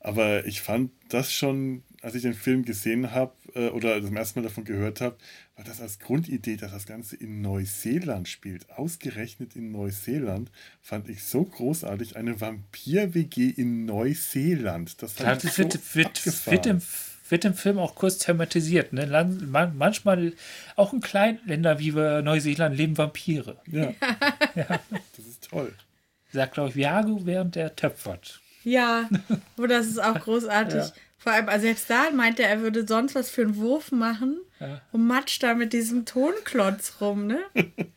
Aber 0.00 0.46
ich 0.46 0.60
fand 0.60 0.92
das 1.08 1.32
schon, 1.32 1.82
als 2.02 2.14
ich 2.14 2.22
den 2.22 2.34
Film 2.34 2.64
gesehen 2.64 3.12
habe 3.12 3.32
äh, 3.54 3.68
oder 3.68 4.02
zum 4.02 4.16
ersten 4.16 4.40
Mal 4.40 4.44
davon 4.44 4.64
gehört 4.64 5.00
habe, 5.00 5.16
war 5.56 5.64
das 5.64 5.80
als 5.80 5.98
Grundidee, 5.98 6.56
dass 6.56 6.72
das 6.72 6.86
Ganze 6.86 7.16
in 7.16 7.40
Neuseeland 7.40 8.28
spielt. 8.28 8.70
Ausgerechnet 8.70 9.56
in 9.56 9.72
Neuseeland 9.72 10.50
fand 10.80 11.08
ich 11.08 11.24
so 11.24 11.44
großartig. 11.44 12.16
Eine 12.16 12.40
Vampir-WG 12.40 13.50
in 13.50 13.84
Neuseeland. 13.84 15.02
Das 15.02 15.14
fand 15.14 15.44
ich 15.44 15.50
das 15.50 15.58
wird, 15.58 15.72
so 15.72 15.78
wird, 15.94 16.06
abgefahren. 16.06 16.52
wird, 16.52 16.66
im, 16.66 16.82
wird 17.28 17.44
im 17.44 17.54
Film 17.54 17.78
auch 17.78 17.94
kurz 17.94 18.18
thematisiert. 18.18 18.92
Ne? 18.92 19.04
Land, 19.04 19.50
man, 19.50 19.76
manchmal, 19.76 20.32
auch 20.76 20.92
in 20.92 21.00
kleinen 21.00 21.40
Ländern 21.46 21.78
wie 21.78 21.94
wir 21.94 22.22
Neuseeland, 22.22 22.76
leben 22.76 22.96
Vampire. 22.96 23.56
ja. 23.66 23.92
das 24.54 25.26
ist 25.26 25.48
toll. 25.50 25.74
Sagt, 26.32 26.54
glaube 26.54 26.70
ich, 26.70 26.76
Viago, 26.76 27.24
während 27.24 27.56
der 27.56 27.74
töpfert. 27.74 28.40
Ja, 28.62 29.08
das 29.56 29.86
ist 29.86 30.02
auch 30.02 30.18
großartig. 30.20 30.78
Ja. 30.78 30.92
Vor 31.18 31.32
allem, 31.32 31.48
also 31.48 31.66
selbst 31.66 31.90
da 31.90 32.10
meint 32.10 32.38
er, 32.40 32.48
er 32.48 32.60
würde 32.60 32.86
sonst 32.86 33.14
was 33.14 33.28
für 33.28 33.42
einen 33.42 33.56
Wurf 33.56 33.90
machen 33.92 34.38
Ja. 34.60 34.80
und 34.92 35.06
matscht 35.06 35.42
da 35.42 35.54
mit 35.54 35.72
diesem 35.72 36.04
Tonklotz 36.06 37.00
rum, 37.00 37.26
ne? 37.26 37.40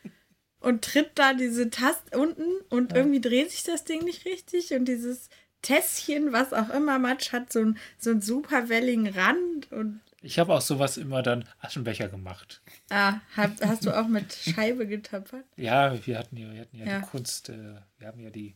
und 0.59 0.83
tritt 0.83 1.11
da 1.15 1.33
diese 1.33 1.69
Taste 1.69 2.17
unten 2.17 2.43
und 2.69 2.93
irgendwie 2.93 3.21
dreht 3.21 3.51
sich 3.51 3.63
das 3.63 3.83
Ding 3.83 4.03
nicht 4.03 4.25
richtig 4.25 4.73
und 4.73 4.85
dieses 4.85 5.29
Tässchen, 5.61 6.33
was 6.33 6.53
auch 6.53 6.69
immer 6.71 6.97
Matsch 6.99 7.31
hat, 7.31 7.53
so, 7.53 7.59
ein, 7.59 7.77
so 7.99 8.09
einen 8.09 8.21
super 8.21 8.69
welligen 8.69 9.07
Rand 9.07 9.71
und 9.71 10.01
Ich 10.23 10.39
habe 10.39 10.53
auch 10.53 10.61
sowas 10.61 10.97
immer 10.97 11.21
dann 11.21 11.47
Aschenbecher 11.59 12.07
gemacht. 12.09 12.61
ah, 12.89 13.19
hab, 13.35 13.61
hast 13.63 13.85
du 13.85 13.91
auch 13.95 14.07
mit 14.07 14.33
Scheibe 14.33 14.87
getöpfert? 14.87 15.45
Ja, 15.57 15.95
wir 16.05 16.17
hatten 16.17 16.37
ja, 16.37 16.51
wir 16.51 16.61
hatten 16.61 16.77
ja, 16.77 16.85
Ja. 16.85 16.99
die 17.01 17.05
Kunst, 17.05 17.49
äh, 17.49 17.75
wir 17.99 18.07
haben 18.07 18.19
ja 18.19 18.31
die, 18.31 18.55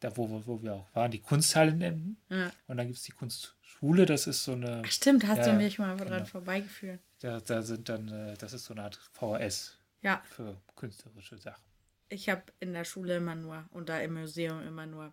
da 0.00 0.16
wo, 0.16 0.28
wo, 0.28 0.46
wo 0.46 0.62
wir 0.62 0.74
auch 0.74 0.94
waren, 0.94 1.10
die 1.10 1.20
Kunsthalle 1.20 1.70
in 1.72 1.80
Emden. 1.80 2.16
Ja. 2.28 2.50
Und 2.66 2.76
dann 2.76 2.86
gibt 2.86 2.98
es 2.98 3.04
die 3.04 3.12
Kunstschule, 3.12 4.06
das 4.06 4.26
ist 4.26 4.44
so 4.44 4.52
eine, 4.52 4.82
Ach, 4.84 4.90
stimmt, 4.90 5.26
hast 5.26 5.38
Ja, 5.38 5.52
du 5.52 5.52
mich 5.54 5.78
mal 5.78 5.96
dran 5.96 6.08
genau. 6.08 6.24
vorbeigeführt. 6.24 7.00
da, 7.20 7.40
da 7.40 7.62
sind 7.62 7.88
dann, 7.88 8.08
äh, 8.08 8.34
das 8.36 8.52
ist 8.52 8.64
so 8.64 8.74
eine 8.74 8.82
Art 8.84 8.96
VHS 9.12 9.78
Ja, 10.02 10.22
für 10.26 10.60
künstlerische 10.76 11.38
Sachen. 11.38 11.62
ich 12.08 12.28
habe 12.28 12.42
in 12.60 12.72
der 12.74 12.84
Schule 12.84 13.16
immer 13.16 13.34
nur 13.34 13.64
und 13.70 13.88
da 13.88 13.98
im 14.00 14.14
Museum 14.14 14.60
immer 14.66 14.86
nur 14.86 15.12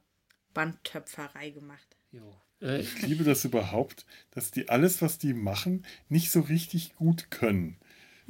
Bandtöpferei 0.53 1.49
gemacht. 1.51 1.95
Jo. 2.11 2.35
Äh, 2.61 2.79
Ich 2.81 3.01
liebe 3.01 3.23
das 3.23 3.45
überhaupt, 3.45 4.05
dass 4.31 4.51
die 4.51 4.69
alles, 4.69 5.01
was 5.01 5.17
die 5.17 5.33
machen, 5.33 5.85
nicht 6.09 6.31
so 6.31 6.41
richtig 6.41 6.95
gut 6.95 7.31
können. 7.31 7.77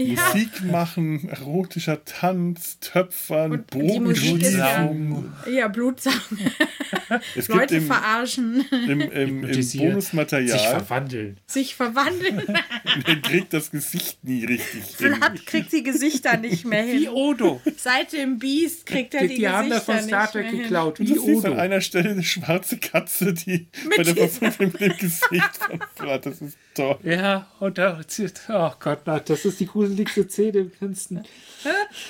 Ja. 0.03 0.22
Musik 0.34 0.64
machen, 0.64 1.30
erotischer 1.30 2.03
Tanz, 2.06 2.80
Töpfern, 2.80 3.52
Und 3.52 3.73
die 3.73 3.99
Musik 3.99 4.41
ist 4.41 4.56
ja- 4.56 5.68
Blutsaugen, 5.68 6.52
Es 7.36 7.48
Leute 7.48 7.78
im, 7.78 7.88
verarschen, 7.88 8.65
im, 8.72 9.02
im, 9.02 9.02
im 9.02 9.30
Hypnotisieren, 9.41 9.61
sich 9.61 9.82
Bonusmaterial, 9.82 10.60
verwandeln. 10.60 11.38
sich 11.45 11.76
verwandeln. 11.76 12.41
der 13.07 13.22
kriegt 13.22 13.53
das 13.53 13.72
Gesicht 13.72 14.23
nie 14.23 14.45
richtig 14.45 14.84
hin. 14.98 15.15
Vlad 15.15 15.45
kriegt 15.45 15.72
die 15.73 15.84
Gesichter 15.84 16.38
nicht 16.38 16.65
mehr 16.65 16.86
Wie 16.86 16.99
hin. 17.06 17.10
Odo. 17.10 17.61
Seit 17.78 18.14
dem 18.14 18.40
Beast 18.40 18.86
kriegt 18.86 19.14
er 19.14 19.28
Die, 19.28 19.36
die, 19.36 19.48
haben 19.49 19.69
das 19.69 19.86
Gesichter 19.86 19.99
von 19.99 20.07
Star 20.07 20.22
nicht 20.23 20.32
Trek 20.32 20.44
mehr 20.44 20.52
hin. 20.52 20.61
geklaut. 20.64 20.99
Und 20.99 21.10
Wie 21.10 21.14
du 21.14 21.22
siehst 21.26 21.45
an 21.45 21.52
Odo. 21.53 21.61
einer 21.61 21.82
Stelle 21.82 22.10
eine 22.11 22.23
schwarze 22.23 22.78
Katze, 22.78 23.34
die 23.34 23.68
bei 23.98 24.03
der 24.03 24.14
mit 24.14 24.80
dem 24.80 24.98
Gesicht 24.98 25.57
von 25.57 25.80
Vlad, 25.95 26.26
das 26.26 26.41
ist 26.41 26.57
toll. 26.76 26.98
Ja, 27.03 27.48
und 27.60 27.77
da 27.77 28.02
zieht, 28.07 28.41
oh 28.49 28.72
Gott, 28.80 28.99
das 29.06 29.45
ist 29.45 29.60
die 29.60 29.68
gruseligste 29.68 30.27
Szene 30.30 30.60
im 30.60 30.72
Ganzen. 30.80 31.23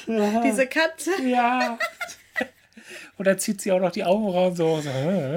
Diese 0.07 0.67
Katze. 0.67 1.11
Ja. 1.23 1.77
Und 3.17 3.25
dann 3.25 3.38
zieht 3.39 3.61
sie 3.61 3.71
auch 3.71 3.79
noch 3.79 3.91
die 3.91 4.03
Augenbrauen 4.03 4.55
so. 4.55 4.81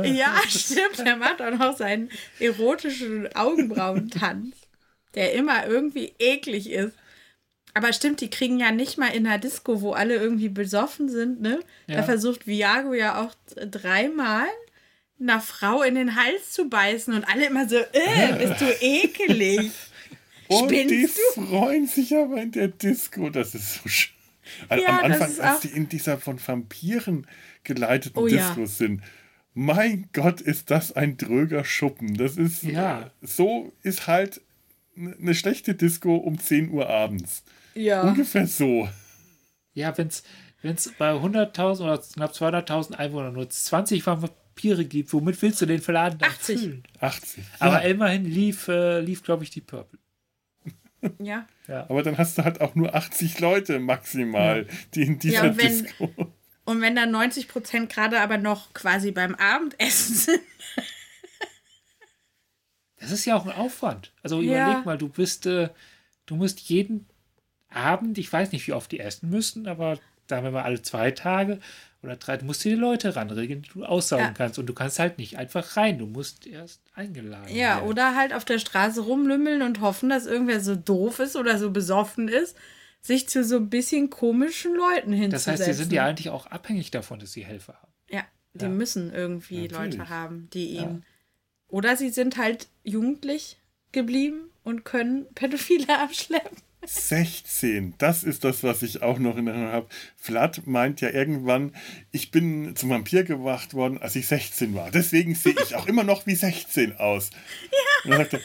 Ja, 0.05 0.34
stimmt. 0.48 1.01
Er 1.05 1.16
macht 1.16 1.42
auch 1.42 1.51
noch 1.51 1.76
seinen 1.76 2.10
erotischen 2.40 3.28
Augenbrauentanz, 3.34 4.56
der 5.14 5.34
immer 5.34 5.66
irgendwie 5.66 6.14
eklig 6.18 6.70
ist. 6.70 6.94
Aber 7.74 7.92
stimmt, 7.92 8.20
die 8.20 8.30
kriegen 8.30 8.59
ja 8.60 8.70
nicht 8.70 8.98
mal 8.98 9.09
in 9.09 9.24
der 9.24 9.38
Disco, 9.38 9.82
wo 9.82 9.92
alle 9.92 10.14
irgendwie 10.14 10.48
besoffen 10.48 11.09
sind, 11.09 11.40
ne? 11.40 11.59
Da 11.88 11.94
Ja. 11.94 12.02
versucht 12.05 12.46
Viago 12.46 12.94
ja 12.94 13.20
auch 13.20 13.34
dreimal 13.56 14.46
einer 15.20 15.40
Frau 15.40 15.82
in 15.82 15.94
den 15.94 16.16
Hals 16.16 16.52
zu 16.52 16.68
beißen 16.68 17.14
und 17.14 17.24
alle 17.24 17.46
immer 17.46 17.68
so, 17.68 17.76
äh, 17.76 18.32
bist 18.38 18.60
du 18.60 18.66
ekelig. 18.80 19.70
Und 20.48 20.68
Spinnst 20.68 20.94
die 20.94 21.40
freuen 21.40 21.86
sich 21.86 22.14
aber 22.14 22.42
in 22.42 22.52
der 22.52 22.68
Disco. 22.68 23.30
Das 23.30 23.54
ist 23.54 23.82
so 23.82 23.88
schön. 23.88 24.14
Am 24.68 24.78
Ja, 24.78 25.08
das 25.08 25.22
Anfang, 25.22 25.40
als 25.40 25.60
die 25.60 25.68
in 25.68 25.88
dieser 25.88 26.18
von 26.18 26.38
Vampiren 26.38 27.26
geleiteten 27.64 28.18
Oh 28.18 28.26
ja. 28.26 28.48
Discos 28.48 28.76
sind. 28.76 29.02
Mein 29.54 30.10
Gott, 30.12 30.42
ist 30.42 30.70
das 30.70 30.92
ein 30.92 31.16
dröger 31.16 31.64
Schuppen. 31.64 32.18
Das 32.18 32.36
ist 32.36 32.62
Ja. 32.62 33.10
so 33.22 33.72
ist 33.82 34.06
halt 34.06 34.42
eine 34.96 35.34
schlechte 35.34 35.74
Disco 35.74 36.14
um 36.16 36.38
10 36.38 36.70
Uhr 36.72 36.90
abends. 36.90 37.42
Ja. 37.74 38.02
Ungefähr 38.02 38.46
so. 38.46 38.86
Ja, 39.72 39.96
wenn 39.96 40.08
es 40.08 40.92
bei 40.98 41.12
100.000 41.12 41.80
oder 41.82 41.98
knapp 41.98 42.32
200.000 42.32 42.92
Einwohnern 42.96 43.32
nur 43.32 43.48
20 43.48 44.02
Vampire 44.55 44.85
gibt, 44.85 45.12
womit 45.12 45.40
willst 45.43 45.60
du 45.60 45.66
den 45.66 45.81
Verladen 45.81 46.18
dann 46.18 46.31
80. 46.31 46.60
füllen? 46.60 46.82
80. 47.01 47.44
Aber 47.59 47.82
ja. 47.82 47.89
immerhin 47.90 48.24
lief, 48.24 48.68
äh, 48.68 49.01
lief 49.01 49.22
glaube 49.22 49.44
ich, 49.44 49.51
die 49.51 49.60
Purple. 49.60 49.98
Ja. 51.18 51.47
Aber 51.89 52.02
dann 52.02 52.16
hast 52.16 52.39
du 52.39 52.44
halt 52.44 52.62
auch 52.62 52.74
nur 52.74 52.94
80 52.94 53.39
Leute 53.40 53.78
maximal, 53.78 54.66
die 54.94 55.02
in 55.02 55.18
dieser 55.18 55.44
Ja, 55.44 55.51
und 55.51 55.59
wenn- 55.59 55.82
Disco. 55.85 56.10
Und 56.66 56.81
wenn 56.81 56.97
dann 56.97 57.10
90 57.10 57.47
Prozent 57.48 57.93
gerade 57.93 58.20
aber 58.20 58.39
noch 58.39 58.72
quasi 58.72 59.10
beim 59.12 59.35
Abendessen 59.35 60.14
sind. 60.14 60.40
Das 63.01 63.10
ist 63.10 63.26
ja 63.26 63.36
auch 63.36 63.44
ein 63.44 63.52
Aufwand. 63.52 64.12
Also 64.22 64.40
Ja. 64.40 64.66
überleg 64.68 64.86
mal, 64.86 64.97
du 64.97 65.10
bist, 65.10 65.44
äh, 65.44 65.68
du 66.24 66.36
musst 66.36 66.60
jeden 66.60 67.06
Abend, 67.68 68.16
ich 68.16 68.32
weiß 68.32 68.52
nicht, 68.52 68.66
wie 68.66 68.72
oft 68.72 68.90
die 68.93 69.01
essen 69.01 69.28
müssen, 69.28 69.66
aber 69.66 69.98
sagen 70.26 70.44
wir 70.44 70.52
mal 70.52 70.62
alle 70.62 70.81
zwei 70.81 71.10
Tage 71.10 71.60
oder 72.05 72.16
drei, 72.16 72.36
du 72.36 72.44
musst 72.44 72.62
dir 72.64 72.74
die 72.74 72.81
Leute 72.81 73.16
ranregeln, 73.16 73.62
die 73.62 73.68
du 73.70 73.85
aussaugen 73.85 74.26
Ja. 74.26 74.32
kannst. 74.32 74.59
Und 74.59 74.66
du 74.66 74.74
kannst 74.74 74.98
halt 74.98 75.18
nicht 75.18 75.36
einfach 75.39 75.76
rein. 75.76 75.98
Du 75.98 76.06
musst 76.06 76.47
erst 76.47 76.81
eingeladen 76.94 77.55
Ja, 77.55 77.76
werden. 77.76 77.89
oder 77.89 78.16
halt 78.16 78.32
auf 78.32 78.44
der 78.44 78.59
Straße 78.59 79.01
rumlümmeln 79.01 79.62
und 79.62 79.81
hoffen, 79.81 80.09
dass 80.10 80.26
irgendwer 80.26 80.60
so 80.60 80.76
doof 80.76 81.18
ist 81.18 81.36
oder 81.36 81.59
so 81.59 81.70
besoffen 81.70 82.28
ist, 82.28 82.56
sich 83.01 83.28
zu 83.28 83.44
so 83.44 83.56
ein 83.56 83.68
bisschen 83.70 84.09
komischen 84.10 84.74
Leuten 84.74 85.10
Das 85.10 85.20
hinzusetzen. 85.20 85.52
heißt, 85.52 85.66
die 85.68 85.72
sind 85.74 85.93
ja 85.93 86.06
eigentlich 86.06 86.31
auch 86.31 86.47
abhängig 86.47 86.90
davon, 86.90 87.18
dass 87.18 87.32
sie 87.32 87.44
Helfer 87.44 87.74
haben. 87.74 87.93
Ja, 88.09 88.22
die 88.55 88.64
Ja. 88.64 88.70
müssen 88.70 89.12
irgendwie 89.12 89.68
Natürlich. 89.68 89.97
Leute 89.98 90.09
haben, 90.09 90.48
die 90.52 90.68
ihn. 90.70 91.05
Oder 91.68 91.97
sie 91.97 92.10
sind 92.10 92.36
halt 92.36 92.68
jugendlich 92.82 93.59
geblieben 93.93 94.51
und 94.62 94.85
können 94.85 95.26
Pädophile 95.35 95.86
abschleppen. 96.01 96.56
16, 96.86 97.94
das 97.98 98.23
ist 98.24 98.44
das, 98.44 98.62
was 98.62 98.82
ich 98.82 99.02
auch 99.02 99.19
noch 99.19 99.36
in 99.36 99.47
Erinnerung 99.47 99.73
habe. 99.73 99.86
Vlad 100.16 100.66
meint 100.66 101.01
ja 101.01 101.11
irgendwann, 101.11 101.74
ich 102.12 102.31
bin 102.31 102.74
zum 102.77 102.90
Vampir 102.90 103.24
gewacht 103.24 103.74
worden, 103.74 103.98
als 104.01 104.16
ich 104.16 104.27
16 104.27 104.74
war. 104.74 104.90
Deswegen 104.90 105.35
sehe 105.35 105.55
ich 105.62 105.74
auch 105.77 105.86
immer 105.86 106.05
noch 106.05 106.27
wie 106.27 106.35
16 106.35 106.97
aus. 106.97 107.31
Und 108.05 108.11
dann 108.11 108.19
sagt 108.20 108.35
er, 108.35 108.40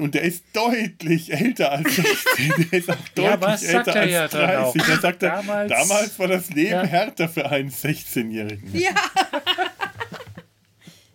und 0.00 0.12
der 0.14 0.22
ist 0.22 0.44
deutlich 0.54 1.32
älter 1.32 1.70
als 1.70 1.94
16. 1.94 2.68
Der 2.72 2.78
ist 2.80 2.90
auch 2.90 2.96
deutlich 3.14 3.24
Ja, 3.24 3.40
was 3.40 3.60
sagt 3.60 3.88
älter 3.88 4.00
er 4.00 4.02
als 4.02 4.10
ja 4.12 4.28
dann 4.28 4.56
auch? 4.56 4.72
30. 4.72 4.82
Dann 4.88 5.00
sagt 5.00 5.22
er, 5.22 5.30
Damals- 5.30 5.70
damals, 5.70 6.18
war 6.18 6.26
das 6.28 6.50
Leben 6.50 6.70
Ja. 6.72 6.82
härter 6.84 7.28
für 7.28 7.48
einen 7.50 7.70
16-Jährigen. 7.70 8.74
Ja. 8.76 8.90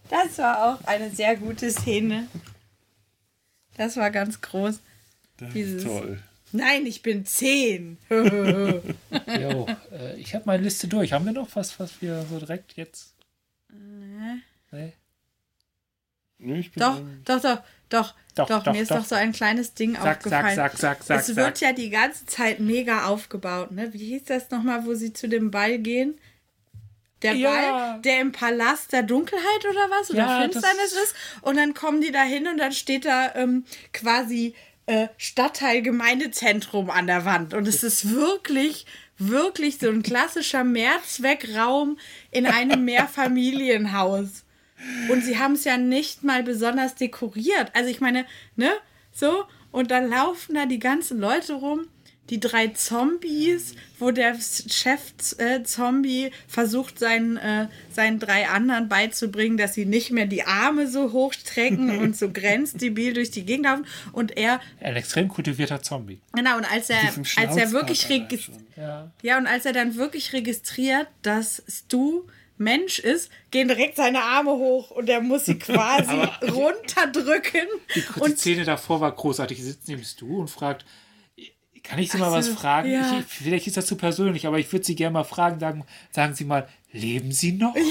Das 0.09 0.37
war 0.37 0.63
auch 0.79 0.87
eine 0.87 1.09
sehr 1.09 1.35
gute 1.35 1.71
Szene. 1.71 2.27
Das 3.77 3.97
war 3.97 4.11
ganz 4.11 4.39
groß. 4.41 4.79
Das 5.37 5.53
Dieses- 5.53 5.83
ist 5.83 5.87
toll. 5.87 6.19
Nein, 6.55 6.85
ich 6.85 7.01
bin 7.01 7.25
zehn. 7.25 7.97
Jo, 8.11 9.67
äh, 9.91 10.15
ich 10.17 10.35
habe 10.35 10.43
meine 10.45 10.61
Liste 10.63 10.87
durch. 10.87 11.11
Haben 11.13 11.25
wir 11.25 11.31
noch 11.33 11.49
was, 11.55 11.79
was 11.79 11.99
wir 12.01 12.23
so 12.29 12.37
direkt 12.39 12.73
jetzt. 12.73 13.15
Nee. 14.71 14.93
Nö, 16.37 16.55
ich 16.57 16.71
bin 16.71 16.81
Doch, 16.81 16.99
doch, 17.25 17.41
doch, 17.41 17.63
doch, 17.89 18.13
Doch, 18.35 18.47
doch, 18.47 18.63
doch, 18.63 18.73
mir 18.73 18.81
ist 18.81 18.91
doch. 18.91 18.97
doch 18.99 19.05
so 19.05 19.15
ein 19.15 19.31
kleines 19.31 19.73
Ding 19.73 19.95
Sag, 19.95 20.17
aufgefallen. 20.17 20.55
sag, 20.55 20.77
sag, 20.77 20.97
sag, 20.97 21.03
sag, 21.03 21.19
es 21.21 21.35
wird 21.35 21.57
sag. 21.57 21.67
ja 21.69 21.73
die 21.73 21.89
ganze 21.89 22.25
Zeit 22.25 22.59
mega 22.59 23.05
aufgebaut, 23.07 23.71
ne? 23.71 23.93
Wie 23.93 23.97
hieß 24.09 24.25
das 24.25 24.49
nochmal, 24.51 24.85
wo 24.85 24.93
sie 24.93 25.13
zu 25.13 25.27
dem 25.27 25.49
Ball 25.51 25.79
gehen? 25.79 26.19
Der 27.21 27.33
Ja. 27.33 27.49
Ball, 27.51 28.01
der 28.01 28.19
im 28.21 28.31
Palast 28.31 28.91
der 28.91 29.03
Dunkelheit 29.03 29.65
oder 29.69 29.89
was? 29.89 30.09
Oder 30.11 30.19
Ja, 30.19 30.41
Finsternis 30.41 30.91
ist. 30.91 31.15
Und 31.41 31.55
dann 31.55 31.73
kommen 31.73 32.01
die 32.01 32.11
da 32.11 32.23
hin 32.23 32.47
und 32.47 32.57
dann 32.57 32.73
steht 32.73 33.05
da 33.05 33.33
ähm, 33.35 33.65
quasi 33.93 34.53
äh, 34.85 35.07
Stadtteil 35.17 35.81
Gemeindezentrum 35.81 36.89
an 36.89 37.07
der 37.07 37.25
Wand. 37.25 37.53
Und 37.53 37.67
es 37.67 37.83
ist 37.83 38.11
wirklich, 38.11 38.85
wirklich 39.17 39.77
so 39.77 39.89
ein 39.89 40.03
klassischer 40.03 40.63
Mehrzweckraum 40.63 41.97
in 42.31 42.45
einem 42.45 42.85
Mehrfamilienhaus. 42.85 44.43
Und 45.09 45.23
sie 45.23 45.39
haben 45.39 45.53
es 45.53 45.63
ja 45.63 45.77
nicht 45.77 46.23
mal 46.23 46.43
besonders 46.43 46.95
dekoriert. 46.95 47.71
Also 47.73 47.89
ich 47.89 48.01
meine, 48.01 48.25
ne, 48.55 48.71
so, 49.11 49.45
und 49.71 49.91
dann 49.91 50.09
laufen 50.09 50.55
da 50.55 50.65
die 50.65 50.79
ganzen 50.79 51.19
Leute 51.19 51.53
rum, 51.53 51.87
die 52.29 52.39
drei 52.39 52.67
Zombies, 52.69 53.75
wo 53.99 54.11
der 54.11 54.35
Chef-Zombie 54.39 56.31
versucht, 56.47 56.99
seinen, 56.99 57.37
äh, 57.37 57.67
seinen 57.91 58.19
drei 58.19 58.47
anderen 58.47 58.89
beizubringen, 58.89 59.57
dass 59.57 59.73
sie 59.73 59.85
nicht 59.85 60.11
mehr 60.11 60.25
die 60.25 60.43
Arme 60.43 60.87
so 60.87 61.11
hochstrecken 61.11 61.97
und 61.99 62.15
so 62.17 62.31
grenzdebil 62.31 63.13
durch 63.13 63.31
die 63.31 63.45
Gegend 63.45 63.65
laufen. 63.65 63.85
Und 64.11 64.37
er, 64.37 64.59
Ein 64.81 64.95
extrem 64.95 65.27
kultivierter 65.27 65.81
Zombie. 65.81 66.19
genau, 66.33 66.57
und 66.57 66.71
als 66.71 66.89
er, 66.89 66.99
als 67.37 67.57
er 67.57 67.71
wirklich 67.71 68.01
Schnauzbart 68.01 68.11
allein 68.11 68.27
regis- 68.29 68.41
schon. 68.45 68.67
Ja. 68.77 69.11
ja, 69.21 69.37
und 69.37 69.47
als 69.47 69.65
er 69.65 69.73
dann 69.73 69.95
wirklich 69.95 70.33
registriert, 70.33 71.07
dass 71.21 71.61
Stu 71.69 72.23
Mensch 72.57 72.99
ist, 72.99 73.29
gehen 73.51 73.67
direkt 73.67 73.97
seine 73.97 74.21
Arme 74.21 74.51
hoch 74.51 74.91
und 74.91 75.09
er 75.09 75.21
muss 75.21 75.45
sie 75.45 75.55
quasi 75.59 76.15
runterdrücken. 76.49 77.67
Die, 77.95 78.01
die 78.01 78.19
Und 78.21 78.37
Szene 78.39 78.63
davor 78.63 79.01
war 79.01 79.11
großartig. 79.11 79.57
Sie 79.57 79.63
sitzt 79.63 79.87
neben 79.87 80.03
Stu 80.03 80.39
und 80.39 80.49
fragt, 80.49 80.85
kann 81.83 81.99
ich 81.99 82.11
Sie 82.11 82.17
mal 82.17 82.31
was 82.31 82.47
fragen? 82.47 82.89
ja. 82.89 83.19
Ich, 83.19 83.25
vielleicht 83.25 83.67
ist 83.67 83.77
das 83.77 83.85
zu 83.85 83.95
persönlich, 83.95 84.47
aber 84.47 84.59
ich 84.59 84.71
würde 84.71 84.85
Sie 84.85 84.95
gerne 84.95 85.13
mal 85.13 85.23
fragen. 85.23 85.59
Sagen, 85.59 85.85
sagen 86.11 86.33
Sie 86.33 86.45
mal, 86.45 86.67
leben 86.91 87.31
Sie 87.31 87.53
noch? 87.53 87.75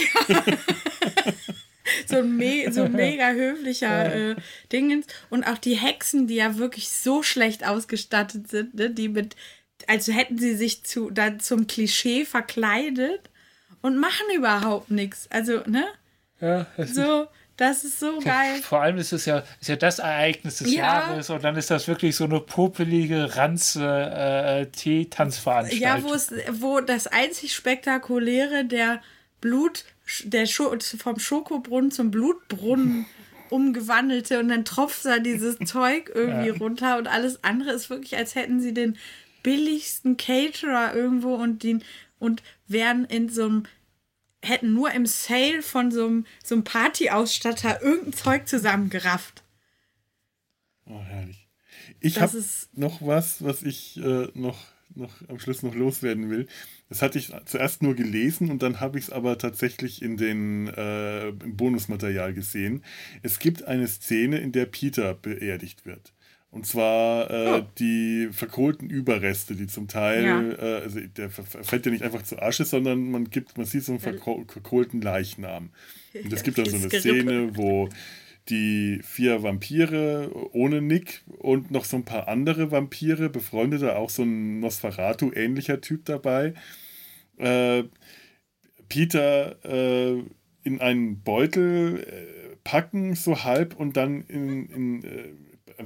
so 2.06 2.16
ein, 2.16 2.36
me 2.36 2.72
so 2.72 2.84
ein 2.84 2.92
mega 2.92 3.30
höflicher 3.30 4.30
äh, 4.30 4.36
Dingens. 4.72 5.06
Und 5.30 5.44
auch 5.44 5.58
die 5.58 5.76
Hexen, 5.76 6.26
die 6.26 6.36
ja 6.36 6.56
wirklich 6.56 6.88
so 6.88 7.22
schlecht 7.22 7.66
ausgestattet 7.66 8.48
sind, 8.48 8.74
ne? 8.74 8.90
die 8.90 9.08
mit 9.08 9.36
als 9.88 10.08
hätten 10.08 10.38
sie 10.38 10.54
sich 10.54 10.84
zu, 10.84 11.10
dann 11.10 11.40
zum 11.40 11.66
Klischee 11.66 12.24
verkleidet 12.24 13.30
und 13.80 13.98
machen 13.98 14.26
überhaupt 14.34 14.90
nichts. 14.90 15.28
Also, 15.30 15.60
ne? 15.66 15.86
Ja, 16.40 16.66
So, 16.84 17.26
das 17.56 17.84
ist 17.84 18.00
so 18.00 18.18
geil. 18.20 18.60
Vor 18.62 18.80
allem 18.80 18.96
ist 18.98 19.12
es 19.12 19.26
ja, 19.26 19.42
ist 19.60 19.68
ja 19.68 19.76
das 19.76 19.98
Ereignis 19.98 20.58
des 20.58 20.72
Ja. 20.72 20.78
Jahres 21.08 21.30
und 21.30 21.44
dann 21.44 21.56
ist 21.56 21.70
das 21.70 21.86
wirklich 21.86 22.16
so 22.16 22.24
eine 22.24 22.40
popelige 22.40 23.36
Ranze 23.36 23.84
äh, 23.84 24.66
Tee-Tanzveranstaltung. 24.66 25.80
Ja, 25.80 26.02
wo 26.02 26.14
es, 26.14 26.32
wo 26.50 26.80
das 26.80 27.06
einzig 27.06 27.54
spektakuläre 27.54 28.64
der 28.64 29.00
Blut, 29.40 29.84
der 30.24 30.46
Scho 30.46 30.74
vom 30.98 31.18
Schokobrunnen 31.18 31.90
zum 31.90 32.10
Blutbrunnen 32.10 33.06
umgewandelte 33.50 34.40
und 34.40 34.48
dann 34.48 34.64
tropft 34.64 35.04
da 35.04 35.18
dieses 35.18 35.58
Zeug 35.64 36.10
irgendwie 36.14 36.50
runter 36.50 36.96
und 36.96 37.06
alles 37.06 37.44
andere 37.44 37.72
ist 37.72 37.90
wirklich, 37.90 38.16
als 38.16 38.34
hätten 38.34 38.60
sie 38.60 38.72
den 38.72 38.96
billigsten 39.42 40.16
Caterer 40.16 40.94
irgendwo 40.94 41.34
und 41.34 41.62
den 41.62 41.82
und 42.18 42.42
wären 42.68 43.04
in 43.04 43.28
so 43.28 43.44
einem 43.44 43.62
hätten 44.42 44.74
nur 44.74 44.92
im 44.92 45.06
Sale 45.06 45.62
von 45.62 45.90
so 45.90 46.06
einem, 46.06 46.26
so 46.42 46.54
einem 46.54 46.64
Partyausstatter 46.64 47.80
irgendein 47.82 48.12
Zeug 48.12 48.48
zusammengerafft. 48.48 49.42
Oh, 50.86 51.00
herrlich. 51.00 51.48
Ich 52.00 52.20
habe 52.20 52.44
noch 52.74 53.00
was, 53.00 53.44
was 53.44 53.62
ich 53.62 53.96
äh, 53.98 54.28
noch, 54.34 54.58
noch 54.94 55.12
am 55.28 55.38
Schluss 55.38 55.62
noch 55.62 55.74
loswerden 55.74 56.28
will. 56.28 56.48
Das 56.88 57.00
hatte 57.00 57.18
ich 57.18 57.32
zuerst 57.46 57.82
nur 57.82 57.94
gelesen 57.94 58.50
und 58.50 58.62
dann 58.62 58.80
habe 58.80 58.98
ich 58.98 59.06
es 59.06 59.10
aber 59.10 59.38
tatsächlich 59.38 60.02
in 60.02 60.16
den 60.16 60.68
äh, 60.68 61.28
im 61.28 61.56
Bonusmaterial 61.56 62.34
gesehen. 62.34 62.84
Es 63.22 63.38
gibt 63.38 63.62
eine 63.62 63.88
Szene, 63.88 64.38
in 64.38 64.52
der 64.52 64.66
Peter 64.66 65.14
beerdigt 65.14 65.86
wird. 65.86 66.12
Und 66.52 66.66
zwar 66.66 67.30
äh, 67.30 67.60
Oh. 67.60 67.66
die 67.78 68.28
verkohlten 68.30 68.90
Überreste, 68.90 69.56
die 69.56 69.66
zum 69.66 69.88
Teil, 69.88 70.22
Ja. 70.24 70.40
äh, 70.52 70.82
also 70.82 71.00
der 71.00 71.30
fällt 71.30 71.86
ja 71.86 71.90
nicht 71.92 72.04
einfach 72.04 72.22
zu 72.22 72.40
Asche, 72.40 72.66
sondern 72.66 73.10
man 73.10 73.30
gibt, 73.30 73.56
man 73.56 73.64
sieht 73.66 73.84
so 73.84 73.92
einen 73.92 74.00
verko 74.00 74.44
verkohlten 74.46 75.00
Leichnam. 75.00 75.70
Und 76.14 76.30
es 76.30 76.42
gibt 76.42 76.58
dann 76.58 76.66
so 76.66 76.76
eine. 76.76 76.90
Szene, 76.90 77.56
wo 77.56 77.88
die 78.50 79.00
vier 79.02 79.42
Vampire 79.42 80.30
ohne 80.52 80.82
Nick 80.82 81.22
und 81.38 81.70
noch 81.70 81.86
so 81.86 81.96
ein 81.96 82.04
paar 82.04 82.28
andere 82.28 82.70
Vampire, 82.70 83.30
befreundete, 83.30 83.96
auch 83.96 84.10
so 84.10 84.22
ein 84.24 84.60
Nosferatu-ähnlicher 84.60 85.80
Typ 85.80 86.04
dabei, 86.04 86.52
äh, 87.38 87.84
Peter 88.90 89.56
äh, 89.64 90.22
in 90.64 90.80
einen 90.82 91.22
Beutel 91.22 92.00
äh, 92.00 92.56
packen, 92.62 93.14
so 93.14 93.42
halb, 93.44 93.74
und 93.74 93.96
dann 93.96 94.20
in, 94.22 94.66
in 94.66 95.02
äh, 95.04 95.32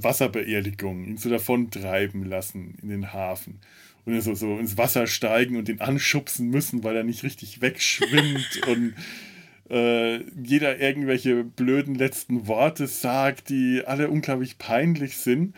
Wasserbeerdigung, 0.03 1.05
ihn 1.05 1.17
so 1.17 1.29
davon 1.29 1.71
treiben 1.71 2.25
lassen 2.25 2.77
in 2.83 2.89
den 2.89 3.13
Hafen. 3.13 3.61
Und 4.05 4.15
er 4.15 4.23
so, 4.23 4.35
so 4.35 4.59
ins 4.59 4.77
Wasser 4.79 5.07
steigen 5.07 5.57
und 5.57 5.69
ihn 5.69 5.81
anschubsen 5.81 6.49
müssen, 6.49 6.85
weil 6.85 6.97
er 6.97 7.05
nicht 7.05 7.25
richtig 7.25 7.61
wegschwimmt 7.61 8.67
und 8.69 8.95
äh, 9.69 10.23
jeder 10.41 10.79
irgendwelche 10.79 11.43
blöden 11.43 11.95
letzten 11.95 12.47
Worte 12.47 12.87
sagt, 12.87 13.49
die 13.49 13.83
alle 13.85 14.09
unglaublich 14.09 14.59
peinlich 14.59 15.17
sind. 15.17 15.55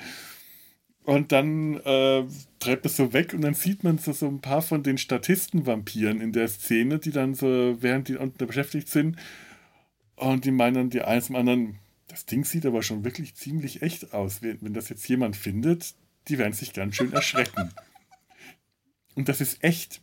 Und 1.04 1.32
dann 1.32 1.76
äh, 1.84 2.24
treibt 2.58 2.84
es 2.84 2.96
so 2.96 3.12
weg 3.14 3.32
und 3.32 3.40
dann 3.40 3.54
sieht 3.54 3.82
man 3.82 3.96
so, 3.96 4.12
so 4.12 4.26
ein 4.26 4.40
paar 4.40 4.60
von 4.60 4.82
den 4.82 4.98
Statisten-Vampiren 4.98 6.20
in 6.20 6.32
der 6.32 6.48
Szene, 6.48 6.98
die 6.98 7.12
dann 7.12 7.34
so, 7.34 7.76
während 7.80 8.08
die 8.08 8.16
unten 8.16 8.46
beschäftigt 8.46 8.88
sind, 8.88 9.16
und 10.16 10.44
die 10.44 10.50
meinen 10.50 10.74
dann 10.74 10.90
die 10.90 11.02
eins 11.02 11.26
zum 11.26 11.36
anderen, 11.36 11.78
das 12.18 12.26
Ding 12.26 12.44
sieht 12.44 12.66
aber 12.66 12.82
schon 12.82 13.04
wirklich 13.04 13.36
ziemlich 13.36 13.82
echt 13.82 14.12
aus. 14.12 14.42
Wenn, 14.42 14.74
das 14.74 14.88
jetzt 14.88 15.08
jemand 15.08 15.36
findet, 15.36 15.94
die 16.26 16.36
werden 16.36 16.52
sich 16.52 16.72
ganz 16.72 16.96
schön 16.96 17.12
erschrecken. 17.12 17.70
Und 19.14 19.28
das 19.28 19.40
ist 19.40 19.62
echt. 19.62 20.00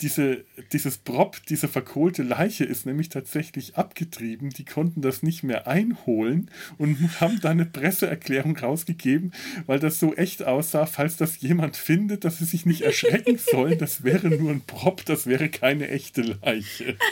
Diese, 0.00 0.44
dieses 0.72 0.96
Prop, 0.98 1.44
diese 1.48 1.66
verkohlte 1.66 2.22
Leiche 2.22 2.64
ist 2.64 2.86
nämlich 2.86 3.08
tatsächlich 3.08 3.76
abgetrieben. 3.76 4.50
Die 4.50 4.64
konnten 4.64 5.02
das 5.02 5.24
nicht 5.24 5.42
mehr 5.42 5.66
einholen 5.66 6.52
und 6.78 6.96
haben 7.20 7.40
da 7.40 7.50
eine 7.50 7.66
Presseerklärung 7.66 8.56
rausgegeben, 8.56 9.32
weil 9.66 9.80
das 9.80 9.98
so 9.98 10.14
echt 10.14 10.44
aussah, 10.44 10.86
falls 10.86 11.16
das 11.16 11.40
jemand 11.40 11.76
findet, 11.76 12.24
dass 12.24 12.38
sie 12.38 12.44
sich 12.44 12.64
nicht 12.64 12.82
erschrecken 12.82 13.38
sollen. 13.38 13.76
Das 13.76 14.04
wäre 14.04 14.28
nur 14.28 14.52
ein 14.52 14.60
Prop, 14.60 15.04
das 15.04 15.26
wäre 15.26 15.48
keine 15.48 15.88
echte 15.88 16.22
Leiche. 16.22 16.96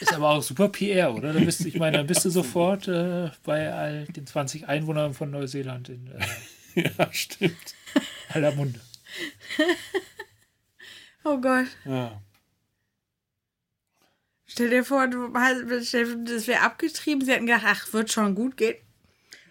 Ist 0.00 0.12
aber 0.14 0.30
auch 0.30 0.42
super 0.42 0.68
PR, 0.68 1.14
oder? 1.14 1.32
Da 1.32 1.40
bist, 1.40 1.60
du- 1.64 1.68
ich 1.68 1.78
meine, 1.78 1.98
dann 1.98 2.06
bist 2.06 2.24
du 2.24 2.30
sofort 2.30 2.88
äh, 2.88 3.30
bei 3.44 3.72
all 3.72 4.04
den 4.06 4.26
20 4.26 4.66
Einwohnern 4.68 5.12
von 5.14 5.30
Neuseeland 5.30 5.88
in 5.90 6.06
äh, 6.74 6.90
Ja, 6.98 7.12
stimmt. 7.12 7.74
aller 8.30 8.52
Munde. 8.54 8.80
Oh 11.24 11.38
Gott. 11.38 11.66
Ja. 11.84 12.18
Stell 14.46 14.70
dir 14.70 14.84
vor, 14.84 15.06
du 15.06 15.28
das 15.28 15.92
wäre 16.46 16.62
abgetrieben. 16.62 17.24
Sie 17.24 17.30
hätten 17.32 17.46
gedacht, 17.46 17.64
ach, 17.66 17.92
wird 17.92 18.10
schon 18.10 18.34
gut 18.34 18.56
gehen. 18.56 18.76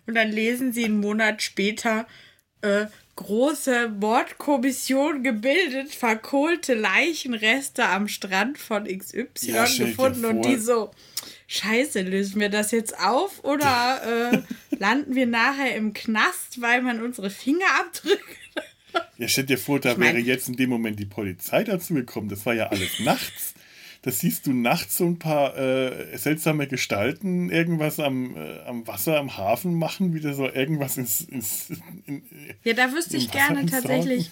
Und 0.07 0.15
dann 0.15 0.31
lesen 0.31 0.73
sie 0.73 0.85
einen 0.85 0.99
Monat 0.99 1.43
später, 1.43 2.07
äh, 2.61 2.87
große 3.19 3.89
Mordkommission 3.99 5.23
gebildet, 5.23 5.93
verkohlte 5.93 6.73
Leichenreste 6.73 7.85
am 7.85 8.07
Strand 8.07 8.57
von 8.57 8.85
XY 8.85 9.27
Ja, 9.41 9.65
gefunden. 9.65 10.23
Und 10.25 10.45
die 10.45 10.55
so, 10.55 10.91
scheiße, 11.47 12.01
lösen 12.01 12.39
wir 12.39 12.47
das 12.49 12.71
jetzt 12.71 12.97
auf 12.97 13.43
oder 13.43 14.31
äh, 14.31 14.41
landen 14.79 15.15
wir 15.15 15.27
nachher 15.27 15.75
im 15.75 15.91
Knast, 15.93 16.61
weil 16.61 16.81
man 16.81 17.01
unsere 17.01 17.29
Fingerabdrücke... 17.29 18.17
Ja, 19.17 19.27
stell 19.27 19.43
dir 19.43 19.57
vor, 19.59 19.79
da 19.79 19.91
Ich 19.91 19.97
mein- 19.97 20.15
wäre 20.15 20.25
jetzt 20.25 20.47
in 20.49 20.55
dem 20.55 20.69
Moment 20.71 20.97
die 20.99 21.05
Polizei 21.05 21.63
dazu 21.63 21.93
gekommen. 21.93 22.27
Das 22.29 22.45
war 22.47 22.55
ja 22.55 22.67
alles 22.69 22.99
nachts. 23.01 23.53
Da 24.01 24.11
siehst 24.11 24.47
du 24.47 24.53
nachts 24.53 24.97
so 24.97 25.05
ein 25.05 25.19
paar 25.19 25.57
äh, 25.57 26.17
seltsame 26.17 26.67
Gestalten 26.67 27.49
irgendwas 27.49 27.99
am, 27.99 28.35
äh, 28.37 28.59
am 28.61 28.87
Wasser, 28.87 29.19
am 29.19 29.35
Hafen 29.35 29.73
machen, 29.73 30.13
wieder 30.13 30.33
so 30.33 30.49
irgendwas 30.49 30.97
ins. 30.97 31.21
ins 31.21 31.69
in, 32.05 32.23
Ja, 32.63 32.73
da 32.73 32.93
wüsste 32.93 33.17
ich 33.17 33.29
gerne 33.29 33.65
tatsächlich, 33.65 34.31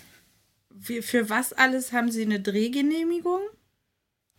wie, 0.70 1.02
für 1.02 1.30
was 1.30 1.52
alles 1.52 1.92
haben 1.92 2.12
sie 2.12 2.22
eine 2.22 2.40
Drehgenehmigung? 2.40 3.42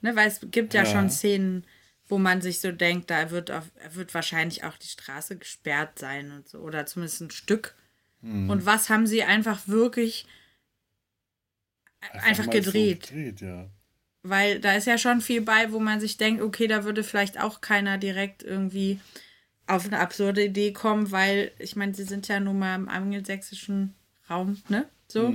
Ne, 0.00 0.16
weil 0.16 0.28
es 0.28 0.40
gibt 0.50 0.74
ja, 0.74 0.84
Ja. 0.84 0.90
schon 0.90 1.10
Szenen, 1.10 1.66
wo 2.06 2.18
man 2.18 2.40
sich 2.40 2.60
so 2.60 2.72
denkt, 2.72 3.10
da 3.10 3.30
wird, 3.30 3.50
auf, 3.50 3.64
wird 3.90 4.14
wahrscheinlich 4.14 4.64
auch 4.64 4.78
die 4.78 4.86
Straße 4.88 5.36
gesperrt 5.36 5.98
sein 5.98 6.32
und 6.32 6.48
so, 6.48 6.58
oder 6.60 6.86
zumindest 6.86 7.20
ein 7.20 7.30
Stück. 7.30 7.74
Hm. 8.22 8.48
Und 8.48 8.64
was 8.64 8.88
haben 8.88 9.06
sie 9.06 9.24
einfach 9.24 9.68
wirklich 9.68 10.26
einfach, 12.00 12.44
so 12.44 12.50
gedreht? 12.50 13.08
gedreht 13.08 13.40
ja. 13.40 13.70
Weil 14.22 14.60
da 14.60 14.74
ist 14.74 14.86
ja 14.86 14.98
schon 14.98 15.20
viel 15.20 15.40
bei, 15.42 15.72
wo 15.72 15.78
man 15.78 16.00
sich 16.00 16.16
denkt, 16.16 16.42
okay, 16.42 16.66
da 16.66 16.84
würde 16.84 17.04
vielleicht 17.04 17.40
auch 17.40 17.60
keiner 17.60 17.98
direkt 17.98 18.42
irgendwie 18.42 19.00
auf 19.66 19.86
eine 19.86 20.00
absurde 20.00 20.44
Idee 20.44 20.72
kommen, 20.72 21.10
weil 21.12 21.52
ich 21.58 21.76
meine, 21.76 21.94
sie 21.94 22.04
sind 22.04 22.26
ja 22.28 22.40
nun 22.40 22.58
mal 22.58 22.74
im 22.74 22.88
angelsächsischen 22.88 23.94
Raum, 24.28 24.60
ne? 24.68 24.86
So. 25.06 25.28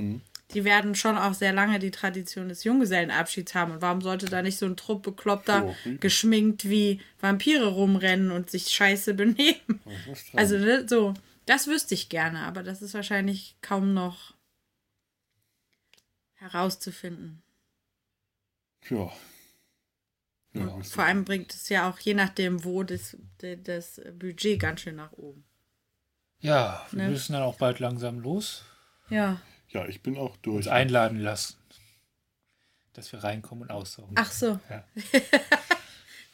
Die 0.52 0.64
werden 0.64 0.94
schon 0.94 1.16
auch 1.16 1.34
sehr 1.34 1.52
lange 1.52 1.78
die 1.78 1.90
Tradition 1.90 2.48
des 2.48 2.62
Junggesellenabschieds 2.64 3.54
haben. 3.54 3.72
Und 3.72 3.82
warum 3.82 4.02
sollte 4.02 4.26
da 4.26 4.42
nicht 4.42 4.58
so 4.58 4.66
ein 4.66 4.76
Trupp 4.76 5.02
bekloppter, 5.02 5.64
Oh, 5.64 5.68
richtig. 5.70 6.00
geschminkt 6.00 6.68
wie 6.68 7.00
Vampire 7.18 7.66
rumrennen 7.66 8.30
und 8.30 8.50
sich 8.50 8.68
scheiße 8.68 9.14
benehmen? 9.14 9.80
Also, 10.34 10.58
ne, 10.58 10.86
so. 10.88 11.14
Das 11.46 11.66
wüsste 11.66 11.94
ich 11.94 12.08
gerne, 12.08 12.40
aber 12.40 12.62
das 12.62 12.82
ist 12.82 12.94
wahrscheinlich 12.94 13.56
kaum 13.62 13.94
noch 13.94 14.34
herauszufinden. 16.34 17.43
Ja. 18.90 19.12
ja 20.54 20.80
vor 20.82 21.04
allem 21.04 21.24
bringt 21.24 21.52
es 21.54 21.68
ja 21.68 21.88
auch 21.90 21.98
je 21.98 22.14
nachdem, 22.14 22.64
wo 22.64 22.82
das, 22.82 23.16
das 23.38 24.00
Budget 24.18 24.60
ganz 24.60 24.80
schön 24.80 24.96
nach 24.96 25.12
oben. 25.12 25.44
Ja, 26.40 26.86
wir 26.90 27.04
Ne? 27.04 27.10
müssen 27.10 27.32
dann 27.32 27.42
auch 27.42 27.56
bald 27.56 27.78
langsam 27.80 28.20
los. 28.20 28.64
Ja. 29.08 29.40
ja, 29.70 29.86
ich 29.86 30.02
bin 30.02 30.16
auch 30.18 30.32
Uns 30.34 30.42
durch. 30.42 30.70
einladen 30.70 31.20
lassen. 31.20 31.56
Dass 32.92 33.10
wir 33.12 33.24
reinkommen 33.24 33.62
und 33.64 33.70
aussaugen. 33.70 34.14
Ach 34.16 34.30
so. 34.30 34.58
Ja. 34.70 34.84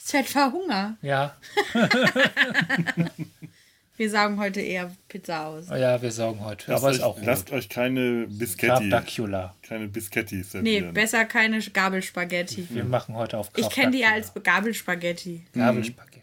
Ich 0.03 0.15
werde 0.15 0.29
verhungern. 0.29 0.97
Ja, 1.03 1.37
Wir 4.01 4.09
saugen 4.09 4.39
heute 4.41 4.63
eher 4.63 4.91
Pizza 5.09 5.47
aus. 5.49 5.67
oh 5.71 5.75
ja, 5.75 6.01
wir 6.01 6.11
saugen 6.11 6.43
heute. 6.43 6.71
Lasst, 6.71 6.83
aber 6.83 6.91
euch, 6.91 6.97
ist 6.97 7.03
auch 7.03 7.21
lasst 7.23 7.51
rot. 7.51 7.59
euch 7.59 7.69
keine 7.69 8.27
Biscotti, 8.29 8.89
keine 9.61 9.89
Biscotti 9.89 10.37
Nee, 10.37 10.43
servieren. 10.43 10.95
besser 10.95 11.27
keine 11.27 11.61
Gabelspaghetti. 11.61 12.67
Wir 12.71 12.85
machen 12.85 13.15
heute 13.15 13.37
auf 13.37 13.51
Ich 13.57 13.69
kenne 13.69 13.91
die 13.91 13.99
ja 13.99 14.13
als 14.13 14.33
Gabelspaghetti. 14.33 15.45
Gabelspaghetti. 15.53 16.23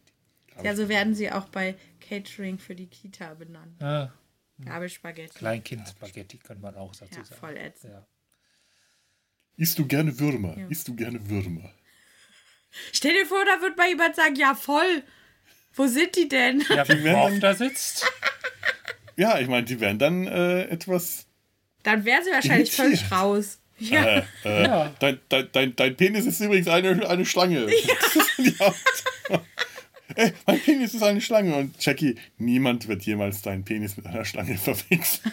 Ja, 0.64 0.75
so 0.75 0.89
werden 0.89 1.14
sie 1.14 1.31
auch 1.31 1.49
bei 1.49 1.75
Catering 1.99 2.57
für 2.57 2.73
die 2.73 2.88
Kita 2.88 3.35
benannt. 3.35 3.80
Ja, 3.80 4.11
Gabelspaghetti. 4.65 5.38
Kleinkind-Spaghetti 5.38 6.39
könnte 6.39 6.64
man 6.64 6.73
auch 6.73 6.95
dazu 6.95 7.14
Ja, 7.19 7.25
sagen. 7.25 7.39
voll 7.39 7.57
ätzend. 7.57 7.93
Ja. 7.93 8.07
Isst 9.56 9.77
du 9.77 9.85
gerne 9.85 10.17
Würmer? 10.17 10.57
Ja. 10.57 10.65
Isst 10.69 10.88
du 10.88 10.95
gerne 10.95 11.30
Würmer? 11.30 11.72
Stell 12.91 13.14
dir 13.14 13.27
vor, 13.27 13.45
da 13.45 13.61
wird 13.61 13.77
mal 13.77 13.88
jemand 13.88 14.15
sagen, 14.15 14.35
ja 14.35 14.56
voll. 14.56 15.03
Wo 15.77 15.88
sind 15.88 16.15
die 16.15 16.27
denn? 16.27 16.64
Ja, 16.69 16.88
werden 16.88 17.03
Worf 17.06 17.30
dann- 17.31 17.39
da 17.39 17.53
sitzt. 17.56 18.06
Ja, 19.15 19.39
ich 19.39 19.47
meine, 19.47 19.64
die 19.65 19.80
werden 19.80 19.97
dann 19.97 20.27
äh, 20.27 20.64
etwas. 20.65 21.25
Dann 21.83 22.03
wären 22.06 22.23
sie 22.23 22.31
wahrscheinlich 22.31 22.77
Irritiert. 22.77 22.99
völlig 22.99 23.11
raus. 23.11 23.59
Ja. 23.80 24.03
Äh, 24.06 24.23
äh, 24.43 24.64
Ja. 24.64 24.93
dein, 24.99 25.19
dein, 25.30 25.49
dein, 25.51 25.75
dein 25.75 25.95
Penis 25.95 26.25
ist 26.25 26.39
übrigens 26.41 26.67
eine, 26.67 27.07
eine 27.07 27.25
Schlange. 27.25 27.67
Ja. 28.38 28.73
Ey, 30.15 30.33
mein 30.47 30.59
Penis 30.61 30.93
ist 30.93 31.03
eine 31.03 31.22
Schlange. 31.22 31.56
Und 31.56 31.75
Jackie, 31.83 32.15
niemand 32.38 32.88
wird 32.88 33.03
jemals 33.03 33.41
deinen 33.41 33.64
Penis 33.65 33.97
mit 33.97 34.06
einer 34.07 34.25
Schlange 34.25 34.57
verwechseln. 34.57 35.31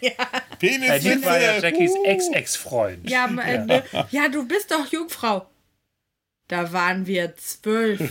ja. 0.00 0.12
Penis 0.58 0.88
Äh, 0.90 1.00
Nick 1.16 1.24
war 1.24 1.40
ja 1.40 1.58
Jackies 1.58 1.92
uh. 1.92 2.04
Ex-Ex-Freund. 2.04 3.08
Ja, 3.08 3.26
Ende. 3.26 3.82
Ja. 4.10 4.28
du 4.28 4.46
bist 4.46 4.70
doch 4.70 4.90
Jungfrau. 4.92 5.46
Da 6.48 6.72
waren 6.72 7.06
wir 7.06 7.34
zwölf. 7.36 8.00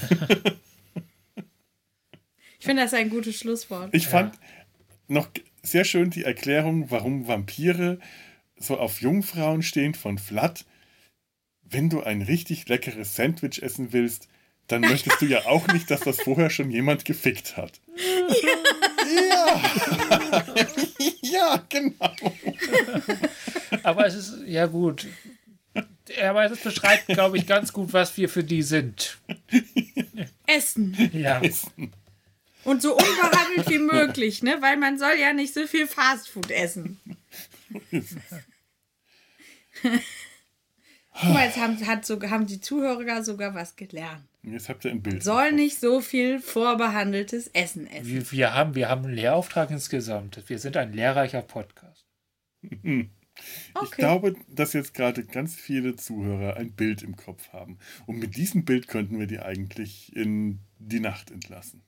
ich 2.64 2.66
finde 2.66 2.83
das 2.83 2.93
ein 2.93 3.09
gutes 3.09 3.35
Schlusswort. 3.35 3.90
Ich 3.92 4.08
fand 4.08 4.35
noch 5.09 5.27
sehr 5.64 5.83
schön 5.83 6.11
die 6.11 6.24
Erklärung, 6.24 6.90
warum 6.92 7.27
Vampire 7.27 8.00
so 8.56 8.77
auf 8.77 9.01
Jungfrauen 9.01 9.64
stehen 9.64 9.95
von 9.95 10.17
Flat. 10.17 10.64
Wenn 11.64 11.90
du 11.90 12.03
ein 12.03 12.22
richtig 12.22 12.69
leckeres 12.69 13.17
Sandwich 13.17 13.61
essen 13.61 13.92
willst, 13.92 14.30
dann 14.67 14.80
möchtest 14.80 15.22
du 15.22 15.25
ja 15.25 15.45
auch 15.45 15.67
nicht, 15.74 15.92
dass 15.92 16.00
das 16.00 16.22
vorher 16.22 16.50
schon 16.50 16.72
jemand 16.72 17.03
gefickt 17.03 17.58
hat. 17.58 17.82
Ja. 19.27 19.61
Ja, 21.22 21.66
genau. 21.67 22.14
Aber 23.82 24.06
es 24.06 24.14
ist, 24.14 24.38
ja 24.45 24.67
gut. 24.67 25.08
Aber 26.22 26.45
es 26.45 26.59
beschreibt, 26.59 27.08
glaube 27.08 27.38
ich, 27.38 27.48
ganz 27.48 27.74
gut, 27.74 27.92
was 27.92 28.16
wir 28.17 28.30
für 28.30 28.43
die 28.43 28.61
sind. 28.61 29.17
Essen. 30.45 30.95
Ja. 31.11 31.42
Und 32.64 32.82
so 32.82 32.95
unbehandelt 32.95 33.69
wie 33.69 33.80
möglich, 33.80 34.43
ne? 34.43 34.58
Weil 34.61 34.77
man 34.77 34.98
soll 34.98 35.16
ja 35.19 35.33
nicht 35.33 35.53
so 35.53 35.67
viel 35.67 35.88
Fastfood 35.88 36.50
essen. 36.51 37.00
Guck 39.82 41.30
mal, 41.30 41.45
jetzt 41.45 41.58
haben, 41.58 41.85
hat 41.85 42.06
so, 42.06 42.22
haben 42.22 42.48
die 42.48 42.61
Zuhörer 42.61 43.24
sogar 43.24 43.53
was 43.53 43.75
gelernt. 43.75 44.25
Jetzt 44.43 44.67
habt 44.67 44.83
ihr 44.85 44.92
ein 44.92 45.01
Bild. 45.01 45.24
Soll 45.24 45.51
nicht 45.51 45.80
so 45.80 46.01
viel 46.01 46.40
vorbehandeltes 46.40 47.48
Essen 47.48 47.88
essen. 47.88 48.08
Wir, 48.08 48.32
wir, 48.32 48.53
haben, 48.53 48.75
wir 48.75 48.90
haben 48.90 49.06
einen 49.06 49.14
Lehrauftrag 49.14 49.69
insgesamt. 49.69 50.42
Wir 50.48 50.59
sind 50.59 50.75
ein 50.75 50.93
lehrreicher 50.93 51.42
Podcast. 51.42 52.06
Okay. 52.61 53.09
Ich 53.83 53.92
glaube, 53.92 54.35
dass 54.48 54.74
jetzt 54.74 54.93
gerade 54.93 55.24
ganz 55.24 55.56
viele 55.56 55.95
Zuhörer 55.95 56.58
ein 56.58 56.72
Bild 56.74 57.01
im 57.01 57.16
Kopf 57.16 57.51
haben. 57.53 57.80
Und 58.06 58.19
mit 58.19 58.35
diesem 58.35 58.66
Bild 58.66 58.88
könnten 58.88 59.19
wir 59.19 59.27
die 59.27 59.40
eigentlich 59.40 60.16
in 60.16 60.59
die 60.77 61.00
Nacht 61.00 61.32
entlassen. 61.32 61.83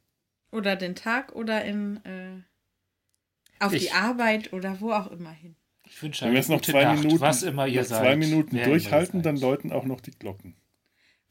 Oder 0.52 0.76
den 0.76 0.96
Tag 0.96 1.34
oder 1.34 1.64
in 1.66 1.98
äh, 2.06 3.64
auf 3.64 3.74
Ich- 3.74 3.84
die 3.84 3.92
Arbeit 3.92 4.54
oder 4.54 4.80
wo 4.82 4.92
auch 4.92 5.12
immer 5.12 5.32
hin. 5.32 5.56
Ich 5.88 6.02
wünsche 6.02 6.26
Wenn 6.26 6.34
wir 6.34 6.40
es 6.40 6.48
noch 6.50 6.58
gute 6.58 6.72
zwei 6.72 6.84
Nacht, 6.86 7.00
Minuten, 7.04 7.20
was 7.22 7.44
immer 7.44 7.68
ihr 7.68 7.82
noch 7.82 7.88
seid. 7.88 8.00
zwei 8.02 8.16
Minuten 8.16 8.64
durchhalten, 8.64 9.22
dann 9.22 9.38
läuten 9.38 9.72
auch 9.72 9.86
noch 9.86 10.02
die 10.02 10.12
Glocken. 10.12 10.56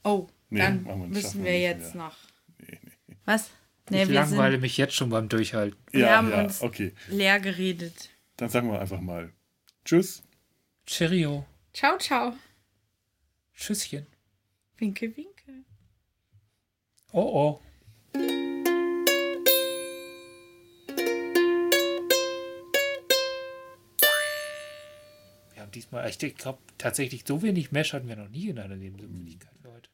Oh, 0.05 0.29
Nee, 0.51 0.61
dann 0.61 0.85
wir 0.85 0.95
müssen 0.97 1.43
wir 1.45 1.51
wir 1.53 1.61
jetzt 1.61 1.95
mehr. 1.95 2.05
noch. 2.05 2.17
Nee, 2.59 2.79
nee. 3.07 3.17
Was? 3.25 3.51
Nee, 3.91 4.03
Ich 4.03 4.09
wir 4.09 4.15
langweile 4.15 4.53
sind 4.53 4.61
mich 4.61 4.77
jetzt 4.77 4.95
schon 4.95 5.11
beim 5.11 5.29
Durchhalten. 5.29 5.79
Wir 5.91 6.01
Ja, 6.07 6.17
haben 6.19 6.31
ja, 6.31 6.45
uns- 6.45 6.63
okay. 6.63 6.93
leer 7.09 7.41
geredet. 7.41 8.11
Dann 8.37 8.49
sagen 8.49 8.71
wir 8.71 8.81
einfach 8.81 9.01
mal 9.01 9.33
Tschüss. 9.85 10.23
Cheerio. 10.87 11.45
Ciao, 11.73 11.99
ciao. 11.99 12.35
Tschüsschen. 13.55 14.07
Winke, 14.79 15.17
winke. 15.17 15.65
Oh 17.13 17.61
oh. 18.15 18.51
Diesmal, 25.75 26.09
ich 26.09 26.19
glaube, 26.37 26.59
tatsächlich 26.79 27.25
so 27.27 27.43
wenig 27.43 27.73
Mesh 27.73 27.93
hatten 27.93 28.09
wir 28.09 28.17
noch 28.17 28.29
nie 28.29 28.49
in 28.49 28.59
einer 28.59 28.77
Nebensimplichkeit 28.77 29.53
für 29.63 29.73
heute. 29.73 29.91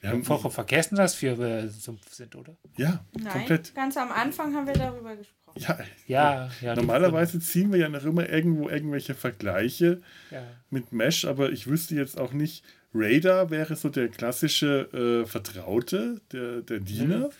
Wir 0.00 0.10
haben 0.10 0.22
vorher 0.24 0.50
vergessen, 0.50 0.94
dass 0.94 1.20
wir 1.22 1.38
äh, 1.40 1.68
Sumpf 1.68 2.12
sind, 2.12 2.36
oder? 2.36 2.56
Ja, 2.76 3.04
Nein, 3.18 3.32
komplett. 3.32 3.74
ganz 3.74 3.96
am 3.96 4.12
Anfang 4.12 4.54
haben 4.54 4.66
wir 4.66 4.74
darüber 4.74 5.16
gesprochen. 5.16 5.58
Ja, 5.60 5.78
Ja, 6.06 6.50
ja. 6.60 6.76
Normalerweise 6.76 7.40
ziehen 7.40 7.72
wir 7.72 7.80
ja 7.80 7.88
noch 7.88 8.04
immer 8.04 8.28
irgendwo 8.28 8.68
irgendwelche 8.68 9.14
Vergleiche 9.14 10.00
Ja. 10.30 10.42
mit 10.70 10.92
Mesh, 10.92 11.24
aber 11.24 11.50
ich 11.50 11.66
wüsste 11.66 11.96
jetzt 11.96 12.16
auch 12.18 12.32
nicht, 12.32 12.64
Radar 12.94 13.50
wäre 13.50 13.74
so 13.74 13.88
der 13.88 14.08
klassische 14.08 15.22
äh, 15.24 15.26
Vertraute, 15.26 16.20
der, 16.32 16.62
der 16.62 16.78
Diener. 16.80 17.30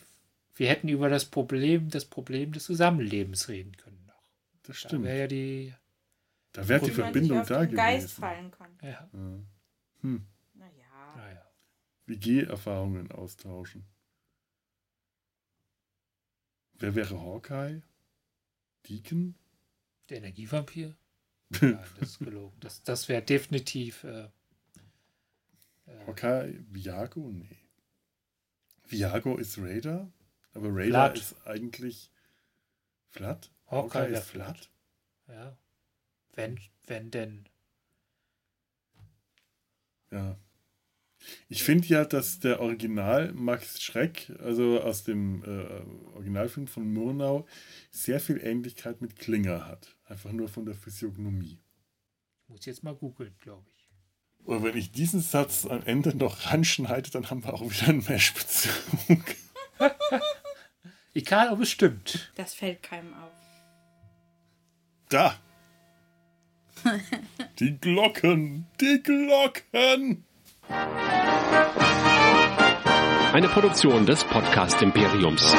Wir 0.57 0.69
hätten 0.69 0.89
über 0.89 1.09
das 1.09 1.27
Problem, 1.27 1.91
das 1.91 2.05
Problem 2.07 2.51
des 2.51 2.65
Zusammenlebens 2.65 3.49
reden 3.49 3.77
können 3.77 4.05
noch. 4.09 4.21
Das 4.65 4.83
Da 4.83 4.89
stimmt. 4.89 5.05
wäre 5.05 5.19
ja 5.21 5.27
die. 5.29 5.75
Da 6.53 6.67
wäre 6.69 6.85
die 6.85 6.91
Verbindung 6.91 7.45
da 7.47 7.65
den 7.67 7.77
Geist 7.77 8.07
gewesen. 8.17 8.21
fallen 8.21 8.51
kann. 8.51 8.79
Ja, 8.83 9.09
Hm. 9.13 10.27
Naja. 10.55 11.15
naja. 11.17 11.45
WG-Erfahrungen 12.07 13.11
austauschen. 13.13 13.85
Wer 16.75 16.95
wäre 16.95 17.21
Hawkeye? 17.21 17.83
Deacon? 18.89 19.35
Der 20.09 20.19
Energievampir? 20.19 20.97
Nein, 21.51 21.79
das 21.99 22.11
ist 22.11 22.19
gelogen. 22.19 22.57
Das, 22.61 22.83
das 22.83 23.09
wäre 23.09 23.23
definitiv. 23.23 24.05
Äh, 24.05 24.29
Hawkeye? 26.07 26.65
Viago? 26.71 27.31
Nee. 27.33 27.59
Viago 28.87 29.37
ist 29.37 29.59
Radar, 29.59 30.11
aber 30.55 30.69
Radar 30.71 31.11
Flat. 31.11 31.19
ist 31.19 31.47
eigentlich 31.47 32.11
Flat. 33.09 33.51
Hawkeye 33.67 34.11
wär 34.13 34.19
ist 34.21 34.29
Flat. 34.31 34.71
ja. 35.29 35.57
Wenn, 36.39 36.61
wenn 36.87 37.11
denn. 37.11 37.49
Ja. 40.13 40.39
Ich 41.49 41.65
finde 41.65 41.89
ja, 41.89 42.05
dass 42.05 42.39
der 42.39 42.61
Original 42.61 43.33
Max 43.33 43.83
Schreck, 43.83 44.31
also 44.39 44.81
aus 44.81 45.03
dem 45.03 45.43
äh, 45.43 46.15
Originalfilm 46.15 46.69
von 46.69 46.93
Murnau, 46.93 47.45
sehr 47.91 48.21
viel 48.21 48.39
Ähnlichkeit 48.41 49.01
mit 49.01 49.17
Klinger 49.17 49.67
hat. 49.67 49.97
Einfach 50.05 50.31
nur 50.31 50.49
von 50.49 50.65
der 50.65 50.77
Physiognomie. 50.77 51.59
Ich 52.45 52.49
muss 52.49 52.65
jetzt 52.67 52.85
mal 52.85 52.95
googeln, 52.95 53.35
glaube 53.41 53.67
ich. 53.75 53.91
Und 54.45 54.63
wenn 54.63 54.77
ich 54.77 54.93
diesen 54.93 55.21
Satz 55.21 55.67
am 55.67 55.83
Ende 55.87 56.17
noch 56.17 56.53
ranschneide, 56.53 57.11
dann 57.11 57.29
haben 57.31 57.43
wir 57.43 57.53
auch 57.53 57.69
wieder 57.69 57.89
einen 57.89 58.05
Mesh-Bezug. 58.05 59.25
Egal, 61.15 61.53
ob 61.53 61.63
es 61.63 61.71
stimmt. 61.71 62.33
Das 62.37 62.55
fällt 62.55 62.85
keinem 62.85 63.13
auf. 63.13 63.33
Da! 65.09 65.37
Die 67.59 67.79
Glocken! 67.79 68.67
Die 68.81 69.03
Glocken! 69.03 70.25
Eine 73.33 73.49
Produktion 73.49 74.07
des 74.07 74.25
Podcast 74.25 74.81
Imperiums. 74.83 75.55